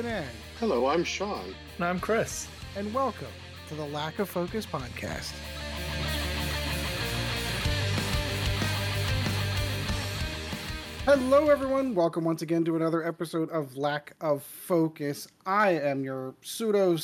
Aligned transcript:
I'm 0.00 0.06
Ed. 0.06 0.30
Hello, 0.58 0.86
I'm 0.86 1.04
Sean. 1.04 1.54
And 1.76 1.84
I'm 1.84 2.00
Kris. 2.00 2.48
And 2.74 2.94
welcome 2.94 3.28
to 3.68 3.74
the 3.74 3.84
Lack 3.84 4.18
of 4.18 4.30
Focus 4.30 4.64
podcast. 4.64 5.34
Hello, 11.04 11.50
everyone. 11.50 11.94
Welcome 11.94 12.24
once 12.24 12.40
again 12.40 12.64
to 12.64 12.76
another 12.76 13.06
episode 13.06 13.50
of 13.50 13.76
Lack 13.76 14.14
of 14.22 14.42
Focus. 14.42 15.28
I 15.44 15.72
am 15.72 16.02
your 16.02 16.34
pseudo 16.40 16.96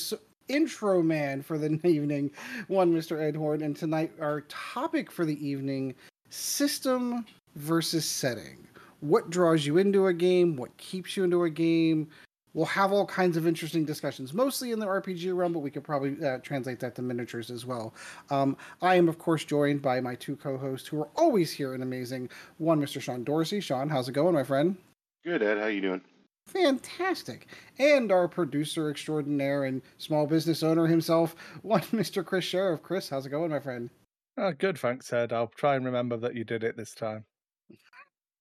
intro 0.48 1.02
man 1.02 1.42
for 1.42 1.58
the 1.58 1.78
evening, 1.86 2.30
one 2.68 2.94
Mr. 2.94 3.20
Ed 3.20 3.36
Horn, 3.36 3.60
and 3.60 3.76
tonight 3.76 4.12
our 4.22 4.40
topic 4.48 5.12
for 5.12 5.26
the 5.26 5.46
evening 5.46 5.94
system 6.30 7.26
versus 7.56 8.06
setting. 8.06 8.66
What 9.00 9.28
draws 9.28 9.66
you 9.66 9.76
into 9.76 10.06
a 10.06 10.14
game? 10.14 10.56
What 10.56 10.74
keeps 10.78 11.14
you 11.14 11.24
into 11.24 11.44
a 11.44 11.50
game? 11.50 12.08
We'll 12.56 12.64
have 12.64 12.90
all 12.90 13.04
kinds 13.04 13.36
of 13.36 13.46
interesting 13.46 13.84
discussions, 13.84 14.32
mostly 14.32 14.72
in 14.72 14.78
the 14.78 14.86
RPG 14.86 15.36
realm, 15.36 15.52
but 15.52 15.58
we 15.58 15.70
could 15.70 15.84
probably 15.84 16.16
uh, 16.26 16.38
translate 16.38 16.80
that 16.80 16.94
to 16.94 17.02
miniatures 17.02 17.50
as 17.50 17.66
well. 17.66 17.92
Um, 18.30 18.56
I 18.80 18.94
am, 18.94 19.10
of 19.10 19.18
course, 19.18 19.44
joined 19.44 19.82
by 19.82 20.00
my 20.00 20.14
two 20.14 20.36
co-hosts 20.36 20.88
who 20.88 20.98
are 21.02 21.08
always 21.16 21.52
here 21.52 21.74
and 21.74 21.82
amazing. 21.82 22.30
One, 22.56 22.80
Mr. 22.80 22.98
Sean 22.98 23.24
Dorsey. 23.24 23.60
Sean, 23.60 23.90
how's 23.90 24.08
it 24.08 24.12
going, 24.12 24.32
my 24.32 24.42
friend? 24.42 24.78
Good, 25.22 25.42
Ed. 25.42 25.58
How 25.58 25.66
you 25.66 25.82
doing? 25.82 26.00
Fantastic. 26.46 27.48
And 27.78 28.10
our 28.10 28.26
producer 28.26 28.88
extraordinaire 28.88 29.64
and 29.64 29.82
small 29.98 30.26
business 30.26 30.62
owner 30.62 30.86
himself, 30.86 31.36
one 31.62 31.82
Mr. 31.82 32.24
Kris 32.24 32.44
Sheriff. 32.44 32.82
Kris, 32.82 33.10
how's 33.10 33.26
it 33.26 33.30
going, 33.30 33.50
my 33.50 33.60
friend? 33.60 33.90
Oh, 34.38 34.52
good, 34.52 34.78
thanks, 34.78 35.12
Ed. 35.12 35.30
I'll 35.30 35.48
try 35.48 35.76
and 35.76 35.84
remember 35.84 36.16
that 36.16 36.34
you 36.34 36.44
did 36.44 36.64
it 36.64 36.78
this 36.78 36.94
time. 36.94 37.26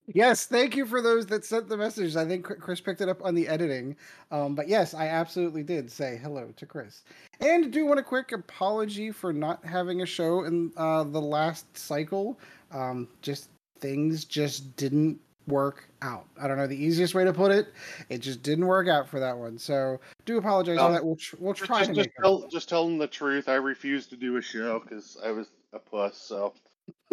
Yes, 0.08 0.46
thank 0.46 0.76
you 0.76 0.86
for 0.86 1.02
those 1.02 1.26
that 1.28 1.44
sent 1.44 1.68
the 1.68 1.78
messages. 1.78 2.16
I 2.16 2.26
think 2.26 2.46
Kris 2.46 2.80
picked 2.80 3.02
it 3.02 3.10
up 3.10 3.24
on 3.24 3.34
the 3.34 3.48
editing. 3.48 3.96
Um, 4.32 4.54
but 4.54 4.68
yes, 4.68 4.94
I 4.94 5.08
absolutely 5.08 5.64
did 5.64 5.92
say 5.92 6.20
hello 6.22 6.54
to 6.56 6.66
Kris. 6.66 7.04
And 7.40 7.74
do 7.74 7.86
want 7.86 8.00
a 8.00 8.04
quick 8.04 8.32
apology 8.32 9.12
for 9.12 9.34
not 9.34 9.66
having 9.66 10.02
a 10.02 10.06
show 10.06 10.44
in 10.44 10.72
uh, 10.78 11.06
the 11.06 11.22
last 11.22 11.76
cycle. 11.76 12.40
Um, 12.72 13.08
just 13.22 13.50
things 13.80 14.26
just 14.26 14.76
didn't 14.76 15.20
work 15.48 15.88
out. 16.02 16.26
I 16.40 16.48
don't 16.48 16.58
know 16.58 16.68
the 16.68 16.84
easiest 16.84 17.16
way 17.16 17.24
to 17.24 17.34
put 17.34 17.52
it. 17.52 17.74
It 18.10 18.20
just 18.20 18.44
didn't 18.44 18.66
work 18.66 18.88
out 18.88 19.08
for 19.08 19.20
that 19.20 19.38
one. 19.38 19.58
So 19.58 20.00
do 20.26 20.38
apologize 20.38 20.78
for 20.78 20.92
that. 20.92 21.06
We'll 21.06 21.16
tr- 21.16 21.36
we'll 21.40 21.54
try 21.54 21.80
just, 21.80 21.90
to 21.90 21.96
just 21.96 22.08
make 22.08 22.16
tell, 22.22 22.48
just 22.48 22.70
tell 22.70 22.86
them 22.86 22.98
the 22.98 23.08
truth. 23.08 23.50
I 23.50 23.56
refused 23.56 24.10
to 24.12 24.16
do 24.16 24.38
a 24.38 24.42
show 24.42 24.80
because 24.80 25.18
I 25.24 25.32
was 25.32 25.48
a 25.74 25.80
puss. 25.80 26.18
So 26.18 26.54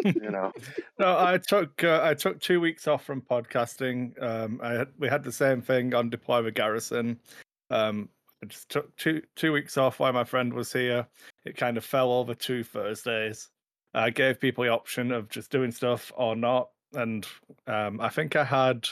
you 0.04 0.30
know. 0.30 0.52
no, 0.98 1.18
I 1.18 1.38
took 1.38 1.82
uh, 1.84 2.00
I 2.02 2.14
took 2.14 2.40
two 2.40 2.60
weeks 2.60 2.86
off 2.86 3.04
from 3.04 3.22
podcasting. 3.22 4.20
Um, 4.22 4.60
I 4.62 4.72
had, 4.72 4.88
we 4.98 5.08
had 5.08 5.24
the 5.24 5.32
same 5.32 5.62
thing 5.62 5.94
on 5.94 6.10
Deploy 6.10 6.42
with 6.42 6.54
Garrison. 6.54 7.18
Um, 7.70 8.08
I 8.42 8.46
just 8.46 8.68
took 8.68 8.94
two 8.96 9.22
two 9.36 9.52
weeks 9.52 9.76
off 9.76 10.00
while 10.00 10.12
my 10.12 10.24
friend 10.24 10.52
was 10.52 10.72
here. 10.72 11.06
It 11.44 11.56
kind 11.56 11.76
of 11.76 11.84
fell 11.84 12.12
over 12.12 12.34
two 12.34 12.64
Thursdays. 12.64 13.48
I 13.94 14.10
gave 14.10 14.40
people 14.40 14.64
the 14.64 14.70
option 14.70 15.12
of 15.12 15.28
just 15.28 15.50
doing 15.50 15.70
stuff 15.70 16.10
or 16.16 16.34
not, 16.34 16.70
and 16.94 17.26
um, 17.66 18.00
I 18.00 18.08
think 18.08 18.36
I 18.36 18.44
had 18.44 18.86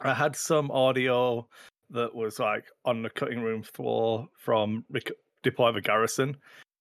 I 0.00 0.14
had 0.14 0.36
some 0.36 0.70
audio 0.70 1.46
that 1.90 2.14
was 2.14 2.38
like 2.38 2.64
on 2.84 3.02
the 3.02 3.10
cutting 3.10 3.40
room 3.40 3.62
floor 3.62 4.28
from 4.36 4.84
Rec- 4.90 5.10
Deploy 5.42 5.72
with 5.72 5.84
Garrison. 5.84 6.36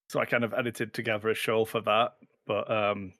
So 0.10 0.20
I 0.20 0.26
kind 0.26 0.44
of 0.44 0.54
edited 0.54 0.94
together 0.94 1.30
a 1.30 1.36
show 1.36 1.66
for 1.66 1.82
that. 1.82 2.14
But 2.46 2.70
um, 2.72 3.14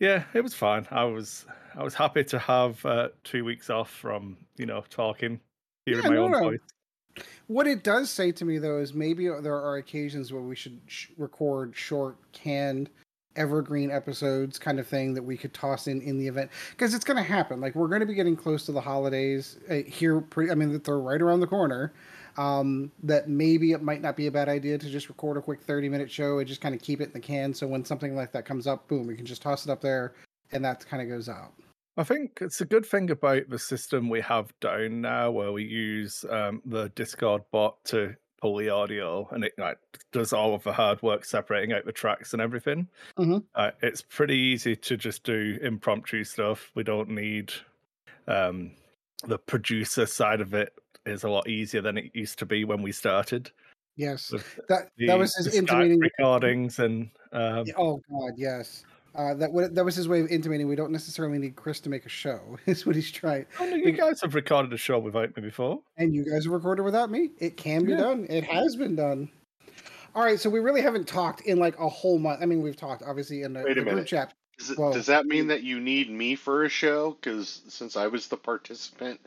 yeah, 0.00 0.24
it 0.34 0.42
was 0.42 0.54
fine. 0.54 0.86
I 0.90 1.04
was 1.04 1.46
I 1.76 1.82
was 1.82 1.94
happy 1.94 2.24
to 2.24 2.38
have 2.38 2.84
uh, 2.84 3.08
two 3.22 3.44
weeks 3.44 3.70
off 3.70 3.90
from 3.90 4.36
you 4.56 4.66
know 4.66 4.84
talking, 4.90 5.40
hearing 5.86 6.02
yeah, 6.04 6.08
my 6.10 6.14
no, 6.16 6.24
own 6.24 6.32
voice. 6.32 7.24
What 7.46 7.66
it 7.66 7.84
does 7.84 8.10
say 8.10 8.32
to 8.32 8.44
me 8.44 8.58
though 8.58 8.78
is 8.78 8.94
maybe 8.94 9.28
there 9.28 9.56
are 9.56 9.76
occasions 9.76 10.32
where 10.32 10.42
we 10.42 10.56
should 10.56 10.80
sh- 10.86 11.08
record 11.16 11.76
short, 11.76 12.16
canned, 12.32 12.90
evergreen 13.36 13.90
episodes, 13.90 14.58
kind 14.58 14.80
of 14.80 14.86
thing 14.86 15.14
that 15.14 15.22
we 15.22 15.36
could 15.36 15.54
toss 15.54 15.86
in 15.86 16.00
in 16.02 16.18
the 16.18 16.26
event 16.26 16.50
because 16.70 16.94
it's 16.94 17.04
going 17.04 17.16
to 17.16 17.22
happen. 17.22 17.60
Like 17.60 17.74
we're 17.74 17.88
going 17.88 18.00
to 18.00 18.06
be 18.06 18.14
getting 18.14 18.36
close 18.36 18.66
to 18.66 18.72
the 18.72 18.80
holidays 18.80 19.58
uh, 19.70 19.76
here. 19.86 20.20
Pretty, 20.20 20.50
I 20.50 20.54
mean, 20.54 20.80
they're 20.84 20.98
right 20.98 21.20
around 21.20 21.40
the 21.40 21.46
corner 21.46 21.92
um, 22.36 22.90
that 23.02 23.28
maybe 23.28 23.72
it 23.72 23.82
might 23.82 24.02
not 24.02 24.16
be 24.16 24.26
a 24.26 24.30
bad 24.30 24.48
idea 24.48 24.78
to 24.78 24.90
just 24.90 25.08
record 25.08 25.36
a 25.36 25.42
quick 25.42 25.62
30 25.62 25.88
minute 25.88 26.10
show 26.10 26.38
and 26.38 26.48
just 26.48 26.60
kind 26.60 26.74
of 26.74 26.80
keep 26.80 27.00
it 27.00 27.04
in 27.04 27.12
the 27.12 27.20
can. 27.20 27.54
So 27.54 27.66
when 27.66 27.84
something 27.84 28.16
like 28.16 28.32
that 28.32 28.44
comes 28.44 28.66
up, 28.66 28.88
boom, 28.88 29.06
we 29.06 29.16
can 29.16 29.26
just 29.26 29.42
toss 29.42 29.64
it 29.64 29.70
up 29.70 29.80
there 29.80 30.14
and 30.52 30.64
that 30.64 30.86
kind 30.86 31.02
of 31.02 31.08
goes 31.08 31.28
out. 31.28 31.52
I 31.96 32.02
think 32.02 32.38
it's 32.40 32.60
a 32.60 32.64
good 32.64 32.84
thing 32.84 33.10
about 33.10 33.48
the 33.48 33.58
system 33.58 34.08
we 34.08 34.20
have 34.22 34.52
down 34.60 35.00
now 35.00 35.30
where 35.30 35.52
we 35.52 35.64
use 35.64 36.24
um, 36.28 36.60
the 36.64 36.88
Discord 36.90 37.42
bot 37.52 37.84
to 37.86 38.16
pull 38.40 38.56
the 38.56 38.68
audio 38.68 39.28
and 39.30 39.44
it 39.44 39.52
like, 39.58 39.78
does 40.12 40.32
all 40.32 40.54
of 40.54 40.64
the 40.64 40.72
hard 40.72 41.00
work 41.02 41.24
separating 41.24 41.72
out 41.72 41.84
the 41.84 41.92
tracks 41.92 42.32
and 42.32 42.42
everything. 42.42 42.88
Mm-hmm. 43.16 43.38
Uh, 43.54 43.70
it's 43.80 44.02
pretty 44.02 44.36
easy 44.36 44.74
to 44.74 44.96
just 44.96 45.22
do 45.22 45.56
impromptu 45.62 46.24
stuff. 46.24 46.72
We 46.74 46.82
don't 46.82 47.10
need 47.10 47.52
um, 48.26 48.72
the 49.24 49.38
producer 49.38 50.06
side 50.06 50.40
of 50.40 50.52
it 50.52 50.72
is 51.06 51.24
a 51.24 51.28
lot 51.28 51.48
easier 51.48 51.80
than 51.80 51.98
it 51.98 52.10
used 52.14 52.38
to 52.40 52.46
be 52.46 52.64
when 52.64 52.82
we 52.82 52.92
started. 52.92 53.50
Yes, 53.96 54.32
that 54.68 54.90
the, 54.96 55.06
that 55.06 55.18
was 55.18 55.34
his 55.36 55.54
intimating 55.54 56.00
recordings 56.00 56.78
and. 56.78 57.10
Um, 57.32 57.64
oh 57.76 58.00
God, 58.10 58.32
yes. 58.36 58.84
Uh, 59.14 59.32
that 59.34 59.50
that 59.74 59.84
was 59.84 59.94
his 59.94 60.08
way 60.08 60.20
of 60.20 60.26
intimating 60.28 60.66
we 60.66 60.74
don't 60.74 60.90
necessarily 60.90 61.38
need 61.38 61.54
Kris 61.54 61.78
to 61.80 61.88
make 61.88 62.04
a 62.04 62.08
show. 62.08 62.40
Is 62.66 62.84
what 62.84 62.96
he's 62.96 63.12
trying. 63.12 63.46
Oh, 63.60 63.64
no, 63.64 63.76
you 63.76 63.92
guys 63.92 64.20
have 64.22 64.34
recorded 64.34 64.72
a 64.72 64.76
show 64.76 64.98
without 64.98 65.36
me 65.36 65.42
before, 65.42 65.80
and 65.96 66.12
you 66.12 66.24
guys 66.24 66.44
have 66.44 66.52
recorded 66.52 66.82
without 66.82 67.10
me. 67.10 67.30
It 67.38 67.56
can 67.56 67.84
be 67.84 67.92
yeah. 67.92 67.98
done. 67.98 68.26
It 68.28 68.42
has 68.42 68.74
been 68.74 68.96
done. 68.96 69.30
All 70.16 70.24
right, 70.24 70.38
so 70.38 70.50
we 70.50 70.58
really 70.58 70.80
haven't 70.80 71.06
talked 71.06 71.42
in 71.42 71.58
like 71.58 71.78
a 71.78 71.88
whole 71.88 72.18
month. 72.18 72.40
I 72.42 72.46
mean, 72.46 72.60
we've 72.60 72.76
talked 72.76 73.04
obviously 73.04 73.42
in 73.42 73.52
the, 73.52 73.62
Wait 73.62 73.78
a 73.78 73.84
the 73.84 73.90
group 73.90 74.06
chat. 74.06 74.34
Does, 74.58 74.70
it, 74.70 74.78
well, 74.78 74.92
does 74.92 75.06
that 75.06 75.26
mean 75.26 75.46
that 75.48 75.62
you 75.62 75.80
need 75.80 76.10
me 76.10 76.34
for 76.34 76.64
a 76.64 76.68
show? 76.68 77.16
Because 77.20 77.62
since 77.68 77.96
I 77.96 78.06
was 78.06 78.28
the 78.28 78.36
participant, 78.36 79.20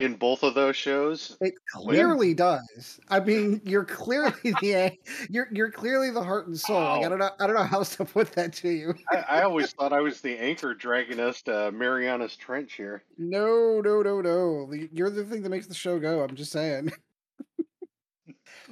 in 0.00 0.14
both 0.14 0.42
of 0.42 0.54
those 0.54 0.76
shows. 0.76 1.36
It 1.40 1.54
clearly 1.66 2.34
does. 2.34 2.98
I 3.08 3.20
mean, 3.20 3.60
you're 3.64 3.84
clearly 3.84 4.32
the 4.42 4.96
you're 5.28 5.48
you're 5.52 5.70
clearly 5.70 6.10
the 6.10 6.22
heart 6.22 6.46
and 6.48 6.58
soul. 6.58 6.76
Oh. 6.76 6.96
Like, 6.96 7.06
I 7.06 7.08
don't 7.08 7.18
know 7.18 7.30
I 7.38 7.46
don't 7.46 7.56
know 7.56 7.62
how 7.62 7.78
else 7.78 7.96
to 7.96 8.04
put 8.04 8.32
that 8.32 8.52
to 8.54 8.70
you. 8.70 8.94
I, 9.10 9.16
I, 9.16 9.42
always 9.42 9.72
thought 9.72 9.92
I 9.92 10.00
was 10.00 10.20
the 10.20 10.36
anchor 10.38 10.74
dragging 10.74 11.20
us 11.20 11.42
uh, 11.46 11.70
to 11.70 11.72
Mariana's 11.72 12.36
Trench 12.36 12.72
here. 12.72 13.04
No, 13.18 13.80
no, 13.84 14.02
no, 14.02 14.20
no. 14.20 14.72
You're 14.92 15.10
the 15.10 15.24
thing 15.24 15.42
that 15.42 15.50
makes 15.50 15.66
the 15.66 15.74
show 15.74 15.98
go. 15.98 16.22
I'm 16.22 16.34
just 16.34 16.52
saying. 16.52 16.90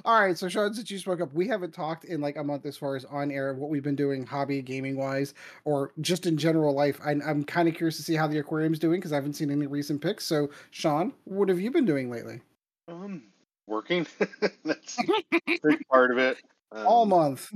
All 0.05 0.19
right, 0.19 0.37
so 0.37 0.47
Sean, 0.47 0.73
since 0.73 0.89
you 0.89 0.97
spoke 0.97 1.19
up, 1.19 1.33
we 1.33 1.47
haven't 1.47 1.73
talked 1.73 2.05
in 2.05 2.21
like 2.21 2.37
a 2.37 2.43
month 2.43 2.65
as 2.65 2.77
far 2.77 2.95
as 2.95 3.03
on 3.05 3.31
air 3.31 3.53
what 3.53 3.69
we've 3.69 3.83
been 3.83 3.95
doing, 3.95 4.25
hobby 4.25 4.61
gaming 4.61 4.95
wise, 4.95 5.33
or 5.65 5.91
just 5.99 6.25
in 6.25 6.37
general 6.37 6.73
life. 6.73 6.99
I, 7.03 7.11
am 7.11 7.43
kind 7.43 7.67
of 7.67 7.75
curious 7.75 7.97
to 7.97 8.03
see 8.03 8.15
how 8.15 8.27
the 8.27 8.39
aquarium's 8.39 8.79
doing 8.79 8.99
because 8.99 9.11
I 9.11 9.15
haven't 9.15 9.33
seen 9.33 9.51
any 9.51 9.67
recent 9.67 10.01
pics. 10.01 10.25
So, 10.25 10.49
Sean, 10.71 11.13
what 11.25 11.49
have 11.49 11.59
you 11.59 11.69
been 11.71 11.85
doing 11.85 12.09
lately? 12.09 12.41
Um, 12.87 13.23
working. 13.67 14.07
That's 14.63 14.97
a 14.99 15.59
big 15.63 15.87
part 15.89 16.11
of 16.11 16.17
it. 16.17 16.37
Um, 16.71 16.87
All 16.87 17.05
month. 17.05 17.51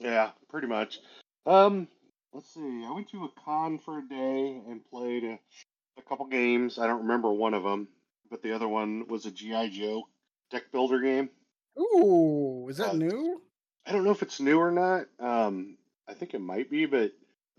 Yeah, 0.00 0.30
pretty 0.48 0.68
much. 0.68 1.00
Um, 1.46 1.88
let's 2.32 2.52
see. 2.54 2.84
I 2.86 2.90
went 2.90 3.10
to 3.10 3.24
a 3.24 3.28
con 3.44 3.78
for 3.78 3.98
a 3.98 4.08
day 4.08 4.62
and 4.66 4.80
played 4.90 5.24
a, 5.24 5.38
a 5.98 6.02
couple 6.08 6.26
games. 6.26 6.78
I 6.78 6.86
don't 6.86 7.02
remember 7.02 7.32
one 7.32 7.54
of 7.54 7.62
them, 7.62 7.88
but 8.30 8.42
the 8.42 8.54
other 8.54 8.68
one 8.68 9.06
was 9.08 9.26
a 9.26 9.30
GI 9.30 9.70
Joe 9.70 10.04
deck 10.50 10.64
builder 10.72 11.00
game. 11.00 11.30
Ooh, 11.78 12.66
is 12.68 12.76
that 12.78 12.90
uh, 12.90 12.94
new? 12.94 13.40
I 13.86 13.92
don't 13.92 14.04
know 14.04 14.10
if 14.10 14.22
it's 14.22 14.40
new 14.40 14.58
or 14.58 14.70
not. 14.70 15.06
Um, 15.18 15.76
I 16.08 16.14
think 16.14 16.34
it 16.34 16.40
might 16.40 16.70
be, 16.70 16.86
but 16.86 17.12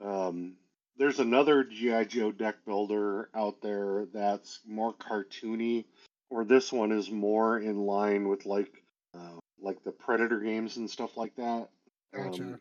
um, 0.04 0.56
there's 0.98 1.20
another 1.20 1.64
GI 1.64 2.06
Joe 2.06 2.32
deck 2.32 2.56
builder 2.66 3.30
out 3.34 3.62
there 3.62 4.06
that's 4.14 4.60
more 4.66 4.94
cartoony, 4.94 5.86
or 6.30 6.46
this 6.46 6.72
one 6.72 6.92
is 6.92 7.10
more 7.10 7.60
in 7.60 7.78
line 7.86 8.28
with 8.30 8.46
like 8.46 8.84
uh, 9.18 9.40
like 9.62 9.84
the 9.84 9.92
Predator 9.92 10.40
games 10.40 10.78
and 10.78 10.90
stuff 10.90 11.18
like 11.18 11.36
that. 11.36 11.70
Gotcha. 12.14 12.44
Um, 12.44 12.60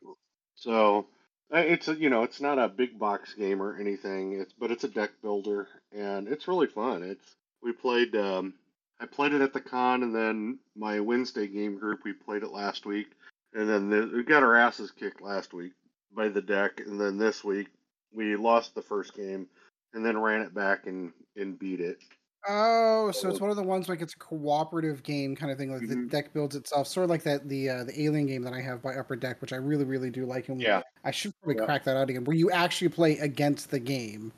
so 0.55 1.07
uh, 1.55 1.59
it's 1.59 1.89
a, 1.89 1.95
you 1.95 2.09
know 2.09 2.23
it's 2.23 2.41
not 2.41 2.59
a 2.59 2.69
big 2.69 2.99
box 2.99 3.35
game 3.35 3.63
or 3.63 3.79
anything. 3.79 4.41
It's 4.41 4.53
but 4.53 4.71
it's 4.71 4.85
a 4.85 4.89
deck 4.89 5.11
builder 5.23 5.69
and 5.93 6.29
it's 6.29 6.49
really 6.49 6.67
fun. 6.69 7.03
It's 7.03 7.37
we 7.63 7.73
played 7.73 8.17
um, 8.17 8.55
I 9.03 9.07
played 9.07 9.33
it 9.33 9.43
at 9.43 9.53
the 9.53 9.61
con, 9.61 10.05
and 10.05 10.15
then 10.15 10.61
my 10.77 11.01
Wednesday 11.01 11.49
game 11.49 11.77
group 11.77 12.01
we 12.05 12.13
played 12.13 12.45
it 12.45 12.53
last 12.53 12.87
week, 12.87 13.09
and 13.53 13.69
then 13.69 13.91
the, 13.91 14.09
we 14.15 14.23
got 14.23 14.45
our 14.45 14.55
asses 14.55 14.93
kicked 14.93 15.21
last 15.21 15.53
week 15.53 15.73
by 16.15 16.29
the 16.29 16.41
deck, 16.41 16.81
and 16.87 17.01
then 17.01 17.19
this 17.19 17.43
week 17.43 17.69
we 18.15 18.37
lost 18.37 18.77
the 18.77 18.83
first 18.83 19.17
game, 19.17 19.49
and 19.93 20.07
then 20.07 20.17
ran 20.17 20.41
it 20.41 20.55
back 20.55 20.87
and 20.87 21.13
and 21.37 21.59
beat 21.59 21.81
it. 21.81 21.99
Oh, 22.49 23.11
so 23.13 23.29
it's 23.29 23.41
one 23.41 23.51
of 23.51 23.57
the 23.57 23.63
ones 23.63 23.89
like 23.89 24.03
it's 24.03 24.15
a 24.15 24.19
cooperative 24.19 25.03
game 25.03 25.35
kind 25.35 25.51
of 25.51 25.59
thing. 25.59 25.73
Like 25.73 25.83
mm-hmm. 25.83 26.05
the 26.05 26.09
deck 26.09 26.33
builds 26.33 26.55
itself, 26.55 26.87
sort 26.87 27.05
of 27.05 27.11
like 27.11 27.25
that 27.25 27.49
the 27.49 27.71
uh, 27.71 27.85
the 27.85 28.03
Alien 28.03 28.27
game 28.27 28.43
that 28.43 28.53
I 28.53 28.61
have 28.61 28.83
by 28.83 28.95
Upper 28.95 29.17
Deck, 29.17 29.41
which 29.41 29.53
I 29.53 29.57
really 29.57 29.85
really 29.85 30.11
do 30.11 30.27
like. 30.27 30.49
And 30.49 30.61
yeah, 30.61 30.83
I 31.05 31.11
should 31.11 31.33
probably 31.41 31.61
yeah. 31.61 31.67
crack 31.67 31.85
that 31.85 31.97
out 31.97 32.09
again. 32.09 32.23
Where 32.23 32.37
you 32.37 32.53
actually 32.53 32.89
play 32.89 33.19
against 33.19 33.71
the 33.73 33.81
game. 33.81 34.33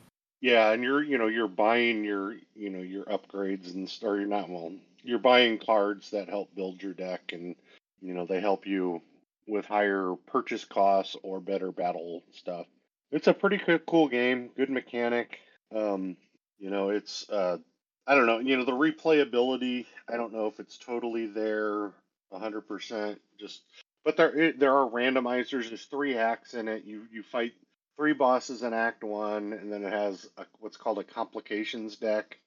Yeah, 0.45 0.73
and 0.73 0.83
you're 0.83 1.01
you 1.01 1.17
know 1.17 1.25
you're 1.25 1.47
buying 1.47 2.03
your 2.03 2.35
you 2.55 2.69
know 2.69 2.83
your 2.83 3.05
upgrades 3.05 3.73
and 3.73 3.91
or 4.03 4.19
you're 4.19 4.27
not 4.27 4.47
well 4.47 4.73
you're 5.01 5.17
buying 5.17 5.57
cards 5.57 6.11
that 6.11 6.29
help 6.29 6.53
build 6.53 6.83
your 6.83 6.93
deck, 6.93 7.31
and 7.33 7.55
you 7.99 8.13
know 8.13 8.27
they 8.27 8.41
help 8.41 8.67
you 8.67 9.01
with 9.47 9.65
higher 9.65 10.13
purchase 10.27 10.63
costs 10.63 11.17
or 11.23 11.39
better 11.39 11.71
battle 11.71 12.21
stuff. 12.31 12.67
It's 13.11 13.25
a 13.25 13.33
pretty 13.33 13.59
cool 13.87 14.07
game, 14.07 14.51
good 14.55 14.69
mechanic. 14.69 15.39
Um, 15.75 16.15
you 16.59 16.69
know, 16.69 16.89
it's 16.91 17.27
uh, 17.31 17.57
I 18.05 18.13
don't 18.13 18.27
know, 18.27 18.37
you 18.37 18.55
know, 18.55 18.65
the 18.65 18.71
replayability. 18.71 19.87
I 20.07 20.15
don't 20.15 20.31
know 20.31 20.45
if 20.45 20.59
it's 20.59 20.77
totally 20.77 21.25
there, 21.25 21.91
hundred 22.31 22.67
percent. 22.67 23.19
Just, 23.39 23.63
but 24.03 24.15
there 24.15 24.53
there 24.53 24.77
are 24.77 24.87
randomizers. 24.91 25.69
There's 25.69 25.85
three 25.85 26.19
acts 26.19 26.53
in 26.53 26.67
it. 26.67 26.83
You 26.85 27.07
you 27.11 27.23
fight 27.23 27.53
three 27.97 28.13
bosses 28.13 28.61
in 28.63 28.73
Act 28.73 29.03
One, 29.03 29.53
and 29.53 29.71
then 29.71 29.83
it 29.83 29.93
has 29.93 30.29
a, 30.37 30.45
what's 30.59 30.77
called 30.77 30.99
a 30.99 31.03
complications 31.03 31.95
deck 31.95 32.37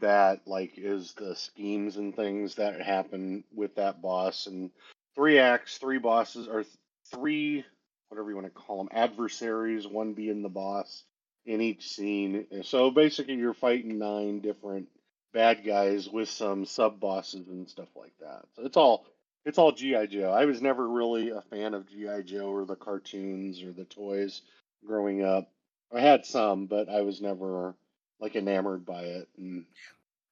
that 0.00 0.46
like 0.46 0.72
is 0.76 1.12
the 1.14 1.34
schemes 1.36 1.96
and 1.96 2.14
things 2.14 2.54
that 2.54 2.80
happen 2.80 3.44
with 3.54 3.74
that 3.76 4.00
boss. 4.00 4.46
And 4.46 4.70
three 5.14 5.38
acts 5.38 5.78
three 5.78 5.98
bosses 5.98 6.48
or 6.48 6.64
three 7.10 7.64
whatever 8.08 8.28
you 8.28 8.36
want 8.36 8.46
to 8.46 8.52
call 8.52 8.78
them 8.78 8.88
adversaries 8.92 9.86
one 9.86 10.12
being 10.12 10.42
the 10.42 10.48
boss 10.48 11.04
in 11.46 11.60
each 11.60 11.88
scene. 11.88 12.46
So 12.62 12.90
basically 12.90 13.34
you're 13.34 13.54
fighting 13.54 13.98
nine 13.98 14.40
different 14.40 14.88
bad 15.32 15.64
guys 15.64 16.08
with 16.08 16.28
some 16.28 16.66
sub 16.66 17.00
bosses 17.00 17.48
and 17.48 17.68
stuff 17.68 17.88
like 17.96 18.12
that. 18.20 18.44
So 18.54 18.64
it's 18.64 18.76
all 18.76 19.06
it's 19.44 19.58
all 19.58 19.72
gi 19.72 20.06
joe. 20.06 20.30
I 20.30 20.44
was 20.44 20.62
never 20.62 20.88
really 20.88 21.30
a 21.30 21.40
fan 21.42 21.74
of 21.74 21.88
gi 21.88 22.22
joe 22.24 22.50
or 22.50 22.64
the 22.64 22.76
cartoons 22.76 23.62
or 23.62 23.72
the 23.72 23.84
toys 23.84 24.42
growing 24.86 25.24
up 25.24 25.50
i 25.94 26.00
had 26.00 26.24
some 26.24 26.66
but 26.66 26.88
i 26.88 27.00
was 27.00 27.20
never 27.20 27.74
like 28.22 28.36
enamored 28.36 28.86
by 28.86 29.02
it. 29.02 29.28
And 29.36 29.66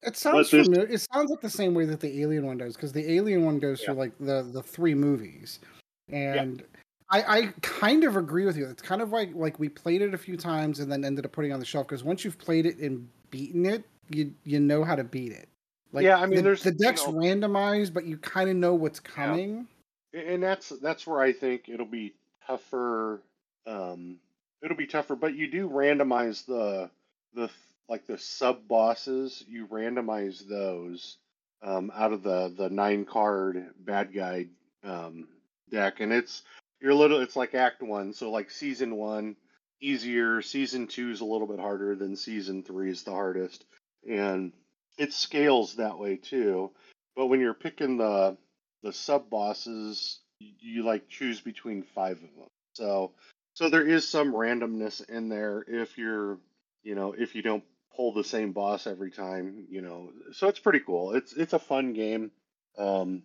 it 0.03 0.17
sounds 0.17 0.49
familiar. 0.49 0.87
It 0.87 1.01
sounds 1.13 1.29
like 1.29 1.43
the 1.43 1.51
same 1.51 1.75
way 1.75 1.85
that 1.85 2.01
the 2.01 2.23
Alien 2.23 2.47
one 2.47 2.57
does, 2.57 2.75
because 2.75 2.93
the 2.93 3.13
Alien 3.13 3.45
one 3.45 3.59
goes 3.59 3.81
yeah. 3.81 3.87
through 3.87 3.95
like 3.97 4.13
the 4.19 4.49
the 4.51 4.63
three 4.63 4.95
movies, 4.95 5.59
and. 6.09 6.61
Yeah. 6.61 6.67
I, 7.13 7.39
I 7.39 7.53
kind 7.63 8.05
of 8.05 8.15
agree 8.15 8.47
with 8.47 8.57
you. 8.57 8.67
It's 8.67 8.83
kind 8.83 9.03
of 9.03 9.11
like 9.11 9.35
like 9.35 9.59
we 9.59 9.69
played 9.69 10.01
it 10.01 10.15
a 10.15 10.17
few 10.17 10.37
times 10.37 10.79
and 10.79 10.93
then 10.93 11.05
ended 11.05 11.25
up 11.25 11.33
putting 11.33 11.51
it 11.51 11.55
on 11.55 11.59
the 11.59 11.67
shelf 11.67 11.89
because 11.89 12.05
once 12.05 12.25
you've 12.25 12.39
played 12.39 12.67
it 12.67 12.79
and 12.79 13.09
beaten 13.33 13.67
it, 13.67 13.83
you 14.11 14.33
you 14.45 14.61
know 14.61 14.85
how 14.85 14.95
to 14.95 15.03
beat 15.03 15.33
it. 15.33 15.49
Like, 15.93 16.05
yeah, 16.05 16.21
I 16.21 16.27
mean, 16.27 16.37
the, 16.37 16.43
there's 16.43 16.63
the 16.63 16.71
deck's 16.71 17.05
you 17.05 17.13
know, 17.13 17.19
randomized, 17.19 17.93
but 17.93 18.05
you 18.05 18.17
kind 18.17 18.49
of 18.49 18.55
know 18.55 18.75
what's 18.75 19.01
coming. 19.01 19.67
Yeah. 20.13 20.21
And 20.21 20.41
that's 20.41 20.69
that's 20.69 21.05
where 21.05 21.21
I 21.21 21.33
think 21.33 21.69
it'll 21.69 21.85
be 21.85 22.15
tougher. 22.47 23.23
Um, 23.67 24.19
it'll 24.63 24.77
be 24.77 24.87
tougher, 24.87 25.17
but 25.17 25.35
you 25.35 25.51
do 25.51 25.69
randomize 25.69 26.45
the 26.47 26.91
the 27.35 27.51
like 27.89 28.07
the 28.07 28.19
sub 28.19 28.69
bosses, 28.69 29.45
you 29.49 29.67
randomize 29.67 30.47
those 30.47 31.17
um, 31.63 31.91
out 31.95 32.13
of 32.13 32.23
the 32.23 32.53
the 32.57 32.71
nine 32.71 33.05
card 33.05 33.65
bad 33.79 34.15
guy 34.15 34.47
um, 34.85 35.29
deck, 35.71 36.01
and 36.01 36.13
it's 36.13 36.43
you're 36.81 36.95
little. 36.95 37.21
It's 37.21 37.37
like 37.37 37.55
Act 37.55 37.83
One, 37.83 38.13
so 38.13 38.31
like 38.31 38.51
Season 38.51 38.97
One 38.97 39.37
easier, 39.81 40.43
Season 40.43 40.87
Two 40.87 41.11
is 41.11 41.21
a 41.21 41.27
little 41.27 41.47
bit 41.47 41.61
harder 41.61 41.95
than 41.95 42.17
Season 42.17 42.63
Three 42.63 42.91
is 42.91 43.03
the 43.03 43.13
hardest, 43.13 43.65
and 44.09 44.53
it 44.99 45.13
scales 45.13 45.77
that 45.77 45.99
way 45.99 46.17
too. 46.17 46.71
But 47.17 47.27
when 47.27 47.41
you're 47.41 47.55
picking 47.55 47.97
the 47.97 48.37
the 48.83 48.93
sub 48.93 49.29
bosses, 49.29 50.21
you, 50.39 50.53
you 50.61 50.83
like 50.83 51.09
choose 51.09 51.41
between 51.41 51.83
five 51.83 52.17
of 52.17 52.35
them. 52.37 52.49
So 52.75 53.13
so 53.55 53.69
there 53.69 53.87
is 53.87 54.09
some 54.09 54.33
randomness 54.33 55.09
in 55.09 55.29
there 55.29 55.65
if 55.67 55.99
you're 55.99 56.39
you 56.83 56.95
know 56.95 57.15
if 57.17 57.35
you 57.35 57.43
don't 57.43 57.65
pull 57.95 58.13
the 58.13 58.25
same 58.25 58.53
boss 58.53 58.87
every 58.87 59.11
time, 59.11 59.67
you 59.71 59.83
know. 59.83 60.11
So 60.33 60.49
it's 60.49 60.59
pretty 60.59 60.81
cool. 60.81 61.13
It's 61.15 61.33
it's 61.35 61.53
a 61.53 61.59
fun 61.59 61.93
game. 61.93 62.31
Um, 62.79 63.23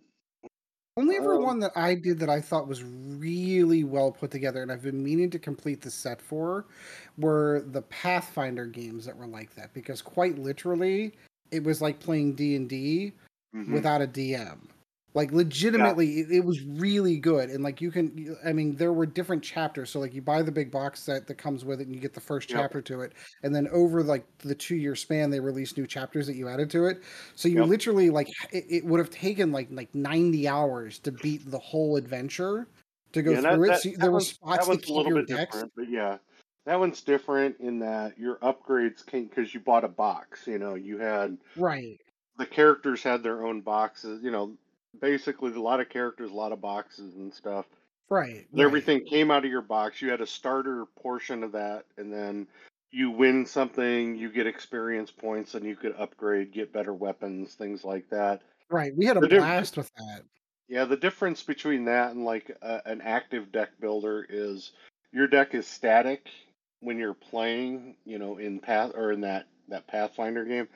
only 0.98 1.16
ever 1.16 1.36
um, 1.36 1.42
one 1.42 1.60
that 1.60 1.72
I 1.76 1.94
did 1.94 2.18
that 2.20 2.30
I 2.30 2.40
thought 2.40 2.68
was 2.68 2.82
really 2.82 3.84
well 3.84 4.12
put 4.12 4.30
together, 4.30 4.62
and 4.62 4.72
I've 4.72 4.82
been 4.82 5.02
meaning 5.02 5.30
to 5.30 5.38
complete 5.38 5.82
the 5.82 5.90
set 5.90 6.20
for, 6.20 6.66
were 7.18 7.64
the 7.66 7.82
Pathfinder 7.82 8.66
games 8.66 9.04
that 9.06 9.16
were 9.16 9.26
like 9.26 9.54
that. 9.54 9.72
Because 9.74 10.02
quite 10.02 10.38
literally, 10.38 11.12
it 11.50 11.62
was 11.62 11.80
like 11.80 12.00
playing 12.00 12.34
D 12.34 12.56
and 12.56 12.68
D 12.68 13.12
mm-hmm. 13.54 13.72
without 13.72 14.02
a 14.02 14.06
DM. 14.06 14.58
Like 15.14 15.32
legitimately, 15.32 16.06
yeah. 16.06 16.24
it, 16.24 16.30
it, 16.30 16.44
was 16.44 16.60
really 16.62 17.18
good, 17.18 17.48
and 17.48 17.64
like 17.64 17.80
you 17.80 17.90
can, 17.90 18.36
I 18.44 18.52
mean, 18.52 18.76
there 18.76 18.92
were 18.92 19.06
different 19.06 19.42
chapters. 19.42 19.88
So 19.88 19.98
like 19.98 20.12
you 20.12 20.20
buy 20.20 20.42
the 20.42 20.52
big 20.52 20.70
box 20.70 21.02
set 21.02 21.26
that 21.26 21.36
comes 21.36 21.64
with 21.64 21.80
it, 21.80 21.86
and 21.86 21.94
you 21.94 22.02
get 22.02 22.12
the 22.12 22.20
first 22.20 22.50
yep. 22.50 22.60
chapter 22.60 22.82
to 22.82 23.00
it, 23.00 23.14
and 23.42 23.54
then 23.54 23.66
over 23.72 24.02
like 24.02 24.26
the 24.38 24.54
two 24.54 24.76
year 24.76 24.94
span, 24.94 25.30
they 25.30 25.40
release 25.40 25.74
new 25.74 25.86
chapters 25.86 26.26
that 26.26 26.36
you 26.36 26.48
added 26.48 26.68
to 26.72 26.84
it. 26.84 27.02
So 27.34 27.48
you 27.48 27.60
yep. 27.60 27.68
literally 27.68 28.10
like 28.10 28.28
it, 28.52 28.64
it, 28.68 28.84
would 28.84 29.00
have 29.00 29.08
taken 29.08 29.52
like 29.52 29.68
like 29.70 29.94
ninety 29.94 30.46
hours 30.46 30.98
to 30.98 31.12
beat 31.12 31.50
the 31.50 31.58
whole 31.60 31.96
adventure 31.96 32.68
to 33.12 33.22
go 33.22 33.32
yeah, 33.32 33.54
through 33.54 33.66
that, 33.68 33.86
it. 33.86 33.94
So 33.94 33.98
there 33.98 34.12
were 34.12 34.20
spots 34.20 34.68
that 34.68 34.82
keep 34.82 35.06
your 35.06 35.24
decks. 35.24 35.64
But 35.74 35.88
yeah, 35.88 36.18
that 36.66 36.78
one's 36.78 37.00
different 37.00 37.56
in 37.60 37.78
that 37.78 38.18
your 38.18 38.36
upgrades 38.36 39.06
came 39.06 39.26
because 39.26 39.54
you 39.54 39.60
bought 39.60 39.84
a 39.84 39.88
box. 39.88 40.46
You 40.46 40.58
know, 40.58 40.74
you 40.74 40.98
had 40.98 41.38
right. 41.56 41.98
The 42.38 42.46
characters 42.46 43.02
had 43.02 43.22
their 43.22 43.46
own 43.46 43.62
boxes. 43.62 44.22
You 44.22 44.30
know, 44.30 44.56
basically 45.00 45.52
a 45.52 45.60
lot 45.60 45.80
of 45.80 45.88
characters, 45.88 46.30
a 46.30 46.34
lot 46.34 46.52
of 46.52 46.60
boxes 46.60 47.16
and 47.16 47.32
stuff. 47.32 47.66
Right, 48.08 48.46
right. 48.52 48.64
Everything 48.64 49.04
came 49.04 49.30
out 49.30 49.44
of 49.44 49.50
your 49.50 49.62
box. 49.62 50.00
You 50.00 50.10
had 50.10 50.20
a 50.20 50.26
starter 50.26 50.84
portion 50.98 51.42
of 51.42 51.52
that, 51.52 51.84
and 51.96 52.12
then 52.12 52.46
you 52.90 53.10
win 53.10 53.44
something, 53.44 54.14
you 54.14 54.30
get 54.30 54.46
experience 54.46 55.10
points, 55.10 55.54
and 55.54 55.64
you 55.64 55.76
could 55.76 55.94
upgrade, 55.98 56.52
get 56.52 56.72
better 56.72 56.94
weapons, 56.94 57.54
things 57.54 57.84
like 57.84 58.08
that. 58.10 58.42
Right. 58.70 58.96
We 58.96 59.06
had 59.06 59.16
a 59.16 59.20
the 59.20 59.28
blast 59.28 59.74
diff- 59.74 59.84
with 59.84 59.92
that. 59.96 60.22
Yeah, 60.68 60.84
the 60.84 60.96
difference 60.96 61.42
between 61.42 61.84
that 61.84 62.12
and 62.12 62.24
like 62.24 62.56
a, 62.62 62.82
an 62.86 63.00
active 63.00 63.52
deck 63.52 63.70
builder 63.80 64.26
is 64.28 64.72
your 65.12 65.28
deck 65.28 65.54
is 65.54 65.66
static 65.66 66.28
when 66.80 66.98
you're 66.98 67.14
playing, 67.14 67.96
you 68.04 68.18
know, 68.18 68.38
in 68.38 68.58
path 68.58 68.92
or 68.94 69.12
in 69.12 69.20
that 69.22 69.46
that 69.68 69.86
Pathfinder 69.86 70.44
game 70.44 70.68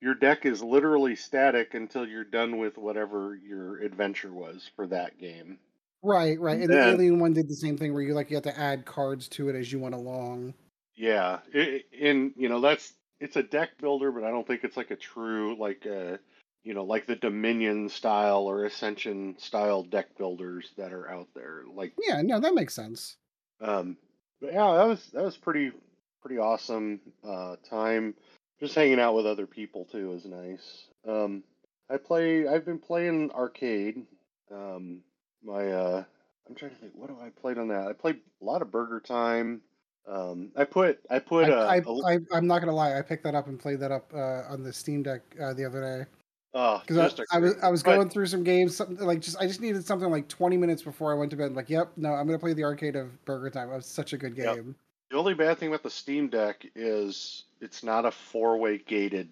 your 0.00 0.14
deck 0.14 0.44
is 0.44 0.62
literally 0.62 1.16
static 1.16 1.74
until 1.74 2.06
you're 2.06 2.24
done 2.24 2.58
with 2.58 2.76
whatever 2.76 3.36
your 3.36 3.78
adventure 3.78 4.32
was 4.32 4.70
for 4.76 4.86
that 4.88 5.18
game. 5.18 5.58
Right, 6.02 6.38
right. 6.38 6.60
And, 6.60 6.70
the 6.70 6.88
Alien 6.88 7.18
one 7.18 7.32
did 7.32 7.48
the 7.48 7.54
same 7.54 7.76
thing 7.76 7.92
where 7.92 8.02
you 8.02 8.14
like 8.14 8.30
you 8.30 8.36
have 8.36 8.44
to 8.44 8.58
add 8.58 8.84
cards 8.84 9.28
to 9.30 9.48
it 9.48 9.56
as 9.56 9.72
you 9.72 9.78
went 9.78 9.94
along. 9.94 10.54
Yeah, 10.94 11.40
it, 11.52 11.86
and 12.00 12.32
you 12.36 12.48
know 12.48 12.60
that's 12.60 12.92
it's 13.20 13.36
a 13.36 13.42
deck 13.42 13.70
builder, 13.80 14.12
but 14.12 14.24
I 14.24 14.30
don't 14.30 14.46
think 14.46 14.62
it's 14.62 14.76
like 14.76 14.90
a 14.90 14.96
true 14.96 15.56
like 15.58 15.84
a 15.86 16.14
uh, 16.14 16.16
you 16.62 16.74
know 16.74 16.84
like 16.84 17.06
the 17.06 17.16
Dominion 17.16 17.88
style 17.88 18.42
or 18.42 18.64
Ascension 18.64 19.36
style 19.38 19.82
deck 19.82 20.16
builders 20.16 20.70
that 20.76 20.92
are 20.92 21.10
out 21.10 21.28
there. 21.34 21.62
Like 21.74 21.92
yeah, 22.00 22.22
no, 22.22 22.38
that 22.40 22.54
makes 22.54 22.74
sense. 22.74 23.16
Um, 23.60 23.96
but 24.40 24.52
yeah, 24.52 24.74
that 24.76 24.86
was 24.86 25.06
that 25.12 25.24
was 25.24 25.36
pretty 25.36 25.72
pretty 26.20 26.38
awesome 26.38 27.00
uh, 27.26 27.56
time 27.68 28.14
just 28.60 28.74
hanging 28.74 29.00
out 29.00 29.14
with 29.14 29.26
other 29.26 29.46
people 29.46 29.84
too 29.84 30.12
is 30.12 30.24
nice. 30.24 30.86
Um, 31.06 31.42
I 31.90 31.96
play. 31.96 32.48
I've 32.48 32.64
been 32.64 32.78
playing 32.78 33.30
arcade. 33.32 34.02
Um, 34.50 35.00
my 35.44 35.70
uh, 35.70 36.04
I'm 36.48 36.54
trying 36.54 36.72
to 36.72 36.76
think. 36.76 36.92
What 36.94 37.10
have 37.10 37.18
I 37.18 37.30
played 37.30 37.58
on 37.58 37.68
that? 37.68 37.86
I 37.86 37.92
played 37.92 38.20
a 38.40 38.44
lot 38.44 38.62
of 38.62 38.70
Burger 38.70 39.00
Time. 39.00 39.60
Um, 40.08 40.50
I 40.56 40.64
put. 40.64 41.00
I 41.10 41.18
put. 41.18 41.48
I, 41.50 41.80
uh, 41.80 41.82
I, 42.06 42.18
I, 42.32 42.36
am 42.36 42.46
not 42.46 42.60
gonna 42.60 42.74
lie. 42.74 42.96
I 42.96 43.02
picked 43.02 43.24
that 43.24 43.34
up 43.34 43.48
and 43.48 43.58
played 43.58 43.80
that 43.80 43.92
up 43.92 44.10
uh, 44.14 44.42
on 44.48 44.62
the 44.62 44.72
Steam 44.72 45.02
Deck 45.02 45.22
uh, 45.40 45.52
the 45.52 45.64
other 45.64 45.80
day. 45.80 46.10
Oh, 46.54 46.80
because 46.86 47.20
I, 47.32 47.36
I, 47.36 47.38
was 47.38 47.54
I 47.62 47.68
was 47.68 47.82
but, 47.82 47.96
going 47.96 48.08
through 48.08 48.26
some 48.26 48.42
games, 48.42 48.74
something 48.76 49.04
like 49.04 49.20
just 49.20 49.36
I 49.38 49.46
just 49.46 49.60
needed 49.60 49.84
something 49.84 50.10
like 50.10 50.26
20 50.28 50.56
minutes 50.56 50.82
before 50.82 51.12
I 51.12 51.14
went 51.14 51.30
to 51.32 51.36
bed. 51.36 51.54
Like, 51.54 51.68
yep, 51.68 51.90
no, 51.96 52.12
I'm 52.12 52.26
gonna 52.26 52.38
play 52.38 52.54
the 52.54 52.64
arcade 52.64 52.96
of 52.96 53.24
Burger 53.24 53.50
Time. 53.50 53.70
It 53.70 53.76
was 53.76 53.86
such 53.86 54.12
a 54.12 54.16
good 54.16 54.34
game. 54.34 54.44
Yep. 54.46 54.64
The 55.10 55.16
only 55.16 55.34
bad 55.34 55.58
thing 55.58 55.68
about 55.68 55.82
the 55.82 55.90
Steam 55.90 56.28
Deck 56.28 56.64
is 56.74 57.44
it's 57.60 57.82
not 57.82 58.04
a 58.04 58.10
four 58.10 58.58
way 58.58 58.78
gated. 58.78 59.28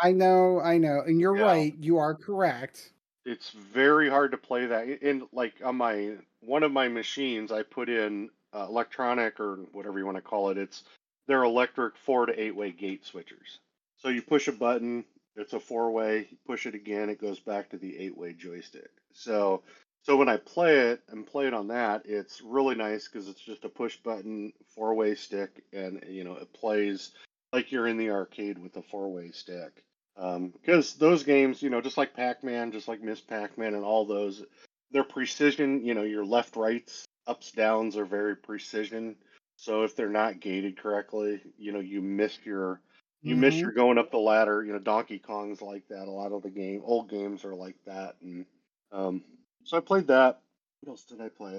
I 0.00 0.12
know, 0.12 0.60
I 0.60 0.78
know, 0.78 1.02
and 1.04 1.20
you're 1.20 1.34
right. 1.34 1.74
You 1.80 1.98
are 1.98 2.14
correct. 2.14 2.92
It's 3.24 3.50
very 3.50 4.08
hard 4.08 4.30
to 4.30 4.38
play 4.38 4.66
that. 4.66 5.02
And 5.02 5.24
like 5.32 5.54
on 5.64 5.76
my 5.76 6.12
one 6.40 6.62
of 6.62 6.72
my 6.72 6.88
machines, 6.88 7.50
I 7.50 7.62
put 7.62 7.88
in 7.88 8.30
uh, 8.54 8.66
electronic 8.68 9.40
or 9.40 9.56
whatever 9.72 9.98
you 9.98 10.06
want 10.06 10.16
to 10.16 10.22
call 10.22 10.50
it. 10.50 10.58
It's 10.58 10.84
they're 11.26 11.42
electric 11.42 11.96
four 11.96 12.26
to 12.26 12.40
eight 12.40 12.54
way 12.54 12.70
gate 12.70 13.04
switchers. 13.04 13.58
So 13.96 14.08
you 14.08 14.22
push 14.22 14.48
a 14.48 14.52
button, 14.52 15.04
it's 15.36 15.52
a 15.52 15.60
four 15.60 15.90
way. 15.90 16.28
You 16.30 16.36
push 16.46 16.66
it 16.66 16.74
again, 16.74 17.10
it 17.10 17.20
goes 17.20 17.40
back 17.40 17.70
to 17.70 17.76
the 17.76 17.98
eight 17.98 18.16
way 18.16 18.32
joystick. 18.32 18.90
So 19.12 19.62
so 20.02 20.16
when 20.16 20.28
I 20.28 20.36
play 20.36 20.78
it 20.78 21.02
and 21.08 21.26
play 21.26 21.46
it 21.48 21.54
on 21.54 21.68
that, 21.68 22.02
it's 22.06 22.40
really 22.40 22.74
nice 22.74 23.08
because 23.08 23.28
it's 23.28 23.40
just 23.40 23.64
a 23.64 23.68
push 23.68 23.96
button 23.96 24.52
four 24.74 24.94
way 24.94 25.14
stick, 25.14 25.62
and 25.72 26.02
you 26.08 26.24
know 26.24 26.34
it 26.34 26.52
plays 26.52 27.10
like 27.52 27.72
you're 27.72 27.86
in 27.86 27.96
the 27.96 28.10
arcade 28.10 28.58
with 28.58 28.76
a 28.76 28.82
four 28.82 29.10
way 29.10 29.30
stick. 29.30 29.84
Because 30.14 30.92
um, 30.92 30.98
those 30.98 31.22
games, 31.22 31.62
you 31.62 31.70
know, 31.70 31.80
just 31.80 31.96
like 31.96 32.14
Pac 32.14 32.42
Man, 32.42 32.72
just 32.72 32.88
like 32.88 33.00
Miss 33.00 33.20
Pac 33.20 33.56
Man, 33.56 33.74
and 33.74 33.84
all 33.84 34.04
those, 34.04 34.44
their 34.90 35.04
precision, 35.04 35.84
you 35.84 35.94
know, 35.94 36.02
your 36.02 36.24
left, 36.24 36.56
rights, 36.56 37.04
ups, 37.26 37.52
downs 37.52 37.96
are 37.96 38.04
very 38.04 38.34
precision. 38.34 39.16
So 39.56 39.84
if 39.84 39.94
they're 39.94 40.08
not 40.08 40.40
gated 40.40 40.78
correctly, 40.78 41.40
you 41.56 41.72
know, 41.72 41.80
you 41.80 42.00
miss 42.00 42.38
your 42.44 42.80
you 43.22 43.34
miss 43.36 43.56
Mhm. 43.56 43.62
your 43.62 43.72
going 43.72 43.98
up 43.98 44.10
the 44.10 44.18
ladder. 44.18 44.64
You 44.64 44.72
know, 44.72 44.78
Donkey 44.78 45.18
Kong's 45.18 45.60
like 45.60 45.86
that. 45.88 46.06
A 46.06 46.10
lot 46.10 46.32
of 46.32 46.42
the 46.42 46.50
game, 46.50 46.82
old 46.84 47.10
games 47.10 47.44
are 47.44 47.54
like 47.54 47.76
that, 47.84 48.16
and 48.22 48.46
um, 48.92 49.24
so 49.64 49.76
I 49.76 49.80
played 49.80 50.06
that. 50.08 50.40
What 50.80 50.92
else 50.92 51.04
did 51.04 51.20
I 51.20 51.28
play? 51.28 51.56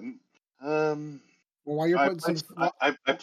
Um, 0.62 1.22
Well, 1.66 1.78
while 1.78 1.88
you're 1.88 2.00
I 2.00 2.10
putting 2.10 2.20
some, 2.20 2.38
I, 2.58 2.72
I, 2.82 2.98
I, 3.08 3.18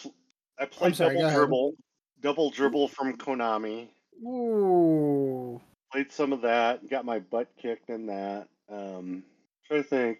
I 0.59 0.65
played 0.65 0.95
Double. 0.95 1.31
Dribble, 1.31 1.73
Double 2.21 2.49
Dribble 2.49 2.87
from 2.89 3.15
Konami. 3.17 3.87
ooh, 4.25 5.61
Played 5.91 6.11
some 6.11 6.33
of 6.33 6.41
that. 6.41 6.89
Got 6.89 7.05
my 7.05 7.19
butt 7.19 7.47
kicked 7.61 7.89
in 7.89 8.05
that. 8.07 8.47
Um, 8.69 9.23
trying 9.67 9.83
to 9.83 9.89
think. 9.89 10.19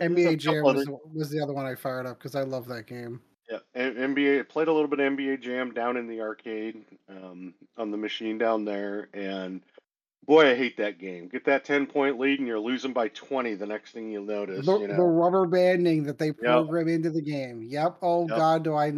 NBA 0.00 0.38
Jam 0.38 0.62
was, 0.62 0.84
the- 0.84 0.98
was 1.12 1.30
the 1.30 1.40
other 1.42 1.52
one 1.52 1.66
I 1.66 1.74
fired 1.74 2.06
up 2.06 2.18
because 2.18 2.34
I 2.34 2.42
love 2.42 2.66
that 2.68 2.86
game. 2.86 3.20
Yeah, 3.50 3.58
NBA 3.74 4.48
played 4.48 4.68
a 4.68 4.72
little 4.72 4.86
bit 4.88 5.00
of 5.00 5.12
NBA 5.12 5.40
Jam 5.40 5.72
down 5.72 5.96
in 5.96 6.06
the 6.06 6.20
arcade 6.20 6.84
um, 7.08 7.52
on 7.76 7.90
the 7.90 7.96
machine 7.96 8.38
down 8.38 8.64
there, 8.64 9.08
and 9.12 9.60
boy, 10.24 10.52
I 10.52 10.54
hate 10.54 10.76
that 10.76 10.98
game. 11.00 11.26
Get 11.26 11.44
that 11.46 11.64
ten 11.64 11.84
point 11.86 12.16
lead, 12.20 12.38
and 12.38 12.46
you're 12.46 12.60
losing 12.60 12.92
by 12.92 13.08
twenty. 13.08 13.54
The 13.54 13.66
next 13.66 13.90
thing 13.90 14.08
you'll 14.12 14.24
notice, 14.24 14.64
The, 14.64 14.78
you 14.78 14.86
the 14.86 15.02
rubber 15.02 15.46
banding 15.46 16.04
that 16.04 16.16
they 16.18 16.30
program 16.30 16.86
into 16.86 17.10
the 17.10 17.20
game. 17.20 17.64
Yep. 17.64 17.96
Oh 18.02 18.28
Yep. 18.28 18.38
God, 18.38 18.62
do 18.62 18.74
I? 18.76 18.92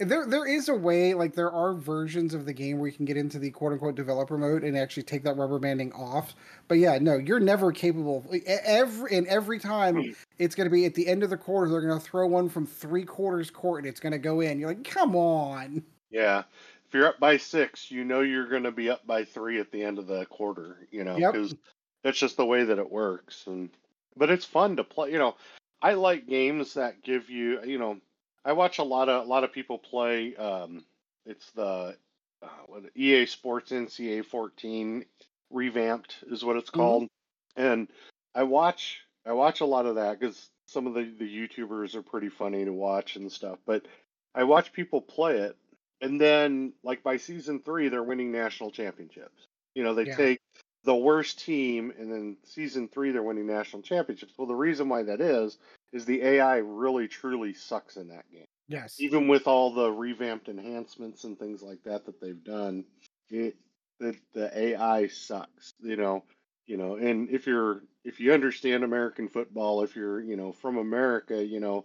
There, 0.00 0.26
there 0.26 0.46
is 0.46 0.68
a 0.68 0.74
way. 0.74 1.14
Like 1.14 1.34
there 1.34 1.52
are 1.52 1.74
versions 1.74 2.34
of 2.34 2.46
the 2.46 2.52
game 2.52 2.78
where 2.78 2.88
you 2.88 2.96
can 2.96 3.04
get 3.04 3.16
into 3.16 3.38
the 3.38 3.50
quote 3.50 3.72
unquote 3.72 3.94
developer 3.94 4.36
mode 4.38 4.64
and 4.64 4.76
actually 4.76 5.02
take 5.04 5.22
that 5.24 5.36
rubber 5.36 5.58
banding 5.58 5.92
off. 5.92 6.34
But 6.68 6.78
yeah, 6.78 6.98
no, 7.00 7.16
you're 7.16 7.38
never 7.40 7.70
capable. 7.72 8.24
Of, 8.28 8.40
every 8.46 9.16
and 9.16 9.26
every 9.26 9.58
time 9.58 9.96
Hmm. 10.02 10.10
it's 10.38 10.54
going 10.54 10.66
to 10.66 10.72
be 10.72 10.86
at 10.86 10.94
the 10.94 11.06
end 11.06 11.22
of 11.22 11.30
the 11.30 11.36
quarter, 11.36 11.70
they're 11.70 11.80
going 11.80 11.98
to 12.00 12.04
throw 12.04 12.26
one 12.26 12.48
from 12.48 12.66
three 12.66 13.04
quarters 13.04 13.50
court 13.50 13.80
and 13.82 13.88
it's 13.88 14.00
going 14.00 14.12
to 14.12 14.18
go 14.18 14.40
in. 14.40 14.58
You're 14.58 14.70
like, 14.70 14.84
come 14.84 15.14
on. 15.14 15.82
yeah. 16.10 16.42
If 16.88 16.94
you're 16.94 17.06
up 17.06 17.20
by 17.20 17.36
six, 17.36 17.90
you 17.92 18.02
know 18.04 18.20
you're 18.22 18.48
going 18.48 18.64
to 18.64 18.72
be 18.72 18.90
up 18.90 19.06
by 19.06 19.22
three 19.24 19.60
at 19.60 19.70
the 19.70 19.82
end 19.84 19.98
of 20.00 20.08
the 20.08 20.26
quarter. 20.26 20.88
You 20.90 21.04
know, 21.04 21.16
Yep. 21.16 21.32
because 21.34 21.54
that's 22.02 22.18
just 22.18 22.36
the 22.36 22.44
way 22.46 22.64
that 22.64 22.78
it 22.78 22.90
works. 22.90 23.46
And 23.46 23.70
but 24.16 24.28
it's 24.30 24.44
fun 24.44 24.76
to 24.76 24.82
play. 24.82 25.12
You 25.12 25.18
know, 25.18 25.36
I 25.82 25.92
like 25.92 26.26
games 26.26 26.74
that 26.74 27.02
give 27.04 27.30
you. 27.30 27.62
You 27.64 27.78
know, 27.78 27.98
I 28.44 28.52
watch 28.52 28.78
a 28.78 28.82
lot 28.84 29.08
of 29.08 29.24
a 29.24 29.28
lot 29.28 29.44
of 29.44 29.52
people 29.52 29.78
play. 29.78 30.34
Um, 30.36 30.84
it's 31.26 31.50
the 31.52 31.96
uh, 32.42 32.48
what 32.66 32.84
EA 32.96 33.26
Sports 33.26 33.70
NCAA 33.70 34.24
14 34.24 35.04
revamped 35.50 36.16
is 36.28 36.44
what 36.44 36.56
it's 36.56 36.70
Mhm. 36.74 36.76
called, 36.76 37.08
and 37.56 37.88
I 38.34 38.44
watch 38.44 39.00
I 39.26 39.32
watch 39.32 39.60
a 39.60 39.66
lot 39.66 39.86
of 39.86 39.96
that 39.96 40.18
because 40.18 40.50
some 40.66 40.86
of 40.86 40.94
the 40.94 41.04
the 41.04 41.28
YouTubers 41.48 41.94
are 41.94 42.02
pretty 42.02 42.28
funny 42.28 42.64
to 42.64 42.72
watch 42.72 43.16
and 43.16 43.30
stuff. 43.30 43.58
But 43.66 43.86
I 44.34 44.44
watch 44.44 44.72
people 44.72 45.02
play 45.02 45.38
it, 45.38 45.56
and 46.00 46.20
then 46.20 46.72
like 46.82 47.02
by 47.02 47.18
season 47.18 47.60
three, 47.60 47.88
they're 47.88 48.02
winning 48.02 48.32
national 48.32 48.70
championships. 48.70 49.46
You 49.74 49.84
know, 49.84 49.94
they 49.94 50.06
Yeah. 50.06 50.16
take 50.16 50.40
the 50.84 50.94
worst 50.96 51.40
team, 51.44 51.92
and 51.98 52.10
then 52.10 52.36
season 52.44 52.88
three, 52.88 53.10
they're 53.10 53.22
winning 53.22 53.46
national 53.46 53.82
championships. 53.82 54.32
Well, 54.38 54.46
the 54.48 54.54
reason 54.54 54.88
why 54.88 55.02
that 55.02 55.20
is 55.20 55.58
is 55.92 56.04
the 56.04 56.22
AI 56.22 56.58
really 56.58 57.08
truly 57.08 57.54
sucks 57.54 57.96
in 57.96 58.08
that 58.08 58.30
game 58.30 58.46
Yes. 58.68 58.98
even 58.98 59.28
with 59.28 59.46
all 59.46 59.72
the 59.72 59.90
revamped 59.90 60.48
enhancements 60.48 61.24
and 61.24 61.38
things 61.38 61.62
like 61.62 61.82
that 61.84 62.06
that 62.06 62.20
they've 62.20 62.44
done, 62.44 62.84
it 63.30 63.56
the 63.98 64.16
the 64.32 64.56
AI 64.56 65.08
sucks. 65.08 65.74
You 65.80 65.96
know, 65.96 66.24
you 66.66 66.76
know, 66.76 66.96
and 66.96 67.30
if 67.30 67.46
you're 67.46 67.82
if 68.04 68.20
you 68.20 68.32
understand 68.32 68.84
American 68.84 69.28
football, 69.28 69.82
if 69.82 69.96
you're 69.96 70.20
you 70.20 70.36
know 70.36 70.52
from 70.52 70.76
America, 70.78 71.44
you 71.44 71.60
know, 71.60 71.82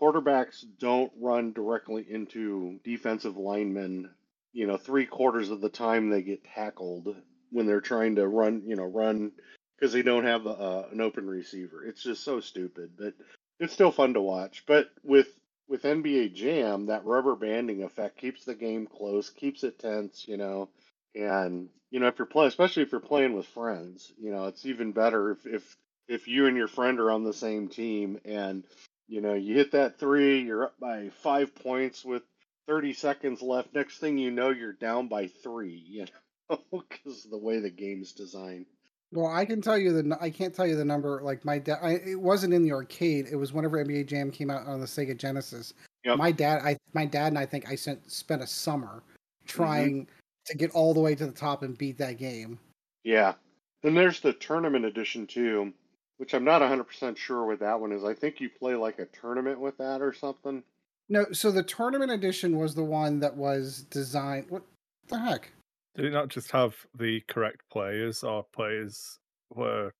quarterbacks 0.00 0.64
don't 0.78 1.12
run 1.20 1.52
directly 1.52 2.06
into 2.08 2.80
defensive 2.84 3.36
linemen. 3.36 4.10
You 4.52 4.66
know, 4.66 4.76
three 4.76 5.06
quarters 5.06 5.50
of 5.50 5.60
the 5.60 5.68
time 5.68 6.08
they 6.08 6.22
get 6.22 6.44
tackled 6.44 7.14
when 7.50 7.66
they're 7.66 7.80
trying 7.80 8.16
to 8.16 8.26
run. 8.26 8.62
You 8.66 8.76
know, 8.76 8.84
run 8.84 9.32
because 9.78 9.92
they 9.92 10.02
don't 10.02 10.24
have 10.24 10.46
uh, 10.46 10.84
an 10.90 11.00
open 11.00 11.26
receiver. 11.26 11.84
It's 11.84 12.02
just 12.02 12.24
so 12.24 12.40
stupid, 12.40 12.92
but 12.98 13.14
it's 13.60 13.72
still 13.72 13.90
fun 13.90 14.14
to 14.14 14.20
watch. 14.20 14.64
But 14.66 14.90
with 15.02 15.28
with 15.68 15.82
NBA 15.82 16.28
Jam, 16.34 16.86
that 16.86 17.04
rubber 17.04 17.34
banding 17.36 17.82
effect 17.82 18.18
keeps 18.18 18.44
the 18.44 18.54
game 18.54 18.86
close, 18.86 19.30
keeps 19.30 19.64
it 19.64 19.78
tense, 19.78 20.26
you 20.28 20.36
know. 20.36 20.68
And 21.14 21.68
you 21.90 22.00
know, 22.00 22.08
if 22.08 22.18
you're 22.18 22.26
playing, 22.26 22.48
especially 22.48 22.82
if 22.82 22.92
you're 22.92 23.00
playing 23.00 23.34
with 23.34 23.46
friends, 23.46 24.12
you 24.18 24.30
know, 24.30 24.46
it's 24.46 24.66
even 24.66 24.92
better 24.92 25.32
if 25.32 25.46
if 25.46 25.76
if 26.08 26.28
you 26.28 26.46
and 26.46 26.56
your 26.56 26.68
friend 26.68 27.00
are 27.00 27.10
on 27.10 27.24
the 27.24 27.32
same 27.34 27.68
team 27.68 28.20
and 28.24 28.64
you 29.08 29.20
know 29.20 29.34
you 29.34 29.54
hit 29.56 29.72
that 29.72 29.98
three, 29.98 30.40
you're 30.42 30.64
up 30.64 30.78
by 30.80 31.10
five 31.22 31.54
points 31.54 32.04
with 32.04 32.22
30 32.68 32.92
seconds 32.94 33.42
left. 33.42 33.74
Next 33.74 33.98
thing 33.98 34.18
you 34.18 34.30
know, 34.30 34.50
you're 34.50 34.72
down 34.72 35.08
by 35.08 35.28
three, 35.28 35.82
you 35.88 36.06
know, 36.50 36.58
because 36.72 37.24
the 37.24 37.38
way 37.38 37.60
the 37.60 37.70
game's 37.70 38.12
designed. 38.12 38.66
Well, 39.12 39.26
I 39.32 39.44
can 39.44 39.62
tell 39.62 39.78
you 39.78 39.92
the 39.92 40.18
I 40.20 40.30
can't 40.30 40.54
tell 40.54 40.66
you 40.66 40.76
the 40.76 40.84
number. 40.84 41.20
Like 41.22 41.44
my 41.44 41.58
dad, 41.58 41.78
I, 41.82 41.92
it 41.92 42.20
wasn't 42.20 42.52
in 42.54 42.62
the 42.62 42.72
arcade. 42.72 43.26
It 43.30 43.36
was 43.36 43.52
whenever 43.52 43.82
NBA 43.84 44.06
Jam 44.06 44.30
came 44.30 44.50
out 44.50 44.66
on 44.66 44.80
the 44.80 44.86
Sega 44.86 45.16
Genesis. 45.16 45.74
Yep. 46.04 46.18
My 46.18 46.32
dad, 46.32 46.60
I 46.62 46.76
my 46.92 47.06
dad 47.06 47.28
and 47.28 47.38
I 47.38 47.46
think 47.46 47.68
I 47.70 47.74
sent 47.76 48.10
spent 48.10 48.42
a 48.42 48.46
summer 48.46 49.02
Mm-hmm. 49.46 49.62
trying 49.62 50.06
to 50.46 50.56
get 50.56 50.70
all 50.72 50.94
the 50.94 51.00
way 51.00 51.14
to 51.14 51.26
the 51.26 51.32
top 51.32 51.62
and 51.62 51.76
beat 51.78 51.98
that 51.98 52.18
game. 52.18 52.58
Yeah. 53.04 53.34
Then 53.82 53.94
there's 53.94 54.20
the 54.20 54.32
tournament 54.32 54.84
edition 54.84 55.26
too, 55.26 55.72
which 56.18 56.34
I'm 56.34 56.44
not 56.44 56.62
100% 56.62 57.16
sure 57.16 57.46
what 57.46 57.60
that 57.60 57.78
one 57.78 57.92
is. 57.92 58.04
I 58.04 58.14
think 58.14 58.40
you 58.40 58.48
play 58.50 58.74
like 58.74 58.98
a 58.98 59.06
tournament 59.06 59.60
with 59.60 59.78
that 59.78 60.02
or 60.02 60.12
something. 60.12 60.62
No, 61.08 61.26
so 61.32 61.52
the 61.52 61.62
tournament 61.62 62.10
edition 62.10 62.58
was 62.58 62.74
the 62.74 62.82
one 62.82 63.20
that 63.20 63.36
was 63.36 63.82
designed. 63.90 64.46
What 64.48 64.62
the 65.08 65.18
heck? 65.18 65.52
Did 65.96 66.04
it 66.06 66.12
not 66.12 66.28
just 66.28 66.50
have 66.50 66.76
the 66.96 67.20
correct 67.26 67.62
players 67.70 68.22
or 68.22 68.44
players 68.52 69.18
were 69.50 69.92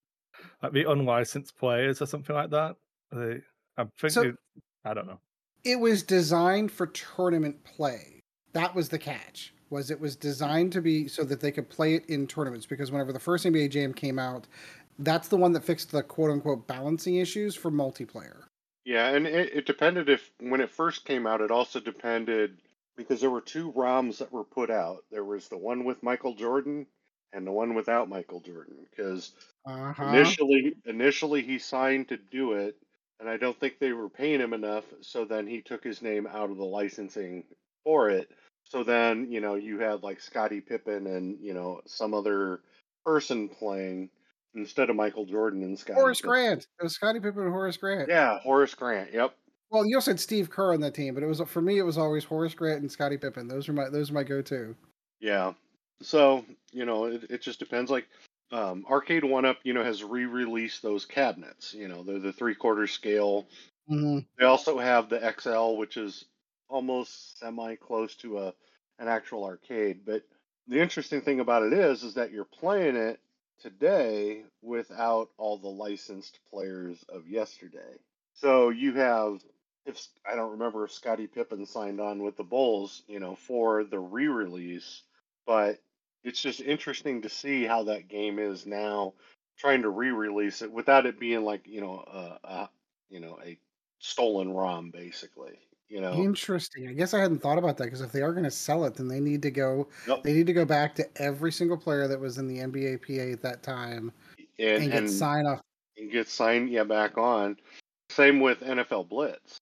like 0.62 0.72
the 0.72 0.90
unlicensed 0.90 1.56
players 1.56 2.02
or 2.02 2.06
something 2.06 2.36
like 2.36 2.50
that? 2.50 2.76
They, 3.10 3.40
I 3.76 3.84
think 3.98 4.12
So- 4.12 4.32
I 4.84 4.94
don't 4.94 5.06
know. 5.06 5.18
It 5.64 5.80
was 5.80 6.04
designed 6.04 6.70
for 6.70 6.86
tournament 6.86 7.64
play. 7.64 8.20
That 8.52 8.74
was 8.74 8.88
the 8.88 8.98
catch. 8.98 9.52
Was 9.68 9.90
it 9.90 9.98
was 9.98 10.14
designed 10.14 10.70
to 10.74 10.80
be 10.80 11.08
so 11.08 11.24
that 11.24 11.40
they 11.40 11.50
could 11.50 11.68
play 11.68 11.94
it 11.94 12.06
in 12.06 12.28
tournaments 12.28 12.66
because 12.66 12.92
whenever 12.92 13.12
the 13.12 13.18
first 13.18 13.44
NBA 13.44 13.70
Jam 13.70 13.92
came 13.92 14.16
out, 14.18 14.46
that's 15.00 15.26
the 15.26 15.36
one 15.36 15.52
that 15.52 15.64
fixed 15.64 15.90
the 15.90 16.04
quote 16.04 16.30
unquote 16.30 16.68
balancing 16.68 17.16
issues 17.16 17.56
for 17.56 17.70
multiplayer. 17.72 18.44
Yeah, 18.84 19.08
and 19.08 19.26
it, 19.26 19.52
it 19.52 19.66
depended 19.66 20.08
if 20.08 20.30
when 20.38 20.60
it 20.60 20.70
first 20.70 21.04
came 21.04 21.26
out, 21.26 21.40
it 21.40 21.50
also 21.50 21.80
depended 21.80 22.58
because 22.96 23.20
there 23.20 23.30
were 23.30 23.40
two 23.40 23.72
ROMs 23.72 24.18
that 24.18 24.32
were 24.32 24.44
put 24.44 24.70
out. 24.70 25.04
There 25.10 25.24
was 25.24 25.48
the 25.48 25.58
one 25.58 25.84
with 25.84 26.02
Michael 26.02 26.34
Jordan 26.34 26.86
and 27.32 27.46
the 27.46 27.52
one 27.52 27.74
without 27.74 28.08
Michael 28.08 28.40
Jordan 28.40 28.86
because 28.90 29.34
Uh-huh. 29.66 30.02
initially 30.06 30.74
initially 30.84 31.42
he 31.42 31.58
signed 31.58 32.08
to 32.08 32.16
do 32.16 32.52
it 32.52 32.76
and 33.20 33.28
I 33.28 33.36
don't 33.38 33.58
think 33.58 33.78
they 33.78 33.92
were 33.92 34.10
paying 34.10 34.40
him 34.40 34.52
enough, 34.52 34.84
so 35.00 35.24
then 35.24 35.46
he 35.46 35.62
took 35.62 35.82
his 35.82 36.02
name 36.02 36.26
out 36.26 36.50
of 36.50 36.58
the 36.58 36.64
licensing 36.64 37.44
for 37.84 38.10
it. 38.10 38.30
So 38.64 38.84
then, 38.84 39.30
you 39.32 39.40
know, 39.40 39.54
you 39.54 39.78
had 39.78 40.02
like 40.02 40.20
Scottie 40.20 40.60
Pippen 40.60 41.06
and, 41.06 41.40
you 41.40 41.54
know, 41.54 41.80
some 41.86 42.12
other 42.12 42.60
person 43.06 43.48
playing 43.48 44.10
instead 44.54 44.90
of 44.90 44.96
Michael 44.96 45.24
Jordan 45.24 45.62
and 45.62 45.78
Scottie 45.78 45.94
Horace 46.00 46.20
Pippen. 46.20 46.28
Grant. 46.30 46.66
It 46.78 46.82
was 46.82 46.94
Scottie 46.94 47.20
Pippen 47.20 47.42
and 47.44 47.52
Horace 47.52 47.76
Grant. 47.76 48.08
Yeah, 48.08 48.38
Horace 48.40 48.74
Grant. 48.74 49.12
Yep. 49.12 49.36
Well, 49.70 49.86
you 49.86 49.96
also 49.96 50.10
had 50.12 50.20
Steve 50.20 50.50
Kerr 50.50 50.72
on 50.74 50.80
that 50.80 50.94
team, 50.94 51.14
but 51.14 51.22
it 51.22 51.26
was 51.26 51.40
for 51.40 51.62
me. 51.62 51.78
It 51.78 51.82
was 51.82 51.98
always 51.98 52.24
Horace 52.24 52.54
Grant 52.54 52.80
and 52.80 52.90
Scottie 52.90 53.16
Pippen. 53.18 53.48
Those 53.48 53.68
are 53.68 53.72
my 53.72 53.88
those 53.88 54.10
are 54.10 54.14
my 54.14 54.24
go-to. 54.24 54.76
Yeah. 55.20 55.54
So, 56.02 56.44
you 56.72 56.84
know, 56.84 57.06
it, 57.06 57.24
it 57.30 57.42
just 57.42 57.58
depends. 57.58 57.90
Like, 57.90 58.06
um, 58.52 58.84
Arcade 58.88 59.24
One 59.24 59.44
Up, 59.44 59.58
you 59.64 59.72
know, 59.72 59.82
has 59.82 60.04
re 60.04 60.24
released 60.24 60.82
those 60.82 61.04
cabinets. 61.04 61.74
You 61.74 61.88
know, 61.88 62.02
they're 62.02 62.18
the 62.18 62.32
three 62.32 62.54
quarter 62.54 62.86
scale. 62.86 63.48
hmm 63.88 64.18
They 64.38 64.46
also 64.46 64.78
have 64.78 65.08
the 65.08 65.24
XL, 65.24 65.78
which 65.78 65.96
is 65.96 66.26
almost 66.68 67.38
semi 67.38 67.76
close 67.76 68.16
to 68.16 68.38
a 68.40 68.54
an 68.98 69.08
actual 69.08 69.44
arcade. 69.44 70.04
But 70.06 70.24
the 70.66 70.80
interesting 70.80 71.22
thing 71.22 71.40
about 71.40 71.64
it 71.64 71.72
is, 71.72 72.02
is 72.04 72.14
that 72.14 72.32
you're 72.32 72.44
playing 72.44 72.96
it 72.96 73.20
today 73.58 74.44
without 74.62 75.30
all 75.38 75.58
the 75.58 75.68
licensed 75.68 76.40
players 76.50 77.02
of 77.08 77.28
yesterday. 77.28 77.98
So 78.34 78.70
you 78.70 78.94
have, 78.94 79.42
if 79.86 80.06
I 80.30 80.34
don't 80.34 80.52
remember 80.52 80.84
if 80.84 80.92
Scottie 80.92 81.26
Pippen 81.26 81.64
signed 81.64 82.00
on 82.00 82.22
with 82.22 82.36
the 82.36 82.44
Bulls, 82.44 83.02
you 83.06 83.20
know, 83.20 83.36
for 83.36 83.84
the 83.84 83.98
re-release, 83.98 85.02
but 85.46 85.78
it's 86.24 86.42
just 86.42 86.60
interesting 86.60 87.22
to 87.22 87.28
see 87.28 87.64
how 87.64 87.84
that 87.84 88.08
game 88.08 88.38
is 88.38 88.66
now 88.66 89.14
trying 89.56 89.82
to 89.82 89.88
re-release 89.88 90.60
it 90.60 90.70
without 90.70 91.06
it 91.06 91.18
being 91.18 91.44
like 91.44 91.66
you 91.66 91.80
know 91.80 92.04
a, 92.12 92.48
a 92.48 92.70
you 93.08 93.20
know 93.20 93.38
a 93.44 93.56
stolen 93.98 94.52
ROM 94.52 94.90
basically. 94.90 95.58
You 95.88 96.00
know, 96.00 96.14
Interesting. 96.14 96.88
I 96.88 96.94
guess 96.94 97.14
I 97.14 97.20
hadn't 97.20 97.38
thought 97.38 97.58
about 97.58 97.76
that 97.76 97.84
because 97.84 98.00
if 98.00 98.10
they 98.10 98.20
are 98.20 98.32
going 98.32 98.42
to 98.42 98.50
sell 98.50 98.84
it, 98.86 98.96
then 98.96 99.06
they 99.06 99.20
need 99.20 99.40
to 99.42 99.52
go. 99.52 99.86
They 100.24 100.32
need 100.32 100.48
to 100.48 100.52
go 100.52 100.64
back 100.64 100.96
to 100.96 101.06
every 101.22 101.52
single 101.52 101.76
player 101.76 102.08
that 102.08 102.18
was 102.18 102.38
in 102.38 102.48
the 102.48 102.58
NBA 102.58 103.06
PA 103.06 103.32
at 103.32 103.42
that 103.42 103.62
time 103.62 104.10
and, 104.58 104.82
and 104.82 104.90
get 104.90 104.98
and, 104.98 105.10
sign 105.10 105.46
off. 105.46 105.60
and 105.96 106.10
get 106.10 106.28
signed 106.28 106.70
yeah 106.70 106.82
back 106.82 107.16
on. 107.16 107.56
Same 108.10 108.40
with 108.40 108.60
NFL 108.62 109.08
Blitz. 109.08 109.58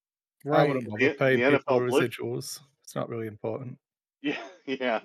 I 0.47 0.49
Right. 0.49 0.69
wouldn't 0.69 0.99
The- 0.99 1.15
paying 1.15 1.41
the 1.41 1.51
people 1.59 1.81
NFL 1.81 1.89
blitz- 1.89 2.17
residuals. 2.19 2.61
It's 2.83 2.95
not 2.95 3.09
really 3.09 3.27
important. 3.27 3.79
Yeah, 4.23 4.39
yeah. 4.67 5.01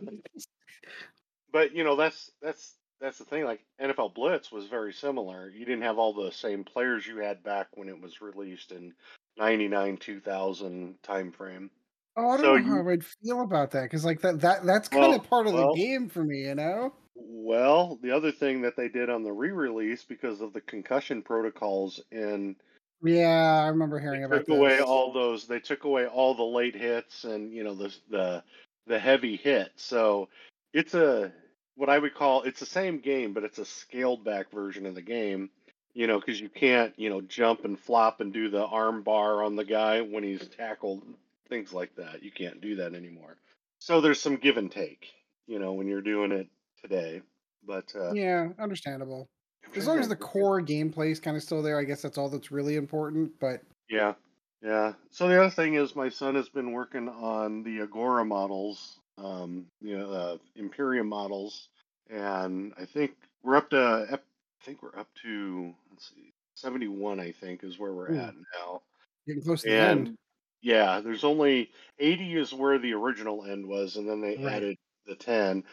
but 1.51 1.73
you 1.75 1.83
know 1.83 1.95
that's 1.95 2.31
that's 2.41 2.75
that's 3.01 3.17
the 3.17 3.25
thing. 3.25 3.43
Like 3.45 3.61
NFL 3.81 4.13
Blitz 4.13 4.51
was 4.51 4.67
very 4.67 4.93
similar. 4.93 5.49
You 5.49 5.65
didn't 5.65 5.83
have 5.83 5.97
all 5.97 6.13
the 6.13 6.31
same 6.31 6.63
players 6.63 7.05
you 7.07 7.17
had 7.17 7.43
back 7.43 7.67
when 7.75 7.89
it 7.89 7.99
was 7.99 8.21
released 8.21 8.71
in 8.71 8.93
'99, 9.37 9.97
2000 9.97 10.95
time 11.03 11.31
frame. 11.31 11.69
Oh, 12.17 12.29
I 12.29 12.37
don't 12.37 12.39
So 12.39 12.57
know 12.57 12.63
how 12.63 12.81
you, 12.83 12.89
I'd 12.91 13.05
feel 13.05 13.41
about 13.41 13.71
that 13.71 13.83
because 13.83 14.03
like 14.05 14.21
that 14.21 14.39
that 14.41 14.65
that's 14.65 14.87
kind 14.89 15.01
well, 15.09 15.15
of 15.19 15.29
part 15.29 15.47
of 15.47 15.53
the 15.53 15.73
game 15.73 16.09
for 16.09 16.23
me, 16.23 16.39
you 16.47 16.55
know. 16.55 16.93
well. 17.15 17.99
The 18.01 18.11
other 18.11 18.31
thing 18.31 18.61
that 18.61 18.75
they 18.77 18.87
did 18.89 19.09
on 19.09 19.23
the 19.23 19.31
re-release 19.33 20.03
because 20.03 20.39
of 20.41 20.53
the 20.53 20.61
concussion 20.61 21.21
protocols 21.21 22.01
in 22.11 22.55
Yeah, 23.03 23.61
I 23.63 23.67
remember 23.67 23.99
they 23.99 24.03
hearing 24.05 24.23
about 24.23 24.39
took 24.39 24.49
away 24.49 24.79
all 24.79 25.11
those 25.13 25.47
they 25.47 25.59
took 25.59 25.83
away 25.83 26.05
all 26.07 26.33
the 26.33 26.43
late 26.43 26.75
hits 26.75 27.23
and 27.23 27.53
you 27.53 27.63
know 27.63 27.75
the 27.75 27.95
the 28.09 28.43
the 28.87 28.99
heavy 28.99 29.35
hits 29.35 29.83
so 29.83 30.29
it's 30.73 30.93
a 30.93 31.31
what 31.75 31.89
i 31.89 31.97
would 31.97 32.13
call 32.13 32.43
it's 32.43 32.59
the 32.59 32.65
same 32.65 32.99
game 32.99 33.33
but 33.33 33.43
it's 33.43 33.59
a 33.59 33.65
scaled 33.65 34.23
back 34.23 34.51
version 34.51 34.85
of 34.85 34.95
the 34.95 35.01
game 35.01 35.49
you 35.93 36.07
know 36.07 36.19
because 36.19 36.39
you 36.39 36.49
can't 36.49 36.93
you 36.97 37.09
know 37.09 37.21
jump 37.21 37.65
and 37.65 37.79
flop 37.79 38.19
and 38.19 38.33
do 38.33 38.49
the 38.49 38.65
arm 38.65 39.03
bar 39.03 39.43
on 39.43 39.55
the 39.55 39.65
guy 39.65 40.01
when 40.01 40.23
he's 40.23 40.47
tackled 40.47 41.03
things 41.47 41.73
like 41.73 41.95
that 41.95 42.23
you 42.23 42.31
can't 42.31 42.61
do 42.61 42.75
that 42.75 42.93
anymore 42.93 43.37
so 43.79 44.01
there's 44.01 44.21
some 44.21 44.37
give 44.37 44.57
and 44.57 44.71
take 44.71 45.07
you 45.47 45.59
know 45.59 45.73
when 45.73 45.87
you're 45.87 46.01
doing 46.01 46.31
it 46.31 46.47
today 46.81 47.21
but 47.65 47.93
uh 47.95 48.13
Yeah, 48.13 48.49
understandable. 48.59 49.27
As 49.75 49.87
long 49.87 49.99
as 49.99 50.07
the 50.07 50.15
core 50.15 50.61
gameplay 50.61 51.11
is 51.11 51.19
kind 51.19 51.37
of 51.37 51.43
still 51.43 51.61
there, 51.61 51.77
I 51.79 51.83
guess 51.83 52.01
that's 52.01 52.17
all 52.17 52.29
that's 52.29 52.51
really 52.51 52.75
important. 52.75 53.39
But 53.39 53.63
Yeah, 53.89 54.15
yeah. 54.61 54.93
So 55.09 55.27
the 55.27 55.39
other 55.39 55.49
thing 55.49 55.73
is, 55.75 55.95
my 55.95 56.09
son 56.09 56.35
has 56.35 56.49
been 56.49 56.71
working 56.71 57.09
on 57.09 57.63
the 57.63 57.81
Agora 57.81 58.25
models, 58.25 58.99
um, 59.17 59.67
you 59.81 59.97
know, 59.97 60.11
uh, 60.11 60.37
Imperium 60.55 61.07
models, 61.07 61.69
and 62.09 62.73
I 62.77 62.85
think 62.85 63.15
we're 63.43 63.55
up 63.55 63.69
to, 63.71 64.07
I 64.11 64.63
think 64.63 64.83
we're 64.83 64.97
up 64.97 65.13
to, 65.23 65.73
let's 65.91 66.09
see, 66.09 66.33
71, 66.55 67.19
I 67.19 67.31
think, 67.31 67.63
is 67.63 67.79
where 67.79 67.93
we're 67.93 68.11
ooh, 68.11 68.15
at 68.15 68.35
now. 68.55 68.81
getting 69.27 69.43
close 69.43 69.63
to 69.63 69.71
the 69.71 69.81
end. 69.81 70.15
Yeah, 70.61 70.99
there's 71.01 71.23
only 71.23 71.71
80 71.99 72.35
is 72.37 72.53
where 72.53 72.79
the 72.79 72.93
original 72.93 73.45
end 73.45 73.65
was, 73.67 73.95
and 73.97 74.07
then 74.09 74.21
they 74.21 74.37
Right. 74.37 74.45
added 74.45 74.77
the 75.05 75.15
10. 75.15 75.65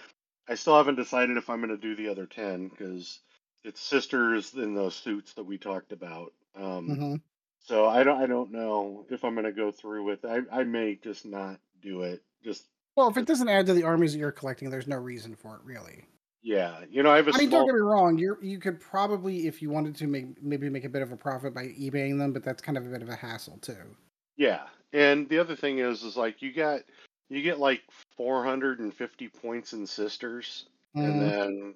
I 0.48 0.54
still 0.54 0.76
haven't 0.76 0.96
decided 0.96 1.36
if 1.36 1.50
I'm 1.50 1.60
going 1.60 1.70
to 1.70 1.76
do 1.76 1.96
the 1.96 2.08
other 2.08 2.26
10 2.26 2.68
because 2.68 3.20
it's 3.66 3.80
sisters 3.82 4.54
in 4.54 4.74
those 4.74 4.96
suits 4.96 5.34
that 5.34 5.44
we 5.44 5.58
talked 5.58 5.92
about. 5.92 6.32
Um, 6.56 7.00
hmm 7.00 7.16
so 7.60 7.86
I 7.86 8.04
don't 8.04 8.20
I 8.22 8.26
don't 8.26 8.52
know 8.52 9.06
if 9.10 9.24
I'm 9.24 9.34
gonna 9.36 9.52
go 9.52 9.72
through 9.72 10.04
with 10.04 10.24
I 10.24 10.40
I 10.52 10.64
may 10.64 10.96
just 10.96 11.26
not 11.26 11.60
do 11.82 12.02
it. 12.02 12.22
Just 12.44 12.68
Well, 12.96 13.08
if 13.08 13.16
it 13.16 13.26
doesn't 13.26 13.48
add 13.48 13.66
to 13.66 13.74
the 13.74 13.84
armies 13.84 14.12
that 14.12 14.18
you're 14.18 14.32
collecting, 14.32 14.70
there's 14.70 14.88
no 14.88 14.96
reason 14.96 15.36
for 15.36 15.54
it, 15.54 15.62
really. 15.62 16.08
yeah, 16.42 16.84
you 16.90 17.02
know 17.02 17.10
I 17.10 17.16
have 17.16 17.28
a 17.28 17.32
I 17.32 17.38
mean, 17.38 17.50
don't 17.50 17.64
get 17.66 17.74
me 17.74 17.80
wrong. 17.80 18.18
You 18.18 18.36
you 18.40 18.58
could 18.58 18.80
probably, 18.80 19.46
if 19.46 19.60
you 19.62 19.70
wanted 19.70 19.96
to, 19.96 20.06
make 20.06 20.42
maybe 20.42 20.68
make 20.70 20.84
a 20.84 20.88
bit 20.88 21.02
of 21.02 21.12
a 21.12 21.16
profit 21.16 21.54
by 21.54 21.66
eBaying 21.68 22.18
them, 22.18 22.32
but 22.32 22.42
that's 22.44 22.62
kind 22.62 22.78
of 22.78 22.86
a 22.86 22.90
bit 22.90 23.02
of 23.02 23.08
a 23.08 23.16
hassle 23.16 23.58
too. 23.58 23.96
yeah. 24.36 24.66
And 24.92 25.28
the 25.28 25.38
other 25.38 25.56
thing 25.56 25.78
is 25.78 26.02
is 26.02 26.16
like 26.16 26.42
you 26.42 26.52
got 26.52 26.82
you 27.28 27.42
get 27.42 27.58
like 27.58 27.82
450 28.16 29.28
points 29.28 29.72
in 29.72 29.86
sisters, 29.86 30.66
and 31.02 31.20
Mm, 31.20 31.20
then 31.20 31.74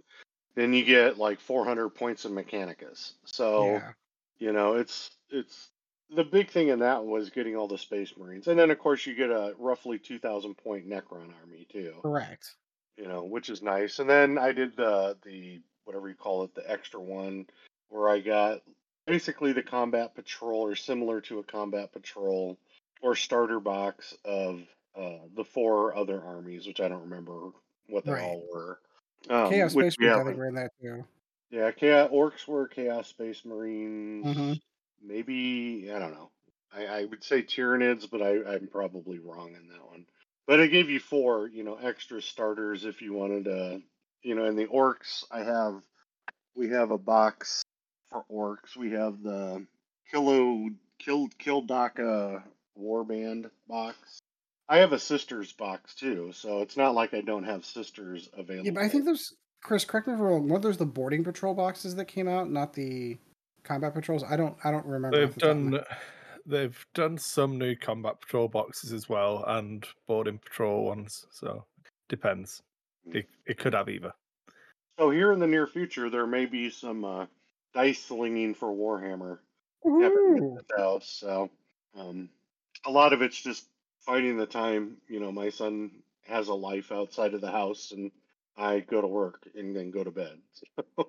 then 0.60 0.72
you 0.74 0.84
get 0.84 1.18
like 1.18 1.40
400 1.40 1.90
points 1.90 2.24
in 2.24 2.32
Mechanicus. 2.32 3.12
So 3.24 3.64
yeah, 3.64 3.92
you 4.38 4.52
know 4.52 4.74
it's 4.74 5.10
it's 5.30 5.70
the 6.14 6.24
big 6.24 6.50
thing 6.50 6.68
in 6.68 6.80
that 6.80 7.04
was 7.04 7.30
getting 7.30 7.56
all 7.56 7.68
the 7.68 7.78
Space 7.78 8.12
Marines, 8.16 8.48
and 8.48 8.58
then 8.58 8.70
of 8.70 8.78
course 8.78 9.06
you 9.06 9.14
get 9.14 9.30
a 9.30 9.54
roughly 9.58 9.98
2,000 9.98 10.54
point 10.56 10.88
Necron 10.88 11.32
army 11.40 11.66
too. 11.70 11.94
correct. 12.02 12.54
you 12.96 13.06
know, 13.06 13.24
which 13.24 13.48
is 13.48 13.62
nice. 13.62 13.98
And 14.00 14.10
then 14.10 14.36
I 14.38 14.52
did 14.52 14.76
the 14.76 15.16
the 15.24 15.60
whatever 15.84 16.08
you 16.08 16.14
call 16.14 16.44
it, 16.44 16.54
the 16.54 16.68
extra 16.70 17.00
one, 17.00 17.46
where 17.88 18.08
I 18.08 18.20
got 18.20 18.62
basically 19.06 19.52
the 19.52 19.62
combat 19.62 20.14
patrol 20.14 20.62
or 20.66 20.76
similar 20.76 21.20
to 21.22 21.38
a 21.38 21.44
combat 21.44 21.92
patrol 21.92 22.58
or 23.00 23.16
starter 23.16 23.58
box 23.60 24.14
of 24.24 24.60
uh, 24.96 25.18
the 25.34 25.44
four 25.44 25.96
other 25.96 26.22
armies, 26.22 26.66
which 26.66 26.80
I 26.80 26.88
don't 26.88 27.02
remember 27.02 27.50
what 27.88 28.04
they 28.04 28.12
Right. 28.12 28.22
all 28.22 28.44
were. 28.52 28.78
Um, 29.28 29.50
Chaos 29.50 29.72
Space 29.72 29.96
Marines, 29.98 30.14
I 30.14 30.24
think, 30.24 30.38
haven't. 30.38 30.54
that 30.54 30.70
too. 30.80 31.04
Yeah, 31.50 31.70
chaos 31.72 32.10
orcs 32.12 32.46
were 32.46 32.68
Chaos 32.68 33.08
Space 33.08 33.44
Marines. 33.44 34.36
hmm 34.36 34.52
Maybe 35.02 35.90
I 35.94 35.98
don't 35.98 36.12
know. 36.12 36.30
I, 36.72 36.86
I 36.86 37.04
would 37.06 37.24
say 37.24 37.42
Tyranids, 37.42 38.08
but 38.10 38.22
I, 38.22 38.54
I'm 38.54 38.68
probably 38.68 39.18
wrong 39.18 39.54
in 39.54 39.68
that 39.68 39.84
one. 39.86 40.04
But 40.46 40.60
I 40.60 40.66
gave 40.66 40.90
you 40.90 41.00
four, 41.00 41.48
you 41.48 41.64
know, 41.64 41.76
extra 41.76 42.20
starters 42.20 42.84
if 42.84 43.00
you 43.00 43.12
wanted 43.12 43.44
to, 43.46 43.80
you 44.22 44.34
know. 44.34 44.44
And 44.44 44.58
the 44.58 44.66
orcs, 44.66 45.24
I 45.30 45.40
have, 45.40 45.82
we 46.54 46.68
have 46.68 46.90
a 46.90 46.98
box 46.98 47.62
for 48.10 48.24
orcs. 48.30 48.76
We 48.76 48.90
have 48.92 49.22
the 49.22 49.64
Kilo 50.10 50.68
Kill 50.98 51.28
Kildaka 51.42 52.42
Warband 52.78 53.50
box. 53.68 54.20
I 54.70 54.78
have 54.78 54.92
a 54.92 54.98
sisters 55.00 55.52
box 55.52 55.96
too, 55.96 56.30
so 56.32 56.62
it's 56.62 56.76
not 56.76 56.94
like 56.94 57.12
I 57.12 57.22
don't 57.22 57.42
have 57.42 57.64
sisters 57.64 58.30
available. 58.32 58.66
Yeah, 58.66 58.72
but 58.72 58.84
I 58.84 58.88
think 58.88 59.04
there's 59.04 59.34
Kris, 59.62 59.84
correct 59.84 60.06
me 60.06 60.14
if 60.14 60.20
I'm 60.20 60.24
wrong. 60.24 60.48
One 60.48 60.56
of 60.56 60.62
those 60.62 60.76
the 60.76 60.86
boarding 60.86 61.24
patrol 61.24 61.54
boxes 61.54 61.96
that 61.96 62.06
came 62.06 62.28
out, 62.28 62.48
not 62.48 62.72
the 62.72 63.18
combat 63.64 63.92
patrols. 63.92 64.22
I 64.22 64.36
don't 64.36 64.56
I 64.62 64.70
don't 64.70 64.86
remember. 64.86 65.18
They've 65.18 65.28
off 65.28 65.34
the 65.34 65.40
top 65.40 65.50
of 65.50 65.70
done 65.72 65.84
they've 66.46 66.86
done 66.94 67.18
some 67.18 67.58
new 67.58 67.74
combat 67.74 68.20
patrol 68.20 68.46
boxes 68.46 68.92
as 68.92 69.08
well 69.08 69.44
and 69.46 69.84
boarding 70.06 70.38
patrol 70.38 70.84
ones. 70.84 71.26
So 71.30 71.64
depends. 72.08 72.62
It, 73.12 73.26
it 73.46 73.58
could 73.58 73.74
have 73.74 73.88
either. 73.88 74.12
So 74.98 75.10
here 75.10 75.32
in 75.32 75.40
the 75.40 75.46
near 75.46 75.66
future, 75.66 76.10
there 76.10 76.26
may 76.26 76.46
be 76.46 76.70
some 76.70 77.04
uh, 77.04 77.26
dice 77.74 78.02
slinging 78.02 78.54
for 78.54 78.68
Warhammer 78.68 79.38
happening 79.82 80.12
Woohoo! 80.42 80.58
at 80.58 80.68
this 80.68 80.78
house. 80.78 81.08
So 81.18 81.50
um, 81.98 82.28
a 82.86 82.90
lot 82.90 83.12
of 83.12 83.22
it's 83.22 83.40
just 83.42 83.66
finding 84.00 84.36
the 84.36 84.46
time. 84.46 84.96
You 85.08 85.20
know, 85.20 85.32
my 85.32 85.50
son 85.50 85.90
has 86.26 86.48
a 86.48 86.54
life 86.54 86.92
outside 86.92 87.34
of 87.34 87.40
the 87.40 87.50
house, 87.50 87.92
and 87.92 88.10
I 88.56 88.80
go 88.80 89.00
to 89.00 89.06
work 89.06 89.48
and 89.54 89.74
then 89.74 89.90
go 89.90 90.04
to 90.04 90.10
bed. 90.10 90.38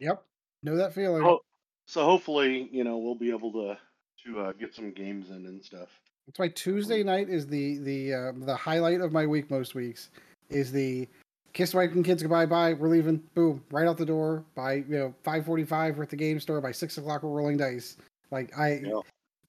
Yep, 0.00 0.22
know 0.62 0.76
that 0.76 0.92
feeling. 0.92 1.22
so, 1.22 1.40
so 1.86 2.04
hopefully, 2.04 2.68
you 2.70 2.84
know, 2.84 2.98
we'll 2.98 3.14
be 3.14 3.30
able 3.30 3.50
to 3.52 3.78
to 4.24 4.40
uh, 4.40 4.52
get 4.52 4.74
some 4.74 4.92
games 4.92 5.30
in 5.30 5.46
and 5.46 5.64
stuff. 5.64 5.88
That's 6.26 6.38
why 6.38 6.48
Tuesday 6.48 7.02
night 7.02 7.28
is 7.30 7.46
the 7.46 7.78
the 7.78 8.14
uh, 8.14 8.32
the 8.44 8.54
highlight 8.54 9.00
of 9.00 9.10
my 9.12 9.26
week. 9.26 9.50
Most 9.50 9.74
weeks 9.74 10.10
is 10.50 10.70
the 10.70 11.08
kiss 11.54 11.72
wife 11.72 11.92
and 11.92 12.04
kids 12.04 12.22
goodbye. 12.22 12.46
Bye. 12.46 12.74
We're 12.74 12.88
leaving. 12.88 13.22
Boom. 13.34 13.64
Right 13.70 13.88
out 13.88 13.96
the 13.96 14.04
door. 14.04 14.44
By 14.54 14.74
you 14.74 14.84
know 14.88 15.14
five 15.24 15.46
forty 15.46 15.64
five. 15.64 15.96
We're 15.96 16.02
at 16.02 16.10
the 16.10 16.16
game 16.16 16.38
store. 16.38 16.60
By 16.60 16.72
six 16.72 16.98
o'clock 16.98 17.22
we're 17.22 17.30
rolling 17.30 17.56
dice. 17.56 17.96
Like 18.30 18.56
I, 18.58 18.82
Yeah. 18.84 19.00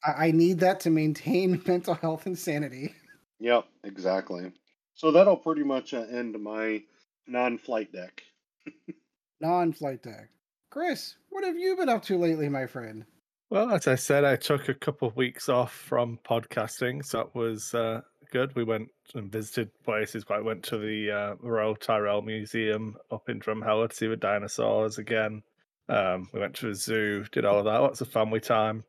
I 0.03 0.27
I 0.27 0.31
need 0.31 0.59
that 0.59 0.79
to 0.81 0.89
maintain 0.89 1.61
mental 1.67 1.93
health 1.93 2.25
and 2.25 2.37
sanity. 2.37 2.93
Yep, 3.39 3.65
exactly. 3.83 4.51
So 4.95 5.11
that'll 5.11 5.37
pretty 5.37 5.63
much 5.63 5.93
uh, 5.93 6.05
end 6.11 6.37
my 6.41 6.83
non-flight 7.27 7.93
deck. 7.93 8.21
Non-flight 9.41 10.03
deck. 10.03 10.29
Kris, 10.69 11.15
what 11.29 11.45
have 11.45 11.57
you 11.57 11.77
been 11.77 11.87
up 11.87 12.03
to 12.03 12.17
lately, 12.17 12.49
my 12.49 12.67
friend? 12.67 13.05
Well, 13.49 13.71
as 13.71 13.87
I 13.87 13.95
said, 13.95 14.25
I 14.25 14.35
took 14.35 14.67
a 14.67 14.73
couple 14.73 15.07
of 15.07 15.15
weeks 15.15 15.47
off 15.47 15.73
from 15.73 16.19
podcasting, 16.29 17.03
so 17.03 17.19
that 17.19 17.33
was 17.33 17.73
uh, 17.73 18.01
good. 18.31 18.55
We 18.55 18.63
went 18.63 18.89
and 19.15 19.31
visited 19.31 19.71
places. 19.83 20.25
I 20.29 20.41
went 20.41 20.63
to 20.65 20.77
the 20.77 21.11
uh, 21.11 21.35
Royal 21.39 21.75
Tyrrell 21.75 22.21
Museum 22.21 22.95
up 23.09 23.29
in 23.29 23.39
Drumheller 23.39 23.89
to 23.89 23.95
see 23.95 24.07
the 24.07 24.17
dinosaurs 24.17 24.97
again. 24.97 25.41
Um, 25.87 26.29
we 26.33 26.39
went 26.39 26.55
to 26.57 26.69
a 26.69 26.75
zoo, 26.75 27.25
did 27.31 27.45
all 27.45 27.59
of 27.59 27.65
that. 27.65 27.77
Lots 27.77 28.01
of 28.01 28.09
family 28.09 28.39
time. 28.39 28.83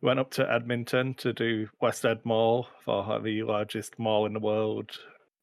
We 0.00 0.06
went 0.06 0.20
up 0.20 0.30
to 0.32 0.50
Edmonton 0.50 1.14
to 1.14 1.32
do 1.32 1.68
West 1.80 2.04
Ed 2.06 2.20
Mall 2.24 2.68
for 2.84 3.20
the 3.20 3.42
largest 3.42 3.98
mall 3.98 4.24
in 4.24 4.32
the 4.32 4.40
world. 4.40 4.90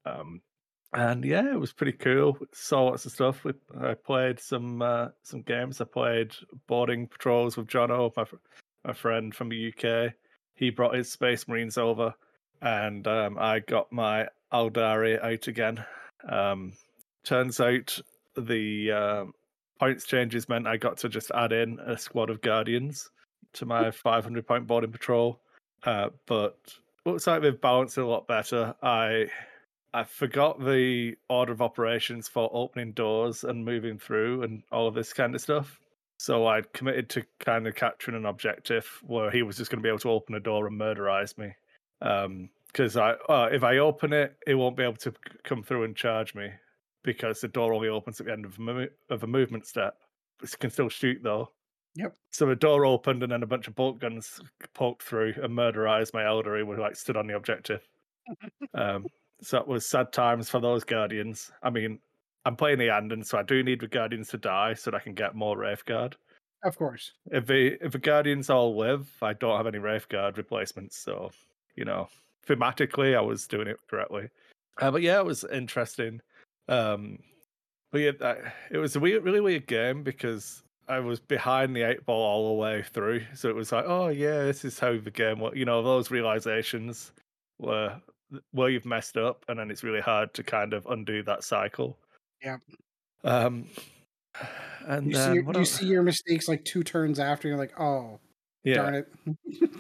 Um, 0.06 0.42
and 0.94 1.24
yeah, 1.24 1.54
it 1.54 1.60
was 1.60 1.74
pretty 1.74 1.92
cool. 1.92 2.38
Saw 2.54 2.86
lots 2.86 3.06
of 3.06 3.12
stuff. 3.12 3.44
We, 3.44 3.54
I 3.80 3.94
played 3.94 4.40
some 4.40 4.82
uh, 4.82 5.10
some 5.22 5.42
games. 5.44 5.80
I 5.80 5.86
played 5.86 6.32
boarding 6.68 7.08
patrols 7.08 7.56
with 7.56 7.68
Jono, 7.68 8.12
my 8.16 8.26
my 8.84 8.94
friend 8.94 9.36
from 9.36 9.50
the 9.50 9.74
UK. 9.74 10.14
He 10.56 10.72
brought 10.72 10.96
his 10.96 11.12
Space 11.12 11.48
Marines 11.48 11.78
over, 11.78 12.16
and 12.62 13.06
um, 13.08 13.38
I 13.38 13.60
got 13.60 13.92
my 13.92 14.28
Aeldari 14.52 15.24
out 15.24 15.48
again. 15.48 15.86
Um, 16.28 16.74
turns 17.24 17.60
out 17.60 18.00
the 18.36 18.92
um 18.92 19.34
points 19.80 20.08
changes 20.08 20.50
meant 20.50 20.66
I 20.66 20.78
got 20.78 20.98
to 20.98 21.10
just 21.10 21.30
add 21.36 21.52
in 21.52 21.78
a 21.86 21.98
squad 21.98 22.32
of 22.32 22.42
Guardians 22.42 23.10
to 23.54 23.66
my 23.66 23.92
500 23.92 24.46
point 24.46 24.68
boarding 24.68 24.92
patrol. 24.92 25.40
Uh, 25.84 26.10
but 26.26 26.58
looks 27.06 27.28
like 27.28 27.42
they've 27.42 27.60
balanced 27.60 27.98
it 27.98 28.02
a 28.02 28.08
lot 28.08 28.28
better. 28.28 28.76
I 28.82 29.28
I 29.94 30.04
forgot 30.04 30.64
the 30.64 31.16
order 31.30 31.54
of 31.54 31.62
operations 31.62 32.28
for 32.28 32.50
opening 32.54 32.92
doors 32.92 33.44
and 33.44 33.64
moving 33.64 33.98
through 33.98 34.44
and 34.44 34.64
all 34.72 34.88
of 34.88 34.94
this 34.94 35.14
kind 35.14 35.34
of 35.34 35.42
stuff. 35.42 35.80
So 36.20 36.48
I'd 36.48 36.72
committed 36.74 37.10
to 37.10 37.26
kind 37.40 37.68
of 37.68 37.76
capturing 37.76 38.18
an 38.18 38.26
objective 38.26 38.88
where 39.04 39.32
he 39.32 39.44
was 39.44 39.58
just 39.58 39.72
going 39.72 39.80
to 39.80 39.84
be 39.84 39.90
able 39.90 40.00
to 40.00 40.12
open 40.12 40.36
a 40.36 40.40
door 40.40 40.68
and 40.68 40.80
murderize 40.80 41.38
me. 41.38 41.54
Because 42.00 42.98
I, 42.98 43.12
uh, 43.30 43.50
if 43.52 43.64
I 43.64 43.78
open 43.78 44.14
it, 44.14 44.36
it 44.46 44.56
won't 44.56 44.78
be 44.78 44.84
able 44.84 44.98
to 44.98 45.14
come 45.44 45.64
through 45.64 45.84
and 45.84 45.96
charge 45.96 46.36
me 46.36 46.50
because 47.04 47.40
the 47.40 47.48
door 47.48 47.74
only 47.74 47.88
opens 47.88 48.20
at 48.20 48.26
the 48.26 48.34
end 48.34 48.46
of 48.46 48.58
a, 48.58 48.62
mo- 48.62 48.88
of 49.10 49.24
a 49.24 49.28
movement 49.28 49.66
step. 49.66 49.96
It 50.44 50.58
can 50.60 50.70
still 50.70 50.90
shoot 50.90 51.20
though. 51.24 51.52
Yep. 51.98 52.16
So 52.30 52.50
a 52.52 52.56
door 52.56 52.86
opened 52.86 53.24
and 53.24 53.32
then 53.32 53.42
a 53.42 53.48
bunch 53.48 53.68
of 53.68 53.76
bolt 53.76 54.00
guns 54.00 54.40
poked 54.76 55.02
through 55.02 55.34
and 55.42 55.52
murderized 55.52 56.14
my 56.14 56.26
elder 56.26 56.64
who 56.64 56.76
like 56.78 56.96
stood 56.96 57.18
on 57.18 57.26
the 57.26 57.36
objective. 57.36 57.82
um, 58.76 59.08
so 59.42 59.58
it 59.58 59.68
was 59.68 59.86
sad 59.86 60.14
times 60.14 60.48
for 60.48 60.60
those 60.60 60.84
guardians. 60.84 61.52
I 61.64 61.72
mean, 61.72 61.98
I'm 62.46 62.56
playing 62.56 62.78
the 62.78 62.88
Iyanden, 62.88 63.26
so 63.26 63.40
I 63.40 63.44
do 63.44 63.64
need 63.64 63.82
the 63.82 63.88
guardians 63.88 64.30
to 64.30 64.38
die 64.38 64.76
so 64.76 64.92
that 64.92 64.98
I 64.98 65.00
can 65.00 65.16
get 65.16 65.36
more 65.36 65.58
Wraith 65.58 65.86
Guard. 65.86 66.16
Of 66.64 66.78
course. 66.78 67.14
If 67.32 67.48
the 67.48 67.84
if 67.84 67.92
the 67.92 68.00
guardians 68.00 68.50
all 68.50 68.78
live, 68.78 69.10
I 69.22 69.34
don't 69.34 69.58
have 69.58 69.68
any 69.68 69.80
Wraith 69.80 70.08
Guard 70.08 70.38
replacements. 70.38 70.98
So 70.98 71.32
you 71.76 71.86
know, 71.86 72.10
thematically, 72.48 73.18
I 73.18 73.22
was 73.22 73.48
doing 73.48 73.68
it 73.68 73.80
correctly. 73.90 74.30
Uh, 74.80 74.92
but 74.92 75.02
yeah, 75.02 75.18
it 75.18 75.26
was 75.26 75.44
interesting. 75.52 76.22
Um, 76.68 77.20
but 77.92 78.02
yeah, 78.02 78.12
that, 78.20 78.54
it 78.72 78.78
was 78.78 78.96
a 78.96 79.00
weird, 79.00 79.24
really 79.24 79.42
weird 79.42 79.68
game 79.68 80.04
because 80.04 80.64
I 80.88 81.00
was 81.00 81.20
behind 81.20 81.76
the 81.76 81.84
eight 81.84 82.06
ball 82.06 82.24
all 82.24 82.48
the 82.48 82.62
way 82.62 82.82
through. 82.82 83.24
So 83.34 83.50
it 83.50 83.56
was 83.56 83.72
like, 83.72 83.86
oh 83.88 84.08
yeah, 84.08 84.44
this 84.44 84.64
is 84.64 84.80
how 84.80 84.98
the 84.98 85.12
game. 85.12 85.44
You 85.54 85.66
know, 85.66 85.84
those 85.84 86.12
realizations 86.12 87.12
were 87.60 88.00
where 88.52 88.70
you've 88.70 88.86
messed 88.86 89.18
up, 89.18 89.46
and 89.48 89.60
then 89.60 89.72
it's 89.72 89.84
really 89.84 90.02
hard 90.02 90.34
to 90.36 90.44
kind 90.44 90.74
of 90.74 90.86
undo 90.88 91.24
that 91.24 91.44
cycle. 91.44 91.98
Yeah. 92.42 92.58
Um, 93.24 93.68
and 94.86 95.08
You 95.08 95.18
see, 95.18 95.34
your, 95.34 95.58
you 95.58 95.66
see 95.66 95.86
your 95.88 96.04
mistakes 96.04 96.48
like 96.48 96.64
two 96.66 96.84
turns 96.84 97.20
after. 97.20 97.48
You're 97.48 97.58
like, 97.58 97.80
oh, 97.80 98.20
yeah, 98.64 98.76
darn 98.76 98.96
it. 98.96 99.14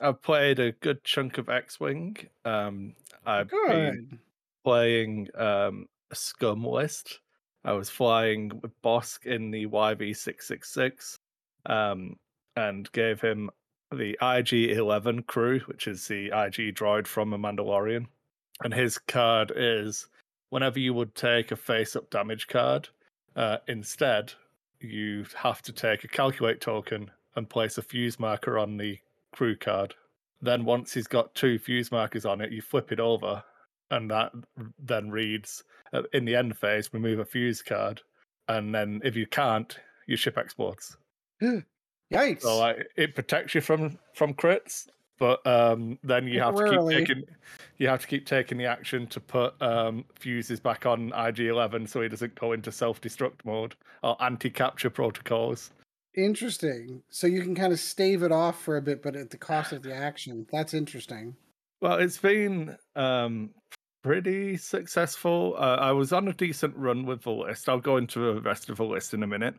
I've 0.00 0.22
played 0.22 0.58
a 0.58 0.72
good 0.72 1.02
chunk 1.04 1.38
of 1.38 1.48
X 1.48 1.80
Wing. 1.80 2.16
Um, 2.44 2.94
I've 3.24 3.50
been 3.50 4.18
playing 4.64 5.28
um, 5.34 5.86
a 6.10 6.14
scum 6.14 6.64
list. 6.64 7.20
I 7.66 7.72
was 7.72 7.90
flying 7.90 8.60
with 8.62 8.80
Bossk 8.80 9.26
in 9.26 9.50
the 9.50 9.66
YV666 9.66 11.16
um, 11.66 12.16
and 12.54 12.90
gave 12.92 13.20
him 13.20 13.50
the 13.90 14.16
IG 14.22 14.70
11 14.70 15.24
crew, 15.24 15.58
which 15.66 15.88
is 15.88 16.06
the 16.06 16.26
IG 16.26 16.76
droid 16.76 17.08
from 17.08 17.32
a 17.32 17.38
Mandalorian. 17.38 18.06
And 18.62 18.72
his 18.72 18.98
card 18.98 19.50
is 19.56 20.06
whenever 20.50 20.78
you 20.78 20.94
would 20.94 21.16
take 21.16 21.50
a 21.50 21.56
face 21.56 21.96
up 21.96 22.08
damage 22.08 22.46
card, 22.46 22.88
uh, 23.34 23.58
instead, 23.66 24.32
you 24.80 25.26
have 25.34 25.60
to 25.62 25.72
take 25.72 26.04
a 26.04 26.08
calculate 26.08 26.60
token 26.60 27.10
and 27.34 27.50
place 27.50 27.78
a 27.78 27.82
fuse 27.82 28.20
marker 28.20 28.60
on 28.60 28.76
the 28.76 29.00
crew 29.32 29.56
card. 29.56 29.92
Then, 30.40 30.64
once 30.64 30.94
he's 30.94 31.08
got 31.08 31.34
two 31.34 31.58
fuse 31.58 31.90
markers 31.90 32.24
on 32.24 32.40
it, 32.40 32.52
you 32.52 32.62
flip 32.62 32.92
it 32.92 33.00
over 33.00 33.42
and 33.90 34.10
that 34.10 34.32
then 34.78 35.10
reads 35.10 35.62
uh, 35.92 36.02
in 36.12 36.24
the 36.24 36.34
end 36.34 36.56
phase 36.56 36.90
remove 36.92 37.18
a 37.18 37.24
fuse 37.24 37.62
card 37.62 38.00
and 38.48 38.74
then 38.74 39.00
if 39.04 39.16
you 39.16 39.26
can't 39.26 39.78
your 40.06 40.18
ship 40.18 40.38
explodes 40.38 40.96
Yikes. 42.12 42.42
so 42.42 42.58
like 42.58 42.86
it 42.96 43.14
protects 43.14 43.54
you 43.54 43.60
from 43.60 43.98
from 44.14 44.32
crits 44.34 44.86
but 45.18 45.44
um 45.46 45.98
then 46.02 46.26
you 46.26 46.40
have 46.40 46.54
to 46.54 46.70
keep 46.70 46.88
taking 46.88 47.24
you 47.78 47.88
have 47.88 48.00
to 48.00 48.06
keep 48.06 48.26
taking 48.26 48.58
the 48.58 48.66
action 48.66 49.06
to 49.06 49.20
put 49.20 49.60
um 49.60 50.04
fuses 50.14 50.60
back 50.60 50.86
on 50.86 51.10
ig11 51.10 51.88
so 51.88 52.00
he 52.00 52.08
doesn't 52.08 52.34
go 52.38 52.52
into 52.52 52.70
self-destruct 52.70 53.44
mode 53.44 53.74
or 54.02 54.16
anti-capture 54.22 54.90
protocols 54.90 55.70
Interesting. 56.16 57.02
So 57.10 57.26
you 57.26 57.42
can 57.42 57.54
kind 57.54 57.74
of 57.74 57.78
stave 57.78 58.22
it 58.22 58.32
off 58.32 58.62
for 58.62 58.78
a 58.78 58.82
bit, 58.82 59.02
but 59.02 59.14
at 59.16 59.30
the 59.30 59.36
cost 59.36 59.72
of 59.72 59.82
the 59.82 59.94
action. 59.94 60.46
That's 60.50 60.72
interesting. 60.72 61.36
Well, 61.82 61.98
it's 61.98 62.16
been 62.16 62.76
um, 62.96 63.50
pretty 64.06 64.56
successful. 64.56 65.56
Uh, 65.58 65.78
I 65.80 65.90
was 65.90 66.12
on 66.12 66.28
a 66.28 66.32
decent 66.32 66.76
run 66.76 67.06
with 67.06 67.22
the 67.22 67.32
list. 67.32 67.68
I'll 67.68 67.80
go 67.80 67.96
into 67.96 68.34
the 68.34 68.40
rest 68.40 68.70
of 68.70 68.76
the 68.76 68.84
list 68.84 69.14
in 69.14 69.24
a 69.24 69.26
minute. 69.26 69.56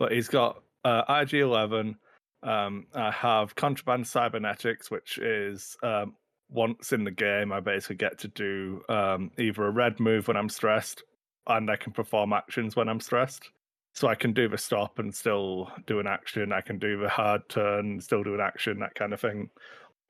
But 0.00 0.10
he's 0.10 0.26
got 0.26 0.64
uh, 0.84 1.04
IG11. 1.04 1.94
Um, 2.42 2.86
I 2.92 3.12
have 3.12 3.54
Contraband 3.54 4.04
Cybernetics, 4.04 4.90
which 4.90 5.18
is 5.18 5.76
um, 5.84 6.16
once 6.50 6.92
in 6.92 7.04
the 7.04 7.12
game, 7.12 7.52
I 7.52 7.60
basically 7.60 7.94
get 7.94 8.18
to 8.18 8.28
do 8.28 8.82
um, 8.88 9.30
either 9.38 9.64
a 9.64 9.70
red 9.70 10.00
move 10.00 10.26
when 10.26 10.36
I'm 10.36 10.48
stressed, 10.48 11.04
and 11.46 11.70
I 11.70 11.76
can 11.76 11.92
perform 11.92 12.32
actions 12.32 12.74
when 12.74 12.88
I'm 12.88 13.00
stressed. 13.00 13.48
So 13.92 14.08
I 14.08 14.16
can 14.16 14.32
do 14.32 14.48
the 14.48 14.58
stop 14.58 14.98
and 14.98 15.14
still 15.14 15.70
do 15.86 16.00
an 16.00 16.08
action. 16.08 16.52
I 16.52 16.62
can 16.62 16.80
do 16.80 16.98
the 16.98 17.08
hard 17.08 17.48
turn, 17.48 17.92
and 17.92 18.02
still 18.02 18.24
do 18.24 18.34
an 18.34 18.40
action, 18.40 18.80
that 18.80 18.96
kind 18.96 19.12
of 19.12 19.20
thing. 19.20 19.50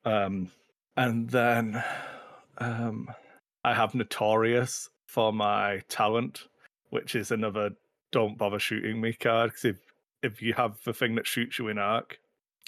Um, 0.07 0.51
and 0.97 1.29
then 1.29 1.85
um, 2.57 3.09
I 3.64 3.74
have 3.74 3.94
Notorious 3.94 4.88
for 5.07 5.33
my 5.33 5.83
talent, 5.88 6.44
which 6.90 7.14
is 7.14 7.31
another 7.31 7.70
don't 8.12 8.38
bother 8.38 8.59
shooting 8.59 9.00
me 9.00 9.12
card. 9.12 9.50
Because 9.50 9.64
if, 9.64 9.77
if 10.22 10.42
you 10.42 10.53
have 10.55 10.79
the 10.85 10.92
thing 10.92 11.14
that 11.16 11.27
shoots 11.27 11.59
you 11.59 11.68
in 11.68 11.79
arc, 11.79 12.18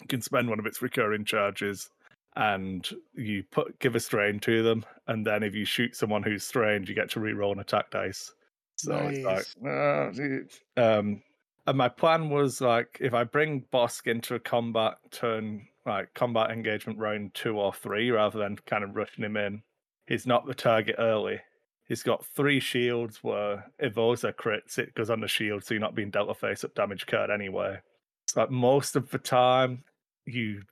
you 0.00 0.08
can 0.08 0.22
spend 0.22 0.48
one 0.48 0.58
of 0.58 0.66
its 0.66 0.82
recurring 0.82 1.24
charges 1.24 1.90
and 2.34 2.88
you 3.14 3.42
put 3.50 3.78
give 3.78 3.94
a 3.94 4.00
strain 4.00 4.38
to 4.40 4.62
them. 4.62 4.84
And 5.06 5.26
then 5.26 5.42
if 5.42 5.54
you 5.54 5.64
shoot 5.64 5.96
someone 5.96 6.22
who's 6.22 6.44
strained, 6.44 6.88
you 6.88 6.94
get 6.94 7.10
to 7.10 7.20
reroll 7.20 7.52
an 7.52 7.60
attack 7.60 7.90
dice. 7.90 8.32
So 8.76 8.94
it's 8.96 9.24
like, 9.24 9.46
"Ah, 9.66 10.10
dude." 10.10 10.50
um, 10.76 11.22
and 11.66 11.78
my 11.78 11.88
plan 11.88 12.28
was 12.28 12.60
like, 12.60 12.98
if 13.00 13.14
I 13.14 13.24
bring 13.24 13.64
Bossk 13.72 14.06
into 14.06 14.34
a 14.34 14.38
combat 14.38 14.98
turn, 15.10 15.66
like 15.84 16.12
combat 16.14 16.50
engagement 16.50 16.98
round 16.98 17.34
two 17.34 17.58
or 17.58 17.72
three, 17.72 18.10
rather 18.10 18.38
than 18.38 18.56
kind 18.66 18.84
of 18.84 18.94
rushing 18.94 19.24
him 19.24 19.36
in, 19.36 19.62
he's 20.06 20.26
not 20.26 20.46
the 20.46 20.54
target 20.54 20.96
early. 20.98 21.40
He's 21.88 22.02
got 22.02 22.26
three 22.26 22.58
shields 22.58 23.22
where 23.22 23.64
are 23.80 24.32
crits, 24.32 24.78
it 24.78 24.94
goes 24.94 25.10
on 25.10 25.20
the 25.20 25.28
shield, 25.28 25.64
so 25.64 25.74
you're 25.74 25.80
not 25.80 25.94
being 25.94 26.10
dealt 26.10 26.30
a 26.30 26.34
face 26.34 26.64
up 26.64 26.74
damage 26.74 27.06
card 27.06 27.30
anyway. 27.30 27.78
So 28.26 28.40
like 28.40 28.50
most 28.50 28.96
of 28.96 29.08
the 29.10 29.18
time, 29.18 29.84
you 30.24 30.62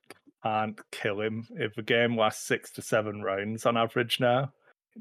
can't 0.42 0.78
kill 0.90 1.20
him. 1.20 1.46
If 1.52 1.74
the 1.74 1.82
game 1.82 2.18
lasts 2.18 2.46
six 2.46 2.70
to 2.72 2.82
seven 2.82 3.22
rounds 3.22 3.64
on 3.64 3.76
average 3.76 4.18
now, 4.18 4.52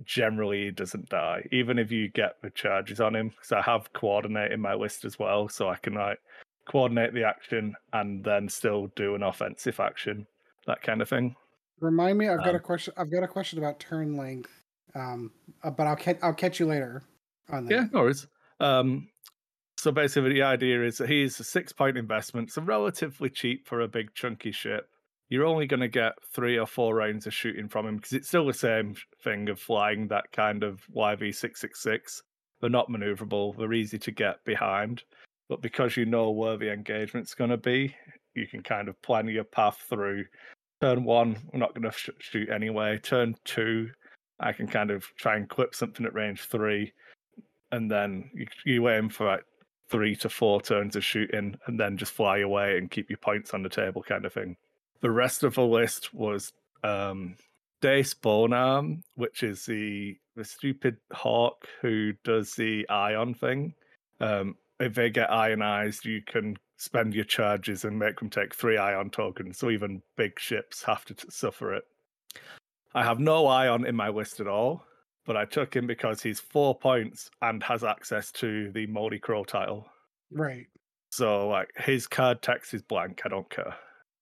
generally 0.04 0.66
he 0.66 0.72
doesn't 0.72 1.10
die, 1.10 1.48
even 1.52 1.80
if 1.80 1.92
you 1.92 2.10
get 2.10 2.36
the 2.42 2.52
charges 2.52 3.00
on 3.00 3.16
him. 3.16 3.30
Because 3.30 3.52
I 3.52 3.62
have 3.62 3.92
coordinate 3.94 4.52
in 4.52 4.62
my 4.62 4.76
list 4.76 5.06
as 5.06 5.18
well, 5.18 5.50
so 5.50 5.70
I 5.70 5.78
can 5.78 5.96
like 5.96 6.20
coordinate 6.66 7.14
the 7.14 7.24
action 7.24 7.76
and 7.92 8.24
then 8.24 8.48
still 8.48 8.88
do 8.96 9.16
an 9.16 9.24
offensive 9.24 9.80
action, 9.80 10.28
that 10.68 10.82
kind 10.82 11.02
of 11.02 11.10
thing. 11.10 11.36
Remind 11.84 12.18
me, 12.18 12.30
I've 12.30 12.40
got 12.40 12.50
Um, 12.50 12.56
a 12.56 12.60
question. 12.60 12.94
I've 12.96 13.12
got 13.12 13.24
a 13.24 13.28
question 13.28 13.60
about 13.60 13.80
turn 13.80 14.16
length. 14.16 14.52
Um, 14.96 15.32
uh, 15.64 15.72
but 15.72 15.88
I'll 15.88 15.96
catch 15.96 16.18
I'll 16.22 16.34
catch 16.34 16.60
you 16.60 16.66
later 16.66 17.04
on 17.50 17.66
that. 17.66 17.74
Yeah, 17.74 17.88
no 17.92 18.02
worries. 18.02 18.28
Um, 18.60 19.10
so 19.78 19.92
basically, 19.92 20.34
the 20.34 20.44
idea 20.44 20.84
is 20.86 20.98
that 21.00 21.10
he's 21.10 21.40
a 21.40 21.44
six 21.44 21.74
point 21.74 21.98
investment, 21.98 22.52
so 22.52 22.62
relatively 22.62 23.30
cheap 23.30 23.68
for 23.68 23.82
a 23.82 23.88
big 23.88 24.14
chunky 24.14 24.52
ship. 24.52 24.88
You're 25.30 25.46
only 25.46 25.66
going 25.66 25.80
to 25.80 25.88
get 25.88 26.14
three 26.32 26.58
or 26.58 26.68
four 26.68 26.96
rounds 26.96 27.26
of 27.28 27.34
shooting 27.34 27.68
from 27.68 27.88
him 27.88 27.96
because 27.98 28.14
it's 28.14 28.28
still 28.28 28.46
the 28.46 28.54
same 28.54 28.96
thing 29.24 29.50
of 29.50 29.60
flying 29.60 30.08
that 30.10 30.32
kind 30.32 30.64
of 30.64 30.82
YV666. 30.96 32.22
They're 32.62 32.70
not 32.70 32.90
maneuverable, 32.90 33.58
they're 33.58 33.74
easy 33.74 33.98
to 34.00 34.12
get 34.12 34.44
behind. 34.46 35.04
But 35.50 35.62
because 35.62 35.98
you 35.98 36.06
know 36.06 36.30
where 36.30 36.56
the 36.56 36.72
engagement's 36.72 37.34
going 37.34 37.50
to 37.50 37.58
be, 37.58 37.96
you 38.36 38.48
can 38.48 38.62
kind 38.62 38.88
of 38.88 39.02
plan 39.02 39.28
your 39.28 39.44
path 39.44 39.84
through. 39.90 40.26
Turn 40.84 41.06
one, 41.06 41.38
I'm 41.54 41.62
not 41.62 41.74
going 41.74 41.90
to 41.90 41.98
sh- 41.98 42.10
shoot 42.20 42.50
anyway. 42.50 42.98
Turn 42.98 43.38
two, 43.46 43.90
I 44.42 44.52
can 44.52 44.68
kind 44.68 44.92
of 44.92 45.06
try 45.16 45.38
and 45.38 45.48
clip 45.48 45.74
something 45.74 46.06
at 46.06 46.14
range 46.14 46.42
three 46.42 46.92
and 47.72 47.90
then 47.90 48.30
you, 48.34 48.48
you 48.66 48.90
aim 48.90 49.08
for 49.08 49.28
like 49.28 49.46
three 49.90 50.14
to 50.18 50.28
four 50.28 50.62
turns 50.62 50.98
of 50.98 51.06
shooting 51.06 51.58
and 51.68 51.80
then 51.80 51.96
just 51.96 52.12
fly 52.12 52.40
away 52.40 52.78
and 52.78 52.92
keep 52.92 53.10
your 53.10 53.18
points 53.20 53.54
on 53.54 53.64
the 53.64 53.70
table 53.70 54.04
kind 54.04 54.26
of 54.26 54.34
thing. 54.34 54.58
The 55.00 55.10
rest 55.10 55.44
of 55.44 55.56
the 55.56 55.66
list 55.66 56.14
was 56.14 56.52
um 56.84 57.38
Bonearm, 57.82 59.04
which 59.16 59.42
is 59.42 59.66
the 59.66 60.18
the 60.36 60.44
stupid 60.44 60.98
hawk 61.14 61.66
who 61.82 62.12
does 62.26 62.56
the 62.56 62.86
ion 62.90 63.36
thing. 63.36 63.74
Um 64.20 64.58
if 64.82 64.96
they 64.96 65.10
get 65.10 65.32
ionized, 65.32 66.04
you 66.04 66.22
can 66.22 66.58
spend 66.78 67.14
your 67.14 67.26
charges 67.26 67.86
and 67.86 67.98
make 67.98 68.20
them 68.20 68.30
take 68.30 68.54
three 68.54 68.78
ion 68.78 69.10
tokens, 69.10 69.58
so 69.58 69.70
even 69.70 70.02
big 70.18 70.40
ships 70.40 70.84
have 70.84 71.06
to 71.06 71.14
t- 71.14 71.28
suffer 71.30 71.74
it. 71.74 71.84
I 72.94 73.04
have 73.04 73.20
no 73.20 73.48
ion 73.48 73.86
in 73.86 73.96
my 73.96 74.10
list 74.10 74.40
at 74.40 74.48
all 74.48 74.86
but 75.26 75.38
I 75.38 75.46
took 75.46 75.76
him 75.76 75.88
because 75.88 76.22
he's 76.22 76.40
four 76.40 76.78
points 76.78 77.30
and 77.42 77.64
has 77.64 77.84
access 77.84 78.32
to 78.34 78.72
the 78.72 78.88
Moldy 78.88 79.20
Crow 79.20 79.44
title. 79.44 79.86
Right. 80.32 80.68
So 81.12 81.48
like 81.48 81.70
his 81.78 82.08
card 82.08 82.42
text 82.42 82.74
is 82.74 82.82
blank. 82.82 83.22
I 83.26 83.30
don't 83.30 83.50
care. 83.50 83.76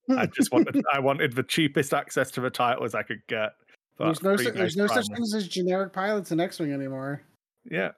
I 0.10 0.28
just 0.28 0.52
wanted 0.52 0.84
I 0.94 1.00
wanted 1.00 1.34
the 1.34 1.44
cheapest 1.44 1.94
access 1.94 2.30
to 2.32 2.42
the 2.42 2.50
title 2.50 2.84
as 2.84 2.96
I 2.96 3.04
could 3.04 3.22
get. 3.28 3.52
There's 3.98 4.24
no 4.24 4.36
su- 4.36 4.52
there's 4.52 4.76
no 4.76 4.88
such 4.88 5.08
things 5.08 5.34
as 5.34 5.48
generic 5.48 5.94
pilots 5.94 6.32
in 6.32 6.40
X 6.40 6.60
Wing 6.60 6.74
anymore. 6.74 7.22
Yeah. 7.70 7.92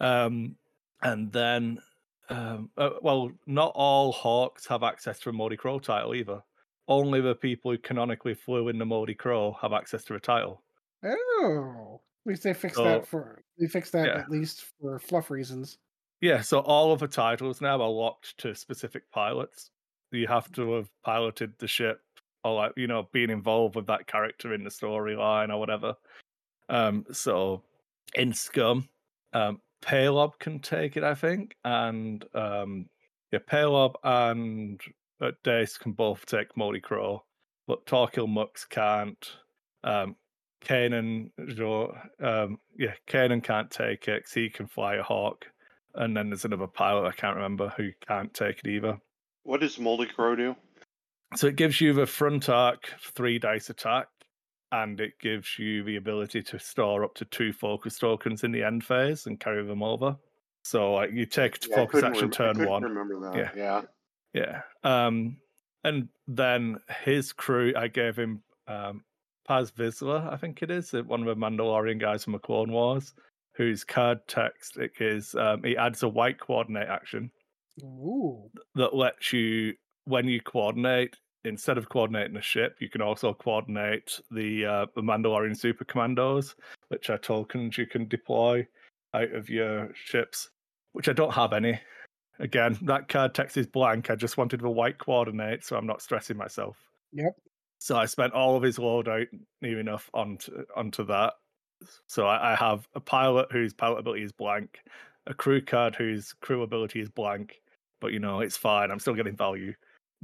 Um, 0.00 0.56
and 1.02 1.30
then, 1.32 1.78
um, 2.30 2.70
uh, 2.76 2.90
well, 3.02 3.30
not 3.46 3.72
all 3.74 4.12
Hawks 4.12 4.66
have 4.66 4.82
access 4.82 5.18
to 5.20 5.30
a 5.30 5.32
Moldy 5.32 5.56
Crow 5.56 5.78
title 5.78 6.14
either. 6.14 6.42
Only 6.88 7.20
the 7.20 7.34
people 7.34 7.70
who 7.70 7.78
canonically 7.78 8.34
flew 8.34 8.68
in 8.68 8.78
the 8.78 8.84
Moldy 8.86 9.14
Crow 9.14 9.56
have 9.60 9.72
access 9.72 10.04
to 10.04 10.14
a 10.14 10.20
title. 10.20 10.62
Oh. 11.04 12.00
At 12.26 12.30
least 12.30 12.42
they 12.42 12.54
fixed 12.54 12.76
So- 12.76 12.84
that 12.84 13.06
for 13.06 13.42
they 13.58 13.66
fixed 13.66 13.92
that 13.92 14.06
Yeah. 14.06 14.18
at 14.18 14.30
least 14.30 14.64
for 14.80 14.98
fluff 14.98 15.30
reasons. 15.30 15.78
Yeah, 16.20 16.40
so 16.40 16.60
all 16.60 16.92
of 16.92 17.00
the 17.00 17.08
titles 17.08 17.60
now 17.60 17.80
are 17.80 17.88
locked 17.88 18.38
to 18.38 18.54
specific 18.54 19.10
pilots. 19.10 19.70
You 20.10 20.26
have 20.28 20.50
to 20.52 20.72
have 20.74 20.88
piloted 21.02 21.52
the 21.58 21.66
ship 21.68 22.00
or 22.44 22.54
like, 22.54 22.72
you 22.76 22.86
know, 22.86 23.08
being 23.12 23.30
involved 23.30 23.74
with 23.76 23.86
that 23.86 24.06
character 24.06 24.54
in 24.54 24.64
the 24.64 24.70
storyline 24.70 25.52
or 25.52 25.58
whatever. 25.58 25.94
Um, 26.68 27.04
so 27.12 27.62
in 28.14 28.32
Scum, 28.32 28.88
um, 29.34 29.60
Palob 29.84 30.38
can 30.38 30.60
take 30.60 30.96
it, 30.96 31.04
I 31.04 31.14
think, 31.14 31.56
and 31.64 32.24
um, 32.34 32.86
yeah, 33.30 33.40
Palob 33.50 33.94
and 34.02 34.80
uh, 35.20 35.32
Dace 35.42 35.76
can 35.76 35.92
both 35.92 36.24
take 36.24 36.56
Moldy 36.56 36.80
Crow, 36.80 37.24
but 37.66 37.84
Torkil 37.86 38.28
Mux 38.28 38.64
can't. 38.64 39.30
Um, 39.82 40.16
Kanan, 40.64 41.30
um, 42.22 42.58
yeah, 42.78 42.94
Kanan 43.06 43.42
can't 43.42 43.70
take 43.70 44.08
it 44.08 44.24
'cause 44.24 44.32
he 44.32 44.48
can 44.48 44.66
fly 44.66 44.94
a 44.94 45.02
hawk, 45.02 45.44
and 45.94 46.16
then 46.16 46.30
there's 46.30 46.46
another 46.46 46.66
pilot 46.66 47.06
I 47.06 47.12
can't 47.12 47.36
remember 47.36 47.68
who 47.76 47.90
can't 48.06 48.32
take 48.32 48.60
it 48.60 48.70
either. 48.70 48.98
What 49.42 49.60
does 49.60 49.78
Moldy 49.78 50.06
Crow 50.06 50.34
do? 50.34 50.56
So 51.36 51.48
it 51.48 51.56
gives 51.56 51.82
you 51.82 51.92
the 51.92 52.06
front 52.06 52.48
arc 52.48 52.94
three 53.00 53.38
dice 53.38 53.68
attack, 53.68 54.08
and 54.82 55.00
it 55.00 55.18
gives 55.20 55.58
you 55.58 55.84
the 55.84 55.96
ability 55.96 56.42
to 56.42 56.58
store 56.58 57.04
up 57.04 57.14
to 57.14 57.24
two 57.26 57.52
focus 57.52 57.98
tokens 57.98 58.42
in 58.42 58.50
the 58.50 58.62
end 58.62 58.84
phase 58.84 59.26
and 59.26 59.38
carry 59.38 59.64
them 59.64 59.82
over. 59.82 60.16
So 60.64 60.94
like 60.94 61.12
you 61.12 61.26
take 61.26 61.64
Yeah, 61.68 61.76
focus 61.76 62.02
action 62.02 62.22
rem- 62.22 62.30
turn 62.30 62.54
couldn't 62.56 62.70
one. 62.70 62.82
Remember 62.82 63.20
that? 63.20 63.36
Yeah. 63.56 63.82
Yeah. 64.34 64.62
Yeah. 64.82 65.06
Um, 65.06 65.36
and 65.84 66.08
then 66.26 66.78
his 67.04 67.32
crew, 67.32 67.72
I 67.76 67.86
gave 67.88 68.16
him 68.16 68.42
um, 68.66 69.04
Paz 69.46 69.70
Vizsla, 69.70 70.32
I 70.32 70.36
think 70.36 70.62
it 70.62 70.70
is, 70.70 70.92
one 70.92 71.20
of 71.20 71.26
the 71.26 71.36
Mandalorian 71.36 72.00
guys 72.00 72.24
from 72.24 72.32
the 72.32 72.38
Clone 72.38 72.72
Wars, 72.72 73.12
whose 73.54 73.84
card 73.84 74.26
text 74.26 74.78
it 74.78 74.92
is 74.98 75.34
um, 75.36 75.62
he 75.62 75.76
adds 75.76 76.02
a 76.02 76.08
white 76.08 76.40
coordinate 76.40 76.88
action 76.88 77.30
Ooh. 77.82 78.50
that 78.74 78.94
lets 78.94 79.32
you, 79.32 79.74
when 80.06 80.26
you 80.26 80.40
coordinate, 80.40 81.16
instead 81.44 81.78
of 81.78 81.88
coordinating 81.88 82.36
a 82.36 82.42
ship, 82.42 82.76
you 82.80 82.88
can 82.88 83.02
also 83.02 83.32
coordinate 83.34 84.20
the 84.30 84.64
uh, 84.64 84.86
the 84.94 85.02
Mandalorian 85.02 85.56
super 85.56 85.84
commandos, 85.84 86.54
which 86.88 87.10
are 87.10 87.18
tokens 87.18 87.78
you 87.78 87.86
can 87.86 88.08
deploy 88.08 88.66
out 89.14 89.32
of 89.32 89.48
your 89.48 89.90
ships, 89.94 90.50
which 90.92 91.08
I 91.08 91.12
don't 91.12 91.34
have 91.34 91.52
any. 91.52 91.78
Again, 92.40 92.76
that 92.82 93.08
card 93.08 93.34
text 93.34 93.56
is 93.56 93.66
blank. 93.66 94.10
I 94.10 94.16
just 94.16 94.36
wanted 94.36 94.60
the 94.60 94.68
white 94.68 94.98
coordinate, 94.98 95.64
so 95.64 95.76
I'm 95.76 95.86
not 95.86 96.02
stressing 96.02 96.36
myself. 96.36 96.76
Yep. 97.12 97.36
So 97.78 97.96
I 97.96 98.06
spent 98.06 98.32
all 98.32 98.56
of 98.56 98.62
his 98.62 98.78
loadout 98.78 99.28
near 99.62 99.78
enough 99.78 100.10
onto 100.14 100.64
onto 100.74 101.04
that. 101.04 101.34
So 102.06 102.26
I, 102.26 102.52
I 102.52 102.54
have 102.56 102.88
a 102.94 103.00
pilot 103.00 103.52
whose 103.52 103.74
pilot 103.74 103.98
ability 103.98 104.24
is 104.24 104.32
blank, 104.32 104.80
a 105.26 105.34
crew 105.34 105.60
card 105.60 105.94
whose 105.94 106.32
crew 106.40 106.62
ability 106.62 107.00
is 107.00 107.10
blank, 107.10 107.60
but 108.00 108.12
you 108.12 108.18
know 108.18 108.40
it's 108.40 108.56
fine. 108.56 108.90
I'm 108.90 108.98
still 108.98 109.14
getting 109.14 109.36
value. 109.36 109.74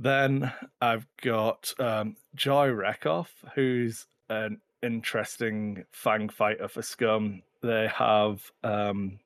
Then 0.00 0.50
I've 0.80 1.06
got 1.20 1.74
um, 1.78 2.16
Joy 2.34 2.68
Rekkoff, 2.68 3.28
who's 3.54 4.06
an 4.30 4.58
interesting 4.82 5.84
fang 5.92 6.30
fighter 6.30 6.68
for 6.68 6.80
Scum. 6.80 7.42
They 7.62 7.86
have 7.94 8.50
um, 8.64 9.18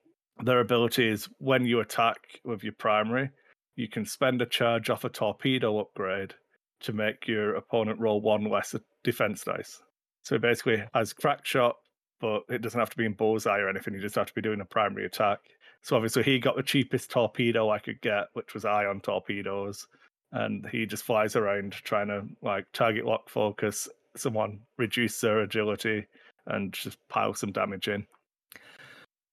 their 0.43 0.59
ability 0.59 1.09
is 1.09 1.29
when 1.39 1.65
you 1.65 1.79
attack 1.79 2.41
with 2.43 2.65
your 2.65 2.73
primary, 2.73 3.31
you 3.77 3.87
can 3.87 4.05
spend 4.05 4.43
a 4.43 4.47
charge 4.47 4.91
off 4.91 5.05
a 5.05 5.09
torpedo 5.09 5.79
upgrade 5.79 6.35
to 6.81 6.93
make 6.93 7.29
your 7.29 7.55
opponent 7.55 8.01
roll 8.01 8.21
one 8.21 8.51
less 8.51 8.75
defense 9.05 9.45
dice. 9.45 9.81
So 10.25 10.39
basically 10.39 10.83
has 10.93 11.13
crack 11.13 11.47
shot, 11.47 11.77
but 12.21 12.43
it 12.49 12.63
doesn't 12.63 12.81
have 12.81 12.91
to 12.91 12.97
be 12.97 13.07
in 13.07 13.13
bullseye 13.13 13.61
or 13.61 13.69
anything. 13.69 13.95
You 13.95 14.01
just 14.01 14.17
have 14.17 14.27
to 14.27 14.35
be 14.35 14.43
doing 14.43 14.61
a 14.61 14.65
primary 14.65 15.07
attack. 15.07 15.39
So 15.83 15.95
obviously 15.95 16.25
he 16.25 16.41
got 16.41 16.57
the 16.57 16.65
cheapest 16.65 17.13
torpedo 17.13 17.71
I 17.71 17.79
could 17.79 18.01
get, 18.01 18.25
which 18.33 18.55
was 18.55 18.65
ion 18.65 19.01
torpedoes, 19.03 19.87
and 20.35 20.67
he 20.71 20.85
just 20.85 21.05
flies 21.05 21.37
around 21.37 21.73
trying 21.73 22.09
to 22.09 22.25
like 22.43 22.67
target 22.73 23.07
lock 23.07 23.31
focus 23.31 23.89
someone, 24.17 24.61
reduce 24.77 25.21
their 25.21 25.41
agility, 25.41 26.07
and 26.47 26.73
just 26.73 26.99
pile 27.09 27.35
some 27.35 27.53
damage 27.53 27.89
in. 27.89 28.07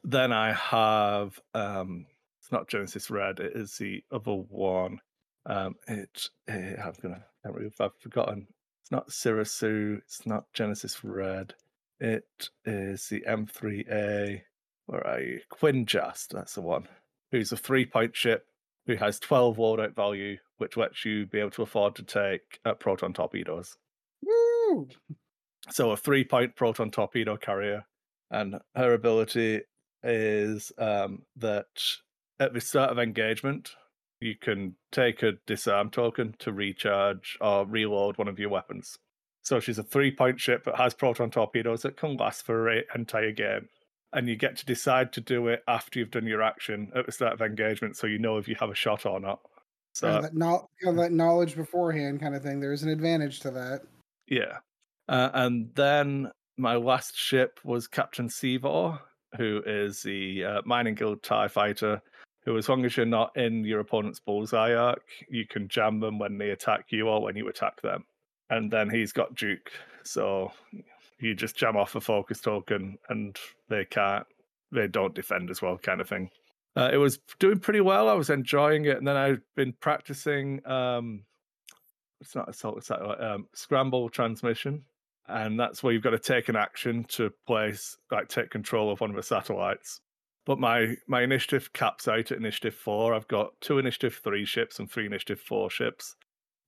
Then 0.04 0.32
I 0.32 0.54
have 0.54 1.40
um 1.54 2.06
it's 2.40 2.52
not 2.52 2.70
Genesis 2.70 3.10
Red, 3.10 3.40
it 3.40 3.54
is 3.56 3.78
the 3.78 4.04
other 4.12 4.32
one. 4.32 5.00
Um 5.48 5.76
it 5.88 6.30
eh, 6.48 6.76
I'm 6.82 6.94
gonna 7.02 7.16
I 7.16 7.48
can't 7.48 7.56
remember 7.56 7.66
if 7.66 7.82
I've 7.82 7.98
forgotten. 8.00 8.48
It's 8.84 8.92
not 8.92 9.10
Serissu, 9.10 9.98
it's 9.98 10.26
not 10.26 10.46
Genesis 10.54 11.04
Red. 11.04 11.54
It 12.00 12.50
is 12.66 13.08
the 13.10 13.22
M3A. 13.28 14.42
Where 14.88 15.08
are 15.08 15.22
you? 15.22 15.40
Quinn 15.50 15.86
Jast, 15.86 16.32
that's 16.32 16.56
the 16.56 16.62
one. 16.62 16.88
Who's 17.32 17.52
a 17.52 17.58
three 17.58 17.86
point 17.86 18.16
ship 18.16 18.46
who 18.88 18.96
has 18.96 19.20
12 19.20 19.58
loadout 19.58 19.96
value, 19.96 20.38
which 20.58 20.78
lets 20.78 21.06
you 21.06 21.26
be 21.26 21.40
able 21.40 21.52
to 21.52 21.64
afford 21.64 21.96
to 21.96 22.04
take 22.04 22.60
uh, 22.66 22.74
proton 22.74 23.14
torpedoes. 23.14 23.78
Woo! 24.24 24.88
So 25.70 25.92
a 25.92 25.98
three 25.98 26.24
point 26.24 26.56
proton 26.56 26.92
torpedo 26.92 27.38
carrier, 27.38 27.86
and 28.30 28.56
her 28.76 28.94
ability 28.94 29.62
is 30.04 30.72
um, 30.78 31.24
that 31.38 31.68
at 32.40 32.54
the 32.54 32.62
start 32.62 32.92
of 32.92 33.00
engagement, 33.00 33.72
you 34.20 34.36
can 34.36 34.76
take 34.92 35.24
a 35.24 35.34
disarm 35.46 35.90
token 35.90 36.36
to 36.40 36.52
recharge 36.52 37.38
or 37.42 37.66
reload 37.66 38.18
one 38.18 38.28
of 38.28 38.40
your 38.40 38.50
weapons. 38.50 38.98
So 39.42 39.60
she's 39.60 39.80
a 39.80 39.84
three 39.84 40.12
point 40.12 40.40
ship 40.40 40.64
that 40.66 40.78
has 40.78 40.94
proton 40.94 41.32
torpedoes 41.32 41.82
that 41.82 41.98
can 41.98 42.18
last 42.18 42.46
for 42.46 42.70
an 42.70 42.84
entire 42.96 43.32
game. 43.32 43.70
And 44.14 44.28
you 44.28 44.36
get 44.36 44.58
to 44.58 44.66
decide 44.66 45.14
to 45.14 45.22
do 45.22 45.48
it 45.48 45.64
after 45.68 45.98
you've 46.00 46.12
done 46.12 46.28
your 46.28 46.42
action 46.42 46.92
at 46.96 47.06
the 47.06 47.12
start 47.12 47.34
of 47.34 47.42
engagement, 47.42 47.96
so 47.96 48.08
you 48.08 48.20
know 48.20 48.38
if 48.38 48.48
you 48.48 48.56
have 48.60 48.70
a 48.70 48.76
shot 48.76 49.06
or 49.06 49.20
not. 49.20 49.40
So 49.94 50.22
that, 50.22 50.34
no- 50.34 50.70
that 50.84 51.12
knowledge 51.12 51.56
beforehand, 51.56 52.20
kind 52.20 52.36
of 52.36 52.44
thing. 52.44 52.60
There's 52.60 52.84
an 52.84 52.90
advantage 52.90 53.40
to 53.42 53.52
that. 53.52 53.82
Yeah. 54.28 54.58
Uh, 55.08 55.30
and 55.34 55.70
then 55.76 56.32
my 56.58 56.76
last 56.76 57.18
ship 57.18 57.60
was 57.64 57.88
Captain 57.88 58.30
Seevor, 58.30 59.00
who 59.38 59.62
is 59.66 60.04
the 60.04 60.46
uh, 60.46 60.62
Mining 60.66 60.96
Guild 60.96 61.24
TIE 61.24 61.48
fighter, 61.48 62.02
who, 62.46 62.58
as 62.58 62.70
long 62.70 62.86
as 62.86 62.96
you're 62.98 63.06
not 63.06 63.36
in 63.38 63.64
your 63.64 63.80
opponent's 63.80 64.20
bullseye 64.20 64.74
arc, 64.74 65.04
you 65.30 65.46
can 65.48 65.68
jam 65.68 66.00
them 66.00 66.20
when 66.20 66.38
they 66.38 66.52
attack 66.52 66.86
you 66.90 67.08
or 67.08 67.22
when 67.22 67.36
you 67.36 67.48
attack 67.48 67.82
them. 67.82 68.04
And 68.50 68.72
then 68.72 68.90
he's 68.90 69.14
got 69.14 69.34
Juke, 69.36 69.72
so 70.04 70.52
you 71.22 71.36
just 71.36 71.56
jam 71.56 71.78
off 71.78 71.96
a 71.96 72.02
focus 72.02 72.42
token 72.42 72.98
and 73.10 73.38
they 73.70 73.86
can't, 73.86 74.26
they 74.72 74.88
don't 74.88 75.16
defend 75.16 75.50
as 75.50 75.62
well, 75.62 75.78
kind 75.78 76.02
of 76.02 76.10
thing. 76.10 76.30
Uh, 76.76 76.90
it 76.92 76.98
was 76.98 77.20
doing 77.40 77.60
pretty 77.60 77.82
well. 77.82 78.08
I 78.08 78.14
was 78.14 78.30
enjoying 78.30 78.86
it. 78.86 78.98
And 78.98 79.08
then 79.08 79.18
I've 79.18 79.42
been 79.56 79.74
practicing 79.74 80.66
um, 80.66 81.26
it's 82.22 82.36
not 82.36 82.48
assault 82.48 82.78
it's 82.78 82.90
like 82.90 83.02
um, 83.20 83.48
scramble 83.54 84.08
transmission 84.08 84.84
and 85.28 85.60
that's 85.60 85.84
where 85.84 85.92
you've 85.92 86.04
got 86.04 86.12
to 86.12 86.20
take 86.20 86.48
an 86.48 86.56
action 86.56 87.04
to 87.06 87.32
place 87.48 87.98
like 88.12 88.30
take 88.30 88.50
control 88.50 88.92
of 88.92 89.02
one 89.02 89.10
of 89.10 89.16
the 89.16 89.24
satellites 89.24 90.00
but 90.46 90.60
my 90.60 90.96
my 91.08 91.22
initiative 91.22 91.74
caps 91.74 92.08
out 92.08 92.32
at 92.32 92.38
initiative 92.38 92.76
four 92.76 93.14
i've 93.14 93.28
got 93.28 93.50
two 93.60 93.80
initiative 93.80 94.20
three 94.24 94.46
ships 94.46 94.80
and 94.80 94.90
three 94.90 95.06
initiative 95.06 95.40
four 95.40 95.70
ships 95.70 96.16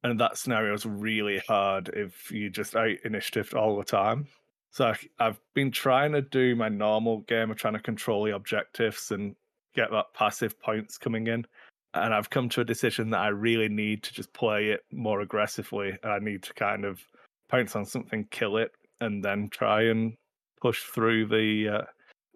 and 0.04 0.20
that 0.20 0.38
scenario 0.38 0.74
is 0.74 0.86
really 0.86 1.42
hard 1.48 1.90
if 1.90 2.32
you 2.32 2.50
just 2.50 2.76
out 2.76 2.98
initiative 3.06 3.54
all 3.56 3.78
the 3.78 3.84
time 3.84 4.28
so 4.74 4.88
I, 4.88 4.98
i've 5.20 5.40
been 5.54 5.72
trying 5.72 6.12
to 6.12 6.22
do 6.22 6.56
my 6.56 6.68
normal 6.68 7.20
game 7.22 7.52
of 7.52 7.58
trying 7.58 7.76
to 7.76 7.80
control 7.80 8.26
the 8.26 8.36
objectives 8.36 9.12
and 9.12 9.36
get 9.74 9.92
that 9.92 10.14
passive 10.14 10.60
points 10.60 10.98
coming 10.98 11.28
in 11.28 11.46
and 11.94 12.14
I've 12.14 12.30
come 12.30 12.50
to 12.50 12.62
a 12.62 12.66
decision 12.66 13.12
that 13.12 13.20
I 13.20 13.28
really 13.28 13.70
need 13.70 14.04
to 14.04 14.14
just 14.14 14.34
play 14.34 14.70
it 14.70 14.82
more 14.92 15.22
aggressively. 15.22 15.98
I 16.04 16.20
need 16.20 16.44
to 16.44 16.54
kind 16.54 16.86
of 16.86 17.02
pounce 17.50 17.76
on 17.76 17.86
something, 17.86 18.28
kill 18.32 18.58
it, 18.58 18.72
and 19.00 19.24
then 19.24 19.50
try 19.50 19.84
and 19.84 20.14
push 20.60 20.84
through 20.84 21.28
the 21.28 21.78
uh, 21.78 21.82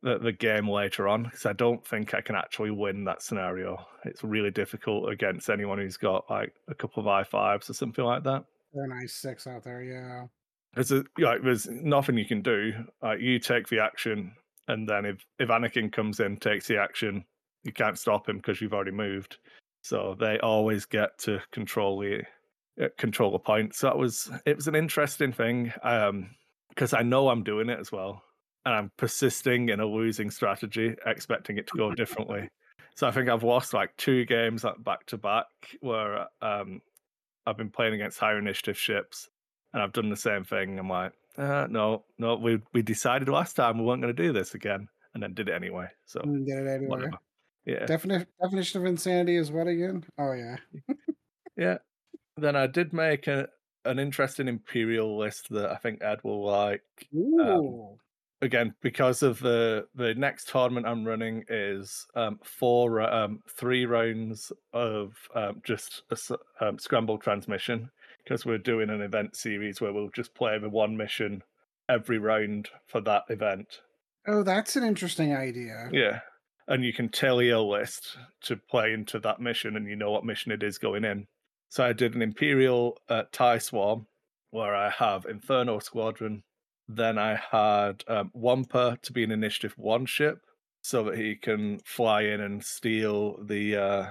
the, 0.03 0.19
the 0.19 0.31
game 0.31 0.69
later 0.69 1.07
on. 1.07 1.23
Because 1.23 1.47
I 1.47 1.53
don't 1.53 1.85
think 1.85 2.13
I 2.13 2.21
can 2.21 2.35
actually 2.35 2.71
win 2.71 3.03
that 3.05 3.23
scenario. 3.23 3.83
It's 4.05 4.23
really 4.23 4.51
difficult 4.51 5.11
against 5.11 5.49
anyone 5.49 5.79
who's 5.79 5.97
got 5.97 6.29
like 6.29 6.53
a 6.67 6.75
couple 6.75 7.01
of 7.01 7.07
i 7.07 7.23
fives 7.23 7.69
or 7.69 7.73
something 7.73 8.05
like 8.05 8.23
that. 8.23 8.45
They're 8.73 8.83
a 8.83 8.87
nice 8.87 9.15
six 9.15 9.47
out 9.47 9.63
there, 9.63 9.81
yeah. 9.81 10.25
There's 10.73 10.91
a, 10.91 11.03
like 11.17 11.41
there's 11.43 11.67
nothing 11.67 12.17
you 12.17 12.25
can 12.25 12.41
do. 12.41 12.73
Like 13.01 13.19
you 13.19 13.39
take 13.39 13.67
the 13.67 13.79
action, 13.79 14.33
and 14.67 14.87
then 14.87 15.05
if 15.05 15.25
if 15.39 15.49
Anakin 15.49 15.91
comes 15.91 16.19
in, 16.19 16.37
takes 16.37 16.67
the 16.67 16.77
action, 16.77 17.25
you 17.63 17.73
can't 17.73 17.97
stop 17.97 18.29
him 18.29 18.37
because 18.37 18.61
you've 18.61 18.73
already 18.73 18.91
moved. 18.91 19.37
So 19.81 20.15
they 20.19 20.39
always 20.39 20.85
get 20.85 21.17
to 21.19 21.39
control 21.51 21.99
the 21.99 22.23
uh, 22.81 22.89
control 22.97 23.31
the 23.31 23.39
point. 23.39 23.73
So 23.75 23.87
that 23.87 23.97
was 23.97 24.29
it 24.45 24.55
was 24.55 24.67
an 24.67 24.75
interesting 24.75 25.31
thing 25.31 25.73
um, 25.83 26.29
because 26.69 26.93
I 26.93 27.01
know 27.01 27.29
I'm 27.29 27.43
doing 27.43 27.69
it 27.69 27.79
as 27.79 27.91
well, 27.91 28.21
and 28.65 28.75
I'm 28.75 28.91
persisting 28.97 29.69
in 29.69 29.79
a 29.79 29.85
losing 29.85 30.29
strategy, 30.29 30.95
expecting 31.05 31.57
it 31.57 31.67
to 31.67 31.77
go 31.77 31.93
differently. 31.95 32.49
So 32.95 33.07
I 33.07 33.11
think 33.11 33.29
I've 33.29 33.43
lost 33.43 33.73
like 33.73 33.95
two 33.97 34.25
games 34.25 34.65
back 34.79 35.05
to 35.07 35.17
back 35.17 35.45
where 35.81 36.25
um, 36.41 36.81
I've 37.45 37.55
been 37.57 37.69
playing 37.69 37.93
against 37.93 38.19
higher 38.19 38.39
initiative 38.39 38.77
ships, 38.77 39.29
and 39.73 39.81
I've 39.81 39.93
done 39.93 40.09
the 40.09 40.15
same 40.15 40.43
thing. 40.43 40.79
I'm 40.79 40.89
like, 40.89 41.13
uh, 41.37 41.67
no, 41.69 42.03
no, 42.17 42.35
we 42.35 42.61
we 42.73 42.81
decided 42.81 43.29
last 43.29 43.55
time 43.55 43.77
we 43.77 43.85
weren't 43.85 44.01
going 44.01 44.15
to 44.15 44.23
do 44.23 44.33
this 44.33 44.55
again, 44.55 44.87
and 45.13 45.21
then 45.21 45.33
did 45.33 45.49
it 45.49 45.53
anyway. 45.55 45.87
So 46.05 46.21
Get 46.21 46.57
it 46.59 46.67
anyway. 46.67 46.87
whatever. 46.87 47.17
Yeah, 47.65 47.85
Defini- 47.85 48.25
definition 48.41 48.81
of 48.81 48.87
insanity 48.87 49.35
is 49.35 49.51
what 49.51 49.67
again? 49.67 50.03
Oh 50.17 50.31
yeah. 50.33 50.55
yeah. 51.57 51.77
Then 52.37 52.55
I 52.55 52.67
did 52.67 52.93
make 52.93 53.27
a 53.27 53.49
an 53.85 53.99
interesting 53.99 54.47
imperial 54.47 55.17
list 55.17 55.49
that 55.49 55.69
I 55.71 55.75
think 55.75 56.01
Ed 56.01 56.19
will 56.23 56.45
like. 56.45 56.83
Ooh. 57.15 57.97
again 58.41 58.73
because 58.81 59.23
of 59.23 59.39
the 59.39 59.87
the 59.95 60.13
next 60.13 60.47
tournament 60.47 60.85
I'm 60.85 61.03
running 61.05 61.43
is 61.49 62.05
um, 62.15 62.39
four 62.43 63.01
um, 63.01 63.41
three 63.49 63.85
rounds 63.85 64.51
of 64.73 65.15
um, 65.35 65.61
just 65.63 66.03
a 66.11 66.37
um, 66.65 66.77
scramble 66.77 67.17
transmission 67.17 67.89
because 68.27 68.45
we're 68.45 68.57
doing 68.57 68.89
an 68.89 69.01
event 69.01 69.35
series 69.35 69.79
where 69.79 69.93
we'll 69.93 70.09
just 70.09 70.35
play 70.35 70.59
the 70.59 70.69
one 70.69 70.97
mission 70.97 71.41
every 71.87 72.17
round 72.17 72.69
for 72.85 72.99
that 72.99 73.23
event. 73.29 73.79
oh, 74.27 74.43
that's 74.43 74.75
an 74.75 74.83
interesting 74.83 75.33
idea. 75.33 75.89
Yeah, 75.93 76.19
and 76.67 76.83
you 76.83 76.91
can 76.91 77.07
tell 77.07 77.41
your 77.41 77.59
list 77.59 78.17
to 78.43 78.57
play 78.57 78.91
into 78.91 79.19
that 79.19 79.39
mission, 79.39 79.77
and 79.77 79.87
you 79.87 79.95
know 79.95 80.11
what 80.11 80.25
mission 80.25 80.51
it 80.51 80.61
is 80.61 80.77
going 80.77 81.05
in. 81.05 81.27
So 81.69 81.85
I 81.85 81.93
did 81.93 82.15
an 82.15 82.21
Imperial 82.21 82.97
uh, 83.07 83.23
Tie 83.31 83.59
Swarm 83.59 84.07
where 84.51 84.75
I 84.75 84.89
have 84.89 85.25
Inferno 85.25 85.79
Squadron. 85.79 86.43
Then 86.87 87.17
I 87.17 87.39
had 87.51 88.03
um, 88.07 88.31
Wampa 88.33 88.97
to 89.03 89.13
be 89.13 89.23
an 89.23 89.31
Initiative 89.31 89.73
One 89.77 90.05
ship, 90.05 90.39
so 90.81 91.03
that 91.03 91.17
he 91.17 91.35
can 91.35 91.79
fly 91.85 92.23
in 92.23 92.41
and 92.41 92.63
steal 92.63 93.41
the 93.41 93.77
uh, 93.77 94.05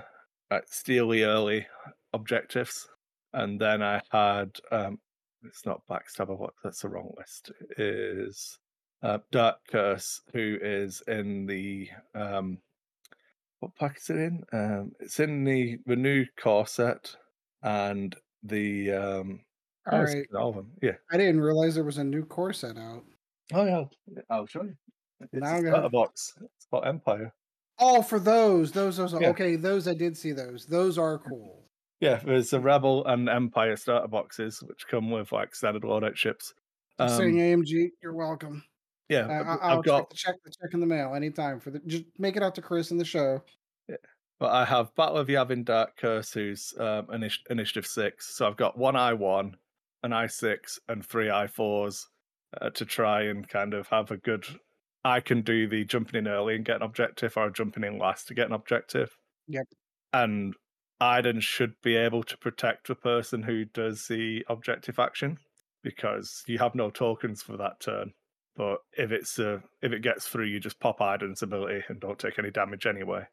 uh, 0.50 0.61
steal 0.66 1.11
the 1.11 1.24
early 1.24 1.66
objectives. 2.14 2.88
And 3.37 3.61
then 3.61 3.83
I 3.83 4.01
had 4.11 4.59
um, 4.72 4.99
it's 5.44 5.66
not 5.66 5.83
Backstabber. 5.90 6.37
What 6.37 6.55
that's 6.64 6.81
the 6.81 6.88
wrong 6.88 7.12
list. 7.18 7.53
It 7.77 7.79
is 7.79 8.59
uh, 9.03 9.18
Dark 9.31 9.59
Curse, 9.70 10.22
who 10.33 10.57
is 10.62 11.03
in 11.07 11.44
the 11.44 11.90
um, 12.14 12.57
what 13.61 13.75
pack 13.77 13.99
is 13.99 14.09
it 14.09 14.16
in? 14.16 14.42
Um, 14.55 14.92
it's 15.01 15.20
in 15.20 15.44
the 15.44 15.79
the 15.85 15.96
new 15.96 16.25
core 16.40 16.66
set 16.66 17.14
and 17.62 18.16
the 18.42 18.92
um. 18.92 19.40
All 19.92 20.01
oh, 20.01 20.03
it's 20.05 20.35
all 20.35 20.49
of 20.49 20.57
them. 20.57 20.72
Yeah. 20.83 20.96
I 21.12 21.16
didn't 21.18 21.40
realize 21.40 21.75
there 21.77 21.85
was 21.85 21.99
a 21.99 22.05
new 22.05 22.25
core 22.25 22.55
set 22.55 22.77
out. 22.79 23.05
Oh 23.53 23.66
yeah. 23.66 23.85
I'll 24.31 24.46
show 24.46 24.62
you. 24.62 24.75
It's 25.20 25.33
Now 25.35 25.46
a 25.46 25.51
I'm 25.51 25.61
starter 25.61 25.77
gonna- 25.77 25.90
box. 25.90 26.33
It's 26.40 26.66
called 26.70 26.87
Empire. 26.87 27.33
Oh, 27.79 28.01
for 28.01 28.18
those, 28.18 28.72
those, 28.72 28.96
those. 28.96 29.12
Yeah. 29.12 29.29
Okay, 29.29 29.55
those 29.57 29.87
I 29.87 29.92
did 29.92 30.16
see 30.16 30.33
those. 30.33 30.64
Those 30.64 30.96
are 30.96 31.18
cool. 31.18 31.65
Yeah, 32.00 32.16
there's 32.16 32.50
the 32.50 32.61
Rebel 32.61 33.06
and 33.06 33.28
Empire 33.28 33.76
starter 33.76 34.09
boxes, 34.09 34.62
which 34.62 34.87
come 34.87 35.11
with 35.11 35.32
like 35.32 35.54
standard 35.54 35.82
loadout 35.82 36.16
ships. 36.16 36.52
Keep 37.00 37.09
saying 37.11 37.40
Um, 37.54 37.62
AMG, 37.62 37.90
you're 38.02 38.14
welcome. 38.14 38.64
yeah, 39.09 39.20
Uh, 39.26 39.32
I- 39.32 39.42
but 39.44 39.59
I'll 39.62 39.78
I've 39.78 39.85
got 39.85 40.00
check 40.00 40.09
the 40.11 40.16
check 40.16 40.35
the 40.44 40.50
check 40.50 40.74
in 40.74 40.80
the 40.80 40.87
mail 40.87 41.14
anytime 41.14 41.61
for 41.61 41.70
the. 41.70 41.78
Just 41.80 42.04
make 42.18 42.37
it 42.37 42.42
out 42.42 42.54
to 42.56 42.62
Kris 42.62 42.90
in 42.90 42.98
the 42.98 43.04
show. 43.04 43.42
Yeah, 43.88 43.96
But 44.38 44.52
I 44.52 44.64
have 44.66 44.94
Battle 44.94 45.18
of 45.18 45.28
Yavin 45.28 45.64
Dark 45.64 45.96
Curse, 45.96 46.32
who's 46.32 46.74
um, 46.78 47.06
initi- 47.06 47.46
Initiative 47.50 47.87
6. 47.87 48.35
So 48.37 48.46
I've 48.46 48.56
got 48.56 48.76
one 48.76 48.94
I1, 48.94 49.54
an 50.02 50.12
I6, 50.12 50.78
and 50.88 51.04
three 51.04 51.28
I4s 51.28 52.06
uh, 52.61 52.70
to 52.70 52.85
try 52.85 53.22
and 53.22 53.48
kind 53.48 53.72
of 53.74 53.88
have 53.88 54.11
a 54.11 54.16
good. 54.18 54.44
I 55.04 55.20
can 55.20 55.42
do 55.42 55.68
the 55.68 55.85
jumping 55.85 56.18
in 56.18 56.26
early 56.28 56.56
and 56.56 56.64
get 56.64 56.76
an 56.76 56.82
objective, 56.82 57.37
or 57.37 57.48
jumping 57.50 57.85
in 57.85 57.96
last 57.98 58.26
to 58.28 58.35
get 58.35 58.48
an 58.48 58.52
objective. 58.52 59.16
Yep. 59.48 59.66
And 60.12 60.54
Iden 61.00 61.40
should 61.40 61.74
be 61.82 61.96
able 61.96 62.22
to 62.24 62.38
protect 62.38 62.88
the 62.88 62.94
person 62.94 63.42
who 63.42 63.64
does 63.64 64.06
the 64.09 64.44
objective 64.48 64.98
action 64.98 65.38
because 65.82 66.42
you 66.46 66.59
have 66.59 66.74
no 66.74 66.90
tokens 66.90 67.42
for 67.42 67.56
that 67.56 67.80
turn. 67.80 68.12
But 68.56 68.78
if 68.96 69.12
it's 69.12 69.38
uh, 69.38 69.61
if 69.82 69.92
it 69.92 70.02
gets 70.02 70.26
through, 70.26 70.46
you 70.46 70.59
just 70.59 70.80
pop 70.80 71.00
Iden's 71.00 71.42
ability 71.42 71.85
and 71.88 72.00
don't 72.00 72.18
take 72.18 72.38
any 72.38 72.50
damage 72.50 72.87
anyway. 72.87 73.26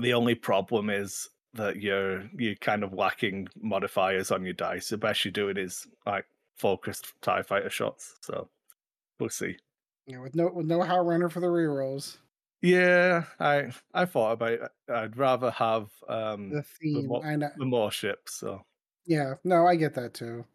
The 0.00 0.14
only 0.14 0.34
problem 0.34 0.90
is 0.90 1.28
that 1.54 1.76
you're 1.76 2.24
you're 2.36 2.56
kind 2.56 2.82
of 2.82 2.92
lacking 2.92 3.48
modifiers 3.60 4.32
on 4.32 4.44
your 4.44 4.54
dice. 4.54 4.88
The 4.88 4.98
best 4.98 5.24
you're 5.24 5.32
doing 5.32 5.56
is 5.56 5.86
like 6.04 6.26
focused 6.56 7.12
TIE 7.22 7.42
fighter 7.42 7.70
shots. 7.70 8.16
So 8.20 8.48
we'll 9.20 9.30
see. 9.30 9.56
Yeah, 10.06 10.20
with 10.20 10.34
no 10.34 10.50
with 10.52 10.66
no 10.66 10.80
Howlrunner 10.80 11.30
for 11.30 11.40
the 11.40 11.46
rerolls. 11.46 12.18
Yeah, 12.64 13.26
I 13.38 13.72
I 13.92 14.06
thought 14.06 14.32
about 14.32 14.52
it. 14.52 14.72
I'd 14.88 15.16
rather 15.16 15.50
have 15.50 15.90
um 16.08 16.50
The 16.50 16.62
theme. 16.62 17.06
mo- 17.08 17.22
I 17.22 17.36
know. 17.36 17.50
the 17.56 17.66
more 17.66 17.90
ships. 17.92 18.34
So 18.36 18.64
Yeah, 19.06 19.34
no, 19.44 19.66
I 19.66 19.76
get 19.76 19.94
that 19.94 20.14
too. 20.14 20.46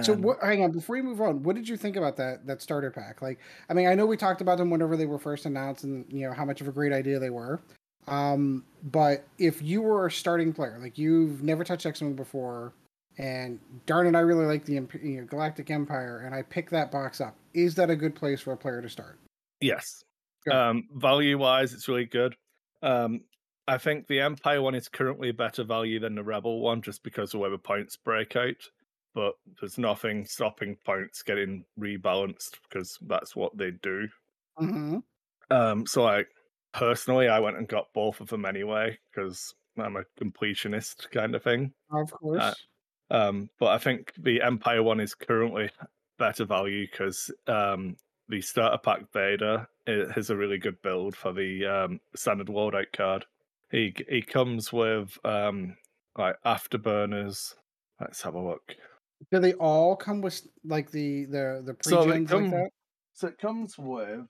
So 0.00 0.14
what? 0.14 0.38
Hang 0.42 0.62
on, 0.64 0.72
before 0.72 0.96
we 0.96 1.02
move 1.02 1.20
on, 1.20 1.42
what 1.42 1.56
did 1.56 1.68
you 1.68 1.76
think 1.76 1.96
about 1.96 2.16
that 2.16 2.46
that 2.46 2.62
starter 2.62 2.90
pack? 2.90 3.22
Like, 3.22 3.40
I 3.68 3.74
mean, 3.74 3.88
I 3.88 3.94
know 3.94 4.06
we 4.06 4.16
talked 4.16 4.40
about 4.40 4.58
them 4.58 4.70
whenever 4.70 4.96
they 4.96 5.06
were 5.06 5.18
first 5.18 5.46
announced, 5.46 5.84
and 5.84 6.06
you 6.12 6.26
know 6.28 6.32
how 6.34 6.44
much 6.44 6.60
of 6.60 6.68
a 6.68 6.72
great 6.72 6.92
idea 6.92 7.18
they 7.18 7.30
were. 7.30 7.60
Um, 8.08 8.64
but 8.84 9.26
if 9.38 9.62
you 9.62 9.82
were 9.82 10.06
a 10.06 10.10
starting 10.12 10.52
player, 10.52 10.78
like 10.80 10.98
you've 10.98 11.42
never 11.42 11.64
touched 11.64 11.86
X 11.86 12.00
Wing 12.00 12.14
before, 12.14 12.74
and 13.18 13.60
darn 13.86 14.06
it, 14.06 14.16
I 14.16 14.20
really 14.20 14.46
like 14.46 14.64
the 14.66 14.74
you 15.02 15.20
know, 15.20 15.26
Galactic 15.26 15.70
Empire, 15.70 16.20
and 16.20 16.34
I 16.34 16.42
pick 16.42 16.70
that 16.70 16.92
box 16.92 17.20
up, 17.20 17.36
is 17.54 17.74
that 17.76 17.90
a 17.90 17.96
good 17.96 18.14
place 18.14 18.40
for 18.40 18.52
a 18.52 18.56
player 18.56 18.82
to 18.82 18.88
start? 18.88 19.18
Yes. 19.60 20.04
Um, 20.50 20.88
value 20.94 21.38
wise, 21.38 21.72
it's 21.72 21.88
really 21.88 22.06
good. 22.06 22.34
Um, 22.82 23.22
I 23.68 23.78
think 23.78 24.06
the 24.06 24.20
Empire 24.20 24.60
one 24.60 24.74
is 24.74 24.88
currently 24.88 25.30
better 25.32 25.62
value 25.62 26.00
than 26.00 26.14
the 26.14 26.22
Rebel 26.24 26.60
one, 26.60 26.82
just 26.82 27.02
because 27.02 27.32
of 27.32 27.40
where 27.40 27.50
the 27.50 27.58
points 27.58 27.96
break 27.96 28.34
out. 28.36 28.56
But 29.14 29.34
there's 29.60 29.78
nothing 29.78 30.24
stopping 30.24 30.76
points 30.84 31.22
getting 31.22 31.64
rebalanced 31.78 32.58
because 32.68 32.98
that's 33.02 33.36
what 33.36 33.56
they 33.56 33.70
do. 33.70 34.08
Mm-hmm. 34.60 34.98
Um, 35.50 35.86
so 35.86 36.06
I 36.06 36.24
personally, 36.72 37.28
I 37.28 37.38
went 37.40 37.58
and 37.58 37.68
got 37.68 37.92
both 37.92 38.20
of 38.20 38.28
them 38.28 38.46
anyway 38.46 38.98
because 39.10 39.54
I'm 39.78 39.96
a 39.96 40.04
completionist 40.20 41.10
kind 41.10 41.34
of 41.34 41.42
thing. 41.42 41.72
Of 41.90 42.10
course. 42.10 42.54
Um, 43.10 43.50
but 43.58 43.66
I 43.66 43.78
think 43.78 44.12
the 44.18 44.40
Empire 44.40 44.82
one 44.82 44.98
is 44.98 45.14
currently 45.14 45.70
better 46.18 46.46
value 46.46 46.86
because 46.90 47.30
um, 47.46 47.96
the 48.28 48.40
starter 48.40 48.78
pack 48.78 49.12
Vader 49.12 49.68
has 49.86 50.30
a 50.30 50.36
really 50.36 50.58
good 50.58 50.80
build 50.82 51.16
for 51.16 51.32
the 51.32 51.66
um, 51.66 52.00
standard 52.14 52.48
loadout 52.48 52.92
card. 52.94 53.24
He 53.70 53.94
he 54.08 54.22
comes 54.22 54.72
with 54.72 55.18
um, 55.24 55.76
like 56.16 56.36
afterburners. 56.44 57.54
Let's 58.00 58.22
have 58.22 58.34
a 58.34 58.40
look. 58.40 58.74
Do 59.30 59.38
they 59.38 59.54
all 59.54 59.96
come 59.96 60.20
with 60.20 60.42
like 60.64 60.90
the 60.90 61.26
the 61.26 61.62
the 61.64 61.76
So 61.82 62.04
come- 62.26 62.50
like? 62.50 62.72
So 63.14 63.28
it 63.28 63.38
comes 63.38 63.76
with. 63.78 64.26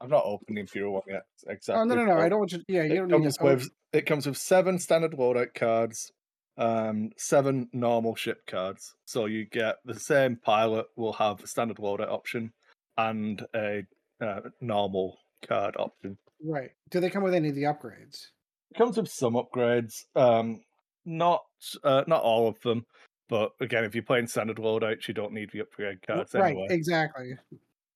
I'm 0.00 0.08
not 0.08 0.24
opening 0.24 0.58
Imperial 0.62 0.92
one 0.92 1.02
yet. 1.08 1.22
Exactly. 1.48 1.80
Oh 1.80 1.84
no 1.84 1.94
no 1.96 2.04
no! 2.04 2.20
I 2.20 2.28
don't 2.28 2.38
want 2.38 2.52
you. 2.52 2.62
Yeah, 2.68 2.84
you 2.84 2.92
it 2.92 2.96
don't 2.96 3.08
need 3.08 3.22
comes 3.22 3.36
to. 3.38 3.44
with 3.44 3.70
it 3.92 4.06
comes 4.06 4.26
with 4.26 4.36
seven 4.36 4.78
standard 4.78 5.12
loadout 5.12 5.54
cards, 5.54 6.12
um, 6.56 7.10
seven 7.16 7.68
normal 7.72 8.14
ship 8.14 8.38
cards. 8.46 8.94
So 9.06 9.26
you 9.26 9.46
get 9.46 9.76
the 9.84 9.98
same 9.98 10.36
pilot 10.36 10.86
will 10.96 11.14
have 11.14 11.42
a 11.42 11.46
standard 11.48 11.78
loadout 11.78 12.08
option 12.10 12.52
and 12.96 13.44
a 13.54 13.82
uh, 14.20 14.40
normal 14.60 15.18
card 15.46 15.74
option. 15.78 16.16
right. 16.44 16.70
Do 16.90 17.00
they 17.00 17.10
come 17.10 17.22
with 17.22 17.34
any 17.34 17.48
of 17.48 17.54
the 17.54 17.64
upgrades? 17.64 18.26
It 18.70 18.78
comes 18.78 18.96
with 18.96 19.08
some 19.08 19.34
upgrades, 19.34 20.04
um, 20.14 20.60
not 21.04 21.42
uh, 21.82 22.04
not 22.06 22.22
all 22.22 22.48
of 22.48 22.60
them. 22.60 22.84
But 23.28 23.52
again, 23.60 23.84
if 23.84 23.94
you're 23.94 24.02
playing 24.02 24.26
standard 24.26 24.56
loadouts, 24.56 25.06
you 25.06 25.14
don't 25.14 25.32
need 25.32 25.50
the 25.52 25.60
upgrade 25.60 26.04
cards 26.04 26.34
right. 26.34 26.50
anyway. 26.50 26.66
Exactly. 26.70 27.34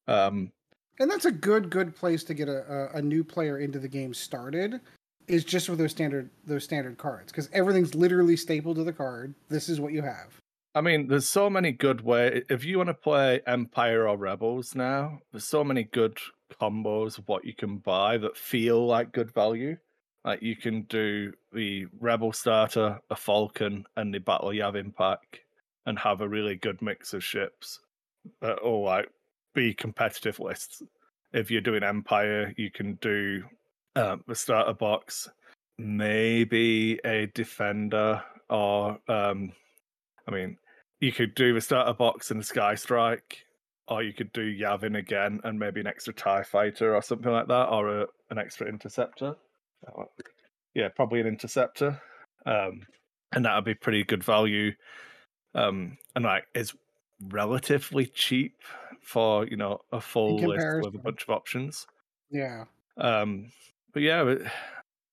Um, 0.06 0.52
And 1.00 1.10
that's 1.10 1.24
a 1.24 1.32
good 1.32 1.70
good 1.70 1.94
place 1.96 2.22
to 2.24 2.34
get 2.34 2.48
a, 2.48 2.92
a, 2.94 2.98
a 2.98 3.02
new 3.02 3.24
player 3.24 3.58
into 3.58 3.78
the 3.78 3.88
game 3.88 4.14
started 4.14 4.80
is 5.26 5.44
just 5.44 5.68
with 5.68 5.79
those 5.79 5.90
standard 5.90 6.31
those 6.46 6.64
standard 6.64 6.98
cards 6.98 7.33
because 7.33 7.48
everything's 7.52 7.94
literally 7.94 8.37
stapled 8.37 8.77
to 8.77 8.85
the 8.85 8.92
card. 8.92 9.35
This 9.48 9.68
is 9.68 9.81
what 9.81 9.92
you 9.92 10.02
have. 10.02 10.38
I 10.77 10.81
mean, 10.81 11.06
there's 11.06 11.29
so 11.29 11.48
many 11.48 11.70
good 11.70 12.00
way. 12.00 12.42
If 12.50 12.64
you 12.64 12.79
want 12.79 12.88
to 12.88 12.94
play 12.94 13.40
Empire 13.46 14.08
or 14.08 14.16
Rebels 14.16 14.75
now, 14.75 15.20
there's 15.31 15.46
so 15.46 15.62
many 15.62 15.85
good 15.85 16.18
combos 16.60 17.16
of 17.16 17.29
what 17.29 17.44
you 17.44 17.54
can 17.54 17.79
buy 17.79 18.18
that 18.18 18.37
feel 18.37 18.85
like 18.85 19.12
good 19.12 19.33
value. 19.33 19.77
Like 20.25 20.42
you 20.42 20.56
can 20.56 20.83
do 20.83 21.33
the 21.52 21.87
Rebel 22.00 22.33
starter, 22.33 22.98
a 23.08 23.14
Falcon, 23.14 23.85
and 23.96 24.12
the 24.12 24.18
Battle 24.18 24.48
Yavin 24.48 24.92
pack, 24.92 25.42
and 25.87 25.96
have 25.96 26.22
a 26.22 26.29
really 26.29 26.56
good 26.56 26.83
mix 26.83 27.14
of 27.14 27.22
ships 27.22 27.79
that 28.40 28.58
all 28.58 28.85
like 28.85 29.08
be 29.54 29.75
competitive 29.75 30.40
lists. 30.40 30.83
If 31.33 31.52
you're 31.52 31.60
doing 31.60 31.85
Empire, 31.85 32.52
you 32.56 32.70
can 32.72 32.94
do 32.94 33.44
um, 33.94 34.25
the 34.27 34.35
starter 34.35 34.72
box, 34.72 35.29
maybe 35.79 36.98
a 37.04 37.27
Defender, 37.27 38.22
or 38.50 38.98
um, 39.08 39.52
I 40.27 40.31
mean, 40.31 40.56
you 41.05 41.13
could 41.13 41.35
do 41.35 41.52
the 41.52 41.61
starter 41.61 41.92
box 41.92 42.31
and 42.31 42.40
the 42.40 42.44
Sky 42.44 42.75
Strike, 42.75 43.44
or 43.88 44.02
you 44.02 44.15
could 44.15 44.33
do 44.33 44.59
Yavin 44.59 44.96
again 44.98 45.40
and 45.44 45.59
maybe 45.59 45.81
an 45.81 45.87
extra 45.87 46.15
Tie 46.15 46.42
Fighter 46.42 46.94
or 46.94 47.02
something 47.02 47.31
like 47.31 47.48
that, 47.48 47.69
or 47.69 48.00
a, 48.00 48.07
an 48.31 48.38
extra 48.38 48.67
Interceptor. 48.67 49.37
Yeah, 50.75 50.88
probably 50.88 51.21
an 51.21 51.27
Interceptor, 51.27 52.00
um, 52.46 52.87
and 53.33 53.44
that 53.44 53.55
would 53.55 53.67
be 53.67 53.75
pretty 53.75 54.02
good 54.05 54.25
value. 54.25 54.73
Um, 55.55 55.98
and 56.17 56.25
like 56.25 56.46
it's 56.55 56.75
relatively 57.29 58.07
cheap 58.07 58.57
for 59.02 59.46
you 59.46 59.57
know 59.57 59.81
a 59.92 60.00
full 60.00 60.37
list 60.37 60.67
with 60.83 60.94
a 60.94 60.98
bunch 60.98 61.23
of 61.23 61.31
options. 61.31 61.87
Yeah. 62.31 62.65
Um, 62.96 63.52
but 63.92 64.02
yeah, 64.02 64.37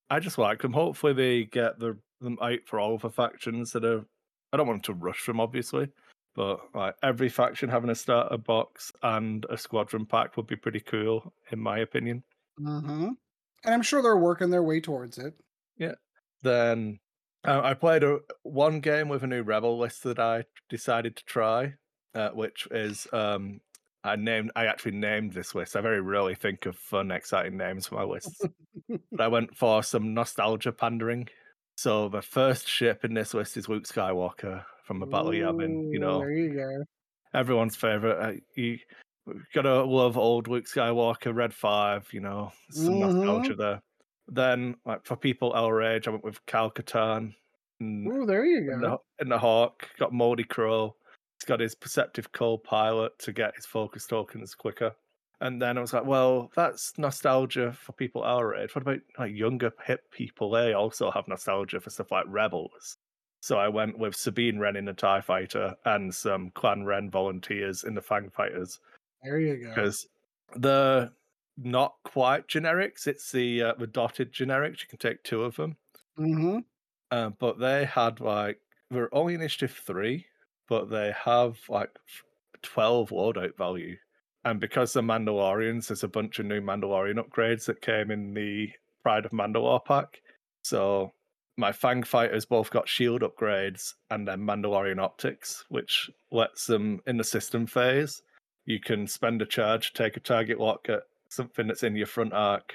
I 0.08 0.20
just 0.20 0.38
like 0.38 0.62
them. 0.62 0.72
Hopefully, 0.72 1.12
they 1.12 1.44
get 1.44 1.78
the, 1.78 1.98
them 2.20 2.38
out 2.40 2.60
for 2.64 2.80
all 2.80 2.94
of 2.94 3.02
the 3.02 3.10
factions 3.10 3.72
that 3.72 3.84
are. 3.84 4.06
I 4.52 4.56
don't 4.56 4.66
want 4.66 4.84
them 4.84 4.94
to 4.94 5.04
rush 5.04 5.26
them, 5.26 5.40
obviously, 5.40 5.88
but 6.34 6.74
like 6.74 6.96
every 7.02 7.28
faction 7.28 7.68
having 7.68 7.90
a 7.90 7.94
starter 7.94 8.38
box 8.38 8.92
and 9.02 9.46
a 9.50 9.56
squadron 9.56 10.06
pack 10.06 10.36
would 10.36 10.46
be 10.46 10.56
pretty 10.56 10.80
cool, 10.80 11.32
in 11.50 11.58
my 11.58 11.78
opinion. 11.78 12.22
hmm 12.58 13.08
And 13.64 13.74
I'm 13.74 13.82
sure 13.82 14.02
they're 14.02 14.16
working 14.16 14.50
their 14.50 14.62
way 14.62 14.80
towards 14.80 15.18
it. 15.18 15.34
Yeah. 15.76 15.94
Then 16.42 17.00
uh, 17.46 17.60
I 17.62 17.74
played 17.74 18.04
a 18.04 18.20
one 18.42 18.80
game 18.80 19.08
with 19.08 19.22
a 19.22 19.26
new 19.26 19.42
rebel 19.42 19.78
list 19.78 20.02
that 20.04 20.18
I 20.18 20.44
decided 20.68 21.16
to 21.16 21.24
try, 21.24 21.74
uh, 22.14 22.30
which 22.30 22.68
is 22.70 23.06
um, 23.12 23.60
I 24.04 24.16
named. 24.16 24.52
I 24.56 24.66
actually 24.66 24.92
named 24.92 25.32
this 25.32 25.54
list. 25.54 25.76
I 25.76 25.80
very 25.80 26.00
rarely 26.00 26.34
think 26.34 26.66
of 26.66 26.76
fun, 26.76 27.10
exciting 27.10 27.56
names 27.56 27.86
for 27.86 27.96
my 27.96 28.04
lists, 28.04 28.40
but 28.88 29.20
I 29.20 29.28
went 29.28 29.56
for 29.56 29.82
some 29.82 30.14
nostalgia 30.14 30.72
pandering. 30.72 31.28
So 31.76 32.08
the 32.08 32.22
first 32.22 32.68
ship 32.68 33.04
in 33.04 33.14
this 33.14 33.34
list 33.34 33.56
is 33.56 33.68
Luke 33.68 33.84
Skywalker 33.84 34.64
from 34.84 35.00
the 35.00 35.06
Battle 35.06 35.28
of 35.28 35.34
Yavin. 35.34 35.92
You 35.92 35.98
know, 35.98 36.18
there 36.20 36.30
you 36.32 36.54
go. 36.54 36.84
everyone's 37.34 37.76
favorite. 37.76 38.18
Uh, 38.20 38.32
you 38.56 38.78
gotta 39.54 39.82
love 39.84 40.16
old 40.18 40.48
Luke 40.48 40.66
Skywalker, 40.66 41.34
Red 41.34 41.54
Five. 41.54 42.12
You 42.12 42.20
know, 42.20 42.52
some 42.70 42.94
Mhm. 42.94 42.98
nostalgia 43.00 43.54
there. 43.54 43.82
Then, 44.28 44.76
like 44.84 45.04
for 45.04 45.16
people 45.16 45.52
our 45.52 45.82
age, 45.82 46.06
I 46.06 46.10
went 46.10 46.24
with 46.24 46.44
Kyle 46.46 46.70
Katarn 46.70 47.34
and, 47.80 48.06
Ooh, 48.06 48.26
there 48.26 48.44
you 48.44 48.70
go. 48.70 48.78
the, 48.80 48.98
and 49.18 49.30
the 49.32 49.38
Hawk. 49.38 49.88
Got 49.98 50.12
Moldy 50.12 50.44
Crow. 50.44 50.94
He's 51.40 51.46
got 51.46 51.58
his 51.58 51.74
Perceptive 51.74 52.30
co-pilot 52.30 53.18
to 53.20 53.32
get 53.32 53.56
his 53.56 53.66
focus 53.66 54.06
tokens 54.06 54.54
quicker. 54.54 54.94
And 55.42 55.60
then 55.60 55.76
I 55.76 55.80
was 55.80 55.92
like, 55.92 56.06
well, 56.06 56.50
that's 56.54 56.96
nostalgia 56.98 57.72
for 57.72 57.92
people 57.92 58.22
our 58.22 58.54
age. 58.54 58.74
What 58.74 58.82
about 58.82 59.00
like 59.18 59.34
younger 59.34 59.72
hip 59.84 60.10
people? 60.12 60.50
They 60.50 60.72
also 60.72 61.10
have 61.10 61.26
nostalgia 61.28 61.80
for 61.80 61.90
stuff 61.90 62.10
like 62.12 62.24
Rebels. 62.28 62.96
So 63.40 63.58
I 63.58 63.68
went 63.68 63.98
with 63.98 64.14
Sabine 64.14 64.60
Wren 64.60 64.76
in 64.76 64.84
the 64.84 64.92
TIE 64.92 65.20
Fighter 65.20 65.74
and 65.84 66.14
some 66.14 66.50
Clan 66.50 66.84
Wren 66.84 67.10
volunteers 67.10 67.82
in 67.82 67.94
the 67.94 68.00
Fang 68.00 68.30
Fighters 68.30 68.78
There 69.24 69.40
you 69.40 69.56
go. 69.64 69.68
because 69.70 70.06
they're 70.54 71.10
not 71.58 71.96
quite 72.04 72.46
generics. 72.46 73.08
It's 73.08 73.32
the 73.32 73.62
uh, 73.62 73.74
the 73.78 73.88
dotted 73.88 74.32
generics. 74.32 74.80
You 74.82 74.86
can 74.88 74.98
take 75.00 75.22
two 75.24 75.42
of 75.42 75.56
them, 75.56 75.76
Mm-hmm. 76.18 76.58
uh, 77.10 77.30
but 77.40 77.58
they 77.58 77.84
had 77.84 78.20
like 78.20 78.60
they're 78.92 79.12
only 79.14 79.34
initiative 79.34 79.72
three, 79.72 80.26
but 80.68 80.88
they 80.88 81.12
have 81.24 81.58
like 81.68 81.90
twelve 82.62 83.10
loadout 83.10 83.56
value. 83.56 83.96
And 84.44 84.58
because 84.58 84.92
they're 84.92 85.02
Mandalorians, 85.02 85.86
there's 85.86 86.02
a 86.02 86.08
bunch 86.08 86.38
of 86.38 86.46
new 86.46 86.60
Mandalorian 86.60 87.22
upgrades 87.22 87.64
that 87.66 87.80
came 87.80 88.10
in 88.10 88.34
the 88.34 88.70
Pride 89.02 89.24
of 89.24 89.32
Mandalore 89.32 89.84
pack. 89.84 90.20
So 90.62 91.12
my 91.56 91.70
Fang 91.70 92.02
fighters 92.02 92.44
both 92.44 92.70
got 92.70 92.88
shield 92.88 93.22
upgrades 93.22 93.94
and 94.10 94.26
then 94.26 94.40
Mandalorian 94.40 95.00
optics, 95.00 95.64
which 95.68 96.10
lets 96.30 96.66
them 96.66 97.00
in 97.06 97.16
the 97.16 97.24
system 97.24 97.66
phase. 97.66 98.22
You 98.64 98.80
can 98.80 99.06
spend 99.06 99.42
a 99.42 99.46
charge, 99.46 99.92
take 99.92 100.16
a 100.16 100.20
target 100.20 100.58
lock 100.58 100.88
at 100.88 101.02
something 101.28 101.66
that's 101.66 101.82
in 101.82 101.96
your 101.96 102.06
front 102.06 102.32
arc. 102.32 102.74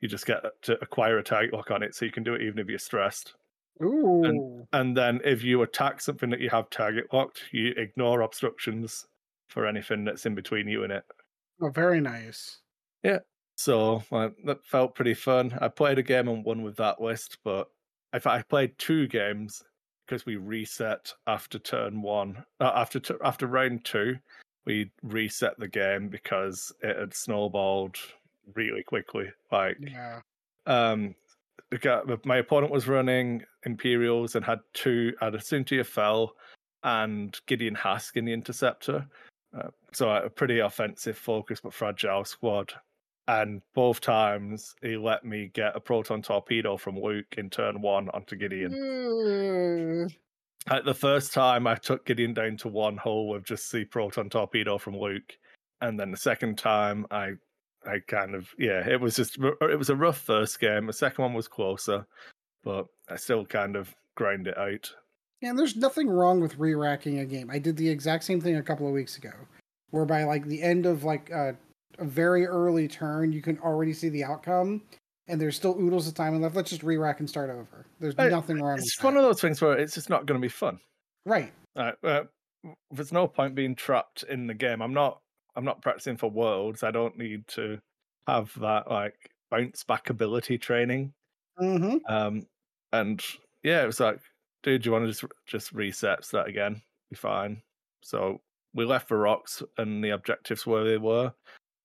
You 0.00 0.08
just 0.08 0.26
get 0.26 0.42
to 0.62 0.78
acquire 0.80 1.18
a 1.18 1.22
target 1.22 1.52
lock 1.52 1.70
on 1.70 1.82
it, 1.82 1.94
so 1.94 2.04
you 2.04 2.12
can 2.12 2.22
do 2.22 2.34
it 2.34 2.42
even 2.42 2.58
if 2.58 2.68
you're 2.68 2.78
stressed. 2.78 3.34
Ooh. 3.82 4.66
And 4.72 4.96
then 4.96 5.20
if 5.24 5.42
you 5.42 5.62
attack 5.62 6.00
something 6.00 6.30
that 6.30 6.40
you 6.40 6.50
have 6.50 6.70
target 6.70 7.06
locked, 7.12 7.44
you 7.52 7.72
ignore 7.76 8.22
obstructions 8.22 9.06
for 9.48 9.66
anything 9.66 10.04
that's 10.04 10.26
in 10.26 10.34
between 10.34 10.68
you 10.68 10.84
and 10.84 10.92
it. 10.92 11.04
Oh, 11.60 11.70
very 11.70 12.00
nice. 12.00 12.60
Yeah. 13.02 13.18
So 13.56 14.02
that 14.44 14.64
felt 14.64 14.94
pretty 14.94 15.14
fun. 15.14 15.56
I 15.60 15.68
played 15.68 15.98
a 15.98 16.02
game 16.02 16.28
and 16.28 16.44
won 16.44 16.62
with 16.62 16.76
that 16.76 17.00
list, 17.00 17.38
but 17.44 17.68
if 18.12 18.26
I 18.26 18.42
played 18.42 18.78
two 18.78 19.08
games 19.08 19.62
because 20.06 20.24
we 20.24 20.36
reset 20.36 21.12
after 21.26 21.58
turn 21.58 22.00
one, 22.00 22.44
uh, 22.60 22.72
after 22.74 23.00
t- 23.00 23.14
after 23.24 23.46
round 23.46 23.84
two, 23.84 24.16
we 24.64 24.90
reset 25.02 25.58
the 25.58 25.68
game 25.68 26.08
because 26.08 26.72
it 26.82 26.96
had 26.96 27.14
snowballed 27.14 27.96
really 28.54 28.82
quickly. 28.84 29.26
Like 29.50 29.76
Yeah. 29.80 30.20
um 30.66 31.14
my 32.24 32.36
opponent 32.38 32.72
was 32.72 32.86
running 32.88 33.44
Imperials 33.66 34.36
and 34.36 34.44
had 34.44 34.60
two 34.72 35.14
had 35.20 35.34
Fel 35.84 36.34
and 36.84 37.38
Gideon 37.46 37.74
Hask 37.74 38.16
in 38.16 38.24
the 38.24 38.32
interceptor. 38.32 39.06
Uh, 39.56 39.68
so 39.92 40.10
a 40.10 40.28
pretty 40.28 40.58
offensive 40.58 41.16
focus 41.16 41.60
but 41.60 41.74
fragile 41.74 42.24
squad. 42.24 42.72
And 43.26 43.60
both 43.74 44.00
times 44.00 44.74
he 44.80 44.96
let 44.96 45.24
me 45.24 45.50
get 45.52 45.76
a 45.76 45.80
proton 45.80 46.22
torpedo 46.22 46.76
from 46.76 46.98
Luke 46.98 47.34
in 47.36 47.50
turn 47.50 47.82
one 47.82 48.08
onto 48.10 48.36
Gideon. 48.36 48.72
Ooh. 48.74 50.08
Like 50.70 50.84
the 50.84 50.94
first 50.94 51.32
time 51.32 51.66
I 51.66 51.74
took 51.74 52.06
Gideon 52.06 52.34
down 52.34 52.56
to 52.58 52.68
one 52.68 52.96
hole 52.96 53.28
with 53.28 53.44
just 53.44 53.70
the 53.70 53.84
proton 53.84 54.30
torpedo 54.30 54.78
from 54.78 54.96
Luke. 54.96 55.36
And 55.80 55.98
then 56.00 56.10
the 56.10 56.16
second 56.16 56.58
time 56.58 57.06
I 57.10 57.32
I 57.86 58.00
kind 58.06 58.34
of 58.34 58.48
yeah, 58.58 58.86
it 58.86 59.00
was 59.00 59.16
just 59.16 59.38
it 59.38 59.78
was 59.78 59.90
a 59.90 59.96
rough 59.96 60.18
first 60.18 60.58
game. 60.58 60.86
The 60.86 60.92
second 60.92 61.22
one 61.22 61.34
was 61.34 61.48
closer, 61.48 62.06
but 62.64 62.86
I 63.08 63.16
still 63.16 63.44
kind 63.44 63.76
of 63.76 63.94
grind 64.14 64.46
it 64.46 64.58
out. 64.58 64.90
Yeah, 65.40 65.50
and 65.50 65.58
there's 65.58 65.76
nothing 65.76 66.08
wrong 66.08 66.40
with 66.40 66.58
re-racking 66.58 67.20
a 67.20 67.24
game. 67.24 67.50
I 67.50 67.58
did 67.58 67.76
the 67.76 67.88
exact 67.88 68.24
same 68.24 68.40
thing 68.40 68.56
a 68.56 68.62
couple 68.62 68.86
of 68.86 68.92
weeks 68.92 69.16
ago, 69.18 69.32
where 69.90 70.04
by 70.04 70.24
like 70.24 70.44
the 70.46 70.60
end 70.60 70.84
of 70.84 71.04
like 71.04 71.30
uh, 71.32 71.52
a 71.98 72.04
very 72.04 72.46
early 72.46 72.88
turn, 72.88 73.32
you 73.32 73.40
can 73.40 73.58
already 73.60 73.92
see 73.92 74.08
the 74.08 74.24
outcome, 74.24 74.82
and 75.28 75.40
there's 75.40 75.56
still 75.56 75.76
oodles 75.78 76.08
of 76.08 76.14
time 76.14 76.40
left. 76.40 76.56
Let's 76.56 76.70
just 76.70 76.82
re-rack 76.82 77.20
and 77.20 77.28
start 77.28 77.50
over. 77.50 77.86
There's 78.00 78.14
I- 78.18 78.28
nothing 78.28 78.60
wrong 78.60 78.76
with. 78.76 78.84
It's 78.84 79.02
one 79.02 79.14
that. 79.14 79.20
of 79.20 79.26
those 79.26 79.40
things 79.40 79.60
where 79.60 79.78
it's 79.78 79.94
just 79.94 80.10
not 80.10 80.26
going 80.26 80.40
to 80.40 80.44
be 80.44 80.50
fun. 80.50 80.80
Right. 81.24 81.52
Right, 81.76 81.94
uh, 82.02 82.24
there's 82.90 83.12
no 83.12 83.28
point 83.28 83.54
being 83.54 83.76
trapped 83.76 84.24
in 84.24 84.48
the 84.48 84.54
game. 84.54 84.82
I'm 84.82 84.94
not. 84.94 85.20
I'm 85.54 85.64
not 85.64 85.82
practicing 85.82 86.16
for 86.16 86.30
worlds. 86.30 86.82
I 86.82 86.90
don't 86.90 87.16
need 87.18 87.46
to 87.48 87.78
have 88.26 88.52
that 88.60 88.90
like 88.90 89.14
bounce 89.50 89.84
back 89.84 90.10
ability 90.10 90.58
training. 90.58 91.12
Mm-hmm. 91.60 91.96
Um, 92.12 92.46
and 92.92 93.24
yeah, 93.62 93.82
it 93.82 93.86
was 93.86 93.98
like, 94.00 94.20
dude, 94.62 94.82
do 94.82 94.88
you 94.88 94.92
want 94.92 95.04
to 95.04 95.10
just 95.10 95.24
just 95.46 95.72
reset 95.72 96.26
that 96.32 96.46
again? 96.46 96.82
Be 97.10 97.16
fine. 97.16 97.62
So 98.02 98.40
we 98.74 98.84
left 98.84 99.08
the 99.08 99.16
rocks 99.16 99.62
and 99.76 100.02
the 100.02 100.10
objectives 100.10 100.66
where 100.66 100.84
they 100.84 100.98
were, 100.98 101.32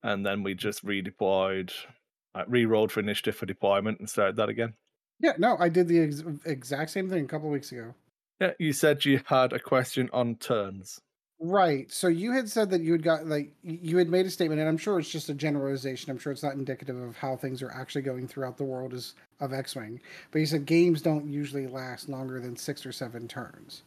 and 0.03 0.25
then 0.25 0.43
we 0.43 0.53
just 0.53 0.85
redeployed, 0.85 1.71
like 2.35 2.45
re-rolled 2.47 2.91
for 2.91 2.99
initiative 2.99 3.35
for 3.35 3.45
deployment 3.45 3.99
and 3.99 4.09
started 4.09 4.35
that 4.35 4.49
again. 4.49 4.73
Yeah. 5.19 5.33
No, 5.37 5.57
I 5.59 5.69
did 5.69 5.87
the 5.87 5.99
ex- 5.99 6.23
exact 6.45 6.91
same 6.91 7.09
thing 7.09 7.25
a 7.25 7.27
couple 7.27 7.47
of 7.47 7.53
weeks 7.53 7.71
ago. 7.71 7.93
Yeah, 8.41 8.51
you 8.59 8.73
said 8.73 9.05
you 9.05 9.21
had 9.25 9.53
a 9.53 9.59
question 9.59 10.09
on 10.11 10.35
turns. 10.35 10.99
Right. 11.45 11.91
So 11.91 12.07
you 12.07 12.31
had 12.31 12.49
said 12.49 12.69
that 12.69 12.79
you 12.79 12.93
had 12.93 13.03
got 13.03 13.27
like 13.27 13.51
you 13.63 13.97
had 13.97 14.07
made 14.07 14.25
a 14.25 14.29
statement, 14.29 14.61
and 14.61 14.69
I'm 14.69 14.77
sure 14.77 14.97
it's 14.97 15.09
just 15.09 15.27
a 15.27 15.33
generalization. 15.33 16.09
I'm 16.09 16.17
sure 16.17 16.31
it's 16.31 16.41
not 16.41 16.53
indicative 16.53 16.95
of 16.95 17.17
how 17.17 17.35
things 17.35 17.61
are 17.61 17.69
actually 17.69 18.03
going 18.03 18.29
throughout 18.29 18.57
the 18.57 18.63
world 18.63 18.93
as 18.93 19.13
of 19.41 19.51
X-wing. 19.51 19.99
But 20.31 20.39
you 20.39 20.45
said 20.45 20.65
games 20.65 21.01
don't 21.01 21.27
usually 21.27 21.67
last 21.67 22.07
longer 22.07 22.39
than 22.39 22.55
six 22.55 22.85
or 22.85 22.93
seven 22.93 23.27
turns, 23.27 23.83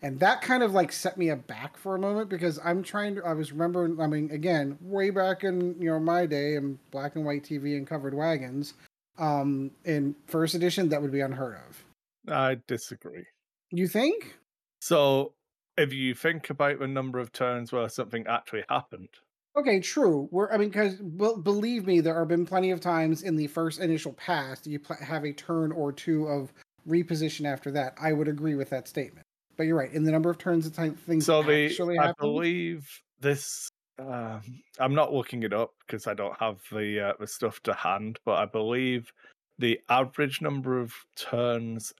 and 0.00 0.18
that 0.20 0.40
kind 0.40 0.62
of 0.62 0.72
like 0.72 0.92
set 0.92 1.18
me 1.18 1.28
aback 1.28 1.76
for 1.76 1.94
a 1.94 1.98
moment 1.98 2.30
because 2.30 2.58
I'm 2.64 2.82
trying 2.82 3.16
to. 3.16 3.24
I 3.26 3.34
was 3.34 3.52
remembering. 3.52 4.00
I 4.00 4.06
mean, 4.06 4.30
again, 4.30 4.78
way 4.80 5.10
back 5.10 5.44
in 5.44 5.76
you 5.78 5.90
know 5.90 6.00
my 6.00 6.24
day 6.24 6.54
in 6.54 6.78
black 6.90 7.16
and 7.16 7.26
white 7.26 7.42
TV 7.42 7.76
and 7.76 7.86
covered 7.86 8.14
wagons, 8.14 8.72
um, 9.18 9.70
in 9.84 10.16
first 10.26 10.54
edition, 10.54 10.88
that 10.88 11.02
would 11.02 11.12
be 11.12 11.20
unheard 11.20 11.58
of. 11.68 12.32
I 12.32 12.56
disagree. 12.66 13.26
You 13.72 13.88
think? 13.88 14.38
So 14.80 15.33
if 15.76 15.92
you 15.92 16.14
think 16.14 16.50
about 16.50 16.78
the 16.78 16.88
number 16.88 17.18
of 17.18 17.32
turns 17.32 17.72
where 17.72 17.88
something 17.88 18.26
actually 18.26 18.64
happened, 18.68 19.08
Okay, 19.56 19.78
true. 19.78 20.28
We're, 20.32 20.50
I 20.50 20.56
mean, 20.56 20.68
because 20.68 20.96
b- 20.96 21.34
believe 21.42 21.86
me, 21.86 22.00
there 22.00 22.18
have 22.18 22.28
been 22.28 22.44
plenty 22.44 22.72
of 22.72 22.80
times 22.80 23.22
in 23.22 23.36
the 23.36 23.46
first 23.46 23.78
initial 23.78 24.12
pass 24.14 24.66
you 24.66 24.80
pl- 24.80 24.96
have 24.96 25.24
a 25.24 25.32
turn 25.32 25.70
or 25.70 25.92
two 25.92 26.26
of 26.26 26.52
reposition 26.88 27.46
after 27.46 27.70
that. 27.72 27.94
I 28.00 28.12
would 28.12 28.26
agree 28.26 28.56
with 28.56 28.70
that 28.70 28.88
statement. 28.88 29.24
But 29.56 29.64
you're 29.64 29.76
right. 29.76 29.92
In 29.92 30.02
the 30.02 30.10
number 30.10 30.28
of 30.28 30.38
turns, 30.38 30.68
the 30.68 30.74
time 30.74 30.96
things 30.96 31.26
so 31.26 31.42
the 31.42 31.66
actually 31.66 31.98
I 31.98 32.12
believe 32.18 32.88
this. 33.20 33.68
Um, 33.96 34.42
I'm 34.80 34.94
not 34.94 35.12
looking 35.12 35.44
it 35.44 35.52
up 35.52 35.70
because 35.86 36.08
I 36.08 36.14
don't 36.14 36.36
have 36.40 36.58
the 36.72 37.10
uh, 37.10 37.12
the 37.20 37.28
stuff 37.28 37.60
to 37.62 37.74
hand, 37.74 38.18
but 38.24 38.34
I 38.38 38.46
believe 38.46 39.12
the 39.58 39.78
average 39.88 40.42
number 40.42 40.80
of 40.80 40.92
turns. 41.14 41.92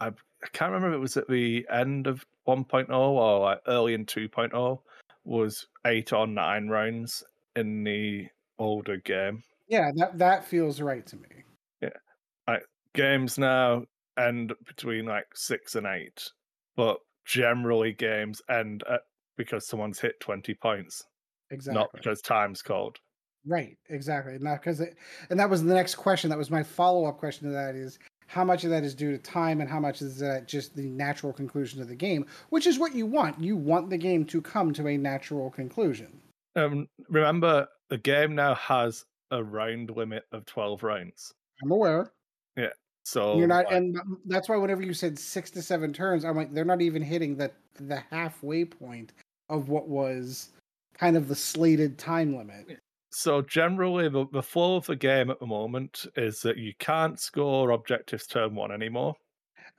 I, 0.00 0.06
I 0.06 0.46
can't 0.52 0.70
remember 0.70 0.90
if 0.90 0.98
it 0.98 1.00
was 1.00 1.16
at 1.16 1.28
the 1.28 1.66
end 1.68 2.06
of 2.06 2.24
1.0 2.56 2.90
or 2.90 3.40
like 3.40 3.60
early 3.66 3.94
in 3.94 4.04
2.0 4.06 4.78
was 5.24 5.66
eight 5.86 6.12
or 6.12 6.26
nine 6.26 6.68
rounds 6.68 7.22
in 7.56 7.84
the 7.84 8.26
older 8.58 8.96
game. 8.98 9.42
Yeah, 9.68 9.90
that 9.96 10.18
that 10.18 10.44
feels 10.44 10.80
right 10.80 11.06
to 11.06 11.16
me. 11.16 11.28
Yeah, 11.80 11.88
like 12.48 12.64
games 12.94 13.38
now 13.38 13.84
end 14.18 14.52
between 14.66 15.06
like 15.06 15.26
six 15.34 15.76
and 15.76 15.86
eight, 15.86 16.28
but 16.76 16.98
generally 17.24 17.92
games 17.92 18.42
end 18.50 18.82
at 18.90 19.02
because 19.36 19.66
someone's 19.66 20.00
hit 20.00 20.18
20 20.20 20.54
points. 20.54 21.04
Exactly. 21.50 21.80
not 21.80 21.90
because 21.94 22.20
time's 22.20 22.62
called. 22.62 22.98
Right, 23.46 23.78
exactly. 23.88 24.36
Not 24.38 24.60
because 24.60 24.80
it, 24.80 24.96
and 25.30 25.40
that 25.40 25.48
was 25.48 25.62
the 25.62 25.72
next 25.72 25.94
question. 25.94 26.28
That 26.28 26.38
was 26.38 26.50
my 26.50 26.62
follow 26.62 27.06
up 27.06 27.18
question 27.18 27.48
to 27.48 27.54
that 27.54 27.74
is 27.74 27.98
how 28.30 28.44
much 28.44 28.62
of 28.62 28.70
that 28.70 28.84
is 28.84 28.94
due 28.94 29.10
to 29.10 29.18
time 29.18 29.60
and 29.60 29.68
how 29.68 29.80
much 29.80 30.00
is 30.00 30.16
that 30.20 30.46
just 30.46 30.76
the 30.76 30.88
natural 30.88 31.32
conclusion 31.32 31.82
of 31.82 31.88
the 31.88 31.96
game, 31.96 32.24
which 32.50 32.64
is 32.64 32.78
what 32.78 32.94
you 32.94 33.04
want. 33.04 33.40
You 33.40 33.56
want 33.56 33.90
the 33.90 33.96
game 33.96 34.24
to 34.26 34.40
come 34.40 34.72
to 34.74 34.86
a 34.86 34.96
natural 34.96 35.50
conclusion. 35.50 36.20
Um, 36.54 36.86
remember, 37.08 37.66
the 37.88 37.98
game 37.98 38.36
now 38.36 38.54
has 38.54 39.04
a 39.32 39.42
round 39.42 39.90
limit 39.96 40.26
of 40.30 40.46
12 40.46 40.84
rounds. 40.84 41.32
I'm 41.64 41.72
aware. 41.72 42.12
Yeah. 42.56 42.68
So 43.04 43.36
You're 43.36 43.48
not, 43.48 43.64
like, 43.64 43.74
and 43.74 43.98
that's 44.26 44.48
why 44.48 44.56
whenever 44.56 44.82
you 44.82 44.94
said 44.94 45.18
six 45.18 45.50
to 45.50 45.62
seven 45.62 45.92
turns, 45.92 46.24
I'm 46.24 46.36
like, 46.36 46.54
they're 46.54 46.64
not 46.64 46.82
even 46.82 47.02
hitting 47.02 47.36
the 47.36 47.50
the 47.80 48.00
halfway 48.10 48.64
point 48.64 49.12
of 49.48 49.70
what 49.70 49.88
was 49.88 50.50
kind 50.94 51.16
of 51.16 51.26
the 51.26 51.34
slated 51.34 51.98
time 51.98 52.36
limit. 52.36 52.78
So 53.10 53.42
generally, 53.42 54.08
the, 54.08 54.26
the 54.32 54.42
flow 54.42 54.76
of 54.76 54.86
the 54.86 54.96
game 54.96 55.30
at 55.30 55.40
the 55.40 55.46
moment 55.46 56.06
is 56.16 56.40
that 56.42 56.56
you 56.56 56.72
can't 56.78 57.18
score 57.18 57.70
objectives 57.70 58.26
turn 58.26 58.54
one 58.54 58.72
anymore. 58.72 59.14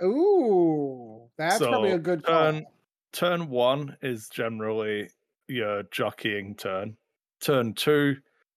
Ooh, 0.03 1.29
that's 1.37 1.59
probably 1.59 1.91
a 1.91 1.97
good 1.99 2.23
call. 2.23 2.51
turn- 2.51 2.65
Turn 3.13 3.49
one 3.49 3.97
is 4.01 4.29
generally 4.29 5.09
your 5.49 5.83
jockeying 5.91 6.55
turn. 6.55 6.95
Turn 7.41 7.73
two, 7.73 8.15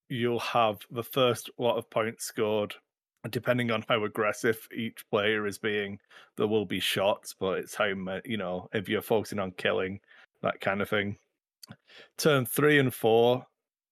you'll 0.09 0.39
have 0.39 0.79
the 0.93 1.03
first 1.03 1.51
lot 1.59 1.77
of 1.77 1.91
points 1.91 2.25
scored. 2.25 2.73
Depending 3.31 3.73
on 3.73 3.85
how 3.89 4.05
aggressive 4.05 4.69
each 4.73 5.05
player 5.11 5.47
is 5.49 5.59
being, 5.59 5.99
there 6.37 6.47
will 6.47 6.67
be 6.67 6.79
shots, 6.79 7.35
but 7.37 7.59
it's 7.59 7.75
how 7.75 7.87
you 8.25 8.37
know 8.37 8.69
if 8.73 8.89
you're 8.89 9.03
focusing 9.03 9.41
on 9.41 9.51
killing 9.53 9.99
that 10.43 10.61
kind 10.61 10.81
of 10.81 10.89
thing. 10.89 11.17
Turn 12.17 12.47
three 12.47 12.79
and 12.79 12.95
four, 12.95 13.45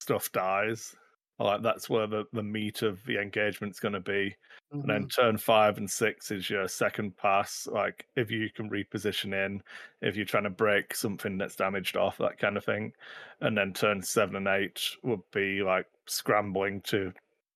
stuff 0.02 0.30
dies. 0.32 0.94
Like 1.38 1.62
that's 1.62 1.88
where 1.90 2.06
the, 2.06 2.24
the 2.32 2.42
meat 2.42 2.82
of 2.82 3.04
the 3.04 3.20
engagement's 3.20 3.80
going 3.80 3.94
to 3.94 4.00
be. 4.00 4.36
And 4.82 4.90
then 4.90 5.06
Mhm. 5.06 5.14
turn 5.14 5.36
five 5.38 5.78
and 5.78 5.90
six 5.90 6.30
is 6.30 6.48
your 6.50 6.68
second 6.68 7.16
pass. 7.16 7.66
Like 7.66 8.06
if 8.16 8.30
you 8.30 8.50
can 8.50 8.70
reposition 8.70 9.32
in, 9.34 9.62
if 10.00 10.16
you're 10.16 10.24
trying 10.26 10.44
to 10.44 10.50
break 10.50 10.94
something 10.94 11.38
that's 11.38 11.56
damaged 11.56 11.96
off, 11.96 12.18
that 12.18 12.38
kind 12.38 12.56
of 12.56 12.64
thing. 12.64 12.92
And 13.40 13.56
then 13.56 13.72
turn 13.72 14.02
seven 14.02 14.36
and 14.36 14.48
eight 14.48 14.80
would 15.02 15.22
be 15.32 15.62
like 15.62 15.86
scrambling 16.06 16.80
to 16.82 17.12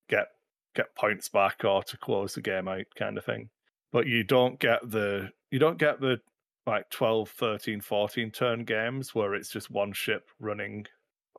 get 0.08 0.28
get 0.74 0.94
points 0.94 1.28
back 1.28 1.64
or 1.64 1.82
to 1.84 1.96
close 1.98 2.34
the 2.34 2.42
game 2.42 2.68
out 2.68 2.86
kind 2.96 3.18
of 3.18 3.24
thing. 3.24 3.50
But 3.92 4.06
you 4.06 4.24
don't 4.24 4.58
get 4.58 4.88
the 4.90 5.32
you 5.50 5.58
don't 5.58 5.78
get 5.78 6.00
the 6.00 6.20
like 6.66 6.90
12, 6.90 7.30
13, 7.30 7.80
14 7.80 8.30
turn 8.32 8.64
games 8.64 9.14
where 9.14 9.34
it's 9.34 9.48
just 9.50 9.70
one 9.70 9.92
ship 9.92 10.28
running 10.40 10.86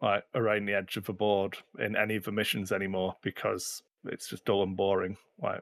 like 0.01 0.23
around 0.35 0.65
the 0.65 0.73
edge 0.75 0.97
of 0.97 1.05
the 1.05 1.13
board 1.13 1.57
in 1.79 1.95
any 1.95 2.15
of 2.15 2.23
the 2.23 2.31
missions 2.31 2.71
anymore 2.71 3.15
because 3.23 3.81
it's 4.05 4.27
just 4.29 4.45
dull 4.45 4.63
and 4.63 4.77
boring. 4.77 5.17
Like 5.41 5.61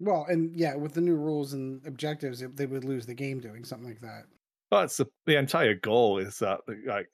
Well, 0.00 0.26
and 0.28 0.54
yeah, 0.56 0.74
with 0.74 0.94
the 0.94 1.00
new 1.00 1.16
rules 1.16 1.52
and 1.52 1.84
objectives, 1.86 2.42
it, 2.42 2.56
they 2.56 2.66
would 2.66 2.84
lose 2.84 3.06
the 3.06 3.14
game 3.14 3.40
doing 3.40 3.64
something 3.64 3.88
like 3.88 4.00
that. 4.00 4.24
that's 4.70 4.96
the, 4.96 5.06
the 5.26 5.36
entire 5.38 5.74
goal 5.74 6.18
is 6.18 6.38
that 6.38 6.60
like 6.86 7.08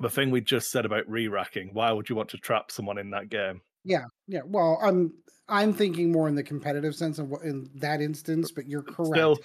the 0.00 0.10
thing 0.10 0.30
we 0.30 0.40
just 0.40 0.70
said 0.70 0.84
about 0.84 1.08
re-racking. 1.08 1.70
Why 1.72 1.90
would 1.92 2.08
you 2.08 2.16
want 2.16 2.28
to 2.30 2.38
trap 2.38 2.70
someone 2.70 2.98
in 2.98 3.10
that 3.10 3.28
game? 3.30 3.62
Yeah, 3.84 4.04
yeah. 4.26 4.42
Well, 4.44 4.78
I'm 4.82 5.12
I'm 5.48 5.72
thinking 5.72 6.12
more 6.12 6.28
in 6.28 6.34
the 6.34 6.42
competitive 6.42 6.94
sense 6.94 7.18
of 7.18 7.28
what 7.28 7.42
in 7.42 7.70
that 7.76 8.00
instance, 8.00 8.50
but 8.50 8.66
you're 8.68 8.82
correct. 8.82 9.14
Still, 9.14 9.38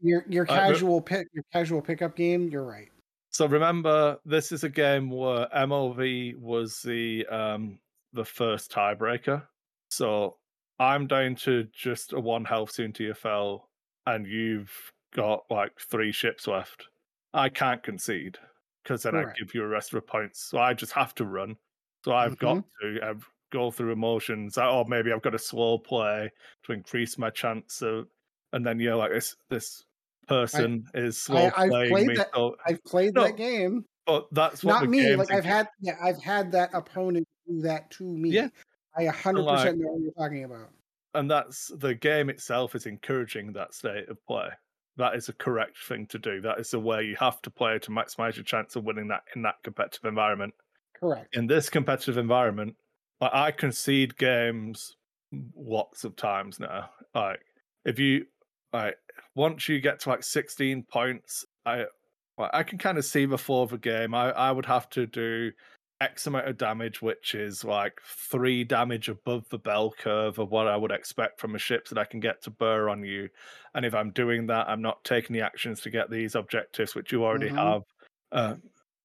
your 0.00 0.24
your 0.28 0.46
Uh, 0.48 0.54
casual 0.54 1.00
pick, 1.00 1.26
your 1.32 1.44
casual 1.52 1.82
pickup 1.82 2.16
game. 2.16 2.48
You're 2.48 2.64
right. 2.64 2.90
So 3.38 3.46
remember, 3.46 4.18
this 4.24 4.50
is 4.50 4.64
a 4.64 4.68
game 4.68 5.10
where 5.10 5.46
MOV 5.54 6.36
was 6.38 6.82
the 6.82 7.24
um 7.26 7.78
the 8.12 8.24
first 8.24 8.72
tiebreaker. 8.72 9.44
So 9.90 10.38
I'm 10.80 11.06
down 11.06 11.36
to 11.46 11.68
just 11.72 12.12
a 12.12 12.18
one 12.18 12.44
health 12.44 12.72
Soontir 12.72 13.16
Fel, 13.16 13.68
and 14.06 14.26
you've 14.26 14.72
got 15.14 15.44
like 15.50 15.70
three 15.78 16.10
ships 16.10 16.48
left. 16.48 16.88
I 17.32 17.48
can't 17.48 17.80
concede 17.80 18.38
because 18.82 19.04
then 19.04 19.12
Correct. 19.12 19.38
I 19.40 19.44
give 19.44 19.54
you 19.54 19.62
a 19.62 19.68
rest 19.68 19.94
of 19.94 19.98
the 19.98 20.10
points. 20.10 20.40
So 20.42 20.58
I 20.58 20.74
just 20.74 20.90
have 20.94 21.14
to 21.14 21.24
run. 21.24 21.58
So 22.04 22.14
I've 22.14 22.38
got 22.38 22.64
to 22.82 23.18
go 23.52 23.70
through 23.70 23.92
emotions. 23.92 24.58
Or 24.58 24.84
maybe 24.88 25.12
I've 25.12 25.22
got 25.22 25.36
a 25.36 25.38
slow 25.38 25.78
play 25.78 26.32
to 26.64 26.72
increase 26.72 27.16
my 27.16 27.30
chance 27.30 27.82
of. 27.82 28.08
And 28.52 28.66
then 28.66 28.80
you're 28.80 28.96
like 28.96 29.12
this 29.12 29.36
this 29.48 29.84
person 30.28 30.84
is 30.94 31.20
slow 31.20 31.50
I've 31.56 31.70
playing 31.70 31.90
played 31.90 32.06
me. 32.08 32.14
that- 32.16 32.30
so 32.34 32.56
I've 32.66 32.82
played 32.84 33.14
No, 33.14 33.24
that 33.24 33.36
game. 33.36 33.84
but 34.06 34.26
that's 34.32 34.62
what 34.64 34.80
Not 34.82 34.88
me. 34.90 35.16
Like 35.16 35.30
I've 35.32 35.44
had, 35.44 35.68
yeah, 35.80 35.96
I've 36.02 36.22
had 36.22 36.52
that 36.52 36.70
opponent 36.74 37.26
do 37.46 37.60
that 37.62 37.90
to 37.92 38.04
me. 38.04 38.30
Yeah. 38.30 38.48
I 38.96 39.02
a 39.04 39.10
hundred 39.12 39.42
like- 39.42 39.58
percent 39.58 39.78
know 39.78 39.88
what 39.92 40.02
you're 40.02 40.12
talking 40.12 40.44
about. 40.44 40.70
and 41.14 41.30
that's 41.30 41.72
the 41.78 41.94
game 41.94 42.28
itself 42.30 42.74
is 42.74 42.86
encouraging 42.86 43.52
that 43.54 43.74
state 43.74 44.08
of 44.08 44.18
play. 44.26 44.48
That 44.96 45.14
is 45.14 45.28
a 45.28 45.32
correct 45.32 45.78
thing 45.78 46.06
to 46.08 46.18
do. 46.18 46.40
That 46.40 46.58
is 46.58 46.70
the 46.72 46.80
way 46.80 47.04
you 47.04 47.16
have 47.16 47.40
to 47.42 47.50
play 47.50 47.78
to 47.78 47.90
maximize 47.90 48.34
your 48.36 48.44
chance 48.44 48.74
of 48.76 48.84
winning 48.84 49.08
that 49.08 49.22
in 49.36 49.42
that 49.42 49.54
competitive 49.62 50.04
environment. 50.04 50.52
Correct. 50.98 51.34
In 51.36 51.46
this 51.46 51.70
competitive 51.70 52.18
environment, 52.18 52.74
like 53.20 53.32
I 53.32 53.50
concede 53.52 54.16
games 54.18 54.96
lots 55.56 56.04
of 56.04 56.16
times 56.16 56.58
now. 56.58 56.90
Like 57.14 57.40
if 57.84 57.98
you 57.98 58.26
like 58.72 58.96
once 59.34 59.68
you 59.68 59.80
get 59.80 60.00
to 60.00 60.10
like 60.10 60.22
16 60.22 60.84
points, 60.84 61.44
I 61.66 61.86
I 62.38 62.62
can 62.62 62.78
kind 62.78 62.98
of 62.98 63.04
see 63.04 63.26
the 63.26 63.38
flow 63.38 63.62
of 63.62 63.70
the 63.70 63.78
game. 63.78 64.14
I, 64.14 64.30
I 64.30 64.52
would 64.52 64.66
have 64.66 64.88
to 64.90 65.06
do 65.06 65.50
X 66.00 66.28
amount 66.28 66.46
of 66.46 66.56
damage, 66.56 67.02
which 67.02 67.34
is 67.34 67.64
like 67.64 68.00
three 68.06 68.62
damage 68.62 69.08
above 69.08 69.48
the 69.48 69.58
bell 69.58 69.90
curve 69.98 70.38
of 70.38 70.50
what 70.52 70.68
I 70.68 70.76
would 70.76 70.92
expect 70.92 71.40
from 71.40 71.56
a 71.56 71.58
ship 71.58 71.88
that 71.88 71.98
I 71.98 72.04
can 72.04 72.20
get 72.20 72.40
to 72.42 72.50
burr 72.50 72.88
on 72.88 73.02
you. 73.02 73.28
And 73.74 73.84
if 73.84 73.94
I'm 73.94 74.10
doing 74.12 74.46
that, 74.46 74.68
I'm 74.68 74.82
not 74.82 75.02
taking 75.02 75.34
the 75.34 75.42
actions 75.42 75.80
to 75.80 75.90
get 75.90 76.10
these 76.10 76.36
objectives, 76.36 76.94
which 76.94 77.10
you 77.10 77.24
already 77.24 77.50
Mhm. 77.50 77.56
have. 77.56 77.82
Uh, 78.30 78.56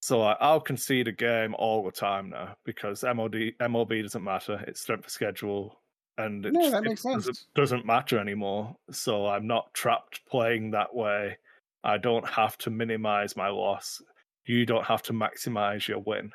so 0.01 0.21
I, 0.21 0.33
I'll 0.33 0.59
concede 0.61 1.07
a 1.07 1.11
game 1.11 1.55
all 1.55 1.83
the 1.83 1.91
time 1.91 2.29
now 2.29 2.55
because 2.65 3.03
MOD 3.03 3.55
MLB 3.59 4.03
doesn't 4.03 4.23
matter. 4.23 4.63
It's 4.67 4.81
strength 4.81 5.05
of 5.05 5.11
schedule, 5.11 5.81
and 6.17 6.45
it, 6.45 6.53
No, 6.53 6.69
that 6.71 6.83
makes 6.83 7.03
doesn't, 7.03 7.21
sense. 7.23 7.47
doesn't 7.55 7.85
matter 7.85 8.19
anymore. 8.19 8.75
So 8.91 9.25
I'm 9.27 9.47
not 9.47 9.73
trapped 9.73 10.21
playing 10.29 10.71
that 10.71 10.93
way. 10.93 11.37
I 11.83 11.97
don't 11.97 12.27
have 12.27 12.57
to 12.59 12.69
minimize 12.69 13.35
my 13.35 13.49
loss. 13.49 14.01
You 14.45 14.65
don't 14.65 14.85
have 14.85 15.01
to 15.03 15.13
maximize 15.13 15.87
your 15.87 15.99
win. 15.99 16.31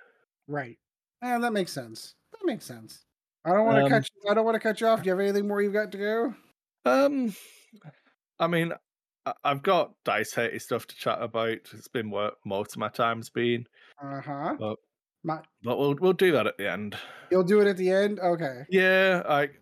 Right. 0.46 0.78
And 1.22 1.42
that 1.44 1.52
makes 1.52 1.72
sense. 1.72 2.14
That 2.32 2.44
makes 2.46 2.64
sense. 2.64 3.04
I 3.44 3.52
don't 3.52 3.64
want 3.66 3.78
to 3.78 3.84
Um, 3.84 3.90
cut. 3.90 4.08
You, 4.24 4.30
I 4.30 4.34
don't 4.34 4.44
want 4.44 4.56
to 4.56 4.60
cut 4.60 4.80
you 4.80 4.86
off. 4.88 5.02
Do 5.02 5.06
you 5.06 5.12
have 5.12 5.20
anything 5.20 5.46
more 5.48 5.62
you've 5.62 5.72
got 5.72 5.92
to 5.92 5.98
go? 5.98 6.34
Um, 6.84 7.34
I 8.38 8.46
mean, 8.46 8.72
I- 9.26 9.34
I've 9.44 9.62
got 9.62 9.92
dice 10.04 10.34
hatey 10.34 10.60
stuff 10.60 10.86
to 10.86 10.96
chat 10.96 11.20
about. 11.20 11.48
It's 11.72 11.88
been 11.88 12.10
where 12.10 12.32
most 12.44 12.72
of 12.72 12.78
my 12.78 12.88
time's 12.88 13.30
been, 13.30 13.66
Uh 14.02 14.20
huh. 14.20 14.56
Well- 14.58 14.76
My, 15.24 15.40
but 15.62 15.78
we'll 15.78 15.96
we'll 15.96 16.12
do 16.12 16.32
that 16.32 16.46
at 16.46 16.56
the 16.58 16.70
end. 16.70 16.96
you'll 17.30 17.42
do 17.42 17.60
it 17.60 17.66
at 17.66 17.76
the 17.76 17.90
end. 17.90 18.20
Okay. 18.20 18.64
Yeah, 18.70 19.22
like 19.28 19.50
w- 19.50 19.60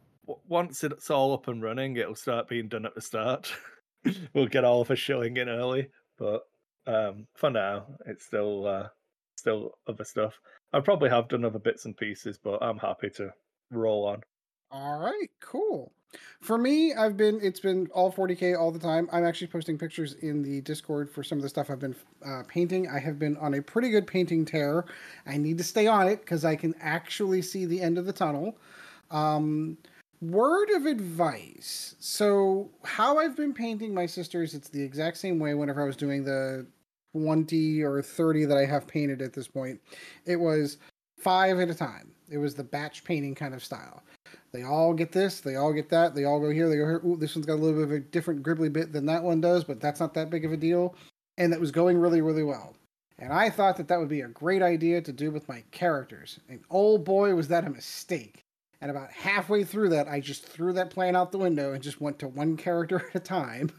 once 0.48 0.84
it's 0.84 1.10
all 1.10 1.32
up 1.32 1.48
and 1.48 1.62
running, 1.62 1.96
it'll 1.96 2.14
start 2.14 2.48
being 2.48 2.68
done 2.68 2.86
at 2.86 2.94
the 2.94 3.00
start. 3.00 3.52
we'll 4.34 4.46
get 4.46 4.64
all 4.64 4.80
of 4.80 4.90
us 4.90 4.98
showing 4.98 5.36
in 5.36 5.48
early, 5.48 5.88
but 6.18 6.42
um, 6.86 7.26
for 7.34 7.50
now, 7.50 7.86
it's 8.06 8.24
still 8.24 8.66
uh, 8.66 8.88
still 9.36 9.78
other 9.86 10.04
stuff. 10.04 10.38
I 10.72 10.80
probably 10.80 11.10
have 11.10 11.28
done 11.28 11.44
other 11.44 11.58
bits 11.58 11.84
and 11.84 11.96
pieces, 11.96 12.38
but 12.42 12.62
I'm 12.62 12.78
happy 12.78 13.10
to 13.10 13.32
roll 13.70 14.06
on. 14.06 14.22
All 14.70 14.98
right, 14.98 15.30
cool. 15.40 15.92
For 16.40 16.56
me, 16.56 16.94
I've 16.94 17.16
been 17.16 17.40
it's 17.42 17.60
been 17.60 17.88
all 17.92 18.12
40k 18.12 18.58
all 18.58 18.70
the 18.70 18.78
time. 18.78 19.08
I'm 19.12 19.24
actually 19.24 19.48
posting 19.48 19.76
pictures 19.76 20.14
in 20.14 20.42
the 20.42 20.60
Discord 20.60 21.10
for 21.10 21.22
some 21.22 21.38
of 21.38 21.42
the 21.42 21.48
stuff 21.48 21.70
I've 21.70 21.80
been 21.80 21.96
uh, 22.24 22.42
painting. 22.48 22.88
I 22.88 22.98
have 22.98 23.18
been 23.18 23.36
on 23.38 23.54
a 23.54 23.62
pretty 23.62 23.90
good 23.90 24.06
painting 24.06 24.44
tear. 24.44 24.84
I 25.26 25.36
need 25.36 25.58
to 25.58 25.64
stay 25.64 25.86
on 25.86 26.08
it 26.08 26.20
because 26.20 26.44
I 26.44 26.56
can 26.56 26.74
actually 26.80 27.42
see 27.42 27.64
the 27.64 27.80
end 27.80 27.98
of 27.98 28.06
the 28.06 28.12
tunnel. 28.12 28.56
Um, 29.10 29.78
word 30.30 30.70
of 30.70 30.86
advice. 30.86 31.94
So, 31.98 32.70
how 32.84 33.18
I've 33.18 33.36
been 33.36 33.52
painting 33.52 33.94
my 33.94 34.06
sisters, 34.06 34.54
it's 34.54 34.68
the 34.68 34.82
exact 34.82 35.16
same 35.18 35.38
way 35.38 35.54
whenever 35.54 35.82
I 35.82 35.86
was 35.86 35.96
doing 35.96 36.24
the 36.24 36.66
20 37.14 37.82
or 37.82 38.02
30 38.02 38.44
that 38.46 38.58
I 38.58 38.66
have 38.66 38.86
painted 38.86 39.22
at 39.22 39.32
this 39.32 39.48
point. 39.48 39.80
It 40.24 40.36
was 40.36 40.78
five 41.18 41.58
at 41.60 41.70
a 41.70 41.74
time. 41.74 42.12
It 42.28 42.38
was 42.38 42.54
the 42.54 42.64
batch 42.64 43.04
painting 43.04 43.34
kind 43.34 43.54
of 43.54 43.64
style. 43.64 44.02
They 44.52 44.62
all 44.62 44.92
get 44.92 45.12
this, 45.12 45.40
they 45.40 45.56
all 45.56 45.72
get 45.72 45.88
that, 45.90 46.14
they 46.14 46.24
all 46.24 46.40
go 46.40 46.50
here, 46.50 46.68
they 46.68 46.76
go 46.76 46.84
here. 46.84 47.02
Ooh, 47.04 47.16
this 47.16 47.34
one's 47.34 47.46
got 47.46 47.54
a 47.54 47.62
little 47.62 47.78
bit 47.78 47.84
of 47.84 47.92
a 47.92 48.00
different 48.00 48.42
gribbly 48.42 48.72
bit 48.72 48.92
than 48.92 49.06
that 49.06 49.22
one 49.22 49.40
does, 49.40 49.64
but 49.64 49.80
that's 49.80 50.00
not 50.00 50.14
that 50.14 50.30
big 50.30 50.44
of 50.44 50.52
a 50.52 50.56
deal. 50.56 50.94
And 51.38 51.52
that 51.52 51.60
was 51.60 51.70
going 51.70 51.98
really, 51.98 52.20
really 52.20 52.42
well. 52.42 52.74
And 53.18 53.32
I 53.32 53.50
thought 53.50 53.76
that 53.76 53.88
that 53.88 53.98
would 53.98 54.08
be 54.08 54.22
a 54.22 54.28
great 54.28 54.62
idea 54.62 55.00
to 55.00 55.12
do 55.12 55.30
with 55.30 55.48
my 55.48 55.62
characters. 55.70 56.40
And 56.48 56.60
oh 56.70 56.98
boy, 56.98 57.34
was 57.34 57.48
that 57.48 57.66
a 57.66 57.70
mistake. 57.70 58.45
And 58.80 58.90
about 58.90 59.10
halfway 59.10 59.64
through 59.64 59.90
that, 59.90 60.08
I 60.08 60.20
just 60.20 60.46
threw 60.46 60.72
that 60.74 60.90
plan 60.90 61.16
out 61.16 61.32
the 61.32 61.38
window 61.38 61.72
and 61.72 61.82
just 61.82 62.00
went 62.00 62.18
to 62.20 62.28
one 62.28 62.56
character 62.56 63.06
at 63.10 63.16
a 63.16 63.20
time. 63.20 63.70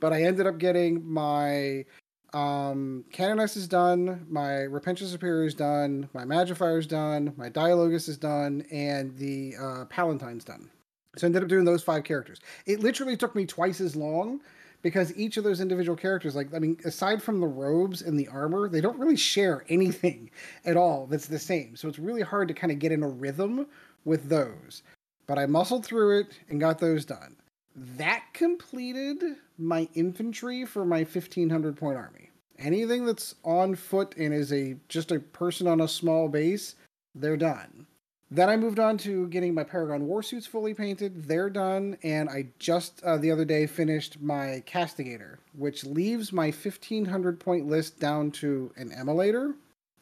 But 0.00 0.12
I 0.12 0.22
ended 0.22 0.46
up 0.46 0.58
getting 0.58 1.06
my 1.10 1.84
Um, 2.32 3.04
Canoness 3.12 3.56
is 3.56 3.66
done. 3.68 4.26
My 4.28 4.66
Repentia 4.70 5.06
Superior 5.08 5.46
is 5.46 5.54
done. 5.54 6.08
My 6.14 6.24
Imagifier 6.24 6.78
is 6.78 6.86
done. 6.86 7.32
My 7.36 7.48
Dialogus 7.50 8.08
is 8.08 8.16
done, 8.18 8.64
and 8.70 9.16
the 9.18 9.56
uh, 9.60 9.84
Palatine's 9.86 10.44
done. 10.44 10.70
So 11.16 11.26
I 11.26 11.28
ended 11.28 11.42
up 11.42 11.48
doing 11.48 11.64
those 11.64 11.82
five 11.82 12.04
characters. 12.04 12.40
It 12.66 12.80
literally 12.80 13.16
took 13.16 13.34
me 13.34 13.46
twice 13.46 13.80
as 13.80 13.96
long 13.96 14.40
because 14.82 15.12
each 15.16 15.36
of 15.38 15.44
those 15.44 15.60
individual 15.60 15.96
characters, 15.96 16.36
like 16.36 16.54
I 16.54 16.60
mean, 16.60 16.78
aside 16.84 17.20
from 17.22 17.40
the 17.40 17.48
robes 17.48 18.00
and 18.00 18.18
the 18.18 18.28
armor, 18.28 18.68
they 18.68 18.80
don't 18.80 18.98
really 18.98 19.16
share 19.16 19.64
anything 19.68 20.30
at 20.64 20.76
all 20.76 21.06
that's 21.06 21.26
the 21.26 21.38
same. 21.38 21.74
So 21.76 21.88
it's 21.88 21.98
really 21.98 22.22
hard 22.22 22.46
to 22.48 22.54
kind 22.54 22.72
of 22.72 22.78
get 22.78 22.92
in 22.92 23.02
a 23.02 23.08
rhythm 23.08 23.66
with 24.04 24.28
those. 24.28 24.82
But 25.26 25.38
I 25.38 25.46
muscled 25.46 25.84
through 25.84 26.20
it 26.20 26.26
and 26.48 26.60
got 26.60 26.78
those 26.78 27.04
done. 27.04 27.36
That 27.76 28.24
completed 28.32 29.22
my 29.56 29.88
infantry 29.94 30.64
for 30.64 30.84
my 30.84 30.98
1500 30.98 31.76
point 31.76 31.96
army. 31.96 32.30
Anything 32.58 33.06
that's 33.06 33.36
on 33.44 33.74
foot 33.74 34.14
and 34.16 34.34
is 34.34 34.52
a 34.52 34.76
just 34.88 35.12
a 35.12 35.20
person 35.20 35.66
on 35.66 35.80
a 35.80 35.88
small 35.88 36.28
base, 36.28 36.74
they're 37.14 37.36
done. 37.36 37.86
Then 38.32 38.48
I 38.48 38.56
moved 38.56 38.78
on 38.78 38.96
to 38.98 39.26
getting 39.28 39.54
my 39.54 39.64
Paragon 39.64 40.06
Warsuits 40.06 40.46
fully 40.46 40.72
painted. 40.72 41.24
They're 41.24 41.50
done, 41.50 41.96
and 42.04 42.28
I 42.28 42.48
just 42.60 43.02
uh, 43.02 43.16
the 43.16 43.30
other 43.30 43.44
day 43.44 43.66
finished 43.66 44.20
my 44.20 44.62
Castigator, 44.66 45.38
which 45.56 45.84
leaves 45.84 46.32
my 46.32 46.46
1500 46.46 47.40
point 47.40 47.66
list 47.66 47.98
down 47.98 48.30
to 48.32 48.72
an 48.76 48.90
Immolator, 48.90 49.54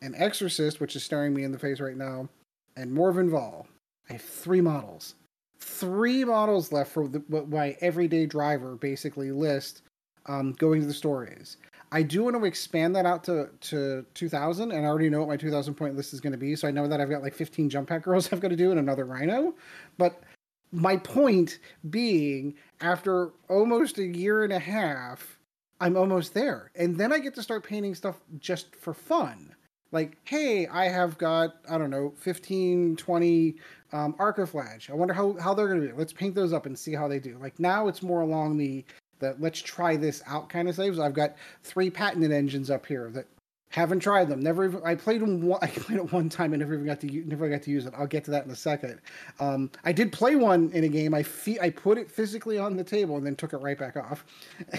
an 0.02 0.14
Exorcist, 0.14 0.78
which 0.78 0.94
is 0.94 1.02
staring 1.02 1.32
me 1.32 1.42
in 1.42 1.52
the 1.52 1.58
face 1.58 1.80
right 1.80 1.96
now, 1.96 2.28
and 2.76 2.92
Morvenn 2.92 3.30
Vahl. 3.30 3.66
I 4.08 4.14
have 4.14 4.22
three 4.22 4.60
models. 4.60 5.14
Three 5.60 6.24
models 6.24 6.72
left 6.72 6.92
for 6.92 7.08
the, 7.08 7.22
what 7.28 7.48
my 7.48 7.76
everyday 7.80 8.26
driver 8.26 8.76
basically 8.76 9.32
list 9.32 9.82
um, 10.26 10.52
going 10.52 10.80
to 10.80 10.86
the 10.86 10.94
store 10.94 11.28
is. 11.40 11.56
I 11.90 12.02
do 12.02 12.24
want 12.24 12.36
to 12.36 12.44
expand 12.44 12.94
that 12.96 13.06
out 13.06 13.24
to, 13.24 13.48
to 13.60 14.04
2000, 14.14 14.72
and 14.72 14.84
I 14.84 14.88
already 14.88 15.08
know 15.08 15.20
what 15.20 15.28
my 15.28 15.36
2000 15.36 15.74
point 15.74 15.96
list 15.96 16.12
is 16.12 16.20
going 16.20 16.32
to 16.32 16.38
be. 16.38 16.54
So 16.54 16.68
I 16.68 16.70
know 16.70 16.86
that 16.86 17.00
I've 17.00 17.08
got 17.08 17.22
like 17.22 17.34
15 17.34 17.70
jump 17.70 17.88
pack 17.88 18.02
girls 18.02 18.30
I've 18.32 18.40
got 18.40 18.48
to 18.48 18.56
do 18.56 18.70
and 18.70 18.78
another 18.78 19.04
rhino. 19.04 19.54
But 19.96 20.22
my 20.70 20.98
point 20.98 21.58
being, 21.88 22.54
after 22.80 23.30
almost 23.48 23.98
a 23.98 24.04
year 24.04 24.44
and 24.44 24.52
a 24.52 24.58
half, 24.58 25.38
I'm 25.80 25.96
almost 25.96 26.34
there. 26.34 26.70
And 26.74 26.96
then 26.96 27.12
I 27.12 27.20
get 27.20 27.34
to 27.36 27.42
start 27.42 27.64
painting 27.64 27.94
stuff 27.94 28.16
just 28.38 28.74
for 28.76 28.92
fun. 28.92 29.54
Like, 29.90 30.16
hey, 30.24 30.66
I 30.66 30.88
have 30.88 31.16
got, 31.18 31.56
I 31.70 31.78
don't 31.78 31.90
know, 31.90 32.12
15, 32.18 32.96
20 32.96 33.54
um, 33.92 34.14
Arcoflage. 34.14 34.90
I 34.90 34.94
wonder 34.94 35.14
how, 35.14 35.34
how 35.40 35.54
they're 35.54 35.68
going 35.68 35.80
to 35.80 35.88
do. 35.88 35.94
Let's 35.96 36.12
paint 36.12 36.34
those 36.34 36.52
up 36.52 36.66
and 36.66 36.78
see 36.78 36.92
how 36.94 37.08
they 37.08 37.18
do. 37.18 37.38
Like, 37.40 37.58
now 37.58 37.88
it's 37.88 38.02
more 38.02 38.20
along 38.20 38.58
the 38.58 38.84
that 39.20 39.40
let's 39.40 39.60
try 39.60 39.96
this 39.96 40.22
out 40.26 40.48
kind 40.48 40.68
of 40.68 40.74
saves. 40.74 40.98
I've 40.98 41.14
got 41.14 41.36
three 41.62 41.90
penitent 41.90 42.32
engines 42.32 42.70
up 42.70 42.86
here 42.86 43.10
that 43.10 43.26
haven't 43.70 44.00
tried 44.00 44.28
them. 44.28 44.40
Never 44.40 44.64
even 44.64 44.80
I 44.84 44.94
played 44.94 45.20
them. 45.20 45.42
One, 45.42 45.58
I 45.62 45.66
played 45.66 45.98
it 45.98 46.12
one 46.12 46.28
time 46.28 46.52
and 46.52 46.60
never 46.60 46.74
even 46.74 46.86
got 46.86 47.00
to 47.00 47.06
never 47.26 47.48
got 47.48 47.62
to 47.62 47.70
use 47.70 47.86
it. 47.86 47.94
I'll 47.96 48.06
get 48.06 48.24
to 48.24 48.30
that 48.32 48.44
in 48.44 48.50
a 48.50 48.56
second. 48.56 49.00
Um, 49.40 49.70
I 49.84 49.92
did 49.92 50.12
play 50.12 50.36
one 50.36 50.70
in 50.72 50.84
a 50.84 50.88
game. 50.88 51.14
I 51.14 51.22
fe- 51.22 51.58
I 51.60 51.70
put 51.70 51.98
it 51.98 52.10
physically 52.10 52.58
on 52.58 52.76
the 52.76 52.84
table 52.84 53.16
and 53.16 53.26
then 53.26 53.36
took 53.36 53.52
it 53.52 53.58
right 53.58 53.78
back 53.78 53.96
off. 53.96 54.24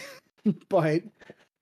but 0.70 1.04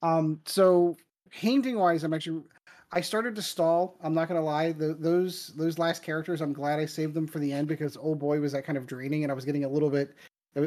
um, 0.01 0.39
so 0.45 0.95
painting 1.31 1.77
wise, 1.77 2.03
I'm 2.03 2.13
actually 2.13 2.43
I 2.91 3.01
started 3.01 3.35
to 3.35 3.41
stall. 3.41 3.97
I'm 4.01 4.13
not 4.13 4.27
gonna 4.27 4.41
lie. 4.41 4.71
The, 4.71 4.93
those 4.93 5.47
those 5.57 5.77
last 5.77 6.03
characters, 6.03 6.41
I'm 6.41 6.53
glad 6.53 6.79
I 6.79 6.85
saved 6.85 7.13
them 7.13 7.27
for 7.27 7.39
the 7.39 7.51
end 7.51 7.67
because 7.67 7.97
oh 8.01 8.15
boy 8.15 8.39
was 8.39 8.53
that 8.53 8.65
kind 8.65 8.77
of 8.77 8.87
draining, 8.87 9.23
and 9.23 9.31
I 9.31 9.35
was 9.35 9.45
getting 9.45 9.65
a 9.65 9.69
little 9.69 9.89
bit 9.89 10.15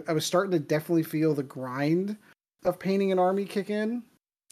I 0.07 0.13
was 0.13 0.25
starting 0.25 0.53
to 0.53 0.59
definitely 0.59 1.03
feel 1.03 1.35
the 1.35 1.43
grind 1.43 2.17
of 2.65 2.79
painting 2.79 3.11
an 3.11 3.19
army 3.19 3.45
kick 3.45 3.71
in. 3.71 4.03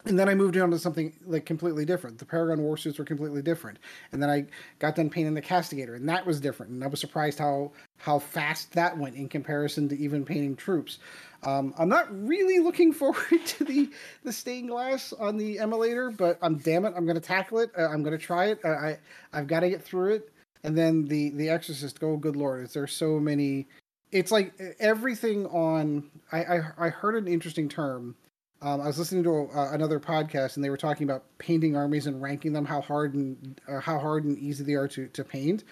And 0.05 0.17
then 0.19 0.29
I 0.29 0.35
moved 0.35 0.57
on 0.57 0.71
to 0.71 0.79
something 0.79 1.13
like 1.27 1.45
completely 1.45 1.85
different. 1.85 2.19
The 2.19 2.25
Paragon 2.25 2.65
warsuits 2.65 2.99
were 2.99 3.05
completely 3.05 3.43
different. 3.43 3.79
And 4.13 4.23
then 4.23 4.31
I 4.31 4.47
got 4.79 4.95
done 4.95 5.11
painting 5.11 5.35
the 5.35 5.43
Castigator, 5.43 5.97
and 5.97 6.09
that 6.09 6.25
was 6.25 6.41
different. 6.41 6.71
And 6.71 6.85
I 6.85 6.87
was 6.87 7.01
surprised 7.01 7.39
how 7.39 7.73
how 7.97 8.21
fast 8.21 8.73
that 8.73 8.97
went 8.97 9.17
in 9.17 9.29
comparison 9.29 9.89
to 9.89 9.99
even 9.99 10.25
painting 10.25 10.55
troops. 10.55 10.99
Um, 11.43 11.75
I'm 11.77 11.89
not 11.89 12.07
really 12.27 12.61
looking 12.61 12.93
forward 12.95 13.45
to 13.45 13.65
the 13.65 13.91
the 14.23 14.33
stained 14.33 14.69
glass 14.69 15.13
on 15.13 15.37
the 15.37 15.57
immolator, 15.57 16.17
but 16.17 16.39
I'm 16.43 16.59
damn 16.59 16.85
it, 16.85 16.95
I'm 16.97 17.05
going 17.05 17.21
to 17.21 17.21
tackle 17.21 17.59
it. 17.59 17.71
Uh, 17.77 17.89
I'm 17.89 18.03
going 18.05 18.17
to 18.17 18.25
try 18.25 18.47
it. 18.47 18.61
Uh, 18.65 18.69
I 18.69 18.99
I've 19.33 19.49
got 19.49 19.61
to 19.61 19.69
get 19.69 19.83
through 19.83 20.15
it. 20.15 20.33
And 20.63 20.79
then 20.79 21.07
the 21.07 21.31
the 21.31 21.49
Exorcist. 21.49 21.99
Oh, 22.03 22.17
good 22.17 22.37
lord! 22.37 22.65
Is 22.65 22.73
there 22.73 22.87
so 22.87 23.19
many 23.19 23.67
it's 24.13 24.31
like 24.31 24.53
everything 24.79 25.47
on. 25.47 26.11
I 26.33 26.45
I, 26.45 26.61
I 26.79 26.89
heard 26.89 27.17
an 27.17 27.29
interesting 27.29 27.69
term. 27.69 28.15
Um, 28.61 28.81
I 28.81 28.87
was 28.87 28.99
listening 28.99 29.23
to 29.23 29.49
uh, 29.55 29.71
another 29.73 30.01
podcast, 30.01 30.57
and 30.57 30.65
they 30.65 30.71
were 30.71 30.77
talking 30.77 31.05
about 31.05 31.25
painting 31.39 31.77
armies 31.77 32.07
and 32.07 32.21
ranking 32.21 32.53
them, 32.53 32.65
how 32.65 32.81
hard 32.81 33.15
and 33.15 33.61
uh, 33.69 33.79
how 33.79 33.99
hard 33.99 34.25
and 34.25 34.37
easy 34.39 34.65
they 34.65 34.75
are 34.75 34.89
to 34.89 35.07
to 35.07 35.25
paint. 35.25 35.65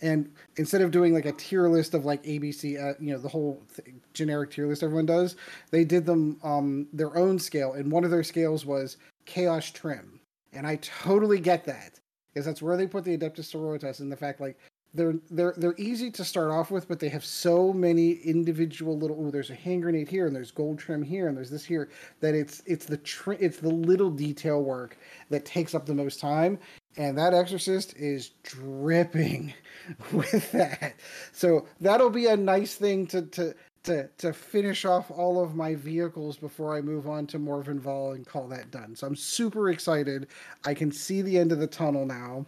And 0.00 0.32
instead 0.56 0.80
of 0.80 0.90
doing 0.90 1.14
like 1.14 1.26
a 1.26 1.32
tier 1.32 1.68
list 1.68 1.94
of 1.94 2.04
like 2.04 2.22
ABC, 2.24 2.82
uh, 2.82 2.94
you 2.98 3.12
know, 3.12 3.18
the 3.18 3.28
whole 3.28 3.62
th- 3.76 3.94
generic 4.12 4.50
tier 4.50 4.66
list 4.66 4.82
everyone 4.82 5.06
does, 5.06 5.36
they 5.70 5.84
did 5.84 6.04
them 6.04 6.38
um, 6.42 6.88
their 6.92 7.16
own 7.16 7.38
scale, 7.38 7.74
and 7.74 7.92
one 7.92 8.02
of 8.04 8.10
their 8.10 8.24
scales 8.24 8.66
was 8.66 8.96
chaos 9.24 9.70
trim. 9.70 10.18
And 10.52 10.66
I 10.66 10.76
totally 10.76 11.38
get 11.38 11.64
that 11.66 12.00
because 12.32 12.44
that's 12.44 12.60
where 12.60 12.76
they 12.76 12.88
put 12.88 13.04
the 13.04 13.16
Adeptus 13.16 13.52
Sororitas 13.52 14.00
and 14.00 14.10
the 14.10 14.16
fact 14.16 14.40
like 14.40 14.58
they're 14.94 15.14
they're 15.30 15.54
they're 15.56 15.74
easy 15.78 16.10
to 16.10 16.24
start 16.24 16.50
off 16.50 16.70
with, 16.70 16.86
but 16.86 17.00
they 17.00 17.08
have 17.08 17.24
so 17.24 17.72
many 17.72 18.12
individual 18.12 18.98
little. 18.98 19.16
Oh, 19.18 19.30
there's 19.30 19.50
a 19.50 19.54
hand 19.54 19.82
grenade 19.82 20.08
here, 20.08 20.26
and 20.26 20.36
there's 20.36 20.50
gold 20.50 20.78
trim 20.78 21.02
here, 21.02 21.28
and 21.28 21.36
there's 21.36 21.50
this 21.50 21.64
here. 21.64 21.88
That 22.20 22.34
it's 22.34 22.62
it's 22.66 22.84
the 22.84 22.98
tr- 22.98 23.32
it's 23.32 23.58
the 23.58 23.70
little 23.70 24.10
detail 24.10 24.62
work 24.62 24.98
that 25.30 25.44
takes 25.46 25.74
up 25.74 25.86
the 25.86 25.94
most 25.94 26.20
time, 26.20 26.58
and 26.98 27.16
that 27.16 27.32
Exorcist 27.32 27.96
is 27.96 28.30
dripping 28.42 29.54
with 30.12 30.52
that. 30.52 30.94
So 31.32 31.66
that'll 31.80 32.10
be 32.10 32.26
a 32.26 32.36
nice 32.36 32.74
thing 32.74 33.06
to 33.08 33.22
to 33.22 33.54
to 33.84 34.08
to 34.18 34.32
finish 34.32 34.84
off 34.84 35.10
all 35.10 35.42
of 35.42 35.54
my 35.54 35.74
vehicles 35.74 36.36
before 36.36 36.76
I 36.76 36.82
move 36.82 37.08
on 37.08 37.26
to 37.28 37.38
Morvenn 37.38 37.80
Vahl 37.80 38.14
and 38.14 38.26
call 38.26 38.46
that 38.48 38.70
done. 38.70 38.94
So 38.94 39.06
I'm 39.06 39.16
super 39.16 39.70
excited. 39.70 40.28
I 40.64 40.74
can 40.74 40.92
see 40.92 41.22
the 41.22 41.38
end 41.38 41.50
of 41.50 41.58
the 41.58 41.66
tunnel 41.66 42.04
now. 42.04 42.46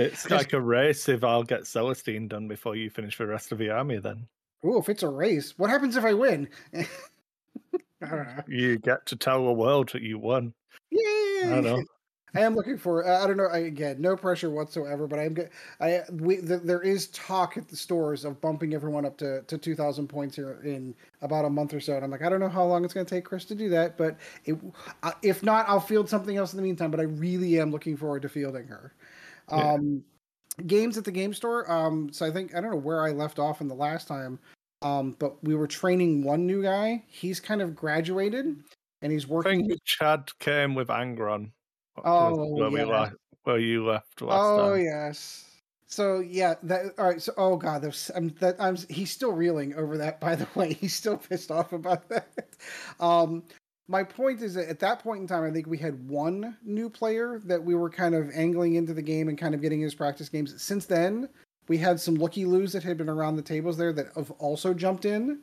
It's 0.00 0.22
Just, 0.22 0.30
like 0.30 0.52
a 0.54 0.60
race 0.60 1.08
if 1.08 1.22
I'll 1.22 1.42
get 1.42 1.66
Celestine 1.66 2.28
done 2.28 2.48
before 2.48 2.74
you 2.74 2.88
finish 2.88 3.18
the 3.18 3.26
rest 3.26 3.52
of 3.52 3.58
the 3.58 3.70
army 3.70 3.98
then. 3.98 4.26
Oh, 4.64 4.78
if 4.78 4.88
it's 4.88 5.02
a 5.02 5.08
race, 5.08 5.58
what 5.58 5.68
happens 5.70 5.96
if 5.96 6.04
I 6.04 6.14
win? 6.14 6.48
I 8.02 8.42
you 8.46 8.78
get 8.78 9.04
to 9.06 9.16
tell 9.16 9.44
the 9.44 9.52
world 9.52 9.90
that 9.90 10.02
you 10.02 10.18
won. 10.18 10.54
Yeah. 10.90 11.00
I 11.44 11.48
don't 11.48 11.64
know. 11.64 11.84
I 12.34 12.42
am 12.42 12.54
looking 12.54 12.78
for. 12.78 13.06
I 13.06 13.26
don't 13.26 13.36
know. 13.36 13.46
I, 13.46 13.58
again, 13.58 14.00
no 14.00 14.16
pressure 14.16 14.50
whatsoever. 14.50 15.06
But 15.06 15.18
I'm. 15.18 15.36
I 15.80 16.02
we 16.12 16.36
the, 16.36 16.58
there 16.58 16.80
is 16.80 17.08
talk 17.08 17.56
at 17.56 17.68
the 17.68 17.76
stores 17.76 18.24
of 18.24 18.40
bumping 18.40 18.72
everyone 18.72 19.04
up 19.04 19.16
to 19.18 19.42
to 19.42 19.58
2,000 19.58 20.06
points 20.06 20.36
here 20.36 20.60
in 20.64 20.94
about 21.22 21.44
a 21.44 21.50
month 21.50 21.74
or 21.74 21.80
so. 21.80 21.94
And 21.94 22.04
I'm 22.04 22.10
like, 22.10 22.22
I 22.22 22.28
don't 22.28 22.40
know 22.40 22.48
how 22.48 22.64
long 22.64 22.84
it's 22.84 22.94
going 22.94 23.04
to 23.04 23.14
take 23.14 23.24
Kris 23.24 23.44
to 23.46 23.54
do 23.54 23.68
that. 23.70 23.96
But 23.96 24.16
it, 24.44 24.56
uh, 25.02 25.12
if 25.22 25.42
not, 25.42 25.68
I'll 25.68 25.80
field 25.80 26.08
something 26.08 26.36
else 26.36 26.52
in 26.52 26.56
the 26.56 26.62
meantime. 26.62 26.92
But 26.92 27.00
I 27.00 27.04
really 27.04 27.58
am 27.58 27.72
looking 27.72 27.96
forward 27.96 28.22
to 28.22 28.28
fielding 28.28 28.68
her. 28.68 28.94
Um. 29.50 30.04
Games 30.66 30.98
at 30.98 31.04
the 31.04 31.12
game 31.12 31.32
store. 31.32 31.70
Um, 31.70 32.12
so 32.12 32.26
I 32.26 32.30
think 32.30 32.54
I 32.54 32.60
don't 32.60 32.70
know 32.70 32.76
where 32.76 33.02
I 33.02 33.12
left 33.12 33.38
off 33.38 33.62
in 33.62 33.68
the 33.68 33.74
last 33.74 34.06
time. 34.06 34.38
Um, 34.82 35.16
but 35.18 35.42
we 35.44 35.54
were 35.54 35.66
training 35.66 36.22
one 36.22 36.46
new 36.46 36.62
guy. 36.62 37.02
He's 37.06 37.38
kind 37.38 37.60
of 37.60 37.74
graduated, 37.74 38.56
and 39.02 39.12
he's 39.12 39.26
working. 39.26 39.64
I 39.64 39.68
think 39.68 39.84
Chad 39.84 40.30
came 40.38 40.74
with 40.74 40.88
Angron. 40.88 41.50
Oh, 42.02 42.54
where, 42.54 42.70
yeah. 42.70 43.10
we 43.10 43.16
where 43.44 43.58
you 43.58 43.86
left 43.86 44.22
last 44.22 44.38
oh, 44.38 44.56
time. 44.56 44.66
Oh 44.66 44.74
yes. 44.74 45.46
So 45.86 46.20
yeah, 46.20 46.54
that 46.62 46.94
all 46.98 47.08
right. 47.08 47.20
So 47.20 47.32
oh 47.36 47.56
god, 47.56 47.82
there's 47.82 48.10
I'm 48.14 48.30
that 48.40 48.56
I'm 48.58 48.76
he's 48.88 49.10
still 49.10 49.32
reeling 49.32 49.74
over 49.74 49.98
that. 49.98 50.20
By 50.20 50.34
the 50.34 50.48
way, 50.54 50.72
he's 50.72 50.94
still 50.94 51.18
pissed 51.18 51.50
off 51.50 51.72
about 51.72 52.08
that. 52.08 52.28
Um, 53.00 53.42
my 53.90 54.04
point 54.04 54.40
is 54.40 54.54
that 54.54 54.68
at 54.68 54.78
that 54.78 55.02
point 55.02 55.20
in 55.20 55.26
time, 55.26 55.42
I 55.42 55.50
think 55.50 55.66
we 55.66 55.76
had 55.76 56.08
one 56.08 56.56
new 56.62 56.88
player 56.88 57.40
that 57.44 57.62
we 57.62 57.74
were 57.74 57.90
kind 57.90 58.14
of 58.14 58.30
angling 58.32 58.76
into 58.76 58.94
the 58.94 59.02
game 59.02 59.28
and 59.28 59.36
kind 59.36 59.52
of 59.52 59.60
getting 59.60 59.80
his 59.80 59.96
practice 59.96 60.28
games. 60.28 60.54
Since 60.62 60.86
then, 60.86 61.28
we 61.66 61.76
had 61.76 61.98
some 61.98 62.14
looky 62.14 62.44
loos 62.44 62.72
that 62.72 62.84
had 62.84 62.96
been 62.96 63.08
around 63.08 63.34
the 63.34 63.42
tables 63.42 63.76
there 63.76 63.92
that 63.92 64.06
have 64.14 64.30
also 64.32 64.72
jumped 64.72 65.06
in. 65.06 65.40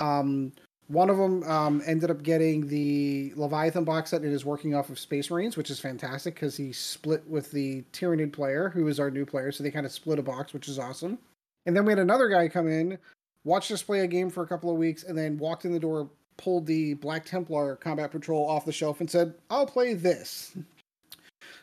Um, 0.00 0.52
one 0.88 1.10
of 1.10 1.18
them 1.18 1.42
um, 1.42 1.82
ended 1.84 2.10
up 2.10 2.22
getting 2.22 2.68
the 2.68 3.34
Leviathan 3.36 3.84
box 3.84 4.10
set 4.10 4.22
and 4.22 4.32
is 4.32 4.46
working 4.46 4.74
off 4.74 4.88
of 4.88 4.98
Space 4.98 5.30
Marines, 5.30 5.58
which 5.58 5.70
is 5.70 5.78
fantastic 5.78 6.34
because 6.34 6.56
he 6.56 6.72
split 6.72 7.28
with 7.28 7.50
the 7.50 7.82
Tyranid 7.92 8.32
player, 8.32 8.70
who 8.70 8.88
is 8.88 8.98
our 8.98 9.10
new 9.10 9.26
player. 9.26 9.52
So 9.52 9.62
they 9.62 9.70
kind 9.70 9.84
of 9.84 9.92
split 9.92 10.18
a 10.18 10.22
box, 10.22 10.54
which 10.54 10.68
is 10.68 10.78
awesome. 10.78 11.18
And 11.66 11.76
then 11.76 11.84
we 11.84 11.92
had 11.92 11.98
another 11.98 12.30
guy 12.30 12.48
come 12.48 12.66
in, 12.66 12.96
watched 13.44 13.70
us 13.70 13.82
play 13.82 14.00
a 14.00 14.06
game 14.06 14.30
for 14.30 14.42
a 14.42 14.46
couple 14.46 14.70
of 14.70 14.78
weeks, 14.78 15.02
and 15.02 15.18
then 15.18 15.36
walked 15.36 15.66
in 15.66 15.72
the 15.74 15.78
door 15.78 16.08
pulled 16.40 16.66
the 16.66 16.94
Black 16.94 17.24
Templar 17.24 17.76
Combat 17.76 18.10
Patrol 18.10 18.48
off 18.48 18.64
the 18.64 18.72
shelf 18.72 19.00
and 19.00 19.10
said, 19.10 19.34
I'll 19.50 19.66
play 19.66 19.94
this. 19.94 20.56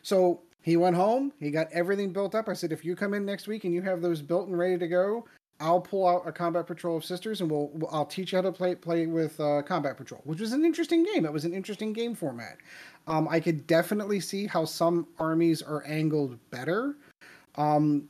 So 0.02 0.40
he 0.62 0.76
went 0.76 0.96
home, 0.96 1.32
he 1.40 1.50
got 1.50 1.70
everything 1.72 2.12
built 2.12 2.34
up. 2.34 2.48
I 2.48 2.52
said, 2.52 2.72
if 2.72 2.84
you 2.84 2.94
come 2.94 3.12
in 3.12 3.26
next 3.26 3.48
week 3.48 3.64
and 3.64 3.74
you 3.74 3.82
have 3.82 4.00
those 4.00 4.22
built 4.22 4.48
and 4.48 4.56
ready 4.56 4.78
to 4.78 4.86
go, 4.86 5.26
I'll 5.60 5.80
pull 5.80 6.06
out 6.06 6.22
a 6.26 6.30
Combat 6.30 6.66
Patrol 6.66 6.96
of 6.96 7.04
Sisters 7.04 7.40
and 7.40 7.50
we'll 7.50 7.70
I'll 7.90 8.06
teach 8.06 8.32
you 8.32 8.38
how 8.38 8.42
to 8.42 8.52
play 8.52 8.76
play 8.76 9.06
with 9.06 9.38
uh, 9.40 9.62
Combat 9.62 9.96
Patrol, 9.96 10.20
which 10.24 10.40
was 10.40 10.52
an 10.52 10.64
interesting 10.64 11.02
game. 11.02 11.24
It 11.24 11.32
was 11.32 11.44
an 11.44 11.52
interesting 11.52 11.92
game 11.92 12.14
format. 12.14 12.58
Um, 13.08 13.26
I 13.28 13.40
could 13.40 13.66
definitely 13.66 14.20
see 14.20 14.46
how 14.46 14.64
some 14.64 15.08
armies 15.18 15.60
are 15.60 15.82
angled 15.86 16.38
better. 16.50 16.94
Um, 17.56 18.08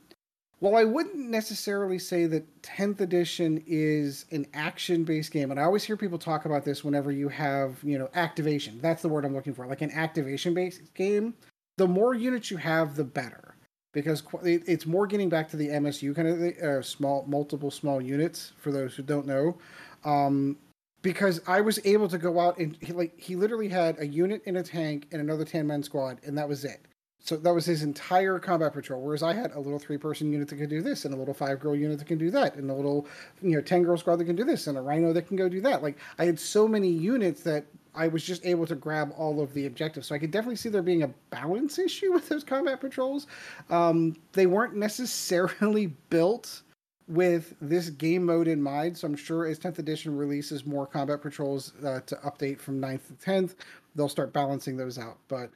well, 0.61 0.75
I 0.75 0.83
wouldn't 0.83 1.29
necessarily 1.29 1.99
say 1.99 2.25
that 2.25 2.61
10th 2.63 2.99
edition 2.99 3.63
is 3.65 4.25
an 4.31 4.45
action-based 4.53 5.31
game, 5.31 5.51
and 5.51 5.59
I 5.59 5.63
always 5.63 5.83
hear 5.83 5.95
people 5.95 6.17
talk 6.17 6.43
about 6.43 6.65
this 6.65 6.83
whenever 6.83 7.11
you 7.11 7.29
have, 7.29 7.81
you 7.81 7.97
know, 7.97 8.09
activation. 8.13 8.79
That's 8.81 9.01
the 9.01 9.07
word 9.07 9.23
I'm 9.23 9.33
looking 9.33 9.53
for, 9.53 9.65
like 9.67 9.81
an 9.81 9.91
activation-based 9.91 10.93
game. 10.93 11.33
The 11.77 11.87
more 11.87 12.13
units 12.13 12.51
you 12.51 12.57
have, 12.57 12.97
the 12.97 13.05
better, 13.05 13.55
because 13.93 14.21
it's 14.43 14.85
more 14.85 15.07
getting 15.07 15.29
back 15.29 15.47
to 15.49 15.57
the 15.57 15.69
MSU 15.69 16.13
kind 16.13 16.27
of 16.27 16.41
uh, 16.41 16.81
small, 16.81 17.23
multiple 17.25 17.71
small 17.71 18.01
units. 18.01 18.51
For 18.59 18.73
those 18.73 18.95
who 18.95 19.03
don't 19.03 19.25
know, 19.25 19.57
um, 20.03 20.57
because 21.01 21.39
I 21.47 21.61
was 21.61 21.79
able 21.85 22.09
to 22.09 22.17
go 22.17 22.37
out 22.37 22.57
and 22.57 22.77
he, 22.81 22.91
like 22.91 23.17
he 23.17 23.37
literally 23.37 23.69
had 23.69 23.97
a 23.97 24.05
unit 24.05 24.41
in 24.45 24.57
a 24.57 24.63
tank 24.63 25.07
and 25.13 25.21
another 25.21 25.45
10-man 25.45 25.83
squad, 25.83 26.19
and 26.25 26.37
that 26.37 26.49
was 26.49 26.65
it 26.65 26.81
so 27.21 27.35
that 27.37 27.53
was 27.53 27.65
his 27.65 27.83
entire 27.83 28.39
combat 28.39 28.73
patrol. 28.73 29.01
Whereas 29.01 29.23
I 29.23 29.33
had 29.33 29.51
a 29.51 29.59
little 29.59 29.79
three 29.79 29.97
person 29.97 30.31
unit 30.31 30.47
that 30.47 30.55
could 30.55 30.69
do 30.69 30.81
this, 30.81 31.05
and 31.05 31.13
a 31.13 31.17
little 31.17 31.33
five 31.33 31.59
girl 31.59 31.75
unit 31.75 31.99
that 31.99 32.07
can 32.07 32.17
do 32.17 32.31
that, 32.31 32.55
and 32.55 32.69
a 32.71 32.73
little 32.73 33.07
you 33.41 33.51
know 33.51 33.61
ten 33.61 33.83
girl 33.83 33.97
squad 33.97 34.17
that 34.17 34.25
can 34.25 34.35
do 34.35 34.43
this, 34.43 34.67
and 34.67 34.77
a 34.77 34.81
rhino 34.81 35.13
that 35.13 35.27
can 35.27 35.35
go 35.35 35.49
do 35.49 35.61
that. 35.61 35.83
Like 35.83 35.97
I 36.17 36.25
had 36.25 36.39
so 36.39 36.67
many 36.67 36.89
units 36.89 37.41
that 37.43 37.65
I 37.95 38.07
was 38.07 38.23
just 38.23 38.45
able 38.45 38.65
to 38.67 38.75
grab 38.75 39.13
all 39.17 39.41
of 39.41 39.53
the 39.53 39.65
objectives. 39.65 40.07
So 40.07 40.15
I 40.15 40.19
could 40.19 40.31
definitely 40.31 40.55
see 40.55 40.69
there 40.69 40.81
being 40.81 41.03
a 41.03 41.13
balance 41.29 41.77
issue 41.79 42.13
with 42.13 42.29
those 42.29 42.43
combat 42.43 42.79
patrols. 42.79 43.27
Um, 43.69 44.15
they 44.33 44.45
weren't 44.45 44.75
necessarily 44.75 45.87
built 46.09 46.61
with 47.09 47.55
this 47.59 47.89
game 47.89 48.23
mode 48.25 48.47
in 48.47 48.61
mind. 48.61 48.97
So 48.97 49.07
I'm 49.07 49.15
sure 49.15 49.47
as 49.47 49.59
10th 49.59 49.79
edition 49.79 50.15
releases 50.15 50.65
more 50.65 50.85
combat 50.85 51.21
patrols 51.21 51.73
uh, 51.83 52.01
to 52.05 52.15
update 52.17 52.59
from 52.59 52.79
9th 52.79 53.07
to 53.07 53.13
10th, 53.13 53.55
they'll 53.95 54.07
start 54.07 54.31
balancing 54.31 54.77
those 54.77 54.99
out. 54.99 55.17
But 55.27 55.49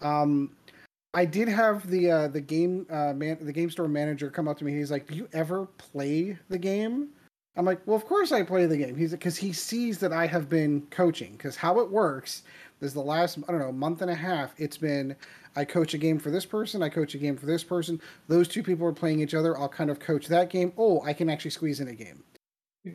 um, 0.00 0.50
I 1.14 1.24
did 1.24 1.48
have 1.48 1.88
the 1.88 2.10
uh, 2.10 2.28
the 2.28 2.40
game 2.40 2.86
uh, 2.90 3.12
man 3.12 3.38
the 3.40 3.52
game 3.52 3.70
store 3.70 3.88
manager 3.88 4.30
come 4.30 4.48
up 4.48 4.58
to 4.58 4.64
me. 4.64 4.72
He's 4.72 4.90
like, 4.90 5.06
"Do 5.06 5.14
you 5.14 5.28
ever 5.32 5.66
play 5.78 6.36
the 6.48 6.58
game?" 6.58 7.08
I'm 7.56 7.64
like, 7.64 7.80
"Well, 7.86 7.96
of 7.96 8.04
course 8.04 8.32
I 8.32 8.42
play 8.42 8.66
the 8.66 8.76
game." 8.76 8.96
He's 8.96 9.12
because 9.12 9.36
he 9.36 9.52
sees 9.52 9.98
that 9.98 10.12
I 10.12 10.26
have 10.26 10.48
been 10.48 10.82
coaching. 10.90 11.32
Because 11.32 11.56
how 11.56 11.78
it 11.80 11.90
works 11.90 12.42
is 12.80 12.92
the 12.92 13.00
last 13.00 13.38
I 13.48 13.52
don't 13.52 13.60
know 13.60 13.72
month 13.72 14.02
and 14.02 14.10
a 14.10 14.14
half. 14.14 14.54
It's 14.58 14.76
been 14.76 15.14
I 15.56 15.64
coach 15.64 15.94
a 15.94 15.98
game 15.98 16.18
for 16.18 16.30
this 16.30 16.44
person. 16.44 16.82
I 16.82 16.88
coach 16.88 17.14
a 17.14 17.18
game 17.18 17.36
for 17.36 17.46
this 17.46 17.62
person. 17.62 18.00
Those 18.26 18.48
two 18.48 18.62
people 18.62 18.86
are 18.86 18.92
playing 18.92 19.20
each 19.20 19.34
other. 19.34 19.56
I'll 19.56 19.68
kind 19.68 19.90
of 19.90 20.00
coach 20.00 20.26
that 20.28 20.50
game. 20.50 20.72
Oh, 20.76 21.00
I 21.02 21.12
can 21.12 21.30
actually 21.30 21.52
squeeze 21.52 21.80
in 21.80 21.88
a 21.88 21.94
game. 21.94 22.24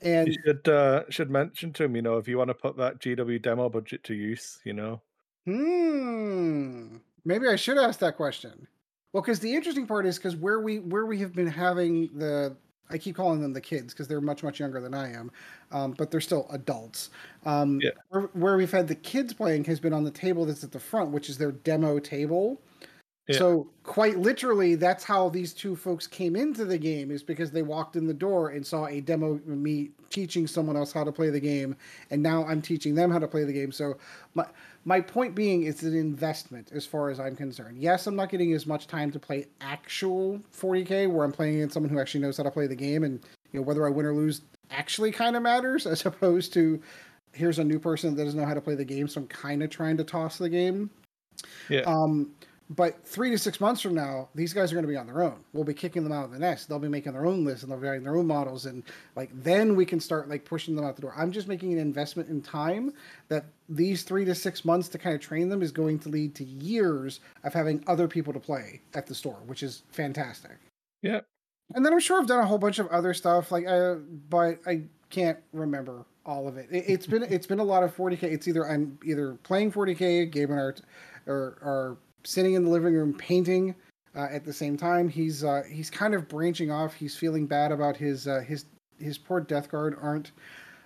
And 0.02 0.28
you 0.28 0.36
should 0.46 0.68
uh, 0.68 1.04
should 1.10 1.32
mention 1.32 1.74
to 1.74 1.86
him, 1.86 1.96
you 1.96 2.02
know, 2.02 2.18
if 2.18 2.28
you 2.28 2.38
want 2.38 2.50
to 2.50 2.54
put 2.54 2.78
that 2.78 3.00
GW 3.00 3.42
demo 3.42 3.70
budget 3.70 4.04
to 4.04 4.14
use, 4.14 4.60
you 4.64 4.74
know. 4.74 5.02
Hmm. 5.46 6.98
Maybe 7.26 7.48
I 7.48 7.56
should 7.56 7.78
ask 7.78 8.00
that 8.00 8.18
question. 8.18 8.68
Well, 9.14 9.22
because 9.22 9.40
the 9.40 9.54
interesting 9.54 9.88
part 9.88 10.06
is 10.06 10.18
because 10.18 10.36
where 10.36 10.60
we 10.60 10.80
where 10.80 11.06
we 11.06 11.20
have 11.20 11.34
been 11.34 11.48
having 11.48 12.10
the 12.16 12.56
I 12.92 12.98
keep 12.98 13.16
calling 13.16 13.42
them 13.42 13.54
the 13.54 13.62
kids 13.62 13.94
because 13.94 14.08
they're 14.08 14.22
much 14.22 14.44
much 14.44 14.60
younger 14.60 14.82
than 14.82 14.94
I 14.94 15.12
am, 15.14 15.32
um, 15.72 15.92
but 15.98 16.10
they're 16.10 16.22
still 16.22 16.48
adults. 16.52 17.10
Um, 17.46 17.80
yeah. 17.82 17.92
where, 18.10 18.24
where, 18.34 18.58
we've 18.58 18.72
had 18.72 18.88
the 18.88 18.96
kids 18.96 19.34
playing 19.34 19.64
has 19.66 19.80
been 19.80 19.94
on 19.94 20.04
the 20.04 20.12
table 20.12 20.46
that's 20.46 20.64
at 20.64 20.72
the 20.72 20.80
front, 20.80 21.12
which 21.12 21.30
is 21.30 21.38
their 21.38 21.52
demo 21.52 22.00
table. 22.00 22.60
Yeah. 23.28 23.38
So 23.38 23.68
quite 23.84 24.18
literally, 24.18 24.74
that's 24.74 25.04
how 25.04 25.30
these 25.30 25.54
two 25.54 25.76
folks 25.76 26.08
came 26.08 26.36
into 26.36 26.66
the 26.66 26.80
game 26.80 27.12
is 27.12 27.22
because 27.22 27.52
they 27.52 27.62
walked 27.62 27.96
in 27.96 28.08
the 28.08 28.14
door 28.14 28.50
and 28.50 28.66
saw 28.66 28.88
a 28.88 29.02
demo 29.02 29.40
me 29.46 29.92
teaching 30.10 30.48
someone 30.48 30.76
else 30.76 30.92
how 30.92 31.04
to 31.04 31.12
play 31.12 31.30
the 31.30 31.40
game, 31.40 31.76
and 32.10 32.24
now 32.24 32.44
I'm 32.46 32.62
teaching 32.62 32.96
them 32.96 33.12
how 33.12 33.20
to 33.20 33.28
play 33.28 33.44
the 33.44 33.54
game. 33.54 33.72
So 33.72 33.98
my 34.34 34.48
my 34.86 35.02
point 35.02 35.36
being, 35.36 35.64
it's 35.64 35.84
an 35.84 35.96
investment 35.96 36.72
as 36.74 36.86
far 36.86 37.10
as 37.10 37.20
I'm 37.20 37.36
concerned. 37.36 37.78
Yes, 37.78 38.08
I'm 38.08 38.16
not 38.16 38.30
getting 38.30 38.54
as 38.54 38.66
much 38.66 38.88
time 38.88 39.12
to 39.12 39.20
play 39.20 39.48
actual 39.62 40.40
40k 40.56 41.12
where 41.12 41.26
I'm 41.26 41.32
playing 41.32 41.56
against 41.56 41.74
someone 41.74 41.92
who 41.92 42.00
actually 42.00 42.22
knows 42.22 42.38
how 42.38 42.44
to 42.44 42.52
play 42.52 42.68
the 42.68 42.76
game, 42.76 43.04
and 43.04 43.20
you 43.52 43.60
know 43.60 43.66
whether 43.66 43.86
I 43.86 43.90
win 43.90 44.06
or 44.06 44.14
lose 44.14 44.42
actually 44.72 45.12
kind 45.12 45.36
of 45.36 45.44
matters 45.44 45.86
as 45.88 46.06
opposed 46.06 46.54
to 46.54 46.82
here's 47.34 47.60
a 47.60 47.64
new 47.64 47.80
person 47.80 48.16
that 48.16 48.24
doesn't 48.24 48.40
know 48.40 48.46
how 48.46 48.54
to 48.54 48.62
play 48.62 48.76
the 48.76 48.86
game, 48.86 49.08
so 49.08 49.22
I'm 49.22 49.28
kind 49.28 49.62
of 49.62 49.70
trying 49.70 49.98
to 49.98 50.04
toss 50.04 50.38
the 50.38 50.50
game. 50.50 50.90
Yeah. 51.70 51.82
Um, 51.82 52.32
but 52.70 53.04
three 53.04 53.32
to 53.32 53.38
six 53.38 53.60
months 53.60 53.82
from 53.82 53.96
now, 53.96 54.30
these 54.36 54.54
guys 54.54 54.72
are 54.72 54.76
going 54.76 54.86
to 54.86 54.92
be 54.92 54.96
on 54.96 55.08
their 55.08 55.24
own. 55.24 55.44
We'll 55.54 55.64
be 55.64 55.74
kicking 55.74 56.04
them 56.04 56.12
out 56.12 56.26
of 56.26 56.32
the 56.32 56.38
nest. 56.38 56.70
They'll 56.70 56.78
be 56.78 56.88
making 56.88 57.14
their 57.14 57.26
own 57.26 57.44
lists 57.44 57.64
and 57.64 57.72
they'll 57.72 57.80
be 57.80 57.88
writing 57.88 58.04
their 58.04 58.16
own 58.16 58.28
models, 58.28 58.66
and 58.66 58.84
like 59.16 59.30
then 59.34 59.76
we 59.76 59.86
can 59.86 60.00
start 60.00 60.30
like 60.30 60.46
pushing 60.46 60.76
them 60.76 60.86
out 60.86 60.96
the 60.96 61.02
door. 61.02 61.14
I'm 61.18 61.32
just 61.32 61.48
making 61.48 61.74
an 61.74 61.80
investment 61.80 62.30
in 62.30 62.42
time 62.42 62.94
that 63.28 63.46
these 63.68 64.04
three 64.04 64.24
to 64.26 64.36
six 64.36 64.64
months 64.64 64.88
to 64.90 64.98
kind 64.98 65.16
of 65.16 65.22
train 65.22 65.50
them 65.50 65.62
is 65.62 65.72
going 65.72 66.00
to 66.00 66.10
lead 66.10 66.36
to 66.36 66.44
years 66.44 67.20
of 67.44 67.54
having 67.54 67.84
other 67.88 68.08
people 68.08 68.34
to 68.34 68.40
play 68.40 68.82
at 68.94 69.08
the 69.08 69.16
store, 69.16 69.40
which 69.48 69.64
is 69.64 69.84
fantastic. 69.92 70.58
Yeah. 71.02 71.22
And 71.74 71.86
then 71.86 71.94
I'm 71.94 72.00
sure 72.00 72.20
I've 72.20 72.28
done 72.28 72.40
a 72.40 72.46
whole 72.46 72.58
bunch 72.58 72.80
of 72.80 72.88
other 72.88 73.14
stuff, 73.14 73.52
like, 73.52 73.68
uh, 73.68 73.96
but 74.30 74.60
I 74.66 74.84
can't 75.10 75.38
remember 75.54 76.06
all 76.26 76.48
of 76.48 76.58
it. 76.58 76.68
it. 76.72 76.86
has 76.88 77.08
been 77.08 77.24
it's 77.24 77.48
been 77.48 77.60
a 77.60 77.64
lot 77.64 77.84
of 77.84 77.96
40k. 77.96 78.24
It's 78.24 78.48
either 78.48 78.68
I'm 78.68 79.00
either 79.04 79.34
playing 79.44 79.72
40k, 79.72 80.32
game 80.32 80.52
and 80.52 80.60
art, 80.60 80.82
or 81.26 81.58
or 81.62 81.98
sitting 82.24 82.54
in 82.54 82.64
the 82.64 82.70
living 82.70 82.94
room 82.94 83.14
painting 83.14 83.76
uh, 84.16 84.28
at 84.32 84.44
the 84.44 84.54
same 84.54 84.78
time. 84.78 85.10
He's 85.10 85.44
uh, 85.44 85.64
he's 85.70 85.90
kind 85.90 86.14
of 86.14 86.28
branching 86.28 86.72
off. 86.72 86.94
He's 86.94 87.16
feeling 87.16 87.46
bad 87.46 87.72
about 87.72 87.98
his 87.98 88.28
uh, 88.28 88.42
his 88.42 88.66
his 89.00 89.18
poor 89.18 89.40
Death 89.40 89.70
Guard 89.70 89.98
aren't. 90.02 90.32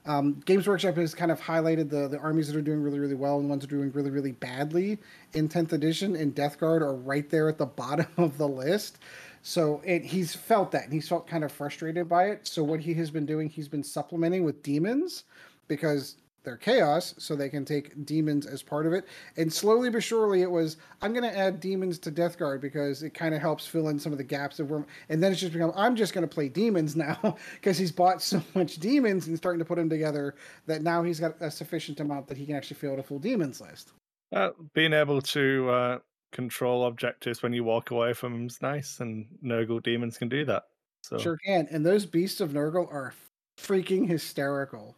Um, 0.05 0.41
Games 0.45 0.67
Workshop 0.67 0.97
has 0.97 1.15
kind 1.15 1.31
of 1.31 1.39
highlighted 1.39 1.89
the, 1.89 2.09
the 2.09 2.19
armies 2.19 2.47
that 2.47 2.57
are 2.57 2.61
doing 2.61 2.81
really, 2.81 2.99
really 2.99 3.15
well 3.15 3.39
and 3.39 3.49
ones 3.49 3.61
that 3.61 3.71
are 3.71 3.77
doing 3.77 3.91
really, 3.93 4.09
really 4.11 4.33
badly 4.33 4.99
in 5.33 5.47
10th 5.47 5.71
edition, 5.71 6.17
and 6.17 6.35
Death 6.35 6.59
Guard 6.59 6.81
are 6.81 6.93
right 6.93 7.29
there 7.29 7.47
at 7.47 7.57
the 7.57 7.65
bottom 7.65 8.07
of 8.17 8.37
the 8.37 8.47
list. 8.47 8.99
So 9.43 9.81
it, 9.85 10.03
he's 10.03 10.35
felt 10.35 10.71
that, 10.71 10.85
and 10.85 10.93
he's 10.93 11.07
felt 11.07 11.27
kind 11.27 11.43
of 11.43 11.51
frustrated 11.51 12.09
by 12.09 12.25
it. 12.25 12.47
So 12.47 12.63
what 12.63 12.79
he 12.79 12.93
has 12.95 13.11
been 13.11 13.25
doing, 13.25 13.49
he's 13.49 13.67
been 13.67 13.83
supplementing 13.83 14.43
with 14.43 14.61
demons 14.63 15.23
because 15.67 16.15
their 16.43 16.57
chaos 16.57 17.15
so 17.17 17.35
they 17.35 17.49
can 17.49 17.65
take 17.65 18.05
demons 18.05 18.45
as 18.45 18.61
part 18.61 18.85
of 18.85 18.93
it. 18.93 19.05
And 19.37 19.51
slowly 19.51 19.89
but 19.89 20.03
surely 20.03 20.41
it 20.41 20.51
was 20.51 20.77
I'm 21.01 21.13
going 21.13 21.29
to 21.29 21.37
add 21.37 21.59
demons 21.59 21.99
to 21.99 22.11
Death 22.11 22.37
Guard 22.37 22.61
because 22.61 23.03
it 23.03 23.13
kind 23.13 23.33
of 23.33 23.41
helps 23.41 23.65
fill 23.65 23.89
in 23.89 23.99
some 23.99 24.11
of 24.11 24.17
the 24.17 24.23
gaps 24.23 24.59
of 24.59 24.69
where 24.69 24.85
and 25.09 25.21
then 25.21 25.31
it's 25.31 25.41
just 25.41 25.53
become 25.53 25.71
I'm 25.75 25.95
just 25.95 26.13
going 26.13 26.27
to 26.27 26.33
play 26.33 26.49
demons 26.49 26.95
now 26.97 27.37
because 27.53 27.77
he's 27.77 27.91
bought 27.91 28.21
so 28.21 28.41
much 28.53 28.77
demons 28.77 29.27
and 29.27 29.37
starting 29.37 29.59
to 29.59 29.65
put 29.65 29.77
them 29.77 29.89
together 29.89 30.35
that 30.65 30.81
now 30.81 31.03
he's 31.03 31.19
got 31.19 31.35
a 31.41 31.51
sufficient 31.51 31.99
amount 31.99 32.27
that 32.27 32.37
he 32.37 32.45
can 32.45 32.55
actually 32.55 32.77
fill 32.77 32.93
out 32.93 32.99
a 32.99 33.03
full 33.03 33.19
demons 33.19 33.61
list. 33.61 33.91
Uh, 34.33 34.49
being 34.73 34.93
able 34.93 35.21
to 35.21 35.69
uh, 35.69 35.99
control 36.31 36.85
objectives 36.85 37.43
when 37.43 37.53
you 37.53 37.63
walk 37.63 37.91
away 37.91 38.13
from 38.13 38.33
them 38.33 38.47
is 38.47 38.61
nice 38.61 38.99
and 38.99 39.27
Nurgle 39.43 39.81
demons 39.81 40.17
can 40.17 40.29
do 40.29 40.43
that. 40.45 40.63
So 41.03 41.17
Sure 41.17 41.37
can. 41.45 41.67
And 41.69 41.85
those 41.85 42.05
beasts 42.05 42.41
of 42.41 42.51
Nurgle 42.51 42.91
are 42.91 43.13
freaking 43.59 44.07
hysterical. 44.07 44.95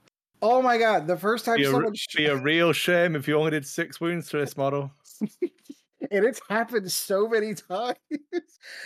Oh 0.48 0.62
my 0.62 0.78
god! 0.78 1.08
The 1.08 1.18
first 1.18 1.44
time 1.44 1.58
be 1.58 1.64
someone 1.64 1.88
a, 1.88 2.18
be 2.18 2.28
a 2.28 2.36
real 2.52 2.72
shame 2.72 3.16
if 3.16 3.28
you 3.28 3.36
only 3.36 3.50
did 3.50 3.66
six 3.66 4.00
wounds 4.00 4.30
to 4.30 4.38
this 4.38 4.56
model. 4.56 4.92
and 5.20 6.24
it's 6.24 6.40
happened 6.48 6.92
so 6.92 7.28
many 7.28 7.56
times. 7.56 7.98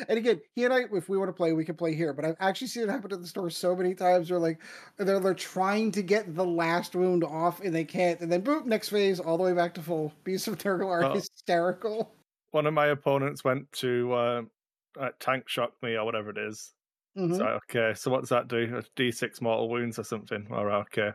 and 0.08 0.18
again, 0.18 0.40
he 0.56 0.64
and 0.64 0.74
I, 0.74 0.86
if 0.94 1.10
we 1.10 1.18
want 1.18 1.28
to 1.28 1.34
play, 1.34 1.52
we 1.52 1.66
can 1.66 1.76
play 1.76 1.94
here. 1.94 2.14
But 2.14 2.24
I've 2.24 2.38
actually 2.40 2.68
seen 2.68 2.84
it 2.84 2.90
happen 2.90 3.12
at 3.12 3.20
the 3.20 3.28
store 3.28 3.50
so 3.50 3.76
many 3.76 3.94
times. 3.94 4.32
Where 4.32 4.40
like 4.40 4.62
they're 4.98 5.20
they're 5.20 5.34
trying 5.34 5.92
to 5.92 6.02
get 6.02 6.34
the 6.34 6.46
last 6.46 6.96
wound 6.96 7.26
off 7.26 7.60
and 7.60 7.76
they 7.76 7.84
can't, 7.84 8.22
and 8.22 8.32
then 8.32 8.40
boom, 8.40 8.64
next 8.66 8.88
phase, 8.88 9.20
all 9.20 9.36
the 9.36 9.44
way 9.44 9.52
back 9.52 9.74
to 9.74 9.82
full. 9.82 10.14
Beasts 10.24 10.48
of 10.48 10.60
Nurgle 10.60 10.88
are 10.88 11.14
hysterical. 11.14 12.14
One 12.52 12.68
of 12.68 12.74
my 12.74 12.88
opponents 12.88 13.44
went 13.44 13.70
to 13.74 14.14
uh, 14.14 14.42
uh, 14.98 15.10
tank 15.20 15.50
shock 15.50 15.74
me 15.84 15.96
or 15.96 16.06
whatever 16.06 16.30
it 16.30 16.38
is. 16.38 16.72
Mm-hmm. 17.18 17.36
So 17.36 17.60
okay, 17.70 17.94
so 17.96 18.12
what 18.12 18.22
does 18.22 18.30
that 18.30 18.48
do? 18.48 18.78
A 18.78 18.84
D 18.96 19.12
six 19.12 19.42
mortal 19.42 19.68
wounds 19.68 20.00
or 20.00 20.06
something? 20.06 20.48
All 20.54 20.64
right, 20.64 20.86
okay. 20.94 21.12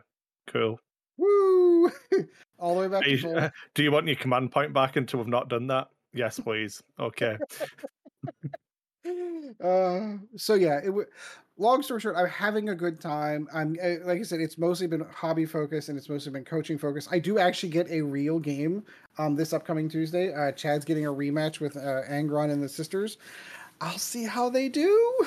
Cool. 0.47 0.79
Woo! 1.17 1.91
All 2.59 2.75
the 2.75 2.81
way 2.81 2.87
back 2.87 3.03
do 3.03 3.11
you, 3.11 3.29
uh, 3.29 3.49
do 3.73 3.83
you 3.83 3.91
want 3.91 4.07
your 4.07 4.15
command 4.15 4.51
point 4.51 4.73
back 4.73 4.95
until 4.95 5.19
we've 5.19 5.27
not 5.27 5.49
done 5.49 5.67
that? 5.67 5.89
Yes, 6.13 6.39
please. 6.39 6.81
Okay. 6.99 7.37
uh, 9.63 10.13
so 10.37 10.53
yeah, 10.53 10.77
it 10.79 10.87
w- 10.87 11.05
long 11.57 11.81
story 11.81 11.99
short, 11.99 12.15
I'm 12.15 12.27
having 12.27 12.69
a 12.69 12.75
good 12.75 12.99
time. 13.01 13.47
I'm 13.53 13.77
eh, 13.81 13.97
like 14.03 14.19
I 14.19 14.23
said, 14.23 14.39
it's 14.39 14.57
mostly 14.57 14.87
been 14.87 15.01
hobby 15.01 15.45
focused 15.45 15.89
and 15.89 15.97
it's 15.97 16.09
mostly 16.09 16.31
been 16.31 16.45
coaching 16.45 16.77
focused. 16.77 17.09
I 17.11 17.19
do 17.19 17.39
actually 17.39 17.69
get 17.69 17.89
a 17.89 18.01
real 18.01 18.39
game 18.39 18.83
um 19.17 19.35
this 19.35 19.53
upcoming 19.53 19.89
Tuesday. 19.89 20.33
Uh, 20.33 20.51
Chad's 20.51 20.85
getting 20.85 21.05
a 21.05 21.11
rematch 21.11 21.59
with 21.59 21.75
uh, 21.77 22.03
Angron 22.09 22.51
and 22.51 22.63
the 22.63 22.69
sisters. 22.69 23.17
I'll 23.81 23.97
see 23.97 24.23
how 24.23 24.49
they 24.49 24.69
do. 24.69 25.25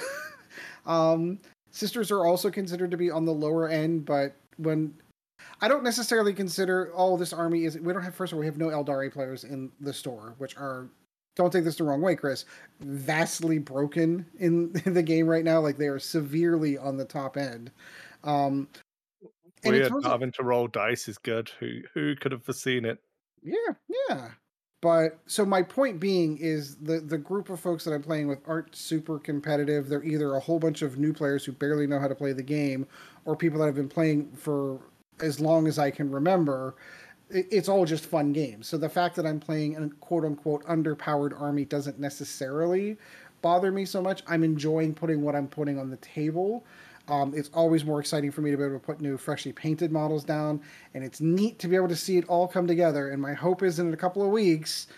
um, 0.87 1.39
sisters 1.71 2.11
are 2.11 2.27
also 2.27 2.51
considered 2.51 2.91
to 2.91 2.97
be 2.97 3.11
on 3.11 3.27
the 3.27 3.35
lower 3.35 3.69
end, 3.69 4.07
but 4.07 4.35
when 4.57 4.95
I 5.61 5.69
don't 5.69 5.83
necessarily 5.83 6.33
consider 6.33 6.93
all 6.95 7.17
this 7.17 7.33
army 7.33 7.65
is 7.65 7.79
we 7.79 7.93
don't 7.93 8.03
have 8.03 8.15
first 8.15 8.33
of 8.33 8.37
all 8.37 8.41
we 8.41 8.47
have 8.47 8.59
no 8.59 8.69
Aeldari 8.69 9.13
players 9.13 9.45
in 9.45 9.71
the 9.81 9.93
store, 9.93 10.35
which 10.39 10.57
are 10.57 10.89
don't 11.37 11.53
take 11.53 11.65
this 11.65 11.77
the 11.77 11.85
wrong 11.85 12.01
way, 12.01 12.17
Kris, 12.17 12.45
vastly 12.81 13.59
broken 13.59 14.27
in, 14.39 14.73
in 14.85 14.95
the 14.95 15.03
game 15.03 15.27
right 15.27 15.45
now. 15.45 15.61
Like 15.61 15.79
they 15.79 15.89
are 15.89 15.99
severely 15.99 16.79
on 16.79 16.97
the 16.97 17.05
top 17.05 17.37
end. 17.37 17.71
Um 18.25 18.69
and 19.65 19.73
Weird 19.73 20.05
having 20.05 20.33
to 20.33 20.45
roll 20.45 20.69
dice 20.69 21.09
is 21.09 21.19
good. 21.19 21.51
Who 21.59 21.81
who 21.95 22.15
could 22.15 22.33
have 22.33 22.45
foreseen 22.45 22.85
it? 22.85 22.99
Yeah, 23.43 23.75
yeah. 24.09 24.31
But 24.81 25.19
so 25.27 25.45
my 25.45 25.63
point 25.63 25.99
being 25.99 26.39
is 26.39 26.77
the 26.77 27.01
the 27.01 27.19
group 27.19 27.51
of 27.51 27.59
folks 27.59 27.83
that 27.85 27.93
I'm 27.93 28.03
playing 28.03 28.29
with 28.29 28.39
aren't 28.47 28.77
super 28.77 29.19
competitive. 29.19 29.89
They're 29.89 30.05
either 30.05 30.37
a 30.37 30.41
whole 30.41 30.61
bunch 30.61 30.83
of 30.83 30.99
new 30.99 31.13
players 31.13 31.45
who 31.45 31.51
barely 31.51 31.89
know 31.89 31.99
how 31.99 32.07
to 32.07 32.15
play 32.15 32.33
the 32.33 32.45
game, 32.45 32.87
or 33.25 33.35
people 33.35 33.59
that 33.59 33.67
have 33.67 33.75
been 33.75 33.89
playing 33.89 34.31
for 34.37 34.81
as 35.23 35.41
long 35.41 35.67
as 35.67 35.79
I 35.79 35.91
can 35.91 36.11
remember. 36.11 36.77
It's 37.31 37.69
all 37.69 37.85
just 37.85 38.07
fun 38.07 38.33
games. 38.33 38.69
So 38.69 38.79
the 38.79 38.89
fact 38.89 39.15
that 39.17 39.27
I'm 39.27 39.39
playing 39.39 39.77
a 39.77 39.89
quote 40.01 40.25
unquote 40.25 40.65
underpowered 40.65 41.39
army 41.39 41.65
doesn't 41.65 41.99
necessarily 41.99 42.97
bother 43.43 43.71
me 43.71 43.85
so 43.85 44.01
much. 44.01 44.23
I'm 44.27 44.43
enjoying 44.43 44.95
putting 44.95 45.23
what 45.23 45.37
I'm 45.37 45.49
putting 45.49 45.79
on 45.79 45.91
the 45.91 45.99
table. 45.99 46.65
Um, 47.09 47.33
it's 47.35 47.51
always 47.55 47.85
more 47.85 48.01
exciting 48.01 48.31
for 48.31 48.43
me 48.43 48.51
to 48.51 48.57
be 48.57 48.65
able 48.65 48.75
to 48.75 48.85
put 48.85 49.01
new, 49.01 49.17
freshly 49.17 49.53
painted 49.53 49.91
models 49.91 50.25
down, 50.25 50.61
and 50.93 51.03
it's 51.03 51.21
neat 51.21 51.59
to 51.61 51.69
be 51.69 51.75
able 51.75 51.89
to 51.89 51.97
see 51.97 52.19
it 52.19 52.29
all 52.29 52.47
come 52.47 52.67
together. 52.67 53.11
And 53.11 53.21
my 53.21 53.33
hope 53.33 53.63
is 53.63 53.79
in 53.79 53.93
a 53.93 53.97
couple 53.97 54.23
of 54.23 54.31
weeks, 54.31 54.89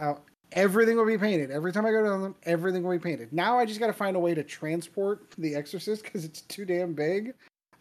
uh, 0.00 0.14
everything 0.52 0.96
will 0.96 1.06
be 1.06 1.18
painted. 1.18 1.50
Every 1.50 1.72
time 1.72 1.86
I 1.86 1.92
go 1.92 2.02
down 2.02 2.22
them, 2.22 2.34
everything 2.44 2.82
will 2.82 2.92
be 2.92 2.98
painted. 2.98 3.32
Now 3.32 3.58
I 3.58 3.64
just 3.64 3.78
got 3.78 3.86
to 3.86 3.92
find 3.92 4.16
a 4.16 4.20
way 4.20 4.34
to 4.34 4.42
transport 4.42 5.34
the 5.38 5.54
Exorcist 5.54 6.02
because 6.02 6.24
it's 6.24 6.42
too 6.42 6.64
damn 6.64 6.94
big. 6.94 7.34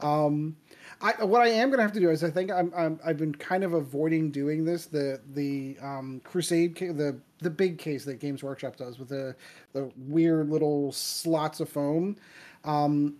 Um, 0.03 0.55
I, 1.01 1.23
what 1.23 1.41
I 1.41 1.47
am 1.47 1.69
going 1.69 1.77
to 1.77 1.83
have 1.83 1.93
to 1.93 1.99
do 1.99 2.11
is 2.11 2.23
I 2.23 2.29
think 2.29 2.51
I'm, 2.51 2.71
i 2.75 3.07
have 3.07 3.17
been 3.17 3.33
kind 3.33 3.63
of 3.63 3.73
avoiding 3.73 4.29
doing 4.29 4.63
this. 4.65 4.85
The 4.85 5.19
the 5.33 5.77
um, 5.81 6.21
Crusade 6.23 6.75
the 6.75 7.19
the 7.39 7.49
big 7.49 7.77
case 7.79 8.05
that 8.05 8.19
Games 8.19 8.43
Workshop 8.43 8.77
does 8.77 8.99
with 8.99 9.09
the 9.09 9.35
the 9.73 9.91
weird 9.97 10.49
little 10.49 10.91
slots 10.91 11.59
of 11.59 11.69
foam. 11.69 12.17
Um, 12.63 13.15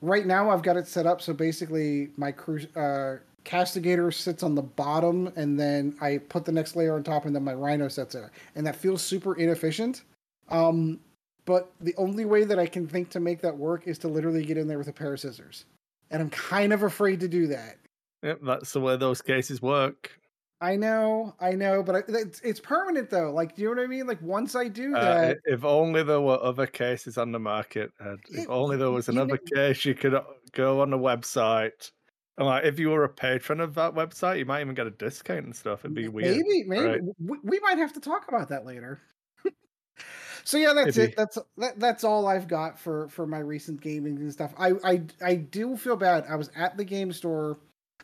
right 0.00 0.26
now 0.26 0.50
I've 0.50 0.62
got 0.62 0.76
it 0.76 0.86
set 0.86 1.06
up 1.06 1.20
so 1.20 1.32
basically 1.32 2.10
my 2.16 2.30
cru- 2.30 2.68
uh, 2.76 3.16
castigator 3.44 4.12
sits 4.12 4.42
on 4.42 4.54
the 4.54 4.62
bottom 4.62 5.32
and 5.36 5.58
then 5.58 5.96
I 6.00 6.18
put 6.18 6.44
the 6.44 6.52
next 6.52 6.76
layer 6.76 6.94
on 6.94 7.02
top 7.02 7.26
and 7.26 7.34
then 7.34 7.44
my 7.44 7.54
rhino 7.54 7.88
sits 7.88 8.14
there. 8.14 8.30
And 8.54 8.66
that 8.66 8.76
feels 8.76 9.02
super 9.02 9.34
inefficient. 9.34 10.02
Um, 10.48 11.00
but 11.46 11.72
the 11.80 11.94
only 11.96 12.24
way 12.24 12.44
that 12.44 12.58
I 12.58 12.66
can 12.66 12.86
think 12.86 13.10
to 13.10 13.20
make 13.20 13.40
that 13.42 13.56
work 13.56 13.86
is 13.86 13.98
to 13.98 14.08
literally 14.08 14.44
get 14.44 14.56
in 14.56 14.66
there 14.66 14.78
with 14.78 14.88
a 14.88 14.92
pair 14.92 15.12
of 15.12 15.20
scissors. 15.20 15.66
And 16.14 16.22
I'm 16.22 16.30
kind 16.30 16.72
of 16.72 16.84
afraid 16.84 17.18
to 17.20 17.28
do 17.28 17.48
that. 17.48 17.78
Yep, 18.22 18.38
that's 18.44 18.72
the 18.72 18.80
way 18.80 18.96
those 18.96 19.20
cases 19.20 19.60
work. 19.60 20.12
I 20.60 20.76
know, 20.76 21.34
I 21.40 21.54
know, 21.54 21.82
but 21.82 21.96
I, 21.96 22.02
it's, 22.06 22.38
it's 22.42 22.60
permanent 22.60 23.10
though. 23.10 23.32
Like, 23.32 23.56
do 23.56 23.62
you 23.62 23.74
know 23.74 23.82
what 23.82 23.84
I 23.84 23.88
mean? 23.88 24.06
Like, 24.06 24.22
once 24.22 24.54
I 24.54 24.68
do 24.68 24.94
Uh, 24.94 25.00
that, 25.00 25.38
if 25.44 25.64
only 25.64 26.04
there 26.04 26.20
were 26.20 26.40
other 26.40 26.68
cases 26.68 27.18
on 27.18 27.32
the 27.32 27.40
market, 27.40 27.90
Ed. 28.00 28.20
If 28.28 28.48
only 28.48 28.76
there 28.76 28.92
was 28.92 29.08
you 29.08 29.14
another 29.14 29.38
case 29.38 29.84
you 29.84 29.96
could 29.96 30.14
uh, 30.14 30.22
go 30.52 30.82
on 30.82 30.90
the 30.90 30.96
website. 30.96 31.90
And 32.38 32.46
like, 32.46 32.64
if 32.64 32.78
you 32.78 32.90
were 32.90 33.02
a 33.02 33.08
patron 33.08 33.58
of 33.58 33.74
that 33.74 33.92
website, 33.92 34.38
you 34.38 34.44
might 34.44 34.60
even 34.60 34.76
get 34.76 34.86
a 34.86 34.92
discount 34.92 35.46
and 35.46 35.56
stuff. 35.56 35.80
It'd 35.80 35.94
be 35.94 36.06
weird. 36.06 36.36
maybe, 36.36 36.64
maybe 36.64 36.84
right? 36.86 37.00
we, 37.18 37.38
we 37.42 37.58
might 37.58 37.78
have 37.78 37.92
to 37.94 38.00
talk 38.00 38.28
about 38.28 38.48
that 38.50 38.64
later. 38.64 39.00
So 40.44 40.58
yeah, 40.58 40.72
that's 40.74 40.96
Maybe. 40.96 41.12
it. 41.12 41.16
That's 41.16 41.38
that, 41.56 41.80
that's 41.80 42.04
all 42.04 42.26
I've 42.26 42.48
got 42.48 42.78
for 42.78 43.08
for 43.08 43.26
my 43.26 43.38
recent 43.38 43.80
gaming 43.80 44.16
and 44.18 44.32
stuff. 44.32 44.52
I 44.58 44.72
I 44.84 45.02
I 45.24 45.34
do 45.36 45.76
feel 45.76 45.96
bad. 45.96 46.24
I 46.28 46.36
was 46.36 46.50
at 46.56 46.76
the 46.76 46.84
game 46.84 47.12
store. 47.12 47.58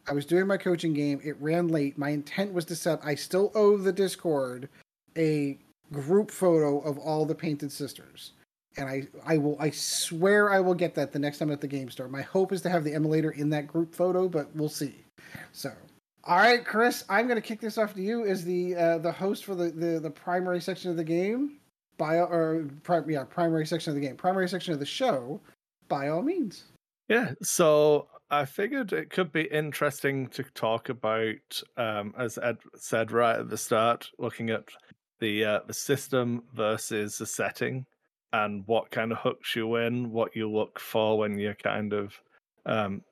I 0.09 0.13
was 0.13 0.25
doing 0.25 0.47
my 0.47 0.57
coaching 0.57 0.95
game. 0.95 1.21
It 1.23 1.37
ran 1.41 1.69
late. 1.69 1.99
My 1.99 2.11
intent 2.11 2.53
was 2.53 2.65
to 2.67 2.77
set. 2.77 3.01
I 3.05 3.15
still 3.15 3.53
owe 3.55 3.77
the 3.77 3.93
Discord 3.93 4.69
a 5.17 5.59
group 5.93 6.31
photo 6.31 6.81
of 6.81 6.99
all 6.99 7.27
the 7.27 7.35
painted 7.35 7.71
sisters. 7.71 8.33
And 8.77 8.89
I, 8.89 9.09
I 9.27 9.37
will 9.37 9.57
I 9.61 9.71
swear 9.71 10.51
I 10.51 10.61
will 10.61 10.75
get 10.75 10.95
that 10.95 11.13
the 11.13 11.19
next 11.19 11.39
time 11.39 11.51
at 11.51 11.61
the 11.61 11.67
game 11.67 11.91
store. 11.91 12.09
My 12.09 12.23
hope 12.23 12.53
is 12.53 12.63
to 12.63 12.71
have 12.71 12.85
the 12.85 12.93
immolator 12.93 13.37
in 13.37 13.51
that 13.51 13.67
group 13.67 13.95
photo, 13.95 14.29
but 14.29 14.55
we'll 14.55 14.69
see. 14.69 15.05
So 15.53 15.73
all 16.25 16.37
right, 16.37 16.65
Kris, 16.65 17.05
I'm 17.09 17.27
going 17.27 17.41
to 17.41 17.47
kick 17.47 17.61
this 17.61 17.79
off 17.79 17.95
to 17.95 18.03
you 18.03 18.25
as 18.27 18.45
the 18.45 18.77
uh, 18.77 18.99
the 18.99 19.13
host 19.13 19.45
for 19.45 19.55
the, 19.55 19.71
the 19.71 20.01
the 20.01 20.11
primary 20.11 20.61
section 20.61 20.91
of 20.91 20.97
the 20.97 21.05
game. 21.05 21.57
By 22.01 22.17
or 22.17 22.67
pri- 22.83 23.03
yeah, 23.07 23.25
primary 23.25 23.67
section 23.67 23.91
of 23.91 23.95
the 23.95 24.01
game, 24.01 24.17
primary 24.17 24.49
section 24.49 24.73
of 24.73 24.81
the 24.81 24.87
show. 24.87 25.39
By 25.87 26.09
all 26.09 26.23
means. 26.23 26.65
Yeah, 27.09 27.33
so 27.43 28.09
I 28.31 28.47
figured 28.47 28.95
it 28.95 29.11
could 29.11 29.33
be 29.33 29.43
interesting 29.43 30.29
to 30.29 30.43
talk 30.55 30.89
about, 30.89 31.63
um, 31.77 32.15
as 32.17 32.39
Ed 32.39 32.57
said 32.75 33.13
right 33.13 33.41
at 33.41 33.51
the 33.51 33.59
start, 33.59 34.09
looking 34.19 34.49
at 34.49 34.65
the 35.19 35.45
uh, 35.45 35.61
the 35.67 35.75
system 35.75 36.43
versus 36.55 37.19
the 37.19 37.27
setting, 37.27 37.85
and 38.33 38.67
what 38.67 38.91
kind 38.91 39.13
of 39.13 39.19
hooks 39.19 39.55
you 39.55 39.77
in, 39.77 40.11
what 40.11 40.35
you 40.35 40.51
look 40.51 40.81
for 40.81 41.19
when 41.19 41.39
you're 41.39 41.55
kind 41.55 41.93
of 41.93 42.15
um, 42.65 43.03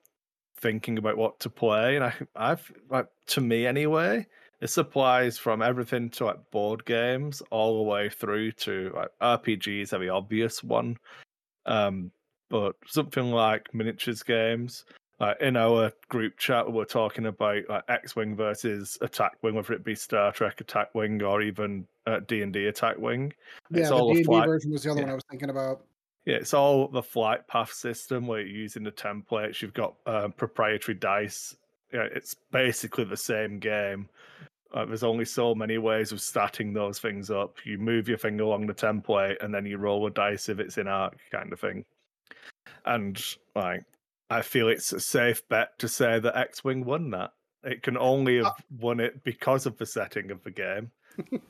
thinking 0.61 0.97
about 0.97 1.17
what 1.17 1.39
to 1.41 1.49
play. 1.51 1.95
And 1.95 2.05
I, 2.05 2.13
I've 2.35 2.71
like 2.89 3.07
to 3.27 3.41
me 3.41 3.67
anyway, 3.67 4.25
this 4.59 4.77
applies 4.77 5.37
from 5.37 5.61
everything 5.61 6.09
to 6.11 6.25
like 6.25 6.51
board 6.51 6.83
games 6.85 7.41
all 7.49 7.77
the 7.77 7.89
way 7.89 8.09
through 8.09 8.51
to 8.53 8.91
like 8.95 9.09
RPGs, 9.21 9.93
every 9.93 10.09
obvious 10.09 10.63
one. 10.63 10.97
Um, 11.65 12.11
but 12.49 12.75
something 12.85 13.31
like 13.31 13.73
miniatures 13.73 14.23
games. 14.23 14.85
Like 15.19 15.39
in 15.41 15.57
our 15.57 15.91
group 16.07 16.37
chat, 16.37 16.71
we're 16.71 16.85
talking 16.85 17.25
about 17.25 17.63
like 17.69 17.83
X-wing 17.89 18.35
versus 18.35 18.97
Attack 19.01 19.33
Wing, 19.41 19.53
whether 19.55 19.73
it 19.73 19.83
be 19.83 19.93
Star 19.93 20.31
Trek 20.31 20.61
Attack 20.61 20.95
Wing 20.95 21.21
or 21.21 21.41
even 21.41 21.85
uh, 22.07 22.21
D 22.25 22.41
and 22.41 22.53
D 22.53 22.67
Attack 22.67 22.97
Wing. 22.97 23.33
Yeah, 23.69 23.81
It's 23.81 23.89
the 23.89 23.95
all 23.95 24.13
D&D 24.13 24.23
flight- 24.23 24.47
version 24.47 24.71
was 24.71 24.83
the 24.83 24.91
other 24.91 25.01
yeah. 25.01 25.05
one 25.05 25.11
I 25.11 25.15
was 25.15 25.25
thinking 25.29 25.49
about. 25.49 25.81
Yeah, 26.25 26.35
it's 26.35 26.53
all 26.53 26.87
the 26.87 27.01
flight 27.03 27.47
path 27.47 27.71
system 27.73 28.27
where 28.27 28.39
you're 28.39 28.49
using 28.49 28.83
the 28.83 28.91
templates. 28.91 29.61
You've 29.61 29.73
got 29.73 29.95
um, 30.05 30.31
proprietary 30.31 30.95
dice. 30.97 31.55
Yeah, 31.93 32.07
it's 32.13 32.35
basically 32.51 33.03
the 33.03 33.17
same 33.17 33.59
game. 33.59 34.07
Uh, 34.73 34.85
there's 34.85 35.03
only 35.03 35.25
so 35.25 35.55
many 35.55 35.77
ways 35.77 36.11
of 36.11 36.21
starting 36.21 36.73
those 36.73 36.99
things 36.99 37.31
up. 37.31 37.57
You 37.65 37.77
move 37.77 38.07
your 38.07 38.19
finger 38.19 38.43
along 38.43 38.67
the 38.67 38.73
template, 38.73 39.43
and 39.43 39.53
then 39.53 39.65
you 39.65 39.77
roll 39.77 40.05
a 40.05 40.11
dice 40.11 40.49
if 40.49 40.59
it's 40.59 40.77
in 40.77 40.87
arc, 40.87 41.17
kind 41.31 41.51
of 41.51 41.59
thing. 41.59 41.85
And 42.85 43.19
like, 43.55 43.83
I 44.29 44.41
feel 44.43 44.69
it's 44.69 44.93
a 44.93 44.99
safe 44.99 45.47
bet 45.49 45.77
to 45.79 45.87
say 45.87 46.19
that 46.19 46.37
X-wing 46.37 46.85
won 46.85 47.09
that. 47.11 47.31
It 47.63 47.83
can 47.83 47.97
only 47.97 48.37
have 48.37 48.53
won 48.79 48.99
it 48.99 49.23
because 49.23 49.65
of 49.65 49.77
the 49.77 49.85
setting 49.85 50.31
of 50.31 50.43
the 50.43 50.51
game. 50.51 50.91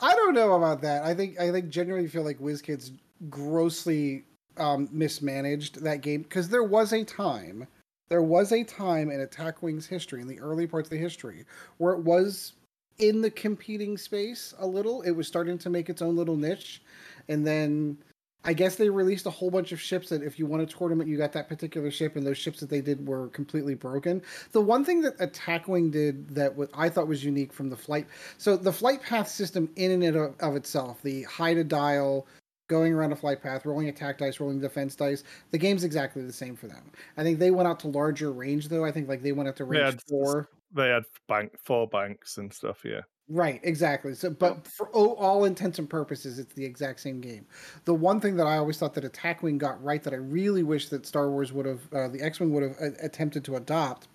I 0.00 0.14
don't 0.14 0.34
know 0.34 0.54
about 0.54 0.80
that. 0.82 1.04
I 1.04 1.14
think 1.14 1.40
I 1.40 1.50
think 1.50 1.70
genuinely 1.70 2.08
feel 2.08 2.22
like 2.22 2.38
WizKids 2.38 2.92
grossly 3.28 4.24
um, 4.56 4.88
mismanaged 4.92 5.82
that 5.82 6.00
game 6.02 6.22
because 6.22 6.48
there 6.48 6.62
was 6.62 6.92
a 6.92 7.04
time, 7.04 7.66
there 8.08 8.22
was 8.22 8.52
a 8.52 8.64
time 8.64 9.10
in 9.10 9.20
Attack 9.20 9.62
Wing's 9.62 9.86
history, 9.86 10.20
in 10.20 10.28
the 10.28 10.40
early 10.40 10.66
parts 10.66 10.86
of 10.86 10.90
the 10.90 10.98
history, 10.98 11.44
where 11.78 11.94
it 11.94 12.00
was 12.00 12.54
in 12.98 13.20
the 13.20 13.30
competing 13.30 13.96
space 13.96 14.54
a 14.58 14.66
little. 14.66 15.02
It 15.02 15.12
was 15.12 15.28
starting 15.28 15.58
to 15.58 15.70
make 15.70 15.88
its 15.88 16.02
own 16.02 16.16
little 16.16 16.36
niche, 16.36 16.82
and 17.28 17.46
then 17.46 17.98
I 18.44 18.52
guess 18.52 18.76
they 18.76 18.88
released 18.88 19.26
a 19.26 19.30
whole 19.30 19.50
bunch 19.50 19.72
of 19.72 19.80
ships 19.80 20.08
that 20.08 20.22
if 20.22 20.38
you 20.38 20.46
won 20.46 20.60
a 20.60 20.66
tournament, 20.66 21.08
you 21.08 21.18
got 21.18 21.32
that 21.32 21.48
particular 21.48 21.90
ship, 21.90 22.16
and 22.16 22.26
those 22.26 22.38
ships 22.38 22.60
that 22.60 22.70
they 22.70 22.80
did 22.80 23.06
were 23.06 23.28
completely 23.28 23.74
broken. 23.74 24.22
The 24.52 24.60
one 24.60 24.84
thing 24.84 25.02
that 25.02 25.14
Attack 25.20 25.68
Wing 25.68 25.90
did 25.90 26.30
that 26.30 26.54
what 26.54 26.70
I 26.72 26.88
thought 26.88 27.08
was 27.08 27.24
unique 27.24 27.52
from 27.52 27.68
the 27.68 27.76
flight, 27.76 28.06
so 28.38 28.56
the 28.56 28.72
flight 28.72 29.02
path 29.02 29.28
system 29.28 29.68
in 29.76 30.02
and 30.02 30.16
of, 30.16 30.34
of 30.40 30.56
itself, 30.56 31.02
the 31.02 31.24
hide 31.24 31.58
a 31.58 31.64
dial, 31.64 32.26
going 32.68 32.92
around 32.92 33.12
a 33.12 33.16
flight 33.16 33.42
path, 33.42 33.66
rolling 33.66 33.88
attack 33.88 34.18
dice, 34.18 34.38
rolling 34.40 34.60
defense 34.60 34.94
dice, 34.94 35.24
the 35.50 35.58
game's 35.58 35.84
exactly 35.84 36.22
the 36.22 36.32
same 36.32 36.54
for 36.54 36.68
them. 36.68 36.90
I 37.16 37.22
think 37.22 37.38
they 37.38 37.50
went 37.50 37.68
out 37.68 37.80
to 37.80 37.88
larger 37.88 38.30
range 38.32 38.68
though. 38.68 38.84
I 38.84 38.92
think 38.92 39.08
like 39.08 39.22
they 39.22 39.32
went 39.32 39.48
out 39.48 39.56
to 39.56 39.64
range 39.64 39.80
they 39.80 39.84
had 39.86 40.02
four. 40.02 40.48
They 40.72 40.88
had 40.90 41.04
bank 41.28 41.52
four 41.62 41.88
banks 41.88 42.36
and 42.36 42.52
stuff. 42.52 42.82
Yeah. 42.84 43.00
Right, 43.30 43.60
exactly. 43.62 44.14
So, 44.14 44.30
but 44.30 44.66
for 44.66 44.88
all, 44.90 45.14
all 45.16 45.44
intents 45.44 45.78
and 45.78 45.88
purposes, 45.88 46.38
it's 46.38 46.54
the 46.54 46.64
exact 46.64 47.00
same 47.00 47.20
game. 47.20 47.44
The 47.84 47.92
one 47.92 48.20
thing 48.20 48.36
that 48.36 48.46
I 48.46 48.56
always 48.56 48.78
thought 48.78 48.94
that 48.94 49.04
Attack 49.04 49.42
Wing 49.42 49.58
got 49.58 49.82
right, 49.84 50.02
that 50.02 50.14
I 50.14 50.16
really 50.16 50.62
wish 50.62 50.88
that 50.88 51.04
Star 51.04 51.30
Wars 51.30 51.52
would 51.52 51.66
have, 51.66 51.92
uh, 51.92 52.08
the 52.08 52.22
X 52.22 52.40
Wing 52.40 52.54
would 52.54 52.62
have 52.62 52.76
uh, 52.80 52.96
attempted 53.02 53.44
to 53.44 53.56
adopt, 53.56 54.08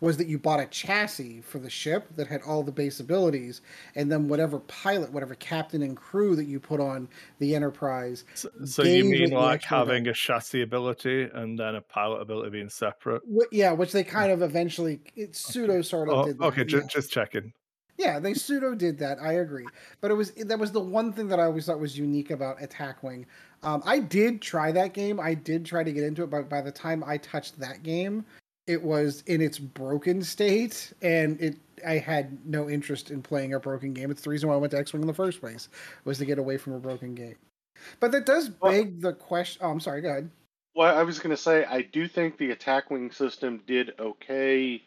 was 0.00 0.16
that 0.16 0.26
you 0.26 0.38
bought 0.38 0.60
a 0.60 0.66
chassis 0.66 1.40
for 1.40 1.58
the 1.58 1.70
ship 1.70 2.08
that 2.16 2.26
had 2.26 2.42
all 2.42 2.62
the 2.62 2.72
base 2.72 3.00
abilities, 3.00 3.60
and 3.94 4.10
then 4.10 4.28
whatever 4.28 4.60
pilot, 4.60 5.12
whatever 5.12 5.34
captain 5.34 5.82
and 5.82 5.96
crew 5.96 6.36
that 6.36 6.44
you 6.44 6.60
put 6.60 6.80
on 6.80 7.08
the 7.38 7.54
Enterprise. 7.54 8.24
So, 8.34 8.48
so 8.64 8.82
you 8.82 9.04
mean 9.04 9.30
like 9.30 9.62
having 9.62 10.06
a 10.08 10.14
chassis 10.14 10.62
ability 10.62 11.28
and 11.34 11.58
then 11.58 11.74
a 11.74 11.80
pilot 11.80 12.20
ability 12.20 12.50
being 12.50 12.68
separate? 12.68 13.22
Yeah, 13.50 13.72
which 13.72 13.92
they 13.92 14.04
kind 14.04 14.32
of 14.32 14.42
eventually, 14.42 15.00
it 15.16 15.34
pseudo 15.50 15.82
sort 15.82 16.08
of 16.08 16.14
Oh, 16.14 16.24
did. 16.24 16.38
That, 16.38 16.44
okay, 16.46 16.60
yeah. 16.62 16.66
ju- 16.80 16.86
just 16.88 17.10
checking. 17.10 17.52
Yeah, 17.96 18.18
they 18.18 18.32
pseudo 18.32 18.74
did 18.74 18.98
that. 19.00 19.18
I 19.20 19.34
agree, 19.34 19.66
but 20.00 20.10
it 20.10 20.14
was 20.14 20.30
that 20.32 20.58
was 20.58 20.72
the 20.72 20.80
one 20.80 21.12
thing 21.12 21.28
that 21.28 21.38
I 21.38 21.44
always 21.44 21.66
thought 21.66 21.78
was 21.78 21.98
unique 21.98 22.30
about 22.30 22.62
Attack 22.62 23.02
Wing. 23.02 23.26
Um, 23.62 23.82
I 23.84 23.98
did 23.98 24.40
try 24.40 24.72
that 24.72 24.94
game. 24.94 25.20
I 25.20 25.34
did 25.34 25.66
try 25.66 25.84
to 25.84 25.92
get 25.92 26.04
into 26.04 26.22
it, 26.22 26.30
but 26.30 26.48
by 26.48 26.62
the 26.62 26.72
time 26.72 27.04
I 27.06 27.18
touched 27.18 27.60
that 27.60 27.82
game, 27.82 28.24
it 28.70 28.82
was 28.82 29.22
in 29.26 29.40
its 29.40 29.58
broken 29.58 30.22
state, 30.22 30.92
and 31.02 31.40
it 31.40 31.56
I 31.86 31.94
had 31.98 32.44
no 32.46 32.68
interest 32.68 33.10
in 33.10 33.22
playing 33.22 33.54
a 33.54 33.60
broken 33.60 33.92
game. 33.94 34.10
It's 34.10 34.22
the 34.22 34.30
reason 34.30 34.48
why 34.48 34.54
I 34.54 34.58
went 34.58 34.70
to 34.72 34.78
X 34.78 34.92
Wing 34.92 35.02
in 35.02 35.08
the 35.08 35.14
first 35.14 35.40
place 35.40 35.68
was 36.04 36.18
to 36.18 36.24
get 36.24 36.38
away 36.38 36.56
from 36.58 36.74
a 36.74 36.78
broken 36.78 37.14
game. 37.14 37.36
But 38.00 38.12
that 38.12 38.26
does 38.26 38.50
Well- 38.60 38.72
beg 38.72 39.00
the 39.00 39.12
question. 39.14 39.62
Oh, 39.64 39.70
I'm 39.70 39.80
sorry. 39.80 40.02
Go 40.02 40.10
ahead. 40.10 40.30
Well, 40.74 40.96
I 40.96 41.02
was 41.02 41.18
going 41.18 41.34
to 41.34 41.42
say 41.42 41.64
I 41.64 41.82
do 41.82 42.06
think 42.06 42.36
the 42.38 42.50
attack 42.52 42.90
wing 42.90 43.10
system 43.10 43.62
did 43.66 43.92
okay 43.98 44.82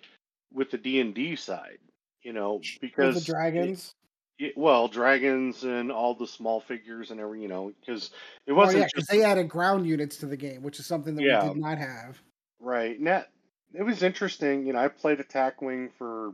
with 0.54 0.72
the 0.72 0.78
D 0.78 1.02
and 1.02 1.14
D 1.14 1.36
side. 1.36 1.80
You 2.22 2.32
know, 2.32 2.54
With 2.56 2.78
because 2.80 3.16
the 3.26 3.32
dragons. 3.34 3.94
Y- 4.40 4.54
Well, 4.56 4.88
dragons 4.88 5.64
and 5.64 5.92
all 5.92 6.16
the 6.16 6.26
small 6.28 6.60
figures 6.62 7.12
and 7.12 7.20
every, 7.20 7.42
you 7.42 7.48
know, 7.48 7.72
because 7.82 8.12
it 8.48 8.54
Oh 8.54 8.56
wasn't 8.56 8.80
yeah, 8.80 8.88
because 8.94 9.08
they 9.08 9.24
added 9.24 9.50
ground 9.50 9.86
units 9.86 10.18
to 10.18 10.26
the 10.26 10.38
game, 10.38 10.64
which 10.64 10.80
is 10.80 10.86
something 10.86 11.16
that 11.16 11.22
we 11.22 11.48
did 11.50 11.58
not 11.58 11.78
have. 11.78 12.22
right. 12.60 13.00
Net. 13.00 13.30
It 13.74 13.84
was 13.84 14.04
interesting. 14.04 14.66
You 14.66 14.74
know, 14.74 14.80
I 14.80 14.88
played 14.88 15.20
Attack 15.20 15.62
Wing 15.62 15.90
for 15.98 16.34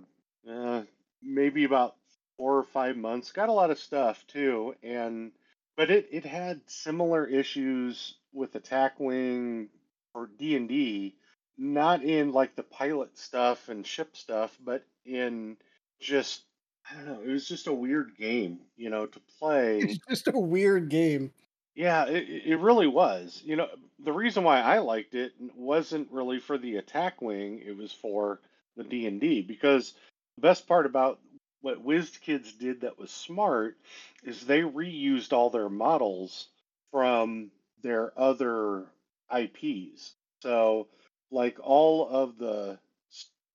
uh, 0.50 0.84
maybe 1.24 1.64
about 1.64 1.96
four 2.38 2.58
or 2.58 2.64
five 2.64 2.98
months. 2.98 3.32
Got 3.32 3.50
a 3.50 3.54
lot 3.54 3.72
of 3.72 3.80
stuff 3.80 4.26
too, 4.28 4.76
and 4.84 5.32
but 5.78 5.90
it 5.90 6.10
it 6.12 6.26
had 6.26 6.62
similar 6.68 7.26
issues 7.26 8.16
with 8.34 8.56
Attack 8.56 9.00
Wing 9.00 9.70
or 10.14 10.30
D 10.38 10.56
and 10.56 10.68
D, 10.68 11.16
not 11.58 12.04
in 12.04 12.32
like 12.32 12.56
the 12.56 12.64
pilot 12.64 13.18
stuff 13.18 13.70
and 13.70 13.86
ship 13.86 14.18
stuff, 14.18 14.58
but 14.64 14.84
in 15.06 15.58
just 16.00 16.44
I 16.90 16.96
don't 16.96 17.06
know. 17.06 17.22
It 17.22 17.32
was 17.32 17.48
just 17.48 17.68
a 17.68 17.74
weird 17.74 18.18
game, 18.18 18.60
you 18.76 18.90
know, 18.90 19.06
to 19.06 19.20
play. 19.40 19.80
It's 19.84 20.00
just 20.10 20.28
a 20.28 20.40
weird 20.40 20.90
game. 20.90 21.32
Yeah, 21.76 22.05
it, 22.07 22.28
it 22.45 22.59
really 22.59 22.88
was. 22.88 23.41
You 23.45 23.55
know, 23.55 23.70
the 23.99 24.11
reason 24.11 24.43
why 24.43 24.59
I 24.61 24.80
liked 24.80 25.15
it 25.15 25.32
wasn't 25.55 26.11
really 26.11 26.39
for 26.39 26.57
the 26.57 26.76
attack 26.78 27.22
wing, 27.22 27.61
it 27.65 27.78
was 27.78 27.93
for 27.93 28.41
the 28.76 28.84
D&D 28.84 29.41
because 29.41 29.93
the 30.36 30.41
best 30.41 30.67
part 30.67 30.86
about 30.86 31.20
what 31.61 31.86
WizKids 31.86 32.57
did 32.59 32.82
that 32.82 32.97
was 32.99 33.11
smart 33.11 33.78
is 34.24 34.41
they 34.45 34.61
reused 34.61 35.32
all 35.34 35.49
their 35.49 35.70
models 35.70 36.47
from 36.91 37.51
their 37.82 38.11
other 38.20 38.86
IPs. 39.30 40.13
So, 40.41 40.88
like 41.32 41.57
all 41.61 42.07
of 42.09 42.38
the 42.38 42.78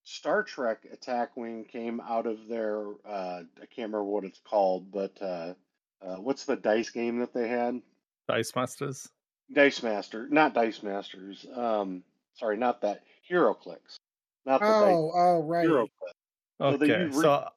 Star 0.05 0.43
Trek 0.45 0.87
attack 0.93 1.37
wing 1.37 1.65
came 1.67 2.01
out 2.01 2.27
of 2.27 2.47
their 2.49 2.87
uh 3.05 3.43
I 3.61 3.67
can't 3.67 3.89
remember 3.93 4.05
what 4.05 4.25
it's 4.25 4.41
called, 4.45 4.91
but 4.93 5.21
uh 5.21 5.55
uh, 6.03 6.17
what's 6.17 6.45
the 6.45 6.57
dice 6.57 6.91
game 6.91 7.19
that 7.21 7.33
they 7.33 7.49
had? 7.49 7.81
Dice 8.29 8.55
Masters. 8.55 9.09
Dice 9.53 9.83
Master, 9.83 10.29
not 10.31 10.55
Dice 10.55 10.83
Masters. 10.83 11.47
Um, 11.55 12.03
sorry, 12.35 12.57
not 12.57 12.81
that. 12.83 13.03
HeroClix, 13.31 13.97
not 14.47 14.61
the 14.61 14.67
dice. 14.67 14.95
Oh, 14.95 15.13
oh, 15.15 15.43
right. 15.43 15.67
HeroClix. 15.67 15.89
Okay, 16.61 17.05
use 17.05 17.17
re- 17.17 17.23
so 17.23 17.49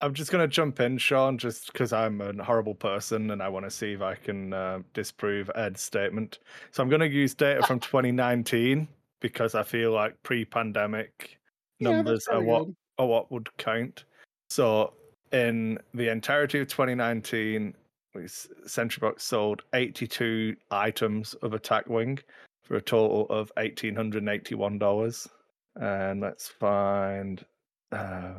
I'm 0.00 0.14
just 0.14 0.30
going 0.30 0.42
to 0.42 0.48
jump 0.48 0.80
in, 0.80 0.98
Sean, 0.98 1.38
just 1.38 1.72
because 1.72 1.92
I'm 1.92 2.20
a 2.20 2.44
horrible 2.44 2.74
person 2.74 3.30
and 3.30 3.42
I 3.42 3.48
want 3.48 3.64
to 3.64 3.70
see 3.70 3.92
if 3.92 4.02
I 4.02 4.14
can 4.14 4.52
uh, 4.52 4.80
disprove 4.92 5.50
Ed's 5.54 5.80
statement. 5.80 6.38
So 6.70 6.82
I'm 6.82 6.88
going 6.88 7.00
to 7.00 7.08
use 7.08 7.34
data 7.34 7.62
from 7.66 7.80
2019 7.80 8.88
because 9.20 9.54
I 9.54 9.62
feel 9.62 9.92
like 9.92 10.22
pre-pandemic 10.22 11.38
Yeah, 11.78 11.92
numbers 11.92 12.28
are 12.28 12.42
what 12.42 12.66
good. 12.66 12.76
are 12.98 13.06
what 13.06 13.32
would 13.32 13.48
count. 13.56 14.04
So 14.50 14.92
in 15.32 15.78
the 15.94 16.08
entirety 16.10 16.60
of 16.60 16.68
2019, 16.68 17.74
we 18.16 18.26
Sentry 18.66 19.00
Box 19.00 19.22
sold 19.24 19.62
82 19.74 20.56
items 20.70 21.34
of 21.34 21.52
Attack 21.54 21.88
Wing 21.88 22.18
for 22.62 22.76
a 22.76 22.82
total 22.82 23.26
of 23.28 23.52
$1,881. 23.56 25.28
And 25.76 26.20
let's 26.20 26.48
find 26.48 27.44
uh, 27.92 28.32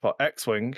for 0.00 0.14
X 0.20 0.46
Wing, 0.46 0.76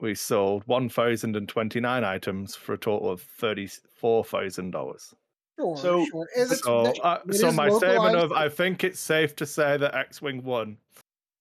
we 0.00 0.14
sold 0.14 0.62
1,029 0.66 2.04
items 2.04 2.56
for 2.56 2.72
a 2.72 2.78
total 2.78 3.10
of 3.10 3.24
$34,000. 3.40 5.14
Sure, 5.58 5.76
So- 5.76 6.06
sure. 6.06 6.26
So, 6.46 6.82
that- 6.84 6.98
uh, 7.04 7.32
so 7.32 7.52
my 7.52 7.68
statement 7.70 8.16
of 8.16 8.32
I 8.32 8.48
think 8.48 8.84
it's 8.84 8.98
safe 9.00 9.36
to 9.36 9.46
say 9.46 9.76
that 9.76 9.94
X 9.94 10.22
Wing 10.22 10.42
won. 10.42 10.78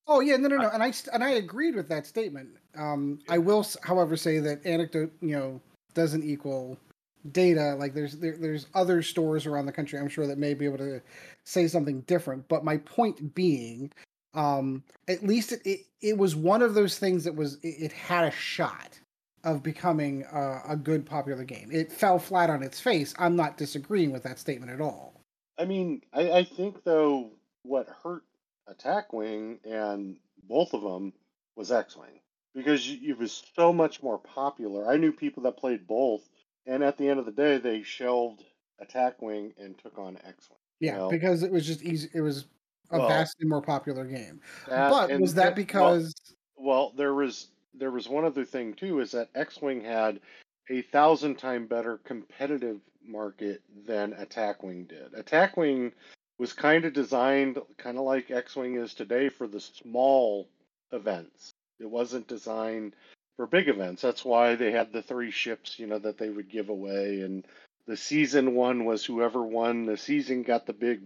Oh 0.08 0.20
yeah, 0.20 0.36
no, 0.36 0.50
no, 0.50 0.58
no, 0.58 0.70
and 0.70 0.84
I 0.84 0.92
and 1.14 1.24
I 1.24 1.30
agreed 1.32 1.76
with 1.76 1.88
that 1.88 2.06
statement. 2.06 2.50
Um, 2.76 3.20
I 3.30 3.38
will, 3.38 3.66
however, 3.84 4.18
say 4.18 4.40
that 4.40 4.66
anecdote, 4.66 5.14
you 5.22 5.38
know, 5.38 5.62
doesn't 5.94 6.24
equal 6.24 6.78
data. 7.32 7.76
Like 7.76 7.94
there's 7.94 8.18
there, 8.18 8.38
there's 8.38 8.68
other 8.74 9.02
stores 9.02 9.46
around 9.46 9.66
the 9.66 9.72
country, 9.72 10.00
I'm 10.00 10.10
sure 10.10 10.28
that 10.28 10.38
may 10.38 10.54
be 10.54 10.66
able 10.66 10.78
to 10.80 11.02
say 11.44 11.68
something 11.68 12.02
different. 12.02 12.48
But 12.48 12.64
my 12.64 12.78
point 12.78 13.36
being, 13.36 13.92
um, 14.34 14.84
at 15.08 15.24
least 15.24 15.52
it, 15.52 15.62
it, 15.66 15.80
it 16.02 16.18
was 16.18 16.36
one 16.36 16.62
of 16.62 16.74
those 16.74 16.98
things 16.98 17.24
that 17.24 17.36
was 17.36 17.56
it, 17.64 17.76
it 17.80 17.92
had 17.92 18.26
a 18.26 18.32
shot 18.32 19.00
of 19.44 19.64
becoming 19.64 20.24
a, 20.32 20.76
good 20.76 21.04
popular 21.04 21.44
game. 21.44 21.70
It 21.72 21.92
fell 21.92 22.20
flat 22.20 22.52
on 22.52 22.62
its 22.62 22.80
face. 22.80 23.14
I'm 23.18 23.36
not 23.36 23.58
disagreeing 23.58 24.12
with 24.12 24.22
that 24.22 24.38
statement 24.38 24.72
at 24.72 24.80
all. 24.80 25.20
I 25.58 25.66
mean, 25.66 26.04
I, 26.14 26.32
I 26.32 26.44
think 26.44 26.84
though 26.84 27.32
what 27.64 27.88
hurt 28.04 28.24
Attack 28.68 29.14
Wing 29.14 29.60
and 29.66 30.18
both 30.48 30.76
of 30.76 30.84
them 30.84 31.14
was 31.56 31.72
X 31.72 31.98
Wing 31.98 32.21
because 32.54 32.90
it 32.90 33.18
was 33.18 33.44
so 33.56 33.72
much 33.72 34.02
more 34.04 34.18
popular. 34.18 34.90
I 34.90 34.98
knew 34.98 35.12
people 35.12 35.44
that 35.44 35.58
played 35.58 35.88
both, 35.88 36.28
and 36.66 36.84
at 36.84 36.98
the 36.98 37.08
end 37.08 37.20
of 37.20 37.26
the 37.26 37.32
day, 37.32 37.58
they 37.58 37.84
shelved 37.84 38.44
Attack 38.80 39.22
Wing 39.22 39.54
and 39.58 39.78
took 39.78 39.98
on 39.98 40.18
X 40.26 40.50
Wing. 40.50 40.58
Yeah, 40.80 40.98
Well- 41.00 41.10
because 41.10 41.44
it 41.44 41.52
was 41.52 41.66
just 41.66 41.84
easy. 41.84 42.10
It 42.14 42.22
was 42.22 42.46
a 42.90 42.98
Well, 43.00 43.08
vastly 43.08 43.48
more 43.48 43.62
popular 43.62 44.06
game. 44.06 44.42
That- 44.68 44.90
but 44.90 45.20
was 45.20 45.34
that 45.36 45.46
well- 45.48 45.56
because 45.56 46.14
Well, 46.58 46.92
there 46.92 47.14
was 47.14 47.48
there 47.74 47.90
was 47.92 48.10
one 48.10 48.26
other 48.26 48.44
thing 48.44 48.74
too 48.74 49.00
is 49.00 49.12
that 49.12 49.30
X-wing 49.34 49.80
had 49.82 50.20
a 50.70 50.82
thousand 50.82 51.38
time 51.40 51.66
better 51.68 52.00
competitive 52.00 52.82
market 53.02 53.62
than 53.86 54.12
Attack 54.14 54.62
Wing 54.62 54.84
did. 54.86 55.14
Attack 55.14 55.56
Wing 55.56 55.94
was 56.38 56.52
kind 56.52 56.84
of 56.84 56.92
designed 56.94 57.58
kind 57.78 57.98
of 57.98 58.04
like 58.04 58.30
X-wing 58.30 58.76
is 58.76 58.94
today 58.94 59.30
for 59.30 59.48
the 59.48 59.60
small 59.62 60.50
events. 60.92 61.54
It 61.82 61.90
wasn't 61.90 62.28
designed 62.28 62.96
for 63.38 63.48
big 63.48 63.68
events. 63.68 64.02
That's 64.02 64.24
why 64.24 64.56
they 64.56 64.72
had 64.72 64.94
the 64.94 65.02
three 65.02 65.32
ships, 65.32 65.80
you 65.80 65.88
know, 65.88 66.00
that 66.00 66.18
they 66.18 66.30
would 66.30 66.50
give 66.50 66.70
away 66.70 67.22
and 67.22 67.46
the 67.88 67.98
season 67.98 68.56
one 68.56 68.86
was 68.86 69.04
whoever 69.04 69.44
won 69.44 69.86
the 69.86 69.98
season 69.98 70.44
got 70.44 70.66
the 70.66 70.74
big 70.74 71.02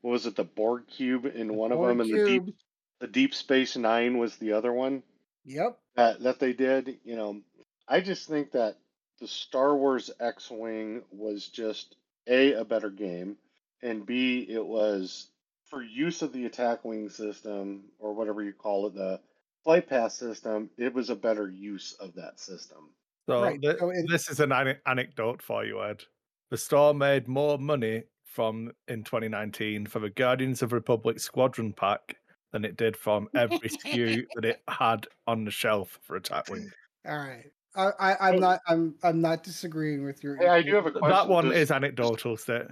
what 0.00 0.12
was 0.12 0.26
it 0.26 0.36
the 0.36 0.44
Borg 0.44 0.86
cube 0.86 1.26
in 1.26 1.54
one 1.54 1.72
of 1.72 1.78
Borg 1.78 1.88
them 1.90 2.00
and 2.00 2.10
the 2.10 2.24
deep 2.24 2.56
the 3.00 3.06
Deep 3.06 3.34
Space 3.34 3.76
Nine 3.76 4.18
was 4.18 4.36
the 4.36 4.52
other 4.52 4.72
one 4.72 5.02
Yep. 5.44 5.78
that 5.96 6.20
that 6.22 6.38
they 6.38 6.52
did. 6.52 6.98
You 7.04 7.16
know, 7.16 7.40
I 7.88 8.00
just 8.00 8.28
think 8.28 8.52
that 8.52 8.76
the 9.20 9.28
Star 9.28 9.76
Wars 9.76 10.10
X-wing 10.20 11.02
was 11.10 11.48
just 11.48 11.96
a 12.26 12.52
a 12.52 12.64
better 12.64 12.90
game, 12.90 13.36
and 13.82 14.06
b 14.06 14.46
it 14.48 14.64
was 14.64 15.28
for 15.70 15.82
use 15.82 16.22
of 16.22 16.32
the 16.32 16.46
attack 16.46 16.84
wing 16.84 17.08
system 17.10 17.84
or 17.98 18.14
whatever 18.14 18.42
you 18.42 18.52
call 18.52 18.86
it, 18.86 18.94
the 18.94 19.20
flight 19.64 19.88
path 19.88 20.12
system. 20.12 20.70
It 20.78 20.92
was 20.94 21.10
a 21.10 21.16
better 21.16 21.48
use 21.50 21.94
of 22.00 22.14
that 22.14 22.38
system. 22.38 22.90
So, 23.28 23.42
Right, 23.42 23.60
thi- 23.60 23.76
so 23.78 23.90
it- 23.90 24.06
this 24.08 24.28
is 24.30 24.40
an 24.40 24.52
ane- 24.52 24.78
anecdote 24.86 25.40
for 25.42 25.64
you, 25.64 25.82
Ed. 25.82 26.04
The 26.50 26.58
store 26.58 26.94
made 26.94 27.26
more 27.26 27.58
money 27.58 28.04
from 28.24 28.72
in 28.88 29.02
2019 29.04 29.86
for 29.86 29.98
the 30.00 30.10
Guardians 30.10 30.62
of 30.62 30.72
Republic 30.72 31.18
Squadron 31.18 31.72
pack 31.72 32.16
than 32.52 32.64
it 32.64 32.76
did 32.76 32.96
from 32.96 33.28
every 33.34 33.58
SKU 33.68 34.26
that 34.34 34.44
it 34.44 34.62
had 34.68 35.06
on 35.26 35.44
the 35.44 35.50
shelf 35.50 35.98
for 36.02 36.16
Attack 36.16 36.50
Wing. 36.50 36.70
All 37.06 37.16
right. 37.18 37.50
I, 37.76 37.90
I, 37.98 38.28
I'm 38.28 38.34
Oh. 38.36 38.38
not. 38.38 38.60
I'm. 38.68 38.94
I'm 39.02 39.20
not 39.20 39.42
disagreeing 39.42 40.04
with 40.04 40.22
your. 40.22 40.36
Hey, 40.36 40.46
I 40.46 40.62
do 40.62 40.74
have 40.76 40.86
a 40.86 40.92
question. 40.92 41.08
That 41.10 41.28
one 41.28 41.46
Does- 41.48 41.56
is 41.56 41.70
anecdotal, 41.72 42.36
state. 42.36 42.66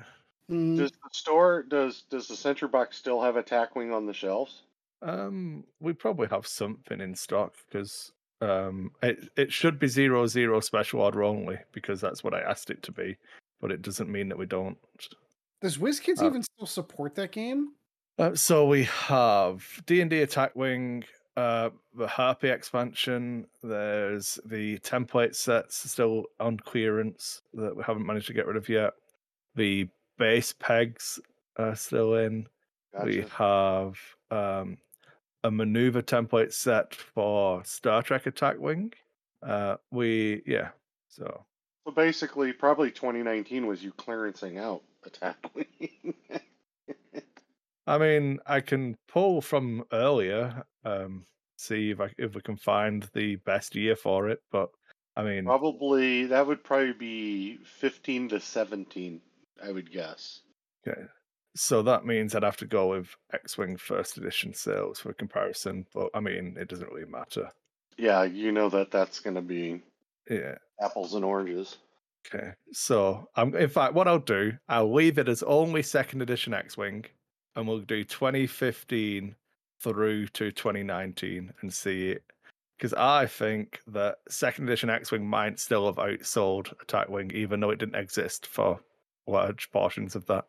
Mm, 0.49 0.77
Does 0.77 0.93
the 0.93 0.99
store 1.11 1.65
does 1.65 2.03
does 2.03 2.29
the 2.29 2.37
Sentry 2.37 2.69
Box 2.69 2.99
still 2.99 3.21
have 3.21 3.35
attack 3.37 3.75
wing 3.75 3.93
on 3.93 4.07
the 4.07 4.13
shelves? 4.15 4.63
Um, 5.03 5.65
we 5.81 5.93
probably 5.93 6.29
have 6.29 6.47
something 6.47 7.01
in 7.01 7.15
stock 7.15 7.55
because 7.67 8.13
um, 8.41 8.93
it 9.03 9.29
it 9.37 9.53
should 9.53 9.79
be 9.79 9.89
zero 9.89 10.27
zero 10.27 10.61
special 10.61 11.01
order 11.01 11.23
only 11.23 11.59
because 11.73 12.01
that's 12.01 12.23
what 12.23 12.35
I 12.35 12.41
asked 12.41 12.71
it 12.71 12.83
to 12.85 12.93
be, 12.93 13.17
but 13.61 13.73
it 13.73 13.83
doesn't 13.83 14.11
mean 14.11 14.29
that 14.29 14.39
we 14.39 14.47
don't. 14.47 14.79
does 15.61 15.79
WizKids 15.79 16.23
uh, 16.23 16.27
even 16.27 16.43
still 16.43 16.67
support 16.67 17.15
that 17.17 17.33
game? 17.33 17.73
Uh, 18.19 18.35
so 18.35 18.67
we 18.67 18.85
have 18.85 19.65
D 19.87 20.01
and 20.01 20.11
D 20.11 20.23
Attack 20.23 20.55
Wing, 20.55 21.05
uh, 21.37 21.71
the 21.97 22.07
Harpy 22.07 22.49
expansion. 22.49 23.47
There's 23.63 24.39
the 24.45 24.79
template 24.81 25.35
sets 25.35 25.91
still 25.91 26.25
on 26.39 26.59
clearance 26.59 27.43
that 27.55 27.77
we 27.77 27.83
haven't 27.83 28.07
managed 28.07 28.27
to 28.29 28.35
get 28.35 28.47
rid 28.47 28.57
of 28.57 28.69
yet. 28.69 28.93
The 29.55 29.89
base 30.19 30.53
pegs 30.53 31.19
are 31.57 31.75
still 31.75 32.15
in. 32.15 32.47
We 33.05 33.25
have 33.37 33.99
um, 34.31 34.77
a 35.45 35.51
maneuver 35.51 36.03
template 36.03 36.53
set 36.53 36.95
for 36.95 37.65
Star 37.65 38.03
Trek 38.03 38.27
Attack 38.27 38.59
Wing. 38.59 38.93
Uh, 39.43 39.77
we 39.91 40.43
yeah. 40.47 40.69
So 41.09 41.45
So 41.87 41.93
basically, 41.93 42.53
probably 42.53 42.91
2019 42.91 43.67
was 43.67 43.83
you 43.83 43.93
clearancing 43.93 44.59
out 44.59 44.83
attack 45.05 45.37
wing. 45.55 46.15
I 47.87 47.99
mean, 47.99 48.39
I 48.47 48.61
can 48.61 48.97
pull 49.09 49.41
from 49.41 49.85
earlier, 49.93 50.65
um, 50.85 51.27
see 51.57 51.91
if 51.91 52.01
I 52.01 52.11
if 52.19 52.35
we 52.35 52.41
can 52.41 52.57
find 52.57 53.09
the 53.13 53.37
best 53.37 53.75
year 53.75 53.97
for 53.97 54.29
it. 54.29 54.41
But 54.53 54.71
I 55.17 55.23
mean, 55.25 55.45
Probably 55.45 56.27
that 56.27 56.47
would 56.47 56.63
probably 56.63 56.93
be 56.93 57.59
15 57.65 58.31
to 58.31 58.41
17, 58.41 59.21
I 59.63 59.73
would 59.73 59.91
guess. 59.91 60.43
okay. 60.87 61.03
So 61.55 61.83
that 61.83 62.07
means 62.07 62.35
I'd 62.35 62.43
have 62.43 62.57
to 62.59 62.67
go 62.67 62.89
with 62.89 63.15
X-wing 63.33 63.77
first 63.77 64.17
edition 64.17 64.55
sales 64.55 65.01
for 65.01 65.13
comparison. 65.13 65.87
But 65.95 66.09
I 66.15 66.21
mean, 66.21 66.57
it 66.59 66.69
doesn't 66.69 66.91
really 66.91 67.11
matter. 67.11 67.51
Yeah, 67.99 68.25
you 68.25 68.53
know 68.53 68.69
that 68.71 68.91
that's 68.91 69.21
going 69.21 69.37
to 69.37 69.43
be 69.43 69.83
Yeah. 70.29 70.57
Apples 70.81 71.15
and 71.15 71.25
oranges. 71.25 71.79
Okay. 72.27 72.53
So 72.73 73.29
I'm 73.37 73.55
in 73.55 73.69
fact 73.69 73.95
what 73.95 74.09
I'll 74.09 74.19
do, 74.19 74.53
I'll 74.69 74.93
leave 74.93 75.19
it 75.19 75.29
as 75.29 75.43
only 75.43 75.83
second 75.83 76.23
edition 76.23 76.55
X-Wing 76.55 77.05
and 77.57 77.69
we'll 77.69 77.81
do 77.81 78.05
2015 78.05 79.35
through 79.81 80.27
to 80.29 80.53
2019 80.53 81.53
and 81.61 81.73
see 81.73 82.11
it. 82.11 82.23
Because 82.79 82.95
I 82.95 83.27
think 83.27 83.81
that 83.89 84.17
second 84.29 84.65
edition 84.65 84.91
X-Wing 84.91 85.27
might 85.27 85.61
still 85.61 85.87
have 85.87 85.97
outsold 85.97 86.73
Attack 86.81 87.09
Wing, 87.09 87.31
even 87.35 87.61
though 87.61 87.71
it 87.71 87.79
didn't 87.79 87.97
exist 87.97 88.47
for 88.47 88.81
large 89.27 89.71
portions 89.71 90.17
of 90.17 90.27
that. 90.27 90.47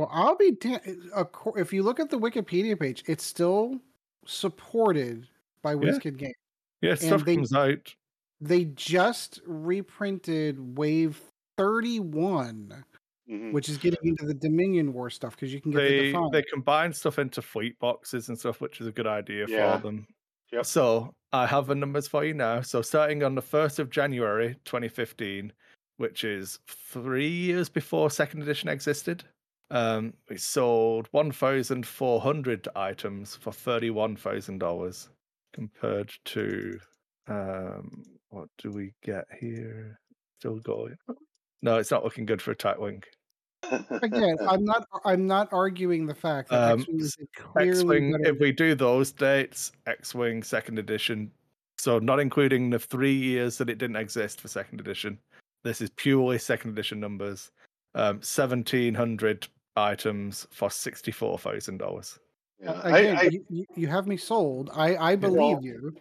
Well, 0.00 0.08
I'll 0.10 0.34
be 0.34 0.52
da- 0.52 0.78
if 1.56 1.74
you 1.74 1.82
look 1.82 2.00
at 2.00 2.08
the 2.08 2.18
Wikipedia 2.18 2.80
page, 2.80 3.04
it's 3.06 3.22
still 3.22 3.78
supported 4.24 5.28
by 5.60 5.72
Yeah. 5.72 5.78
WizKid 5.78 6.16
Games. 6.16 6.34
Yeah, 6.80 6.94
stuff 6.94 7.22
they- 7.26 7.34
comes 7.36 7.52
out. 7.52 7.94
They 8.40 8.64
just 8.64 9.40
reprinted 9.44 10.78
Wave 10.78 11.20
31, 11.58 12.82
Mhm. 13.28 13.52
which 13.52 13.68
is 13.68 13.76
getting 13.76 13.98
into 14.04 14.24
the 14.24 14.32
Dominion 14.32 14.94
War 14.94 15.10
stuff 15.10 15.36
because 15.36 15.52
you 15.52 15.60
can 15.60 15.70
get 15.70 15.80
the 15.82 15.84
They 15.88 16.06
Defiant. 16.12 16.32
they 16.32 16.42
combine 16.44 16.94
stuff 16.94 17.18
into 17.18 17.42
fleet 17.42 17.78
boxes 17.78 18.30
and 18.30 18.38
stuff, 18.38 18.62
which 18.62 18.80
is 18.80 18.86
a 18.86 18.92
good 18.92 19.06
idea 19.06 19.46
Yeah. 19.48 19.76
for 19.76 19.82
them. 19.82 20.06
Yep. 20.50 20.64
So 20.64 21.14
I 21.34 21.46
have 21.46 21.66
the 21.66 21.74
numbers 21.74 22.08
for 22.08 22.24
you 22.24 22.32
now. 22.32 22.62
So 22.62 22.80
starting 22.80 23.22
on 23.22 23.34
the 23.34 23.42
first 23.42 23.78
of 23.78 23.90
January 23.90 24.56
2015, 24.64 25.52
which 25.98 26.24
is 26.24 26.58
three 26.66 27.28
years 27.28 27.68
before 27.68 28.10
second 28.10 28.40
edition 28.40 28.70
existed, 28.70 29.24
um, 29.70 30.12
we 30.28 30.36
sold 30.36 31.08
1,400 31.12 32.68
items 32.76 33.36
for 33.36 33.52
thirty-one 33.52 34.16
thousand 34.16 34.58
dollars, 34.58 35.08
compared 35.52 36.12
to 36.26 36.78
um, 37.28 38.02
what 38.30 38.48
do 38.58 38.70
we 38.70 38.92
get 39.02 39.24
here? 39.40 39.98
Still 40.40 40.58
going. 40.58 40.96
No, 41.62 41.76
it's 41.78 41.90
not 41.90 42.04
looking 42.04 42.26
good 42.26 42.40
for 42.40 42.52
Attack 42.52 42.78
Wing. 42.78 43.02
Again, 44.02 44.36
I'm 44.48 44.64
not 44.64 44.86
I'm 45.04 45.26
not 45.26 45.52
arguing 45.52 46.06
the 46.06 46.14
fact 46.14 46.48
that 46.50 46.72
Um, 46.72 46.80
X-Wing 46.80 47.00
is 47.00 47.16
clearly 47.36 47.70
X-wing. 47.70 48.12
better. 48.12 48.34
If 48.34 48.40
we 48.40 48.52
do 48.52 48.74
those 48.74 49.12
dates, 49.12 49.72
X-wing 49.86 50.42
second 50.42 50.78
edition. 50.78 51.30
So 51.78 51.98
not 51.98 52.20
including 52.20 52.70
the 52.70 52.78
three 52.78 53.14
years 53.14 53.56
that 53.58 53.70
it 53.70 53.78
didn't 53.78 53.96
exist 53.96 54.40
for 54.40 54.48
second 54.48 54.80
edition. 54.80 55.18
This 55.64 55.80
is 55.80 55.90
purely 55.90 56.38
second 56.38 56.70
edition 56.72 57.00
numbers. 57.00 57.50
Um, 57.94 58.22
seventeen 58.22 58.94
hundred 58.94 59.46
items 59.76 60.46
for 60.50 60.70
sixty-four 60.70 61.38
thousand 61.38 61.78
dollars. 61.78 62.18
Yeah. 62.60 62.72
Uh, 62.72 62.80
I- 62.84 62.98
Again, 62.98 63.16
I- 63.16 63.22
you, 63.22 63.44
you- 63.48 63.66
you 63.76 63.86
have 63.88 64.06
me 64.06 64.16
sold. 64.16 64.70
I 64.74 64.96
I 64.96 65.16
believe 65.16 65.38
Well, 65.38 65.60
you. 65.64 65.96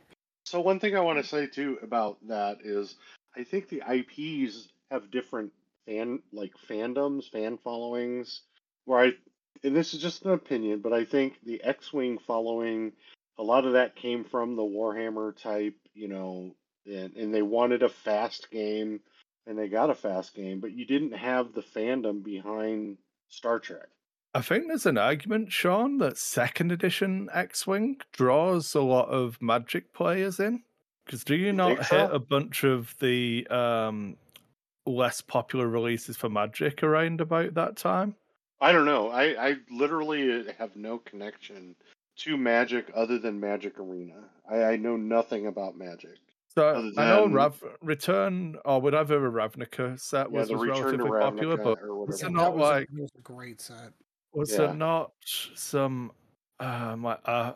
So 0.45 0.59
one 0.61 0.79
thing 0.79 0.95
I 0.95 1.01
want 1.01 1.19
to 1.19 1.23
say 1.23 1.47
too 1.47 1.77
about 1.83 2.17
that 2.27 2.59
is 2.63 2.95
I 3.37 3.43
think 3.43 3.69
the 3.69 3.83
IPs 3.87 4.69
have 4.91 5.11
different 5.11 5.51
fan 5.85 6.21
like 6.31 6.53
fandoms, 6.67 7.29
fan 7.29 7.57
followings. 7.63 8.41
Where 8.85 8.99
I 8.99 9.11
and 9.63 9.75
this 9.75 9.93
is 9.93 10.01
just 10.01 10.23
an 10.25 10.31
opinion, 10.31 10.79
but 10.79 10.93
I 10.93 11.03
think 11.05 11.35
the 11.45 11.61
X-wing 11.63 12.17
following 12.25 12.93
a 13.37 13.43
lot 13.43 13.65
of 13.65 13.73
that 13.73 13.95
came 13.95 14.23
from 14.23 14.55
the 14.55 14.61
Warhammer 14.63 15.35
type, 15.37 15.75
you 15.93 16.07
know, 16.07 16.55
and 16.85 17.15
and 17.15 17.33
they 17.33 17.41
wanted 17.43 17.83
a 17.83 17.89
fast 17.89 18.49
game 18.51 18.99
and 19.45 19.57
they 19.57 19.67
got 19.67 19.89
a 19.89 19.95
fast 19.95 20.33
game, 20.35 20.59
but 20.59 20.71
you 20.71 20.85
didn't 20.85 21.13
have 21.13 21.53
the 21.53 21.61
fandom 21.61 22.23
behind 22.23 22.97
Star 23.29 23.59
Trek. 23.59 23.87
I 24.35 24.41
think 24.41 24.67
there's 24.67 24.85
an 24.85 24.97
argument, 24.97 25.51
Sean, 25.51 25.97
that 25.99 26.17
second 26.17 26.71
edition 26.71 27.29
X-wing 27.33 27.97
draws 28.11 28.75
a 28.75 28.81
lot 28.81 29.09
of 29.09 29.41
Magic 29.41 29.91
players 29.93 30.39
in. 30.39 30.63
Because 31.05 31.23
do 31.23 31.35
you 31.35 31.47
You 31.47 31.53
not 31.53 31.77
hit 31.77 31.87
so? 31.87 32.11
a 32.11 32.19
bunch 32.19 32.63
of 32.63 32.93
the 32.99 33.47
um, 33.49 34.17
less 34.85 35.21
popular 35.21 35.67
releases 35.67 36.15
for 36.17 36.29
Magic 36.29 36.83
around 36.83 37.21
about 37.21 37.55
that 37.55 37.77
time? 37.77 38.15
I 38.61 38.71
don't 38.71 38.85
know. 38.85 39.09
I, 39.09 39.49
I 39.49 39.55
literally 39.71 40.45
have 40.59 40.75
no 40.75 40.99
connection 40.99 41.75
to 42.17 42.37
Magic 42.37 42.91
other 42.93 43.17
than 43.17 43.39
Magic 43.39 43.79
Arena. 43.79 44.25
I, 44.47 44.63
I 44.63 44.75
know 44.75 44.95
nothing 44.97 45.47
about 45.47 45.77
Magic. 45.77 46.17
So 46.59 46.67
Other 46.67 46.91
I 46.97 47.05
know 47.07 47.21
than- 47.23 47.33
Rav- 47.33 47.63
Return 47.81 48.57
or 48.65 48.81
whatever 48.81 49.25
a 49.25 49.31
Ravnica 49.31 49.97
set 49.97 50.29
Yeah, 50.29 50.39
was, 50.39 50.49
the 50.49 50.57
was 50.57 50.67
Return 50.67 50.97
to 50.99 51.05
relatively 51.05 51.55
popular, 51.55 51.57
but 51.57 51.81
or 51.83 52.05
was 52.05 52.21
it 52.21 52.31
not 52.31 52.53
was, 52.57 52.59
like 52.59 52.89
a, 52.97 53.01
was 53.01 53.11
a 53.17 53.21
great 53.21 53.61
set. 53.61 53.93
was 54.33 54.51
Yeah. 54.51 54.57
there 54.57 54.73
not 54.73 55.13
some 55.55 56.11
um 56.59 57.03
like 57.03 57.21
uh, 57.23 57.53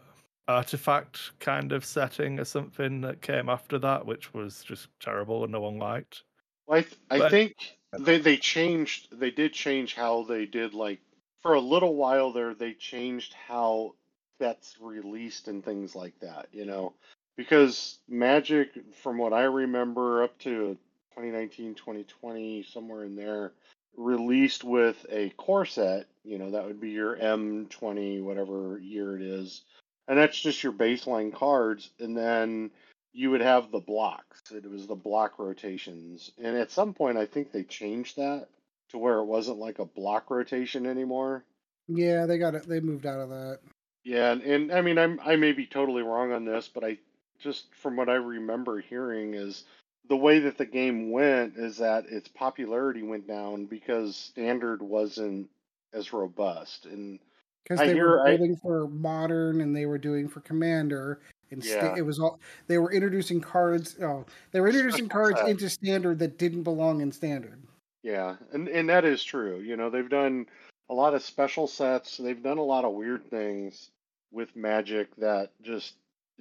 artifact 0.47 1.37
kind 1.39 1.73
of 1.73 1.83
setting 1.83 2.39
or 2.39 2.45
something 2.45 3.01
that 3.01 3.21
came 3.21 3.49
after 3.49 3.77
that, 3.79 4.05
which 4.05 4.33
was 4.33 4.63
just 4.63 4.87
terrible 5.01 5.43
and 5.43 5.51
no 5.51 5.59
one 5.59 5.77
liked? 5.79 6.23
Well, 6.67 6.79
I, 6.79 6.81
th- 6.83 6.95
I 7.11 7.17
But- 7.19 7.31
think 7.31 7.55
they, 7.99 8.19
they 8.19 8.37
changed, 8.37 9.09
they 9.19 9.31
did 9.31 9.51
change 9.51 9.95
how 9.95 10.23
they 10.23 10.45
did, 10.45 10.73
like, 10.73 11.01
for 11.41 11.55
a 11.55 11.59
little 11.59 11.95
while 11.95 12.31
there, 12.31 12.53
they 12.55 12.73
changed 12.73 13.33
how 13.33 13.95
that's 14.39 14.77
released 14.79 15.49
and 15.49 15.63
things 15.63 15.93
like 15.93 16.17
that, 16.21 16.47
you 16.53 16.65
know? 16.65 16.93
Because 17.37 17.97
Magic, 18.07 18.69
from 19.01 19.17
what 19.17 19.33
I 19.33 19.43
remember, 19.43 20.23
up 20.23 20.37
to 20.39 20.77
2019, 21.15 21.75
2020, 21.75 22.63
somewhere 22.63 23.03
in 23.03 23.15
there, 23.15 23.53
released 23.95 24.63
with 24.63 25.05
a 25.09 25.29
core 25.31 25.65
set, 25.65 26.07
you 26.23 26.37
know, 26.37 26.51
that 26.51 26.65
would 26.65 26.79
be 26.79 26.91
your 26.91 27.15
M20, 27.15 28.23
whatever 28.23 28.79
year 28.79 29.15
it 29.15 29.21
is. 29.21 29.61
And 30.07 30.17
that's 30.17 30.39
just 30.39 30.63
your 30.63 30.73
baseline 30.73 31.33
cards. 31.33 31.89
And 31.99 32.15
then 32.15 32.71
you 33.13 33.31
would 33.31 33.41
have 33.41 33.71
the 33.71 33.79
blocks. 33.79 34.41
It 34.51 34.69
was 34.69 34.87
the 34.87 34.95
block 34.95 35.39
rotations. 35.39 36.31
And 36.41 36.57
at 36.57 36.71
some 36.71 36.93
point, 36.93 37.17
I 37.17 37.25
think 37.25 37.51
they 37.51 37.63
changed 37.63 38.17
that 38.17 38.47
to 38.89 38.97
where 38.97 39.19
it 39.19 39.25
wasn't 39.25 39.59
like 39.59 39.79
a 39.79 39.85
block 39.85 40.29
rotation 40.29 40.85
anymore. 40.85 41.43
Yeah, 41.87 42.25
they 42.25 42.37
got 42.37 42.55
it. 42.55 42.67
They 42.67 42.79
moved 42.79 43.05
out 43.05 43.19
of 43.19 43.29
that. 43.29 43.59
Yeah, 44.03 44.31
and, 44.31 44.41
and 44.41 44.71
I 44.71 44.81
mean, 44.81 44.97
I'm 44.97 45.19
I 45.23 45.35
may 45.35 45.53
be 45.53 45.65
totally 45.65 46.01
wrong 46.01 46.31
on 46.31 46.45
this, 46.45 46.69
but 46.73 46.83
I 46.83 46.97
just 47.43 47.65
from 47.75 47.95
what 47.95 48.09
I 48.09 48.15
remember 48.15 48.79
hearing 48.79 49.33
is 49.33 49.65
the 50.09 50.15
way 50.17 50.39
that 50.39 50.57
the 50.57 50.65
game 50.65 51.11
went 51.11 51.55
is 51.57 51.77
that 51.77 52.05
its 52.09 52.27
popularity 52.29 53.03
went 53.03 53.27
down 53.27 53.65
because 53.65 54.15
standard 54.15 54.81
wasn't 54.81 55.49
as 55.93 56.13
robust. 56.13 56.85
And 56.85 57.19
because 57.63 57.79
they 57.79 57.93
hear- 57.93 58.09
were 58.09 58.27
I- 58.27 58.55
for 58.61 58.87
modern 58.87 59.61
and 59.61 59.75
they 59.75 59.85
were 59.85 59.97
doing 59.97 60.27
for 60.27 60.39
commander 60.41 61.19
and 61.51 61.63
sta- 61.63 61.93
Yeah. 61.93 61.95
it 61.97 62.01
was 62.01 62.19
all 62.19 62.39
they 62.67 62.77
were 62.79 62.91
introducing 62.91 63.39
cards 63.39 63.97
oh 64.01 64.25
they 64.51 64.59
were 64.59 64.67
introducing 64.69 65.07
cards 65.19 65.39
into 65.47 65.69
standard 65.69 66.17
that 66.19 66.37
didn't 66.39 66.63
belong 66.63 66.99
in 67.01 67.11
standard 67.11 67.61
Yeah, 68.01 68.35
and 68.51 68.67
and 68.67 68.89
that 68.89 69.05
is 69.05 69.23
true. 69.23 69.59
You 69.59 69.77
know, 69.77 69.89
they've 69.89 70.09
done 70.09 70.47
a 70.89 70.93
lot 70.93 71.13
of 71.13 71.21
special 71.23 71.67
sets. 71.67 72.17
They've 72.17 72.41
done 72.43 72.57
a 72.57 72.63
lot 72.63 72.83
of 72.83 72.93
weird 72.93 73.23
things 73.29 73.91
with 74.31 74.53
Magic 74.57 75.15
that 75.17 75.51
just 75.61 75.93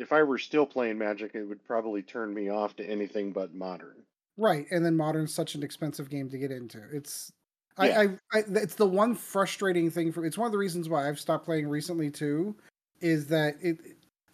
if 0.03 0.13
I 0.13 0.23
were 0.23 0.39
still 0.39 0.67
playing 0.67 0.99
Magic, 0.99 1.35
it 1.35 1.45
would 1.45 1.65
probably 1.65 2.03
turn 2.03 2.35
me 2.35 2.49
off 2.51 2.77
to 2.77 2.85
anything 2.85 3.33
but 3.33 3.55
modern. 3.55 3.95
right 4.37 4.67
and 4.71 4.85
then 4.85 4.97
modern's 4.97 5.33
such 5.35 5.55
an 5.55 5.63
expensive 5.63 6.09
game 6.11 6.29
to 6.31 6.39
get 6.39 6.51
into 6.51 6.79
it's 6.93 7.31
Yeah. 7.79 8.01
I, 8.01 8.03
I 8.05 8.39
i 8.39 8.43
it's 8.65 8.75
the 8.75 8.87
one 8.87 9.15
frustrating 9.15 9.91
thing 9.91 10.11
for 10.13 10.25
it's 10.25 10.39
one 10.39 10.47
of 10.47 10.53
the 10.53 10.59
reasons 10.59 10.89
why 10.89 11.07
i've 11.09 11.21
stopped 11.21 11.45
playing 11.45 11.69
recently 11.69 12.11
too 12.11 12.55
is 13.03 13.27
that 13.29 13.57
it 13.61 13.77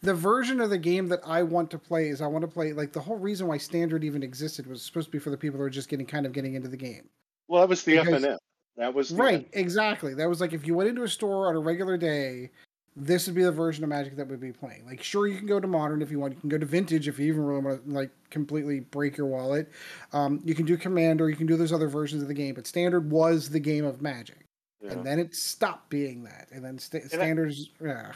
the 0.01 0.15
version 0.15 0.61
of 0.61 0.71
the 0.71 0.79
game 0.79 1.09
that 1.09 1.19
I 1.27 1.43
want 1.43 1.73
to 1.73 1.79
play 1.79 2.09
is 2.09 2.21
I 2.23 2.29
want 2.29 2.43
to 2.43 2.49
play 2.49 2.73
like 2.73 2.93
the 2.93 3.01
whole 3.01 3.17
reason 3.17 3.49
why 3.49 3.59
standard 3.59 4.05
even 4.05 4.23
existed 4.23 4.65
was 4.69 4.81
supposed 4.81 5.09
to 5.09 5.11
be 5.11 5.19
for 5.19 5.31
the 5.31 5.37
people 5.37 5.59
who 5.59 5.65
are 5.65 5.71
just 5.71 5.89
getting 5.89 6.07
kind 6.07 6.25
of 6.25 6.33
getting 6.33 6.55
into 6.55 6.69
the 6.69 6.77
game. 6.77 7.09
Well, 7.49 7.61
that 7.63 7.69
was 7.69 7.83
the 7.83 7.97
Because- 7.99 8.23
FNF. 8.23 8.37
That 8.77 8.95
was 8.95 9.09
the 9.09 9.17
Right, 9.17 9.49
exactly. 9.55 10.15
That 10.15 10.29
was 10.29 10.41
like 10.41 10.53
if 10.53 10.65
you 10.69 10.75
went 10.77 10.89
into 10.89 11.03
a 11.03 11.09
store 11.09 11.49
on 11.49 11.57
a 11.57 11.59
regular 11.59 11.97
day, 11.97 12.51
this 13.01 13.27
would 13.27 13.35
be 13.35 13.43
the 13.45 13.53
version 13.53 13.85
of 13.85 13.91
Magic 13.91 14.17
that 14.17 14.29
would 14.29 14.41
be 14.41 14.53
playing. 14.53 14.85
Like, 14.87 15.03
sure, 15.03 15.27
you 15.27 15.39
can 15.39 15.47
go 15.47 15.61
to 15.61 15.67
modern 15.67 16.03
if 16.03 16.11
you 16.11 16.19
want. 16.19 16.35
You 16.35 16.41
can 16.41 16.49
go 16.49 16.59
to 16.59 16.67
vintage 16.67 17.09
if 17.09 17.19
you 17.19 17.27
even 17.27 17.45
really 17.45 17.63
want 17.63 17.87
to 17.87 17.93
like 17.93 18.11
completely 18.31 18.81
break 18.81 19.17
your 19.17 19.27
wallet. 19.27 19.71
Um, 20.13 20.41
you 20.45 20.55
can 20.55 20.67
do 20.67 20.77
commander. 20.77 21.29
You 21.31 21.37
can 21.37 21.47
do 21.47 21.57
those 21.57 21.73
other 21.73 21.89
versions 21.89 22.23
of 22.23 22.29
the 22.29 22.35
game. 22.35 22.55
But 22.55 22.67
standard 22.67 23.11
was 23.11 23.51
the 23.51 23.61
game 23.61 23.85
of 23.85 24.03
Magic, 24.03 24.45
Yeah. 24.81 24.93
and 24.93 25.05
then 25.05 25.19
it 25.19 25.35
stopped 25.35 25.89
being 25.91 26.25
that. 26.25 26.49
And 26.51 26.65
then 26.65 26.79
sta- 26.79 26.99
I- 27.05 27.09
standards, 27.09 27.71
yeah, 27.81 28.13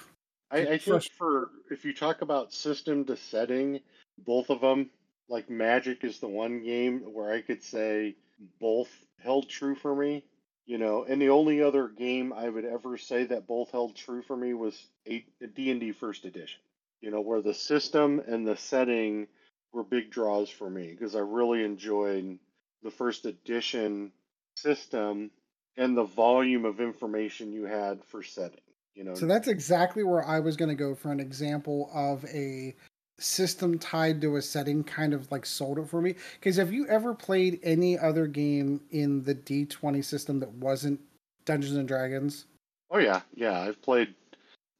I, 0.51 0.59
I 0.59 0.79
think 0.79 1.05
for 1.17 1.51
if 1.71 1.85
you 1.85 1.95
talk 1.95 2.23
about 2.23 2.53
system 2.53 3.05
to 3.07 3.17
setting, 3.17 3.81
both 4.27 4.51
of 4.51 4.61
them, 4.61 4.91
like 5.29 5.49
Magic 5.49 6.05
is 6.05 6.19
the 6.19 6.29
one 6.29 6.63
game 6.63 7.01
where 7.01 7.33
I 7.33 7.41
could 7.41 7.63
say 7.63 8.17
both 8.61 8.91
held 9.23 9.49
true 9.49 9.75
for 9.75 9.95
me. 9.95 10.25
You 10.65 10.79
know, 10.79 11.05
and 11.05 11.21
the 11.21 11.31
only 11.31 11.61
other 11.61 11.89
game 11.89 12.33
I 12.33 12.49
would 12.49 12.65
ever 12.65 12.97
say 12.97 13.25
that 13.25 13.49
both 13.49 13.73
held 13.73 13.97
true 13.97 14.23
for 14.23 14.37
me 14.37 14.55
was 14.55 14.81
a 15.07 15.25
D&D 15.55 15.93
First 15.93 16.25
Edition. 16.25 16.61
You 17.01 17.11
know, 17.11 17.21
where 17.21 17.43
the 17.43 17.55
system 17.55 18.23
and 18.27 18.47
the 18.47 18.57
setting 18.57 19.27
were 19.73 19.83
big 19.83 20.11
draws 20.11 20.49
for 20.49 20.71
me 20.71 20.93
because 20.93 21.17
I 21.17 21.21
really 21.21 21.65
enjoyed 21.65 22.39
the 22.83 22.91
First 22.91 23.27
Edition 23.27 24.13
system 24.57 25.31
and 25.77 25.97
the 25.97 26.05
volume 26.05 26.65
of 26.65 26.81
information 26.81 27.53
you 27.53 27.65
had 27.65 28.05
for 28.05 28.23
setting. 28.23 28.61
You 28.95 29.05
know, 29.05 29.15
So 29.15 29.27
that's 29.27 29.49
exactly 29.49 30.05
where 30.05 30.25
I 30.25 30.41
was 30.41 30.57
going 30.57 30.69
to 30.69 30.75
go 30.75 30.95
for 30.95 31.11
an 31.11 31.21
example 31.21 31.91
of 31.95 32.25
a 32.27 32.75
system 33.23 33.79
tied 33.79 34.21
to 34.21 34.37
a 34.37 34.43
setting 34.43 34.85
kind 34.85 35.15
of 35.15 35.31
like 35.31 35.47
sold 35.47 35.79
it 35.79 35.89
for 35.89 36.01
me. 36.03 36.15
Because 36.39 36.57
have 36.57 36.73
you 36.73 36.87
ever 36.89 37.15
played 37.15 37.61
any 37.63 37.99
other 37.99 38.27
game 38.27 38.81
in 38.91 39.23
the 39.25 39.35
D20 39.35 40.05
system 40.05 40.41
that 40.41 40.53
wasn't 40.55 41.01
Dungeons 41.45 41.77
and 41.77 41.89
Dragons? 41.89 42.47
Oh 42.91 42.99
yeah, 42.99 43.23
yeah. 43.35 43.61
I've 43.61 43.81
played. 43.83 44.15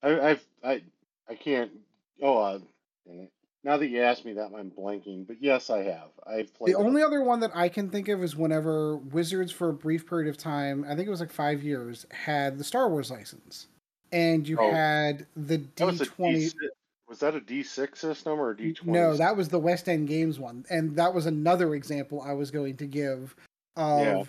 I, 0.03 0.31
I've 0.31 0.45
I 0.63 0.83
I 1.29 1.35
can't. 1.35 1.71
Oh, 2.21 2.39
uh, 2.39 2.59
now 3.65 3.77
that 3.77 3.89
you 3.89 4.03
ask 4.03 4.25
me 4.25 4.33
that, 4.35 4.51
I'm 4.57 4.71
blanking. 4.71 5.27
But 5.27 5.37
yes, 5.41 5.71
I 5.71 5.85
have. 5.85 6.11
I've 6.27 6.53
played. 6.55 6.75
The 6.75 6.79
only 6.79 7.03
other 7.03 7.23
one 7.23 7.41
that 7.41 7.53
I 7.55 7.69
can 7.69 7.91
think 7.91 8.09
of 8.09 8.23
is 8.23 8.37
whenever 8.37 8.97
Wizards, 8.97 9.53
for 9.53 9.69
a 9.69 9.73
brief 9.73 10.09
period 10.09 10.29
of 10.29 10.37
time, 10.37 10.85
I 10.89 10.95
think 10.95 11.07
it 11.07 11.11
was 11.11 11.21
like 11.21 11.33
five 11.33 11.63
years, 11.63 12.07
had 12.11 12.59
the 12.59 12.65
Star 12.65 12.89
Wars 12.89 13.11
license, 13.11 13.69
and 14.11 14.47
you 14.47 14.59
Oh. 14.61 14.71
had 14.71 15.27
the 15.37 15.63
That 15.77 15.87
was 15.87 16.11
that 17.23 17.35
a 17.35 17.41
D6 17.41 17.97
system 17.97 18.39
or 18.39 18.51
a 18.51 18.55
D20? 18.57 18.85
No, 18.87 19.17
that 19.17 19.37
was 19.37 19.49
the 19.49 19.59
West 19.59 19.89
End 19.89 20.07
Games 20.07 20.39
one, 20.39 20.65
and 20.71 20.95
that 20.97 21.15
was 21.15 21.27
another 21.27 21.75
example 21.75 22.21
I 22.21 22.35
was 22.35 22.51
going 22.51 22.77
to 22.77 22.87
give 22.87 23.35
of 23.77 24.01
Yeah. 24.01 24.25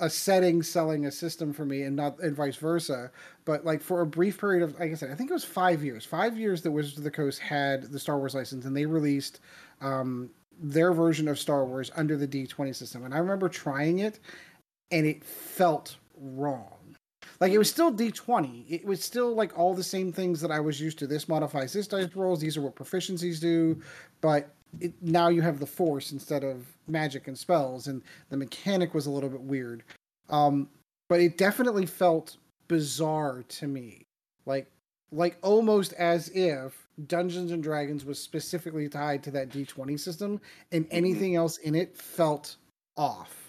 a 0.00 0.08
setting 0.10 0.62
selling 0.62 1.06
a 1.06 1.10
system 1.10 1.52
for 1.52 1.64
me, 1.64 1.82
and 1.82 1.96
not 1.96 2.20
and 2.20 2.36
vice 2.36 2.56
versa. 2.56 3.10
But 3.44 3.64
like 3.64 3.82
for 3.82 4.00
a 4.00 4.06
brief 4.06 4.38
period 4.40 4.62
of, 4.62 4.78
like 4.78 4.92
I 4.92 4.94
said, 4.94 5.10
I 5.10 5.14
think 5.16 5.30
it 5.30 5.34
was 5.34 5.44
five 5.44 5.82
years. 5.84 6.04
Five 6.04 6.38
years 6.38 6.62
that 6.62 6.70
Wizards 6.70 6.98
of 6.98 7.04
the 7.04 7.10
Coast 7.10 7.40
had 7.40 7.84
the 7.90 7.98
Star 7.98 8.18
Wars 8.18 8.34
license, 8.34 8.64
and 8.64 8.76
they 8.76 8.86
released 8.86 9.40
um, 9.80 10.30
their 10.60 10.92
version 10.92 11.26
of 11.28 11.38
Star 11.38 11.64
Wars 11.64 11.90
under 11.96 12.16
the 12.16 12.26
D 12.26 12.46
twenty 12.46 12.72
system. 12.72 13.04
And 13.04 13.12
I 13.14 13.18
remember 13.18 13.48
trying 13.48 13.98
it, 14.00 14.20
and 14.90 15.06
it 15.06 15.24
felt 15.24 15.96
wrong. 16.16 16.73
Like 17.44 17.52
it 17.52 17.58
was 17.58 17.68
still 17.68 17.92
D20. 17.92 18.64
It 18.70 18.86
was 18.86 19.04
still 19.04 19.34
like 19.34 19.58
all 19.58 19.74
the 19.74 19.84
same 19.84 20.10
things 20.10 20.40
that 20.40 20.50
I 20.50 20.60
was 20.60 20.80
used 20.80 20.98
to. 21.00 21.06
This 21.06 21.28
modifies 21.28 21.74
this 21.74 21.86
dice 21.86 22.08
rolls. 22.16 22.40
These 22.40 22.56
are 22.56 22.62
what 22.62 22.74
proficiencies 22.74 23.38
do. 23.38 23.78
But 24.22 24.48
it, 24.80 24.94
now 25.02 25.28
you 25.28 25.42
have 25.42 25.60
the 25.60 25.66
force 25.66 26.12
instead 26.12 26.42
of 26.42 26.64
magic 26.88 27.28
and 27.28 27.36
spells, 27.36 27.86
and 27.86 28.00
the 28.30 28.38
mechanic 28.38 28.94
was 28.94 29.04
a 29.04 29.10
little 29.10 29.28
bit 29.28 29.42
weird. 29.42 29.82
Um, 30.30 30.70
but 31.10 31.20
it 31.20 31.36
definitely 31.36 31.84
felt 31.84 32.38
bizarre 32.66 33.44
to 33.46 33.66
me. 33.66 34.06
Like 34.46 34.70
like 35.12 35.36
almost 35.42 35.92
as 35.92 36.30
if 36.30 36.88
Dungeons 37.08 37.52
and 37.52 37.62
Dragons 37.62 38.06
was 38.06 38.18
specifically 38.18 38.88
tied 38.88 39.22
to 39.24 39.30
that 39.32 39.50
D20 39.50 40.00
system, 40.00 40.40
and 40.72 40.86
anything 40.90 41.36
else 41.36 41.58
in 41.58 41.74
it 41.74 41.94
felt 41.94 42.56
off. 42.96 43.43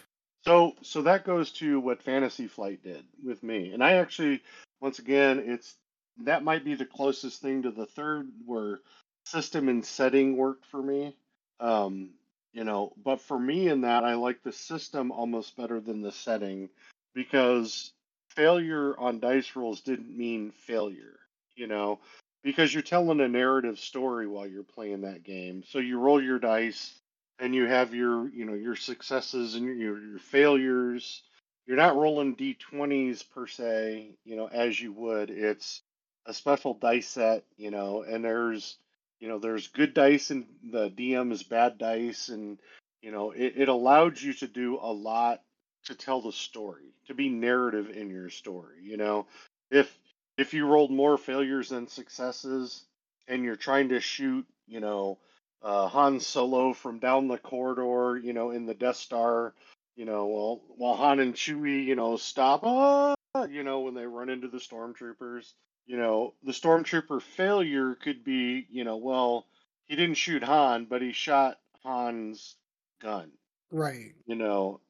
So 0.48 0.76
so 0.82 1.02
that 1.04 1.26
goes 1.26 1.52
to 1.54 1.80
what 1.80 2.04
Fantasy 2.04 2.48
Flight 2.48 2.84
did 2.84 3.04
with 3.24 3.42
me. 3.42 3.72
And 3.74 3.84
I 3.84 3.94
actually 3.94 4.42
once 4.80 5.00
again 5.00 5.44
it's 5.46 5.76
that 6.24 6.44
might 6.44 6.64
be 6.64 6.76
the 6.76 6.86
closest 6.86 7.42
thing 7.42 7.64
to 7.64 7.72
the 7.72 7.88
third 7.88 8.30
where 8.46 8.80
system 9.26 9.70
and 9.70 9.84
setting 9.86 10.38
worked 10.38 10.66
for 10.66 10.82
me. 10.82 11.16
Um, 11.60 12.12
you 12.54 12.64
know, 12.64 12.94
but 13.04 13.22
for 13.22 13.40
me 13.40 13.68
in 13.70 13.82
that 13.82 14.04
I 14.04 14.16
like 14.16 14.44
the 14.44 14.52
system 14.52 15.12
almost 15.12 15.58
better 15.58 15.80
than 15.80 16.02
the 16.02 16.12
setting 16.12 16.70
because 17.14 17.92
failure 18.30 18.98
on 19.00 19.20
dice 19.20 19.56
rolls 19.56 19.82
didn't 19.82 20.16
mean 20.16 20.52
failure, 20.52 21.20
you 21.56 21.68
know, 21.68 22.00
because 22.44 22.74
you're 22.74 22.84
telling 22.84 23.20
a 23.20 23.28
narrative 23.28 23.80
story 23.80 24.28
while 24.28 24.48
you're 24.48 24.64
playing 24.64 25.02
that 25.02 25.24
game. 25.24 25.64
So 25.68 25.80
you 25.80 25.98
roll 26.00 26.22
your 26.22 26.40
dice 26.40 26.94
and 27.40 27.56
you 27.56 27.66
have 27.66 27.94
your 27.94 28.30
you 28.30 28.46
know 28.46 28.54
your 28.54 28.76
successes 28.76 29.56
and 29.56 29.66
your 29.66 30.00
your 30.00 30.20
failures 30.20 31.24
you're 31.68 31.78
not 31.78 31.96
rolling 31.96 32.36
d20s 32.36 33.30
per 33.32 33.48
se 33.48 34.12
you 34.26 34.36
know 34.36 34.48
as 34.48 34.80
you 34.80 34.94
would. 34.94 35.30
It's 35.30 35.82
a 36.26 36.34
special 36.34 36.74
dice 36.76 37.08
set 37.10 37.44
you 37.58 37.72
know 37.72 38.04
and 38.04 38.24
there's 38.24 38.78
you 39.20 39.28
know 39.28 39.40
there's 39.40 39.68
good 39.68 39.94
dice 39.94 40.32
and 40.32 40.46
the 40.72 40.90
dm 40.90 41.32
is 41.32 41.44
bad 41.44 41.78
dice 41.78 42.30
and 42.30 42.60
you 43.02 43.12
know 43.12 43.32
it, 43.32 43.54
it 43.58 43.70
allowed 43.70 44.20
you 44.22 44.34
to 44.34 44.48
do 44.48 44.78
a 44.82 44.92
lot 44.94 45.42
to 45.86 45.96
tell 45.96 46.22
the 46.22 46.32
story 46.32 46.94
to 47.08 47.14
be 47.14 47.30
narrative 47.30 47.90
in 47.92 48.10
your 48.10 48.30
story 48.30 48.78
you 48.84 48.98
know. 48.98 49.28
If 49.72 49.96
if 50.38 50.54
you 50.54 50.66
rolled 50.68 50.92
more 50.92 51.18
failures 51.18 51.70
than 51.70 51.88
successes 51.88 52.84
and 53.28 53.44
you're 53.44 53.56
trying 53.56 53.90
to 53.90 54.00
shoot 54.00 54.46
you 54.68 54.80
know 54.80 55.18
uh, 55.66 55.88
Han 55.88 56.20
Solo 56.20 56.74
from 56.74 57.00
down 57.00 57.28
the 57.28 57.40
corridor, 57.40 58.18
you 58.18 58.34
know, 58.34 58.52
in 58.52 58.68
the 58.68 58.76
Death 58.76 58.98
Star, 58.98 59.56
you 59.96 60.06
know, 60.06 60.28
while 60.28 60.62
while 60.78 60.96
Han 60.96 61.20
and 61.20 61.34
Chewie, 61.34 61.86
you 61.86 61.96
know, 61.96 62.18
stop, 62.18 62.62
ah, 62.64 63.16
you 63.50 63.64
know, 63.64 63.82
when 63.82 63.96
they 63.96 64.06
run 64.06 64.30
into 64.30 64.48
the 64.48 64.60
stormtroopers, 64.60 65.54
you 65.88 65.98
know, 65.98 66.36
the 66.44 66.52
stormtrooper 66.52 67.22
failure 67.22 67.96
could 67.96 68.24
be, 68.24 68.68
you 68.70 68.84
know, 68.84 68.98
well, 68.98 69.48
he 69.86 69.96
didn't 69.96 70.18
shoot 70.18 70.44
Han, 70.44 70.86
but 70.86 71.02
he 71.02 71.14
shot 71.14 71.60
Han's 71.84 72.56
gun, 73.02 73.32
Right. 73.72 74.14
you 74.28 74.36
know, 74.36 74.82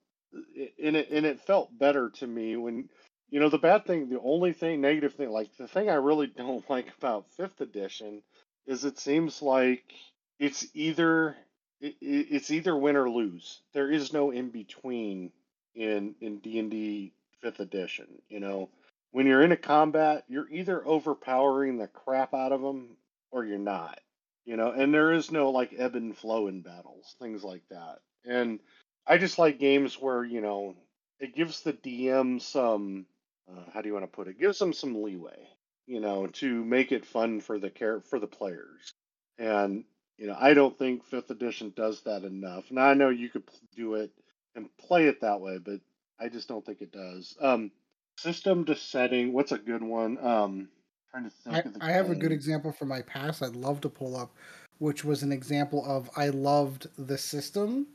and 0.84 0.97
it 0.97 1.10
and 1.10 1.26
it 1.26 1.39
felt 1.41 1.77
better 1.77 2.10
to 2.10 2.27
me 2.27 2.57
when, 2.57 2.89
you 3.30 3.39
know, 3.39 3.49
the 3.49 3.57
bad 3.57 3.85
thing, 3.85 4.10
the 4.10 4.19
only 4.22 4.53
thing, 4.53 4.81
negative 4.81 5.14
thing, 5.15 5.30
like 5.30 5.56
the 5.57 5.68
thing 5.69 5.89
I 5.89 5.95
really 5.95 6.27
don't 6.38 6.69
like 6.69 6.93
about 6.97 7.31
Fifth 7.38 7.61
Edition 7.61 8.23
is 8.68 8.84
it 8.84 8.99
seems 8.99 9.41
like 9.41 9.93
it's 10.39 10.65
either 10.73 11.35
it, 11.81 11.95
it- 12.01 12.27
it's 12.31 12.51
either 12.51 12.75
win 12.75 12.95
or 12.95 13.09
lose. 13.09 13.61
There 13.73 13.91
is 13.91 14.13
no 14.13 14.31
in 14.31 14.49
between 14.49 15.31
in 15.75 16.15
in 16.21 16.39
D 16.39 16.59
and 16.59 16.71
D 16.71 17.13
fifth 17.41 17.59
edition. 17.59 18.07
You 18.29 18.39
know, 18.39 18.69
when 19.11 19.27
you're 19.27 19.43
in 19.43 19.51
a 19.51 19.57
combat, 19.57 20.25
you're 20.27 20.49
either 20.49 20.85
overpowering 20.87 21.77
the 21.77 21.87
crap 21.87 22.33
out 22.33 22.51
of 22.51 22.61
them 22.61 22.97
or 23.31 23.45
you're 23.45 23.57
not. 23.57 23.99
You 24.45 24.57
know, 24.57 24.71
and 24.71 24.93
there 24.93 25.11
is 25.11 25.31
no 25.31 25.51
like 25.51 25.73
ebb 25.77 25.95
and 25.95 26.15
flow 26.17 26.47
in 26.47 26.61
battles, 26.61 27.15
things 27.19 27.43
like 27.43 27.63
that. 27.69 27.99
And 28.25 28.59
I 29.07 29.17
just 29.17 29.39
like 29.39 29.59
games 29.59 29.99
where 30.01 30.23
you 30.23 30.41
know 30.41 30.75
it 31.19 31.35
gives 31.35 31.61
the 31.61 31.73
DM 31.73 32.41
some 32.41 33.05
uh, 33.51 33.63
how 33.73 33.81
do 33.81 33.87
you 33.89 33.93
want 33.93 34.05
to 34.05 34.15
put 34.15 34.27
it? 34.27 34.39
Gives 34.39 34.59
them 34.59 34.73
some 34.73 35.03
leeway, 35.03 35.47
you 35.87 35.99
know, 36.01 36.27
to 36.27 36.65
make 36.65 36.91
it 36.91 37.05
fun 37.05 37.41
for 37.41 37.59
the 37.59 37.69
care 37.69 38.01
for 38.01 38.19
the 38.19 38.27
players. 38.27 38.93
And 39.39 39.85
you 40.17 40.27
know, 40.27 40.37
I 40.39 40.53
don't 40.53 40.77
think 40.77 41.05
fifth 41.05 41.29
edition 41.29 41.73
does 41.75 42.01
that 42.01 42.23
enough. 42.23 42.71
Now 42.71 42.85
I 42.85 42.93
know 42.93 43.09
you 43.09 43.29
could 43.29 43.43
do 43.75 43.95
it 43.95 44.11
and 44.55 44.69
play 44.77 45.07
it 45.07 45.21
that 45.21 45.41
way, 45.41 45.57
but 45.57 45.79
I 46.19 46.29
just 46.29 46.47
don't 46.47 46.65
think 46.65 46.81
it 46.81 46.91
does. 46.91 47.35
Um, 47.41 47.71
system 48.17 48.65
to 48.65 48.75
setting. 48.75 49.33
What's 49.33 49.51
a 49.51 49.57
good 49.57 49.83
one? 49.83 50.17
Um, 50.19 50.69
trying 51.11 51.25
to 51.25 51.29
think 51.29 51.55
I, 51.55 51.59
of 51.59 51.73
the 51.73 51.83
I 51.83 51.91
have 51.91 52.09
a 52.09 52.15
good 52.15 52.31
example 52.31 52.71
from 52.71 52.87
my 52.87 53.01
past 53.01 53.43
I'd 53.43 53.55
love 53.55 53.81
to 53.81 53.89
pull 53.89 54.15
up, 54.15 54.33
which 54.79 55.03
was 55.03 55.23
an 55.23 55.31
example 55.31 55.83
of 55.85 56.09
I 56.15 56.29
loved 56.29 56.87
the 56.97 57.17
system 57.17 57.87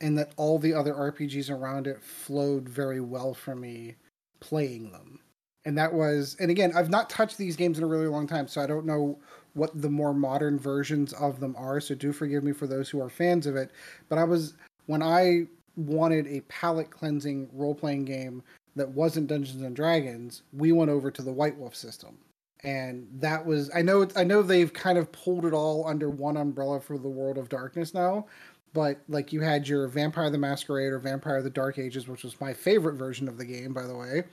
and 0.00 0.18
that 0.18 0.32
all 0.36 0.58
the 0.58 0.74
other 0.74 0.92
RPGs 0.92 1.50
around 1.50 1.86
it 1.86 2.02
flowed 2.02 2.68
very 2.68 3.00
well 3.00 3.34
for 3.34 3.54
me 3.54 3.96
playing 4.40 4.92
them. 4.92 5.20
And 5.64 5.78
that 5.78 5.94
was, 5.94 6.36
and 6.38 6.50
again, 6.50 6.72
I've 6.76 6.90
not 6.90 7.08
touched 7.08 7.38
these 7.38 7.56
games 7.56 7.78
in 7.78 7.84
a 7.84 7.86
really 7.86 8.06
long 8.06 8.26
time, 8.26 8.46
so 8.48 8.60
I 8.60 8.66
don't 8.66 8.84
know 8.84 9.18
what 9.54 9.70
the 9.80 9.90
more 9.90 10.14
modern 10.14 10.58
versions 10.58 11.12
of 11.14 11.40
them 11.40 11.54
are. 11.56 11.80
So 11.80 11.94
do 11.94 12.12
forgive 12.12 12.44
me 12.44 12.52
for 12.52 12.66
those 12.66 12.90
who 12.90 13.00
are 13.00 13.08
fans 13.08 13.46
of 13.46 13.56
it. 13.56 13.70
But 14.08 14.18
I 14.18 14.24
was, 14.24 14.54
when 14.86 15.02
I 15.02 15.46
wanted 15.76 16.26
a 16.26 16.40
palate 16.42 16.90
cleansing 16.90 17.48
role 17.52 17.74
playing 17.74 18.04
game 18.04 18.42
that 18.76 18.88
wasn't 18.88 19.28
Dungeons 19.28 19.62
and 19.62 19.74
Dragons, 19.74 20.42
we 20.52 20.72
went 20.72 20.90
over 20.90 21.10
to 21.10 21.22
the 21.22 21.32
White 21.32 21.56
Wolf 21.56 21.74
system 21.74 22.18
and 22.64 23.06
that 23.20 23.44
was 23.44 23.70
I 23.74 23.82
know 23.82 24.08
I 24.16 24.24
know 24.24 24.42
they've 24.42 24.72
kind 24.72 24.98
of 24.98 25.12
pulled 25.12 25.44
it 25.44 25.52
all 25.52 25.86
under 25.86 26.08
one 26.08 26.36
umbrella 26.36 26.80
for 26.80 26.98
the 26.98 27.08
World 27.08 27.36
of 27.36 27.50
Darkness 27.50 27.92
now, 27.92 28.26
but 28.72 29.00
like 29.08 29.32
you 29.32 29.40
had 29.42 29.68
your 29.68 29.86
Vampire 29.86 30.30
the 30.30 30.38
Masquerade 30.38 30.92
or 30.92 30.98
Vampire 30.98 31.42
the 31.42 31.50
Dark 31.50 31.78
Ages, 31.78 32.08
which 32.08 32.24
was 32.24 32.40
my 32.40 32.52
favorite 32.54 32.94
version 32.94 33.28
of 33.28 33.36
the 33.36 33.44
game, 33.44 33.74
by 33.74 33.84
the 33.86 33.96
way. 33.96 34.24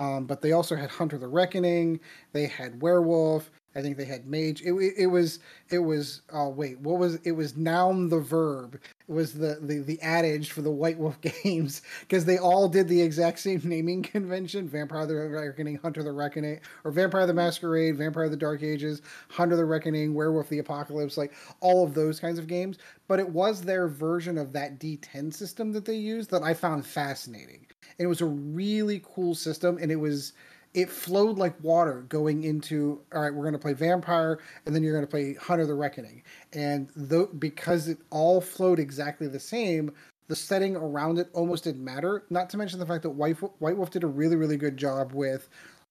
Um, 0.00 0.24
but 0.24 0.40
they 0.40 0.52
also 0.52 0.74
had 0.74 0.90
Hunter 0.90 1.18
the 1.18 1.28
Reckoning. 1.28 2.00
They 2.32 2.46
had 2.46 2.80
Werewolf. 2.82 3.50
I 3.76 3.82
think 3.82 3.96
they 3.96 4.04
had 4.04 4.26
Mage. 4.26 4.62
It, 4.62 4.72
it, 4.96 5.06
was 5.06 5.40
it 5.68 5.78
was 5.78 6.22
oh 6.32 6.48
wait 6.48 6.78
what 6.78 6.98
was 6.98 7.16
it 7.24 7.32
was 7.32 7.56
noun 7.56 8.08
the 8.08 8.20
verb. 8.20 8.80
It 9.08 9.12
was 9.12 9.34
the 9.34 9.58
the, 9.60 9.78
the 9.80 10.00
adage 10.00 10.52
for 10.52 10.62
the 10.62 10.70
White 10.70 10.98
Wolf 10.98 11.20
games 11.42 11.82
because 12.00 12.24
they 12.24 12.38
all 12.38 12.68
did 12.68 12.86
the 12.88 13.02
exact 13.02 13.40
same 13.40 13.60
naming 13.64 14.02
convention: 14.02 14.68
Vampire 14.68 15.06
the 15.06 15.14
Reckoning, 15.16 15.76
Hunter 15.76 16.04
the 16.04 16.12
Reckoning, 16.12 16.60
or 16.84 16.92
Vampire 16.92 17.26
the 17.26 17.34
Masquerade, 17.34 17.96
Vampire 17.96 18.28
the 18.28 18.36
Dark 18.36 18.62
Ages, 18.62 19.02
Hunter 19.28 19.56
the 19.56 19.64
Reckoning, 19.64 20.14
Werewolf 20.14 20.48
the 20.48 20.60
Apocalypse, 20.60 21.16
like 21.16 21.32
all 21.60 21.84
of 21.84 21.94
those 21.94 22.20
kinds 22.20 22.38
of 22.38 22.46
games. 22.46 22.78
But 23.08 23.18
it 23.18 23.28
was 23.28 23.60
their 23.60 23.88
version 23.88 24.38
of 24.38 24.52
that 24.52 24.78
D10 24.78 25.34
system 25.34 25.72
that 25.72 25.84
they 25.84 25.96
used 25.96 26.30
that 26.30 26.42
I 26.42 26.54
found 26.54 26.86
fascinating. 26.86 27.66
And 27.98 28.06
it 28.06 28.08
was 28.08 28.20
a 28.20 28.26
really 28.26 29.02
cool 29.04 29.34
system, 29.34 29.78
and 29.80 29.90
it 29.90 29.96
was 29.96 30.32
it 30.74 30.90
flowed 30.90 31.38
like 31.38 31.54
water 31.62 32.02
going 32.08 32.44
into 32.44 33.00
all 33.12 33.22
right 33.22 33.32
we're 33.32 33.44
going 33.44 33.52
to 33.52 33.58
play 33.58 33.72
vampire 33.72 34.40
and 34.66 34.74
then 34.74 34.82
you're 34.82 34.92
going 34.92 35.06
to 35.06 35.10
play 35.10 35.34
hunter 35.34 35.66
the 35.66 35.74
reckoning. 35.74 36.22
And 36.52 36.88
though 36.96 37.26
because 37.26 37.88
it 37.88 37.98
all 38.10 38.40
flowed 38.40 38.78
exactly 38.78 39.28
the 39.28 39.40
same 39.40 39.92
the 40.26 40.36
setting 40.36 40.74
around 40.74 41.18
it 41.18 41.28
almost 41.32 41.64
didn't 41.64 41.84
matter 41.84 42.24
not 42.30 42.50
to 42.50 42.56
mention 42.56 42.78
the 42.78 42.86
fact 42.86 43.02
that 43.02 43.10
white, 43.10 43.36
white 43.60 43.76
wolf 43.76 43.90
did 43.90 44.04
a 44.04 44.08
really 44.08 44.36
really 44.36 44.56
good 44.56 44.76
job 44.76 45.12
with 45.12 45.48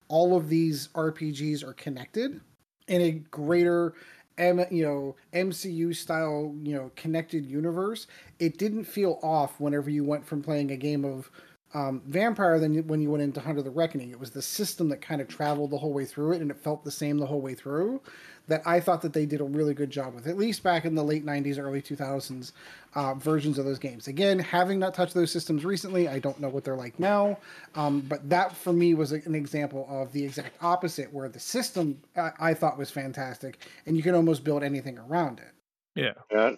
all 0.10 0.35
of 0.35 0.49
these 0.49 0.89
rpgs 0.89 1.64
are 1.64 1.73
connected 1.73 2.41
in 2.88 3.01
a 3.01 3.11
greater 3.11 3.93
M, 4.38 4.65
you 4.72 4.84
know 4.84 5.15
MCU 5.34 5.95
style 5.95 6.55
you 6.64 6.73
know 6.73 6.91
connected 6.95 7.45
universe, 7.45 8.07
it 8.39 8.57
didn't 8.57 8.85
feel 8.85 9.19
off 9.22 9.60
whenever 9.60 9.89
you 9.89 10.03
went 10.03 10.26
from 10.26 10.41
playing 10.41 10.72
a 10.72 10.77
game 10.77 11.05
of 11.05 11.30
um, 11.73 12.01
Vampire 12.07 12.59
than 12.59 12.87
when 12.87 13.01
you 13.01 13.09
went 13.09 13.23
into 13.23 13.39
Hunter 13.39 13.61
the 13.61 13.69
Reckoning. 13.69 14.11
It 14.11 14.19
was 14.19 14.31
the 14.31 14.41
system 14.41 14.89
that 14.89 15.01
kind 15.01 15.21
of 15.21 15.27
traveled 15.27 15.71
the 15.71 15.77
whole 15.77 15.93
way 15.93 16.05
through 16.05 16.33
it, 16.33 16.41
and 16.41 16.51
it 16.51 16.57
felt 16.57 16.83
the 16.83 16.91
same 16.91 17.17
the 17.17 17.25
whole 17.25 17.41
way 17.41 17.55
through. 17.55 18.01
That 18.47 18.61
I 18.65 18.81
thought 18.81 19.01
that 19.03 19.13
they 19.13 19.25
did 19.25 19.39
a 19.39 19.45
really 19.45 19.73
good 19.73 19.89
job 19.89 20.13
with, 20.13 20.27
at 20.27 20.37
least 20.37 20.63
back 20.63 20.83
in 20.83 20.95
the 20.95 21.03
late 21.03 21.25
'90s, 21.25 21.57
early 21.57 21.81
2000s 21.81 22.51
uh, 22.93 23.13
versions 23.13 23.57
of 23.57 23.65
those 23.65 23.79
games. 23.79 24.07
Again, 24.07 24.37
having 24.37 24.79
not 24.79 24.93
touched 24.93 25.13
those 25.13 25.31
systems 25.31 25.63
recently, 25.63 26.09
I 26.09 26.19
don't 26.19 26.39
know 26.41 26.49
what 26.49 26.65
they're 26.65 26.75
like 26.75 26.99
now. 26.99 27.37
Um, 27.75 28.01
but 28.01 28.29
that 28.29 28.55
for 28.55 28.73
me 28.73 28.93
was 28.93 29.13
an 29.13 29.33
example 29.33 29.87
of 29.89 30.11
the 30.11 30.25
exact 30.25 30.61
opposite, 30.61 31.11
where 31.13 31.29
the 31.29 31.39
system 31.39 32.01
I, 32.17 32.31
I 32.39 32.53
thought 32.53 32.77
was 32.77 32.91
fantastic, 32.91 33.59
and 33.85 33.95
you 33.95 34.03
can 34.03 34.13
almost 34.13 34.43
build 34.43 34.61
anything 34.61 34.97
around 34.97 35.39
it. 35.39 35.53
Yeah. 35.95 36.13
That 36.29 36.57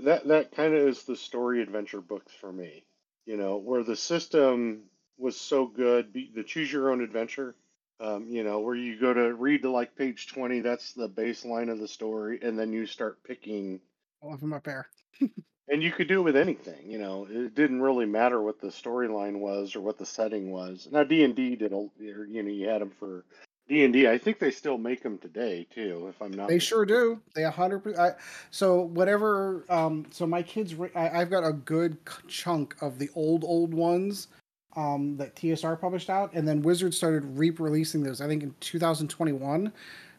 that 0.00 0.26
that 0.28 0.52
kind 0.52 0.74
of 0.74 0.86
is 0.86 1.02
the 1.02 1.16
story 1.16 1.62
adventure 1.62 2.00
books 2.00 2.32
for 2.32 2.52
me. 2.52 2.84
You 3.26 3.36
know, 3.36 3.56
where 3.56 3.84
the 3.84 3.96
system 3.96 4.82
was 5.18 5.40
so 5.40 5.66
good, 5.66 6.12
the 6.12 6.42
choose 6.42 6.72
your 6.72 6.90
own 6.90 7.02
adventure. 7.02 7.54
Um, 8.00 8.26
you 8.28 8.42
know, 8.42 8.58
where 8.58 8.74
you 8.74 8.98
go 8.98 9.14
to 9.14 9.32
read 9.34 9.62
to 9.62 9.70
like 9.70 9.94
page 9.94 10.26
twenty, 10.26 10.60
that's 10.60 10.92
the 10.92 11.08
baseline 11.08 11.70
of 11.70 11.78
the 11.78 11.86
story, 11.86 12.40
and 12.42 12.58
then 12.58 12.72
you 12.72 12.86
start 12.86 13.22
picking. 13.22 13.80
All 14.20 14.34
of 14.34 14.40
them 14.40 14.52
up 14.52 14.64
there. 14.64 14.88
and 15.68 15.82
you 15.82 15.92
could 15.92 16.08
do 16.08 16.20
it 16.20 16.24
with 16.24 16.36
anything. 16.36 16.90
You 16.90 16.98
know, 16.98 17.26
it 17.30 17.54
didn't 17.54 17.80
really 17.80 18.06
matter 18.06 18.42
what 18.42 18.60
the 18.60 18.68
storyline 18.68 19.38
was 19.38 19.76
or 19.76 19.80
what 19.80 19.98
the 19.98 20.06
setting 20.06 20.50
was. 20.50 20.88
Now 20.90 21.04
D 21.04 21.22
and 21.24 21.34
D 21.34 21.56
did, 21.56 21.72
a, 21.72 21.88
you 21.98 22.42
know, 22.42 22.50
you 22.50 22.68
had 22.68 22.80
them 22.80 22.90
for 22.90 23.24
D 23.68 23.84
and 23.84 23.92
D. 23.92 24.08
I 24.08 24.18
think 24.18 24.38
they 24.38 24.50
still 24.50 24.78
make 24.78 25.02
them 25.02 25.18
today 25.18 25.66
too. 25.70 26.06
If 26.08 26.20
I'm 26.20 26.32
not, 26.32 26.48
they 26.48 26.58
sure 26.58 26.84
do. 26.84 27.20
They 27.34 27.44
a 27.44 27.50
hundred 27.50 27.80
percent. 27.80 28.16
So 28.50 28.82
whatever. 28.82 29.64
Um, 29.68 30.06
so 30.10 30.26
my 30.26 30.42
kids, 30.42 30.74
I, 30.94 31.10
I've 31.10 31.30
got 31.30 31.44
a 31.44 31.52
good 31.52 31.96
chunk 32.28 32.74
of 32.80 32.98
the 32.98 33.08
old 33.14 33.44
old 33.44 33.72
ones 33.72 34.28
um, 34.76 35.16
that 35.16 35.36
TSR 35.36 35.80
published 35.80 36.10
out, 36.10 36.32
and 36.34 36.46
then 36.46 36.62
Wizards 36.62 36.96
started 36.96 37.24
re-releasing 37.38 38.02
those. 38.02 38.20
I 38.20 38.26
think 38.26 38.42
in 38.42 38.54
2021, 38.60 39.72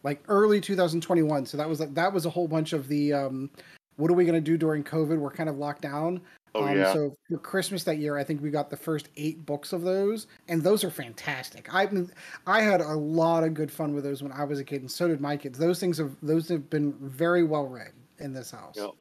like 0.03 0.23
early 0.27 0.61
2021. 0.61 1.45
So 1.45 1.57
that 1.57 1.67
was 1.67 1.79
like 1.79 1.93
that 1.93 2.13
was 2.13 2.25
a 2.25 2.29
whole 2.29 2.47
bunch 2.47 2.73
of 2.73 2.87
the. 2.87 3.13
Um, 3.13 3.49
what 3.97 4.09
are 4.09 4.15
we 4.15 4.25
going 4.25 4.33
to 4.33 4.41
do 4.41 4.57
during 4.57 4.83
COVID? 4.83 5.19
We're 5.19 5.29
kind 5.29 5.49
of 5.49 5.57
locked 5.57 5.81
down. 5.81 6.19
Oh, 6.55 6.65
um, 6.65 6.77
yeah. 6.77 6.93
So 6.93 7.15
for 7.29 7.37
Christmas 7.37 7.83
that 7.85 7.97
year, 7.97 8.17
I 8.17 8.23
think 8.23 8.41
we 8.41 8.51
got 8.51 8.69
the 8.69 8.77
first 8.77 9.09
eight 9.17 9.45
books 9.45 9.73
of 9.73 9.81
those, 9.81 10.27
and 10.47 10.61
those 10.61 10.83
are 10.83 10.91
fantastic. 10.91 11.73
I 11.73 11.87
mean, 11.87 12.11
I 12.45 12.61
had 12.61 12.81
a 12.81 12.93
lot 12.93 13.43
of 13.43 13.53
good 13.53 13.71
fun 13.71 13.95
with 13.95 14.03
those 14.03 14.21
when 14.21 14.31
I 14.31 14.43
was 14.43 14.59
a 14.59 14.63
kid, 14.63 14.81
and 14.81 14.91
so 14.91 15.07
did 15.07 15.19
my 15.19 15.35
kids. 15.35 15.57
Those 15.57 15.79
things 15.79 15.97
have 15.97 16.15
those 16.21 16.47
have 16.49 16.69
been 16.69 16.93
very 17.01 17.43
well 17.43 17.67
read 17.67 17.91
in 18.19 18.33
this 18.33 18.51
house. 18.51 18.75
Yep. 18.77 18.91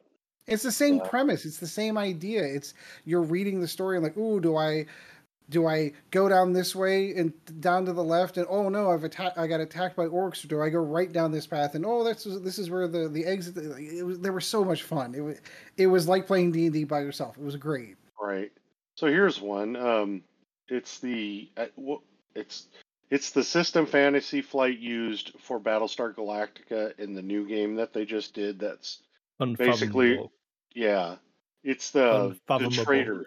It's 0.47 0.63
the 0.63 0.71
same 0.71 0.97
yeah. 0.97 1.07
premise. 1.07 1.45
It's 1.45 1.59
the 1.59 1.67
same 1.67 1.97
idea. 1.97 2.43
It's 2.43 2.73
you're 3.05 3.21
reading 3.21 3.61
the 3.61 3.67
story 3.67 3.97
and 3.97 4.03
like, 4.03 4.17
ooh, 4.17 4.41
do 4.41 4.57
I 4.57 4.85
do 5.49 5.67
I 5.67 5.91
go 6.11 6.29
down 6.29 6.53
this 6.53 6.75
way 6.75 7.11
and 7.11 7.33
down 7.59 7.85
to 7.85 7.93
the 7.93 8.03
left 8.03 8.37
and 8.37 8.45
oh 8.49 8.69
no 8.69 8.91
I've 8.91 9.03
attacked 9.03 9.37
I 9.37 9.47
got 9.47 9.59
attacked 9.59 9.95
by 9.95 10.05
orcs 10.05 10.43
or 10.43 10.47
do 10.47 10.61
I 10.61 10.69
go 10.69 10.79
right 10.79 11.11
down 11.11 11.31
this 11.31 11.47
path? 11.47 11.75
And 11.75 11.85
oh 11.85 12.03
that's 12.03 12.23
this 12.23 12.57
is 12.57 12.69
where 12.69 12.87
the 12.87 13.07
the 13.09 13.25
exit 13.25 13.57
it 13.57 14.03
was 14.03 14.19
they 14.19 14.29
were 14.29 14.41
so 14.41 14.63
much 14.63 14.83
fun. 14.83 15.13
It 15.15 15.21
was 15.21 15.39
it 15.77 15.87
was 15.87 16.07
like 16.07 16.27
playing 16.27 16.51
D 16.51 16.65
and 16.65 16.73
D 16.73 16.83
by 16.83 17.01
yourself. 17.01 17.37
It 17.37 17.43
was 17.43 17.55
great. 17.55 17.95
Right. 18.19 18.51
So 18.95 19.07
here's 19.07 19.41
one. 19.41 19.75
Um 19.75 20.23
it's 20.69 20.99
the 20.99 21.49
uh, 21.57 21.65
it's 22.35 22.67
it's 23.09 23.31
the 23.31 23.43
system 23.43 23.85
fantasy 23.85 24.41
flight 24.41 24.79
used 24.79 25.33
for 25.39 25.59
Battlestar 25.59 26.15
Galactica 26.15 26.97
in 26.99 27.13
the 27.13 27.21
new 27.21 27.47
game 27.47 27.75
that 27.75 27.93
they 27.93 28.05
just 28.05 28.33
did 28.33 28.59
that's 28.59 29.01
basically 29.57 30.19
yeah. 30.73 31.17
It's 31.63 31.91
the 31.91 32.37
the 32.47 32.69
traitor. 32.69 33.25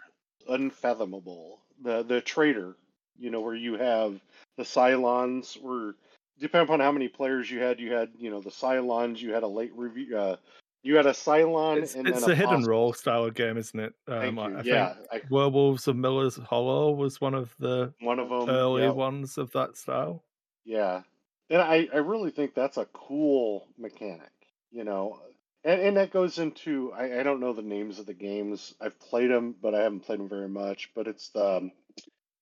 Unfathomable 0.48 1.60
the 1.82 2.02
the 2.02 2.20
traitor, 2.20 2.76
you 3.18 3.30
know, 3.30 3.40
where 3.40 3.54
you 3.54 3.76
have 3.76 4.20
the 4.56 4.64
Cylons, 4.64 5.60
where 5.60 5.94
depending 6.38 6.68
upon 6.68 6.80
how 6.80 6.92
many 6.92 7.08
players 7.08 7.50
you 7.50 7.60
had, 7.60 7.80
you 7.80 7.92
had 7.92 8.10
you 8.18 8.30
know 8.30 8.40
the 8.40 8.50
Cylons, 8.50 9.18
you 9.18 9.32
had 9.32 9.42
a 9.42 9.48
late 9.48 9.72
review. 9.74 10.16
Uh, 10.16 10.36
you 10.82 10.96
had 10.96 11.06
a 11.06 11.12
Cylon, 11.12 11.82
it's, 11.82 11.94
and 11.96 12.06
it's 12.06 12.26
a, 12.26 12.30
a 12.30 12.34
hidden 12.34 12.64
role 12.64 12.92
style 12.92 13.28
game, 13.30 13.56
isn't 13.56 13.78
it? 13.78 13.92
Um, 14.06 14.38
I, 14.38 14.58
I 14.58 14.62
yeah, 14.62 14.94
I, 15.10 15.20
Werewolves 15.30 15.88
of 15.88 15.96
Miller's 15.96 16.36
Hollow 16.36 16.92
was 16.92 17.20
one 17.20 17.34
of 17.34 17.54
the 17.58 17.92
one 18.00 18.20
of 18.20 18.28
them 18.28 18.48
early 18.48 18.82
yeah. 18.82 18.90
ones 18.90 19.36
of 19.36 19.50
that 19.52 19.76
style. 19.76 20.22
Yeah, 20.64 21.02
and 21.50 21.60
I 21.60 21.88
I 21.92 21.98
really 21.98 22.30
think 22.30 22.54
that's 22.54 22.76
a 22.76 22.86
cool 22.92 23.66
mechanic. 23.76 24.30
You 24.70 24.84
know, 24.84 25.20
and, 25.66 25.80
and 25.80 25.96
that 25.96 26.12
goes 26.12 26.38
into 26.38 26.92
I, 26.92 27.20
I 27.20 27.22
don't 27.24 27.40
know 27.40 27.52
the 27.52 27.62
names 27.62 27.98
of 27.98 28.06
the 28.06 28.14
games. 28.14 28.74
I've 28.80 28.98
played 29.00 29.30
them, 29.30 29.54
but 29.60 29.74
I 29.74 29.82
haven't 29.82 30.04
played 30.04 30.20
them 30.20 30.28
very 30.28 30.48
much. 30.48 30.90
But 30.94 31.08
it's 31.08 31.28
the 31.30 31.56
um, 31.56 31.72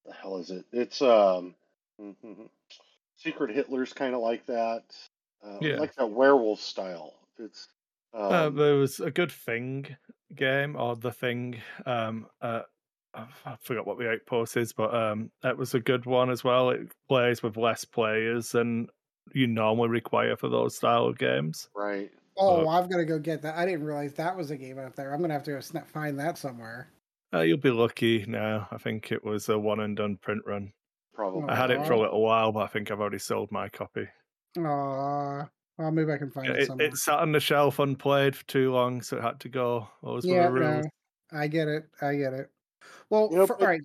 the 0.05 0.12
hell 0.12 0.36
is 0.36 0.51
it? 0.51 0.66
It's 0.72 1.01
um, 1.01 1.55
Secret 3.16 3.55
Hitler's 3.55 3.94
kind 3.94 4.14
of 4.14 4.20
like 4.20 4.46
that. 4.46 4.84
Uh, 5.42 5.59
yeah. 5.60 5.76
like 5.76 5.94
that 5.96 6.10
werewolf 6.10 6.60
style. 6.60 7.14
It's 7.38 7.68
uh, 8.14 8.26
um, 8.26 8.32
uh, 8.32 8.51
there 8.51 8.74
was 8.76 9.01
a 9.01 9.10
good 9.10 9.32
thing 9.32 9.96
game 10.34 10.76
or 10.76 10.94
the 10.94 11.12
thing. 11.12 11.56
Um, 11.86 12.26
uh, 12.42 12.62
I 13.14 13.56
forgot 13.60 13.86
what 13.86 13.98
the 13.98 14.10
outpost 14.10 14.56
is, 14.56 14.72
but 14.72 14.92
um, 14.94 15.30
that 15.42 15.56
was 15.56 15.74
a 15.74 15.80
good 15.80 16.05
one 16.05 16.30
as 16.30 16.42
well. 16.42 16.70
It 16.70 16.92
plays 17.09 17.42
with 17.42 17.56
less 17.56 17.84
players 17.84 18.51
than 18.51 18.88
you 19.32 19.46
normally 19.46 19.88
require 19.88 20.36
for 20.36 20.48
those 20.48 20.76
style 20.76 21.06
of 21.06 21.16
games. 21.16 21.68
Right. 21.74 22.10
Oh, 22.36 22.69
I've 22.69 22.90
got 22.90 22.97
to 22.97 23.05
go 23.05 23.19
get 23.19 23.43
that. 23.43 23.56
I 23.56 23.65
didn't 23.65 23.85
realize 23.85 24.15
that 24.15 24.36
was 24.36 24.51
a 24.51 24.56
game 24.56 24.78
out 24.78 24.97
there. 24.97 25.12
I'm 25.12 25.20
gonna 25.20 25.35
have 25.35 25.44
to 25.44 25.52
go 25.52 25.61
find 25.93 26.19
that 26.19 26.36
somewhere. 26.39 26.89
Uh, 27.32 27.40
you'll 27.40 27.59
be 27.59 27.70
lucky 27.70 28.24
now. 28.28 28.69
I 28.70 28.78
think 28.78 29.12
it 29.12 29.24
was 29.24 29.48
a 29.48 29.59
one 29.59 29.81
and 29.81 29.97
done 29.97 30.16
print 30.16 30.43
run. 30.47 30.73
Probably. 31.12 31.48
I 31.48 31.55
had 31.55 31.70
it 31.70 31.86
for 31.86 31.93
a 31.93 32.01
little 32.01 32.23
while, 32.23 32.52
but 32.52 32.61
I 32.61 32.66
think 32.66 32.90
I've 32.90 33.01
already 33.01 33.19
sold 33.19 33.52
my 33.52 33.69
copy. 33.69 34.06
Aw. 34.59 35.48
Well, 35.78 35.90
maybe 35.90 36.12
I 36.12 36.19
can 36.19 36.31
find 36.31 36.48
it, 36.48 36.62
it 36.62 36.66
somewhere. 36.66 36.86
It 36.86 36.97
sat 36.97 37.19
on 37.19 37.32
the 37.32 37.40
shelf 37.40 37.78
unplayed 37.78 38.36
for 38.36 38.44
too 38.47 38.73
long, 38.73 39.02
so 39.02 39.16
it 39.16 39.23
had 39.23 39.40
to 39.40 39.48
go. 39.48 39.89
yeah, 40.23 40.48
no, 40.48 40.82
I 41.32 41.48
get 41.48 41.69
it. 41.69 41.86
I 42.01 42.15
get 42.15 42.32
it. 42.32 42.51
Well, 43.11 43.28
you 43.31 43.39
know, 43.39 43.47
for, 43.47 43.55
but, 43.55 43.62
all 43.62 43.69
right. 43.69 43.82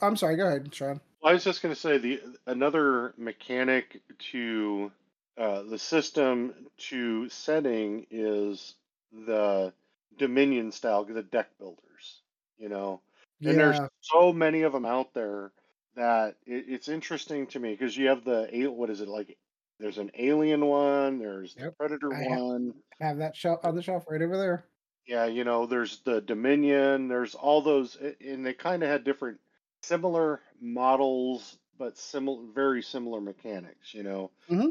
I'm 0.00 0.16
sorry. 0.16 0.36
Go 0.36 0.46
ahead, 0.46 0.72
Sean. 0.72 1.00
I 1.24 1.32
was 1.32 1.44
just 1.44 1.62
going 1.62 1.74
to 1.74 1.80
say 1.80 1.98
the 1.98 2.20
another 2.46 3.14
mechanic 3.16 4.00
to 4.30 4.90
uh, 5.38 5.62
the 5.62 5.78
system 5.78 6.54
to 6.76 7.28
setting 7.28 8.06
is 8.10 8.74
the 9.12 9.72
Dominion 10.18 10.72
style, 10.72 11.04
the 11.04 11.22
deck 11.22 11.48
builders. 11.58 12.22
You 12.58 12.68
know, 12.68 13.00
and 13.40 13.50
yeah. 13.50 13.56
there's 13.56 13.80
so 14.00 14.32
many 14.32 14.62
of 14.62 14.72
them 14.72 14.84
out 14.84 15.14
there 15.14 15.52
that 15.96 16.36
it, 16.46 16.66
it's 16.68 16.88
interesting 16.88 17.46
to 17.48 17.58
me 17.58 17.72
because 17.72 17.96
you 17.96 18.08
have 18.08 18.24
the 18.24 18.48
what 18.72 18.90
is 18.90 19.00
it 19.00 19.08
like? 19.08 19.36
There's 19.80 19.98
an 19.98 20.12
alien 20.16 20.64
one. 20.64 21.18
There's 21.18 21.56
yep. 21.56 21.66
the 21.66 21.72
predator 21.72 22.14
I 22.14 22.36
one. 22.36 22.74
Have, 23.00 23.08
have 23.08 23.18
that 23.18 23.36
shelf 23.36 23.64
on 23.64 23.74
the 23.74 23.82
shelf 23.82 24.04
right 24.08 24.22
over 24.22 24.36
there. 24.36 24.64
Yeah, 25.08 25.26
you 25.26 25.42
know, 25.42 25.66
there's 25.66 25.98
the 26.04 26.20
Dominion. 26.20 27.08
There's 27.08 27.34
all 27.34 27.62
those, 27.62 27.96
and 28.24 28.46
they 28.46 28.52
kind 28.52 28.84
of 28.84 28.88
had 28.88 29.02
different, 29.02 29.40
similar 29.82 30.40
models, 30.60 31.58
but 31.76 31.98
similar, 31.98 32.44
very 32.54 32.82
similar 32.82 33.20
mechanics. 33.20 33.92
You 33.92 34.04
know, 34.04 34.30
mm-hmm 34.48 34.68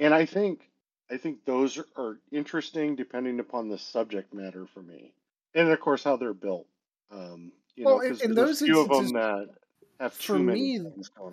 and 0.00 0.12
I 0.12 0.24
think 0.24 0.68
I 1.10 1.16
think 1.16 1.44
those 1.44 1.80
are 1.96 2.18
interesting 2.32 2.96
depending 2.96 3.38
upon 3.38 3.68
the 3.68 3.78
subject 3.78 4.34
matter 4.34 4.66
for 4.66 4.82
me, 4.82 5.12
and 5.54 5.68
of 5.68 5.78
course 5.80 6.02
how 6.02 6.16
they're 6.16 6.34
built. 6.34 6.66
Um, 7.12 7.52
you 7.76 7.84
well, 7.84 7.98
know, 7.98 8.02
in, 8.02 8.20
in 8.22 8.34
those 8.34 8.60
few 8.60 8.80
of 8.80 8.88
them 8.88 9.12
that 9.12 9.48
have 10.00 10.14
for 10.14 10.38
me, 10.38 10.80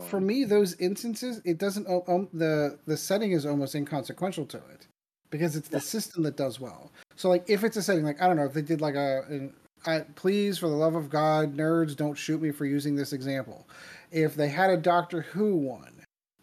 For 0.09 0.19
me, 0.19 0.43
those 0.43 0.75
instances, 0.75 1.41
it 1.45 1.57
doesn't. 1.57 1.87
Um, 1.87 2.27
the 2.33 2.77
the 2.85 2.97
setting 2.97 3.31
is 3.31 3.45
almost 3.45 3.73
inconsequential 3.73 4.45
to 4.47 4.57
it 4.57 4.87
because 5.29 5.55
it's 5.55 5.69
the 5.69 5.77
yeah. 5.77 5.81
system 5.81 6.23
that 6.23 6.35
does 6.35 6.59
well. 6.59 6.91
So, 7.15 7.29
like, 7.29 7.49
if 7.49 7.63
it's 7.63 7.77
a 7.77 7.81
setting, 7.81 8.03
like 8.03 8.21
I 8.21 8.27
don't 8.27 8.35
know, 8.35 8.45
if 8.45 8.53
they 8.53 8.61
did 8.61 8.81
like 8.81 8.95
a, 8.95 9.23
an, 9.29 9.53
I, 9.85 9.99
please, 10.15 10.57
for 10.57 10.67
the 10.67 10.75
love 10.75 10.95
of 10.95 11.09
God, 11.09 11.55
nerds, 11.55 11.95
don't 11.95 12.15
shoot 12.15 12.41
me 12.41 12.51
for 12.51 12.65
using 12.65 12.95
this 12.95 13.13
example. 13.13 13.67
If 14.11 14.35
they 14.35 14.49
had 14.49 14.69
a 14.69 14.77
Doctor 14.77 15.21
Who 15.21 15.55
one 15.55 15.96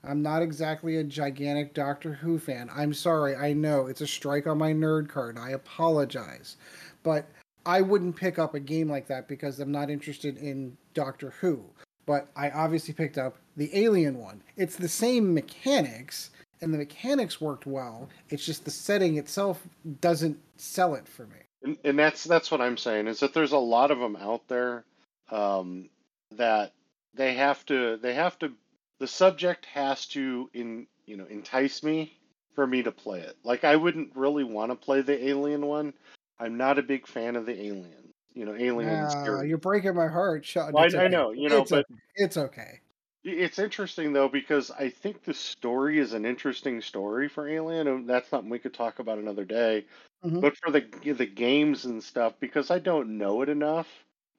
I'm 0.07 0.23
not 0.23 0.43
exactly 0.43 0.97
a 0.97 1.05
gigantic 1.05 1.75
Doctor 1.75 2.13
Who 2.13 2.39
fan. 2.39 2.71
I'm 2.75 2.93
sorry. 2.93 3.35
I 3.37 3.53
know 3.53 3.87
it's 3.87 4.01
a 4.01 4.07
strike 4.07 4.47
on 4.47 4.59
my 4.59 4.73
nerd 4.73 5.09
card. 5.09 5.39
I 5.39 5.51
apologize. 5.51 6.57
But 7.03 7.27
I 7.67 7.81
wouldn't 7.81 8.17
pick 8.17 8.39
up 8.39 8.55
a 8.55 8.61
game 8.61 8.89
like 8.89 9.07
that 9.09 9.29
because 9.29 9.61
I'm 9.61 9.73
not 9.73 9.91
interested 9.91 10.37
in 10.39 10.77
Doctor 10.93 11.31
Who. 11.41 11.65
But 12.07 12.29
I 12.37 12.51
obviously 12.51 12.93
picked 12.93 13.17
up 13.19 13.37
the 13.57 13.71
Alien 13.77 14.19
one. 14.19 14.43
It's 14.57 14.77
the 14.77 14.89
same 14.89 15.33
mechanics, 15.33 16.31
and 16.61 16.73
the 16.73 16.79
mechanics 16.79 17.41
worked 17.41 17.67
well. 17.67 18.09
It's 18.29 18.45
just 18.45 18.65
the 18.65 18.71
setting 18.71 19.17
itself 19.17 19.63
doesn't 20.01 20.39
sell 20.57 20.95
it 20.95 21.09
for 21.09 21.27
me. 21.27 21.37
And, 21.63 21.79
and 21.85 21.99
that's 21.99 22.25
that's 22.25 22.51
what 22.51 22.61
I'm 22.61 22.77
saying 22.77 23.07
is 23.07 23.21
that 23.21 23.33
there's 23.33 23.53
a 23.53 23.59
lot 23.59 23.91
of 23.91 23.99
them 23.99 24.17
out 24.17 24.47
there 24.49 24.85
um, 25.31 25.89
that 26.33 26.73
they 27.15 27.35
have 27.35 27.65
to 27.67 27.97
they 27.97 28.13
have 28.13 28.39
to 28.41 28.53
the 29.01 29.07
subject 29.09 29.67
has 29.67 30.07
to 30.09 30.51
in 30.55 30.87
you 31.07 31.17
know 31.17 31.27
entice 31.27 31.83
me 31.83 32.19
for 32.55 32.67
me 32.67 32.83
to 32.83 32.93
play 32.93 33.21
it. 33.21 33.37
Like 33.45 33.65
I 33.65 33.77
wouldn't 33.77 34.17
really 34.17 34.45
want 34.45 34.71
to 34.73 34.77
play 34.77 35.03
the 35.03 35.29
Alien 35.29 35.67
one. 35.67 35.95
I'm 36.39 36.57
not 36.57 36.79
a 36.79 36.83
big 36.83 37.07
fan 37.07 37.37
of 37.37 37.47
the 37.47 37.61
Alien. 37.61 38.13
You 38.35 38.45
know, 38.47 38.55
Aliens. 38.55 39.17
Ah, 39.17 39.41
you're 39.43 39.59
breaking 39.59 39.95
my 39.95 40.07
heart, 40.09 40.45
Sean. 40.45 40.73
Well, 40.73 40.85
It's 40.85 40.95
I, 40.95 41.05
I 41.05 41.09
know, 41.09 41.31
you 41.33 41.49
know, 41.49 41.65
it's 41.65 41.71
but 41.71 41.87
okay. 41.91 42.01
it's 42.15 42.37
okay. 42.37 42.81
it's 43.25 43.59
interesting 43.59 44.13
though 44.13 44.29
because 44.29 44.71
I 44.71 44.91
think 44.91 45.23
the 45.25 45.35
story 45.35 45.99
is 45.99 46.13
an 46.13 46.25
interesting 46.27 46.81
story 46.81 47.29
for 47.29 47.49
Alien, 47.49 47.89
and 47.89 48.09
that's 48.09 48.29
something 48.29 48.51
we 48.51 48.59
could 48.59 48.75
talk 48.75 48.99
about 48.99 49.19
another 49.19 49.45
day. 49.45 49.87
Mhm. 50.23 50.41
But 50.41 50.57
for 50.59 50.71
the 50.71 50.83
the 51.15 51.27
games 51.27 51.85
and 51.87 52.03
stuff, 52.05 52.35
because 52.41 52.71
I 52.71 52.79
don't 52.81 53.19
know 53.19 53.43
it 53.43 53.49
enough, 53.49 53.89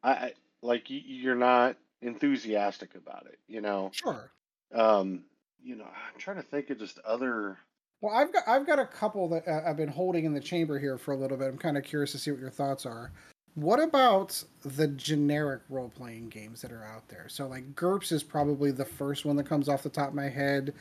I, 0.04 0.12
I 0.14 0.34
like 0.62 0.86
you're 0.90 1.36
not 1.36 1.78
enthusiastic 2.02 2.96
about 2.96 3.28
it. 3.28 3.40
You 3.48 3.62
know, 3.62 3.92
Sure. 3.92 4.32
Um, 4.76 5.24
you 5.64 5.76
know, 5.76 5.86
I'm 5.86 6.20
trying 6.20 6.38
to 6.38 6.44
think 6.44 6.70
of 6.70 6.80
just 6.80 7.00
other. 7.00 7.58
Well, 8.02 8.14
I've 8.14 8.32
got 8.32 8.44
I've 8.48 8.68
got 8.68 8.78
a 8.78 8.86
couple 8.86 9.28
that 9.30 9.48
uh, 9.48 9.62
I've 9.66 9.78
been 9.78 9.90
holding 9.90 10.26
in 10.26 10.34
the 10.34 10.42
chamber 10.42 10.78
here 10.78 10.98
for 10.98 11.14
a 11.14 11.18
little 11.18 11.38
bit. 11.38 11.48
I'm 11.48 11.58
kind 11.58 11.78
of 11.78 11.84
curious 11.84 12.12
to 12.12 12.20
see 12.20 12.32
what 12.32 12.40
your 12.40 12.52
thoughts 12.52 12.86
are. 12.86 13.12
What 13.56 13.80
about 13.82 14.44
the 14.64 14.90
generic 14.90 15.62
role 15.70 15.90
playing 15.90 16.28
games 16.28 16.62
that 16.62 16.74
are 16.74 16.84
out 16.84 17.08
there? 17.08 17.28
So, 17.30 17.48
like 17.48 17.74
GURPS 17.74 18.12
is 18.12 18.22
probably 18.22 18.72
the 18.72 18.84
first 18.84 19.24
one 19.24 19.38
that 19.38 19.46
comes 19.46 19.70
off 19.70 19.82
the 19.82 19.90
top 19.90 20.10
of 20.10 20.14
my 20.14 20.28
head. 20.28 20.74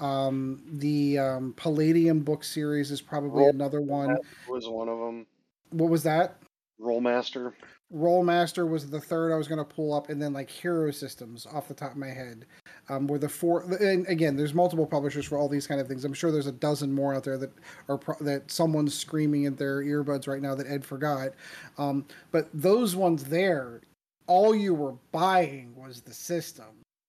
Um, 0.00 0.62
the 0.66 1.18
um, 1.18 1.54
Palladium 1.56 2.20
book 2.20 2.42
series 2.42 2.90
is 2.90 3.02
probably 3.02 3.42
Roll- 3.42 3.50
another 3.50 3.82
one. 3.82 4.16
Was 4.48 4.66
one 4.66 4.88
of 4.88 4.98
them 4.98 5.26
What 5.70 5.90
was 5.90 6.02
that? 6.04 6.38
Rolemaster? 6.80 7.52
Rolemaster 7.94 8.68
was 8.68 8.88
the 8.88 9.00
third 9.00 9.32
I 9.32 9.36
was 9.36 9.46
going 9.46 9.58
to 9.58 9.64
pull 9.64 9.92
up, 9.92 10.08
and 10.08 10.20
then 10.20 10.32
like 10.32 10.48
Hero 10.48 10.90
Systems 10.90 11.46
off 11.46 11.68
the 11.68 11.74
top 11.74 11.92
of 11.92 11.98
my 11.98 12.08
head 12.08 12.46
um, 12.88 13.06
were 13.06 13.18
the 13.18 13.28
four. 13.28 13.62
And 13.80 14.06
again, 14.08 14.36
there's 14.36 14.54
multiple 14.54 14.86
publishers 14.86 15.24
for 15.26 15.38
all 15.38 15.48
these 15.48 15.66
kind 15.66 15.80
of 15.80 15.88
things. 15.88 16.04
I'm 16.04 16.12
sure 16.12 16.30
there's 16.30 16.46
a 16.46 16.52
dozen 16.52 16.92
more 16.92 17.14
out 17.14 17.24
there 17.24 17.38
that 17.38 17.52
are 17.88 17.98
pro- 17.98 18.18
that 18.20 18.50
someone's 18.50 18.94
screaming 18.94 19.44
in 19.44 19.56
their 19.56 19.82
earbuds 19.82 20.26
right 20.26 20.42
now 20.42 20.54
that 20.54 20.66
Ed 20.66 20.84
forgot. 20.84 21.30
Um, 21.78 22.06
but 22.30 22.48
those 22.52 22.96
ones 22.96 23.24
there, 23.24 23.80
all 24.26 24.54
you 24.54 24.74
were 24.74 24.94
buying 25.12 25.74
was 25.76 26.00
the 26.00 26.14
system. 26.14 26.66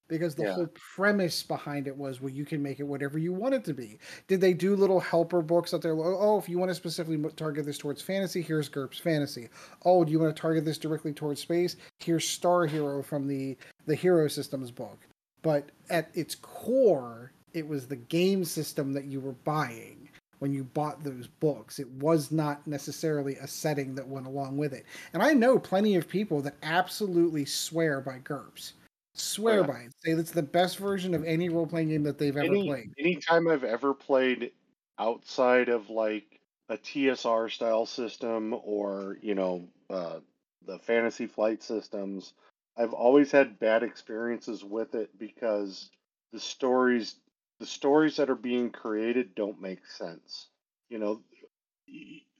Because 0.09 0.35
the 0.35 0.43
Yeah. 0.43 0.53
whole 0.53 0.67
premise 0.95 1.41
behind 1.41 1.87
it 1.87 1.97
was, 1.97 2.21
well, 2.21 2.29
you 2.29 2.45
can 2.45 2.61
make 2.61 2.79
it 2.79 2.83
whatever 2.83 3.17
you 3.17 3.33
want 3.33 3.55
it 3.55 3.63
to 3.63 3.73
be. 3.73 3.97
Did 4.27 4.41
they 4.41 4.53
do 4.53 4.75
little 4.75 4.99
helper 4.99 5.41
books 5.41 5.73
out 5.73 5.81
there? 5.81 5.93
Oh, 5.93 6.37
if 6.37 6.47
you 6.47 6.59
want 6.59 6.69
to 6.69 6.75
specifically 6.75 7.17
target 7.31 7.65
this 7.65 7.77
towards 7.77 8.01
fantasy, 8.01 8.41
here's 8.41 8.69
GURPS 8.69 8.99
Fantasy 8.99 9.49
oh, 9.85 10.03
do 10.03 10.11
you 10.11 10.19
want 10.19 10.35
to 10.35 10.39
target 10.39 10.65
this 10.65 10.77
directly 10.77 11.13
towards 11.13 11.41
space? 11.41 11.77
Here's 11.99 12.27
Star 12.27 12.65
Hero 12.67 13.01
from 13.01 13.27
the 13.27 13.57
the 13.87 13.95
Hero 13.95 14.27
Systems 14.27 14.71
book. 14.71 14.99
But 15.43 15.69
at 15.91 16.09
its 16.15 16.33
core, 16.35 17.31
it 17.53 17.67
was 17.67 17.87
the 17.87 17.95
game 17.97 18.43
system 18.45 18.93
that 18.93 19.05
you 19.05 19.19
were 19.21 19.33
buying 19.33 20.09
when 20.39 20.51
you 20.53 20.63
bought 20.63 21.03
those 21.03 21.27
books. 21.27 21.79
It 21.79 21.89
was 21.91 22.31
not 22.31 22.65
necessarily 22.65 23.35
a 23.35 23.47
setting 23.47 23.93
that 23.95 24.07
went 24.07 24.25
along 24.25 24.57
with 24.57 24.73
it. 24.73 24.85
And 25.13 25.21
I 25.21 25.33
know 25.33 25.59
plenty 25.59 25.95
of 25.95 26.07
people 26.09 26.41
that 26.41 26.55
absolutely 26.63 27.45
swear 27.45 28.01
by 28.01 28.17
GURPS. 28.19 28.73
Swear 29.13 29.61
Yeah. 29.61 29.67
by 29.67 29.79
it. 29.81 29.93
Say 30.03 30.13
that's 30.15 30.31
the 30.31 30.41
best 30.41 30.77
version 30.79 31.13
of 31.13 31.23
any 31.23 31.47
role 31.49 31.67
playing 31.67 31.89
game 31.89 32.03
that 32.03 32.17
they've 32.17 32.35
ever 32.35 32.47
Any 32.47 32.63
played. 32.63 32.93
anytime 32.97 33.47
I've 33.47 33.63
ever 33.63 33.93
played 33.93 34.51
outside 34.97 35.69
of 35.69 35.89
like 35.89 36.39
a 36.69 36.77
TSR 36.77 37.49
style 37.49 37.85
system 37.85 38.53
or 38.63 39.17
you 39.21 39.35
know 39.35 39.67
uh, 39.89 40.19
the 40.65 40.79
fantasy 40.79 41.27
flight 41.27 41.61
systems, 41.61 42.33
I've 42.77 42.93
always 42.93 43.31
had 43.31 43.59
bad 43.59 43.83
experiences 43.83 44.63
with 44.63 44.95
it 44.95 45.17
because 45.17 45.89
the 46.31 46.39
stories 46.39 47.15
the 47.59 47.65
stories 47.65 48.17
that 48.17 48.29
are 48.29 48.35
being 48.35 48.71
created 48.71 49.35
don't 49.35 49.61
make 49.61 49.85
sense. 49.87 50.47
You 50.89 50.99
know, 50.99 51.21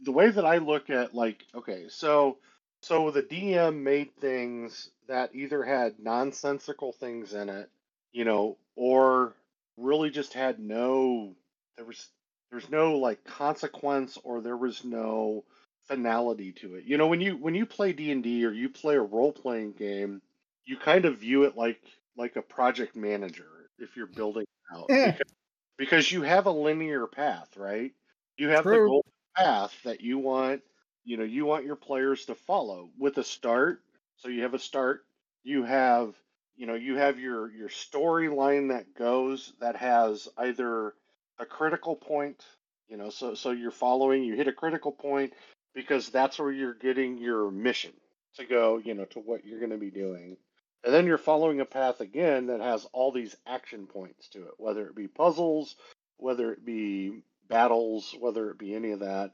the 0.02 0.12
way 0.12 0.30
that 0.30 0.46
I 0.46 0.58
look 0.58 0.90
at 0.90 1.14
like 1.14 1.44
okay, 1.56 1.86
so 1.90 2.38
so 2.82 3.12
the 3.12 3.24
DM 3.24 3.84
made 3.84 4.16
things 4.18 4.90
that 5.08 5.36
either 5.36 5.64
had 5.64 6.00
nonsensical 6.00 6.92
things 6.92 7.34
in 7.34 7.50
it, 7.50 7.70
you 8.12 8.26
know, 8.26 8.58
or 8.76 9.34
really 9.78 10.10
just 10.10 10.34
had 10.34 10.60
no 10.60 11.36
there 11.78 11.86
was 11.86 12.10
there's 12.52 12.70
no 12.70 12.98
like 12.98 13.24
consequence 13.24 14.18
or 14.24 14.42
there 14.42 14.58
was 14.58 14.84
no 14.84 15.44
finality 15.88 16.52
to 16.54 16.76
it. 16.76 16.86
You 16.86 16.98
know, 16.98 17.08
when 17.08 17.22
you 17.22 17.38
when 17.38 17.56
you 17.56 17.66
play 17.66 17.94
D&D 17.94 18.46
or 18.46 18.52
you 18.52 18.70
play 18.70 18.96
a 18.96 19.02
role-playing 19.02 19.74
game, 19.74 20.22
you 20.66 20.78
kind 20.78 21.06
of 21.06 21.20
view 21.20 21.44
it 21.44 21.56
like 21.58 21.82
like 22.18 22.36
a 22.36 22.42
project 22.42 22.96
manager 22.96 23.70
if 23.80 23.96
you're 23.96 24.08
building 24.08 24.46
out 24.74 24.90
Yeah. 24.90 25.18
because, 25.18 25.34
because 25.78 26.12
you 26.12 26.22
have 26.22 26.46
a 26.46 26.52
linear 26.52 27.08
path, 27.08 27.58
right? 27.58 27.94
You 28.38 28.50
have 28.50 28.70
the 28.70 28.78
True. 28.78 28.80
goal 28.80 29.06
path 29.36 29.82
that 29.84 30.02
you 30.02 30.18
want, 30.20 30.64
you 31.04 31.18
know, 31.18 31.24
you 31.24 31.46
want 31.46 31.66
your 31.66 31.76
players 31.76 32.26
to 32.26 32.36
follow 32.36 32.92
with 32.98 33.18
a 33.18 33.24
start. 33.24 33.84
So 34.16 34.30
you 34.30 34.44
have 34.44 34.54
a 34.54 34.60
start, 34.60 35.06
you 35.44 35.64
have 35.64 36.16
you 36.56 36.68
know 36.68 36.76
you 36.76 36.96
have 36.98 37.20
your 37.20 37.52
your 37.52 37.70
storyline 37.70 38.70
that 38.70 38.94
goes 38.94 39.54
that 39.60 39.76
has 39.76 40.30
either 40.38 40.94
a 41.40 41.46
critical 41.48 41.96
point 41.96 42.46
you 42.88 42.96
know 42.96 43.10
so 43.10 43.34
so 43.34 43.50
you're 43.52 43.72
following 43.72 44.24
you 44.24 44.36
hit 44.36 44.48
a 44.48 44.54
critical 44.54 44.92
point 44.92 45.34
because 45.74 46.10
that's 46.10 46.40
where 46.40 46.52
you're 46.52 46.74
getting 46.74 47.18
your 47.18 47.52
mission 47.52 47.94
to 48.38 48.46
go 48.46 48.80
you 48.84 48.94
know 48.94 49.06
to 49.06 49.20
what 49.20 49.46
you're 49.46 49.60
going 49.60 49.72
to 49.72 49.78
be 49.78 49.92
doing. 49.92 50.38
And 50.86 50.94
then 50.94 51.06
you're 51.08 51.18
following 51.18 51.62
a 51.62 51.66
path 51.66 52.02
again 52.02 52.48
that 52.48 52.62
has 52.62 52.86
all 52.94 53.12
these 53.12 53.36
action 53.48 53.88
points 53.88 54.30
to 54.30 54.40
it 54.40 54.54
whether 54.58 54.88
it 54.88 54.96
be 54.96 55.08
puzzles 55.08 55.76
whether 56.18 56.52
it 56.54 56.66
be 56.66 57.22
battles 57.50 58.16
whether 58.20 58.52
it 58.52 58.58
be 58.60 58.76
any 58.76 58.92
of 58.92 59.00
that. 59.02 59.32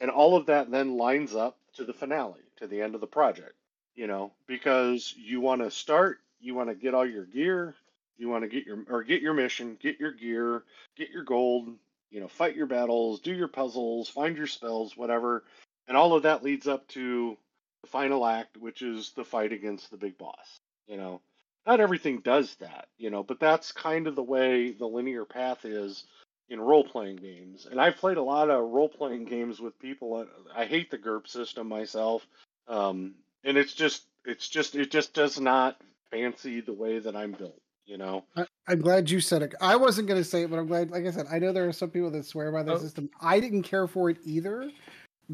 And 0.00 0.10
all 0.10 0.36
of 0.36 0.46
that 0.46 0.70
then 0.70 0.96
lines 0.96 1.34
up 1.34 1.58
to 1.76 1.84
the 1.84 1.94
finale 1.94 2.40
to 2.58 2.66
the 2.66 2.82
end 2.82 2.94
of 2.94 3.00
the 3.00 3.06
project 3.06 3.54
you 3.96 4.06
know 4.06 4.32
because 4.46 5.14
you 5.16 5.40
want 5.40 5.62
to 5.62 5.70
start 5.70 6.18
you 6.40 6.54
want 6.54 6.68
to 6.68 6.74
get 6.74 6.94
all 6.94 7.06
your 7.06 7.24
gear 7.24 7.74
you 8.18 8.28
want 8.28 8.44
to 8.44 8.48
get 8.48 8.66
your 8.66 8.78
or 8.88 9.02
get 9.02 9.22
your 9.22 9.34
mission 9.34 9.76
get 9.80 9.98
your 9.98 10.12
gear 10.12 10.62
get 10.96 11.10
your 11.10 11.24
gold 11.24 11.68
you 12.10 12.20
know 12.20 12.28
fight 12.28 12.54
your 12.54 12.66
battles 12.66 13.20
do 13.20 13.34
your 13.34 13.48
puzzles 13.48 14.08
find 14.08 14.36
your 14.36 14.46
spells 14.46 14.96
whatever 14.96 15.44
and 15.88 15.96
all 15.96 16.14
of 16.14 16.22
that 16.24 16.42
leads 16.42 16.66
up 16.66 16.86
to 16.88 17.36
the 17.82 17.88
final 17.88 18.26
act 18.26 18.56
which 18.56 18.82
is 18.82 19.12
the 19.16 19.24
fight 19.24 19.52
against 19.52 19.90
the 19.90 19.96
big 19.96 20.16
boss 20.18 20.58
you 20.86 20.96
know 20.96 21.20
not 21.66 21.80
everything 21.80 22.20
does 22.20 22.54
that 22.56 22.86
you 22.98 23.10
know 23.10 23.22
but 23.22 23.40
that's 23.40 23.72
kind 23.72 24.06
of 24.06 24.14
the 24.16 24.22
way 24.22 24.72
the 24.72 24.86
linear 24.86 25.24
path 25.24 25.64
is 25.64 26.04
in 26.48 26.60
role-playing 26.60 27.16
games 27.16 27.66
and 27.70 27.80
i've 27.80 27.96
played 27.96 28.16
a 28.16 28.22
lot 28.22 28.50
of 28.50 28.70
role-playing 28.70 29.24
games 29.24 29.60
with 29.60 29.78
people 29.78 30.26
i 30.54 30.64
hate 30.64 30.90
the 30.90 30.98
GURP 30.98 31.26
system 31.28 31.68
myself 31.68 32.26
um, 32.68 33.14
and 33.44 33.56
it's 33.56 33.74
just 33.74 34.04
it's 34.24 34.48
just 34.48 34.74
it 34.74 34.90
just 34.90 35.12
does 35.14 35.38
not 35.40 35.80
fancy 36.10 36.60
the 36.60 36.72
way 36.72 36.98
that 36.98 37.16
i'm 37.16 37.32
built 37.32 37.60
you 37.84 37.98
know 37.98 38.24
I, 38.36 38.44
I'm 38.68 38.80
glad 38.80 39.08
you 39.10 39.20
said 39.20 39.42
it. 39.42 39.54
I 39.60 39.76
wasn't 39.76 40.08
going 40.08 40.20
to 40.20 40.28
say 40.28 40.42
it, 40.42 40.50
but 40.50 40.58
I'm 40.58 40.66
glad. 40.66 40.90
Like 40.90 41.06
I 41.06 41.10
said, 41.10 41.26
I 41.30 41.38
know 41.38 41.52
there 41.52 41.66
are 41.68 41.72
some 41.72 41.88
people 41.88 42.10
that 42.10 42.26
swear 42.26 42.52
by 42.52 42.62
the 42.64 42.72
Oh. 42.72 42.78
system. 42.78 43.08
I 43.20 43.40
didn't 43.40 43.62
care 43.62 43.86
for 43.86 44.10
it 44.10 44.18
either, 44.24 44.70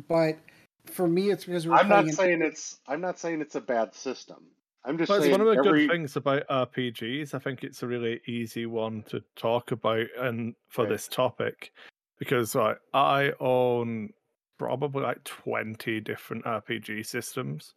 but 0.09 0.39
for 0.87 1.07
me, 1.07 1.31
it's 1.31 1.45
because 1.45 1.67
we 1.67 1.71
were 1.73 1.79
i'm 1.79 1.89
not 1.89 1.97
playing 2.05 2.09
an- 2.09 2.15
saying 2.15 2.43
it's 2.43 2.79
i'm 2.89 3.01
not 3.01 3.19
saying 3.19 3.41
it's 3.41 3.55
a 3.55 3.61
bad 3.61 3.95
system 3.95 4.45
i'm 4.85 4.99
just 4.99 5.09
But 5.09 5.19
it's 5.19 5.23
saying 5.27 5.33
one 5.33 5.41
of 5.41 5.47
the 5.47 5.59
every 5.69 5.87
good 5.87 5.93
things 5.93 6.17
about 6.17 6.47
RPGs. 6.49 7.35
I 7.35 7.39
think 7.39 7.63
it's 7.63 7.83
a 7.83 7.87
really 7.87 8.21
easy 8.27 8.67
one 8.67 9.03
to 9.05 9.23
talk 9.37 9.71
about 9.71 10.07
and 10.19 10.55
for 10.69 10.85
Right. 10.85 10.91
this 10.91 11.07
topic 11.09 11.73
because 12.19 12.55
like 12.55 12.79
I 12.95 13.33
own 13.39 14.11
probably 14.59 15.03
like 15.03 15.23
20 15.25 16.01
different 16.01 16.45
RPG 16.45 17.07
systems, 17.07 17.75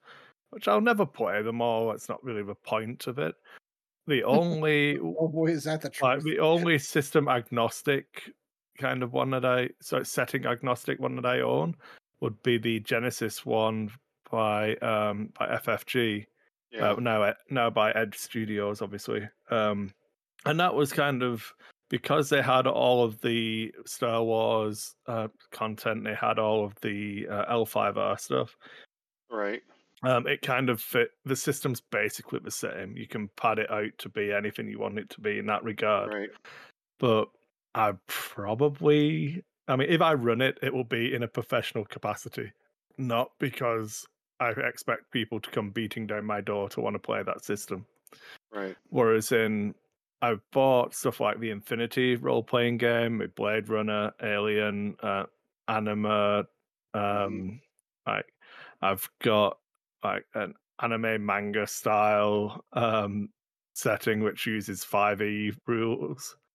which 0.50 0.68
I'll 0.68 0.82
never 0.82 1.06
play 1.06 1.42
them 1.42 1.62
all. 1.62 1.90
That's 1.90 2.10
not 2.10 2.24
really 2.24 2.44
the 2.44 2.56
point 2.56 3.08
of 3.08 3.20
it. 3.20 3.36
The 4.08 4.24
only 4.24 4.98
Oh 5.00 5.28
boy, 5.28 5.48
is 5.52 5.64
that 5.66 5.82
the 5.82 5.92
like 6.02 6.22
the 6.24 6.40
only 6.40 6.80
system 6.80 7.28
agnostic 7.28 8.32
kind 8.80 9.04
of 9.04 9.14
one 9.14 9.30
that 9.32 9.46
I 9.46 9.70
so 9.82 10.04
setting 10.04 10.46
agnostic 10.46 11.00
one 11.00 11.16
that 11.16 11.26
I 11.26 11.42
own 11.42 11.76
would 12.26 12.42
be 12.42 12.58
the 12.58 12.80
Genesys 12.82 13.46
one 13.46 13.92
by 14.32 14.76
um 14.78 15.30
by 15.38 15.46
FFG 15.60 16.26
yeah 16.72 16.92
uh, 16.92 16.96
now 16.96 17.34
now 17.50 17.70
by 17.70 17.92
Edge 17.92 18.18
Studios, 18.18 18.82
obviously. 18.82 19.30
Um, 19.52 19.92
and 20.46 20.60
that 20.60 20.74
was 20.74 20.92
kind 20.92 21.22
of 21.22 21.54
because 21.90 22.30
they 22.30 22.42
had 22.42 22.66
all 22.66 23.04
of 23.04 23.22
the 23.22 23.72
Star 23.86 24.24
Wars 24.24 24.96
uh, 25.08 25.28
content, 25.52 26.04
they 26.04 26.16
had 26.16 26.40
all 26.40 26.66
of 26.66 26.74
the 26.82 27.28
uh, 27.30 27.54
L5R 27.54 28.20
stuff. 28.20 28.58
right 29.30 29.62
Um, 30.04 30.28
it 30.28 30.42
kind 30.42 30.70
of 30.70 30.82
fit. 30.82 31.10
The 31.26 31.36
system's 31.36 31.82
basically 31.82 32.40
the 32.44 32.52
same. 32.52 32.98
You 32.98 33.08
can 33.08 33.30
pad 33.38 33.60
it 33.60 33.70
out 33.72 33.92
to 34.00 34.10
be 34.10 34.32
anything 34.32 34.68
you 34.68 34.80
want 34.80 34.98
it 34.98 35.10
to 35.12 35.22
be 35.22 35.38
in 35.38 35.46
that 35.46 35.64
regard. 35.64 36.12
right 36.12 36.30
But 37.00 37.28
I 37.76 37.94
probably, 38.08 39.44
I 39.68 39.76
mean, 39.76 39.90
if 39.90 40.02
I 40.02 40.14
run 40.14 40.42
it, 40.42 40.58
it 40.62 40.74
will 40.74 40.84
be 40.84 41.14
in 41.14 41.24
a 41.24 41.28
professional 41.28 41.86
capacity, 41.86 42.52
not 42.98 43.32
because 43.40 44.06
I 44.40 44.50
expect 44.50 45.12
people 45.12 45.40
to 45.40 45.50
come 45.50 45.72
beating 45.72 46.08
down 46.08 46.26
my 46.26 46.42
door 46.42 46.70
to 46.70 46.82
want 46.82 46.96
to 46.96 47.00
play 47.00 47.24
that 47.24 47.44
system. 47.44 47.86
right 48.54 48.76
Whereas 48.90 49.32
in 49.32 49.74
I 50.22 50.36
bought 50.52 50.94
stuff 50.94 51.20
like 51.20 51.40
the 51.40 51.52
Infinity 51.52 52.16
role 52.16 52.44
playing 52.44 52.78
game, 52.78 53.20
with 53.20 53.36
Blade 53.36 53.70
Runner, 53.70 54.12
Alien, 54.22 54.96
uh, 55.02 55.26
Anima. 55.68 56.48
Mm-hmm. 56.96 57.26
Um, 57.26 57.62
like 58.08 58.26
I've 58.82 59.10
got 59.22 59.58
like 60.04 60.26
an 60.34 60.54
anime 60.82 61.26
manga 61.26 61.66
style 61.66 62.64
um 62.74 63.30
setting 63.74 64.24
which 64.24 64.46
uses 64.46 64.84
5e 64.84 65.56
rules. 65.68 66.36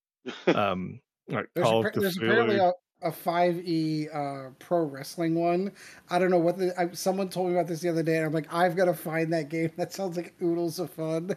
Um, 0.46 1.00
like 1.28 1.48
There's, 1.54 1.66
of 1.66 1.92
there's 1.94 2.16
apparently 2.18 2.56
a, 2.56 2.72
a 3.02 3.10
5e 3.10 4.14
uh, 4.14 4.50
pro 4.58 4.82
wrestling 4.84 5.34
one. 5.34 5.72
I 6.08 6.18
don't 6.18 6.30
know 6.30 6.38
what 6.38 6.58
the. 6.58 6.78
I, 6.78 6.92
someone 6.92 7.28
told 7.28 7.48
me 7.48 7.54
about 7.54 7.66
this 7.66 7.80
the 7.80 7.88
other 7.88 8.02
day, 8.02 8.16
and 8.16 8.26
I'm 8.26 8.32
like, 8.32 8.52
I've 8.52 8.76
got 8.76 8.86
to 8.86 8.94
find 8.94 9.32
that 9.32 9.48
game. 9.48 9.70
That 9.76 9.92
sounds 9.92 10.16
like 10.16 10.34
oodles 10.42 10.78
of 10.78 10.90
fun. 10.90 11.34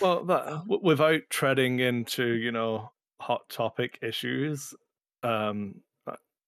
Well, 0.00 0.24
that 0.24 0.44
w- 0.46 0.80
without 0.82 1.22
treading 1.30 1.80
into 1.80 2.24
you 2.34 2.52
know 2.52 2.92
hot 3.20 3.48
topic 3.48 3.98
issues, 4.02 4.74
um, 5.22 5.80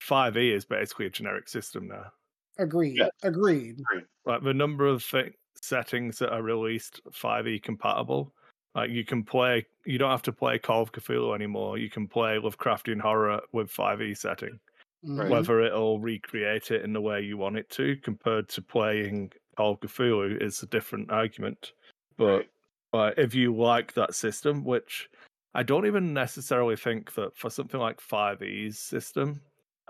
five 0.00 0.36
E 0.36 0.52
is 0.52 0.64
basically 0.64 1.06
a 1.06 1.10
generic 1.10 1.48
system 1.48 1.88
now. 1.88 2.12
Agreed. 2.58 2.96
Yes. 2.98 3.10
Agreed. 3.22 3.80
Like 4.26 4.42
the 4.42 4.54
number 4.54 4.86
of 4.86 5.02
thi- 5.02 5.34
settings 5.60 6.18
that 6.18 6.32
are 6.32 6.42
released 6.42 7.00
five 7.12 7.48
E 7.48 7.58
compatible. 7.58 8.34
Like 8.74 8.90
you 8.90 9.04
can 9.04 9.22
play, 9.24 9.66
you 9.84 9.98
don't 9.98 10.10
have 10.10 10.22
to 10.22 10.32
play 10.32 10.58
Call 10.58 10.82
of 10.82 10.92
Cthulhu 10.92 11.34
anymore. 11.34 11.78
You 11.78 11.90
can 11.90 12.08
play 12.08 12.36
Lovecraftian 12.36 13.00
horror 13.00 13.40
with 13.52 13.70
five 13.70 14.00
E 14.00 14.14
setting. 14.14 14.58
Mhm. 15.04 15.28
Whether 15.30 15.60
it'll 15.60 16.00
recreate 16.00 16.70
it 16.70 16.82
in 16.82 16.92
the 16.92 17.00
way 17.00 17.20
you 17.20 17.36
want 17.36 17.56
it 17.58 17.68
to, 17.70 17.96
compared 17.96 18.48
to 18.50 18.62
playing 18.62 19.32
Call 19.56 19.72
of 19.72 19.80
Cthulhu, 19.80 20.40
is 20.40 20.62
a 20.62 20.66
different 20.66 21.10
argument. 21.10 21.72
But 22.16 22.26
Right. 22.26 22.50
uh, 22.94 23.10
if 23.16 23.34
you 23.34 23.54
like 23.54 23.92
that 23.94 24.14
system, 24.14 24.64
which 24.64 25.10
I 25.54 25.62
don't 25.62 25.86
even 25.86 26.14
necessarily 26.14 26.76
think 26.76 27.12
that 27.14 27.36
for 27.36 27.50
something 27.50 27.80
like 27.80 28.00
5e's 28.00 28.78
system, 28.78 29.42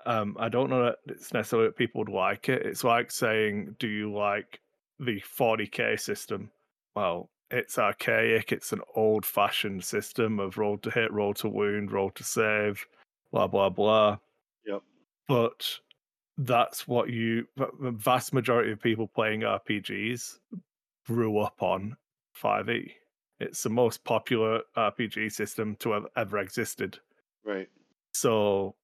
um, 0.07 0.37
I 0.41 0.49
don't 0.49 0.71
know 0.71 0.85
that 0.85 0.99
it's 1.07 1.33
necessarily 1.33 1.69
that 1.69 1.77
people 1.77 2.01
would 2.01 2.09
like 2.09 2.49
it. 2.49 2.67
It's 2.67 2.83
like 2.85 3.11
saying, 3.11 3.77
do 3.79 3.87
you 3.89 4.13
like 4.13 4.61
the 4.99 5.21
40k 5.21 5.97
system? 5.97 6.51
Well, 6.97 7.31
it's 7.53 7.79
archaic. 7.79 8.51
It's 8.51 8.73
an 8.73 8.81
old 8.97 9.25
fashioned 9.27 9.85
system 9.85 10.41
of 10.41 10.59
roll 10.59 10.79
to 10.79 10.91
hit, 10.91 11.13
roll 11.13 11.35
to 11.35 11.49
wound, 11.49 11.93
roll 11.93 12.11
to 12.11 12.25
save, 12.25 12.85
blah, 13.31 13.47
blah, 13.47 13.69
blah. 13.69 14.19
Yep. 14.67 14.83
But 15.29 15.79
that's 16.39 16.89
what 16.89 17.11
you, 17.11 17.47
the 17.57 17.93
vast 17.93 18.33
majority 18.33 18.73
of 18.73 18.81
people 18.81 19.07
playing 19.07 19.41
RPGs 19.41 20.39
grew 21.07 21.39
up 21.39 21.63
on 21.63 21.97
5e. 22.43 22.91
It's 23.39 23.63
the 23.63 23.71
most 23.71 24.03
popular 24.05 24.63
RPG 24.77 25.33
system 25.33 25.77
to 25.81 25.93
have 25.93 26.07
ever 26.17 26.39
existed. 26.39 26.99
Right. 27.45 27.69
So 28.15 28.77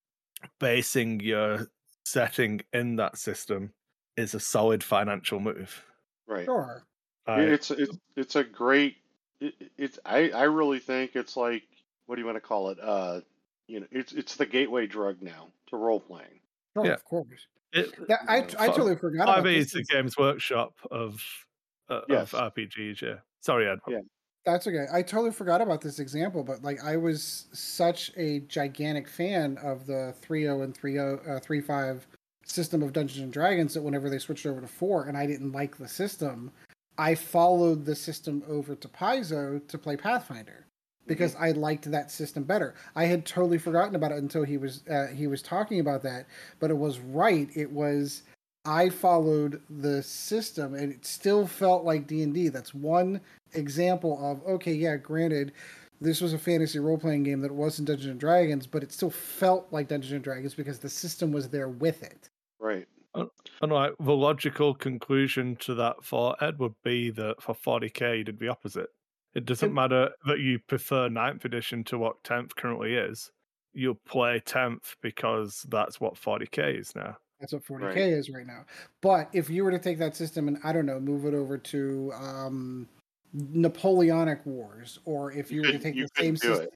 basing 0.61 1.21
your 1.21 1.69
setting 2.05 2.61
in 2.73 2.97
that 2.97 3.17
system 3.19 3.73
is 4.17 4.35
a 4.35 4.41
solid 4.41 4.83
financial 4.83 5.41
move. 5.41 5.85
Right. 6.27 6.45
Sure. 6.45 6.83
I- 7.29 7.41
it's 7.43 7.71
it's 7.71 7.97
it's 8.17 8.37
a 8.37 8.45
great. 8.45 8.97
It, 9.41 9.55
it's 9.77 9.99
I 10.05 10.31
I 10.31 10.45
really 10.45 10.79
think 10.81 11.15
it's 11.15 11.37
like 11.37 11.63
what 12.07 12.17
do 12.17 12.21
you 12.23 12.27
want 12.27 12.37
to 12.37 12.41
call 12.41 12.71
it? 12.71 12.79
Uh, 12.81 13.21
you 13.67 13.81
know, 13.81 13.87
it's 13.93 14.13
it's 14.13 14.37
the 14.37 14.47
gateway 14.47 14.87
drug 14.87 15.21
now 15.23 15.49
to 15.69 15.77
role 15.77 16.01
playing. 16.01 16.41
Sure. 16.75 16.87
Yeah. 16.87 16.93
Of 16.95 17.05
course. 17.05 17.47
it, 17.73 18.09
That, 18.09 18.21
I, 18.29 18.39
I 18.39 18.43
Fi- 18.47 18.67
totally 18.69 18.97
forgot 18.97 19.25
about 19.29 19.45
5e 19.45 19.55
this. 19.59 19.67
is 19.67 19.73
the 19.73 19.83
Games 19.85 20.17
Workshop 20.17 20.75
of 20.91 21.23
uh, 21.91 22.01
Yes. 22.09 22.33
of 22.33 22.55
RPGs. 22.55 23.03
Yeah. 23.03 23.17
Sorry, 23.41 23.69
Ed. 23.69 23.79
Yeah. 23.87 24.01
That's 24.47 24.67
okay. 24.67 24.87
I 24.91 25.03
totally 25.03 25.33
forgot 25.33 25.61
about 25.61 25.83
this 25.83 25.99
example, 25.99 26.43
but 26.43 26.63
like 26.63 26.83
I 26.83 26.97
was 26.97 27.47
such 27.53 28.11
a 28.17 28.41
gigantic 28.41 29.07
fan 29.07 29.59
of 29.59 29.85
the 29.87 30.15
3.0 30.27 30.65
and 30.65 30.75
3.0 30.75 31.37
uh, 31.37 31.41
3.5 31.41 32.01
system 32.47 32.83
of 32.83 32.95
Dungeons 32.95 33.23
and 33.23 33.33
Dragons 33.33 33.75
that 33.75 33.83
whenever 33.83 34.09
they 34.09 34.19
switched 34.19 34.47
over 34.47 34.63
to 34.63 34.67
4 34.67 35.05
and 35.05 35.19
I 35.19 35.27
didn't 35.27 35.53
like 35.53 35.77
the 35.77 35.87
system, 35.89 36.51
I 36.99 37.15
followed 37.15 37.85
the 37.85 37.95
system 37.95 38.43
over 38.49 38.75
to 38.75 38.89
Paizo 38.89 39.67
to 39.69 39.79
play 39.79 39.97
Pathfinder 39.97 40.67
because 41.07 41.35
I 41.37 41.53
liked 41.53 41.91
that 41.91 42.11
system 42.11 42.43
better. 42.43 42.75
I 42.95 43.05
had 43.05 43.25
totally 43.25 43.59
forgotten 43.59 43.95
about 43.95 44.13
it 44.13 44.19
until 44.19 44.43
he 44.43 44.59
was 44.59 44.83
uh, 44.91 45.07
he 45.07 45.27
was 45.27 45.41
talking 45.41 45.81
about 45.81 46.03
that, 46.03 46.27
but 46.59 46.71
it 46.71 46.77
was 46.77 46.99
right. 46.99 47.49
It 47.55 47.71
was 47.71 48.25
I 48.65 48.91
followed 48.91 49.63
the 49.71 50.03
system 50.03 50.75
and 50.75 50.93
it 50.93 51.07
still 51.07 51.47
felt 51.47 51.85
like 51.85 52.07
D&D. 52.07 52.49
That's 52.49 52.75
one 52.75 53.21
example 53.55 54.19
of 54.21 54.45
okay, 54.47 54.75
yeah, 54.75 54.97
granted 54.97 55.53
this 56.01 56.21
was 56.21 56.33
a 56.33 56.39
fantasy 56.39 56.79
role-playing 56.79 57.25
game 57.25 57.41
that 57.41 57.51
wasn't 57.51 57.89
Dungeons 57.89 58.11
and 58.11 58.21
Dragons, 58.21 58.67
but 58.67 58.85
it 58.85 58.93
still 58.93 59.11
felt 59.11 59.67
like 59.73 59.89
Dungeons 59.89 60.13
and 60.13 60.23
Dragons 60.23 60.55
because 60.55 60.79
the 60.79 60.89
system 60.89 61.33
was 61.33 61.49
there 61.49 61.69
with 61.69 62.03
it. 62.05 62.29
Right. 62.61 62.87
And 63.61 63.73
like 63.73 63.93
the 63.99 64.15
logical 64.17 64.75
conclusion 64.75 65.57
to 65.57 65.75
that 65.75 66.05
for 66.05 66.37
Ed 66.43 66.59
would 66.59 66.75
be 66.85 67.11
that 67.11 67.43
for 67.43 67.55
40k 67.55 68.19
you 68.19 68.25
did 68.25 68.39
the 68.39 68.49
opposite. 68.49 68.89
It 69.35 69.45
doesn't 69.45 69.75
matter 69.75 70.11
that 70.27 70.41
you 70.41 70.59
prefer 70.69 71.09
9th 71.09 71.45
edition 71.45 71.85
to 71.85 71.99
what 71.99 72.23
10th 72.25 72.55
currently 72.57 72.95
is. 72.95 73.31
You'll 73.73 74.01
play 74.07 74.41
10th 74.41 74.97
because 75.03 75.67
that's 75.69 76.01
what 76.01 76.15
40k 76.15 76.79
is 76.79 76.95
now. 76.95 77.17
That's 77.41 77.53
what 77.53 77.65
40k 77.65 77.83
Right. 77.83 77.97
is 77.97 78.31
right 78.31 78.47
now. 78.47 78.65
But 79.01 79.29
if 79.33 79.49
you 79.49 79.63
were 79.65 79.71
to 79.71 79.79
take 79.79 79.99
that 79.99 80.17
system 80.17 80.49
and 80.49 80.59
I 80.65 80.73
don't 80.73 80.87
know, 80.87 80.99
move 80.99 81.25
it 81.25 81.35
over 81.35 81.57
to 81.59 82.13
um, 82.15 82.89
Napoleonic 83.33 84.45
Wars, 84.45 84.99
or 85.05 85.31
if 85.33 85.51
you, 85.53 85.63
You 85.63 85.69
were 85.69 85.73
to 85.73 85.79
take 85.79 85.95
the 85.95 86.09
same 86.17 86.37
couldn't 86.37 86.41
do 86.41 86.49
system, 86.55 86.69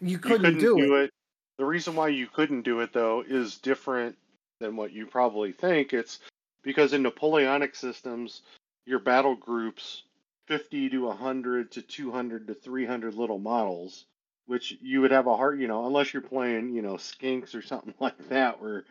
you 0.00 0.08
You 0.08 0.20
couldn't, 0.20 0.58
do, 0.58 0.94
it. 0.96 1.10
The 1.58 1.64
reason 1.66 1.94
why 1.96 2.08
you 2.08 2.26
couldn't 2.28 2.62
do 2.62 2.80
it 2.80 2.92
though 2.92 3.22
is 3.26 3.58
different 3.58 4.16
than 4.60 4.76
what 4.76 4.92
you 4.92 5.06
probably 5.06 5.52
think. 5.52 5.92
It's 5.92 6.20
because 6.62 6.92
in 6.92 7.02
Napoleonic 7.02 7.74
systems, 7.74 8.42
your 8.86 8.98
battle 8.98 9.34
groups 9.34 10.04
50 10.46 10.90
to 10.90 11.06
100 11.06 11.72
to 11.72 11.82
200 11.82 12.46
to 12.46 12.54
300 12.54 13.14
little 13.14 13.38
models, 13.38 14.06
which 14.46 14.76
you 14.80 15.00
would 15.00 15.10
have 15.10 15.26
a 15.26 15.36
hard, 15.36 15.60
you 15.60 15.68
know, 15.68 15.86
unless 15.86 16.12
you're 16.12 16.22
playing, 16.22 16.74
you 16.74 16.82
know, 16.82 16.94
skinks 16.94 17.54
or 17.54 17.62
something 17.62 17.94
like 18.00 18.28
that, 18.28 18.60
where 18.60 18.84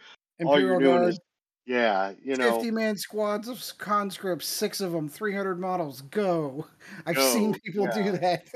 all 0.43 0.59
you're 0.59 0.79
doing 0.79 0.97
Guard, 0.97 1.09
is, 1.09 1.19
yeah, 1.65 2.13
you 2.23 2.35
know, 2.35 2.55
50 2.55 2.71
man 2.71 2.97
squads 2.97 3.47
of 3.47 3.63
conscripts, 3.77 4.47
six 4.47 4.81
of 4.81 4.91
them, 4.91 5.09
300 5.09 5.59
models, 5.59 6.01
go. 6.01 6.67
I've 7.05 7.17
seen 7.17 7.53
people 7.53 7.85
yeah. 7.85 8.03
do 8.03 8.11
that. 8.17 8.45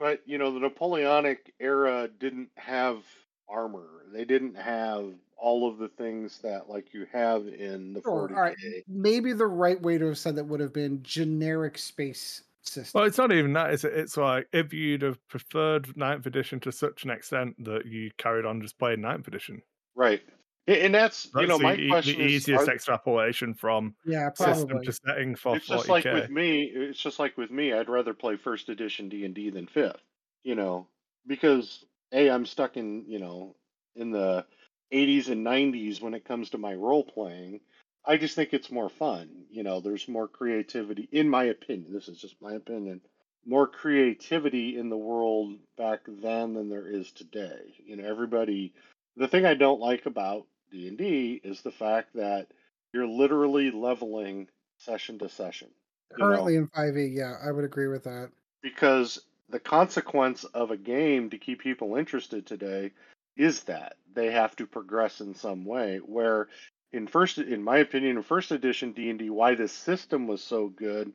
But 0.00 0.22
you 0.24 0.38
know, 0.38 0.50
the 0.50 0.60
Napoleonic 0.60 1.52
era 1.60 2.08
didn't 2.18 2.48
have 2.56 3.04
armor. 3.50 3.86
They 4.10 4.24
didn't 4.24 4.56
have 4.56 5.12
all 5.40 5.68
of 5.68 5.78
the 5.78 5.88
things 5.88 6.38
that 6.40 6.68
like 6.68 6.92
you 6.94 7.06
have 7.12 7.46
in 7.48 7.92
the 7.94 8.02
Sure, 8.02 8.28
40k. 8.28 8.36
all 8.36 8.42
right. 8.42 8.56
Maybe 8.86 9.32
the 9.32 9.46
right 9.46 9.80
way 9.80 9.98
to 9.98 10.06
have 10.06 10.18
said 10.18 10.36
that 10.36 10.44
would 10.44 10.60
have 10.60 10.72
been 10.72 11.02
generic 11.02 11.78
space 11.78 12.44
system. 12.62 12.98
Well, 13.00 13.08
it's 13.08 13.18
not 13.18 13.32
even 13.32 13.52
that. 13.54 13.72
It's, 13.72 13.84
it's 13.84 14.16
like 14.16 14.48
if 14.52 14.72
you'd 14.72 15.02
have 15.02 15.26
preferred 15.28 15.96
Ninth 15.96 16.26
edition 16.26 16.60
to 16.60 16.72
such 16.72 17.04
an 17.04 17.10
extent 17.10 17.56
that 17.64 17.86
you 17.86 18.10
carried 18.18 18.44
on 18.44 18.60
just 18.60 18.78
playing 18.78 19.00
Ninth 19.00 19.28
edition. 19.28 19.62
Right. 19.94 20.22
And 20.66 20.94
that's, 20.94 21.24
That's 21.24 21.42
you 21.42 21.46
know, 21.48 21.58
the, 21.58 21.64
my 21.64 21.86
question 21.88 22.18
the 22.18 22.24
easiest 22.26 22.68
are- 22.68 22.72
extrapolation 22.72 23.54
from 23.54 23.96
yeah, 24.04 24.30
system 24.34 24.82
to 24.82 24.92
setting 24.92 25.34
for 25.34 25.56
it's 25.56 25.66
just 25.66 25.86
40k. 25.86 25.88
like 25.88 26.04
with 26.04 26.30
me, 26.30 26.62
it's 26.64 27.00
just 27.00 27.18
like 27.18 27.36
with 27.36 27.50
me, 27.50 27.72
I'd 27.72 27.88
rather 27.88 28.14
play 28.14 28.36
first 28.36 28.68
edition 28.68 29.08
D&D 29.08 29.50
than 29.50 29.66
5th, 29.66 29.98
you 30.44 30.54
know, 30.54 30.86
because 31.26 31.84
A 32.12 32.30
I'm 32.30 32.46
stuck 32.46 32.76
in, 32.76 33.04
you 33.08 33.18
know, 33.18 33.56
in 33.96 34.10
the 34.10 34.46
80s 34.92 35.28
and 35.28 35.46
90s 35.46 36.00
when 36.00 36.14
it 36.14 36.24
comes 36.24 36.50
to 36.50 36.58
my 36.58 36.74
role 36.74 37.04
playing. 37.04 37.60
I 38.04 38.16
just 38.16 38.34
think 38.34 38.52
it's 38.52 38.70
more 38.70 38.88
fun. 38.88 39.28
You 39.50 39.62
know, 39.62 39.80
there's 39.80 40.08
more 40.08 40.26
creativity, 40.26 41.08
in 41.12 41.28
my 41.28 41.44
opinion. 41.44 41.92
This 41.92 42.08
is 42.08 42.18
just 42.18 42.40
my 42.40 42.54
opinion. 42.54 43.00
More 43.46 43.66
creativity 43.66 44.78
in 44.78 44.88
the 44.88 44.96
world 44.96 45.54
back 45.76 46.00
then 46.06 46.54
than 46.54 46.68
there 46.68 46.86
is 46.86 47.10
today. 47.12 47.74
You 47.84 47.96
know, 47.96 48.04
everybody. 48.08 48.72
The 49.16 49.28
thing 49.28 49.44
I 49.44 49.54
don't 49.54 49.80
like 49.80 50.06
about 50.06 50.46
D 50.70 50.88
and 50.88 50.96
D 50.96 51.40
is 51.42 51.60
the 51.62 51.70
fact 51.70 52.14
that 52.14 52.48
you're 52.92 53.06
literally 53.06 53.70
leveling 53.70 54.48
session 54.78 55.18
to 55.18 55.28
session. 55.28 55.68
you 56.16 56.24
know? 56.24 56.30
Currently 56.30 56.56
in 56.56 56.68
5e, 56.68 57.14
yeah, 57.14 57.34
I 57.42 57.52
would 57.52 57.64
agree 57.64 57.88
with 57.88 58.04
that. 58.04 58.30
because 58.62 59.20
the 59.50 59.60
consequence 59.60 60.44
of 60.44 60.70
a 60.70 60.76
game 60.76 61.30
to 61.30 61.38
keep 61.38 61.60
people 61.60 61.96
interested 61.96 62.46
today 62.46 62.92
is 63.40 63.62
that 63.62 63.96
they 64.14 64.30
have 64.30 64.54
to 64.54 64.66
progress 64.66 65.22
in 65.22 65.34
some 65.34 65.64
way 65.64 65.96
where 66.04 66.48
in 66.92 67.06
first 67.06 67.38
in 67.38 67.62
my 67.62 67.78
opinion 67.78 68.18
in 68.18 68.22
first 68.22 68.50
edition 68.50 68.92
D&D 68.92 69.30
why 69.30 69.54
this 69.54 69.72
system 69.72 70.26
was 70.26 70.42
so 70.42 70.68
good 70.68 71.10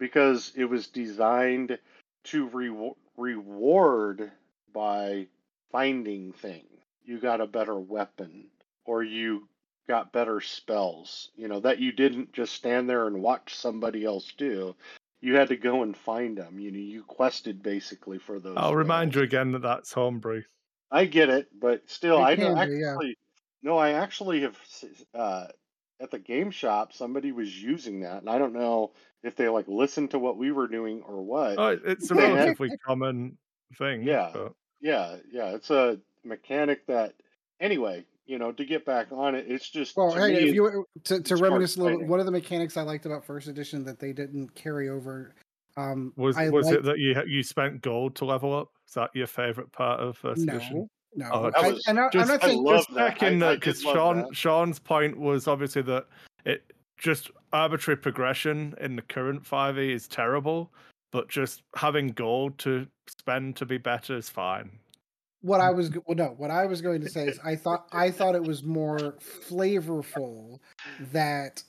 because 0.00 0.52
it 0.56 0.64
was 0.64 0.88
designed 0.88 1.78
to 2.24 2.48
re- 2.48 2.92
reward 3.16 4.32
by 4.72 5.28
finding 5.70 6.32
things 6.32 6.66
you 7.04 7.20
got 7.20 7.40
a 7.40 7.46
better 7.46 7.78
weapon 7.78 8.46
or 8.84 9.04
you 9.04 9.46
got 9.86 10.12
better 10.12 10.40
spells 10.40 11.30
you 11.36 11.46
know 11.46 11.60
that 11.60 11.78
you 11.78 11.92
didn't 11.92 12.32
just 12.32 12.52
stand 12.52 12.90
there 12.90 13.06
and 13.06 13.22
watch 13.22 13.54
somebody 13.54 14.04
else 14.04 14.32
do 14.36 14.74
you 15.20 15.36
had 15.36 15.48
to 15.48 15.56
go 15.56 15.82
and 15.82 15.96
find 15.96 16.36
them. 16.36 16.58
You 16.58 16.70
know, 16.70 16.78
you 16.78 17.02
quested 17.02 17.62
basically 17.62 18.18
for 18.18 18.38
those. 18.38 18.58
I'll 18.58 18.74
remind 18.74 19.14
you 19.14 19.22
again 19.22 19.52
that 19.52 19.62
that's 19.62 19.90
homebrew. 19.90 20.42
I 20.90 21.06
get 21.06 21.28
it, 21.28 21.48
but 21.60 21.88
still, 21.90 22.18
It 22.18 22.22
I 22.22 22.36
can 22.36 22.54
don't 22.54 22.68
be, 22.68 22.76
yeah. 22.78 22.92
actually. 22.92 23.16
No, 23.62 23.78
I 23.78 23.90
actually 23.92 24.42
have 24.42 24.56
s- 24.62 24.84
uh, 25.14 25.46
at 26.00 26.10
the 26.10 26.18
game 26.18 26.50
shop. 26.50 26.92
Somebody 26.92 27.32
was 27.32 27.62
using 27.62 28.00
that, 28.00 28.18
and 28.18 28.28
I 28.30 28.38
don't 28.38 28.52
know 28.52 28.92
if 29.22 29.36
they 29.36 29.48
like 29.48 29.66
listened 29.68 30.10
to 30.12 30.18
what 30.18 30.36
we 30.36 30.52
were 30.52 30.68
doing 30.68 31.02
or 31.02 31.22
what. 31.22 31.58
Oh, 31.58 31.78
it's 31.84 32.10
a 32.10 32.14
Yeah. 32.14 32.32
relatively 32.34 32.76
common 32.86 33.38
thing. 33.78 34.02
Yeah. 34.02 34.30
but- 34.32 34.52
Yeah, 34.80 35.16
yeah, 35.32 35.54
it's 35.54 35.70
a 35.70 35.98
mechanic 36.24 36.86
that. 36.86 37.14
Anyway, 37.60 38.04
you 38.26 38.38
know, 38.38 38.52
to 38.52 38.64
get 38.66 38.84
back 38.84 39.08
on 39.12 39.34
it, 39.34 39.46
it's 39.48 39.68
just. 39.70 39.96
Well, 39.96 40.12
to 40.12 40.18
hey, 40.20 40.26
me, 40.28 40.32
if 40.34 40.38
it's- 40.40 40.54
you 40.54 40.86
to, 41.04 41.14
to 41.22 41.34
it's 41.34 41.40
reminisce 41.40 41.76
a 41.76 41.78
little, 41.80 41.92
exciting. 41.98 42.10
one 42.10 42.20
of 42.20 42.26
the 42.26 42.32
mechanics 42.32 42.76
I 42.76 42.82
liked 42.82 43.06
about 43.06 43.24
first 43.24 43.48
edition 43.48 43.84
that 43.84 43.98
they 43.98 44.12
didn't 44.12 44.54
carry 44.54 44.88
over. 44.90 45.34
Um, 45.76 46.12
Was 46.16 46.36
I 46.36 46.48
was 46.50 46.66
liked, 46.66 46.78
it 46.78 46.84
that 46.84 46.98
you 46.98 47.20
you 47.26 47.42
spent 47.42 47.82
gold 47.82 48.14
to 48.16 48.24
level 48.24 48.56
up? 48.56 48.68
Is 48.86 48.94
that 48.94 49.10
your 49.14 49.26
favorite 49.26 49.72
part 49.72 50.00
of 50.00 50.16
first 50.16 50.42
edition? 50.42 50.88
no, 51.16 51.26
no, 51.26 51.30
Oh, 51.32 51.50
I, 51.56 51.70
was- 51.72 51.84
and 51.88 51.98
I, 51.98 52.04
I'm 52.04 52.10
Just, 52.12 52.28
not 52.28 52.44
I 52.44 52.46
saying 52.48 52.66
just 52.68 52.94
that. 52.94 53.18
checking 53.18 53.38
that 53.40 53.60
because 53.60 53.80
Sean 53.82 54.16
that. 54.22 54.36
Sean's 54.36 54.78
point 54.78 55.18
was 55.18 55.48
obviously 55.48 55.82
that 55.82 56.06
it 56.44 56.72
just 56.98 57.30
arbitrary 57.52 57.96
progression 57.96 58.74
in 58.80 58.94
the 58.96 59.02
current 59.02 59.42
5e 59.42 59.92
is 59.92 60.06
terrible, 60.06 60.72
but 61.12 61.28
just 61.28 61.62
having 61.74 62.08
gold 62.08 62.56
to 62.58 62.86
spend 63.08 63.56
to 63.56 63.66
be 63.66 63.78
better 63.78 64.16
is 64.16 64.28
fine. 64.28 64.70
what 65.42 65.60
I 65.60 65.70
was 65.70 65.90
well, 66.06 66.16
no, 66.16 66.34
what 66.36 66.50
I 66.52 66.66
was 66.66 66.80
going 66.80 67.00
to 67.02 67.08
say 67.08 67.26
is 67.26 67.38
I 67.44 67.56
thought 67.56 67.86
I 67.92 68.10
thought 68.12 68.34
it 68.36 68.42
was 68.42 68.62
more 68.62 69.16
flavorful 69.20 70.58
that 71.12 71.62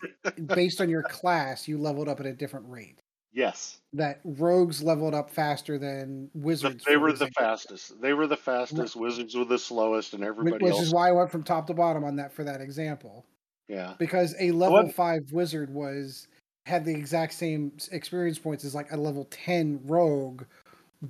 based 0.46 0.80
on 0.80 0.90
your 0.90 1.04
class 1.04 1.68
you 1.68 1.78
leveled 1.80 2.08
up 2.08 2.20
at 2.20 2.26
a 2.28 2.34
different 2.34 2.68
rate. 2.70 3.00
Yes, 3.36 3.80
That 3.92 4.22
rogues 4.24 4.82
leveled 4.82 5.14
up 5.14 5.30
faster 5.30 5.78
than 5.78 6.30
the, 6.34 6.40
wizards. 6.40 6.86
they 6.86 6.96
were 6.96 7.12
the 7.12 7.28
fastest. 7.32 8.00
They 8.02 8.14
were 8.14 8.28
the 8.28 8.38
fastest. 8.38 8.96
Wizards 8.96 9.36
were 9.36 9.44
the 9.44 9.60
slowest, 9.60 10.14
and 10.14 10.24
everybody 10.24 10.64
which 10.64 10.72
else. 10.74 10.84
is 10.84 10.94
why 10.94 11.10
I 11.10 11.12
went 11.12 11.30
from 11.30 11.44
top 11.44 11.68
to 11.68 11.74
bottom 11.74 12.06
on 12.06 12.16
that 12.16 12.32
for 12.32 12.46
that 12.46 12.62
example. 12.62 13.26
yeah, 13.68 13.96
because 14.00 14.34
a 14.40 14.52
level 14.52 14.84
What- 14.84 14.94
five 14.96 15.32
wizard 15.34 15.70
was 15.74 16.28
had 16.66 16.86
the 16.86 16.94
exact 16.94 17.34
same 17.34 17.74
experience 17.92 18.40
points 18.40 18.64
as 18.64 18.74
like 18.74 18.92
a 18.92 18.98
level 18.98 19.28
10 19.32 19.82
rogue 19.86 20.44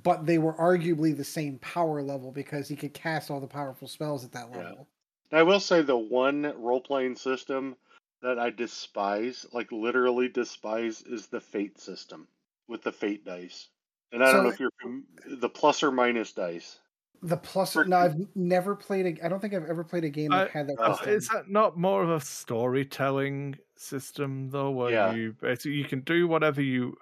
but 0.02 0.26
they 0.26 0.36
were 0.38 0.52
arguably 0.54 1.16
the 1.16 1.24
same 1.24 1.58
power 1.60 2.02
level 2.02 2.30
because 2.32 2.68
he 2.68 2.74
could 2.76 2.92
cast 2.92 3.30
all 3.30 3.40
the 3.40 3.46
powerful 3.46 3.86
spells 3.88 4.24
at 4.24 4.32
that 4.32 4.48
Yeah. 4.50 4.56
level 4.58 4.88
I 5.32 5.42
will 5.44 5.60
say 5.60 5.80
the 5.82 5.96
one 5.96 6.42
role 6.60 6.80
playing 6.80 7.16
system 7.16 7.76
that 8.22 8.38
I 8.38 8.50
despise, 8.50 9.46
like 9.52 9.70
literally 9.72 10.28
despise, 10.28 11.02
is 11.02 11.26
the 11.26 11.40
fate 11.40 11.78
system 11.80 12.26
with 12.68 12.82
the 12.82 12.92
fate 12.92 13.24
dice. 13.24 13.68
And 14.12 14.22
I 14.22 14.28
So 14.28 14.32
don't 14.34 14.44
know 14.44 14.50
if 14.50 14.60
you're 14.60 14.70
fam- 14.82 15.06
the 15.40 15.48
plus 15.48 15.82
or 15.82 15.90
minus 15.90 16.32
dice. 16.32 16.78
the 17.22 17.36
plus 17.36 17.72
For- 17.72 17.84
no 17.86 17.96
i've 17.96 18.14
never 18.34 18.76
played 18.76 19.06
a 19.06 19.24
i 19.24 19.28
don't 19.28 19.40
think 19.40 19.54
i've 19.54 19.64
ever 19.70 19.82
played 19.82 20.04
a 20.04 20.10
game 20.10 20.30
that 20.32 20.48
I- 20.48 20.58
had 20.58 20.66
that 20.68 20.78
uh, 20.78 20.94
system. 20.96 21.14
Is 21.14 21.28
that 21.28 21.50
not 21.50 21.78
more 21.78 22.02
of 22.02 22.10
a 22.10 22.20
storytelling 22.20 23.56
system 23.76 24.50
though, 24.50 24.70
where 24.70 24.90
Yeah. 24.90 25.12
you 25.14 25.34
basically 25.40 25.72
you 25.72 25.84
can 25.84 26.00
do 26.00 26.28
whatever 26.28 26.60
you? 26.62 26.96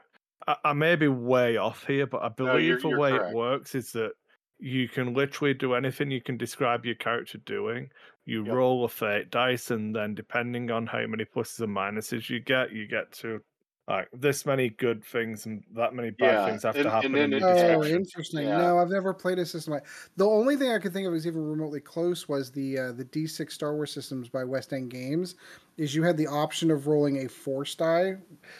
I, 0.46 0.56
I 0.66 0.72
may 0.72 0.94
be 0.96 1.08
way 1.08 1.56
off 1.56 1.84
here, 1.86 2.06
but 2.06 2.22
I 2.22 2.28
No, 2.38 2.56
you're- 2.56 2.62
believe 2.76 2.82
the 2.82 2.88
you're 2.90 2.98
way 2.98 3.10
correct. 3.12 3.30
it 3.32 3.36
works 3.36 3.74
is 3.74 3.92
that 3.92 4.12
you 4.60 4.88
can 4.88 5.14
literally 5.14 5.52
do 5.54 5.74
anything 5.74 6.10
you 6.10 6.20
can 6.20 6.36
describe 6.36 6.84
your 6.86 6.94
character 6.94 7.38
doing. 7.38 7.90
You 8.26 8.44
Yep. 8.44 8.54
roll 8.54 8.84
a 8.84 8.88
fate 8.88 9.30
dice, 9.30 9.70
and 9.70 9.94
then 9.94 10.14
depending 10.14 10.70
on 10.70 10.86
how 10.86 11.06
many 11.06 11.24
pluses 11.24 11.60
and 11.60 11.76
minuses 11.76 12.30
you 12.30 12.40
get, 12.40 12.72
you 12.72 12.86
get 12.86 13.12
to 13.12 13.40
like 13.86 14.08
this 14.14 14.46
many 14.46 14.70
good 14.70 15.04
things 15.04 15.44
and 15.44 15.62
that 15.74 15.92
many 15.92 16.08
bad 16.08 16.32
Yeah, 16.32 16.46
things 16.46 16.62
have 16.62 16.74
and- 16.74 16.84
to 16.84 16.88
and 16.88 16.94
happen 16.94 17.12
then 17.12 17.32
in 17.34 17.34
it- 17.34 17.40
your 17.70 17.76
Oh, 17.76 17.84
interesting. 17.84 18.44
Yeah. 18.46 18.56
No, 18.56 18.78
I've 18.78 18.88
never 18.88 19.12
played 19.12 19.38
a 19.38 19.44
system 19.44 19.74
like. 19.74 19.84
The 20.16 20.24
only 20.24 20.56
thing 20.56 20.70
I 20.70 20.78
could 20.78 20.94
think 20.94 21.06
of 21.06 21.12
was 21.12 21.26
even 21.26 21.42
remotely 21.46 21.80
close 21.80 22.26
was 22.26 22.50
the 22.50 22.78
uh, 22.78 22.92
the 22.92 23.04
D6 23.04 23.52
Star 23.52 23.74
Wars 23.74 23.92
systems 23.92 24.30
by 24.30 24.42
West 24.42 24.72
End 24.72 24.88
Games. 24.90 25.34
Is 25.76 25.94
you 25.94 26.02
had 26.02 26.16
the 26.16 26.26
option 26.28 26.70
of 26.70 26.86
rolling 26.86 27.26
a 27.26 27.28
force 27.28 27.74
die, 27.74 28.16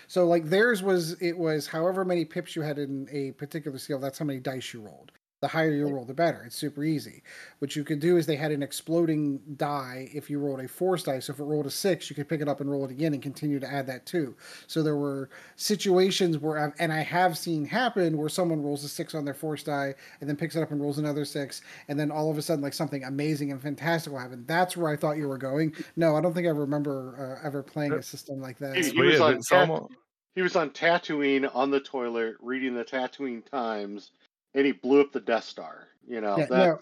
so 0.09 0.27
like 0.27 0.45
theirs 0.45 0.83
was 0.83 1.13
it 1.23 1.39
was 1.39 1.67
however 1.67 2.05
many 2.05 2.27
pips 2.27 2.55
you 2.55 2.61
had 2.61 2.79
in 2.79 3.09
a 3.11 3.31
particular 3.33 3.79
skill. 3.79 3.99
That's 3.99 4.19
how 4.19 4.27
many 4.27 4.41
dice 4.41 4.75
you 4.75 4.83
rolled. 4.83 5.11
The 5.45 5.49
higher 5.49 5.73
you 5.73 5.87
roll, 5.87 6.07
the 6.07 6.15
better. 6.15 6.43
It's 6.47 6.57
super 6.57 6.85
easy. 6.85 7.23
What 7.59 7.77
you 7.77 7.85
could 7.85 8.01
do 8.01 8.17
is 8.17 8.25
they 8.25 8.35
had 8.35 8.51
an 8.51 8.63
exploding 8.63 9.43
die 9.57 10.09
if 10.15 10.31
you 10.31 10.39
rolled 10.39 10.61
a 10.61 10.67
force 10.67 11.03
die. 11.03 11.19
So 11.19 11.35
if 11.35 11.39
it 11.39 11.45
rolled 11.45 11.67
a 11.67 11.71
six, 11.71 12.09
you 12.09 12.17
could 12.17 12.31
pick 12.31 12.41
it 12.41 12.49
up 12.49 12.63
and 12.63 12.71
roll 12.71 12.87
it 12.87 12.91
again 12.91 13.13
and 13.13 13.23
continue 13.23 13.61
to 13.61 13.71
add 13.71 13.87
that 13.89 14.07
too. 14.07 14.35
So 14.69 14.83
there 14.83 14.97
were 14.97 15.29
situations 15.57 16.39
where, 16.39 16.59
I've, 16.59 16.73
and 16.79 16.91
I 16.91 17.03
have 17.03 17.37
seen 17.37 17.67
happen 17.67 18.17
where 18.17 18.31
someone 18.31 18.63
rolls 18.63 18.85
a 18.85 18.89
six 18.89 19.15
on 19.15 19.27
their 19.27 19.35
force 19.35 19.63
die 19.63 19.97
and 20.23 20.31
then 20.31 20.35
picks 20.35 20.57
it 20.57 20.63
up 20.63 20.71
and 20.71 20.81
rolls 20.81 20.97
another 20.97 21.27
six, 21.27 21.61
and 21.89 22.01
then 22.01 22.11
all 22.11 22.31
of 22.31 22.39
a 22.39 22.43
sudden, 22.43 22.65
like 22.65 22.73
something 22.73 23.05
amazing 23.05 23.53
and 23.53 23.61
fantastic 23.61 24.15
will 24.15 24.21
happen. 24.21 24.45
That's 24.47 24.79
where 24.79 24.91
I 24.91 24.97
thought 24.97 25.19
you 25.19 25.29
were 25.29 25.37
going. 25.37 25.75
No, 25.97 26.17
I 26.17 26.23
don't 26.23 26.33
think 26.33 26.47
I 26.47 26.53
remember 26.53 27.39
uh, 27.43 27.47
ever 27.47 27.63
playing 27.63 27.93
a 27.93 28.03
system 28.03 28.41
like 28.41 28.57
that. 28.61 28.77
He 28.77 28.81
It's 28.81 28.95
was 28.95 29.21
on 29.21 29.35
It's 29.35 29.49
tat- 29.51 29.69
He 30.35 30.41
was 30.41 30.57
on 30.57 30.71
Tatooine 30.71 31.55
on 31.55 31.71
the 31.71 31.81
toilet 31.81 32.37
reading 32.41 32.75
the 32.75 32.85
Tatooine 32.85 33.45
Times, 33.45 34.13
and 34.55 34.67
he 34.67 34.73
blew 34.73 35.01
up 35.01 35.13
the 35.13 35.21
Death 35.21 35.45
Star. 35.45 35.89
You 36.07 36.21
know 36.21 36.37
Yeah, 36.39 36.47
that. 36.47 36.51
no, 36.51 36.79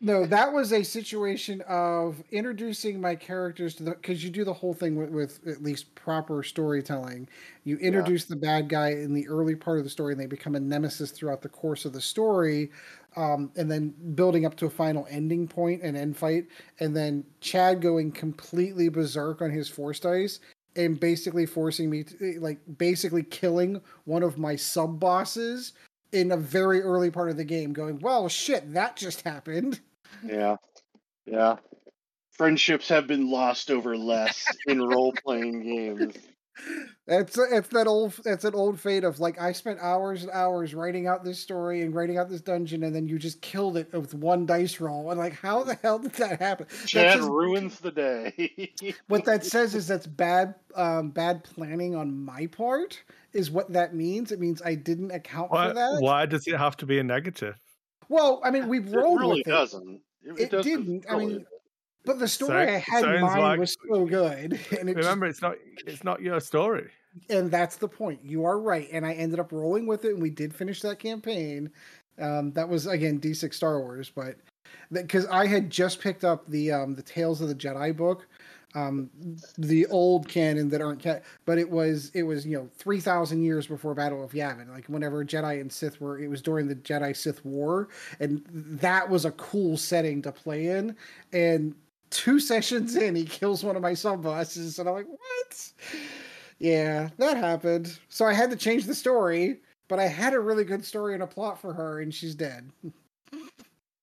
no, 0.00 0.26
that 0.26 0.52
was 0.52 0.72
a 0.72 0.82
situation 0.82 1.60
of 1.68 2.22
introducing 2.30 3.00
my 3.00 3.14
characters 3.14 3.74
to 3.74 3.82
the 3.82 3.90
because 3.90 4.24
you 4.24 4.30
do 4.30 4.44
the 4.44 4.52
whole 4.54 4.72
thing 4.72 4.96
with, 4.96 5.10
with 5.10 5.46
at 5.46 5.62
least 5.62 5.94
proper 5.94 6.42
storytelling. 6.42 7.28
You 7.64 7.76
introduce 7.76 8.24
the 8.24 8.36
bad 8.36 8.68
guy 8.70 8.90
in 8.90 9.12
the 9.12 9.28
early 9.28 9.54
part 9.54 9.78
of 9.78 9.84
the 9.84 9.90
story, 9.90 10.12
and 10.12 10.20
they 10.20 10.26
become 10.26 10.54
a 10.54 10.60
nemesis 10.60 11.10
throughout 11.10 11.42
the 11.42 11.50
course 11.50 11.84
of 11.84 11.92
the 11.92 12.00
story, 12.00 12.70
um, 13.16 13.50
and 13.56 13.70
then 13.70 13.94
building 14.14 14.46
up 14.46 14.56
to 14.56 14.66
a 14.66 14.70
final 14.70 15.06
ending 15.10 15.46
point 15.46 15.82
and 15.82 15.96
end 15.96 16.16
fight, 16.16 16.46
and 16.80 16.96
then 16.96 17.24
Chad 17.40 17.82
going 17.82 18.12
completely 18.12 18.88
berserk 18.88 19.42
on 19.42 19.50
his 19.50 19.68
force 19.68 20.00
dice. 20.00 20.40
And 20.74 21.00
basically 21.00 21.46
forcing 21.46 21.88
me 21.88 22.04
to 22.04 22.38
like 22.38 22.58
basically 22.76 23.22
killing 23.22 23.80
one 24.04 24.22
of 24.22 24.36
my 24.36 24.56
sub 24.56 25.00
bosses 25.00 25.72
in 26.12 26.30
a 26.32 26.36
very 26.36 26.80
early 26.82 27.10
part 27.10 27.30
of 27.30 27.36
the 27.36 27.44
game 27.44 27.72
going, 27.72 27.98
well, 28.00 28.28
shit, 28.28 28.72
that 28.74 28.96
just 28.96 29.22
happened. 29.22 29.80
Yeah, 30.24 30.56
yeah. 31.26 31.56
Friendships 32.32 32.88
have 32.88 33.06
been 33.06 33.30
lost 33.30 33.70
over 33.70 33.96
less 33.96 34.46
in 34.66 34.82
role 34.82 35.12
playing 35.24 35.62
games. 35.62 36.14
It's 37.06 37.38
it's 37.38 37.68
that 37.68 37.86
old 37.86 38.14
it's 38.24 38.44
an 38.44 38.54
old 38.54 38.80
fate 38.80 39.04
of 39.04 39.20
like 39.20 39.38
I 39.40 39.52
spent 39.52 39.78
hours 39.80 40.22
and 40.22 40.32
hours 40.32 40.74
writing 40.74 41.06
out 41.06 41.22
this 41.22 41.38
story 41.38 41.82
and 41.82 41.94
writing 41.94 42.16
out 42.16 42.30
this 42.30 42.40
dungeon 42.40 42.82
and 42.82 42.94
then 42.94 43.06
you 43.06 43.18
just 43.18 43.42
killed 43.42 43.76
it 43.76 43.92
with 43.92 44.14
one 44.14 44.46
dice 44.46 44.80
roll 44.80 45.10
and 45.10 45.20
like 45.20 45.34
how 45.34 45.64
the 45.64 45.74
hell 45.82 45.98
did 45.98 46.12
that 46.14 46.40
happen? 46.40 46.66
That 46.68 46.86
Chad 46.88 47.18
says- 47.18 47.28
ruins 47.28 47.78
the 47.78 47.90
day. 47.92 48.72
what 49.08 49.24
that 49.26 49.44
says 49.44 49.74
is 49.74 49.86
that's 49.86 50.06
bad 50.06 50.54
um, 50.74 51.10
bad 51.10 51.44
planning 51.44 51.94
on 51.94 52.24
my 52.24 52.46
part 52.46 53.02
is 53.36 53.50
what 53.50 53.72
that 53.72 53.94
means. 53.94 54.32
It 54.32 54.40
means 54.40 54.60
I 54.62 54.74
didn't 54.74 55.10
account 55.12 55.50
why, 55.52 55.68
for 55.68 55.74
that. 55.74 55.96
why 56.00 56.26
does 56.26 56.46
it 56.46 56.56
have 56.56 56.76
to 56.78 56.86
be 56.86 56.98
a 56.98 57.04
negative? 57.04 57.56
Well, 58.08 58.40
I 58.44 58.50
mean 58.50 58.68
we 58.68 58.78
it 58.80 58.88
rolled 58.94 59.20
really 59.20 59.38
with 59.40 59.46
it. 59.48 59.50
doesn't. 59.50 60.00
It 60.38 60.50
doesn't 60.50 60.70
didn't. 60.86 61.06
I 61.10 61.16
mean, 61.18 61.44
But 62.04 62.18
the 62.18 62.28
story 62.28 62.68
I 62.68 62.78
had 62.78 63.04
in 63.04 63.20
mind 63.20 63.40
like- 63.42 63.58
was 63.60 63.76
so 63.88 64.04
good, 64.06 64.52
and 64.78 64.88
it 64.88 64.94
just 64.94 65.06
Remember, 65.06 65.26
it's 65.26 65.42
not 65.42 65.56
it's 65.86 66.04
not 66.04 66.20
your 66.22 66.40
story. 66.40 66.88
and 67.30 67.50
that's 67.50 67.76
the 67.76 67.88
point. 67.88 68.20
You 68.24 68.44
are 68.44 68.58
right, 68.58 68.88
and 68.92 69.04
I 69.06 69.12
ended 69.14 69.40
up 69.40 69.52
rolling 69.52 69.86
with 69.86 70.04
it, 70.04 70.12
and 70.12 70.22
we 70.22 70.30
did 70.30 70.54
finish 70.54 70.80
that 70.82 70.98
campaign. 70.98 71.70
Um, 72.18 72.52
that 72.52 72.68
was 72.68 72.86
again 72.86 73.20
D6 73.20 73.52
Star 73.54 73.78
Wars, 73.80 74.10
but 74.14 74.36
because 74.90 75.26
I 75.26 75.46
had 75.46 75.68
just 75.68 76.00
picked 76.00 76.24
up 76.24 76.48
the 76.48 76.72
um, 76.72 76.94
the 76.94 77.02
Tales 77.02 77.40
of 77.40 77.48
the 77.48 77.54
Jedi 77.54 77.94
book, 77.96 78.26
um, 78.74 79.10
the 79.56 79.86
old 79.86 80.28
canon 80.28 80.68
that 80.70 80.80
aren't 80.80 81.06
but 81.44 81.58
it 81.58 81.70
was 81.70 82.10
it 82.10 82.22
was 82.24 82.46
you 82.46 82.56
know 82.56 82.68
three 82.76 83.00
thousand 83.00 83.42
years 83.42 83.66
before 83.66 83.94
Battle 83.94 84.22
of 84.22 84.32
Yavin, 84.32 84.68
like 84.70 84.86
whenever 84.86 85.24
Jedi 85.24 85.60
and 85.60 85.72
Sith 85.72 86.00
were, 86.00 86.18
it 86.18 86.28
was 86.28 86.42
during 86.42 86.68
the 86.68 86.76
Jedi 86.76 87.16
Sith 87.16 87.44
War, 87.44 87.88
and 88.20 88.42
that 88.50 89.08
was 89.08 89.24
a 89.24 89.32
cool 89.32 89.76
setting 89.76 90.22
to 90.22 90.32
play 90.32 90.66
in, 90.66 90.96
and. 91.32 91.74
Two 92.08 92.38
sessions 92.50 92.94
in, 92.94 93.16
he 93.16 93.24
kills 93.24 93.64
one 93.64 93.74
of 93.74 93.82
my 93.82 93.92
sub 93.92 94.22
bosses, 94.22 94.78
and 94.78 94.88
I'm 94.88 94.94
like, 94.94 95.08
"What?" 95.08 95.72
Yeah, 96.60 97.08
that 97.18 97.36
happened. 97.36 97.98
So 98.08 98.24
I 98.24 98.32
had 98.32 98.48
to 98.50 98.56
change 98.56 98.84
the 98.84 98.94
story, 98.94 99.58
but 99.88 99.98
I 99.98 100.06
had 100.06 100.32
a 100.32 100.38
really 100.38 100.62
good 100.62 100.84
story 100.84 101.14
and 101.14 101.22
a 101.24 101.26
plot 101.26 101.60
for 101.60 101.72
her, 101.74 102.00
and 102.00 102.14
she's 102.14 102.36
dead. 102.36 102.70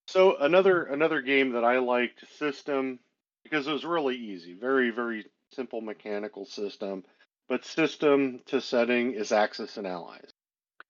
So 0.05 0.37
another 0.37 0.83
another 0.83 1.21
game 1.21 1.53
that 1.53 1.63
I 1.63 1.79
liked 1.79 2.23
system 2.37 2.99
because 3.43 3.67
it 3.67 3.73
was 3.73 3.85
really 3.85 4.15
easy, 4.15 4.53
very 4.53 4.89
very 4.89 5.25
simple 5.53 5.81
mechanical 5.81 6.45
system, 6.45 7.03
but 7.47 7.65
system 7.65 8.39
to 8.47 8.61
setting 8.61 9.13
is 9.13 9.31
Axis 9.31 9.77
and 9.77 9.87
Allies 9.87 10.31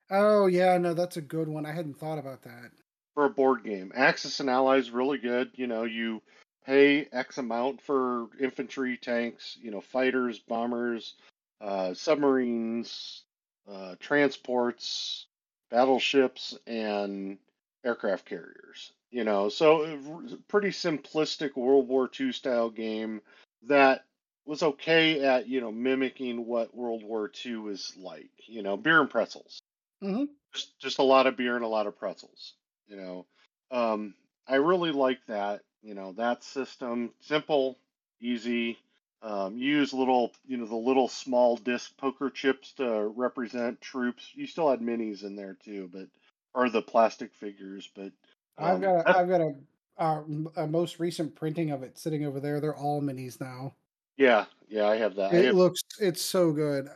Oh 0.09 0.47
yeah, 0.47 0.77
no, 0.77 0.93
that's 0.93 1.17
a 1.17 1.21
good 1.21 1.47
one. 1.47 1.65
I 1.65 1.71
hadn't 1.73 1.97
thought 1.97 2.19
about 2.19 2.43
that. 2.43 2.71
for 3.13 3.25
a 3.25 3.29
board 3.29 3.63
game. 3.63 3.91
Axis 3.95 4.39
and 4.39 4.49
Allies 4.49 4.91
really 4.91 5.17
good. 5.17 5.51
You 5.55 5.67
know, 5.67 5.83
you 5.83 6.21
pay 6.65 7.07
X 7.11 7.37
amount 7.37 7.81
for 7.81 8.27
infantry, 8.39 8.97
tanks, 8.97 9.57
you 9.61 9.71
know, 9.71 9.81
fighters, 9.81 10.39
bombers, 10.39 11.15
uh, 11.61 11.93
submarines, 11.93 13.23
uh, 13.67 13.95
transports, 13.99 15.25
battleships, 15.69 16.57
and 16.67 17.37
aircraft 17.83 18.25
carriers. 18.25 18.91
You 19.13 19.23
know, 19.23 19.47
so 19.49 19.83
uh, 19.83 20.35
pretty 20.47 20.69
simplistic 20.69 21.55
World 21.55 21.87
War 21.87 22.09
II 22.09 22.33
style 22.33 22.71
game 22.71 23.21
that 23.67 24.05
was 24.45 24.63
okay 24.63 25.23
at 25.23 25.47
you 25.47 25.61
know 25.61 25.71
mimicking 25.71 26.47
what 26.47 26.75
World 26.75 27.03
War 27.03 27.29
II 27.29 27.57
was 27.57 27.95
like. 27.95 28.31
You 28.47 28.63
know, 28.63 28.75
beer 28.75 28.99
and 29.01 29.09
pretzels. 29.09 29.61
Mhm. 30.03 30.29
Just 30.53 30.79
just 30.79 30.99
a 30.99 31.03
lot 31.03 31.27
of 31.27 31.37
beer 31.37 31.55
and 31.55 31.63
a 31.63 31.67
lot 31.67 31.87
of 31.87 31.97
pretzels. 31.97 32.55
You 32.87 32.97
know, 32.97 33.27
um, 33.71 34.15
I 34.47 34.55
really 34.55 34.91
like 34.91 35.25
that. 35.27 35.61
You 35.83 35.93
know, 35.93 36.13
that 36.13 36.43
system 36.43 37.13
simple, 37.21 37.77
easy. 38.19 38.79
Um, 39.21 39.57
you 39.57 39.77
use 39.77 39.93
little, 39.93 40.31
you 40.47 40.57
know, 40.57 40.65
the 40.65 40.75
little 40.75 41.07
small 41.07 41.55
disc 41.57 41.95
poker 41.97 42.31
chips 42.31 42.73
to 42.73 43.07
represent 43.15 43.79
troops. 43.79 44.31
You 44.35 44.47
still 44.47 44.69
had 44.71 44.81
minis 44.81 45.23
in 45.23 45.35
there 45.35 45.55
too, 45.63 45.89
but 45.93 46.07
or 46.55 46.69
the 46.69 46.81
plastic 46.81 47.33
figures. 47.35 47.89
But 47.95 48.11
I've 48.57 48.75
um, 48.75 48.81
got 48.81 48.95
a, 48.95 49.17
I've 49.17 49.29
got 49.29 49.41
a, 49.41 49.53
uh, 49.97 50.17
m- 50.21 50.49
a 50.55 50.67
most 50.67 50.99
recent 50.99 51.35
printing 51.35 51.71
of 51.71 51.83
it 51.83 51.97
sitting 51.97 52.25
over 52.25 52.39
there. 52.39 52.59
They're 52.59 52.75
all 52.75 53.01
minis 53.01 53.39
now. 53.41 53.73
yeah, 54.17 54.45
yeah, 54.67 54.87
I 54.87 54.97
have 54.97 55.15
that. 55.15 55.33
It 55.33 55.45
have, 55.45 55.55
looks 55.55 55.81
it's 55.99 56.21
so 56.21 56.51
good. 56.51 56.89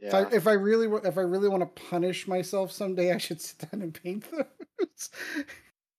If 0.00 0.12
I 0.12 0.20
yeah, 0.22 0.28
if 0.32 0.46
I 0.46 0.52
really 0.52 0.88
if 1.04 1.16
I 1.16 1.22
really 1.22 1.48
want 1.48 1.62
to 1.62 1.82
punish 1.88 2.28
myself 2.28 2.70
someday, 2.72 3.12
I 3.14 3.18
should 3.18 3.40
sit 3.40 3.70
down 3.70 3.82
and 3.82 3.94
paint 3.94 4.24
those. 4.30 5.10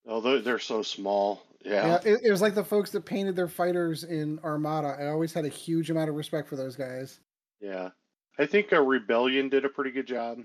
oh, 0.07 0.21
they're, 0.21 0.39
they're 0.41 0.59
so 0.59 0.81
small. 0.81 1.43
yeah, 1.63 1.87
Yeah, 1.87 2.13
it, 2.13 2.21
it 2.25 2.31
was 2.31 2.41
like 2.41 2.55
the 2.55 2.63
folks 2.63 2.91
that 2.91 3.05
painted 3.05 3.35
their 3.35 3.47
fighters 3.47 4.03
in 4.03 4.39
Armada. 4.43 4.95
I 4.99 5.07
always 5.07 5.33
had 5.33 5.45
a 5.45 5.49
huge 5.49 5.89
amount 5.89 6.09
of 6.09 6.15
respect 6.15 6.47
for 6.47 6.55
those 6.55 6.75
guys. 6.75 7.19
yeah. 7.59 7.89
I 8.37 8.45
think 8.45 8.73
a 8.73 8.81
Rebellion 8.81 9.47
did 9.47 9.63
a 9.63 9.69
pretty 9.69 9.91
good 9.91 10.07
job. 10.07 10.39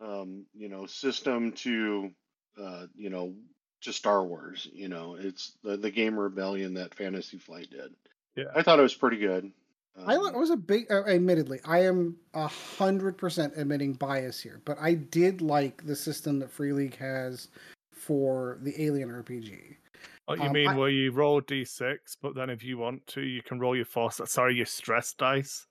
Um, 0.00 0.46
you 0.54 0.70
know, 0.70 0.86
system 0.86 1.52
to, 1.52 2.10
uh, 2.58 2.86
you 2.96 3.10
know, 3.10 3.34
to 3.84 3.92
Star 3.92 4.24
Wars. 4.24 4.68
You 4.72 4.88
know, 4.88 5.16
it's 5.18 5.52
the 5.62 5.76
the 5.76 5.90
game 5.90 6.18
Rebellion 6.18 6.74
that 6.74 6.94
Fantasy 6.94 7.38
Flight 7.38 7.70
did. 7.70 7.94
Yeah. 8.36 8.44
I 8.54 8.62
thought 8.62 8.78
it 8.78 8.82
was 8.82 8.94
pretty 8.94 9.18
good. 9.18 9.50
I 10.06 10.16
Um, 10.16 10.24
li- 10.24 10.32
was 10.34 10.50
a 10.50 10.56
big, 10.56 10.90
uh, 10.90 11.04
admittedly, 11.04 11.60
I 11.64 11.84
am 11.84 12.16
a 12.34 12.48
hundred 12.48 13.16
percent 13.16 13.52
admitting 13.56 13.92
bias 13.92 14.40
here, 14.40 14.60
but 14.64 14.76
I 14.80 14.94
did 14.94 15.40
like 15.40 15.86
the 15.86 15.94
system 15.94 16.40
that 16.40 16.50
Free 16.50 16.72
League 16.72 16.96
has 16.96 17.48
for 17.92 18.58
the 18.62 18.74
Alien 18.82 19.08
RPG. 19.10 19.76
What 20.26 20.38
you 20.40 20.46
Um, 20.46 20.52
mean 20.52 20.68
I- 20.68 20.76
where 20.76 20.88
you 20.90 21.12
roll 21.12 21.40
d6, 21.40 22.16
but 22.20 22.34
then 22.34 22.50
if 22.50 22.64
you 22.64 22.76
want 22.76 23.06
to, 23.08 23.20
you 23.20 23.40
can 23.42 23.60
roll 23.60 23.76
your 23.76 23.84
force. 23.84 24.20
Sorry, 24.24 24.56
your 24.56 24.66
stress 24.66 25.12
dice. 25.14 25.66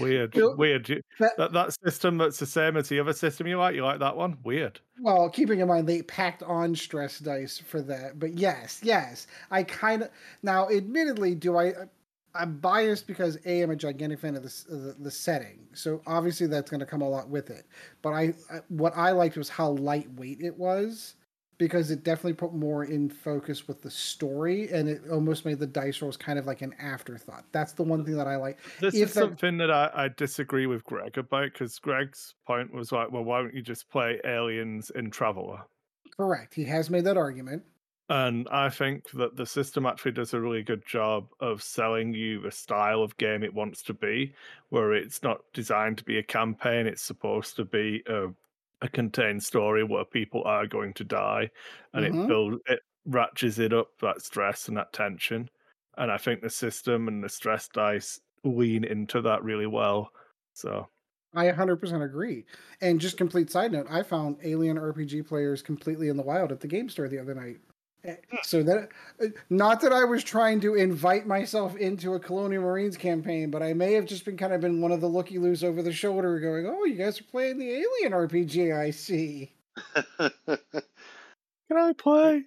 Weird, 0.00 0.34
weird. 0.34 1.02
That- 1.18 1.52
That 1.52 1.76
system 1.84 2.18
that's 2.18 2.38
the 2.38 2.46
same 2.46 2.76
as 2.76 2.88
the 2.88 3.00
other 3.00 3.12
system 3.12 3.46
you 3.46 3.58
like. 3.58 3.74
You 3.74 3.84
like 3.84 3.98
that 4.00 4.16
one? 4.16 4.38
Weird. 4.44 4.80
Well, 5.00 5.28
keeping 5.30 5.60
in 5.60 5.68
mind 5.68 5.86
they 5.88 6.02
packed 6.02 6.42
on 6.42 6.74
stress 6.74 7.18
dice 7.18 7.58
for 7.58 7.80
that, 7.82 8.18
but 8.18 8.34
yes, 8.34 8.80
yes, 8.82 9.26
I 9.50 9.62
kind 9.62 10.02
of 10.02 10.10
now. 10.42 10.68
Admittedly, 10.68 11.34
do 11.34 11.56
I? 11.56 11.70
Uh, 11.70 11.86
I'm 12.34 12.58
biased 12.58 13.06
because 13.06 13.38
a 13.46 13.62
I'm 13.62 13.70
a 13.70 13.76
gigantic 13.76 14.20
fan 14.20 14.36
of 14.36 14.42
this 14.42 14.64
the, 14.64 14.94
the 15.00 15.10
setting, 15.10 15.66
so 15.72 16.02
obviously 16.06 16.46
that's 16.46 16.70
going 16.70 16.80
to 16.80 16.86
come 16.86 17.00
a 17.02 17.08
lot 17.08 17.28
with 17.28 17.50
it. 17.50 17.64
But 18.02 18.10
I, 18.10 18.34
I 18.52 18.60
what 18.68 18.96
I 18.96 19.12
liked 19.12 19.36
was 19.36 19.48
how 19.48 19.70
lightweight 19.70 20.40
it 20.40 20.56
was 20.56 21.14
because 21.58 21.90
it 21.90 22.04
definitely 22.04 22.34
put 22.34 22.54
more 22.54 22.84
in 22.84 23.10
focus 23.10 23.66
with 23.68 23.82
the 23.82 23.90
story, 23.90 24.70
and 24.70 24.88
it 24.88 25.02
almost 25.10 25.44
made 25.44 25.58
the 25.58 25.66
dice 25.66 26.00
rolls 26.00 26.16
kind 26.16 26.38
of 26.38 26.46
like 26.46 26.62
an 26.62 26.72
afterthought. 26.80 27.44
That's 27.52 27.72
the 27.72 27.82
one 27.82 28.04
thing 28.04 28.16
that 28.16 28.28
I 28.28 28.36
like. 28.36 28.58
This 28.80 28.94
If 28.94 29.08
is 29.08 29.14
that- 29.14 29.20
something 29.20 29.58
that 29.58 29.70
I, 29.70 29.90
I 29.92 30.08
disagree 30.08 30.66
with 30.66 30.84
Greg 30.84 31.18
about 31.18 31.52
because 31.52 31.78
Greg's 31.78 32.34
point 32.46 32.72
was 32.72 32.92
like, 32.92 33.10
well, 33.10 33.24
why 33.24 33.42
don't 33.42 33.54
you 33.54 33.62
just 33.62 33.90
play 33.90 34.20
aliens 34.24 34.90
in 34.94 35.10
Traveller? 35.10 35.60
Correct. 36.16 36.54
He 36.54 36.64
has 36.64 36.90
made 36.90 37.04
that 37.04 37.16
argument. 37.16 37.62
And 38.10 38.48
I 38.50 38.70
think 38.70 39.10
that 39.10 39.36
the 39.36 39.44
system 39.44 39.84
actually 39.84 40.12
does 40.12 40.32
a 40.32 40.40
really 40.40 40.62
good 40.62 40.82
job 40.86 41.26
of 41.40 41.62
selling 41.62 42.14
you 42.14 42.40
the 42.40 42.50
style 42.50 43.02
of 43.02 43.14
game 43.18 43.42
it 43.42 43.52
wants 43.52 43.82
to 43.82 43.92
be, 43.92 44.32
where 44.70 44.94
it's 44.94 45.22
not 45.22 45.40
designed 45.52 45.98
to 45.98 46.04
be 46.04 46.16
a 46.16 46.22
campaign, 46.22 46.86
it's 46.86 47.02
supposed 47.02 47.54
to 47.56 47.66
be 47.66 48.02
a, 48.06 48.28
a 48.82 48.88
contained 48.88 49.42
story 49.42 49.84
where 49.84 50.04
people 50.04 50.42
are 50.44 50.66
going 50.66 50.94
to 50.94 51.04
die, 51.04 51.50
and 51.94 52.04
Mhm. 52.04 52.06
it 52.06 52.26
builds 52.26 52.58
it 52.66 52.80
ratchets 53.04 53.58
it 53.58 53.72
up 53.72 53.98
that 54.00 54.22
stress 54.22 54.68
and 54.68 54.76
that 54.76 54.92
tension. 54.92 55.48
And 55.96 56.12
I 56.12 56.18
think 56.18 56.42
the 56.42 56.50
system 56.50 57.08
and 57.08 57.24
the 57.24 57.28
stress 57.28 57.68
dice 57.68 58.20
lean 58.44 58.84
into 58.84 59.20
that 59.22 59.42
really 59.42 59.66
well. 59.66 60.10
So 60.54 60.88
I 61.34 61.44
100% 61.46 62.02
agree. 62.02 62.44
And 62.80 63.00
just 63.00 63.16
complete 63.18 63.50
side 63.50 63.70
note, 63.72 63.86
I 63.90 64.02
found 64.02 64.38
Alien 64.42 64.78
RPG 64.78 65.22
players 65.22 65.62
completely 65.62 66.08
in 66.08 66.16
the 66.16 66.22
wild 66.22 66.50
at 66.52 66.60
the 66.60 66.68
game 66.68 66.88
store 66.88 67.08
the 67.08 67.18
other 67.18 67.34
night. 67.34 67.60
Eh, 68.04 68.14
So 68.42 68.62
that 68.62 68.88
uh, 69.20 69.26
not 69.50 69.80
that 69.80 69.92
I 69.92 70.04
was 70.04 70.22
trying 70.22 70.60
to 70.60 70.74
invite 70.74 71.26
myself 71.26 71.76
into 71.76 72.14
a 72.14 72.20
Colonial 72.20 72.62
Marines 72.62 72.96
campaign, 72.96 73.50
but 73.50 73.62
I 73.62 73.72
may 73.74 73.92
have 73.94 74.06
just 74.06 74.24
been 74.24 74.36
kind 74.36 74.52
of 74.52 74.60
been 74.60 74.80
one 74.80 74.92
of 74.92 75.00
the 75.00 75.08
looky 75.08 75.38
loos 75.38 75.64
over 75.64 75.82
the 75.82 75.92
shoulder 75.92 76.38
going, 76.38 76.66
"Oh, 76.66 76.84
you 76.84 76.94
guys 76.94 77.20
are 77.20 77.24
playing 77.24 77.58
the 77.58 77.70
Alien 77.70 78.12
RPG, 78.12 78.72
I 78.76 78.90
see. 78.90 79.52
can 80.18 81.76
I 81.76 81.92
play? 81.94 82.44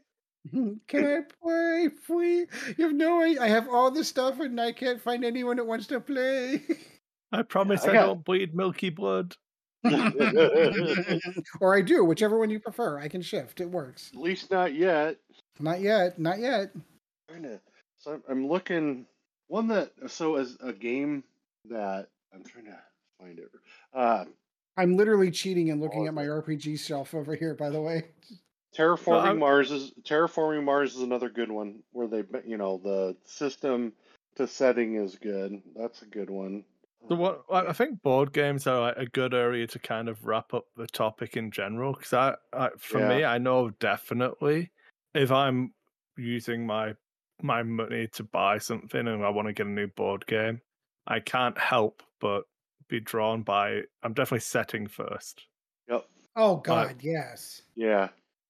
Can 0.88 1.06
I 1.06 1.20
play? 1.44 1.90
Please? 2.08 2.48
You 2.76 2.86
have 2.86 2.96
no 2.96 3.22
idea. 3.22 3.42
I 3.44 3.48
have 3.48 3.70
all 3.70 3.92
this 3.92 4.08
stuff 4.08 4.40
and 4.40 4.60
I 4.60 4.72
can't 4.72 5.00
find 5.00 5.24
anyone 5.24 5.58
that 5.58 5.68
wants 5.68 5.86
to 5.88 6.00
play. 6.00 6.64
I 7.32 7.44
promise 7.44 7.84
I 7.86 7.90
I 7.90 7.94
got- 7.94 8.06
don't 8.08 8.26
bleed 8.26 8.56
milky 8.56 8.90
blood. 8.90 9.36
or 11.62 11.76
I 11.76 11.82
do, 11.82 12.04
whichever 12.06 12.38
one 12.40 12.50
you 12.50 12.60
prefer. 12.60 13.00
I 13.00 13.08
can 13.08 13.22
shift. 13.22 13.62
It 13.62 13.70
works. 13.70 14.10
At 14.14 14.20
least 14.20 14.50
not 14.52 14.74
yet. 14.74 15.18
Not 15.62 15.82
yet. 15.82 16.20
Not 16.20 16.40
yet. 16.40 16.72
trying 17.30 17.44
to 17.44 17.60
so 17.98 18.12
I'm- 18.12 18.24
I'm 18.28 18.48
looking 18.48 19.06
one 19.48 19.68
that 19.68 19.92
so 20.08 20.36
as 20.38 20.58
a 20.62 20.74
game 20.74 21.24
that 21.66 22.08
I'm 22.34 22.44
trying 22.44 22.66
to 22.66 22.80
find 23.20 23.40
it. 23.40 23.50
Uh 23.94 24.26
I'm 24.78 24.96
literally 24.98 25.32
cheating 25.32 25.70
and 25.70 25.82
looking 25.82 26.08
at 26.08 26.14
my 26.14 26.28
okay. 26.28 26.54
RPG 26.54 26.80
shelf 26.80 27.14
over 27.14 27.36
here, 27.36 27.54
by 27.54 27.70
the 27.70 27.82
way. 27.82 28.06
Terraforming 28.76 29.24
I'm- 29.24 29.40
Mars 29.40 29.72
is 29.72 29.94
Terraforming 30.04 30.64
Mars 30.64 30.96
is 30.96 31.02
another 31.02 31.30
good 31.30 31.52
one 31.52 31.84
where 31.92 32.08
they 32.08 32.24
you 32.46 32.58
know 32.58 32.78
the 32.78 33.16
system 33.26 33.94
to 34.36 34.48
setting 34.48 34.96
is 34.96 35.16
good. 35.18 35.62
That's 35.76 36.02
a 36.02 36.06
good 36.06 36.30
one. 36.30 36.64
So 37.10 37.16
what 37.16 37.44
I 37.52 37.68
I 37.68 37.74
think 37.74 38.02
board 38.02 38.32
games 38.32 38.68
are 38.68 38.80
like 38.80 38.98
a 38.98 39.06
good 39.06 39.34
area 39.34 39.68
to 39.68 39.80
kind 39.80 40.08
of 40.08 40.26
wrap 40.26 40.54
up 40.54 40.66
the 40.78 40.88
topic 40.88 41.36
in 41.36 41.52
general 41.52 41.94
because 41.94 42.14
I, 42.14 42.36
I 42.54 42.70
for 42.78 43.06
me 43.08 43.26
I 43.26 43.38
know 43.38 43.72
definitely 43.72 44.72
if 45.14 45.32
I'm 45.32 45.74
using 46.18 46.66
my 46.66 46.94
my 47.42 47.64
money 47.64 48.08
to 48.14 48.24
buy 48.24 48.60
something 48.60 49.08
and 49.08 49.26
I 49.26 49.30
want 49.30 49.48
to 49.48 49.54
get 49.54 49.66
a 49.66 49.70
new 49.70 49.88
board 49.88 50.26
game, 50.28 50.62
I 51.08 51.20
can't 51.20 51.58
help 51.58 52.04
but 52.20 52.44
be 52.88 53.00
drawn 53.00 53.42
by 53.44 53.82
I'm 54.04 54.14
definitely 54.14 54.42
setting 54.42 54.88
first. 54.88 55.46
Yep. 55.90 56.06
Oh 56.36 56.58
God, 56.58 56.98
yes. 57.02 57.62
Yeah. 57.76 58.10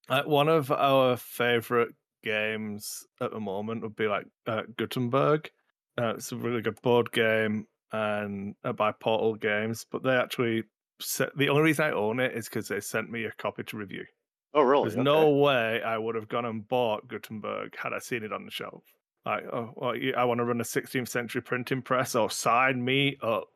Like 0.10 0.28
one 0.28 0.50
of 0.50 0.72
our 0.72 1.16
favorite 1.16 1.94
games 2.24 3.06
at 3.22 3.32
the 3.32 3.40
moment 3.40 3.82
would 3.84 3.96
be 3.96 4.08
like 4.08 4.26
uh, 4.46 4.64
Gutenberg. 4.78 5.50
Uh, 5.98 6.16
it's 6.16 6.32
a 6.32 6.38
really 6.38 6.62
good 6.62 6.82
board 6.82 7.12
game 7.12 7.68
and 7.92 8.56
uh, 8.64 8.74
by 8.74 8.92
Portal 8.92 9.36
Games, 9.36 9.86
but 9.92 10.04
they 10.04 10.16
actually 10.16 10.64
set 11.00 11.36
the 11.38 11.50
only 11.50 11.64
reason 11.64 11.86
I 11.86 11.92
own 11.92 12.20
it 12.20 12.34
is 12.34 12.48
because 12.48 12.68
they 12.68 12.80
sent 12.80 13.10
me 13.10 13.26
a 13.26 13.32
copy 13.32 13.64
to 13.64 13.78
review. 13.78 14.06
Oh 14.54 14.62
really? 14.64 14.84
There's 14.84 14.96
Okay. 14.96 15.04
no 15.04 15.30
way 15.30 15.82
I 15.82 15.98
would 15.98 16.16
have 16.16 16.28
gone 16.28 16.46
and 16.46 16.68
bought 16.68 17.08
Gutenberg 17.08 17.76
had 17.78 17.94
I 17.94 18.00
seen 18.00 18.24
it 18.24 18.34
on 18.34 18.46
the 18.46 18.52
shelf. 18.52 18.84
Like, 19.26 19.46
oh, 19.46 19.72
well, 19.76 19.96
I 20.18 20.24
want 20.26 20.40
to 20.40 20.46
run 20.46 20.60
a 20.62 20.64
16th 20.66 21.08
century 21.08 21.42
printing 21.42 21.82
press, 21.84 22.16
or 22.16 22.30
sign 22.32 22.84
me 22.84 23.18
up. 23.22 23.48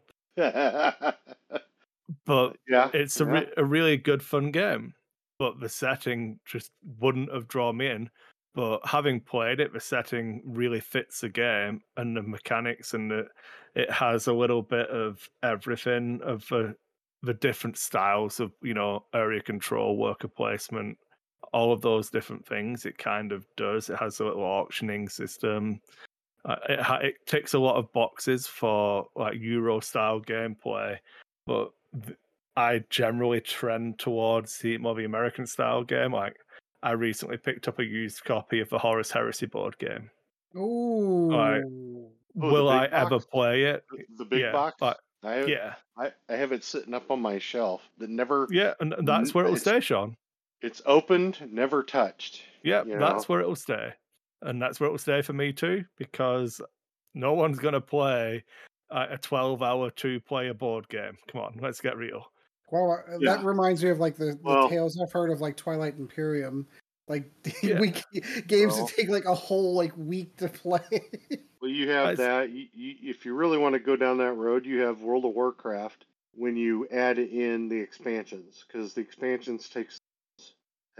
But 2.26 2.56
yeah. 2.70 2.90
it's 2.94 3.20
a, 3.20 3.26
yeah. 3.26 3.32
re- 3.32 3.52
a 3.58 3.66
really 3.66 3.98
good 3.98 4.22
fun 4.24 4.52
game 4.52 4.94
but 5.38 5.60
the 5.60 5.68
setting 5.68 6.40
just 6.46 6.72
wouldn't 7.00 7.30
have 7.34 7.48
drawn 7.48 7.76
me 7.76 7.88
in 7.88 8.10
but 8.54 8.80
having 8.86 9.20
played 9.20 9.60
it 9.60 9.74
the 9.74 9.80
setting 9.82 10.42
really 10.46 10.80
fits 10.80 11.20
the 11.20 11.28
game 11.30 11.82
and 11.98 12.16
the 12.16 12.22
mechanics 12.24 12.94
and 12.94 13.12
the, 13.12 13.28
it 13.76 13.92
has 13.92 14.28
a 14.28 14.34
little 14.34 14.62
bit 14.62 14.90
of 14.90 15.28
everything 15.44 16.22
of 16.24 16.48
the, 16.48 16.74
the 17.26 17.34
different 17.34 17.78
styles 17.78 18.40
of 18.40 18.52
you 18.62 18.74
know 18.74 19.04
area 19.14 19.42
control 19.42 19.98
worker 19.98 20.28
placement 20.28 20.98
all 21.54 21.72
of 21.72 21.82
those 21.82 22.10
different 22.10 22.46
things 22.46 22.86
it 22.86 22.98
kind 22.98 23.32
of 23.32 23.46
does 23.56 23.90
it 23.90 23.98
has 23.98 24.20
a 24.20 24.26
little 24.26 24.44
auctioning 24.44 25.08
system 25.08 25.80
uh, 26.46 26.56
it, 26.70 26.80
ha- 26.80 26.98
it 27.02 27.16
ticks 27.26 27.54
a 27.54 27.60
lot 27.60 27.76
of 27.76 27.92
boxes 27.94 28.46
for 28.48 29.08
like 29.16 29.36
euro 29.40 29.80
style 29.80 30.20
gameplay 30.22 30.98
but 31.46 31.70
th- 32.06 32.18
I 32.58 32.84
generally 32.90 33.42
trend 33.42 34.00
towards 34.00 34.60
the 34.60 34.78
more 34.78 34.96
the 34.96 35.04
American 35.04 35.46
style 35.46 35.84
game. 35.84 36.14
Like 36.14 36.38
I 36.84 36.92
recently 36.92 37.36
picked 37.36 37.68
up 37.68 37.80
a 37.80 37.84
used 37.84 38.24
copy 38.24 38.62
of 38.62 38.70
the 38.70 38.80
Horus 38.80 39.12
Heresy 39.12 39.46
board 39.46 39.78
game. 39.78 40.10
Ooh. 40.56 41.34
Alright. 41.34 41.64
Oh, 41.66 42.12
Will 42.34 42.68
big 42.70 42.74
I 42.74 42.86
ever 42.98 43.20
play 43.20 43.64
it? 43.64 43.84
The- 43.92 44.06
the 44.20 44.26
big 44.26 44.40
yeah, 44.40 44.54
box. 44.54 44.78
but 44.80 44.98
I 45.26 45.44
Yeah, 45.46 45.74
I, 45.98 46.12
I 46.30 46.34
have 46.36 46.52
it 46.52 46.64
sitting 46.64 46.94
up 46.94 47.10
on 47.12 47.20
my 47.22 47.40
shelf. 47.40 47.82
That 47.98 48.10
never. 48.10 48.48
yeah, 48.52 48.74
and 48.80 48.94
that's 49.04 49.34
where 49.34 49.46
it'll 49.46 49.58
stay, 49.58 49.80
Sean. 49.80 50.16
It's 50.62 50.82
opened, 50.86 51.40
never 51.52 51.84
touched. 51.84 52.44
Yeah, 52.64 52.84
you 52.86 52.98
that's 52.98 53.28
where 53.28 53.42
it'll 53.42 53.56
stay, 53.56 53.94
and 54.42 54.62
that's 54.62 54.80
where 54.80 54.88
it'll 54.88 54.98
stay 54.98 55.22
for 55.22 55.34
me 55.34 55.52
too, 55.54 55.84
because 55.98 56.62
no 57.14 57.34
one's 57.34 57.60
gonna 57.60 57.82
play 57.82 58.44
a 58.92 59.08
a 59.14 59.18
twelve-hour 59.18 59.90
two-player 59.92 60.54
board 60.54 60.88
game. 60.90 61.18
Come 61.32 61.42
on, 61.42 61.60
let's 61.62 61.82
get 61.82 61.98
real. 61.98 62.32
Well, 62.72 63.04
uh, 63.08 63.18
Yeah. 63.20 63.36
that 63.38 63.46
reminds 63.46 63.84
me 63.84 63.90
of 63.90 64.00
like 64.00 64.16
the, 64.16 64.26
the 64.26 64.40
Well- 64.44 64.70
tales 64.70 65.00
I've 65.00 65.12
heard 65.12 65.30
of 65.32 65.40
like 65.42 65.56
Twilight 65.56 65.96
Imperium, 65.98 66.66
like 67.08 67.32
Yeah. 67.64 67.80
week 67.80 68.04
games 68.48 68.74
Well- 68.74 68.86
that 68.88 68.96
take 68.96 69.10
like 69.10 69.26
a 69.26 69.36
whole 69.36 69.76
like 69.76 69.96
week 69.98 70.36
to 70.38 70.48
play. 70.50 70.82
Well, 71.66 71.74
you 71.74 71.90
have 71.90 72.06
I 72.06 72.12
s- 72.12 72.18
that. 72.20 72.52
You, 72.52 72.68
you, 72.76 72.94
if 73.02 73.26
you 73.26 73.34
really 73.34 73.58
want 73.58 73.74
to 73.74 73.80
go 73.80 73.96
down 73.96 74.20
that 74.20 74.34
road, 74.34 74.68
you 74.68 74.82
have 74.82 75.02
World 75.02 75.26
of 75.26 75.34
Warcraft 75.34 76.06
when 76.36 76.56
you 76.56 76.88
add 76.92 77.18
in 77.18 77.68
the 77.70 77.80
expansions, 77.80 78.64
because 78.68 78.94
the 78.94 79.02
expansions 79.02 79.68
takes, 79.68 79.98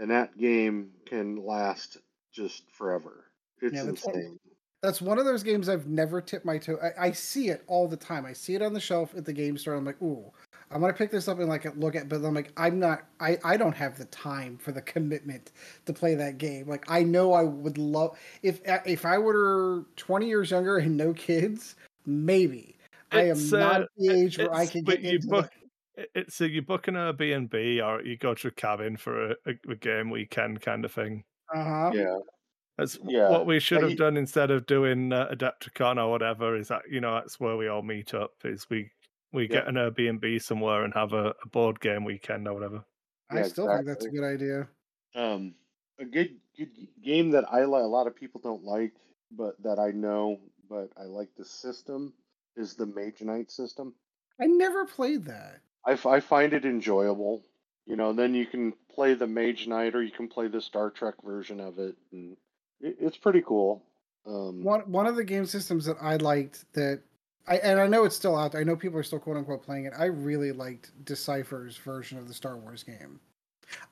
and 0.00 0.10
that 0.10 0.36
game 0.36 0.90
can 1.04 1.36
last 1.46 1.98
just 2.32 2.64
forever. 2.72 3.26
It's 3.62 3.76
Yeah, 3.76 3.84
that's 3.84 4.04
what- 4.04 4.16
insane. 4.16 4.40
That's 4.82 5.00
one 5.00 5.18
of 5.18 5.24
those 5.24 5.44
games 5.44 5.68
I've 5.68 5.86
never 5.86 6.20
tipped 6.20 6.44
my 6.44 6.58
toe. 6.58 6.78
I, 6.82 7.06
I 7.06 7.10
see 7.12 7.48
it 7.48 7.62
all 7.68 7.86
the 7.86 7.96
time. 7.96 8.26
I 8.26 8.32
see 8.32 8.54
it 8.56 8.62
on 8.62 8.72
the 8.72 8.80
shelf 8.80 9.14
at 9.16 9.24
the 9.24 9.32
game 9.32 9.56
store. 9.56 9.74
I'm 9.74 9.84
like, 9.84 10.02
ooh, 10.02 10.32
I'm 10.70 10.80
gonna 10.80 10.92
pick 10.92 11.10
this 11.10 11.28
up 11.28 11.38
and 11.38 11.48
like 11.48 11.64
look 11.76 11.94
at, 11.94 12.08
but 12.08 12.24
I'm 12.24 12.34
like, 12.34 12.52
I'm 12.56 12.78
not. 12.78 13.06
I 13.20 13.38
I 13.44 13.56
don't 13.56 13.74
have 13.76 13.96
the 13.98 14.04
time 14.06 14.58
for 14.58 14.72
the 14.72 14.82
commitment 14.82 15.52
to 15.86 15.92
play 15.92 16.14
that 16.16 16.38
game. 16.38 16.68
Like 16.68 16.84
I 16.90 17.02
know 17.04 17.32
I 17.34 17.42
would 17.42 17.78
love 17.78 18.18
if 18.42 18.60
if 18.84 19.04
I 19.06 19.18
were 19.18 19.84
20 19.96 20.26
years 20.26 20.50
younger 20.50 20.78
and 20.78 20.96
no 20.96 21.12
kids, 21.14 21.76
maybe. 22.04 22.76
I 23.12 23.22
am 23.22 23.36
It's, 23.36 23.52
not 23.52 23.80
uh, 23.82 23.84
at 23.84 23.88
the 23.96 24.12
age 24.12 24.38
where 24.38 24.52
I 24.52 24.66
can 24.66 24.82
get 24.82 25.00
you 25.00 25.10
into 25.16 25.28
book- 25.28 25.50
It- 25.94 26.10
It's 26.16 26.40
a 26.40 26.48
you 26.48 26.60
book 26.62 26.88
an 26.88 26.94
Airbnb 26.94 27.54
or 27.86 28.02
you 28.02 28.16
go 28.18 28.34
to 28.34 28.48
a 28.48 28.50
cabin 28.50 28.96
for 28.96 29.30
a, 29.30 29.36
a, 29.46 29.54
a 29.70 29.76
game 29.76 30.10
weekend 30.10 30.60
kind 30.60 30.84
of 30.84 30.90
thing. 30.92 31.22
Uh 31.54 31.62
huh. 31.64 31.90
Yeah, 31.94 32.18
That's 32.76 32.98
Yeah, 33.06 33.30
what 33.30 33.46
we 33.46 33.60
should 33.60 33.82
have 33.82 33.96
done 33.96 34.16
instead 34.16 34.50
of 34.50 34.66
doing 34.66 35.12
uh, 35.12 35.28
Adepticon 35.32 35.96
or 36.02 36.10
whatever. 36.10 36.56
Is 36.56 36.68
that 36.68 36.82
you 36.90 37.00
know 37.00 37.14
that's 37.14 37.38
where 37.38 37.56
we 37.56 37.68
all 37.68 37.82
meet 37.82 38.12
up. 38.12 38.32
Is 38.44 38.68
we 38.68 38.90
we 39.32 39.48
get 39.48 39.66
an 39.68 39.74
Airbnb 39.74 40.42
somewhere 40.42 40.84
and 40.84 40.94
have 40.94 41.12
a, 41.12 41.34
a 41.42 41.48
board 41.48 41.80
game 41.80 42.04
weekend 42.04 42.46
or 42.48 42.54
whatever. 42.54 42.84
I 43.30 43.36
Yeah, 43.36 43.42
still 43.42 43.68
think 43.68 43.86
that's 43.86 44.04
a 44.04 44.10
good 44.10 44.24
idea. 44.24 44.68
um, 45.14 45.54
a 45.98 46.04
good 46.04 46.40
good 46.56 46.70
game 47.02 47.30
that 47.30 47.44
I 47.52 47.64
like. 47.64 47.82
A 47.82 47.86
lot 47.86 48.06
of 48.06 48.14
people 48.16 48.40
don't 48.40 48.64
like, 48.64 48.92
but 49.30 49.60
that 49.62 49.78
I 49.78 49.90
know, 49.90 50.40
but 50.68 50.90
I 50.96 51.04
like 51.04 51.34
the 51.36 51.44
system 51.44 52.14
is 52.56 52.74
the 52.74 52.86
Mage 52.86 53.22
Knight 53.22 53.50
system. 53.50 53.94
I 54.40 54.46
never 54.46 54.84
played 54.86 55.24
that. 55.24 55.60
I, 55.84 55.92
f- 55.92 56.06
I 56.06 56.20
find 56.20 56.52
it 56.52 56.64
enjoyable. 56.64 57.42
You 57.86 57.96
know, 57.96 58.12
then 58.12 58.34
you 58.34 58.46
can 58.46 58.72
play 58.90 59.14
the 59.14 59.26
Mage 59.26 59.66
Knight 59.66 59.94
or 59.94 60.02
you 60.02 60.10
can 60.10 60.28
play 60.28 60.48
the 60.48 60.60
Star 60.60 60.90
Trek 60.90 61.14
version 61.22 61.60
of 61.60 61.78
it, 61.78 61.96
and 62.12 62.36
it, 62.80 62.96
it's 63.00 63.16
pretty 63.16 63.42
cool. 63.42 63.82
Um, 64.26 64.62
One 64.64 64.90
one 64.90 65.06
of 65.06 65.16
the 65.16 65.24
game 65.24 65.46
systems 65.46 65.84
that 65.86 65.96
I 66.00 66.16
liked 66.16 66.70
that 66.74 67.02
I 67.48 67.56
and 67.58 67.80
I 67.80 67.86
know 67.86 68.04
it's 68.04 68.16
still 68.16 68.36
out 68.36 68.52
there. 68.52 68.60
I 68.60 68.64
know 68.64 68.76
people 68.76 68.98
are 68.98 69.02
still 69.02 69.18
quote 69.18 69.36
unquote 69.36 69.62
playing 69.62 69.84
it. 69.86 69.92
I 69.96 70.06
really 70.06 70.52
liked 70.52 70.92
Decipher's 71.04 71.76
version 71.76 72.18
of 72.18 72.28
the 72.28 72.34
Star 72.34 72.56
Wars 72.56 72.82
game. 72.82 73.20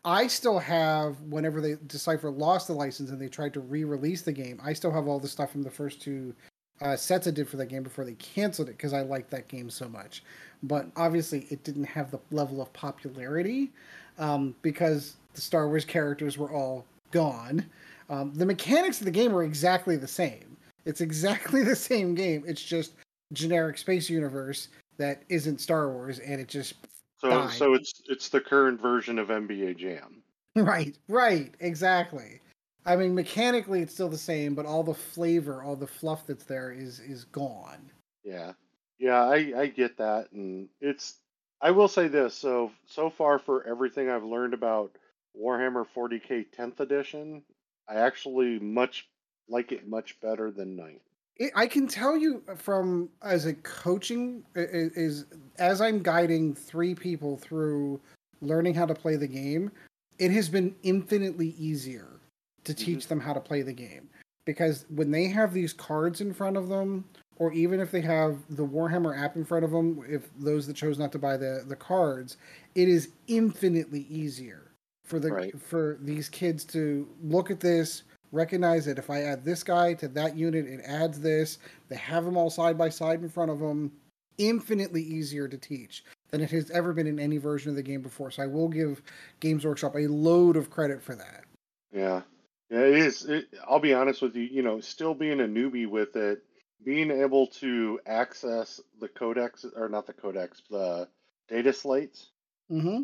I 0.05 0.27
still 0.27 0.59
have 0.59 1.21
whenever 1.23 1.61
they 1.61 1.77
Decipher 1.87 2.31
lost 2.31 2.67
the 2.67 2.75
license 2.75 3.11
and 3.11 3.21
they 3.21 3.29
tried 3.29 3.55
to 3.55 3.61
re-release 3.61 4.23
the 4.23 4.33
game. 4.33 4.61
I 4.63 4.73
still 4.73 4.93
have 4.93 5.09
all 5.09 5.19
the 5.19 5.29
stuff 5.29 5.51
from 5.51 5.63
the 5.63 5.71
first 5.71 6.01
two 6.01 6.35
uh, 6.81 6.97
sets 6.97 7.27
I 7.27 7.31
did 7.31 7.49
for 7.49 7.57
that 7.57 7.67
game 7.67 7.83
before 7.83 8.05
they 8.05 8.15
canceled 8.15 8.69
it 8.69 8.77
because 8.77 8.93
I 8.93 9.03
liked 9.03 9.31
that 9.31 9.49
game 9.49 9.71
so 9.71 9.89
much. 9.89 10.23
But 10.63 10.87
obviously, 10.97 11.47
it 11.51 11.65
didn't 11.65 11.85
have 11.85 12.11
the 12.11 12.21
level 12.31 12.61
of 12.61 12.73
popularity 12.73 13.73
um, 14.19 14.55
because 14.63 15.17
the 15.35 15.41
Star 15.41 15.69
Wars 15.69 15.85
characters 15.85 16.39
were 16.39 16.51
all 16.51 16.85
gone. 17.11 17.67
Um, 18.11 18.33
the 18.35 18.47
mechanics 18.47 19.01
of 19.01 19.05
the 19.05 19.11
game 19.11 19.35
are 19.35 19.45
exactly 19.45 19.97
the 19.97 20.09
same. 20.09 20.57
It's 20.85 21.01
exactly 21.01 21.63
the 21.65 21.77
same 21.77 22.15
game. 22.15 22.45
It's 22.47 22.63
just 22.63 22.95
generic 23.35 23.79
space 23.79 24.09
universe 24.09 24.69
that 24.99 25.23
isn't 25.29 25.61
Star 25.61 25.91
Wars, 25.91 26.19
and 26.19 26.41
it 26.41 26.49
just 26.49 26.75
so 27.19 27.31
died. 27.31 27.51
so 27.51 27.75
it's 27.75 28.03
it's 28.09 28.29
the 28.29 28.41
current 28.41 28.81
version 28.81 29.19
of 29.19 29.29
NBA 29.29 29.77
Jam. 29.79 30.23
right, 30.57 30.97
right, 31.09 31.53
exactly. 31.61 32.41
I 32.87 32.97
mean, 32.97 33.15
mechanically, 33.15 33.81
it's 33.81 33.95
still 33.95 34.11
the 34.11 34.19
same, 34.19 34.55
but 34.55 34.67
all 34.67 34.83
the 34.83 34.95
flavor, 34.95 35.63
all 35.63 35.77
the 35.77 35.87
fluff 35.87 36.27
that's 36.27 36.45
there 36.45 36.71
is 36.71 37.01
is 37.01 37.25
gone. 37.25 37.91
Yeah, 38.23 38.53
yeah, 38.99 39.23
I 39.23 39.53
I 39.57 39.67
get 39.67 39.97
that, 39.99 40.33
and 40.33 40.69
it's. 40.81 41.17
I 41.61 41.71
will 41.71 41.89
say 41.89 42.09
this. 42.09 42.35
So 42.35 42.73
so 42.87 43.11
far 43.11 43.39
for 43.39 43.67
everything 43.67 44.11
I've 44.11 44.25
learned 44.25 44.55
about 44.55 44.93
Warhammer 45.41 45.87
40k 45.97 46.47
10th 46.57 46.81
edition, 46.81 47.43
I 47.89 47.95
actually 47.95 48.59
much 48.59 49.09
like 49.49 49.73
it 49.73 49.89
much 49.89 50.21
better 50.21 50.51
than 50.51 50.77
Ninth. 50.77 51.03
It, 51.37 51.53
I 51.55 51.67
can 51.67 51.87
tell 51.87 52.17
you 52.17 52.43
from 52.57 53.09
as 53.23 53.47
a 53.47 53.55
coaching 53.55 54.45
is 54.55 55.27
as 55.59 55.81
I'm 55.81 56.03
guiding 56.03 56.55
three 56.55 56.95
people 56.95 57.37
through 57.37 58.01
learning 58.41 58.75
how 58.75 58.87
to 58.87 58.95
play 58.95 59.17
the 59.17 59.27
game, 59.27 59.71
it 60.19 60.31
has 60.31 60.49
been 60.49 60.75
infinitely 60.83 61.55
easier 61.59 62.21
to 62.65 62.73
mm-hmm. 62.73 62.85
teach 62.85 63.09
them 63.09 63.21
how 63.21 63.33
to 63.33 63.41
play 63.41 63.63
the 63.63 63.73
game 63.73 64.09
because 64.45 64.85
when 64.91 65.11
they 65.11 65.27
have 65.29 65.53
these 65.53 65.73
cards 65.73 66.21
in 66.21 66.33
front 66.33 66.57
of 66.57 66.69
them 66.69 67.05
or 67.37 67.53
even 67.53 67.81
if 67.81 67.91
they 67.91 68.01
have 68.01 68.39
the 68.51 68.65
Warhammer 68.65 69.19
app 69.19 69.37
in 69.37 69.45
front 69.45 69.65
of 69.65 69.71
them 69.71 70.01
if 70.09 70.29
those 70.39 70.67
that 70.67 70.77
chose 70.77 70.99
not 70.99 71.13
to 71.13 71.19
buy 71.19 71.37
the 71.37 71.65
the 71.67 71.77
cards 71.77 72.37
it 72.75 72.89
is 72.89 73.11
infinitely 73.27 74.07
easier 74.09 74.71
for 75.05 75.19
the 75.19 75.33
Right. 75.33 75.61
for 75.61 75.99
these 76.01 76.29
kids 76.29 76.65
to 76.67 77.09
look 77.23 77.51
at 77.51 77.61
this 77.61 78.05
recognize 78.35 78.85
that 78.87 78.99
if 78.99 79.09
I 79.11 79.23
add 79.23 79.45
this 79.45 79.63
guy 79.63 79.95
to 79.95 80.09
that 80.09 80.37
unit, 80.37 80.67
it 80.67 80.81
adds 80.85 81.21
this. 81.21 81.59
They 81.89 81.97
have 81.97 82.25
them 82.25 82.37
all 82.37 82.51
side 82.51 82.77
by 82.77 82.89
side 82.89 83.23
in 83.23 83.29
front 83.29 83.51
of 83.51 83.61
them. 83.61 83.93
Infinitely 84.37 85.03
easier 85.03 85.47
to 85.47 85.57
teach 85.57 86.05
than 86.31 86.41
it 86.41 86.51
has 86.51 86.69
ever 86.71 86.93
been 86.93 87.07
in 87.07 87.21
any 87.21 87.39
version 87.39 87.71
of 87.71 87.77
the 87.77 87.83
game 87.83 88.03
before. 88.03 88.33
So 88.33 88.43
I 88.43 88.47
will 88.47 88.69
give 88.69 89.01
Games 89.39 89.65
Workshop 89.65 89.95
a 89.95 90.09
load 90.09 90.57
of 90.57 90.71
credit 90.71 91.01
for 91.01 91.15
that. 91.15 91.45
Yeah, 91.93 92.23
yeah, 92.69 92.81
it 92.81 92.97
is. 92.97 93.25
It, 93.27 93.47
I'll 93.69 93.79
be 93.79 93.95
honest 93.95 94.21
with 94.23 94.35
you. 94.35 94.43
You 94.43 94.63
know, 94.63 94.81
still 94.81 95.15
being 95.15 95.41
a 95.41 95.45
newbie 95.45 95.89
with 95.89 96.17
it, 96.17 96.43
being 96.85 97.13
able 97.13 97.47
to 97.61 98.01
access 98.07 98.81
the 99.01 99.07
codex 99.09 99.65
or 99.77 99.89
not 99.89 100.07
the 100.09 100.13
codex, 100.13 100.63
the 100.69 101.09
data 101.49 101.73
slates 101.73 102.31
Mm-hmm. 102.73 103.03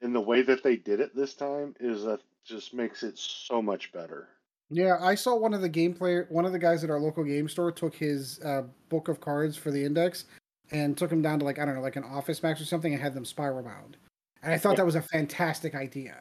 in 0.00 0.12
the 0.14 0.20
way 0.20 0.40
that 0.40 0.62
they 0.64 0.76
did 0.76 0.98
it 0.98 1.14
this 1.14 1.34
time 1.34 1.74
is 1.78 2.04
that 2.04 2.20
just 2.44 2.72
makes 2.72 3.02
it 3.02 3.18
so 3.18 3.60
much 3.60 3.92
better. 3.92 4.26
Yeah, 4.72 4.96
I 5.00 5.14
saw 5.14 5.36
one 5.36 5.52
of 5.52 5.60
the 5.60 5.68
gameplay. 5.68 6.28
One 6.30 6.46
of 6.46 6.52
the 6.52 6.58
guys 6.58 6.82
at 6.82 6.90
our 6.90 6.98
local 6.98 7.22
game 7.24 7.46
store 7.48 7.70
took 7.70 7.94
his 7.94 8.40
uh, 8.40 8.62
book 8.88 9.08
of 9.08 9.20
cards 9.20 9.56
for 9.56 9.70
the 9.70 9.84
index 9.84 10.24
and 10.70 10.96
took 10.96 11.10
them 11.10 11.20
down 11.20 11.38
to 11.40 11.44
like 11.44 11.58
I 11.58 11.66
don't 11.66 11.74
know, 11.74 11.82
like 11.82 11.96
an 11.96 12.04
Office 12.04 12.42
Max 12.42 12.60
or 12.60 12.64
something, 12.64 12.92
and 12.92 13.02
had 13.02 13.12
them 13.14 13.26
spiral 13.26 13.62
bound. 13.62 13.98
And 14.42 14.52
I 14.52 14.58
thought 14.58 14.76
that 14.76 14.86
was 14.86 14.94
a 14.94 15.02
fantastic 15.02 15.74
idea. 15.74 16.16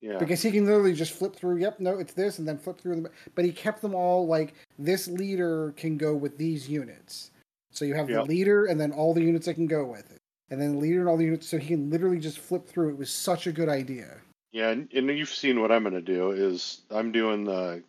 Yeah, 0.00 0.18
because 0.18 0.42
he 0.42 0.50
can 0.50 0.66
literally 0.66 0.94
just 0.94 1.12
flip 1.12 1.36
through 1.36 1.58
yep 1.58 1.78
no 1.78 2.00
it's 2.00 2.12
this 2.12 2.40
and 2.40 2.48
then 2.48 2.58
flip 2.58 2.80
through 2.80 2.96
them 2.96 3.08
but 3.36 3.44
he 3.44 3.52
kept 3.52 3.80
them 3.80 3.94
all 3.94 4.26
like 4.26 4.54
this 4.76 5.06
leader 5.06 5.72
can 5.76 5.96
go 5.96 6.12
with 6.12 6.36
these 6.36 6.68
units 6.68 7.30
so 7.70 7.84
you 7.84 7.94
have 7.94 8.10
Yep. 8.10 8.24
the 8.24 8.28
leader 8.28 8.64
and 8.64 8.80
then 8.80 8.90
all 8.90 9.14
the 9.14 9.22
units 9.22 9.46
that 9.46 9.54
can 9.54 9.68
go 9.68 9.84
with 9.84 10.10
it 10.10 10.18
and 10.50 10.60
then 10.60 10.72
the 10.72 10.78
leader 10.78 10.98
and 10.98 11.08
all 11.08 11.16
the 11.16 11.26
units 11.26 11.48
so 11.48 11.56
he 11.56 11.68
can 11.68 11.88
literally 11.88 12.18
just 12.18 12.40
flip 12.40 12.66
through 12.66 12.88
it 12.88 12.98
was 12.98 13.10
such 13.12 13.46
a 13.46 13.52
good 13.52 13.68
idea 13.68 14.20
yeah, 14.52 14.68
and, 14.68 14.92
and 14.92 15.08
you've 15.08 15.30
seen 15.30 15.60
what 15.60 15.72
I'm 15.72 15.82
going 15.82 15.94
to 15.94 16.02
do 16.02 16.30
is 16.30 16.82
I'm 16.90 17.10
doing 17.10 17.44
the 17.44 17.82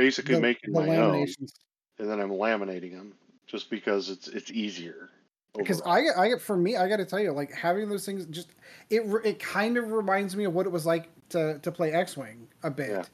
basically 0.00 0.34
The- 0.36 0.40
making 0.40 0.72
the 0.72 0.80
my 0.80 0.96
own, 0.96 1.26
and 1.98 2.08
then 2.10 2.20
I'm 2.20 2.30
laminating 2.30 2.92
them 2.92 3.12
just 3.46 3.68
because 3.70 4.08
it's 4.10 4.28
it's 4.28 4.50
easier. 4.50 5.10
because. 5.56 5.82
I 5.84 6.02
get, 6.02 6.16
I 6.16 6.28
get 6.28 6.40
for 6.40 6.56
me, 6.56 6.76
I 6.76 6.88
got 6.88 6.96
to 6.98 7.04
tell 7.04 7.20
you, 7.20 7.32
like 7.32 7.52
having 7.52 7.88
those 7.88 8.06
things, 8.06 8.24
just 8.26 8.48
it 8.88 9.02
it 9.24 9.38
kind 9.38 9.76
of 9.76 9.90
reminds 9.92 10.36
me 10.36 10.44
of 10.44 10.54
what 10.54 10.64
it 10.66 10.70
was 10.72 10.86
like 10.86 11.08
to 11.30 11.58
to 11.58 11.70
play 11.72 11.92
X 11.92 12.16
Wing 12.16 12.48
a 12.62 12.70
bit. 12.70 12.90
Yeah. 12.90 13.04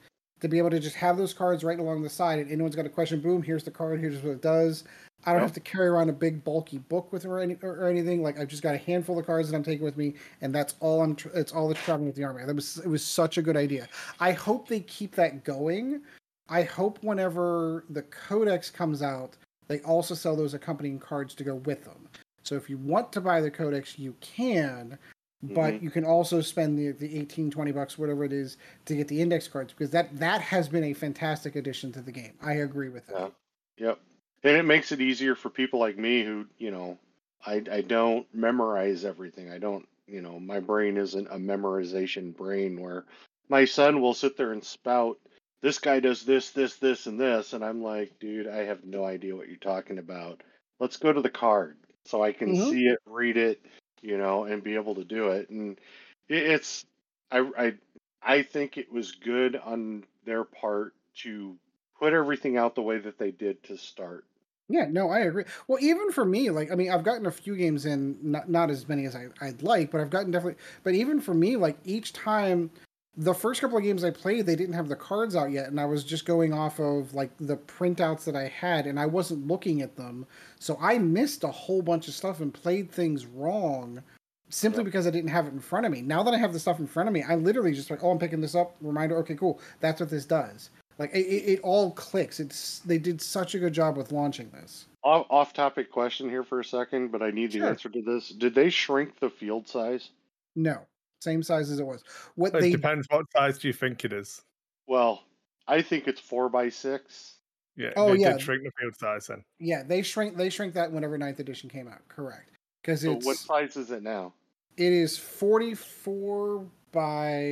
To 0.42 0.48
be 0.48 0.58
able 0.58 0.68
to 0.68 0.78
just 0.78 0.96
have 0.96 1.16
those 1.16 1.32
cards 1.32 1.64
right 1.64 1.78
along 1.78 2.02
the 2.02 2.10
side, 2.10 2.38
and 2.38 2.50
anyone's 2.52 2.76
got 2.76 2.84
a 2.84 2.90
question, 2.90 3.20
boom, 3.22 3.42
here's 3.42 3.64
the 3.64 3.70
card, 3.70 3.98
here's 4.00 4.22
what 4.22 4.32
it 4.32 4.42
does. 4.42 4.84
I 5.24 5.30
don't 5.32 5.40
Yep. 5.40 5.48
have 5.48 5.54
to 5.54 5.60
carry 5.60 5.86
around 5.88 6.10
a 6.10 6.12
big 6.12 6.44
bulky 6.44 6.76
book 6.76 7.10
with 7.10 7.24
or, 7.24 7.40
any, 7.40 7.56
or, 7.62 7.70
or 7.70 7.88
anything. 7.88 8.22
Like 8.22 8.38
I've 8.38 8.46
just 8.48 8.62
got 8.62 8.74
a 8.74 8.78
handful 8.78 9.18
of 9.18 9.24
cards 9.24 9.48
that 9.50 9.56
I'm 9.56 9.62
taking 9.64 9.82
with 9.84 9.96
me, 9.96 10.12
and 10.42 10.54
that's 10.54 10.74
all 10.80 11.00
I'm. 11.02 11.16
Tr- 11.16 11.30
it's 11.34 11.52
all 11.52 11.68
that's 11.68 11.82
traveling 11.82 12.06
with 12.06 12.16
the 12.16 12.24
army. 12.24 12.44
That 12.44 12.54
was 12.54 12.76
it 12.78 12.86
was 12.86 13.02
such 13.02 13.38
a 13.38 13.42
good 13.42 13.56
idea. 13.56 13.88
I 14.20 14.32
hope 14.32 14.68
they 14.68 14.80
keep 14.80 15.14
that 15.16 15.42
going. 15.42 16.02
I 16.48 16.62
hope 16.62 17.02
whenever 17.02 17.84
the 17.90 18.02
Codex 18.02 18.70
comes 18.70 19.02
out, 19.02 19.36
they 19.68 19.80
also 19.80 20.14
sell 20.14 20.36
those 20.36 20.54
accompanying 20.54 20.98
cards 20.98 21.34
to 21.36 21.44
go 21.44 21.56
with 21.56 21.84
them. 21.84 22.08
So 22.42 22.54
if 22.54 22.70
you 22.70 22.78
want 22.78 23.12
to 23.12 23.20
buy 23.20 23.40
the 23.40 23.50
Codex, 23.50 23.98
you 23.98 24.14
can, 24.20 24.98
but 25.42 25.74
Mhm. 25.74 25.82
you 25.82 25.90
can 25.90 26.04
also 26.04 26.40
spend 26.40 26.78
the, 26.78 26.92
the 26.92 27.18
18, 27.18 27.50
20 27.50 27.72
bucks, 27.72 27.98
whatever 27.98 28.24
it 28.24 28.32
is, 28.32 28.56
to 28.84 28.94
get 28.94 29.08
the 29.08 29.20
index 29.20 29.48
cards 29.48 29.72
because 29.72 29.90
that 29.90 30.16
that 30.18 30.40
has 30.40 30.68
been 30.68 30.84
a 30.84 30.92
fantastic 30.92 31.56
addition 31.56 31.90
to 31.92 32.00
the 32.00 32.12
game. 32.12 32.34
I 32.40 32.54
agree 32.54 32.88
with 32.88 33.06
that. 33.08 33.32
Yeah. 33.76 33.88
Yep. 33.88 34.00
And 34.44 34.56
it 34.56 34.62
makes 34.64 34.92
it 34.92 35.00
easier 35.00 35.34
for 35.34 35.50
people 35.50 35.80
like 35.80 35.98
me 35.98 36.22
who, 36.22 36.46
you 36.58 36.70
know, 36.70 36.98
I 37.44 37.62
I 37.70 37.80
don't 37.80 38.32
memorize 38.32 39.04
everything. 39.04 39.50
I 39.50 39.58
don't, 39.58 39.86
you 40.06 40.22
know, 40.22 40.38
my 40.38 40.60
brain 40.60 40.96
isn't 40.96 41.26
a 41.26 41.36
memorization 41.36 42.36
brain 42.36 42.80
where 42.80 43.04
my 43.48 43.64
son 43.64 44.00
will 44.00 44.14
sit 44.14 44.36
there 44.36 44.52
and 44.52 44.62
spout 44.64 45.18
this 45.66 45.80
guy 45.80 45.98
does 45.98 46.24
this, 46.24 46.52
this, 46.52 46.76
this, 46.76 47.06
and 47.08 47.18
this, 47.18 47.52
and 47.52 47.64
I'm 47.64 47.82
like, 47.82 48.20
dude, 48.20 48.46
I 48.46 48.58
have 48.66 48.84
no 48.84 49.04
idea 49.04 49.34
what 49.34 49.48
you're 49.48 49.56
talking 49.56 49.98
about. 49.98 50.44
Let's 50.78 50.96
go 50.96 51.12
to 51.12 51.20
the 51.20 51.28
card 51.28 51.76
so 52.04 52.22
I 52.22 52.32
can 52.32 52.54
Mhm. 52.54 52.76
see 52.78 52.86
it, 52.86 53.00
read 53.04 53.36
it, 53.36 53.66
you 54.00 54.16
know, 54.16 54.44
and 54.44 54.62
be 54.62 54.76
able 54.76 54.94
to 54.94 55.04
do 55.04 55.30
it. 55.30 55.50
And 55.50 55.80
it's, 56.28 56.84
I, 57.32 57.40
I, 57.58 57.74
I 58.22 58.42
think 58.42 58.78
it 58.78 58.92
was 58.92 59.10
good 59.10 59.56
on 59.56 60.04
their 60.24 60.44
part 60.44 60.94
to 61.22 61.58
put 61.98 62.12
everything 62.12 62.56
out 62.56 62.76
the 62.76 62.82
way 62.82 62.98
that 62.98 63.18
they 63.18 63.32
did 63.32 63.64
to 63.64 63.76
start. 63.76 64.24
Yeah, 64.68 64.86
no, 64.90 65.10
I 65.10 65.20
agree. 65.20 65.44
Well, 65.68 65.78
even 65.82 66.10
for 66.10 66.24
me, 66.24 66.50
like, 66.50 66.72
I 66.72 66.74
mean, 66.74 66.90
I've 66.90 67.04
gotten 67.04 67.26
a 67.26 67.30
few 67.30 67.56
games 67.56 67.86
in, 67.86 68.18
not 68.22 68.48
not 68.48 68.70
as 68.70 68.88
many 68.88 69.04
as 69.06 69.14
I, 69.14 69.28
I'd 69.40 69.62
like, 69.62 69.90
but 69.92 70.00
I've 70.00 70.10
gotten 70.10 70.30
definitely. 70.32 70.60
But 70.82 70.94
even 70.94 71.20
for 71.20 71.34
me, 71.34 71.56
like 71.56 71.78
each 71.84 72.12
time, 72.12 72.70
the 73.16 73.34
first 73.34 73.60
couple 73.60 73.78
of 73.78 73.84
games 73.84 74.04
I 74.04 74.10
played, 74.10 74.44
they 74.44 74.56
didn't 74.56 74.74
have 74.74 74.88
the 74.88 74.96
cards 74.96 75.34
out 75.34 75.50
yet, 75.50 75.68
and 75.68 75.80
I 75.80 75.86
was 75.86 76.04
just 76.04 76.26
going 76.26 76.52
off 76.52 76.78
of 76.78 77.14
like 77.14 77.30
the 77.38 77.56
printouts 77.56 78.24
that 78.24 78.36
I 78.36 78.48
had, 78.48 78.86
and 78.86 79.00
I 79.00 79.06
wasn't 79.06 79.46
looking 79.46 79.80
at 79.80 79.96
them, 79.96 80.26
so 80.60 80.76
I 80.80 80.98
missed 80.98 81.42
a 81.44 81.48
whole 81.50 81.82
bunch 81.82 82.08
of 82.08 82.14
stuff 82.14 82.40
and 82.40 82.52
played 82.52 82.90
things 82.90 83.24
wrong, 83.24 84.02
simply 84.50 84.80
Yep. 84.80 84.84
because 84.86 85.06
I 85.06 85.10
didn't 85.10 85.30
have 85.30 85.46
it 85.46 85.54
in 85.54 85.60
front 85.60 85.86
of 85.86 85.92
me. 85.92 86.02
Now 86.02 86.22
that 86.24 86.34
I 86.34 86.38
have 86.38 86.52
the 86.52 86.60
stuff 86.60 86.78
in 86.78 86.86
front 86.86 87.08
of 87.08 87.12
me, 87.14 87.22
I 87.22 87.36
literally 87.36 87.72
just 87.72 87.90
like, 87.90 88.04
oh, 88.04 88.10
I'm 88.10 88.18
picking 88.18 88.40
this 88.40 88.54
up. 88.54 88.76
Reminder, 88.80 89.16
okay, 89.18 89.34
cool. 89.34 89.60
That's 89.80 90.00
what 90.00 90.10
this 90.10 90.26
does. 90.26 90.70
Like 90.98 91.12
it, 91.14 91.26
it, 91.26 91.52
it 91.52 91.60
all 91.62 91.90
clicks. 91.92 92.40
It's 92.40 92.78
they 92.80 92.98
did 92.98 93.20
such 93.20 93.54
a 93.54 93.58
good 93.58 93.72
job 93.72 93.96
with 93.96 94.12
launching 94.12 94.50
this. 94.50 94.86
Off, 95.02 95.26
off 95.30 95.52
topic 95.52 95.90
question 95.90 96.28
here 96.28 96.42
for 96.42 96.60
a 96.60 96.64
second, 96.64 97.12
but 97.12 97.22
I 97.22 97.30
need 97.30 97.52
the 97.52 97.62
answer 97.66 97.88
to 97.88 98.02
this. 98.02 98.30
Did 98.30 98.54
they 98.54 98.70
shrink 98.70 99.18
the 99.20 99.30
field 99.30 99.68
size? 99.68 100.10
No, 100.54 100.80
same 101.20 101.42
size 101.42 101.70
as 101.70 101.80
it 101.80 101.86
was. 101.86 102.02
What 102.34 102.54
It 102.54 102.60
they 102.60 102.70
depends 102.70 103.06
what 103.10 103.26
size 103.36 103.58
do 103.58 103.68
you 103.68 103.74
think 103.74 104.04
it 104.04 104.12
is. 104.12 104.42
Well, 104.86 105.24
I 105.66 105.82
think 105.82 106.06
it's 106.08 106.20
four 106.20 106.48
by 106.48 106.68
six. 106.68 107.34
Yeah, 107.76 107.90
Oh, 107.96 108.14
they 108.14 108.20
yeah. 108.20 108.32
did 108.32 108.40
shrink 108.42 108.62
the 108.64 108.70
field 108.80 108.96
size 108.98 109.26
then. 109.26 109.44
yeah 109.58 109.82
they 109.82 110.00
shrink 110.02 110.36
they 110.36 110.48
shrink 110.48 110.72
that 110.74 110.90
whenever 110.90 111.18
ninth 111.18 111.40
edition 111.40 111.68
came 111.68 111.88
out. 111.88 112.06
Correct, 112.08 112.50
because 112.82 113.02
So 113.02 113.12
it's 113.12 113.26
what 113.26 113.36
size 113.36 113.76
is 113.76 113.90
it 113.90 114.02
now? 114.02 114.32
it 114.76 114.92
is 114.92 115.18
forty 115.18 115.74
four 115.74 116.66
by 116.92 117.42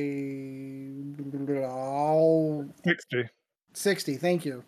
oh, 1.67 2.65
60. 2.83 3.25
60. 3.73 4.15
Thank 4.17 4.45
you. 4.45 4.63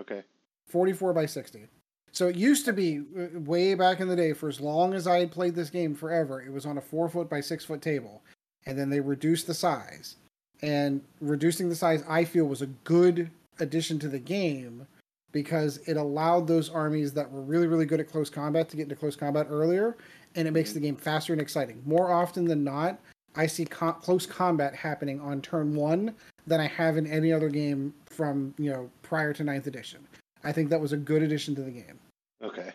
Okay. 0.00 0.22
44 0.68 1.12
by 1.12 1.26
60. 1.26 1.66
So 2.12 2.28
it 2.28 2.36
used 2.36 2.64
to 2.64 2.72
be 2.72 3.00
uh, 3.18 3.40
way 3.40 3.74
back 3.74 4.00
in 4.00 4.08
the 4.08 4.16
day, 4.16 4.32
for 4.32 4.48
as 4.48 4.60
long 4.60 4.94
as 4.94 5.06
I 5.06 5.18
had 5.18 5.30
played 5.32 5.54
this 5.54 5.68
game 5.70 5.94
forever, 5.94 6.40
it 6.40 6.50
was 6.52 6.64
on 6.66 6.78
a 6.78 6.80
four 6.80 7.08
foot 7.08 7.28
by 7.28 7.40
six 7.40 7.64
foot 7.64 7.82
table. 7.82 8.22
And 8.66 8.78
then 8.78 8.90
they 8.90 9.00
reduced 9.00 9.46
the 9.46 9.54
size. 9.54 10.16
And 10.62 11.02
reducing 11.20 11.68
the 11.68 11.74
size, 11.74 12.04
I 12.08 12.24
feel, 12.24 12.44
was 12.44 12.62
a 12.62 12.66
good 12.66 13.30
addition 13.58 13.98
to 14.00 14.08
the 14.08 14.18
game 14.18 14.86
because 15.32 15.78
it 15.88 15.96
allowed 15.96 16.46
those 16.46 16.70
armies 16.70 17.12
that 17.14 17.30
were 17.30 17.40
really, 17.40 17.66
really 17.66 17.86
good 17.86 18.00
at 18.00 18.10
close 18.10 18.30
combat 18.30 18.68
to 18.68 18.76
get 18.76 18.84
into 18.84 18.96
close 18.96 19.16
combat 19.16 19.46
earlier. 19.50 19.96
And 20.36 20.46
it 20.46 20.52
makes 20.52 20.70
mm-hmm. 20.70 20.80
the 20.80 20.86
game 20.86 20.96
faster 20.96 21.32
and 21.32 21.42
exciting. 21.42 21.82
More 21.84 22.12
often 22.12 22.44
than 22.44 22.62
not, 22.62 23.00
I 23.34 23.46
see 23.46 23.64
co- 23.64 23.92
close 23.92 24.26
combat 24.26 24.74
happening 24.74 25.20
on 25.20 25.40
turn 25.40 25.74
one 25.74 26.14
than 26.46 26.60
I 26.60 26.66
have 26.68 26.96
in 26.96 27.06
any 27.06 27.32
other 27.32 27.48
game 27.48 27.94
from, 28.06 28.54
you 28.58 28.70
know, 28.70 28.90
prior 29.02 29.32
to 29.32 29.44
ninth 29.44 29.66
edition. 29.66 30.06
I 30.44 30.52
think 30.52 30.70
that 30.70 30.80
was 30.80 30.92
a 30.92 30.96
good 30.96 31.22
addition 31.22 31.54
to 31.56 31.62
the 31.62 31.70
game. 31.70 31.98
Okay. 32.42 32.70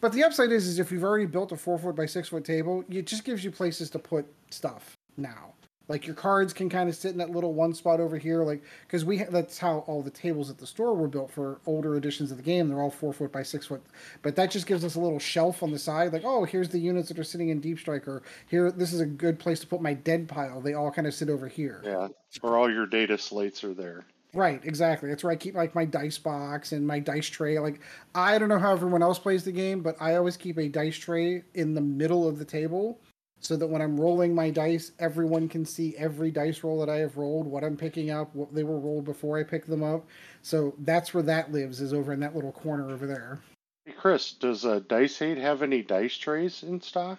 But 0.00 0.12
the 0.12 0.22
upside 0.22 0.52
is, 0.52 0.66
is 0.66 0.78
if 0.78 0.92
you've 0.92 1.04
already 1.04 1.26
built 1.26 1.52
a 1.52 1.56
four 1.56 1.78
foot 1.78 1.96
by 1.96 2.06
six 2.06 2.28
foot 2.28 2.44
table, 2.44 2.84
it 2.88 3.06
just 3.06 3.24
gives 3.24 3.42
you 3.42 3.50
places 3.50 3.90
to 3.90 3.98
put 3.98 4.26
stuff 4.50 4.94
now. 5.20 5.54
Like 5.90 6.06
your 6.06 6.14
cards 6.14 6.52
can 6.52 6.68
kind 6.68 6.88
of 6.88 6.94
sit 6.94 7.10
in 7.10 7.18
that 7.18 7.30
little 7.30 7.52
one 7.52 7.74
spot 7.74 7.98
over 7.98 8.16
here, 8.16 8.44
like 8.44 8.62
because 8.86 9.04
we 9.04 9.18
ha- 9.18 9.24
that's 9.28 9.58
how 9.58 9.78
all 9.88 10.02
the 10.02 10.10
tables 10.10 10.48
at 10.48 10.56
the 10.56 10.66
store 10.66 10.94
were 10.94 11.08
built 11.08 11.32
for 11.32 11.60
older 11.66 11.96
editions 11.96 12.30
of 12.30 12.36
the 12.36 12.44
game. 12.44 12.68
They're 12.68 12.80
all 12.80 12.92
four 12.92 13.12
foot 13.12 13.32
by 13.32 13.42
six 13.42 13.66
foot, 13.66 13.82
but 14.22 14.36
that 14.36 14.52
just 14.52 14.68
gives 14.68 14.84
us 14.84 14.94
a 14.94 15.00
little 15.00 15.18
shelf 15.18 15.64
on 15.64 15.72
the 15.72 15.80
side. 15.80 16.12
Like, 16.12 16.22
oh, 16.24 16.44
here's 16.44 16.68
the 16.68 16.78
units 16.78 17.08
that 17.08 17.18
are 17.18 17.24
sitting 17.24 17.48
in 17.48 17.58
Deep 17.58 17.80
Striker. 17.80 18.22
here, 18.46 18.70
this 18.70 18.92
is 18.92 19.00
a 19.00 19.06
good 19.06 19.40
place 19.40 19.58
to 19.60 19.66
put 19.66 19.82
my 19.82 19.94
dead 19.94 20.28
pile. 20.28 20.60
They 20.60 20.74
all 20.74 20.92
kind 20.92 21.08
of 21.08 21.14
sit 21.14 21.28
over 21.28 21.48
here. 21.48 21.82
Yeah. 21.84 22.06
Or 22.40 22.56
all 22.56 22.72
your 22.72 22.86
data 22.86 23.18
slates 23.18 23.64
are 23.64 23.74
there. 23.74 24.06
Right, 24.32 24.60
exactly. 24.64 25.08
That's 25.08 25.24
where 25.24 25.32
I 25.32 25.36
keep 25.36 25.56
like 25.56 25.74
my 25.74 25.86
dice 25.86 26.18
box 26.18 26.70
and 26.70 26.86
my 26.86 27.00
dice 27.00 27.26
tray. 27.26 27.58
Like 27.58 27.80
I 28.14 28.38
don't 28.38 28.48
know 28.48 28.60
how 28.60 28.70
everyone 28.70 29.02
else 29.02 29.18
plays 29.18 29.42
the 29.42 29.50
game, 29.50 29.80
but 29.80 29.96
I 30.00 30.14
always 30.14 30.36
keep 30.36 30.56
a 30.56 30.68
dice 30.68 30.96
tray 30.96 31.42
in 31.54 31.74
the 31.74 31.80
middle 31.80 32.28
of 32.28 32.38
the 32.38 32.44
table 32.44 33.00
so 33.40 33.56
that 33.56 33.66
when 33.66 33.82
I'm 33.82 33.98
rolling 33.98 34.34
my 34.34 34.50
dice, 34.50 34.92
everyone 34.98 35.48
can 35.48 35.64
see 35.64 35.96
every 35.96 36.30
dice 36.30 36.62
roll 36.62 36.78
that 36.80 36.88
I 36.90 36.96
have 36.98 37.16
rolled, 37.16 37.46
what 37.46 37.64
I'm 37.64 37.76
picking 37.76 38.10
up, 38.10 38.34
what 38.34 38.54
they 38.54 38.64
were 38.64 38.78
rolled 38.78 39.04
before 39.04 39.38
I 39.38 39.42
picked 39.42 39.68
them 39.68 39.82
up. 39.82 40.06
So 40.42 40.74
that's 40.80 41.12
where 41.14 41.22
that 41.24 41.50
lives 41.50 41.80
is 41.80 41.92
over 41.92 42.12
in 42.12 42.20
that 42.20 42.34
little 42.34 42.52
corner 42.52 42.90
over 42.90 43.06
there. 43.06 43.40
Hey, 43.86 43.92
Kris, 43.92 44.32
does 44.32 44.64
uh, 44.64 44.80
Dice 44.88 45.18
Hate 45.18 45.38
have 45.38 45.62
any 45.62 45.82
dice 45.82 46.16
trays 46.16 46.62
in 46.62 46.80
stock? 46.80 47.18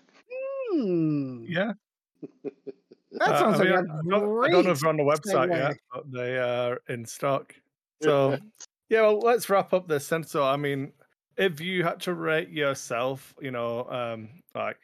Hmm. 0.72 1.46
Yeah. 1.48 1.74
That 3.14 3.30
Uh, 3.30 3.40
sounds 3.40 3.60
I 3.60 3.64
mean, 3.66 3.74
like 3.74 3.90
I 3.90 4.18
a 4.18 4.20
great 4.22 4.50
I 4.50 4.54
don't 4.54 4.66
know 4.66 4.72
if 4.72 4.80
they're 4.80 4.90
on 4.90 4.96
the 4.96 5.04
website 5.04 5.50
segue. 5.50 5.58
yet, 5.58 5.78
but 5.94 6.10
they 6.14 6.38
are 6.38 6.80
in 6.88 7.06
stock. 7.06 7.54
So, 8.02 8.38
yeah, 8.88 9.02
well, 9.02 9.20
let's 9.20 9.50
wrap 9.50 9.74
up 9.74 9.86
this 9.88 10.08
then. 10.08 10.24
So, 10.24 10.46
I 10.46 10.56
mean, 10.56 10.94
if 11.36 11.60
you 11.60 11.84
had 11.84 12.00
to 12.02 12.14
rate 12.14 12.50
yourself, 12.50 13.36
you 13.42 13.52
know, 13.52 13.84
um, 13.90 14.30
like 14.56 14.78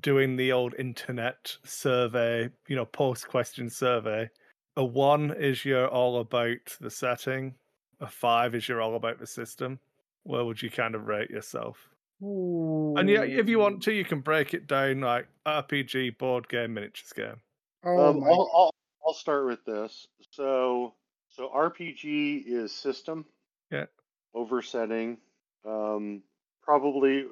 doing 0.00 0.36
the 0.36 0.52
old 0.52 0.74
internet 0.78 1.56
survey, 1.64 2.50
you 2.68 2.76
know, 2.76 2.84
post 2.84 3.28
question 3.28 3.70
survey, 3.70 4.28
a 4.76 4.84
one 4.84 5.32
is 5.32 5.64
you're 5.64 5.88
all 5.88 6.20
about 6.20 6.76
the 6.80 6.90
setting, 6.90 7.54
a 8.00 8.06
five 8.06 8.54
is 8.54 8.68
you're 8.68 8.82
all 8.82 8.96
about 8.96 9.18
the 9.18 9.26
system. 9.26 9.78
Where 10.24 10.44
would 10.44 10.62
you 10.62 10.70
kind 10.70 10.94
of 10.94 11.06
rate 11.06 11.30
yourself? 11.30 11.88
And 12.20 13.08
yeah, 13.08 13.22
if 13.22 13.48
you 13.48 13.58
want 13.58 13.82
to, 13.82 13.92
you 13.92 14.04
can 14.04 14.20
break 14.20 14.54
it 14.54 14.66
down 14.66 15.00
like 15.00 15.26
RPG, 15.46 16.16
board 16.16 16.48
game, 16.48 16.74
miniatures 16.74 17.12
game. 17.12 17.40
Oh 17.84 18.10
um, 18.10 18.20
my 18.20 18.28
I'll, 18.28 18.50
I'll 18.54 18.70
I'll 19.06 19.14
start 19.14 19.46
with 19.46 19.64
this. 19.64 20.06
So 20.30 20.94
so 21.28 21.50
RPG 21.54 22.44
is 22.46 22.72
system. 22.72 23.26
Yeah. 23.70 23.86
Over 24.32 24.62
setting. 24.62 25.18
Um, 25.66 26.22
probably 26.62 27.24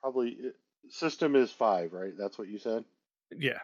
probably 0.00 0.38
system 0.90 1.36
is 1.36 1.50
five, 1.50 1.92
right? 1.92 2.12
That's 2.16 2.38
what 2.38 2.48
you 2.48 2.58
said. 2.58 2.84
Yeah. 3.36 3.60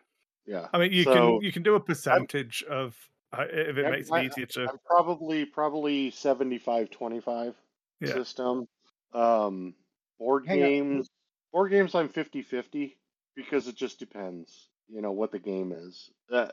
Yeah. 0.46 0.68
I 0.72 0.78
mean, 0.78 0.92
you 0.92 1.04
So- 1.04 1.12
can 1.38 1.42
you 1.42 1.52
can 1.52 1.62
do 1.62 1.74
a 1.76 1.80
percentage 1.80 2.62
of 2.64 2.96
uh, 3.32 3.46
if 3.50 3.76
it 3.78 3.84
I'm- 3.84 3.92
makes 3.92 4.10
I- 4.10 4.20
it 4.22 4.26
easier 4.32 4.46
to. 4.46 4.68
I'm 4.70 4.78
probably 4.84 5.44
probably 5.44 6.10
75 6.10 6.90
25 6.90 7.54
Yeah. 8.00 8.12
system. 8.12 8.68
Um 9.12 9.74
board 10.18 10.46
Hang 10.46 10.62
on. 10.62 10.68
games 10.68 11.10
board 11.52 11.70
games 11.70 11.94
I'm 11.94 12.08
50 12.08 12.42
50 12.42 12.96
because 13.34 13.68
it 13.68 13.74
just 13.76 13.98
depends, 13.98 14.68
you 14.88 15.00
know, 15.02 15.12
what 15.12 15.32
the 15.32 15.38
game 15.38 15.72
is. 15.72 16.10
Uh, 16.30 16.48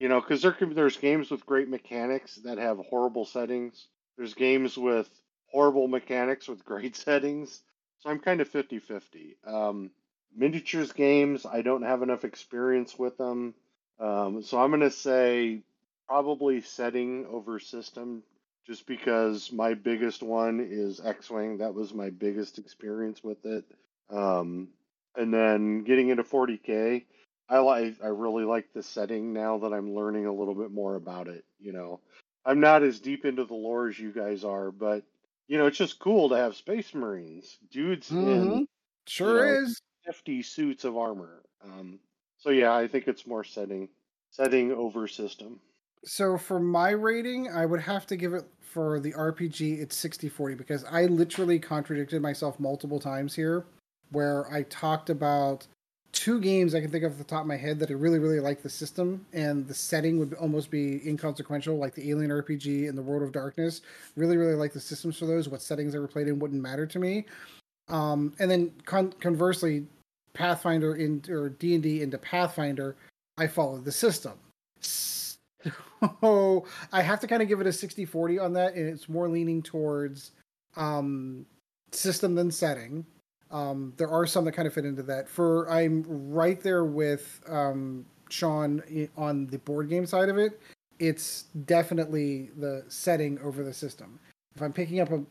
you 0.00 0.08
know, 0.08 0.20
cuz 0.20 0.42
there 0.42 0.52
can 0.52 0.74
there's 0.74 0.96
games 0.96 1.30
with 1.30 1.44
great 1.46 1.68
mechanics 1.68 2.36
that 2.36 2.58
have 2.58 2.78
horrible 2.78 3.24
settings. 3.24 3.88
There's 4.16 4.34
games 4.34 4.76
with 4.78 5.08
horrible 5.46 5.88
mechanics 5.88 6.48
with 6.48 6.64
great 6.64 6.94
settings. 7.06 7.62
So 7.98 8.10
I'm 8.10 8.18
kind 8.20 8.40
of 8.40 8.48
50 8.48 8.78
50. 8.78 9.36
Um, 9.44 9.90
miniatures 10.36 10.92
games, 10.92 11.46
I 11.46 11.62
don't 11.62 11.82
have 11.82 12.02
enough 12.02 12.24
experience 12.24 12.98
with 12.98 13.16
them. 13.18 13.54
Um, 14.00 14.42
so 14.42 14.60
I'm 14.60 14.70
going 14.70 14.80
to 14.80 14.90
say 14.90 15.62
probably 16.08 16.60
setting 16.60 17.26
over 17.26 17.58
system 17.58 18.22
just 18.66 18.86
because 18.86 19.50
my 19.52 19.74
biggest 19.74 20.22
one 20.22 20.60
is 20.70 21.00
X-Wing. 21.00 21.58
That 21.58 21.74
was 21.74 21.94
my 21.94 22.10
biggest 22.10 22.58
experience 22.58 23.22
with 23.22 23.44
it. 23.44 23.64
Um, 24.10 24.68
and 25.16 25.32
then 25.32 25.84
getting 25.84 26.08
into 26.10 26.22
40K, 26.24 27.04
I 27.48 27.58
like 27.58 27.96
I 28.02 28.08
really 28.08 28.44
like 28.44 28.72
the 28.72 28.82
setting 28.82 29.32
now 29.32 29.58
that 29.58 29.72
I'm 29.72 29.94
learning 29.94 30.26
a 30.26 30.32
little 30.32 30.54
bit 30.54 30.70
more 30.70 30.94
about 30.94 31.28
it, 31.28 31.44
you 31.60 31.72
know. 31.72 32.00
I'm 32.44 32.60
not 32.60 32.82
as 32.82 32.98
deep 32.98 33.24
into 33.24 33.44
the 33.44 33.54
lore 33.54 33.88
as 33.88 33.98
you 33.98 34.10
guys 34.12 34.44
are, 34.44 34.70
but 34.70 35.04
you 35.48 35.58
know, 35.58 35.66
it's 35.66 35.78
just 35.78 35.98
cool 35.98 36.30
to 36.30 36.36
have 36.36 36.56
space 36.56 36.94
marines, 36.94 37.58
dudes 37.70 38.10
in 38.10 38.18
Mhm. 38.20 38.66
Sure 39.06 39.44
you 39.46 39.52
know, 39.54 39.60
is. 39.60 39.82
50 40.04 40.42
suits 40.42 40.84
of 40.84 40.96
armor. 40.96 41.42
Um, 41.64 41.98
so 42.38 42.50
yeah, 42.50 42.74
I 42.74 42.88
think 42.88 43.08
it's 43.08 43.26
more 43.26 43.44
setting 43.44 43.88
setting 44.30 44.72
over 44.72 45.06
system. 45.06 45.60
So 46.04 46.36
for 46.36 46.58
my 46.58 46.90
rating, 46.90 47.50
I 47.52 47.66
would 47.66 47.80
have 47.80 48.06
to 48.06 48.16
give 48.16 48.34
it 48.34 48.44
for 48.60 48.98
the 48.98 49.12
RPG 49.12 49.80
it's 49.80 50.02
60-40 50.02 50.56
because 50.56 50.84
I 50.84 51.04
literally 51.04 51.58
contradicted 51.58 52.22
myself 52.22 52.58
multiple 52.58 52.98
times 52.98 53.34
here 53.34 53.66
where 54.10 54.50
I 54.50 54.62
talked 54.62 55.10
about 55.10 55.66
two 56.12 56.40
games 56.40 56.74
I 56.74 56.80
can 56.80 56.90
think 56.90 57.04
of 57.04 57.12
off 57.12 57.18
the 57.18 57.24
top 57.24 57.42
of 57.42 57.46
my 57.46 57.56
head 57.56 57.78
that 57.80 57.90
I 57.90 57.94
really 57.94 58.18
really 58.18 58.40
like 58.40 58.62
the 58.62 58.68
system 58.70 59.26
and 59.32 59.68
the 59.68 59.74
setting 59.74 60.18
would 60.18 60.34
almost 60.34 60.70
be 60.70 61.06
inconsequential 61.06 61.76
like 61.76 61.94
the 61.94 62.10
Alien 62.10 62.30
RPG 62.30 62.88
and 62.88 62.96
the 62.96 63.02
World 63.02 63.22
of 63.22 63.32
Darkness. 63.32 63.82
Really 64.16 64.36
really 64.36 64.54
like 64.54 64.72
the 64.72 64.80
systems 64.80 65.18
for 65.18 65.26
those. 65.26 65.48
What 65.48 65.62
settings 65.62 65.92
they 65.92 65.98
were 65.98 66.08
played 66.08 66.28
in 66.28 66.38
wouldn't 66.38 66.62
matter 66.62 66.86
to 66.86 66.98
me. 66.98 67.26
Um, 67.88 68.32
and 68.38 68.50
then 68.50 68.72
con- 68.84 69.14
conversely, 69.20 69.86
Pathfinder 70.34 70.94
in 70.94 71.22
or 71.28 71.50
D 71.50 71.74
and 71.74 71.82
D 71.82 72.02
into 72.02 72.18
Pathfinder, 72.18 72.96
I 73.36 73.46
follow 73.46 73.78
the 73.78 73.92
system. 73.92 74.32
So 74.80 76.66
I 76.92 77.02
have 77.02 77.20
to 77.20 77.26
kind 77.26 77.42
of 77.42 77.48
give 77.48 77.60
it 77.60 77.66
a 77.66 77.70
60-40 77.70 78.42
on 78.42 78.52
that, 78.54 78.74
and 78.74 78.88
it's 78.88 79.08
more 79.08 79.28
leaning 79.28 79.62
towards 79.62 80.32
um, 80.76 81.46
system 81.92 82.34
than 82.34 82.50
setting. 82.50 83.06
Um, 83.52 83.92
there 83.98 84.08
are 84.08 84.26
some 84.26 84.44
that 84.46 84.52
kind 84.52 84.66
of 84.66 84.74
fit 84.74 84.84
into 84.84 85.02
that. 85.04 85.28
For 85.28 85.70
I'm 85.70 86.04
right 86.08 86.60
there 86.60 86.84
with 86.84 87.40
um, 87.48 88.04
Sean 88.30 88.82
on 89.16 89.46
the 89.46 89.58
board 89.58 89.88
game 89.90 90.06
side 90.06 90.28
of 90.28 90.38
it. 90.38 90.60
It's 90.98 91.44
definitely 91.66 92.50
the 92.56 92.84
setting 92.88 93.38
over 93.40 93.62
the 93.62 93.74
system. 93.74 94.18
If 94.54 94.62
I'm 94.62 94.72
picking 94.72 95.00
up 95.00 95.10
a 95.10 95.22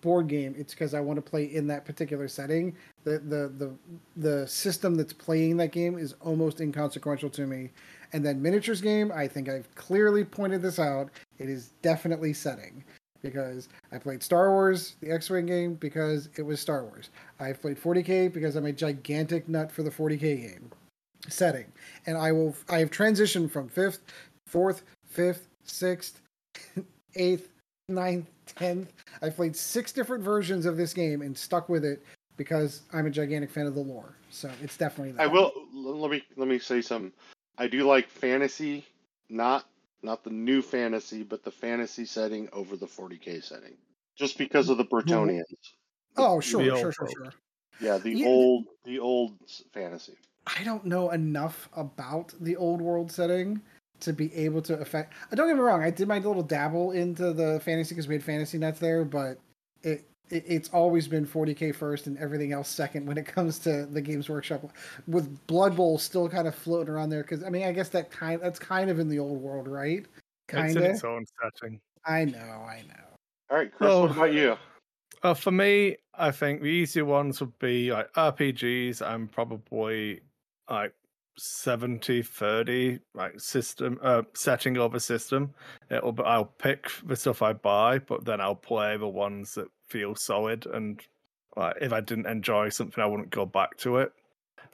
board 0.00 0.28
game, 0.28 0.54
it's 0.56 0.74
because 0.74 0.94
I 0.94 1.00
want 1.00 1.16
to 1.16 1.22
play 1.22 1.44
in 1.44 1.66
that 1.68 1.84
particular 1.84 2.28
setting. 2.28 2.76
The 3.04 3.18
the 3.18 3.52
the 3.56 3.74
the 4.16 4.48
system 4.48 4.94
that's 4.94 5.12
playing 5.12 5.56
that 5.58 5.72
game 5.72 5.98
is 5.98 6.14
almost 6.20 6.60
inconsequential 6.60 7.30
to 7.30 7.46
me. 7.46 7.70
And 8.12 8.24
then 8.24 8.40
miniatures 8.40 8.80
game, 8.80 9.10
I 9.12 9.26
think 9.26 9.48
I've 9.48 9.72
clearly 9.74 10.24
pointed 10.24 10.62
this 10.62 10.78
out. 10.78 11.10
It 11.38 11.48
is 11.48 11.70
definitely 11.82 12.32
setting 12.32 12.84
because 13.22 13.68
I 13.90 13.98
played 13.98 14.22
Star 14.22 14.50
Wars, 14.50 14.96
the 15.00 15.10
X-wing 15.10 15.46
game, 15.46 15.74
because 15.74 16.28
it 16.36 16.42
was 16.42 16.60
Star 16.60 16.84
Wars. 16.84 17.10
I've 17.40 17.60
played 17.60 17.80
40k 17.80 18.32
because 18.32 18.54
I'm 18.54 18.66
a 18.66 18.72
gigantic 18.72 19.48
nut 19.48 19.72
for 19.72 19.82
the 19.82 19.90
40k 19.90 20.20
game 20.20 20.70
setting, 21.28 21.66
and 22.06 22.16
I 22.16 22.32
will. 22.32 22.54
I 22.68 22.78
have 22.78 22.90
transitioned 22.90 23.50
from 23.50 23.68
fifth, 23.68 24.00
fourth, 24.46 24.82
fifth, 25.08 25.48
sixth, 25.64 26.20
eighth, 27.16 27.48
ninth, 27.88 28.26
tenth. 28.46 28.92
I've 29.22 29.36
played 29.36 29.56
six 29.56 29.92
different 29.92 30.24
versions 30.24 30.66
of 30.66 30.76
this 30.76 30.92
game 30.94 31.22
and 31.22 31.36
stuck 31.36 31.68
with 31.68 31.84
it 31.84 32.02
because 32.36 32.82
I'm 32.92 33.06
a 33.06 33.10
gigantic 33.10 33.50
fan 33.50 33.66
of 33.66 33.74
the 33.74 33.80
lore. 33.80 34.16
So 34.30 34.50
it's 34.62 34.76
definitely 34.76 35.12
that. 35.12 35.22
I 35.22 35.26
will. 35.26 35.52
Let 35.74 36.10
me 36.10 36.22
let 36.36 36.48
me 36.48 36.58
say 36.58 36.80
something. 36.80 37.12
I 37.58 37.68
do 37.68 37.84
like 37.84 38.08
fantasy, 38.08 38.84
not 39.28 39.66
not 40.02 40.24
the 40.24 40.30
new 40.30 40.62
fantasy, 40.62 41.22
but 41.22 41.42
the 41.42 41.50
fantasy 41.50 42.04
setting 42.04 42.48
over 42.52 42.76
the 42.76 42.86
40k 42.86 43.42
setting, 43.42 43.76
just 44.16 44.38
because 44.38 44.68
of 44.68 44.78
the 44.78 44.84
Bretonnians. 44.84 45.42
Oh, 46.16 46.40
sure, 46.40 46.64
sure, 46.64 46.92
sure, 46.92 47.08
sure. 47.08 47.34
Yeah, 47.80 47.98
the 47.98 48.10
yeah. 48.10 48.26
old 48.26 48.64
the 48.84 48.98
old 48.98 49.38
fantasy. 49.72 50.14
I 50.46 50.62
don't 50.62 50.84
know 50.84 51.10
enough 51.10 51.68
about 51.74 52.32
the 52.40 52.56
old 52.56 52.80
world 52.80 53.10
setting 53.10 53.60
to 54.00 54.12
be 54.12 54.34
able 54.34 54.62
to 54.62 54.74
affect. 54.78 55.12
Uh, 55.30 55.36
don't 55.36 55.48
get 55.48 55.56
me 55.56 55.62
wrong, 55.62 55.82
I 55.82 55.90
did 55.90 56.08
my 56.08 56.18
little 56.18 56.42
dabble 56.42 56.92
into 56.92 57.32
the 57.32 57.60
fantasy 57.64 57.94
because 57.94 58.08
we 58.08 58.14
had 58.14 58.24
fantasy 58.24 58.58
nuts 58.58 58.78
there, 58.78 59.04
but 59.04 59.38
it, 59.82 60.04
it, 60.30 60.44
it's 60.46 60.68
always 60.70 61.08
been 61.08 61.26
40k 61.26 61.74
first 61.74 62.06
and 62.06 62.18
everything 62.18 62.52
else 62.52 62.68
second 62.68 63.06
when 63.06 63.18
it 63.18 63.26
comes 63.26 63.58
to 63.60 63.86
the 63.86 64.00
Games 64.00 64.28
Workshop. 64.28 64.70
With 65.06 65.46
Blood 65.46 65.76
Bowl 65.76 65.98
still 65.98 66.28
kind 66.28 66.48
of 66.48 66.54
floating 66.54 66.92
around 66.92 67.10
there 67.10 67.22
because 67.22 67.44
I 67.44 67.48
mean 67.48 67.64
I 67.64 67.72
guess 67.72 67.88
that 67.90 68.10
kind 68.10 68.40
that's 68.40 68.58
kind 68.58 68.90
of 68.90 68.98
in 68.98 69.08
the 69.08 69.18
old 69.18 69.40
world, 69.40 69.68
right? 69.68 70.04
Kind 70.48 70.76
of 70.76 70.82
its 70.82 71.04
own 71.04 71.24
setting. 71.42 71.80
I 72.04 72.24
know, 72.24 72.38
I 72.38 72.82
know. 72.86 73.04
All 73.50 73.58
right, 73.58 73.72
Kris, 73.72 73.90
oh. 73.90 74.02
what 74.02 74.10
about 74.12 74.32
you? 74.32 74.56
Uh, 75.22 75.34
for 75.34 75.50
me, 75.50 75.96
I 76.14 76.30
think 76.30 76.60
the 76.60 76.68
easy 76.68 77.02
ones 77.02 77.40
would 77.40 77.58
be 77.58 77.92
like 77.92 78.12
RPGs. 78.12 79.02
I'm 79.02 79.28
probably 79.28 80.20
like 80.70 80.92
70 81.38 82.22
30 82.22 82.98
like 83.14 83.38
system 83.38 83.98
uh 84.02 84.22
setting 84.34 84.78
of 84.78 84.94
a 84.94 85.00
system. 85.00 85.52
It'll 85.90 86.12
be 86.12 86.22
i'll 86.22 86.46
pick 86.46 86.88
the 87.04 87.16
stuff 87.16 87.42
i 87.42 87.52
buy 87.52 87.98
but 87.98 88.24
then 88.24 88.40
i'll 88.40 88.54
play 88.54 88.96
the 88.96 89.08
ones 89.08 89.54
that 89.54 89.68
feel 89.86 90.14
solid 90.14 90.66
and 90.66 91.00
like 91.56 91.76
if 91.80 91.92
i 91.92 92.00
didn't 92.00 92.26
enjoy 92.26 92.68
something 92.70 93.02
i 93.02 93.06
wouldn't 93.06 93.30
go 93.30 93.46
back 93.46 93.76
to 93.78 93.98
it. 93.98 94.12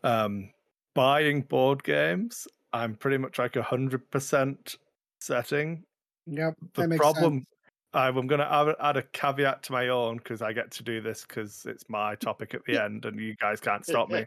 Um 0.04 0.50
buying 0.94 1.42
board 1.42 1.82
games 1.82 2.46
i'm 2.72 2.94
pretty 2.94 3.18
much 3.18 3.38
like 3.38 3.56
a 3.56 3.62
hundred 3.62 4.08
percent 4.10 4.76
setting. 5.20 5.84
Yep 6.26 6.54
the 6.74 6.88
problem 6.96 7.34
sense. 7.38 7.46
I'm 7.94 8.26
going 8.26 8.40
to 8.40 8.52
add, 8.52 8.74
add 8.80 8.96
a 8.96 9.02
caveat 9.02 9.62
to 9.64 9.72
my 9.72 9.88
own 9.88 10.16
because 10.16 10.40
I 10.40 10.52
get 10.52 10.70
to 10.72 10.82
do 10.82 11.00
this 11.00 11.26
because 11.26 11.66
it's 11.66 11.88
my 11.88 12.14
topic 12.14 12.54
at 12.54 12.64
the 12.64 12.78
end 12.82 13.04
and 13.04 13.20
you 13.20 13.34
guys 13.36 13.60
can't 13.60 13.84
stop 13.84 14.10
me. 14.10 14.24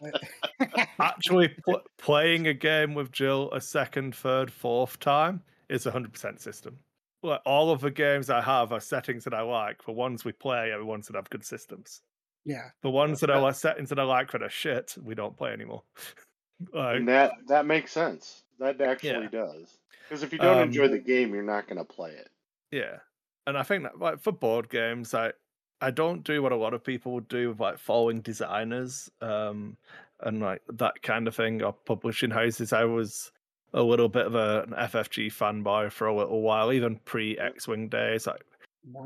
Actually, 1.00 1.48
pl- 1.64 1.82
playing 1.96 2.48
a 2.48 2.54
game 2.54 2.94
with 2.94 3.10
Jill 3.10 3.50
a 3.52 3.60
second, 3.60 4.14
third, 4.14 4.50
fourth 4.52 5.00
time 5.00 5.42
is 5.68 5.84
100% 5.84 6.40
system. 6.40 6.78
Like 7.22 7.40
all 7.46 7.70
of 7.70 7.80
the 7.80 7.90
games 7.90 8.30
I 8.30 8.40
have 8.42 8.72
are 8.72 8.80
settings 8.80 9.24
that 9.24 9.34
I 9.34 9.40
like. 9.40 9.84
The 9.84 9.92
ones 9.92 10.24
we 10.24 10.32
play 10.32 10.70
are 10.70 10.78
the 10.78 10.84
ones 10.84 11.06
that 11.08 11.16
have 11.16 11.30
good 11.30 11.44
systems. 11.44 12.02
Yeah. 12.44 12.68
The 12.82 12.90
ones 12.90 13.20
that 13.20 13.30
are 13.30 13.52
settings 13.52 13.88
that 13.88 13.98
I 13.98 14.04
like 14.04 14.30
that 14.32 14.42
are 14.42 14.50
shit, 14.50 14.96
we 15.02 15.14
don't 15.14 15.36
play 15.36 15.52
anymore. 15.52 15.82
like, 16.72 16.96
and 16.96 17.08
that 17.08 17.32
that 17.48 17.66
makes 17.66 17.92
sense. 17.92 18.44
That 18.58 18.80
actually 18.80 19.24
yeah. 19.24 19.28
does. 19.30 19.78
Because 20.08 20.22
if 20.22 20.32
you 20.32 20.38
don't 20.38 20.58
um, 20.58 20.68
enjoy 20.68 20.88
the 20.88 20.98
game, 20.98 21.34
you're 21.34 21.42
not 21.42 21.66
going 21.66 21.78
to 21.78 21.84
play 21.84 22.10
it. 22.12 22.30
Yeah, 22.70 22.98
and 23.46 23.56
I 23.56 23.62
think 23.62 23.84
that 23.84 23.98
like 23.98 24.20
for 24.20 24.32
board 24.32 24.68
games, 24.68 25.14
I 25.14 25.32
I 25.80 25.90
don't 25.90 26.24
do 26.24 26.42
what 26.42 26.52
a 26.52 26.56
lot 26.56 26.74
of 26.74 26.84
people 26.84 27.12
would 27.12 27.28
do 27.28 27.50
with 27.50 27.60
like 27.60 27.78
following 27.78 28.20
designers 28.20 29.10
um, 29.20 29.76
and 30.20 30.40
like 30.40 30.62
that 30.74 31.02
kind 31.02 31.28
of 31.28 31.34
thing 31.34 31.62
or 31.62 31.72
publishing 31.72 32.30
houses. 32.30 32.72
I 32.72 32.84
was 32.84 33.30
a 33.74 33.82
little 33.82 34.08
bit 34.08 34.26
of 34.26 34.34
a, 34.34 34.62
an 34.62 34.70
FFG 34.70 35.32
fanboy 35.32 35.92
for 35.92 36.06
a 36.06 36.16
little 36.16 36.42
while, 36.42 36.72
even 36.72 36.96
pre 37.04 37.38
X 37.38 37.68
Wing 37.68 37.88
days. 37.88 38.26
Like 38.26 38.42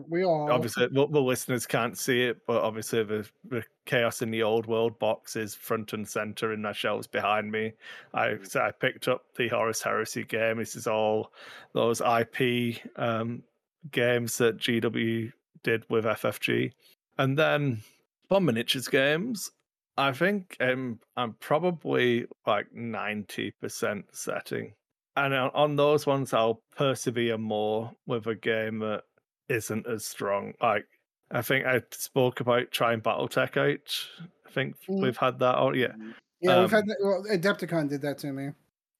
we 0.08 0.24
all 0.24 0.50
obviously 0.50 0.86
the, 0.86 1.06
the, 1.08 1.20
listeners 1.20 1.66
can't 1.66 1.98
see 1.98 2.22
it, 2.22 2.46
but 2.46 2.62
obviously 2.62 3.02
the, 3.02 3.28
the 3.48 3.64
chaos 3.84 4.22
in 4.22 4.30
the 4.30 4.42
old 4.42 4.66
world 4.66 4.98
box 4.98 5.34
is 5.34 5.54
front 5.54 5.92
and 5.92 6.06
center 6.06 6.52
in 6.52 6.62
my 6.62 6.72
shelves 6.72 7.06
behind 7.06 7.50
me. 7.50 7.72
I 8.14 8.28
mm. 8.28 8.48
so 8.48 8.60
I 8.60 8.70
picked 8.70 9.08
up 9.08 9.24
the 9.36 9.48
Horus 9.48 9.82
Heresy 9.82 10.24
game. 10.24 10.58
This 10.58 10.76
is 10.76 10.86
all 10.86 11.32
those 11.72 12.00
IP 12.00 12.78
um, 12.96 13.42
games 13.90 14.38
that 14.38 14.58
GW 14.58 15.32
did 15.62 15.84
with 15.88 16.04
FFG. 16.04 16.72
And 17.18 17.38
then 17.38 17.82
for 18.28 18.40
miniatures 18.40 18.88
games, 18.88 19.50
I 19.96 20.12
think 20.12 20.56
I'm 20.60 21.00
I'm 21.16 21.34
probably 21.34 22.26
like 22.46 22.72
ninety 22.72 23.50
percent 23.60 24.06
setting, 24.12 24.72
and 25.16 25.34
on 25.34 25.76
those 25.76 26.06
ones 26.06 26.32
I'll 26.32 26.62
persevere 26.74 27.36
more 27.36 27.92
with 28.06 28.26
a 28.26 28.34
game 28.34 28.78
that 28.78 29.02
isn't 29.48 29.86
as 29.86 30.04
strong. 30.04 30.54
Like 30.62 30.86
I 31.30 31.42
think 31.42 31.66
I 31.66 31.82
spoke 31.90 32.40
about 32.40 32.70
trying 32.70 33.02
BattleTech 33.02 33.56
out. 33.56 34.26
I 34.46 34.50
think 34.50 34.76
mm. 34.88 35.02
we've 35.02 35.16
had 35.16 35.38
that. 35.40 35.58
Oh 35.58 35.74
yeah, 35.74 35.92
yeah, 36.40 36.54
um, 36.54 36.62
we've 36.62 36.70
had 36.70 36.86
that. 36.86 36.96
Well, 37.02 37.24
Adepticon 37.30 37.88
did 37.88 38.00
that 38.02 38.18
to 38.18 38.32
me. 38.32 38.50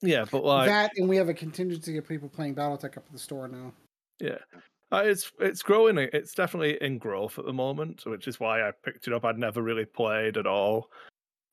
Yeah, 0.03 0.25
but 0.31 0.45
like 0.45 0.69
that, 0.69 0.91
and 0.97 1.09
we 1.09 1.17
have 1.17 1.29
a 1.29 1.35
contingency 1.35 1.97
of 1.97 2.07
people 2.07 2.29
playing 2.29 2.55
BattleTech 2.55 2.97
up 2.97 3.07
at 3.07 3.13
the 3.13 3.19
store 3.19 3.49
now. 3.49 3.73
Yeah, 4.21 4.39
uh, 4.93 5.03
it's 5.05 5.33
it's 5.41 5.63
growing. 5.63 5.97
It's 5.99 6.35
definitely 6.35 6.77
in 6.83 6.99
growth 6.99 7.39
at 7.39 7.47
the 7.47 7.53
moment, 7.53 8.05
which 8.05 8.29
is 8.29 8.39
why 8.39 8.61
I 8.61 8.73
picked 8.85 9.07
it 9.07 9.15
up. 9.15 9.25
I'd 9.25 9.39
never 9.39 9.63
really 9.63 9.87
played 9.87 10.37
at 10.37 10.47
all, 10.47 10.91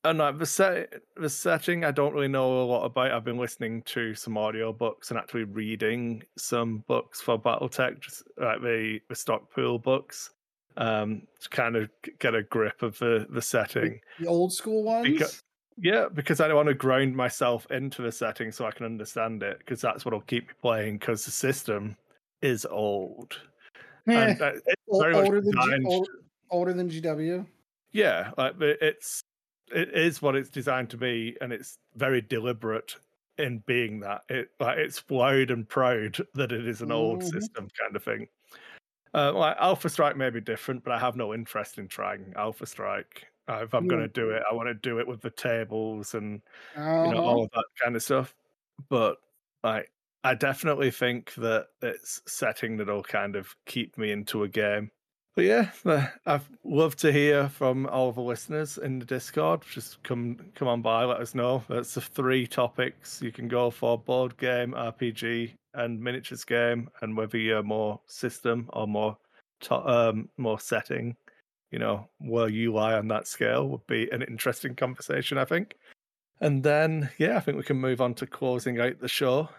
and 0.03 0.19
like 0.19 0.37
the 0.37 0.45
set 0.45 0.93
the 1.15 1.29
setting, 1.29 1.85
I 1.85 1.91
don't 1.91 2.13
really 2.13 2.27
know 2.27 2.61
a 2.61 2.65
lot 2.65 2.83
about. 2.83 3.11
I've 3.11 3.23
been 3.23 3.37
listening 3.37 3.81
to 3.83 4.13
some 4.13 4.37
audio 4.37 4.73
books 4.73 5.09
and 5.09 5.17
actually 5.17 5.45
reading 5.45 6.21
some 6.37 6.83
books 6.87 7.21
for 7.21 7.39
BattleTech, 7.39 8.01
just 8.01 8.23
like 8.37 8.61
the 8.61 8.99
the 9.07 9.15
Stackpole 9.15 9.79
books, 9.79 10.31
um, 10.77 11.21
to 11.39 11.49
kind 11.49 11.75
of 11.77 11.89
get 12.19 12.35
a 12.35 12.43
grip 12.43 12.81
of 12.81 12.99
the 12.99 13.25
the 13.29 13.41
setting. 13.41 14.01
The 14.19 14.27
old 14.27 14.51
school 14.51 14.83
ones. 14.83 15.07
Because, 15.07 15.41
yeah, 15.81 16.07
because 16.13 16.41
I 16.41 16.53
want 16.53 16.67
to 16.67 16.73
grind 16.73 17.15
myself 17.15 17.65
into 17.71 18.01
the 18.01 18.11
setting 18.11 18.51
so 18.51 18.65
I 18.65 18.71
can 18.71 18.85
understand 18.85 19.41
it, 19.43 19.59
because 19.59 19.79
that's 19.79 20.03
what'll 20.03 20.19
keep 20.19 20.47
me 20.47 20.53
playing. 20.61 20.97
Because 20.97 21.23
the 21.23 21.31
system 21.31 21.95
is 22.41 22.65
old. 22.65 23.39
And, 24.05 24.41
uh, 24.41 24.53
older, 24.89 25.41
than 25.41 25.51
G- 25.51 25.85
old, 25.85 26.09
older 26.49 26.73
than 26.73 26.89
GW. 26.89 27.45
Yeah, 27.91 28.31
like 28.37 28.55
it's 28.59 29.23
it 29.71 29.93
is 29.93 30.21
what 30.21 30.35
it's 30.35 30.49
designed 30.49 30.89
to 30.91 30.97
be, 30.97 31.37
and 31.41 31.53
it's 31.53 31.77
very 31.95 32.21
deliberate 32.21 32.95
in 33.37 33.63
being 33.65 33.99
that. 34.01 34.23
It 34.29 34.49
like 34.59 34.77
it's 34.77 35.03
loud 35.09 35.51
and 35.51 35.67
proud 35.67 36.17
that 36.35 36.51
it 36.51 36.67
is 36.67 36.81
an 36.81 36.87
mm-hmm. 36.87 36.97
old 36.97 37.23
system 37.23 37.67
kind 37.79 37.95
of 37.95 38.03
thing. 38.03 38.27
Uh, 39.13 39.33
like 39.33 39.57
Alpha 39.59 39.89
Strike 39.89 40.17
may 40.17 40.29
be 40.29 40.41
different, 40.41 40.83
but 40.83 40.93
I 40.93 40.99
have 40.99 41.15
no 41.15 41.33
interest 41.33 41.79
in 41.79 41.87
trying 41.87 42.33
Alpha 42.35 42.65
Strike. 42.65 43.25
Uh, 43.47 43.61
if 43.63 43.73
I'm 43.73 43.85
mm. 43.85 43.89
going 43.89 44.01
to 44.01 44.07
do 44.07 44.29
it, 44.29 44.43
I 44.49 44.53
want 44.53 44.67
to 44.67 44.75
do 44.75 44.99
it 44.99 45.07
with 45.07 45.21
the 45.21 45.31
tables 45.31 46.13
and 46.13 46.41
uh-huh. 46.75 47.05
you 47.07 47.13
know 47.13 47.23
all 47.23 47.35
uh-huh. 47.35 47.43
of 47.43 47.49
that 47.51 47.65
kind 47.83 47.95
of 47.95 48.03
stuff. 48.03 48.35
But 48.87 49.17
like 49.63 49.89
I 50.23 50.35
definitely 50.35 50.91
think 50.91 51.33
that 51.35 51.67
it's 51.81 52.21
setting 52.27 52.77
that'll 52.77 53.03
kind 53.03 53.35
of 53.35 53.55
keep 53.65 53.97
me 53.97 54.11
into 54.11 54.43
a 54.43 54.49
game. 54.49 54.91
But 55.35 55.45
yeah, 55.45 55.69
I'd 56.25 56.41
love 56.65 56.95
to 56.97 57.11
hear 57.13 57.47
from 57.49 57.85
all 57.87 58.11
the 58.11 58.21
listeners 58.21 58.77
in 58.77 58.99
the 58.99 59.05
Discord. 59.05 59.61
Just 59.71 60.01
come 60.03 60.37
come 60.55 60.67
on 60.67 60.81
by, 60.81 61.05
let 61.05 61.21
us 61.21 61.33
know. 61.35 61.63
That's 61.69 61.93
the 61.93 62.01
three 62.01 62.45
topics 62.47 63.21
you 63.21 63.31
can 63.31 63.47
go 63.47 63.69
for: 63.71 63.97
board 63.97 64.35
game, 64.37 64.73
RPG, 64.73 65.53
and 65.75 66.01
miniatures 66.01 66.43
game, 66.43 66.89
and 67.01 67.15
whether 67.15 67.37
you're 67.37 67.63
more 67.63 68.01
system 68.07 68.69
or 68.73 68.87
more 68.87 69.17
to- 69.61 69.87
um, 69.89 70.29
more 70.37 70.59
setting. 70.59 71.15
you 71.71 71.79
know, 71.79 72.09
where 72.19 72.49
you 72.49 72.73
lie 72.73 72.93
on 72.93 73.07
that 73.07 73.27
scale 73.27 73.67
would 73.69 73.85
be 73.87 74.09
an 74.11 74.23
interesting 74.23 74.75
conversation, 74.75 75.37
I 75.37 75.45
think. 75.45 75.75
And 76.41 76.63
then, 76.63 77.09
yeah, 77.17 77.37
I 77.37 77.41
think 77.41 77.57
we 77.57 77.63
can 77.63 77.77
move 77.77 78.01
on 78.01 78.13
to 78.15 78.27
closing 78.27 78.79
out 78.79 78.99
the 78.99 79.07
show. 79.07 79.49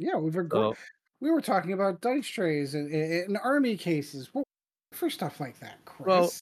Yeah, 0.00 0.16
we've 0.16 0.36
agreed. 0.36 0.60
So, 0.60 0.74
we 1.20 1.30
were 1.30 1.42
talking 1.42 1.74
about 1.74 2.00
dice 2.00 2.26
trays 2.26 2.74
and, 2.74 2.90
and 2.90 3.38
army 3.44 3.76
cases 3.76 4.30
well, 4.32 4.44
for 4.92 5.10
stuff 5.10 5.38
like 5.38 5.58
that, 5.60 5.84
Kris. 5.84 6.06
well, 6.06 6.32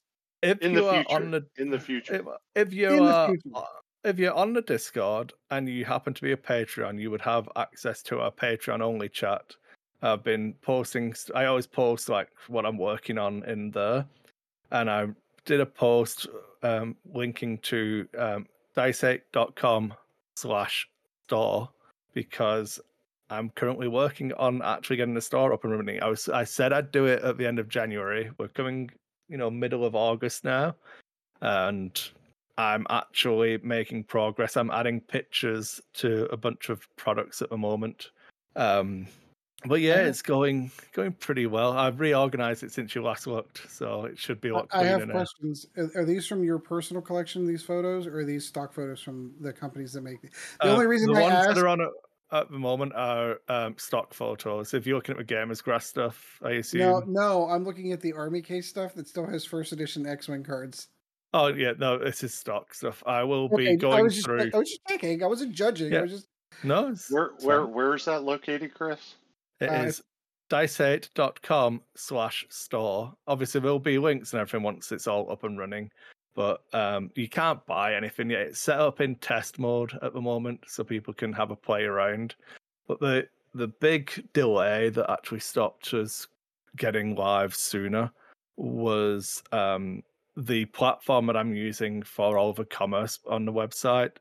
if 0.41 0.59
In 0.59 0.71
you 0.71 0.81
the 0.81 0.87
are 0.87 1.03
future. 1.03 1.15
on 1.15 1.31
the 1.31 1.45
In 1.57 1.69
the 1.69 1.79
future. 1.79 2.15
if, 2.55 2.67
if 2.67 2.73
you 2.73 3.03
are 3.03 3.35
uh, 3.53 3.61
if 4.05 4.17
you're 4.17 4.33
on 4.33 4.53
the 4.53 4.61
Discord 4.61 5.33
and 5.51 5.67
you 5.67 5.83
happen 5.83 6.13
to 6.13 6.21
be 6.21 6.31
a 6.31 6.37
Patreon, 6.37 6.97
you 6.99 7.11
would 7.11 7.21
have 7.21 7.49
access 7.57 8.01
to 8.03 8.21
our 8.21 8.31
Patreon 8.31 8.81
only 8.81 9.09
chat. 9.09 9.53
I've 10.01 10.23
been 10.23 10.53
posting. 10.61 11.13
I 11.35 11.45
always 11.45 11.67
post 11.67 12.07
like 12.07 12.29
what 12.47 12.65
I'm 12.65 12.77
working 12.77 13.17
on 13.17 13.43
in 13.43 13.71
there, 13.71 14.05
and 14.71 14.89
I 14.89 15.07
did 15.43 15.59
a 15.59 15.65
post 15.65 16.27
um, 16.63 16.95
linking 17.13 17.57
to 17.57 18.07
um, 18.17 18.47
dicehate.com 18.75 19.93
slash 20.37 20.87
store 21.27 21.69
because 22.13 22.79
I'm 23.29 23.49
currently 23.51 23.87
working 23.87 24.33
on 24.33 24.61
actually 24.61 24.97
getting 24.97 25.13
the 25.13 25.21
store 25.21 25.53
up 25.53 25.63
and 25.63 25.73
running. 25.73 26.01
I 26.01 26.07
was 26.07 26.29
I 26.29 26.43
said 26.43 26.73
I'd 26.73 26.91
do 26.91 27.05
it 27.05 27.21
at 27.23 27.37
the 27.37 27.45
end 27.45 27.59
of 27.59 27.69
January. 27.69 28.31
We're 28.37 28.47
coming, 28.47 28.89
you 29.27 29.37
know, 29.37 29.51
middle 29.51 29.85
of 29.85 29.95
August 29.95 30.43
now, 30.43 30.75
and 31.41 31.99
I'm 32.57 32.85
actually 32.89 33.59
making 33.63 34.05
progress. 34.05 34.57
I'm 34.57 34.71
adding 34.71 34.99
pictures 34.99 35.79
to 35.93 36.25
a 36.31 36.37
bunch 36.37 36.69
of 36.69 36.87
products 36.95 37.41
at 37.41 37.49
the 37.49 37.57
moment. 37.57 38.11
Um, 38.55 39.07
but 39.65 39.81
yeah, 39.81 39.97
it's 39.97 40.21
going 40.21 40.71
going 40.93 41.11
pretty 41.13 41.45
well. 41.45 41.77
I've 41.77 41.99
reorganized 41.99 42.63
it 42.63 42.71
since 42.71 42.95
you 42.95 43.03
last 43.03 43.27
looked, 43.27 43.69
so 43.69 44.05
it 44.05 44.17
should 44.17 44.39
be 44.39 44.49
a 44.49 44.53
lot 44.53 44.67
I 44.71 44.85
have 44.85 45.09
questions. 45.09 45.67
Are, 45.77 45.91
are 45.97 46.05
these 46.05 46.25
from 46.25 46.43
your 46.43 46.59
personal 46.59 47.01
collection? 47.01 47.45
These 47.45 47.63
photos, 47.63 48.07
or 48.07 48.19
are 48.19 48.25
these 48.25 48.47
stock 48.47 48.73
photos 48.73 49.01
from 49.01 49.33
the 49.41 49.51
companies 49.51 49.93
that 49.93 50.01
make? 50.01 50.21
The, 50.21 50.29
the 50.61 50.69
Uh, 50.69 50.73
only 50.73 50.87
reason 50.87 51.11
the 51.11 51.19
I 51.19 51.23
ones 51.23 51.33
asked, 51.33 51.55
that 51.55 51.57
are 51.57 51.67
on 51.67 51.81
at, 52.31 52.37
at 52.41 52.51
the 52.51 52.57
moment 52.59 52.93
are 52.95 53.39
um, 53.47 53.75
stock 53.77 54.13
photos. 54.13 54.73
If 54.73 54.85
you're 54.87 54.95
looking 54.97 55.17
at 55.17 55.27
the 55.27 55.33
Gamers 55.33 55.63
Grass 55.63 55.85
stuff, 55.85 56.39
I 56.43 56.51
assume. 56.51 56.81
no, 56.81 57.03
no, 57.07 57.49
I'm 57.49 57.63
looking 57.63 57.91
at 57.91 58.01
the 58.01 58.13
army 58.13 58.41
case 58.41 58.67
stuff 58.67 58.93
that 58.95 59.07
still 59.07 59.27
has 59.27 59.45
first 59.45 59.71
edition 59.71 60.05
X-wing 60.05 60.43
cards. 60.43 60.87
Oh 61.33 61.47
yeah, 61.47 61.73
no, 61.77 61.97
this 61.99 62.23
is 62.23 62.33
stock 62.33 62.73
stuff. 62.73 63.03
I 63.05 63.23
will 63.23 63.49
be 63.49 63.63
Okay, 63.67 63.71
I 63.73 63.75
going 63.75 64.03
was 64.05 64.15
just, 64.15 64.25
through. 64.25 64.49
I 64.53 64.57
was 64.57 64.69
just 64.69 64.81
checking. 64.87 65.21
I 65.23 65.27
wasn't 65.27 65.53
judging. 65.53 65.95
I 65.95 66.01
was 66.01 66.11
just 66.11 66.27
No, 66.63 66.95
Where 67.09 67.31
where 67.41 67.65
where 67.67 67.93
is 67.95 68.05
that 68.05 68.23
located, 68.23 68.73
Kris? 68.73 69.15
It 69.59 69.69
Uh, 69.69 69.83
is 69.83 70.01
dicehate.com 70.49 71.81
slash 71.95 72.45
store. 72.49 73.13
Obviously, 73.27 73.61
there'll 73.61 73.79
be 73.79 73.99
links 73.99 74.33
and 74.33 74.41
everything 74.41 74.63
once 74.63 74.91
it's 74.91 75.07
all 75.07 75.31
up 75.31 75.43
and 75.43 75.59
running, 75.59 75.89
but 76.39 76.63
um, 76.71 77.11
you 77.15 77.27
can't 77.27 77.65
buy 77.65 77.95
anything 77.95 78.29
yet. 78.29 78.43
It's 78.43 78.61
set 78.61 78.79
up 78.79 79.01
in 79.01 79.15
test 79.15 79.59
mode 79.59 79.99
at 80.01 80.13
the 80.13 80.21
moment, 80.21 80.61
so 80.67 80.85
people 80.85 81.13
can 81.13 81.33
have 81.33 81.51
a 81.51 81.55
play 81.57 81.83
around. 81.83 82.35
But 82.87 83.01
the 83.01 83.27
the 83.53 83.67
big 83.67 84.25
delay 84.31 84.87
that 84.87 85.11
actually 85.11 85.41
stopped 85.41 85.93
us 85.93 86.27
getting 86.77 87.15
live 87.15 87.53
sooner 87.53 88.09
was 88.55 89.43
um, 89.51 90.01
the 90.37 90.63
platform 90.67 91.25
that 91.25 91.35
I'm 91.35 91.53
using 91.53 92.03
for 92.03 92.37
all 92.37 92.53
the 92.53 92.63
commerce 92.63 93.19
on 93.27 93.43
the 93.43 93.51
website 93.51 94.13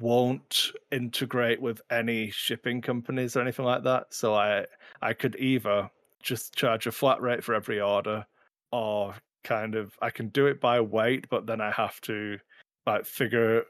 won't 0.00 0.72
integrate 0.90 1.62
with 1.62 1.80
any 1.90 2.30
shipping 2.30 2.80
companies 2.80 3.36
or 3.36 3.40
anything 3.40 3.66
like 3.66 3.84
that. 3.84 4.06
So 4.10 4.34
I 4.34 4.66
I 5.00 5.12
could 5.12 5.36
either 5.36 5.88
just 6.24 6.56
charge 6.56 6.88
a 6.88 6.92
flat 6.92 7.22
rate 7.22 7.44
for 7.44 7.54
every 7.54 7.80
order, 7.80 8.26
or 8.72 9.14
kind 9.44 9.74
of 9.74 9.96
I 10.00 10.10
can 10.10 10.28
do 10.28 10.46
it 10.46 10.60
by 10.60 10.80
weight, 10.80 11.26
but 11.30 11.46
then 11.46 11.60
I 11.60 11.70
have 11.70 12.00
to 12.02 12.38
like 12.86 13.06
figure. 13.06 13.64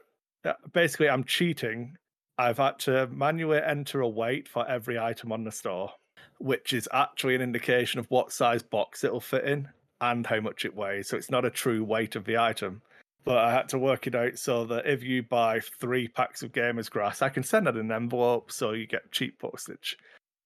uh, 0.45 0.53
Basically, 0.73 1.09
I'm 1.09 1.23
cheating. 1.23 1.95
I've 2.37 2.57
had 2.57 2.79
to 2.79 3.07
manually 3.07 3.61
enter 3.63 4.01
a 4.01 4.09
weight 4.09 4.47
for 4.47 4.67
every 4.67 4.97
item 4.97 5.31
on 5.31 5.43
the 5.43 5.51
store, 5.51 5.91
which 6.39 6.73
is 6.73 6.89
actually 6.91 7.35
an 7.35 7.41
indication 7.41 7.99
of 7.99 8.09
what 8.09 8.31
size 8.31 8.63
box 8.63 9.03
it'll 9.03 9.19
fit 9.19 9.45
in 9.45 9.69
and 10.01 10.25
how 10.25 10.39
much 10.39 10.65
it 10.65 10.75
weighs. 10.75 11.09
So 11.09 11.17
it's 11.17 11.29
not 11.29 11.45
a 11.45 11.49
true 11.51 11.83
weight 11.83 12.15
of 12.15 12.25
the 12.25 12.37
item. 12.37 12.81
But 13.25 13.37
I 13.37 13.53
had 13.53 13.69
to 13.69 13.79
work 13.79 14.05
it 14.05 14.15
out 14.15 14.37
so 14.37 14.65
that 14.65 14.85
if 14.85 15.01
you 15.01 15.23
buy 15.23 15.61
three 15.79 16.09
packs 16.09 16.43
of 16.43 16.51
Gamers 16.51 16.89
Grass, 16.89 17.21
I 17.21 17.29
can 17.29 17.43
send 17.43 17.67
it 17.67 17.77
in 17.77 17.85
an 17.85 17.91
envelope 17.91 18.51
so 18.51 18.71
you 18.71 18.85
get 18.85 19.11
cheap 19.11 19.39
postage. 19.39 19.97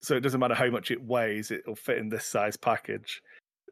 So 0.03 0.15
it 0.15 0.19
doesn't 0.19 0.39
matter 0.39 0.53
how 0.53 0.69
much 0.69 0.91
it 0.91 1.01
weighs, 1.01 1.49
it'll 1.49 1.75
fit 1.75 1.97
in 1.97 2.09
this 2.09 2.25
size 2.25 2.55
package. 2.55 3.23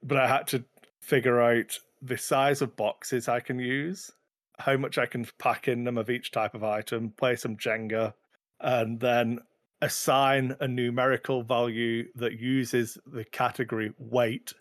But 0.01 0.17
I 0.17 0.27
had 0.27 0.47
to 0.47 0.63
figure 1.05 1.39
out 1.39 1.79
the 2.01 2.17
size 2.17 2.61
of 2.61 2.75
boxes 2.75 3.27
I 3.27 3.39
can 3.39 3.59
use, 3.59 4.11
how 4.59 4.75
much 4.77 4.97
I 4.97 5.05
can 5.05 5.27
pack 5.37 5.67
in 5.67 5.83
them 5.83 5.97
of 5.97 6.09
each 6.09 6.31
type 6.31 6.55
of 6.55 6.63
item, 6.63 7.11
play 7.11 7.35
some 7.35 7.57
Jenga, 7.57 8.13
and 8.59 8.99
then 8.99 9.39
assign 9.81 10.55
a 10.59 10.67
numerical 10.67 11.43
value 11.43 12.05
that 12.15 12.39
uses 12.39 12.97
the 13.05 13.23
category 13.23 13.93
weight 13.99 14.53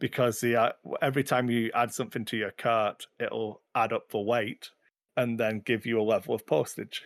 because 0.00 0.40
the 0.40 0.56
uh, 0.56 0.72
every 1.00 1.22
time 1.22 1.48
you 1.48 1.70
add 1.74 1.92
something 1.92 2.24
to 2.24 2.36
your 2.36 2.50
cart, 2.50 3.06
it'll 3.20 3.62
add 3.74 3.92
up 3.92 4.10
the 4.10 4.18
weight 4.18 4.70
and 5.16 5.38
then 5.38 5.62
give 5.64 5.86
you 5.86 6.00
a 6.00 6.02
level 6.02 6.34
of 6.34 6.44
postage. 6.44 7.02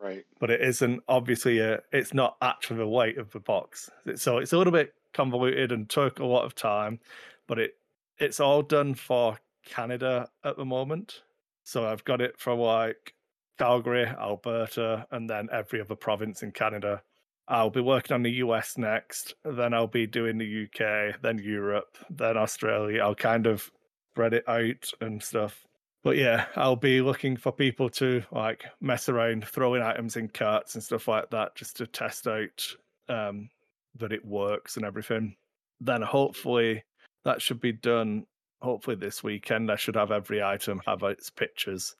Right. 0.00 0.24
But 0.40 0.50
it 0.50 0.60
isn't 0.62 1.00
obviously 1.06 1.60
a, 1.60 1.80
it's 1.92 2.12
not 2.12 2.36
actually 2.42 2.78
the 2.78 2.88
weight 2.88 3.18
of 3.18 3.30
the 3.30 3.38
box. 3.38 3.88
So 4.16 4.38
it's 4.38 4.52
a 4.52 4.58
little 4.58 4.72
bit 4.72 4.94
convoluted 5.14 5.70
and 5.70 5.88
took 5.88 6.18
a 6.18 6.26
lot 6.26 6.44
of 6.44 6.56
time, 6.56 6.98
but 7.46 7.60
it 7.60 7.74
it's 8.22 8.40
all 8.40 8.62
done 8.62 8.94
for 8.94 9.38
Canada 9.66 10.28
at 10.44 10.56
the 10.56 10.64
moment. 10.64 11.22
So 11.64 11.86
I've 11.86 12.04
got 12.04 12.20
it 12.20 12.38
for 12.38 12.54
like 12.54 13.14
Calgary, 13.58 14.06
Alberta, 14.06 15.06
and 15.10 15.28
then 15.28 15.48
every 15.52 15.80
other 15.80 15.96
province 15.96 16.42
in 16.42 16.52
Canada. 16.52 17.02
I'll 17.48 17.70
be 17.70 17.80
working 17.80 18.14
on 18.14 18.22
the 18.22 18.30
US 18.34 18.78
next, 18.78 19.34
then 19.44 19.74
I'll 19.74 19.88
be 19.88 20.06
doing 20.06 20.38
the 20.38 20.64
UK, 20.64 21.20
then 21.20 21.38
Europe, 21.38 21.98
then 22.08 22.36
Australia. 22.36 23.02
I'll 23.02 23.16
kind 23.16 23.46
of 23.46 23.70
spread 24.12 24.34
it 24.34 24.48
out 24.48 24.90
and 25.00 25.22
stuff. 25.22 25.66
But 26.04 26.16
yeah, 26.16 26.46
I'll 26.56 26.76
be 26.76 27.00
looking 27.00 27.36
for 27.36 27.52
people 27.52 27.90
to 27.90 28.22
like 28.30 28.64
mess 28.80 29.08
around, 29.08 29.46
throwing 29.46 29.82
items 29.82 30.16
in 30.16 30.28
carts 30.28 30.74
and 30.74 30.82
stuff 30.82 31.08
like 31.08 31.30
that, 31.30 31.56
just 31.56 31.76
to 31.76 31.86
test 31.86 32.26
out 32.26 32.66
um, 33.08 33.50
that 33.96 34.12
it 34.12 34.24
works 34.24 34.76
and 34.76 34.84
everything. 34.84 35.36
Then 35.80 36.02
hopefully 36.02 36.84
that 37.24 37.42
should 37.42 37.60
be 37.60 37.72
done. 37.72 38.26
Hopefully 38.60 38.96
this 38.96 39.22
weekend, 39.22 39.70
I 39.70 39.76
should 39.76 39.96
have 39.96 40.12
every 40.12 40.42
item 40.42 40.80
have 40.86 41.02
its 41.02 41.30
pictures 41.30 41.96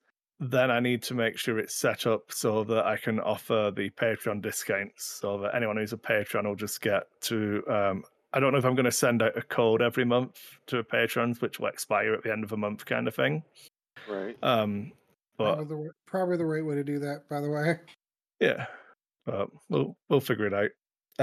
then 0.51 0.73
I 0.73 0.81
need 0.81 1.03
to 1.05 1.15
make 1.15 1.39
sure 1.39 1.59
it's 1.59 1.75
set 1.75 2.05
up 2.07 2.33
so 2.33 2.65
that 2.65 2.85
I 2.85 2.97
can 2.97 3.21
offer 3.21 3.73
the 3.75 3.91
Patreon 3.91 4.43
discounts 4.43 5.19
so 5.21 5.39
that 5.39 5.55
anyone 5.55 5.77
who's 5.77 5.93
a 5.93 5.97
Patreon 5.97 6.45
will 6.45 6.57
just 6.57 6.81
get 6.81 7.05
to. 7.23 7.63
Um, 7.69 8.03
I 8.33 8.41
don't 8.41 8.53
know 8.53 8.59
if 8.59 8.65
I'm 8.65 8.75
going 8.75 8.87
to 8.87 8.93
send 8.93 9.23
out 9.23 9.37
a 9.37 9.43
code 9.43 9.83
every 9.83 10.05
month 10.05 10.41
to 10.67 10.83
patrons, 10.83 11.41
which 11.41 11.61
will 11.61 11.69
expire 11.69 12.15
at 12.15 12.25
the 12.25 12.33
end 12.33 12.43
of 12.43 12.53
a 12.53 12.57
month, 12.57 12.85
kind 12.85 13.07
of 13.07 13.15
thing. 13.15 13.45
Right. 14.09 14.37
Um, 14.43 14.91
but 15.37 15.55
probably 15.55 15.77
the, 15.77 15.91
probably 16.07 16.37
the 16.39 16.47
right 16.47 16.65
way 16.65 16.75
to 16.75 16.85
do 16.85 16.99
that. 17.01 17.29
By 17.29 17.41
the 17.41 17.51
way, 17.51 17.79
yeah, 18.41 18.67
but 19.25 19.49
we'll 19.69 19.97
we'll 20.09 20.21
figure 20.21 20.47
it 20.47 20.55
out. 20.55 20.71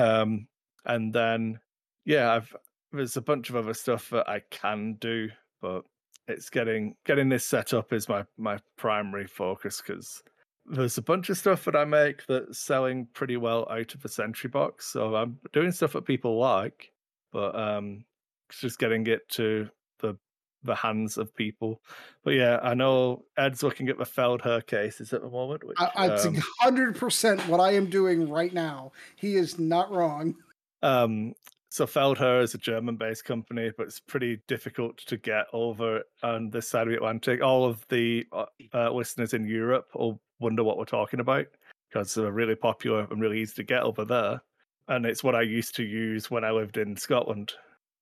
Um, 0.02 0.48
and 0.86 1.12
then 1.14 1.60
yeah, 2.06 2.32
I've 2.32 2.56
there's 2.92 3.18
a 3.18 3.22
bunch 3.22 3.50
of 3.50 3.56
other 3.56 3.74
stuff 3.74 4.10
that 4.10 4.28
I 4.28 4.42
can 4.50 4.96
do, 5.00 5.30
but 5.62 5.84
it's 6.28 6.50
getting 6.50 6.96
getting 7.06 7.30
this 7.30 7.46
set 7.46 7.74
up 7.74 7.92
is 7.94 8.08
my 8.08 8.24
my 8.38 8.60
primary 8.78 9.28
focus 9.28 9.82
because 9.86 10.22
there's 10.66 10.98
a 10.98 11.02
bunch 11.02 11.30
of 11.30 11.38
stuff 11.38 11.66
that 11.66 11.76
I 11.76 11.86
make 11.86 12.26
that's 12.28 12.60
selling 12.60 13.08
pretty 13.14 13.38
well 13.38 13.68
out 13.70 13.94
of 13.94 14.02
the 14.02 14.10
Sentry 14.10 14.50
box. 14.50 14.88
So 14.88 15.16
I'm 15.16 15.40
doing 15.52 15.72
stuff 15.72 15.94
that 15.94 16.06
people 16.06 16.38
like, 16.38 16.92
but 17.34 17.56
um, 17.56 18.06
it's 18.50 18.62
just 18.62 18.80
getting 18.80 19.06
it 19.08 19.28
to 19.30 19.70
the 20.00 20.18
the 20.64 20.76
hands 20.76 21.18
of 21.18 21.36
people. 21.36 21.82
But 22.24 22.32
yeah, 22.32 22.60
I 22.62 22.76
know 22.76 23.26
Ed's 23.38 23.64
looking 23.64 23.90
at 23.90 23.98
the 23.98 24.04
Feldherr 24.04 24.66
cases 24.66 25.14
at 25.14 25.22
the 25.22 25.30
moment, 25.30 25.64
which 25.64 25.78
I, 25.80 26.14
it's 26.14 26.26
um, 26.26 26.38
hundred 26.60 26.96
percent 26.96 27.42
what 27.48 27.60
I 27.60 27.74
am 27.74 27.90
doing 27.90 28.30
right 28.30 28.54
now. 28.54 28.92
He 29.16 29.36
is 29.36 29.58
not 29.58 29.92
wrong. 29.92 30.36
Um, 30.82 31.34
so 31.70 31.86
Feldherr 31.86 32.42
is 32.42 32.56
a 32.56 32.58
German-based 32.58 33.26
company, 33.26 33.72
but 33.78 33.86
it's 33.86 34.00
pretty 34.00 34.42
difficult 34.48 34.98
to 34.98 35.18
get 35.18 35.46
over 35.54 36.02
on 36.24 36.50
this 36.50 36.68
side 36.68 36.88
of 36.88 36.90
the 36.90 36.98
Atlantic. 36.98 37.44
All 37.44 37.64
of 37.64 37.88
the 37.90 38.26
uh, 38.32 38.46
uh, 38.74 38.92
listeners 38.92 39.36
in 39.36 39.48
Europe 39.48 39.86
will 39.94 40.20
wonder 40.40 40.64
what 40.64 40.80
we're 40.80 40.86
talking 40.86 41.20
about 41.20 41.46
because 41.88 42.16
they're 42.16 42.32
really 42.32 42.56
popular 42.56 43.08
and 43.12 43.22
really 43.22 43.40
easy 43.40 43.54
to 43.56 43.64
get 43.64 43.84
over 43.84 44.04
there. 44.04 44.42
And 44.88 45.06
it's 45.06 45.24
what 45.24 45.36
I 45.36 45.44
used 45.44 45.76
to 45.76 45.84
use 45.84 46.32
when 46.32 46.44
I 46.44 46.50
lived 46.50 46.78
in 46.78 46.98
Scotland, 46.98 47.54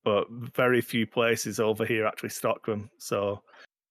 but 0.05 0.27
very 0.31 0.79
few 0.79 1.05
places 1.05 1.59
over 1.59 1.85
here 1.85 2.05
actually 2.05 2.29
stock 2.29 2.65
them. 2.65 2.89
So 2.99 3.43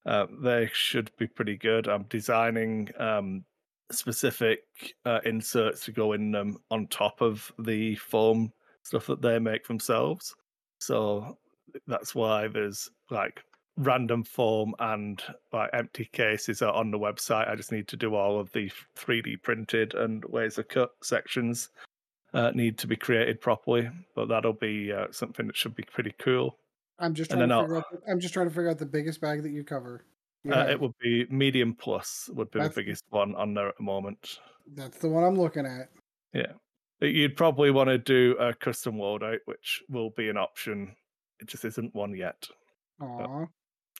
uh, 0.06 0.26
they 0.42 0.70
should 0.72 1.10
be 1.18 1.26
pretty 1.26 1.58
good. 1.58 1.86
I'm 1.86 2.04
designing 2.04 2.88
um, 2.98 3.44
specific 3.92 4.60
uh, 5.04 5.20
inserts 5.26 5.84
to 5.84 5.92
go 5.92 6.14
in 6.14 6.32
them 6.32 6.56
on 6.70 6.86
top 6.86 7.20
of 7.20 7.52
the 7.58 7.96
foam 7.96 8.52
stuff 8.86 9.06
that 9.06 9.20
they 9.22 9.38
make 9.38 9.66
themselves. 9.66 10.34
So 10.80 11.36
that's 11.86 12.14
why 12.14 12.48
there's 12.48 12.88
like 13.10 13.42
random 13.76 14.22
form 14.24 14.74
and 14.78 15.22
like 15.52 15.70
empty 15.72 16.08
cases 16.12 16.62
are 16.62 16.72
on 16.72 16.90
the 16.90 16.98
website. 16.98 17.50
I 17.50 17.56
just 17.56 17.72
need 17.72 17.88
to 17.88 17.96
do 17.96 18.14
all 18.14 18.40
of 18.40 18.50
the 18.52 18.70
3D 18.96 19.42
printed 19.42 19.94
and 19.94 20.24
laser 20.28 20.62
cut 20.62 20.90
sections 21.02 21.68
uh, 22.32 22.50
need 22.54 22.78
to 22.78 22.86
be 22.86 22.96
created 22.96 23.40
properly. 23.40 23.90
But 24.14 24.28
that'll 24.28 24.52
be 24.52 24.92
uh, 24.92 25.06
something 25.10 25.46
that 25.48 25.56
should 25.56 25.74
be 25.74 25.84
pretty 25.92 26.14
cool. 26.18 26.56
I'm 26.98 27.12
just 27.14 27.30
trying 27.30 27.48
to 27.48 27.60
figure 27.60 27.76
out. 27.76 27.84
The, 27.92 28.10
I'm 28.10 28.20
just 28.20 28.32
trying 28.32 28.48
to 28.48 28.54
figure 28.54 28.70
out 28.70 28.78
the 28.78 28.86
biggest 28.86 29.20
bag 29.20 29.42
that 29.42 29.50
you 29.50 29.64
cover. 29.64 30.04
You 30.44 30.54
Uh, 30.54 30.64
it 30.64 30.80
would 30.80 30.96
be 31.00 31.26
medium 31.28 31.74
plus 31.74 32.30
would 32.32 32.50
be 32.50 32.60
That's- 32.60 32.74
the 32.74 32.80
biggest 32.82 33.04
one 33.10 33.34
on 33.34 33.52
there 33.52 33.68
at 33.68 33.76
the 33.76 33.82
moment. 33.82 34.38
That's 34.74 34.98
the 34.98 35.08
one 35.08 35.24
I'm 35.24 35.38
looking 35.38 35.66
at. 35.66 35.88
But 36.32 36.56
You'd 37.00 37.36
probably 37.36 37.70
want 37.70 37.88
to 37.88 37.98
do 37.98 38.36
a 38.38 38.54
custom 38.54 38.98
world 38.98 39.22
out, 39.22 39.40
which 39.44 39.82
will 39.88 40.10
be 40.10 40.28
an 40.28 40.36
option. 40.36 40.94
It 41.40 41.48
just 41.48 41.64
isn't 41.64 41.94
one 41.94 42.14
yet. 42.14 42.48
Aw. 43.00 43.44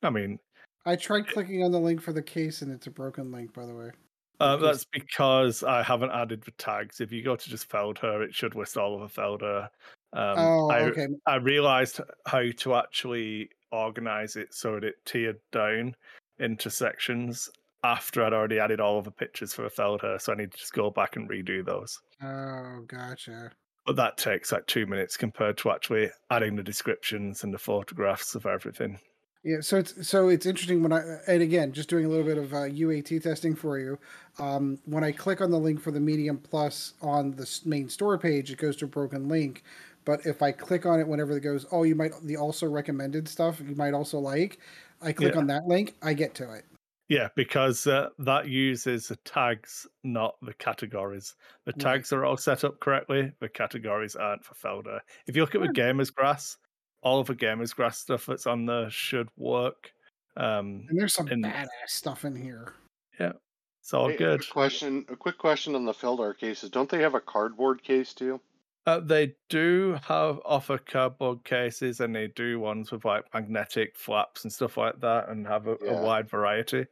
I 0.02 0.10
mean, 0.10 0.38
I 0.86 0.96
tried 0.96 1.28
clicking 1.28 1.62
on 1.62 1.72
the 1.72 1.80
link 1.80 2.00
for 2.00 2.12
the 2.12 2.22
case 2.22 2.62
and 2.62 2.72
it's 2.72 2.86
a 2.86 2.90
broken 2.90 3.30
link, 3.30 3.52
by 3.52 3.66
the 3.66 3.74
way. 3.74 3.90
Uh, 4.38 4.56
that's 4.56 4.84
because 4.84 5.62
I 5.62 5.82
haven't 5.82 6.10
added 6.10 6.42
the 6.42 6.50
tags. 6.52 7.00
If 7.00 7.10
you 7.10 7.22
go 7.22 7.36
to 7.36 7.50
just 7.50 7.68
Feldherr, 7.68 8.22
it 8.22 8.34
should 8.34 8.54
list 8.54 8.76
all 8.76 8.94
of 8.94 9.00
the 9.00 9.20
Feldherr. 9.20 9.64
Um, 10.12 10.38
oh, 10.38 10.70
I, 10.70 10.80
okay. 10.82 11.08
I 11.26 11.36
realized 11.36 12.00
how 12.26 12.44
to 12.58 12.74
actually 12.74 13.50
organize 13.72 14.36
it 14.36 14.54
so 14.54 14.74
that 14.74 14.84
it 14.84 15.04
tiered 15.04 15.40
down 15.52 15.94
into 16.38 16.70
sections 16.70 17.50
after 17.86 18.24
I'd 18.24 18.32
already 18.32 18.58
added 18.58 18.80
all 18.80 18.98
of 18.98 19.04
the 19.04 19.10
pictures 19.10 19.52
for 19.54 19.62
the 19.62 19.68
Feldherr. 19.70 20.20
So 20.20 20.32
I 20.32 20.36
need 20.36 20.52
to 20.52 20.58
just 20.58 20.72
go 20.72 20.90
back 20.90 21.16
and 21.16 21.28
redo 21.28 21.64
those. 21.64 21.98
Oh, 22.22 22.82
gotcha. 22.86 23.52
But 23.86 23.96
that 23.96 24.16
takes 24.16 24.50
like 24.50 24.66
two 24.66 24.86
minutes 24.86 25.16
compared 25.16 25.56
to 25.58 25.70
actually 25.70 26.10
adding 26.30 26.56
the 26.56 26.62
descriptions 26.62 27.44
and 27.44 27.54
the 27.54 27.58
photographs 27.58 28.34
of 28.34 28.44
everything. 28.44 28.98
Yeah, 29.44 29.60
so 29.60 29.76
it's 29.76 30.08
so 30.08 30.28
it's 30.28 30.44
interesting 30.44 30.82
when 30.82 30.92
I 30.92 31.02
and 31.28 31.40
again 31.40 31.72
just 31.72 31.88
doing 31.88 32.04
a 32.04 32.08
little 32.08 32.24
bit 32.24 32.36
of 32.36 32.52
uh, 32.52 32.62
UAT 32.66 33.22
testing 33.22 33.54
for 33.54 33.78
you. 33.78 33.96
Um, 34.40 34.80
when 34.86 35.04
I 35.04 35.12
click 35.12 35.40
on 35.40 35.52
the 35.52 35.58
link 35.58 35.80
for 35.80 35.92
the 35.92 36.00
Medium 36.00 36.38
Plus 36.38 36.94
on 37.00 37.30
the 37.36 37.48
main 37.64 37.88
store 37.88 38.18
page, 38.18 38.50
it 38.50 38.58
goes 38.58 38.74
to 38.78 38.86
a 38.86 38.88
broken 38.88 39.28
link. 39.28 39.62
But 40.04 40.26
if 40.26 40.42
I 40.42 40.50
click 40.50 40.84
on 40.84 40.98
it 40.98 41.06
whenever 41.06 41.36
it 41.36 41.42
goes, 41.42 41.64
oh, 41.70 41.84
you 41.84 41.94
might 41.94 42.10
the 42.24 42.36
also 42.36 42.66
recommended 42.66 43.28
stuff 43.28 43.60
you 43.60 43.76
might 43.76 43.94
also 43.94 44.18
like. 44.18 44.58
I 45.00 45.12
click 45.12 45.34
Yeah. 45.34 45.40
on 45.40 45.46
that 45.46 45.68
link, 45.68 45.94
I 46.02 46.14
get 46.14 46.34
to 46.36 46.52
it. 46.52 46.64
Yeah, 47.08 47.28
because 47.36 47.86
uh, 47.86 48.08
that 48.18 48.48
uses 48.48 49.08
the 49.08 49.16
tags, 49.16 49.86
not 50.02 50.36
the 50.42 50.54
categories. 50.54 51.36
The 51.64 51.72
Right. 51.72 51.80
tags 51.80 52.12
are 52.12 52.24
all 52.24 52.36
set 52.36 52.64
up 52.64 52.80
correctly. 52.80 53.32
The 53.40 53.48
categories 53.48 54.16
aren't 54.16 54.44
for 54.44 54.54
Feldherr. 54.54 55.00
If 55.26 55.36
you 55.36 55.42
look 55.42 55.54
at 55.54 55.60
the 55.60 55.68
Gamers 55.68 56.12
Grass, 56.12 56.56
all 57.02 57.20
of 57.20 57.28
the 57.28 57.36
Gamers 57.36 57.74
Grass 57.74 57.98
stuff 57.98 58.26
that's 58.26 58.46
on 58.48 58.66
there 58.66 58.90
should 58.90 59.28
work. 59.36 59.92
Um, 60.36 60.86
And 60.88 60.98
there's 60.98 61.14
some 61.14 61.28
And- 61.28 61.44
badass 61.44 61.68
stuff 61.88 62.24
in 62.24 62.34
here. 62.34 62.74
Yeah, 63.20 63.32
it's 63.80 63.94
all 63.94 64.08
Hey, 64.08 64.16
good. 64.16 64.40
quick 64.40 64.50
question. 64.50 65.06
A 65.08 65.16
quick 65.16 65.38
question 65.38 65.76
on 65.76 65.84
the 65.84 65.92
Feldherr 65.94 66.36
cases. 66.36 66.70
Don't 66.70 66.90
they 66.90 67.00
have 67.02 67.14
a 67.14 67.20
cardboard 67.20 67.82
case 67.84 68.12
too? 68.14 68.40
Uh, 68.86 69.00
they 69.00 69.34
do 69.48 69.98
have 70.04 70.40
offer 70.44 70.78
cardboard 70.78 71.42
cases, 71.44 72.00
and 72.00 72.14
they 72.14 72.28
do 72.28 72.60
ones 72.60 72.92
with 72.92 73.04
like 73.04 73.24
magnetic 73.34 73.96
flaps 73.96 74.44
and 74.44 74.52
stuff 74.52 74.76
like 74.76 75.00
that, 75.00 75.28
and 75.28 75.46
have 75.46 75.66
a, 75.66 75.76
Yeah. 75.82 75.92
a 75.92 76.02
wide 76.02 76.28
variety. 76.30 76.86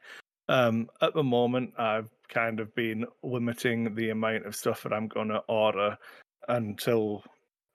Um, 0.49 0.91
at 1.01 1.15
the 1.15 1.23
moment, 1.23 1.73
I've 1.79 2.11
kind 2.29 2.59
of 2.61 2.75
been 2.75 3.07
limiting 3.23 3.95
the 3.95 4.11
amount 4.11 4.45
of 4.47 4.57
stuff 4.57 4.83
that 4.83 4.93
I'm 4.93 5.09
going 5.09 5.29
to 5.29 5.39
order 5.49 5.97
until 6.49 7.25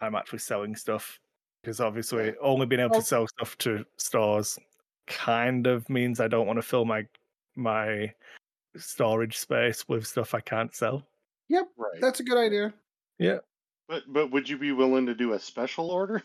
I'm 0.01 0.15
actually 0.15 0.39
selling 0.39 0.75
stuff, 0.75 1.19
because 1.63 1.79
obviously, 1.79 2.35
only 2.41 2.65
being 2.65 2.81
able 2.81 2.91
Well- 2.91 3.01
to 3.01 3.07
sell 3.07 3.27
stuff 3.27 3.57
to 3.59 3.85
stores 3.97 4.59
kind 5.07 5.65
of 5.65 5.89
means 5.89 6.19
I 6.19 6.27
don't 6.27 6.45
want 6.45 6.57
to 6.57 6.61
fill 6.63 6.85
my 6.85 7.07
my 7.55 8.13
storage 8.77 9.37
space 9.37 9.87
with 9.89 10.05
stuff 10.07 10.33
I 10.33 10.41
can't 10.41 10.73
sell. 10.75 11.07
Right. 11.49 11.99
That's 12.01 12.19
a 12.19 12.23
good 12.23 12.37
idea. 12.37 12.73
Yeah, 13.17 13.39
But 13.89 14.03
but 14.07 14.29
would 14.31 14.47
you 14.47 14.57
be 14.57 14.71
willing 14.71 15.07
to 15.07 15.15
do 15.15 15.33
a 15.33 15.39
special 15.39 15.89
order? 15.89 16.21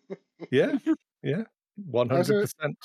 yeah, 0.52 0.78
yeah, 1.22 1.42
one 1.90 2.10
As 2.12 2.30
a- 2.30 2.34
hundred 2.34 2.42
percent. 2.56 2.78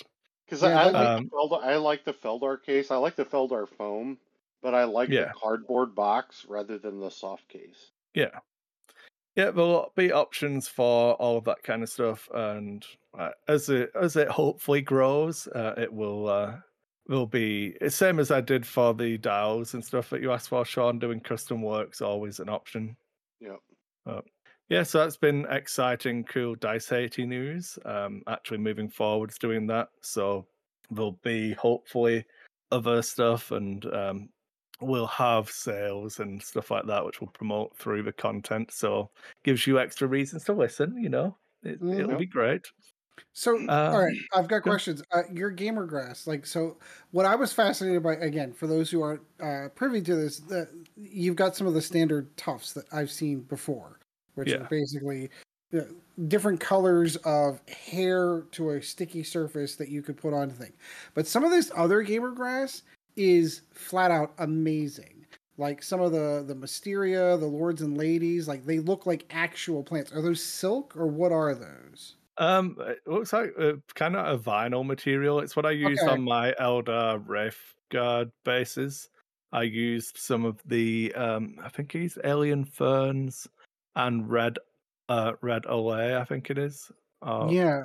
Because 0.46 0.64
I, 0.64 0.72
I 0.74 0.86
like 0.90 1.08
Um, 1.08 1.24
the 1.26 1.30
Feldherr, 1.30 1.64
I 1.64 1.76
like 1.78 2.04
the 2.04 2.14
Feldherr 2.14 2.62
case. 2.64 2.92
I 2.92 2.98
like 2.98 3.16
the 3.16 3.24
Feldherr 3.26 3.70
foam, 3.70 4.18
but 4.62 4.74
I 4.74 4.84
like 4.86 5.08
Yeah. 5.10 5.26
the 5.28 5.34
cardboard 5.40 5.96
box 5.96 6.46
rather 6.50 6.78
than 6.78 7.00
the 7.00 7.10
soft 7.10 7.48
case. 7.48 7.92
Yeah. 8.14 8.40
Yeah, 9.36 9.52
there'll 9.52 9.92
be 9.96 10.12
options 10.12 10.68
for 10.68 11.14
all 11.14 11.38
of 11.38 11.44
that 11.46 11.64
kind 11.64 11.82
of 11.84 11.90
stuff, 11.90 12.28
and 12.34 12.86
uh, 13.18 13.30
as 13.48 13.70
it 13.70 13.92
as 14.00 14.16
it 14.16 14.28
hopefully 14.28 14.82
grows, 14.82 15.48
uh, 15.48 15.76
it 15.78 15.92
will 15.94 16.28
uh, 16.28 16.56
will 17.08 17.26
be 17.28 17.76
same 17.88 18.20
as 18.20 18.32
I 18.32 18.42
did 18.42 18.66
for 18.66 18.94
the 18.96 19.18
dials 19.20 19.74
and 19.76 19.84
stuff 19.86 20.10
that 20.10 20.22
you 20.22 20.32
asked 20.32 20.50
for, 20.50 20.66
Sean. 20.66 20.98
Doing 21.00 21.20
custom 21.20 21.62
work's 21.62 22.02
always 22.02 22.40
an 22.40 22.50
option. 22.50 22.96
Yep. 24.06 24.26
Yeah, 24.70 24.84
so 24.84 25.00
that's 25.00 25.18
been 25.18 25.46
exciting, 25.50 26.24
cool 26.24 26.56
DiceHate 26.56 27.26
news. 27.28 27.78
Um, 27.86 28.24
actually 28.28 28.58
moving 28.60 28.90
forwards 28.90 29.38
doing 29.38 29.68
that. 29.68 29.90
So 30.02 30.48
there'll 30.90 31.20
be 31.24 31.54
hopefully 31.54 32.26
other 32.72 33.02
stuff 33.02 33.52
and 33.52 33.86
um, 33.94 34.30
we'll 34.82 35.08
have 35.08 35.50
sales 35.50 36.20
and 36.20 36.42
stuff 36.42 36.72
like 36.72 36.86
that, 36.88 37.06
which 37.06 37.20
will 37.22 37.28
promote 37.30 37.78
through 37.78 38.04
the 38.04 38.14
content. 38.14 38.72
So 38.72 39.12
gives 39.44 39.68
you 39.68 39.80
extra 39.80 40.08
reasons 40.08 40.46
to 40.46 40.54
listen, 40.54 40.98
you 40.98 41.10
know. 41.10 41.38
It, 41.64 41.82
It'll 41.92 42.16
Mhm. 42.16 42.18
be 42.18 42.26
great. 42.26 42.66
So, 43.34 43.58
Uh, 43.68 43.92
all 43.92 44.00
right, 44.04 44.16
I've 44.34 44.48
got 44.48 44.64
questions. 44.64 45.02
Uh, 45.12 45.24
your 45.32 45.50
gamer 45.50 45.86
grass, 45.86 46.28
like, 46.28 46.46
so 46.46 46.78
what 47.12 47.26
I 47.26 47.36
was 47.36 47.52
fascinated 47.54 48.04
by, 48.04 48.16
again, 48.16 48.54
for 48.54 48.68
those 48.68 48.92
who 48.92 49.02
aren't 49.02 49.22
uh, 49.40 49.70
privy 49.76 50.02
to 50.02 50.16
this, 50.16 50.40
that 50.42 50.70
you've 50.96 51.36
got 51.36 51.56
some 51.56 51.66
of 51.68 51.74
the 51.74 51.82
standard 51.82 52.36
tufts 52.38 52.74
that 52.74 52.86
I've 52.92 53.12
seen 53.12 53.42
before, 53.42 54.00
which 54.36 54.52
Yeah. 54.52 54.58
are 54.58 54.66
basically 54.66 55.30
you 55.72 55.80
know, 55.82 55.88
different 56.28 56.60
colors 56.60 57.16
of 57.18 57.60
hair 57.68 58.42
to 58.52 58.72
a 58.72 58.82
sticky 58.82 59.24
surface 59.24 59.76
that 59.78 59.90
you 59.90 60.02
could 60.04 60.18
put 60.18 60.34
on 60.34 60.50
thing. 60.52 60.74
But 61.16 61.26
some 61.28 61.44
of 61.44 61.50
this 61.52 61.72
other 61.76 62.02
gamer 62.04 62.32
grass 62.32 62.84
is 63.16 63.62
flat 63.74 64.12
out 64.12 64.34
amazing. 64.38 65.26
Like 65.58 65.84
some 65.84 66.02
of 66.02 66.12
the 66.12 66.44
the 66.48 66.56
Mysteria, 66.56 67.38
the 67.38 67.46
Lords 67.48 67.82
and 67.82 67.98
Ladies, 67.98 68.48
like 68.48 68.66
they 68.66 68.80
look 68.80 69.06
like 69.06 69.26
actual 69.32 69.84
plants. 69.84 70.12
Are 70.12 70.22
those 70.22 70.44
silk 70.44 70.96
or 70.98 71.08
what 71.08 71.32
are 71.32 71.54
those? 71.56 72.16
Um, 72.38 72.78
it 72.80 73.00
looks 73.06 73.32
like 73.34 73.52
uh, 73.60 73.74
kind 73.96 74.16
of 74.16 74.40
a 74.40 74.44
vinyl 74.44 74.86
material. 74.86 75.40
It's 75.40 75.56
what 75.56 75.66
I 75.66 75.72
used 75.72 76.02
Okay. 76.02 76.12
on 76.12 76.24
my 76.24 76.54
Elder 76.60 77.22
Wraith 77.26 77.76
Guard 77.90 78.32
bases. 78.44 79.10
I 79.52 79.64
used 79.64 80.18
some 80.18 80.46
of 80.46 80.60
the 80.66 81.14
um, 81.16 81.58
I 81.62 81.70
think 81.70 81.92
he's 81.92 82.18
Alien 82.24 82.66
Ferns 82.66 83.48
and 83.96 84.28
Red, 84.30 84.58
uh, 85.10 85.34
Red 85.42 85.64
Olay. 85.64 86.18
I 86.20 86.26
think 86.26 86.50
it 86.50 86.58
is. 86.58 86.92
Uh, 87.22 87.48
Yeah, 87.52 87.84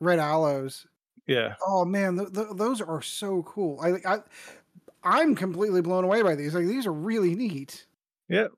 red 0.00 0.18
aloes. 0.18 0.86
yeah, 1.26 1.54
Oh 1.66 1.84
man, 1.84 2.16
th- 2.18 2.32
th- 2.32 2.48
those 2.56 2.80
are 2.80 3.00
so 3.00 3.42
cool. 3.44 3.78
I, 3.80 4.16
I 4.16 4.22
I'm 5.04 5.34
completely 5.36 5.82
blown 5.82 6.04
away 6.04 6.22
by 6.22 6.34
these. 6.34 6.54
Like 6.54 6.66
these 6.66 6.86
are 6.86 6.92
really 6.92 7.34
neat. 7.36 7.86
yeah. 8.28 8.48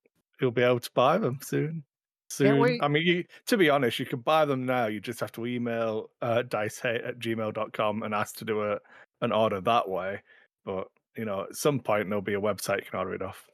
You'll 0.41 0.51
be 0.51 0.63
able 0.63 0.81
to 0.81 0.91
buy 0.93 1.17
them 1.19 1.39
soon. 1.43 1.85
Soon. 2.29 2.81
I 2.83 2.89
mean, 2.89 3.07
you, 3.07 3.25
to 3.47 3.57
be 3.57 3.71
honest, 3.71 3.99
you 3.99 4.07
can 4.07 4.21
buy 4.21 4.45
them 4.45 4.67
now. 4.67 4.87
You 4.87 5.01
just 5.01 5.21
have 5.21 5.33
to 5.33 5.47
email 5.47 6.11
uh, 6.21 6.43
dicehate 6.43 7.03
at 7.03 7.19
gmail.com 7.19 8.03
and 8.03 8.15
ask 8.15 8.37
to 8.37 8.45
do 8.45 8.65
a 8.65 8.79
an 9.21 9.33
order 9.33 9.61
that 9.61 9.89
way. 9.89 10.21
But 10.65 10.89
you 11.17 11.25
know, 11.25 11.43
at 11.43 11.57
some 11.57 11.81
point 11.81 12.09
there'll 12.09 12.23
be 12.23 12.35
a 12.35 12.41
website 12.41 12.85
you 12.85 12.91
can 12.91 12.99
order 12.99 13.15
it 13.15 13.23
off. 13.23 13.47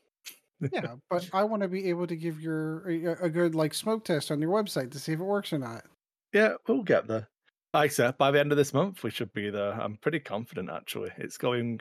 Yeah, 0.72 0.94
but 1.10 1.28
I 1.32 1.44
want 1.44 1.62
to 1.62 1.68
be 1.68 1.90
able 1.90 2.06
to 2.06 2.16
give 2.16 2.40
your 2.40 2.88
a, 2.88 3.26
a 3.26 3.30
good 3.30 3.54
like 3.54 3.74
smoke 3.74 4.04
test 4.04 4.30
on 4.30 4.40
your 4.40 4.50
website 4.50 4.90
to 4.92 4.98
see 4.98 5.12
if 5.12 5.20
it 5.20 5.24
works 5.24 5.52
or 5.52 5.58
not. 5.58 5.84
Yeah, 6.32 6.54
we'll 6.66 6.82
get 6.82 7.06
there. 7.06 7.28
Like 7.74 7.90
I 7.90 7.94
said, 7.94 8.18
by 8.18 8.30
the 8.30 8.40
end 8.40 8.52
of 8.52 8.58
this 8.58 8.74
month, 8.74 9.02
we 9.02 9.10
should 9.10 9.32
be 9.32 9.50
there. 9.50 9.72
I'm 9.72 9.96
pretty 9.96 10.20
confident, 10.20 10.70
actually. 10.70 11.10
It's 11.16 11.38
going, 11.38 11.80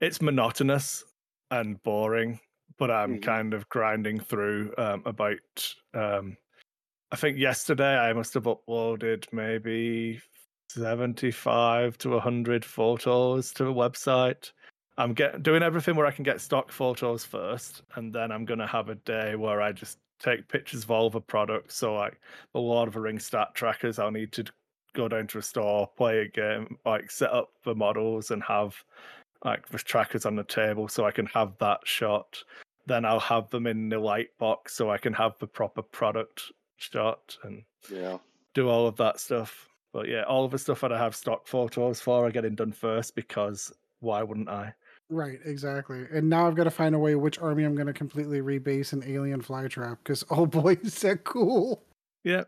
it's 0.00 0.22
monotonous 0.22 1.04
and 1.50 1.82
boring, 1.82 2.38
but 2.82 2.90
I'm 2.90 3.18
Mhm. 3.18 3.22
kind 3.22 3.54
of 3.54 3.68
grinding 3.68 4.18
through 4.18 4.74
um, 4.76 5.04
about, 5.06 5.72
um, 5.94 6.36
I 7.12 7.16
think 7.16 7.38
yesterday 7.38 7.96
I 7.96 8.12
must 8.12 8.34
have 8.34 8.42
uploaded 8.42 9.32
maybe 9.32 10.20
75 10.68 11.96
to 11.98 12.16
100 12.16 12.64
photos 12.64 13.52
to 13.52 13.62
the 13.62 13.72
website. 13.72 14.50
I'm 14.98 15.14
get, 15.14 15.44
doing 15.44 15.62
everything 15.62 15.94
where 15.94 16.06
I 16.06 16.10
can 16.10 16.24
get 16.24 16.40
stock 16.40 16.72
photos 16.72 17.24
first, 17.24 17.84
and 17.94 18.12
then 18.12 18.32
I'm 18.32 18.44
going 18.44 18.58
to 18.58 18.66
have 18.66 18.88
a 18.88 18.96
day 18.96 19.36
where 19.36 19.62
I 19.62 19.70
just 19.70 20.00
take 20.18 20.48
pictures 20.48 20.82
of 20.82 20.90
all 20.90 21.08
the 21.08 21.20
products. 21.20 21.76
So, 21.76 21.94
like, 21.94 22.20
the 22.52 22.58
Lord 22.58 22.88
of 22.88 22.94
the 22.94 23.00
Rings 23.00 23.24
stat 23.24 23.54
trackers. 23.54 24.00
I'll 24.00 24.10
need 24.10 24.32
to 24.32 24.44
go 24.92 25.06
down 25.06 25.28
to 25.28 25.38
a 25.38 25.42
store, 25.42 25.86
play 25.96 26.18
a 26.22 26.26
game, 26.28 26.78
like 26.84 27.12
set 27.12 27.30
up 27.30 27.52
the 27.62 27.76
models 27.76 28.32
and 28.32 28.42
have 28.42 28.84
like 29.44 29.68
the 29.68 29.78
trackers 29.78 30.26
on 30.26 30.34
the 30.34 30.44
table 30.44 30.88
so 30.88 31.04
I 31.04 31.12
can 31.12 31.26
have 31.26 31.56
that 31.58 31.86
shot. 31.86 32.42
Then 32.86 33.04
I'll 33.04 33.20
have 33.20 33.48
them 33.50 33.66
in 33.66 33.88
the 33.88 33.98
light 33.98 34.36
box 34.38 34.74
so 34.74 34.90
I 34.90 34.98
can 34.98 35.12
have 35.12 35.38
the 35.38 35.46
proper 35.46 35.82
product 35.82 36.52
shot 36.76 37.36
and 37.44 37.62
Yeah. 37.90 38.18
do 38.54 38.68
all 38.68 38.86
of 38.86 38.96
that 38.96 39.20
stuff. 39.20 39.68
But 39.92 40.08
yeah, 40.08 40.22
all 40.22 40.44
of 40.44 40.50
the 40.50 40.58
stuff 40.58 40.80
that 40.80 40.92
I 40.92 40.98
have 40.98 41.14
stock 41.14 41.46
photos 41.46 42.00
for 42.00 42.26
are 42.26 42.30
getting 42.30 42.54
done 42.54 42.72
first 42.72 43.14
because 43.14 43.72
why 44.00 44.22
wouldn't 44.22 44.48
I? 44.48 44.74
Right, 45.10 45.38
exactly. 45.44 46.06
And 46.10 46.28
now 46.30 46.46
I've 46.46 46.54
got 46.56 46.64
to 46.64 46.70
find 46.70 46.94
a 46.94 46.98
way 46.98 47.14
which 47.14 47.38
army 47.38 47.64
I'm 47.64 47.74
going 47.74 47.86
to 47.86 47.92
completely 47.92 48.40
rebase 48.40 48.92
an 48.94 49.04
Alien 49.06 49.42
Flytrap 49.42 49.98
because 49.98 50.24
oh 50.30 50.46
boy, 50.46 50.78
is 50.82 50.98
that 51.02 51.24
cool! 51.24 51.84
Yeah. 52.24 52.44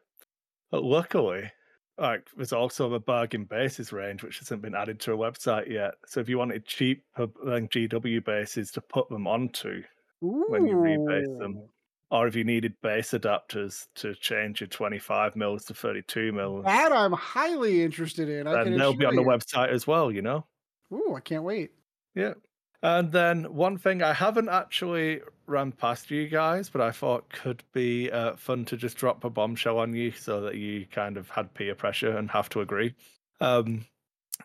But 0.70 0.82
luckily, 0.82 1.52
like 1.98 2.26
there's 2.36 2.52
also 2.52 2.92
a 2.94 2.98
bargain 2.98 3.44
bases 3.44 3.92
range 3.92 4.22
which 4.24 4.38
hasn't 4.38 4.62
been 4.62 4.74
added 4.74 4.98
to 5.00 5.12
a 5.12 5.16
website 5.16 5.70
yet. 5.70 5.94
So 6.06 6.20
if 6.20 6.28
you 6.28 6.38
wanted 6.38 6.64
cheap 6.66 7.04
like 7.18 7.70
GW 7.70 8.24
bases 8.24 8.72
to 8.72 8.80
put 8.80 9.08
them 9.10 9.26
onto 9.26 9.82
when 10.24 10.66
you 10.66 10.74
rebase 10.76 11.38
them, 11.38 11.68
or 12.10 12.26
if 12.26 12.34
you 12.36 12.44
needed 12.44 12.74
base 12.82 13.10
adapters 13.12 13.86
to 13.96 14.14
change 14.14 14.60
your 14.60 14.68
25 14.68 15.36
mils 15.36 15.64
to 15.66 15.74
32 15.74 16.32
mils, 16.32 16.64
That 16.64 16.92
I'm 16.92 17.12
highly 17.12 17.82
interested 17.82 18.28
in. 18.28 18.46
I 18.46 18.64
can 18.64 18.76
they'll 18.76 18.94
be 18.94 19.04
on 19.06 19.16
the 19.16 19.22
you. 19.22 19.28
website 19.28 19.68
as 19.68 19.86
well. 19.86 20.10
You 20.10 20.22
know. 20.22 20.46
Ooh, 20.92 21.14
I 21.16 21.20
can't 21.20 21.44
wait. 21.44 21.72
Yeah. 22.14 22.34
And 22.82 23.10
then 23.12 23.54
one 23.54 23.78
thing 23.78 24.02
I 24.02 24.12
haven't 24.12 24.50
actually 24.50 25.22
ran 25.46 25.72
past 25.72 26.10
you 26.10 26.28
guys, 26.28 26.68
but 26.68 26.82
I 26.82 26.90
thought 26.92 27.30
could 27.32 27.64
be 27.72 28.10
uh, 28.10 28.36
fun 28.36 28.66
to 28.66 28.76
just 28.76 28.98
drop 28.98 29.24
a 29.24 29.30
bombshell 29.30 29.78
on 29.78 29.94
you 29.94 30.10
so 30.12 30.42
that 30.42 30.56
you 30.56 30.86
kind 30.86 31.16
of 31.16 31.30
had 31.30 31.54
peer 31.54 31.74
pressure 31.74 32.16
and 32.16 32.30
have 32.30 32.50
to 32.50 32.60
agree. 32.60 32.94
Um, 33.40 33.86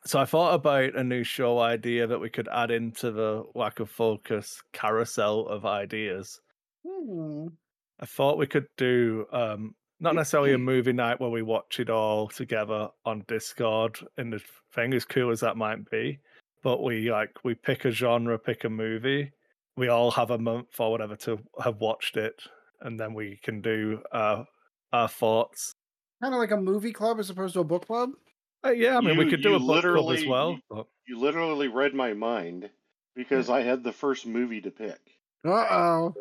so 0.06 0.20
I 0.20 0.26
thought 0.26 0.54
about 0.54 0.96
a 0.96 1.04
new 1.04 1.24
show 1.24 1.60
idea 1.60 2.08
that 2.08 2.20
we 2.20 2.30
could 2.30 2.48
add 2.48 2.72
into 2.72 3.12
the 3.12 3.44
lack 3.56 3.80
of 3.80 3.90
focus 3.90 4.62
carousel 4.74 5.48
of 5.48 5.66
ideas. 5.66 6.40
Hmm. 6.88 7.48
I 8.00 8.06
thought 8.06 8.38
we 8.38 8.48
could 8.48 8.68
do 8.78 9.26
um, 9.32 9.76
not 10.00 10.16
necessarily 10.16 10.54
a 10.54 10.58
movie 10.58 10.94
night 10.94 11.20
where 11.20 11.30
we 11.30 11.42
watch 11.42 11.80
it 11.80 11.90
all 11.90 12.28
together 12.28 12.90
on 13.06 13.26
Discord 13.28 14.00
and 14.18 14.32
the 14.32 14.42
thing, 14.74 14.94
as 14.94 15.06
cool 15.06 15.32
as 15.32 15.42
that 15.42 15.58
might 15.58 15.90
be. 15.90 16.20
But 16.64 16.82
we 16.84 17.12
like 17.12 17.32
we 17.44 17.56
pick 17.56 17.86
a 17.86 17.92
genre, 17.92 18.38
pick 18.38 18.64
a 18.64 18.70
movie. 18.70 19.32
We 19.76 19.88
all 19.90 20.12
have 20.12 20.32
a 20.32 20.38
month 20.38 20.80
or 20.80 20.92
whatever 20.92 21.16
to 21.18 21.40
have 21.62 21.80
watched 21.80 22.18
it, 22.18 22.42
and 22.82 23.00
then 23.00 23.14
we 23.14 23.40
can 23.44 23.62
do 23.62 24.02
uh, 24.12 24.44
our 24.92 25.08
thoughts. 25.08 25.74
Kind 26.22 26.34
of 26.34 26.40
like 26.40 26.52
a 26.52 26.58
movie 26.58 26.92
club 26.92 27.20
as 27.20 27.30
opposed 27.30 27.54
to 27.54 27.62
a 27.62 27.64
book 27.64 27.88
club. 27.88 28.12
Uh, 28.66 28.72
yeah, 28.72 28.98
I 28.98 29.02
mean 29.02 29.18
we 29.18 29.30
could 29.30 29.42
do 29.42 29.50
you 29.52 29.56
a 29.56 29.60
book 29.60 29.68
club 29.68 29.78
as 29.78 29.84
literally- 29.84 30.28
well. 30.28 30.52
you- 30.54 30.62
But 30.70 30.88
You 31.08 31.18
literally 31.20 31.68
read 31.68 31.94
my 31.94 32.14
mind 32.14 32.70
because 33.16 33.50
I 33.50 33.62
had 33.62 33.84
the 33.84 33.92
first 33.94 34.26
movie 34.28 34.62
to 34.62 34.72
pick. 34.72 35.00
Uh 35.46 35.66
oh. 35.70 36.16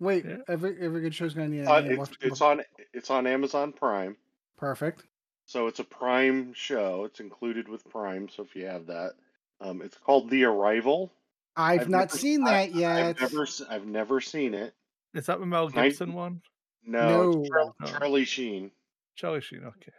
Wait, 0.00 0.24
Yeah. 0.24 0.38
every 0.48 0.76
every 0.80 1.00
good 1.00 1.14
show's 1.14 1.34
gonna 1.34 1.48
need. 1.48 1.66
Uh, 1.66 1.74
a 1.74 1.84
it's, 1.84 1.98
have 1.98 2.10
to 2.10 2.18
come 2.18 2.30
it's 2.32 2.40
on 2.40 2.62
it's 2.92 3.10
on 3.10 3.26
Amazon 3.26 3.72
Prime, 3.72 4.16
Perfect. 4.58 5.04
so 5.46 5.68
it's 5.68 5.78
a 5.78 5.84
Prime 5.84 6.52
show. 6.54 7.04
It's 7.04 7.20
included 7.20 7.68
with 7.68 7.88
Prime, 7.88 8.28
so 8.28 8.42
if 8.42 8.56
you 8.56 8.66
have 8.66 8.86
that, 8.86 9.12
um, 9.60 9.80
it's 9.82 9.96
called 9.96 10.30
The 10.30 10.44
Arrival. 10.44 11.12
I've, 11.56 11.82
I've 11.82 11.88
not 11.88 11.98
never- 12.08 12.18
seen 12.18 12.46
I- 12.46 12.50
that 12.66 12.74
yet. 12.74 12.96
I've 13.06 13.20
never 13.20 13.42
s- 13.44 13.62
I've 13.70 13.86
never 13.86 14.20
seen 14.20 14.54
it. 14.54 14.74
is 15.14 15.26
that 15.26 15.38
the 15.38 15.46
Mel 15.46 15.68
Nine- 15.70 15.88
Gibson 15.90 16.12
one? 16.12 16.42
No, 16.84 17.30
it's 17.30 17.36
No. 17.36 17.44
Char- 17.46 17.74
No. 17.80 17.86
Charlie 17.86 18.24
Sheen. 18.24 18.72
Charlie 19.16 19.40
Sheen. 19.40 19.64
Okay. 19.64 19.92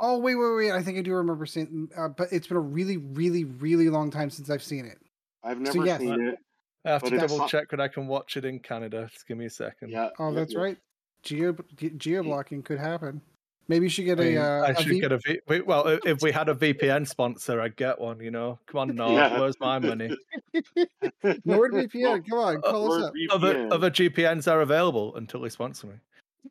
Oh 0.00 0.18
wait, 0.18 0.34
wait, 0.34 0.54
wait! 0.56 0.72
I 0.72 0.82
think 0.82 0.98
I 0.98 1.02
do 1.02 1.12
remember 1.14 1.46
seeing, 1.46 1.88
uh, 1.96 2.08
but 2.08 2.28
it's 2.32 2.46
been 2.46 2.56
a 2.56 2.60
really, 2.60 2.96
really, 2.96 3.44
really 3.44 3.88
long 3.88 4.10
time 4.10 4.30
since 4.30 4.50
I've 4.50 4.62
seen 4.62 4.84
it. 4.86 4.98
I've 5.44 5.58
So 5.66 5.74
never 5.80 5.86
yes. 5.86 6.00
seen 6.00 6.20
it. 6.28 6.38
I 6.84 6.90
have 6.90 7.02
But 7.02 7.10
to 7.10 7.18
double 7.18 7.48
check 7.48 7.70
that 7.70 7.80
I 7.80 7.88
can 7.88 8.06
watch 8.06 8.36
it 8.36 8.44
in 8.44 8.58
Canada. 8.60 9.08
Just 9.12 9.26
give 9.26 9.36
me 9.38 9.46
a 9.46 9.50
second. 9.50 9.90
Yeah. 9.90 10.08
Oh, 10.18 10.28
yep, 10.28 10.36
that's 10.36 10.52
yep. 10.52 10.62
right. 10.62 10.78
Geo 11.22 11.56
geo 11.96 12.22
blocking 12.22 12.62
could 12.62 12.78
happen. 12.78 13.20
Maybe 13.68 13.86
you 13.86 13.90
should 13.90 14.04
get 14.04 14.20
I, 14.20 14.22
a. 14.22 14.26
mean, 14.26 14.38
Uh, 14.38 14.64
I 14.66 14.70
a 14.70 14.76
should 14.76 14.92
V- 14.92 15.00
get 15.00 15.10
a 15.10 15.18
V. 15.18 15.40
wait, 15.48 15.66
Well, 15.66 15.98
if 16.04 16.22
we 16.22 16.30
had 16.30 16.48
a 16.48 16.54
VPN 16.54 17.04
sponsor, 17.08 17.60
I'd 17.60 17.74
get 17.74 18.00
one. 18.00 18.20
You 18.20 18.30
know, 18.30 18.60
come 18.66 18.78
on, 18.80 18.88
Nord, 18.94 19.12
Yeah. 19.14 19.40
where's 19.40 19.58
my 19.58 19.80
money? 19.80 20.16
NordVPN. 21.24 22.28
Come 22.28 22.38
on, 22.38 22.62
call 22.62 22.92
us 22.92 23.04
up. 23.04 23.12
Other 23.30 23.68
other 23.72 23.90
GPNs 23.90 24.50
are 24.50 24.60
available 24.60 25.16
until 25.16 25.40
they 25.40 25.48
sponsor 25.48 25.88
me. 25.88 25.94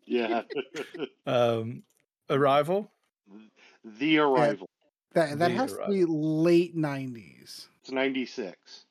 Yeah. 0.06 0.42
Um, 1.28 1.82
Arrival. 2.30 2.91
the 3.84 4.18
Arrival. 4.19 4.68
That 5.14 5.39
that 5.39 5.49
The 5.49 5.56
has 5.56 5.73
to 5.73 5.85
be 5.88 6.06
late 6.06 6.76
nineties. 6.76 7.69
It's 7.81 7.91
96. 7.91 8.85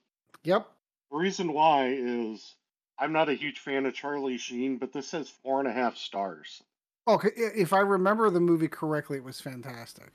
Yep. 0.45 0.67
The 1.11 1.17
reason 1.17 1.53
why 1.53 1.89
is 1.89 2.55
I'm 2.99 3.13
not 3.13 3.29
a 3.29 3.35
huge 3.35 3.59
fan 3.59 3.87
of 3.87 3.95
Charlie 3.95 4.39
Sheen, 4.39 4.79
but 4.79 4.93
this 4.93 5.11
has 5.13 5.29
four 5.29 5.59
and 5.61 5.69
a 5.69 5.73
half 5.73 5.97
stars. 5.97 6.63
Okay, 7.07 7.31
if 7.37 7.73
I 7.73 7.81
remember 7.81 8.31
the 8.31 8.41
movie 8.41 8.69
correctly, 8.69 9.19
it 9.19 9.25
was 9.25 9.41
fantastic. 9.41 10.13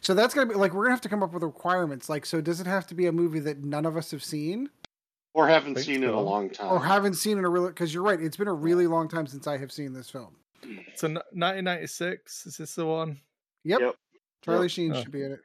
So 0.00 0.14
that's 0.14 0.32
gonna 0.32 0.46
be 0.46 0.54
like 0.54 0.72
we're 0.72 0.84
gonna 0.84 0.94
have 0.94 1.00
to 1.02 1.08
come 1.08 1.22
up 1.22 1.32
with 1.34 1.42
requirements. 1.42 2.08
Like, 2.08 2.24
so 2.24 2.40
does 2.40 2.60
it 2.60 2.66
have 2.66 2.86
to 2.86 2.94
be 2.94 3.06
a 3.06 3.12
movie 3.12 3.40
that 3.40 3.64
none 3.64 3.84
of 3.84 3.96
us 3.96 4.12
have 4.12 4.22
seen 4.24 4.70
Or 5.34 5.48
haven't 5.48 5.74
Think 5.74 5.86
seen 5.86 6.04
in 6.04 6.10
a 6.10 6.20
long 6.20 6.48
time. 6.50 6.72
or 6.72 6.78
haven't 6.84 7.14
seen 7.14 7.36
in 7.38 7.44
a 7.44 7.48
really? 7.50 7.68
Because 7.68 7.92
you're 7.92 8.04
right, 8.04 8.20
it's 8.20 8.36
been 8.36 8.48
a 8.48 8.52
really 8.54 8.86
long 8.86 9.08
time 9.08 9.26
since 9.26 9.46
I 9.48 9.58
have 9.58 9.72
seen 9.72 9.92
this 9.92 10.08
film. 10.08 10.36
So 10.94 11.08
1996. 11.08 12.46
Is 12.46 12.56
this 12.56 12.74
the 12.74 12.86
one? 12.86 13.20
Yep, 13.64 13.80
Yep. 13.80 13.94
Charlie 14.44 14.64
Yep. 14.64 14.70
Sheen 14.70 14.92
Oh. 14.94 15.02
should 15.02 15.12
be 15.12 15.22
in 15.22 15.32
it. 15.32 15.40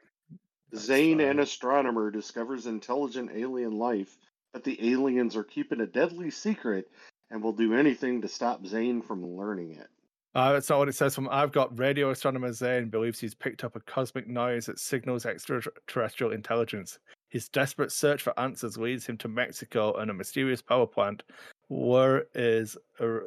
Zane, 0.76 1.20
an 1.20 1.40
astronomer, 1.40 2.10
discovers 2.10 2.66
intelligent 2.66 3.30
alien 3.34 3.72
life, 3.72 4.16
but 4.52 4.62
the 4.62 4.92
aliens 4.92 5.34
are 5.36 5.42
keeping 5.44 5.80
a 5.80 5.86
deadly 5.86 6.30
secret 6.30 6.90
and 7.30 7.42
will 7.42 7.52
do 7.52 7.74
anything 7.74 8.20
to 8.22 8.28
stop 8.28 8.64
Zane 8.66 9.02
from 9.02 9.24
learning 9.24 9.72
it. 9.72 9.88
Uh, 10.34 10.52
that's 10.52 10.70
not 10.70 10.78
what 10.78 10.88
it 10.88 10.94
says. 10.94 11.12
From 11.14 11.28
I've 11.28 11.50
got 11.50 11.76
radio 11.76 12.10
astronomer 12.10 12.52
Zane 12.52 12.88
believes 12.88 13.18
he's 13.18 13.34
picked 13.34 13.64
up 13.64 13.74
a 13.74 13.80
cosmic 13.80 14.28
noise 14.28 14.66
that 14.66 14.78
signals 14.78 15.26
extraterrestrial 15.26 16.32
intelligence. 16.32 17.00
His 17.30 17.48
desperate 17.48 17.90
search 17.90 18.22
for 18.22 18.38
answers 18.38 18.78
leads 18.78 19.06
him 19.06 19.16
to 19.18 19.28
Mexico 19.28 19.94
and 19.94 20.08
a 20.08 20.14
mysterious 20.14 20.62
power 20.62 20.86
plant. 20.86 21.24
Where 21.72 22.26
is 22.34 22.76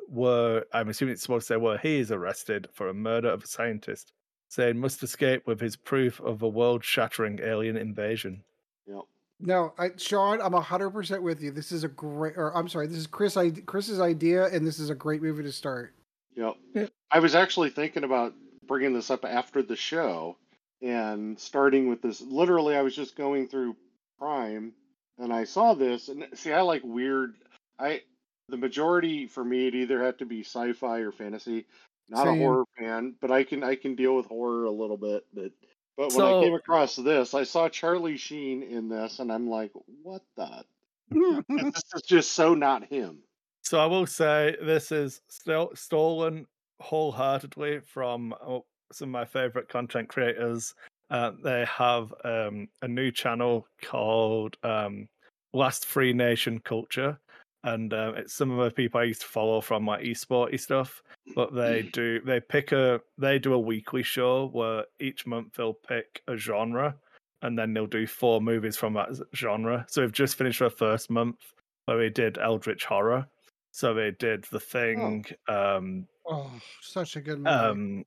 where 0.09 0.65
I'm 0.73 0.89
assuming 0.89 1.13
it's 1.13 1.21
supposed 1.21 1.47
to 1.47 1.53
say 1.53 1.57
where 1.57 1.77
he 1.77 1.99
is 1.99 2.11
arrested 2.11 2.67
for 2.73 2.89
a 2.89 2.93
murder 2.93 3.29
of 3.29 3.43
a 3.43 3.47
scientist. 3.47 4.11
saying 4.53 4.79
must 4.79 5.01
escape 5.01 5.47
with 5.47 5.59
his 5.59 5.75
proof 5.75 6.19
of 6.21 6.41
a 6.43 6.47
world-shattering 6.47 7.39
alien 7.41 7.75
invasion. 7.75 8.43
Yep. 8.87 9.01
No, 9.39 9.73
I, 9.79 9.89
Sean, 9.97 10.41
I'm 10.41 10.53
hundred 10.53 10.91
percent 10.91 11.23
with 11.23 11.41
you. 11.41 11.51
This 11.51 11.71
is 11.71 11.83
a 11.83 11.87
great, 11.87 12.37
or 12.37 12.55
I'm 12.55 12.69
sorry, 12.69 12.87
this 12.87 12.97
is 12.97 13.07
Kris, 13.07 13.35
I, 13.35 13.49
Kris's 13.49 13.99
idea, 13.99 14.45
and 14.45 14.65
this 14.65 14.79
is 14.79 14.89
a 14.89 14.95
great 14.95 15.21
movie 15.21 15.43
to 15.43 15.51
start. 15.51 15.93
Yep. 16.35 16.55
Yeah. 16.75 16.85
I 17.11 17.19
was 17.19 17.35
actually 17.35 17.71
thinking 17.71 18.03
about 18.03 18.33
bringing 18.67 18.93
this 18.93 19.09
up 19.09 19.25
after 19.25 19.61
the 19.63 19.75
show 19.75 20.37
and 20.81 21.39
starting 21.39 21.89
with 21.89 22.01
this. 22.01 22.21
Literally, 22.21 22.75
I 22.75 22.81
was 22.81 22.95
just 22.95 23.15
going 23.15 23.47
through 23.47 23.75
Prime 24.19 24.73
and 25.17 25.33
I 25.33 25.43
saw 25.43 25.73
this. 25.73 26.09
And 26.09 26.25
see, 26.33 26.51
I 26.51 26.61
like 26.61 26.81
weird. 26.83 27.33
I 27.79 28.01
the 28.49 28.57
majority 28.57 29.27
for 29.27 29.43
me 29.43 29.67
it 29.67 29.75
either 29.75 30.03
had 30.03 30.19
to 30.19 30.25
be 30.25 30.41
sci-fi 30.41 30.99
or 30.99 31.11
fantasy. 31.11 31.65
Not 32.09 32.25
Same. 32.25 32.35
a 32.35 32.37
horror 32.37 32.65
fan, 32.77 33.15
but 33.21 33.31
I 33.31 33.43
can 33.43 33.63
I 33.63 33.75
can 33.75 33.95
deal 33.95 34.15
with 34.15 34.25
horror 34.25 34.65
a 34.65 34.71
little 34.71 34.97
bit. 34.97 35.25
But 35.33 35.51
but 35.95 36.13
when 36.13 36.25
I 36.25 36.41
came 36.41 36.53
across 36.53 36.95
this, 36.95 37.33
I 37.33 37.43
saw 37.43 37.69
Charlie 37.69 38.17
Sheen 38.17 38.63
in 38.63 38.89
this, 38.89 39.19
and 39.19 39.31
I'm 39.31 39.47
like, 39.49 39.71
what 40.01 40.23
the? 40.35 40.65
this 41.49 41.83
is 41.95 42.01
just 42.01 42.31
so 42.33 42.53
not 42.53 42.85
him. 42.85 43.19
So 43.61 43.79
I 43.79 43.85
will 43.85 44.07
say 44.07 44.57
this 44.61 44.91
is 44.91 45.21
still 45.29 45.71
stolen 45.75 46.47
wholeheartedly 46.81 47.79
from 47.85 48.33
uh, 48.45 48.59
some 48.91 49.09
of 49.09 49.13
my 49.13 49.25
favorite 49.25 49.69
content 49.69 50.09
creators. 50.09 50.73
Uh, 51.09 51.31
they 51.43 51.65
have 51.65 52.13
um, 52.25 52.67
a 52.81 52.87
new 52.87 53.11
channel 53.11 53.67
called 53.81 54.57
um, 54.63 55.07
Last 55.53 55.85
Free 55.85 56.11
Nation 56.11 56.59
Culture, 56.59 57.19
and 57.63 57.93
uh, 57.93 58.13
it's 58.17 58.33
some 58.33 58.51
of 58.51 58.63
the 58.63 58.71
people 58.71 58.99
I 58.99 59.05
used 59.05 59.21
to 59.21 59.27
follow 59.27 59.61
from 59.61 59.83
my 59.83 60.01
esporty 60.01 60.59
stuff. 60.59 61.01
But 61.35 61.53
they 61.55 61.83
do 61.93 62.19
they 62.21 62.39
pick 62.39 62.71
a 62.71 62.99
they 63.17 63.39
do 63.39 63.53
a 63.53 63.59
weekly 63.59 64.03
show 64.03 64.49
where 64.51 64.85
each 64.99 65.25
month 65.25 65.53
they'll 65.55 65.73
pick 65.73 66.21
a 66.27 66.35
genre, 66.35 66.95
and 67.41 67.57
then 67.57 67.73
they'll 67.73 67.87
do 67.87 68.05
four 68.07 68.41
movies 68.41 68.75
from 68.75 68.93
that 68.93 69.09
genre. 69.35 69.85
So 69.87 70.01
we've 70.01 70.11
just 70.11 70.35
finished 70.35 70.61
our 70.61 70.69
first 70.69 71.09
month 71.09 71.37
where 71.85 71.97
we 71.97 72.09
did 72.09 72.37
Eldritch 72.37 72.85
Horror. 72.85 73.27
So 73.71 73.93
they 73.93 74.11
did 74.11 74.45
The 74.51 74.59
Thing, 74.59 75.25
um, 75.47 76.05
oh, 76.27 76.51
such 76.81 77.15
a 77.15 77.21
good 77.21 77.39
movie. 77.39 77.49
um, 77.49 78.05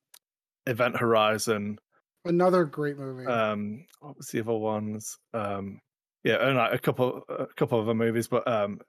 Event 0.66 0.96
Horizon. 0.96 1.78
Another 2.24 2.64
great 2.64 2.96
movie. 2.96 3.26
Um, 3.26 3.84
what 4.00 4.16
was 4.16 4.28
the 4.28 4.40
other 4.40 4.52
ones? 4.54 5.16
Um, 5.34 5.80
yeah, 6.22 6.36
and 6.46 6.56
like 6.56 6.72
a 6.72 6.78
couple, 6.78 7.22
a 7.28 7.46
couple 7.56 7.80
of 7.80 7.86
other 7.86 7.94
movies, 7.94 8.28
but 8.28 8.46
um, 8.46 8.80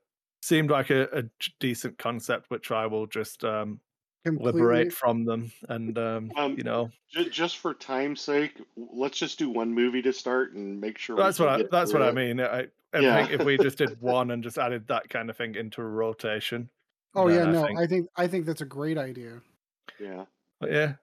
seemed 0.42 0.70
like 0.72 0.90
a 0.90 1.26
decent 1.60 1.98
concept, 1.98 2.50
which 2.50 2.72
I 2.72 2.86
will 2.86 3.08
just 3.08 3.44
um, 3.44 3.80
Completely. 4.24 4.52
liberate 4.62 4.94
from 4.94 5.26
them, 5.26 5.52
and 5.70 5.98
um, 5.98 6.32
Um, 6.36 6.56
you 6.58 6.64
know, 6.64 6.90
Just, 7.10 7.32
just 7.32 7.58
for 7.60 7.74
time's 7.74 8.22
sake, 8.22 8.54
let's 8.76 9.18
just 9.18 9.40
do 9.40 9.50
one 9.50 9.74
movie 9.74 10.02
to 10.02 10.12
start 10.14 10.54
and 10.54 10.80
make 10.82 10.98
sure. 10.98 11.16
that's 11.18 11.40
what 11.40 11.50
I, 11.50 11.64
that's 11.72 11.94
what 11.94 12.02
I 12.02 12.12
mean. 12.12 12.40
I, 12.42 12.68
I 12.94 13.00
Yeah. 13.00 13.26
think 13.26 13.40
if 13.40 13.46
we 13.46 13.58
just 13.58 13.78
did 13.78 13.96
one 14.02 14.32
and 14.32 14.44
just 14.44 14.58
added 14.58 14.88
that 14.88 15.10
kind 15.10 15.30
of 15.30 15.38
thing 15.38 15.56
into 15.56 15.82
a 15.82 15.86
rotation. 15.86 16.70
oh 17.16 17.28
yeah, 17.30 17.44
I 17.44 17.52
no, 17.52 17.66
think- 17.66 17.80
I 17.80 17.88
think 17.88 18.10
I 18.18 18.28
think 18.28 18.46
that's 18.46 18.62
a 18.62 18.66
great 18.66 18.98
idea. 18.98 19.42
Yeah. 20.00 20.26
But 20.60 20.72
yeah, 20.72 20.94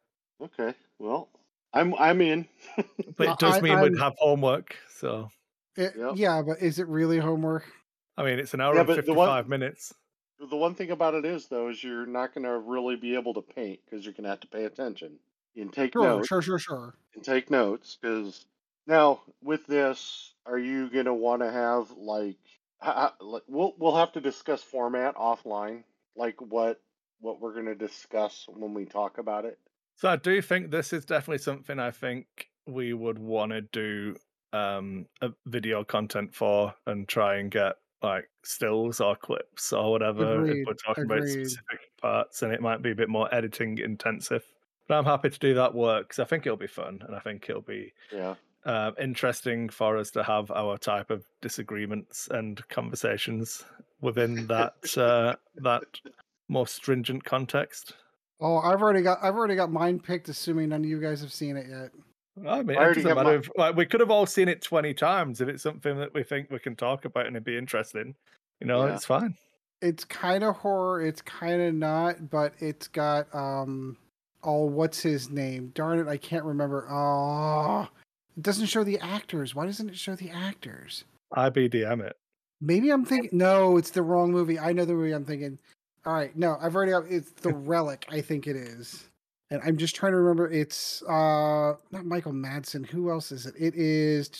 Okay. 0.42 0.74
Well, 0.98 1.28
I'm 1.72 1.94
I'm 1.94 2.20
in. 2.20 2.46
But 3.16 3.28
it 3.28 3.38
does 3.38 3.62
mean 3.62 3.80
we'd 3.80 3.98
have 3.98 4.14
homework. 4.18 4.76
So 4.94 5.30
It- 5.76 5.94
Yep. 5.96 6.12
Yeah, 6.16 6.42
but 6.46 6.60
is 6.60 6.78
it 6.78 6.88
really 6.88 7.18
homework? 7.18 7.64
I 8.16 8.24
mean, 8.24 8.38
it's 8.38 8.54
an 8.54 8.60
hour 8.60 8.74
Yeah, 8.74 8.80
and 8.80 8.86
but 8.86 8.96
the 8.96 9.02
fifty-five 9.02 9.44
one- 9.46 9.48
minutes. 9.50 9.92
the 10.38 10.56
one 10.56 10.74
thing 10.74 10.90
about 10.90 11.14
it 11.14 11.24
is 11.24 11.46
though 11.48 11.68
is 11.68 11.82
you're 11.82 12.06
not 12.06 12.34
going 12.34 12.44
to 12.44 12.58
really 12.58 12.96
be 12.96 13.14
able 13.14 13.34
to 13.34 13.42
paint 13.42 13.80
because 13.84 14.04
you're 14.04 14.12
going 14.14 14.24
to 14.24 14.30
have 14.30 14.40
to 14.40 14.48
pay 14.48 14.64
attention 14.64 15.18
and 15.56 15.72
take 15.72 15.92
Sure, 15.92 16.02
notes 16.02 16.28
sure, 16.28 16.42
sure, 16.42 16.58
sure. 16.58 16.94
and 17.14 17.24
take 17.24 17.50
notes 17.50 17.96
because 18.00 18.46
now 18.86 19.20
with 19.42 19.66
this 19.66 20.34
are 20.46 20.58
you 20.58 20.90
going 20.90 21.04
to 21.06 21.14
want 21.14 21.40
to 21.42 21.50
have 21.50 21.90
like, 21.92 22.36
ha- 22.80 23.14
ha- 23.18 23.24
like 23.24 23.42
we'll 23.48 23.74
we'll 23.78 23.96
have 23.96 24.12
to 24.12 24.20
discuss 24.20 24.62
format 24.62 25.14
offline 25.16 25.84
like 26.16 26.40
what 26.40 26.80
what 27.20 27.40
we're 27.40 27.54
going 27.54 27.66
to 27.66 27.74
discuss 27.74 28.44
when 28.48 28.74
we 28.74 28.84
talk 28.84 29.18
about 29.18 29.44
it 29.44 29.58
So 29.96 30.08
I 30.08 30.16
do 30.16 30.42
think 30.42 30.70
this 30.70 30.92
is 30.92 31.04
definitely 31.04 31.38
something 31.38 31.78
I 31.78 31.90
think 31.92 32.26
we 32.66 32.92
would 32.92 33.18
want 33.18 33.52
to 33.52 33.60
do 33.62 34.16
um 34.52 35.06
a 35.22 35.30
video 35.46 35.84
content 35.84 36.34
for 36.34 36.74
and 36.86 37.08
try 37.08 37.36
and 37.36 37.50
get 37.50 37.76
like 38.04 38.28
stills 38.42 39.00
or 39.00 39.16
clips 39.16 39.72
or 39.72 39.90
whatever 39.90 40.40
Agreed, 40.40 40.60
if 40.60 40.66
we're 40.66 40.74
talking 40.74 41.04
about 41.04 41.26
specific 41.26 41.80
parts 42.00 42.42
and 42.42 42.52
it 42.52 42.60
might 42.60 42.82
be 42.82 42.90
a 42.90 42.94
bit 42.94 43.08
more 43.08 43.32
editing 43.34 43.78
intensive. 43.78 44.44
But 44.86 44.98
I'm 44.98 45.04
happy 45.04 45.30
to 45.30 45.38
do 45.38 45.54
that 45.54 45.74
work 45.74 46.08
because 46.08 46.18
I 46.18 46.24
think 46.24 46.46
it'll 46.46 46.58
be 46.58 46.66
fun 46.66 47.02
and 47.06 47.16
I 47.16 47.20
think 47.20 47.46
it'll 47.48 47.62
be 47.62 47.92
yeah 48.12 48.34
uh, 48.64 48.92
interesting 49.00 49.68
for 49.68 49.96
us 49.98 50.10
to 50.12 50.22
have 50.22 50.50
our 50.50 50.78
type 50.78 51.10
of 51.10 51.24
disagreements 51.40 52.28
and 52.30 52.66
conversations 52.68 53.64
within 54.00 54.46
that 54.48 54.96
uh, 54.96 55.36
that 55.56 55.84
more 56.48 56.66
stringent 56.66 57.24
context. 57.24 57.94
Oh, 58.40 58.58
I've 58.58 58.82
already 58.82 59.02
got 59.02 59.18
I've 59.22 59.34
already 59.34 59.56
got 59.56 59.70
mine 59.70 60.00
picked, 60.00 60.28
assuming 60.28 60.70
none 60.70 60.82
of 60.82 60.90
you 60.90 61.00
guys 61.00 61.20
have 61.20 61.32
seen 61.32 61.56
it 61.56 61.66
yet. 61.68 61.90
I 62.46 62.62
mean, 62.62 62.76
I 62.78 62.90
it 62.90 62.94
doesn't 62.94 63.04
matter. 63.14 63.22
my- 63.24 63.34
If, 63.34 63.50
like, 63.56 63.76
we 63.76 63.86
could 63.86 64.00
have 64.00 64.10
all 64.10 64.26
seen 64.26 64.48
it 64.48 64.60
twenty 64.62 64.92
times 64.94 65.40
if 65.40 65.48
it's 65.48 65.62
something 65.62 65.98
that 65.98 66.12
we 66.14 66.22
think 66.24 66.50
we 66.50 66.58
can 66.58 66.74
talk 66.76 67.04
about 67.04 67.26
and 67.26 67.36
it'd 67.36 67.44
be 67.44 67.56
interesting. 67.56 68.14
You 68.60 68.66
know, 68.66 68.86
Yeah. 68.86 68.94
it's 68.94 69.04
fine. 69.04 69.36
It's 69.80 70.04
kind 70.04 70.42
of 70.42 70.56
horror. 70.56 71.02
It's 71.04 71.20
kind 71.22 71.60
of 71.60 71.74
not, 71.74 72.30
but 72.30 72.54
it's 72.58 72.88
got 72.88 73.32
um. 73.34 73.96
Oh, 74.42 74.64
what's 74.66 75.00
his 75.00 75.30
name? 75.30 75.72
Darn 75.74 75.98
it, 75.98 76.06
I 76.08 76.16
can't 76.18 76.44
remember. 76.44 76.86
Oh, 76.90 77.88
it 78.36 78.42
doesn't 78.42 78.66
show 78.66 78.84
the 78.84 78.98
actors. 78.98 79.54
Why 79.54 79.64
doesn't 79.66 79.88
it 79.88 79.96
show 79.96 80.14
the 80.16 80.30
actors? 80.30 81.04
IBDM 81.34 82.02
it. 82.04 82.16
Maybe 82.60 82.90
I'm 82.90 83.04
thinking. 83.04 83.30
No, 83.38 83.76
it's 83.76 83.90
the 83.90 84.02
wrong 84.02 84.32
movie. 84.32 84.58
I 84.58 84.72
know 84.72 84.84
the 84.84 84.92
movie 84.94 85.12
I'm 85.12 85.24
thinking. 85.24 85.58
All 86.06 86.12
right, 86.12 86.36
no, 86.36 86.58
I've 86.60 86.74
already 86.76 86.92
got. 86.92 87.04
It's 87.10 87.30
the 87.32 87.54
Relic. 87.54 88.04
I 88.10 88.20
think 88.20 88.46
it 88.46 88.56
is, 88.56 89.08
and 89.54 89.62
I'm 89.64 89.76
just 89.76 89.94
trying 89.96 90.12
to 90.12 90.18
remember. 90.18 90.50
It's 90.50 91.02
uh 91.04 91.74
not 91.90 92.04
Michael 92.04 92.32
Madsen. 92.32 92.84
Who 92.86 93.10
else 93.10 93.32
is 93.32 93.46
it? 93.46 93.54
It 93.58 93.74
is. 93.76 94.30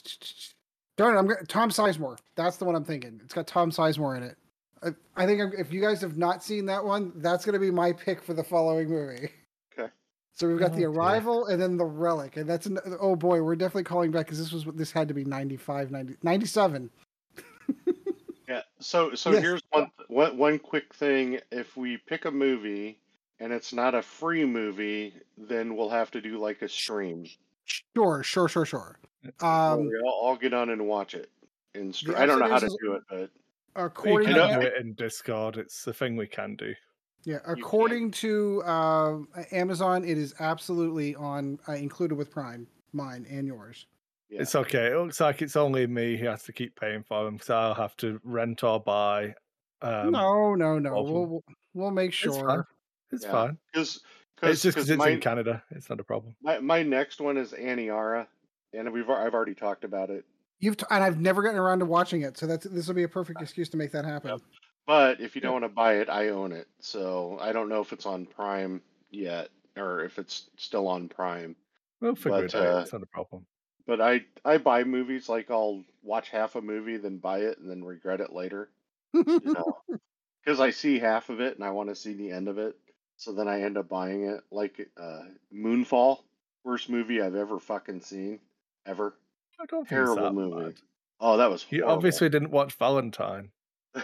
Darn 0.97 1.17
it, 1.17 1.19
I'm 1.19 1.27
go- 1.27 1.35
Tom 1.49 1.71
Sizemore. 1.71 2.19
That's 2.37 2.57
the 2.57 2.65
one 2.65 2.75
I'm 2.77 2.85
thinking. 2.85 3.21
It's 3.25 3.35
got 3.35 3.47
Tom 3.47 3.71
Sizemore 3.71 4.17
in 4.17 4.23
it. 4.25 4.37
I, 4.83 4.89
I 5.23 5.27
think 5.27 5.41
I'm- 5.41 5.53
if 5.57 5.73
you 5.73 5.81
guys 5.81 6.01
have 6.03 6.17
not 6.17 6.45
seen 6.45 6.67
that 6.67 6.85
one, 6.85 7.13
that's 7.17 7.45
going 7.45 7.55
to 7.55 7.59
be 7.59 7.71
my 7.71 7.93
pick 7.93 8.23
for 8.23 8.35
the 8.35 8.45
following 8.45 8.89
movie. 8.91 9.31
Okay. 9.79 9.91
So 10.37 10.49
we've 10.49 10.59
got 10.59 10.73
the 10.73 10.79
Oh, 10.85 10.91
dear. 10.93 11.01
arrival 11.01 11.47
and 11.47 11.63
then 11.63 11.77
the 11.77 11.85
relic, 11.85 12.37
and 12.37 12.51
that's 12.51 12.67
an, 12.67 12.81
oh 13.01 13.15
boy, 13.15 13.41
we're 13.41 13.55
definitely 13.55 13.85
calling 13.85 14.11
back 14.11 14.27
because 14.27 14.39
this 14.41 14.51
was 14.51 14.65
this 14.75 14.91
had 14.91 15.07
to 15.07 15.15
be 15.15 15.25
95, 15.25 15.93
90, 15.93 16.17
97. 16.25 16.91
Yeah. 18.49 18.61
So 18.79 19.15
so 19.15 19.31
Yes. 19.31 19.43
here's 19.43 19.63
one, 19.71 19.91
one 20.09 20.37
one 20.37 20.59
quick 20.59 20.93
thing. 20.95 21.39
If 21.51 21.77
we 21.77 21.97
pick 21.97 22.25
a 22.27 22.31
movie 22.31 22.99
and 23.41 23.53
it's 23.53 23.73
not 23.73 23.95
a 23.95 24.03
free 24.03 24.45
movie, 24.45 25.15
then 25.37 25.77
we'll 25.77 25.89
have 25.91 26.11
to 26.13 26.21
do 26.21 26.39
like 26.39 26.63
a 26.63 26.69
stream. 26.69 27.27
Sure, 27.97 28.23
sure, 28.23 28.49
sure, 28.49 28.65
sure. 28.67 28.99
where 29.41 29.51
Um, 29.51 29.87
we 29.89 29.99
all, 30.01 30.13
all 30.23 30.37
get 30.37 30.53
on 30.55 30.71
and 30.71 30.87
watch 30.87 31.15
it. 31.15 31.31
And 31.75 31.95
str- 31.95 32.13
The 32.13 32.21
I 32.21 32.27
don't 32.27 32.39
know 32.39 32.49
how 32.49 32.59
to 32.59 32.67
upside 32.67 32.79
do 32.83 32.93
it, 32.95 33.03
but 33.09 33.19
You 33.21 33.29
according 33.77 34.29
can 34.29 34.37
know- 34.37 34.61
do 34.61 34.67
it 34.67 34.75
in 34.81 34.93
Discord. 34.95 35.57
It's 35.57 35.85
the 35.85 35.93
thing 35.93 36.17
we 36.17 36.27
can 36.27 36.55
do. 36.57 36.75
yeah, 37.25 37.39
according 37.47 38.11
to 38.13 38.63
uh, 38.65 39.19
Amazon, 39.51 40.05
it 40.05 40.19
is 40.19 40.35
absolutely 40.41 41.15
on 41.17 41.59
uh, 41.69 41.73
included 41.73 42.15
with 42.17 42.31
Prime, 42.31 42.67
mine 42.93 43.27
and 43.29 43.47
yours. 43.47 43.87
yeah. 44.29 44.43
It's 44.43 44.55
okay. 44.55 44.89
It 44.93 44.97
looks 44.99 45.21
like 45.21 45.43
it's 45.43 45.57
only 45.57 45.87
me 45.87 46.17
who 46.17 46.27
has 46.27 46.43
to 46.45 46.53
keep 46.53 46.79
paying 46.79 47.03
for 47.03 47.25
them, 47.25 47.39
so 47.43 47.57
I'll 47.57 47.75
have 47.75 47.97
to 47.99 48.21
rent 48.25 48.63
or 48.63 48.79
buy. 48.79 49.35
Um, 49.83 50.13
no, 50.13 50.55
no, 50.55 50.79
no. 50.79 50.93
We'll, 51.03 51.27
we'll 51.27 51.45
we'll 51.75 51.91
make 51.91 52.11
It's 52.13 52.25
fine. 52.37 52.41
sure. 52.41 52.69
It's 53.13 53.25
Yeah. 53.25 53.31
fine. 53.33 53.59
because 53.73 54.01
It's 54.43 54.63
just 54.63 54.77
because 54.77 54.91
it's 54.91 54.99
my, 54.99 55.11
in 55.11 55.21
Canada. 55.21 55.63
It's 55.71 55.89
not 55.89 56.01
a 56.01 56.05
problem. 56.05 56.35
my 56.43 56.59
my 56.61 56.83
next 56.83 57.21
one 57.21 57.37
is 57.37 57.53
Aniara, 57.53 58.27
and 58.73 58.93
we've 58.93 59.09
I've 59.09 59.35
already 59.35 59.55
talked 59.55 59.85
about 59.85 60.11
it. 60.11 60.25
You've 60.61 60.77
t- 60.77 60.87
and 60.91 61.03
I've 61.05 61.19
never 61.21 61.43
gotten 61.43 61.59
around 61.59 61.81
to 61.81 61.87
watching 61.87 62.23
it, 62.23 62.37
so 62.39 62.47
that's 62.47 62.65
this 62.67 62.87
will 62.87 62.95
be 62.95 63.03
a 63.05 63.09
perfect 63.09 63.41
excuse 63.43 63.69
to 63.71 63.77
make 63.77 63.93
that 63.93 64.05
happen. 64.05 64.31
Yep. 64.31 64.41
But 64.87 65.21
if 65.21 65.35
you 65.35 65.41
don't 65.41 65.53
want 65.53 65.65
to 65.65 65.69
buy 65.71 65.95
it, 65.95 66.09
I 66.11 66.29
own 66.29 66.53
it. 66.53 66.67
So 66.81 67.39
I 67.41 67.53
don't 67.53 67.69
know 67.71 67.81
if 67.81 67.93
it's 67.93 68.05
on 68.07 68.27
Prime 68.27 68.83
yet 69.11 69.49
or 69.77 70.05
if 70.05 70.19
it's 70.19 70.51
still 70.57 70.89
on 70.89 71.09
Prime. 71.09 71.57
We'll 72.01 72.15
figure 72.15 72.31
But, 72.43 72.45
it 72.45 72.55
out. 72.55 72.77
uh, 72.77 72.81
It's 72.81 72.93
not 72.93 73.03
a 73.03 73.07
problem. 73.07 73.47
But 73.87 74.01
I 74.01 74.25
I 74.45 74.59
buy 74.59 74.85
movies 74.85 75.29
like 75.29 75.51
I'll 75.51 75.85
watch 76.03 76.29
half 76.31 76.55
a 76.57 76.61
movie, 76.61 76.97
then 76.99 77.17
buy 77.19 77.41
it, 77.41 77.59
and 77.59 77.71
then 77.71 77.83
regret 77.85 78.21
it 78.21 78.33
later. 78.33 78.71
You 79.15 79.41
know, 79.45 79.79
because 80.45 80.61
I 80.61 80.71
see 80.71 80.99
half 80.99 81.29
of 81.31 81.41
it 81.41 81.55
and 81.57 81.65
I 81.65 81.71
want 81.71 81.89
to 81.89 81.95
see 81.95 82.13
the 82.15 82.31
end 82.31 82.49
of 82.49 82.59
it. 82.59 82.77
So 83.25 83.33
then 83.33 83.49
I 83.49 83.63
end 83.63 83.79
up 83.79 83.89
buying 83.89 84.25
it. 84.25 84.43
Like 84.51 84.87
uh, 85.01 85.23
Moonfall, 85.51 86.19
worst 86.63 86.91
movie 86.91 87.23
I've 87.23 87.35
ever 87.35 87.59
fucking 87.59 88.03
seen, 88.03 88.39
ever. 88.85 89.15
I 89.59 89.65
don't 89.65 89.89
Terrible 89.89 90.31
movie. 90.31 90.65
bad. 90.65 90.75
Oh, 91.21 91.39
that 91.39 91.51
was 91.51 91.65
You 91.71 91.87
obviously 91.87 92.29
didn't 92.29 92.51
watch 92.51 92.75
Valentine. 92.75 93.49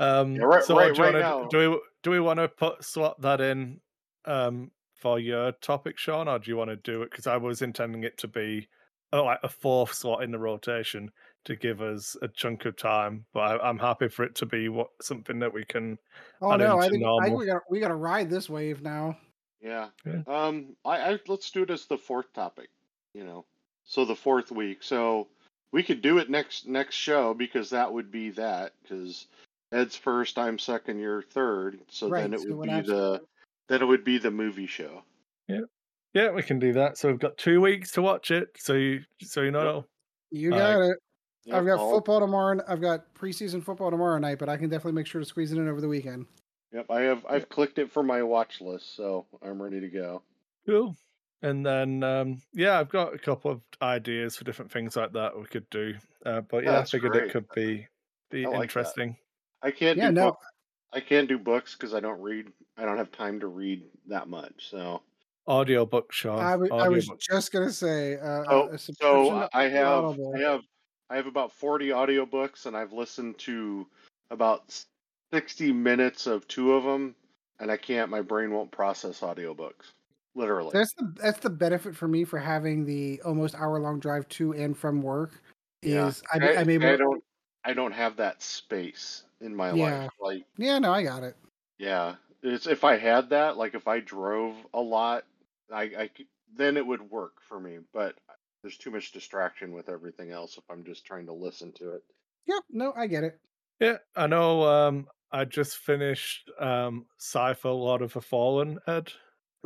Um, 0.00 0.34
Yeah, 0.34 0.44
right- 0.44 0.64
so 0.64 0.76
right- 0.76 0.94
do, 0.94 1.02
right 1.02 1.12
wanna, 1.12 1.20
now- 1.20 1.44
do 1.48 1.70
we 1.70 1.80
do 2.02 2.10
we 2.10 2.20
want 2.20 2.38
to 2.38 2.48
put 2.48 2.82
swap 2.82 3.20
that 3.20 3.40
in 3.42 3.80
um, 4.24 4.70
for 4.94 5.20
your 5.20 5.52
topic, 5.52 5.98
Sean, 5.98 6.26
or 6.26 6.38
do 6.38 6.50
you 6.50 6.56
want 6.56 6.70
to 6.70 6.76
do 6.76 7.02
it? 7.02 7.10
Because 7.10 7.26
I 7.26 7.36
was 7.36 7.60
intending 7.60 8.02
it 8.04 8.16
to 8.18 8.26
be 8.26 8.68
oh, 9.12 9.24
like 9.24 9.40
a 9.42 9.48
fourth 9.48 9.92
slot 9.92 10.24
in 10.24 10.30
the 10.30 10.38
rotation 10.38 11.10
to 11.44 11.56
give 11.56 11.80
us 11.80 12.16
a 12.22 12.28
chunk 12.28 12.64
of 12.64 12.76
time. 12.76 13.24
But 13.32 13.40
I, 13.40 13.68
I'm 13.68 13.78
happy 13.78 14.08
for 14.08 14.24
it 14.24 14.34
to 14.36 14.46
be 14.46 14.68
what 14.68 14.88
something 15.00 15.38
that 15.40 15.52
we 15.52 15.64
can. 15.64 15.98
oh 16.42 16.52
add 16.52 16.60
no, 16.60 16.78
I 16.78 16.86
into 16.86 16.90
think 16.90 17.02
I, 17.04 17.06
normal. 17.06 17.36
we 17.38 17.46
got 17.46 17.62
we 17.70 17.80
got 17.80 17.88
to 17.88 17.94
ride 17.94 18.30
this 18.30 18.48
wave 18.48 18.82
now. 18.82 19.16
yeah. 19.62 19.88
Yeah. 20.04 20.22
Um. 20.26 20.76
I, 20.84 21.12
I 21.12 21.18
let's 21.28 21.50
do 21.50 21.62
it 21.62 21.70
as 21.70 21.86
the 21.86 21.98
fourth 21.98 22.32
topic. 22.32 22.68
You 23.14 23.24
know, 23.24 23.44
so 23.84 24.04
the 24.04 24.14
fourth 24.16 24.52
week. 24.52 24.82
So 24.82 25.28
we 25.72 25.82
could 25.82 26.02
do 26.02 26.18
it 26.18 26.30
next 26.30 26.66
next 26.68 26.94
show 26.94 27.34
because 27.34 27.70
that 27.70 27.92
would 27.92 28.10
be 28.10 28.30
that 28.30 28.72
because 28.82 29.26
Ed's 29.72 29.96
first, 29.96 30.38
I'm 30.38 30.58
second, 30.58 30.98
you're 30.98 31.22
third. 31.22 31.78
So 31.88 32.08
Right, 32.08 32.22
then 32.22 32.34
it 32.34 32.40
so 32.40 32.48
would 32.48 32.56
what 32.58 32.64
be 32.66 32.70
happens- 32.70 32.88
the 32.88 33.20
then 33.68 33.82
it 33.82 33.86
would 33.86 34.04
be 34.04 34.18
the 34.18 34.30
movie 34.32 34.66
show. 34.66 35.02
Yeah, 35.48 35.60
Yeah, 36.12 36.30
we 36.32 36.42
can 36.42 36.58
do 36.58 36.72
that. 36.72 36.98
So 36.98 37.08
we've 37.08 37.20
got 37.20 37.36
two 37.38 37.60
weeks 37.60 37.92
to 37.92 38.02
watch 38.02 38.30
it. 38.32 38.48
So 38.58 38.74
you 38.74 39.00
so 39.22 39.42
you 39.42 39.50
know. 39.52 39.84
You 40.32 40.52
All 40.52 40.58
got 40.58 40.78
right. 40.78 40.90
it. 40.90 40.96
Yep, 41.44 41.56
I've 41.56 41.66
got 41.66 41.78
I'll- 41.78 41.90
football 41.90 42.20
tomorrow. 42.20 42.60
I've 42.68 42.80
got 42.80 43.14
preseason 43.14 43.62
football 43.64 43.90
tomorrow 43.90 44.18
night, 44.18 44.38
but 44.38 44.48
I 44.48 44.56
can 44.56 44.68
definitely 44.68 44.92
make 44.92 45.06
sure 45.06 45.20
to 45.20 45.24
squeeze 45.26 45.52
it 45.52 45.58
in 45.58 45.68
over 45.68 45.80
the 45.80 45.88
weekend. 45.88 46.26
Yep, 46.72 46.86
I 46.90 47.00
have 47.02 47.26
I've 47.28 47.48
clicked 47.48 47.78
it 47.78 47.90
for 47.90 48.02
my 48.02 48.22
watch 48.22 48.60
list, 48.60 48.94
so 48.94 49.26
I'm 49.42 49.60
ready 49.60 49.80
to 49.80 49.88
go. 49.88 50.22
Cool. 50.66 50.96
And 51.42 51.64
then 51.64 52.02
um, 52.04 52.42
yeah, 52.52 52.78
I've 52.78 52.90
got 52.90 53.14
a 53.14 53.18
couple 53.18 53.50
of 53.50 53.60
ideas 53.80 54.36
for 54.36 54.44
different 54.44 54.70
things 54.70 54.94
like 54.96 55.12
that 55.14 55.36
we 55.38 55.46
could 55.46 55.68
do. 55.70 55.94
Uh, 56.24 56.42
but 56.42 56.62
Yeah, 56.64 56.72
yeah, 56.72 56.78
I 56.80 56.84
figured 56.84 57.12
great. 57.12 57.24
it 57.24 57.32
could 57.32 57.48
be 57.54 57.88
be 58.30 58.44
I 58.44 58.48
like 58.50 58.58
that. 58.58 58.62
interesting. 58.64 59.16
I 59.62 59.70
can't 59.70 59.96
Yeah, 59.98 60.08
do 60.08 60.12
no. 60.12 60.24
book, 60.26 60.38
I 60.92 61.00
can't 61.00 61.28
do 61.28 61.38
books 61.38 61.74
because 61.74 61.94
I 61.94 62.00
don't 62.00 62.20
read. 62.20 62.52
I 62.76 62.84
don't 62.84 62.98
have 62.98 63.10
time 63.10 63.40
to 63.40 63.46
read 63.48 63.84
that 64.06 64.28
much. 64.28 64.68
So 64.70 65.02
Audiobook, 65.48 66.12
Sean. 66.12 66.38
I 66.38 66.54
wa- 66.56 66.66
I 66.76 66.88
was 66.88 67.04
audiobook. 67.06 67.20
just 67.20 67.50
gonna 67.52 67.72
say. 67.72 68.16
Uh, 68.18 68.44
so, 68.44 68.68
a 68.68 68.78
so 68.78 69.48
I 69.52 69.64
have 69.64 69.86
Audible. 70.04 70.34
I 70.36 70.40
have 70.40 70.60
I 71.10 71.16
have 71.16 71.26
about 71.26 71.52
40 71.52 71.88
audiobooks 71.88 72.66
and 72.66 72.76
I've 72.76 72.92
listened 72.92 73.36
to 73.40 73.86
about 74.30 74.72
60 75.32 75.72
minutes 75.72 76.26
of 76.28 76.46
two 76.46 76.72
of 76.74 76.84
them 76.84 77.16
and 77.58 77.70
I 77.70 77.76
can't 77.76 78.10
my 78.10 78.22
brain 78.22 78.52
won't 78.52 78.70
process 78.70 79.20
audiobooks. 79.20 79.92
Literally. 80.36 80.70
That's 80.72 80.94
the 80.94 81.12
that's 81.16 81.40
the 81.40 81.50
benefit 81.50 81.96
for 81.96 82.06
me 82.06 82.24
for 82.24 82.38
having 82.38 82.86
the 82.86 83.20
almost 83.22 83.56
hour 83.56 83.80
long 83.80 83.98
drive 83.98 84.28
to 84.28 84.52
and 84.54 84.78
from 84.78 85.02
work. 85.02 85.42
Is 85.82 86.22
I'm, 86.32 86.42
I, 86.42 86.56
I'm 86.56 86.70
able. 86.70 86.86
I 86.86 86.96
don't 86.96 87.24
I 87.64 87.72
don't 87.72 87.92
have 87.92 88.16
that 88.16 88.40
space 88.40 89.24
in 89.40 89.54
my 89.54 89.72
Yeah. 89.72 90.02
life. 90.02 90.12
Like 90.20 90.44
yeah, 90.56 90.78
no, 90.78 90.92
I 90.92 91.02
got 91.02 91.24
it. 91.24 91.36
Yeah, 91.78 92.14
it's 92.42 92.68
if 92.68 92.84
I 92.84 92.96
had 92.96 93.30
that, 93.30 93.56
like 93.56 93.74
if 93.74 93.88
I 93.88 93.98
drove 93.98 94.54
a 94.72 94.80
lot, 94.80 95.24
I, 95.72 95.82
I 95.82 96.10
then 96.54 96.76
it 96.76 96.86
would 96.86 97.10
work 97.10 97.40
for 97.48 97.58
me. 97.58 97.78
But 97.92 98.14
there's 98.62 98.76
too 98.76 98.90
much 98.90 99.12
distraction 99.12 99.72
with 99.72 99.88
everything 99.88 100.30
else 100.30 100.58
if 100.58 100.64
I'm 100.70 100.84
just 100.84 101.04
trying 101.04 101.26
to 101.26 101.32
listen 101.32 101.72
to 101.74 101.94
it. 101.94 102.02
Yep, 102.46 102.62
no, 102.70 102.92
I 102.96 103.06
get 103.06 103.24
it. 103.24 103.38
Yeah, 103.80 103.98
I 104.16 104.26
know. 104.26 104.64
Um, 104.64 105.06
I 105.32 105.44
just 105.44 105.78
finished 105.78 106.50
um, 106.58 107.06
Cypher 107.18 107.70
Lord 107.70 108.02
of 108.02 108.12
the 108.12 108.20
Fallen, 108.20 108.78
Ed. 108.86 109.12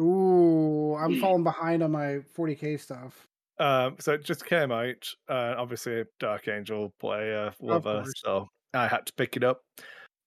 Ooh, 0.00 0.94
I'm 0.96 1.20
falling 1.20 1.44
behind 1.44 1.82
on 1.82 1.92
my 1.92 2.20
40k 2.36 2.80
stuff. 2.80 3.26
Um, 3.58 3.96
so 4.00 4.12
it 4.12 4.24
just 4.24 4.44
came 4.44 4.72
out. 4.72 5.08
Uh, 5.28 5.54
obviously, 5.56 6.00
a 6.00 6.04
Dark 6.18 6.48
Angel 6.48 6.92
player 6.98 7.52
lover, 7.60 8.04
so 8.16 8.48
I 8.72 8.88
had 8.88 9.06
to 9.06 9.12
pick 9.14 9.36
it 9.36 9.44
up. 9.44 9.60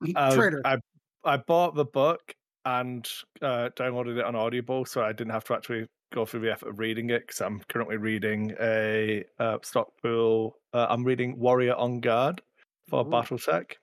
Uh, 0.15 0.35
Traitor. 0.35 0.61
I 0.64 0.77
I 1.23 1.38
bought 1.38 1.73
the 1.73 1.84
book 1.84 2.22
and 2.65 3.07
uh, 3.41 3.69
downloaded 3.76 4.19
it 4.19 4.26
on 4.26 4.35
Audible, 4.35 4.85
so 4.85 5.02
I 5.02 5.11
didn't 5.11 5.31
have 5.31 5.44
to 5.45 5.56
actually 5.56 5.88
go 6.11 6.25
through 6.25 6.41
the 6.41 6.51
effort 6.51 6.69
of 6.69 6.79
reading 6.79 7.09
it 7.09 7.21
because 7.27 7.41
I'm 7.41 7.59
currently 7.69 7.97
reading 7.97 8.55
a 8.59 9.23
uh, 9.39 9.57
Stackpole. 9.61 10.55
Uh, 10.73 10.88
I'm 10.89 11.03
reading 11.03 11.38
Warrior 11.38 11.75
En 11.79 11.99
Garde 11.99 12.41
for 12.89 13.05
Ooh. 13.05 13.09
BattleTech. 13.09 13.73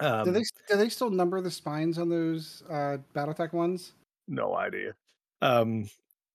Um, 0.00 0.24
do 0.24 0.30
they 0.32 0.44
do 0.68 0.76
they 0.76 0.88
still 0.88 1.10
number 1.10 1.40
the 1.40 1.50
spines 1.50 1.98
on 1.98 2.08
those 2.08 2.62
uh, 2.70 2.98
BattleTech 3.14 3.52
ones? 3.52 3.92
No 4.28 4.54
idea. 4.56 4.94
Um, 5.42 5.88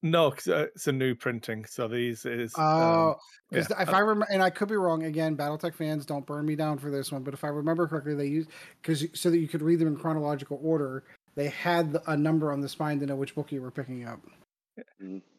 no, 0.04 0.30
'cause, 0.30 0.48
uh, 0.48 0.68
it's 0.76 0.88
a 0.88 0.92
new 0.92 1.16
printing. 1.16 1.66
So 1.66 1.88
these 1.88 2.26
is 2.26 2.54
um, 2.58 2.64
Oh, 2.64 3.16
because 3.50 3.68
yeah, 3.70 3.82
if 3.82 3.90
I 3.90 4.00
remember, 4.00 4.28
and 4.30 4.44
I 4.44 4.50
could 4.52 4.68
be 4.68 4.76
wrong 4.76 5.04
again, 5.04 5.36
BattleTech 5.36 5.74
fans 5.74 6.06
don't 6.06 6.26
burn 6.26 6.46
me 6.46 6.56
down 6.56 6.78
for 6.78 6.92
this 6.92 7.12
one, 7.12 7.24
but 7.24 7.34
if 7.34 7.44
I 7.44 7.48
remember 7.48 7.88
correctly, 7.88 8.14
they 8.14 8.28
used 8.28 8.50
because 8.82 9.08
so 9.14 9.32
that 9.32 9.40
you 9.40 9.48
could 9.48 9.62
read 9.62 9.80
them 9.80 9.88
in 9.88 9.98
chronological 9.98 10.60
order. 10.62 11.04
They 11.36 11.50
had 11.50 11.98
a 12.08 12.16
number 12.16 12.52
on 12.52 12.62
the 12.62 12.70
spine 12.70 13.00
to 13.00 13.06
know 13.06 13.16
which 13.16 13.36
book 13.36 13.52
you 13.52 13.62
were 13.62 13.72
picking 13.72 14.06
up. 14.06 14.20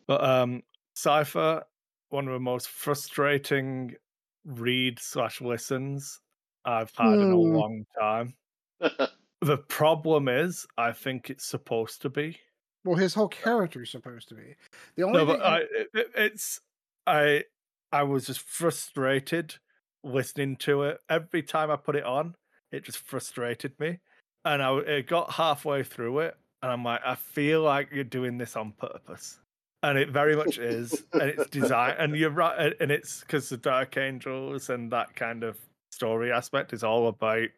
But 0.06 0.22
um, 0.24 0.62
Cypher, 0.94 1.64
one 2.10 2.26
of 2.28 2.32
the 2.34 2.40
most 2.40 2.68
frustrating 2.68 3.96
read 4.44 4.98
slash 4.98 5.40
listens 5.40 6.20
I've 6.64 6.92
had 6.96 7.22
in 7.22 7.30
a 7.30 7.36
Hmm. 7.36 7.42
long 7.58 7.84
time. 7.98 8.34
The 9.40 9.58
problem 9.58 10.28
is, 10.28 10.66
I 10.76 10.92
think 10.92 11.30
it's 11.30 11.44
supposed 11.46 12.02
to 12.02 12.10
be. 12.10 12.40
Well, 12.84 12.96
his 12.96 13.14
whole 13.14 13.28
character 13.28 13.82
is 13.82 13.90
supposed 13.90 14.28
to 14.28 14.34
be 14.34 14.54
the 14.96 15.02
only. 15.02 15.18
No, 15.18 15.26
thing 15.26 15.36
but 15.38 15.42
I, 15.42 15.58
it- 15.60 16.10
it's 16.14 16.60
I 17.06 17.44
I 17.92 18.02
was 18.02 18.26
just 18.26 18.40
frustrated 18.40 19.56
listening 20.02 20.56
to 20.58 20.82
it 20.84 21.00
every 21.08 21.42
time 21.42 21.70
I 21.70 21.76
put 21.76 21.96
it 21.96 22.04
on. 22.04 22.34
It 22.72 22.84
just 22.84 22.98
frustrated 22.98 23.78
me, 23.78 24.00
and 24.44 24.62
I 24.62 24.76
it 24.78 25.06
got 25.06 25.32
halfway 25.32 25.82
through 25.84 26.20
it, 26.20 26.36
and 26.62 26.72
I'm 26.72 26.84
like, 26.84 27.00
I 27.04 27.14
feel 27.14 27.62
like 27.62 27.90
you're 27.92 28.04
doing 28.04 28.38
this 28.38 28.56
on 28.56 28.72
purpose, 28.72 29.40
and 29.86 29.96
it 29.98 30.10
very 30.10 30.34
much 30.34 30.58
is, 30.58 31.04
and 31.12 31.22
it's 31.22 31.48
design, 31.50 31.94
and 31.98 32.16
you're 32.16 32.30
right, 32.30 32.74
and- 32.80 32.90
it's 32.90 33.20
because 33.20 33.48
the 33.48 33.56
Dark 33.56 33.96
Angels 33.96 34.68
and 34.70 34.90
that 34.92 35.14
kind 35.14 35.44
of 35.44 35.58
story 35.92 36.32
aspect 36.32 36.72
is 36.72 36.82
all 36.82 37.06
about 37.08 37.48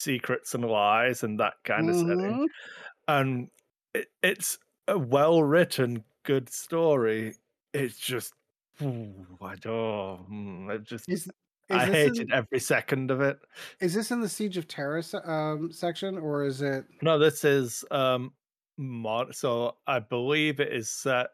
secrets 0.00 0.54
and 0.54 0.64
lies 0.64 1.22
and 1.22 1.38
that 1.38 1.54
kind 1.64 1.88
of 1.88 1.96
setting 1.96 2.16
Mhm. 2.16 2.46
and 3.08 3.48
it, 3.94 4.08
it's 4.22 4.58
a 4.88 4.98
well 4.98 5.42
written, 5.42 6.02
good 6.24 6.48
story. 6.50 7.34
It's 7.72 7.96
just, 7.98 8.32
ooh, 8.82 9.14
I 9.40 9.54
don't, 9.56 10.28
mm, 10.30 10.70
it 10.74 10.82
just, 10.84 11.08
Is, 11.08 11.26
is 11.26 11.30
I 11.70 11.86
hated 11.86 12.18
in, 12.28 12.32
every 12.32 12.58
second 12.58 13.10
of 13.10 13.20
it. 13.20 13.38
is 13.80 13.94
this 13.94 14.10
in 14.10 14.20
the 14.20 14.28
Siege 14.28 14.56
of 14.56 14.66
Terra 14.66 15.02
se- 15.02 15.18
um, 15.24 15.70
section 15.70 16.18
or 16.18 16.44
is 16.44 16.60
it? 16.62 16.84
No, 17.02 17.18
this 17.18 17.44
is 17.44 17.84
um 17.90 18.32
mod. 18.76 19.34
So 19.34 19.76
I 19.86 20.00
believe 20.00 20.58
it 20.60 20.72
is 20.72 20.90
set 20.90 21.28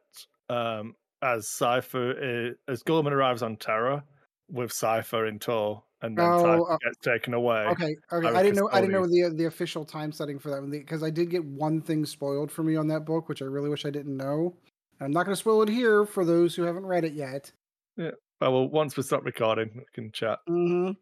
um 0.51 0.95
as 1.23 1.49
Cypher 1.49 2.13
is, 2.13 2.57
as 2.67 2.83
Guilliman 2.83 3.13
arrives 3.13 3.43
on 3.43 3.57
Terra 3.57 4.05
with 4.49 4.73
Cypher 4.73 5.27
in 5.27 5.39
tow, 5.39 5.85
and 6.03 6.17
then 6.17 6.33
Oh, 6.33 6.65
Cypher 6.65 6.73
uh, 6.73 6.79
gets 6.79 6.99
taken 7.03 7.35
away. 7.35 7.67
Okay, 7.67 7.95
okay. 8.13 8.29
I 8.29 8.43
didn't 8.43 8.57
know. 8.57 8.69
I 8.73 8.81
didn't 8.81 8.93
know 8.93 9.07
the 9.07 9.35
the 9.37 9.45
official 9.45 9.85
time 9.85 10.13
setting 10.13 10.39
for 10.39 10.51
that 10.51 10.61
one 10.61 10.71
because 10.71 11.03
I 11.03 11.11
did 11.11 11.31
get 11.31 11.45
one 11.45 11.81
thing 11.81 12.07
spoiled 12.07 12.51
for 12.51 12.63
me 12.63 12.77
on 12.77 12.89
that 12.89 13.05
book, 13.05 13.29
which 13.29 13.43
I 13.43 13.47
really 13.47 13.69
wish 13.69 13.85
I 13.85 13.91
didn't 13.91 14.17
know. 14.17 14.57
I'm 15.01 15.13
not 15.13 15.25
going 15.25 15.35
to 15.35 15.41
spoil 15.41 15.63
it 15.63 15.69
here 15.69 16.05
for 16.05 16.25
those 16.25 16.55
who 16.55 16.63
haven't 16.63 16.85
read 16.85 17.05
it 17.05 17.15
yet. 17.15 17.53
Oh, 17.99 18.11
well, 18.41 18.69
once 18.69 18.97
we 18.97 19.03
stop 19.03 19.25
recording, 19.25 19.71
we 19.75 19.85
can 19.93 20.13
chat. 20.13 20.41
hmm 20.47 20.93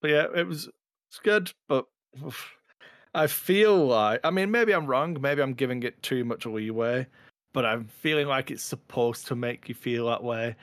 But 0.00 0.10
yeah, 0.10 0.26
it 0.34 0.46
was 0.46 0.68
it's 1.08 1.18
good, 1.20 1.52
but 1.68 1.86
oof, 2.24 2.56
I 3.14 3.26
feel 3.26 3.86
like 3.86 4.20
I 4.24 4.30
mean 4.30 4.50
maybe 4.50 4.72
I'm 4.72 4.86
wrong, 4.86 5.16
maybe 5.20 5.42
I'm 5.42 5.54
giving 5.54 5.82
it 5.82 6.02
too 6.02 6.24
much 6.24 6.46
leeway, 6.46 7.06
but 7.52 7.64
I'm 7.64 7.86
feeling 7.86 8.26
like 8.26 8.50
it's 8.50 8.62
supposed 8.62 9.26
to 9.28 9.36
make 9.36 9.68
you 9.68 9.74
feel 9.74 10.06
that 10.06 10.22
way, 10.22 10.56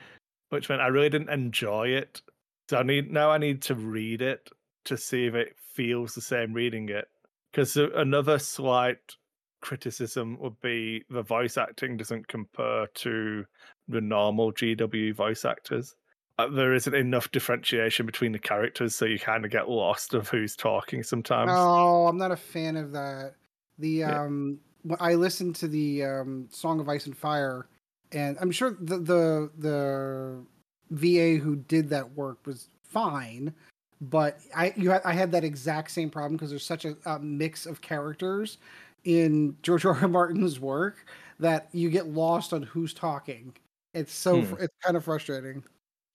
which 0.50 0.68
meant 0.68 0.82
I 0.82 0.88
really 0.88 1.08
didn't 1.08 1.30
enjoy 1.30 1.88
it. 1.88 2.22
So 2.68 2.78
I 2.78 2.82
need 2.82 3.10
now 3.10 3.30
I 3.30 3.38
need 3.38 3.62
to 3.62 3.74
read 3.74 4.22
it 4.22 4.48
to 4.86 4.96
see 4.96 5.26
if 5.26 5.34
it 5.34 5.56
feels 5.74 6.14
the 6.14 6.20
same 6.20 6.52
reading 6.52 6.88
it. 6.88 7.08
Because 7.50 7.76
another 7.76 8.38
slight 8.38 9.16
criticism 9.60 10.38
would 10.40 10.60
be 10.60 11.04
the 11.10 11.22
voice 11.22 11.58
acting 11.58 11.96
doesn't 11.96 12.28
compare 12.28 12.86
to 12.94 13.44
the 13.88 14.00
normal 14.00 14.52
GW 14.52 15.14
voice 15.14 15.44
actors 15.44 15.94
uh, 16.40 16.48
there 16.48 16.72
isn't 16.72 16.94
enough 16.94 17.30
differentiation 17.32 18.06
between 18.06 18.32
the 18.32 18.38
characters, 18.38 18.94
so 18.94 19.04
you 19.04 19.18
kind 19.18 19.44
of 19.44 19.50
get 19.50 19.68
lost 19.68 20.14
of 20.14 20.28
who's 20.28 20.56
talking 20.56 21.02
sometimes. 21.02 21.52
Oh, 21.52 22.06
I'm 22.06 22.16
not 22.16 22.30
a 22.30 22.36
fan 22.36 22.76
of 22.76 22.92
that. 22.92 23.34
The 23.78 23.88
Yeah. 23.90 24.22
um, 24.22 24.58
I 24.98 25.14
listened 25.14 25.56
to 25.56 25.68
the 25.68 26.04
um, 26.04 26.48
Song 26.50 26.80
of 26.80 26.88
Ice 26.88 27.06
and 27.06 27.16
Fire, 27.16 27.66
and 28.12 28.36
I'm 28.40 28.50
sure 28.50 28.76
the 28.80 28.98
the 28.98 29.50
the 29.58 30.44
VA 30.90 31.42
who 31.42 31.56
did 31.56 31.88
that 31.90 32.10
work 32.14 32.38
was 32.46 32.68
fine, 32.84 33.52
but 34.00 34.40
I 34.54 34.72
you 34.76 34.90
had, 34.90 35.02
I 35.04 35.12
had 35.12 35.32
that 35.32 35.44
exact 35.44 35.90
same 35.90 36.10
problem 36.10 36.34
because 36.36 36.50
there's 36.50 36.64
such 36.64 36.84
a, 36.84 36.96
a 37.06 37.18
mix 37.18 37.66
of 37.66 37.80
characters 37.80 38.58
in 39.04 39.56
George 39.62 39.84
R. 39.86 39.94
R. 40.00 40.08
Martin's 40.08 40.60
work 40.60 41.06
that 41.38 41.68
you 41.72 41.90
get 41.90 42.08
lost 42.08 42.52
on 42.52 42.62
who's 42.62 42.92
talking. 42.94 43.54
It's 43.94 44.12
so 44.12 44.40
Hmm. 44.40 44.44
fr 44.44 44.56
it's 44.64 44.74
kind 44.84 44.96
of 44.96 45.04
frustrating. 45.04 45.62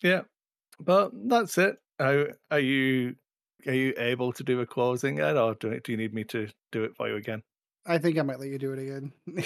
Yeah, 0.02 0.22
but 0.80 1.12
that's 1.30 1.58
it. 1.58 1.78
Are, 2.00 2.34
are 2.52 2.60
you 2.60 3.16
are 3.68 3.74
you 3.74 3.94
able 3.98 4.34
to 4.34 4.44
do 4.44 4.62
a 4.62 4.66
closing 4.66 5.18
yet, 5.18 5.38
or 5.38 5.56
do, 5.56 5.80
do 5.80 5.92
you 5.92 5.98
need 5.98 6.14
me 6.14 6.24
to 6.26 6.48
do 6.72 6.84
it 6.84 6.96
for 6.96 7.08
you 7.10 7.16
again? 7.18 7.44
I 7.86 7.98
think 7.98 8.18
I 8.18 8.22
might 8.24 8.40
let 8.40 8.50
you 8.50 8.58
do 8.58 8.74
it 8.74 8.80
again. 8.80 9.12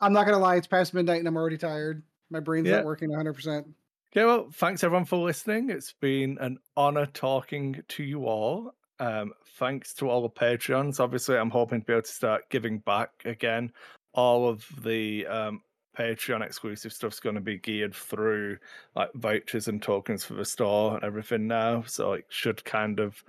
I'm 0.00 0.12
not 0.12 0.26
gonna 0.26 0.38
lie, 0.38 0.56
it's 0.56 0.66
past 0.66 0.94
midnight 0.94 1.18
and 1.18 1.28
I'm 1.28 1.36
already 1.36 1.58
tired. 1.58 2.02
My 2.30 2.40
brain's 2.40 2.68
Yeah. 2.68 2.76
not 2.76 2.84
working 2.84 3.08
100. 3.10 3.32
percent 3.34 3.66
Okay, 4.12 4.24
well, 4.24 4.48
thanks 4.52 4.82
everyone 4.82 5.04
for 5.04 5.18
listening. 5.18 5.68
It's 5.68 5.92
been 5.92 6.38
an 6.40 6.58
honor 6.76 7.06
talking 7.06 7.82
to 7.88 8.02
you 8.02 8.24
all. 8.26 8.72
Um, 8.98 9.34
thanks 9.58 9.92
to 9.94 10.08
all 10.08 10.22
the 10.22 10.30
Patreons. 10.30 11.00
Obviously, 11.00 11.36
I'm 11.36 11.50
hoping 11.50 11.80
to 11.80 11.86
be 11.86 11.92
able 11.92 12.02
to 12.02 12.10
start 12.10 12.48
giving 12.48 12.78
back 12.78 13.10
again. 13.26 13.72
All 14.14 14.48
of 14.48 14.64
the 14.82 15.26
um, 15.26 15.60
Patreon 15.98 16.40
exclusive 16.42 16.94
stuff's 16.94 17.20
going 17.20 17.34
to 17.34 17.42
be 17.42 17.58
geared 17.58 17.94
through 17.94 18.56
like 18.94 19.10
vouchers 19.14 19.68
and 19.68 19.82
tokens 19.82 20.24
for 20.24 20.32
the 20.34 20.46
store 20.46 20.94
and 20.94 21.04
everything 21.04 21.46
now. 21.46 21.82
So 21.86 22.14
it 22.14 22.24
should 22.30 22.64
kind 22.64 23.00
of 23.00 23.22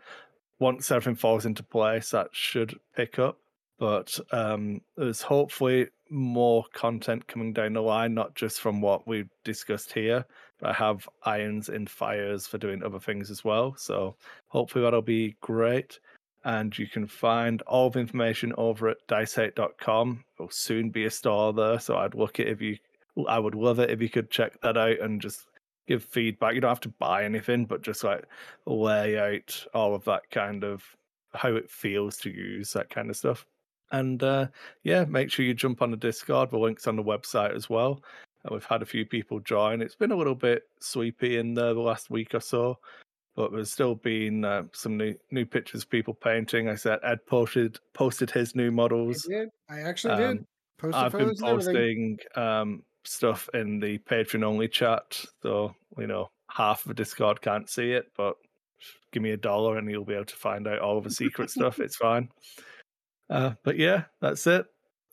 once 0.59 0.89
everything 0.89 1.15
falls 1.15 1.45
into 1.45 1.63
place, 1.63 2.11
that 2.11 2.29
should 2.31 2.79
pick 2.95 3.19
up. 3.19 3.37
But 3.79 4.19
um, 4.31 4.81
there's 4.95 5.21
hopefully 5.21 5.87
more 6.09 6.65
content 6.73 7.27
coming 7.27 7.53
down 7.53 7.73
the 7.73 7.81
line, 7.81 8.13
not 8.13 8.33
just 8.33 8.59
from 8.59 8.81
what 8.81 9.07
we've 9.07 9.29
discussed 9.43 9.93
here. 9.93 10.25
But 10.59 10.71
I 10.71 10.73
have 10.73 11.07
irons 11.23 11.69
in 11.69 11.85
fires 11.85 12.47
for 12.47 12.57
doing 12.57 12.83
other 12.83 12.99
things 12.99 13.29
as 13.29 13.43
well. 13.43 13.75
So 13.77 14.15
hopefully 14.47 14.83
that'll 14.83 15.01
be 15.01 15.35
great. 15.41 15.99
And 16.43 16.77
you 16.77 16.87
can 16.87 17.05
find 17.05 17.61
all 17.63 17.89
the 17.89 17.99
information 17.99 18.53
over 18.57 18.87
at 18.89 19.05
dicehate.com. 19.07 20.23
There'll 20.37 20.49
soon 20.49 20.89
be 20.89 21.05
a 21.05 21.11
store 21.11 21.53
there. 21.53 21.79
So 21.79 21.97
I'd 21.97 22.15
look 22.15 22.39
at 22.39 22.47
if 22.47 22.61
you 22.61 22.77
I 23.27 23.39
would 23.39 23.55
love 23.55 23.79
it 23.79 23.89
if 23.89 24.01
you 24.01 24.09
could 24.09 24.29
check 24.29 24.59
that 24.61 24.77
out 24.77 24.99
and 24.99 25.21
just 25.21 25.47
give 25.87 26.03
feedback. 26.03 26.53
You 26.53 26.61
don't 26.61 26.69
have 26.69 26.79
to 26.81 26.89
buy 26.89 27.23
anything, 27.23 27.65
but 27.65 27.81
just 27.81 28.03
like 28.03 28.25
lay 28.65 29.17
out 29.17 29.65
all 29.73 29.95
of 29.95 30.03
that 30.05 30.29
kind 30.29 30.63
of 30.63 30.83
how 31.33 31.55
it 31.55 31.69
feels 31.69 32.17
to 32.17 32.29
use 32.29 32.73
that 32.73 32.89
kind 32.89 33.09
of 33.09 33.17
stuff. 33.17 33.45
And 33.91 34.21
uh, 34.23 34.47
yeah, 34.83 35.05
make 35.05 35.31
sure 35.31 35.45
you 35.45 35.53
jump 35.53 35.81
on 35.81 35.91
the 35.91 35.97
Discord. 35.97 36.51
The 36.51 36.57
link's 36.57 36.87
on 36.87 36.95
the 36.95 37.03
website 37.03 37.55
as 37.55 37.69
well. 37.69 38.01
And 38.43 38.53
we've 38.53 38.65
had 38.65 38.81
a 38.81 38.85
few 38.85 39.05
people 39.05 39.39
join. 39.39 39.81
It's 39.81 39.95
been 39.95 40.11
a 40.11 40.15
little 40.15 40.35
bit 40.35 40.63
sweepy 40.79 41.37
in 41.37 41.53
the 41.53 41.73
last 41.73 42.09
week 42.09 42.33
or 42.33 42.39
so, 42.39 42.79
but 43.35 43.51
there's 43.51 43.71
still 43.71 43.95
been 43.95 44.45
uh, 44.45 44.63
some 44.73 44.97
new 44.97 45.15
new 45.31 45.45
pictures 45.45 45.83
of 45.83 45.89
people 45.89 46.13
painting. 46.13 46.69
I 46.69 46.75
said 46.75 46.99
Ed 47.03 47.25
posted 47.25 47.79
posted 47.93 48.29
his 48.31 48.55
new 48.55 48.67
I 48.67 48.71
models. 48.71 49.23
did. 49.23 49.49
I 49.69 49.81
actually 49.81 50.17
did. 50.17 50.29
Um, 50.29 50.47
Posted 50.77 51.03
I've 51.03 51.11
been 51.11 51.35
photos 51.35 51.65
and 51.67 51.75
everything. 51.77 52.19
posting 52.35 52.43
um, 52.43 52.83
stuff 53.03 53.49
in 53.55 53.79
the 53.79 53.97
Patreon 53.99 54.43
only 54.43 54.67
chat, 54.67 55.19
so 55.41 55.73
you 55.97 56.05
know 56.05 56.29
half 56.51 56.81
of 56.85 56.89
the 56.89 56.93
Discord 56.93 57.41
can't 57.41 57.67
see 57.67 57.93
it, 57.93 58.11
but 58.15 58.37
give 59.11 59.23
me 59.23 59.31
a 59.31 59.37
dollar 59.37 59.77
and 59.77 59.89
you'll 59.89 60.05
be 60.05 60.13
able 60.13 60.25
to 60.25 60.35
find 60.35 60.67
out 60.67 60.79
all 60.79 60.97
of 60.99 61.03
the 61.03 61.09
secret 61.09 61.49
stuff. 61.49 61.79
It's 61.79 61.95
fine. 61.95 62.29
Uh, 63.29 63.53
but 63.63 63.77
yeah, 63.77 64.03
that's 64.21 64.47
it. 64.47 64.65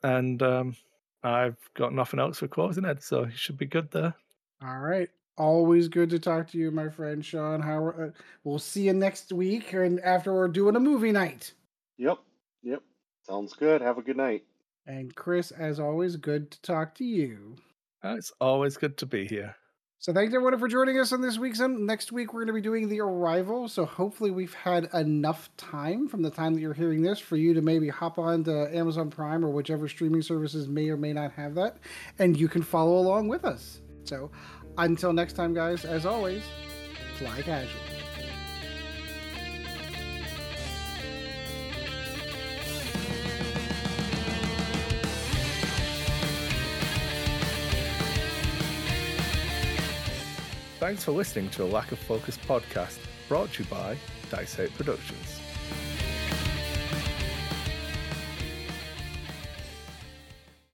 And 0.02 0.42
um, 0.42 0.76
I've 1.22 1.56
got 1.74 1.92
nothing 1.92 2.20
else 2.20 2.38
for 2.38 2.48
closing 2.48 2.84
Ed, 2.84 3.02
so 3.02 3.24
you 3.24 3.32
should 3.34 3.56
be 3.56 3.66
good 3.66 3.90
there. 3.90 4.14
All 4.62 4.78
right. 4.78 5.08
Always 5.36 5.88
good 5.88 6.10
to 6.10 6.18
talk 6.18 6.48
to 6.50 6.58
you, 6.58 6.70
my 6.70 6.88
friend 6.88 7.24
Sean. 7.24 7.60
How 7.60 7.88
uh, 7.88 8.10
we'll 8.44 8.58
see 8.58 8.82
you 8.82 8.92
next 8.92 9.32
week, 9.32 9.72
and 9.72 9.98
after 10.00 10.32
we're 10.32 10.48
doing 10.48 10.76
a 10.76 10.80
movie 10.80 11.10
night. 11.10 11.52
Yep. 11.98 12.18
Yep. 12.62 12.82
Sounds 13.22 13.52
good. 13.54 13.80
Have 13.80 13.98
a 13.98 14.02
good 14.02 14.16
night. 14.16 14.44
And 14.86 15.14
Kris, 15.14 15.50
as 15.50 15.80
always, 15.80 16.16
good 16.16 16.50
to 16.50 16.62
talk 16.62 16.94
to 16.96 17.04
you. 17.04 17.56
Uh, 18.04 18.16
it's 18.16 18.32
always 18.40 18.76
good 18.76 18.96
to 18.98 19.06
be 19.06 19.26
here. 19.26 19.56
So 20.04 20.12
thanks 20.12 20.34
everyone 20.34 20.58
for 20.58 20.68
joining 20.68 21.00
us 21.00 21.14
on 21.14 21.22
this 21.22 21.38
week's. 21.38 21.60
Next 21.60 22.12
week 22.12 22.34
we're 22.34 22.40
going 22.40 22.48
to 22.48 22.52
be 22.52 22.60
doing 22.60 22.90
the 22.90 23.00
arrival. 23.00 23.68
So 23.68 23.86
hopefully 23.86 24.30
we've 24.30 24.52
had 24.52 24.90
enough 24.92 25.48
time 25.56 26.08
from 26.08 26.20
the 26.20 26.28
time 26.28 26.52
that 26.52 26.60
you're 26.60 26.74
hearing 26.74 27.00
this 27.00 27.18
for 27.18 27.36
you 27.36 27.54
to 27.54 27.62
maybe 27.62 27.88
hop 27.88 28.18
on 28.18 28.44
to 28.44 28.76
Amazon 28.76 29.08
Prime 29.08 29.42
or 29.42 29.48
whichever 29.48 29.88
streaming 29.88 30.20
services 30.20 30.68
may 30.68 30.90
or 30.90 30.98
may 30.98 31.14
not 31.14 31.32
have 31.32 31.54
that, 31.54 31.78
and 32.18 32.36
you 32.36 32.48
can 32.48 32.60
follow 32.60 32.98
along 32.98 33.28
with 33.28 33.46
us. 33.46 33.80
So 34.02 34.30
until 34.76 35.14
next 35.14 35.36
time, 35.36 35.54
guys, 35.54 35.86
as 35.86 36.04
always, 36.04 36.42
fly 37.16 37.40
casual. 37.40 37.93
Thanks 50.84 51.02
for 51.02 51.12
listening 51.12 51.48
to 51.52 51.62
a 51.62 51.64
Lack 51.64 51.92
of 51.92 51.98
Focus 51.98 52.36
podcast 52.36 52.98
brought 53.26 53.50
to 53.54 53.62
you 53.62 53.68
by 53.70 53.96
DiceHate 54.30 54.74
Productions. 54.74 55.40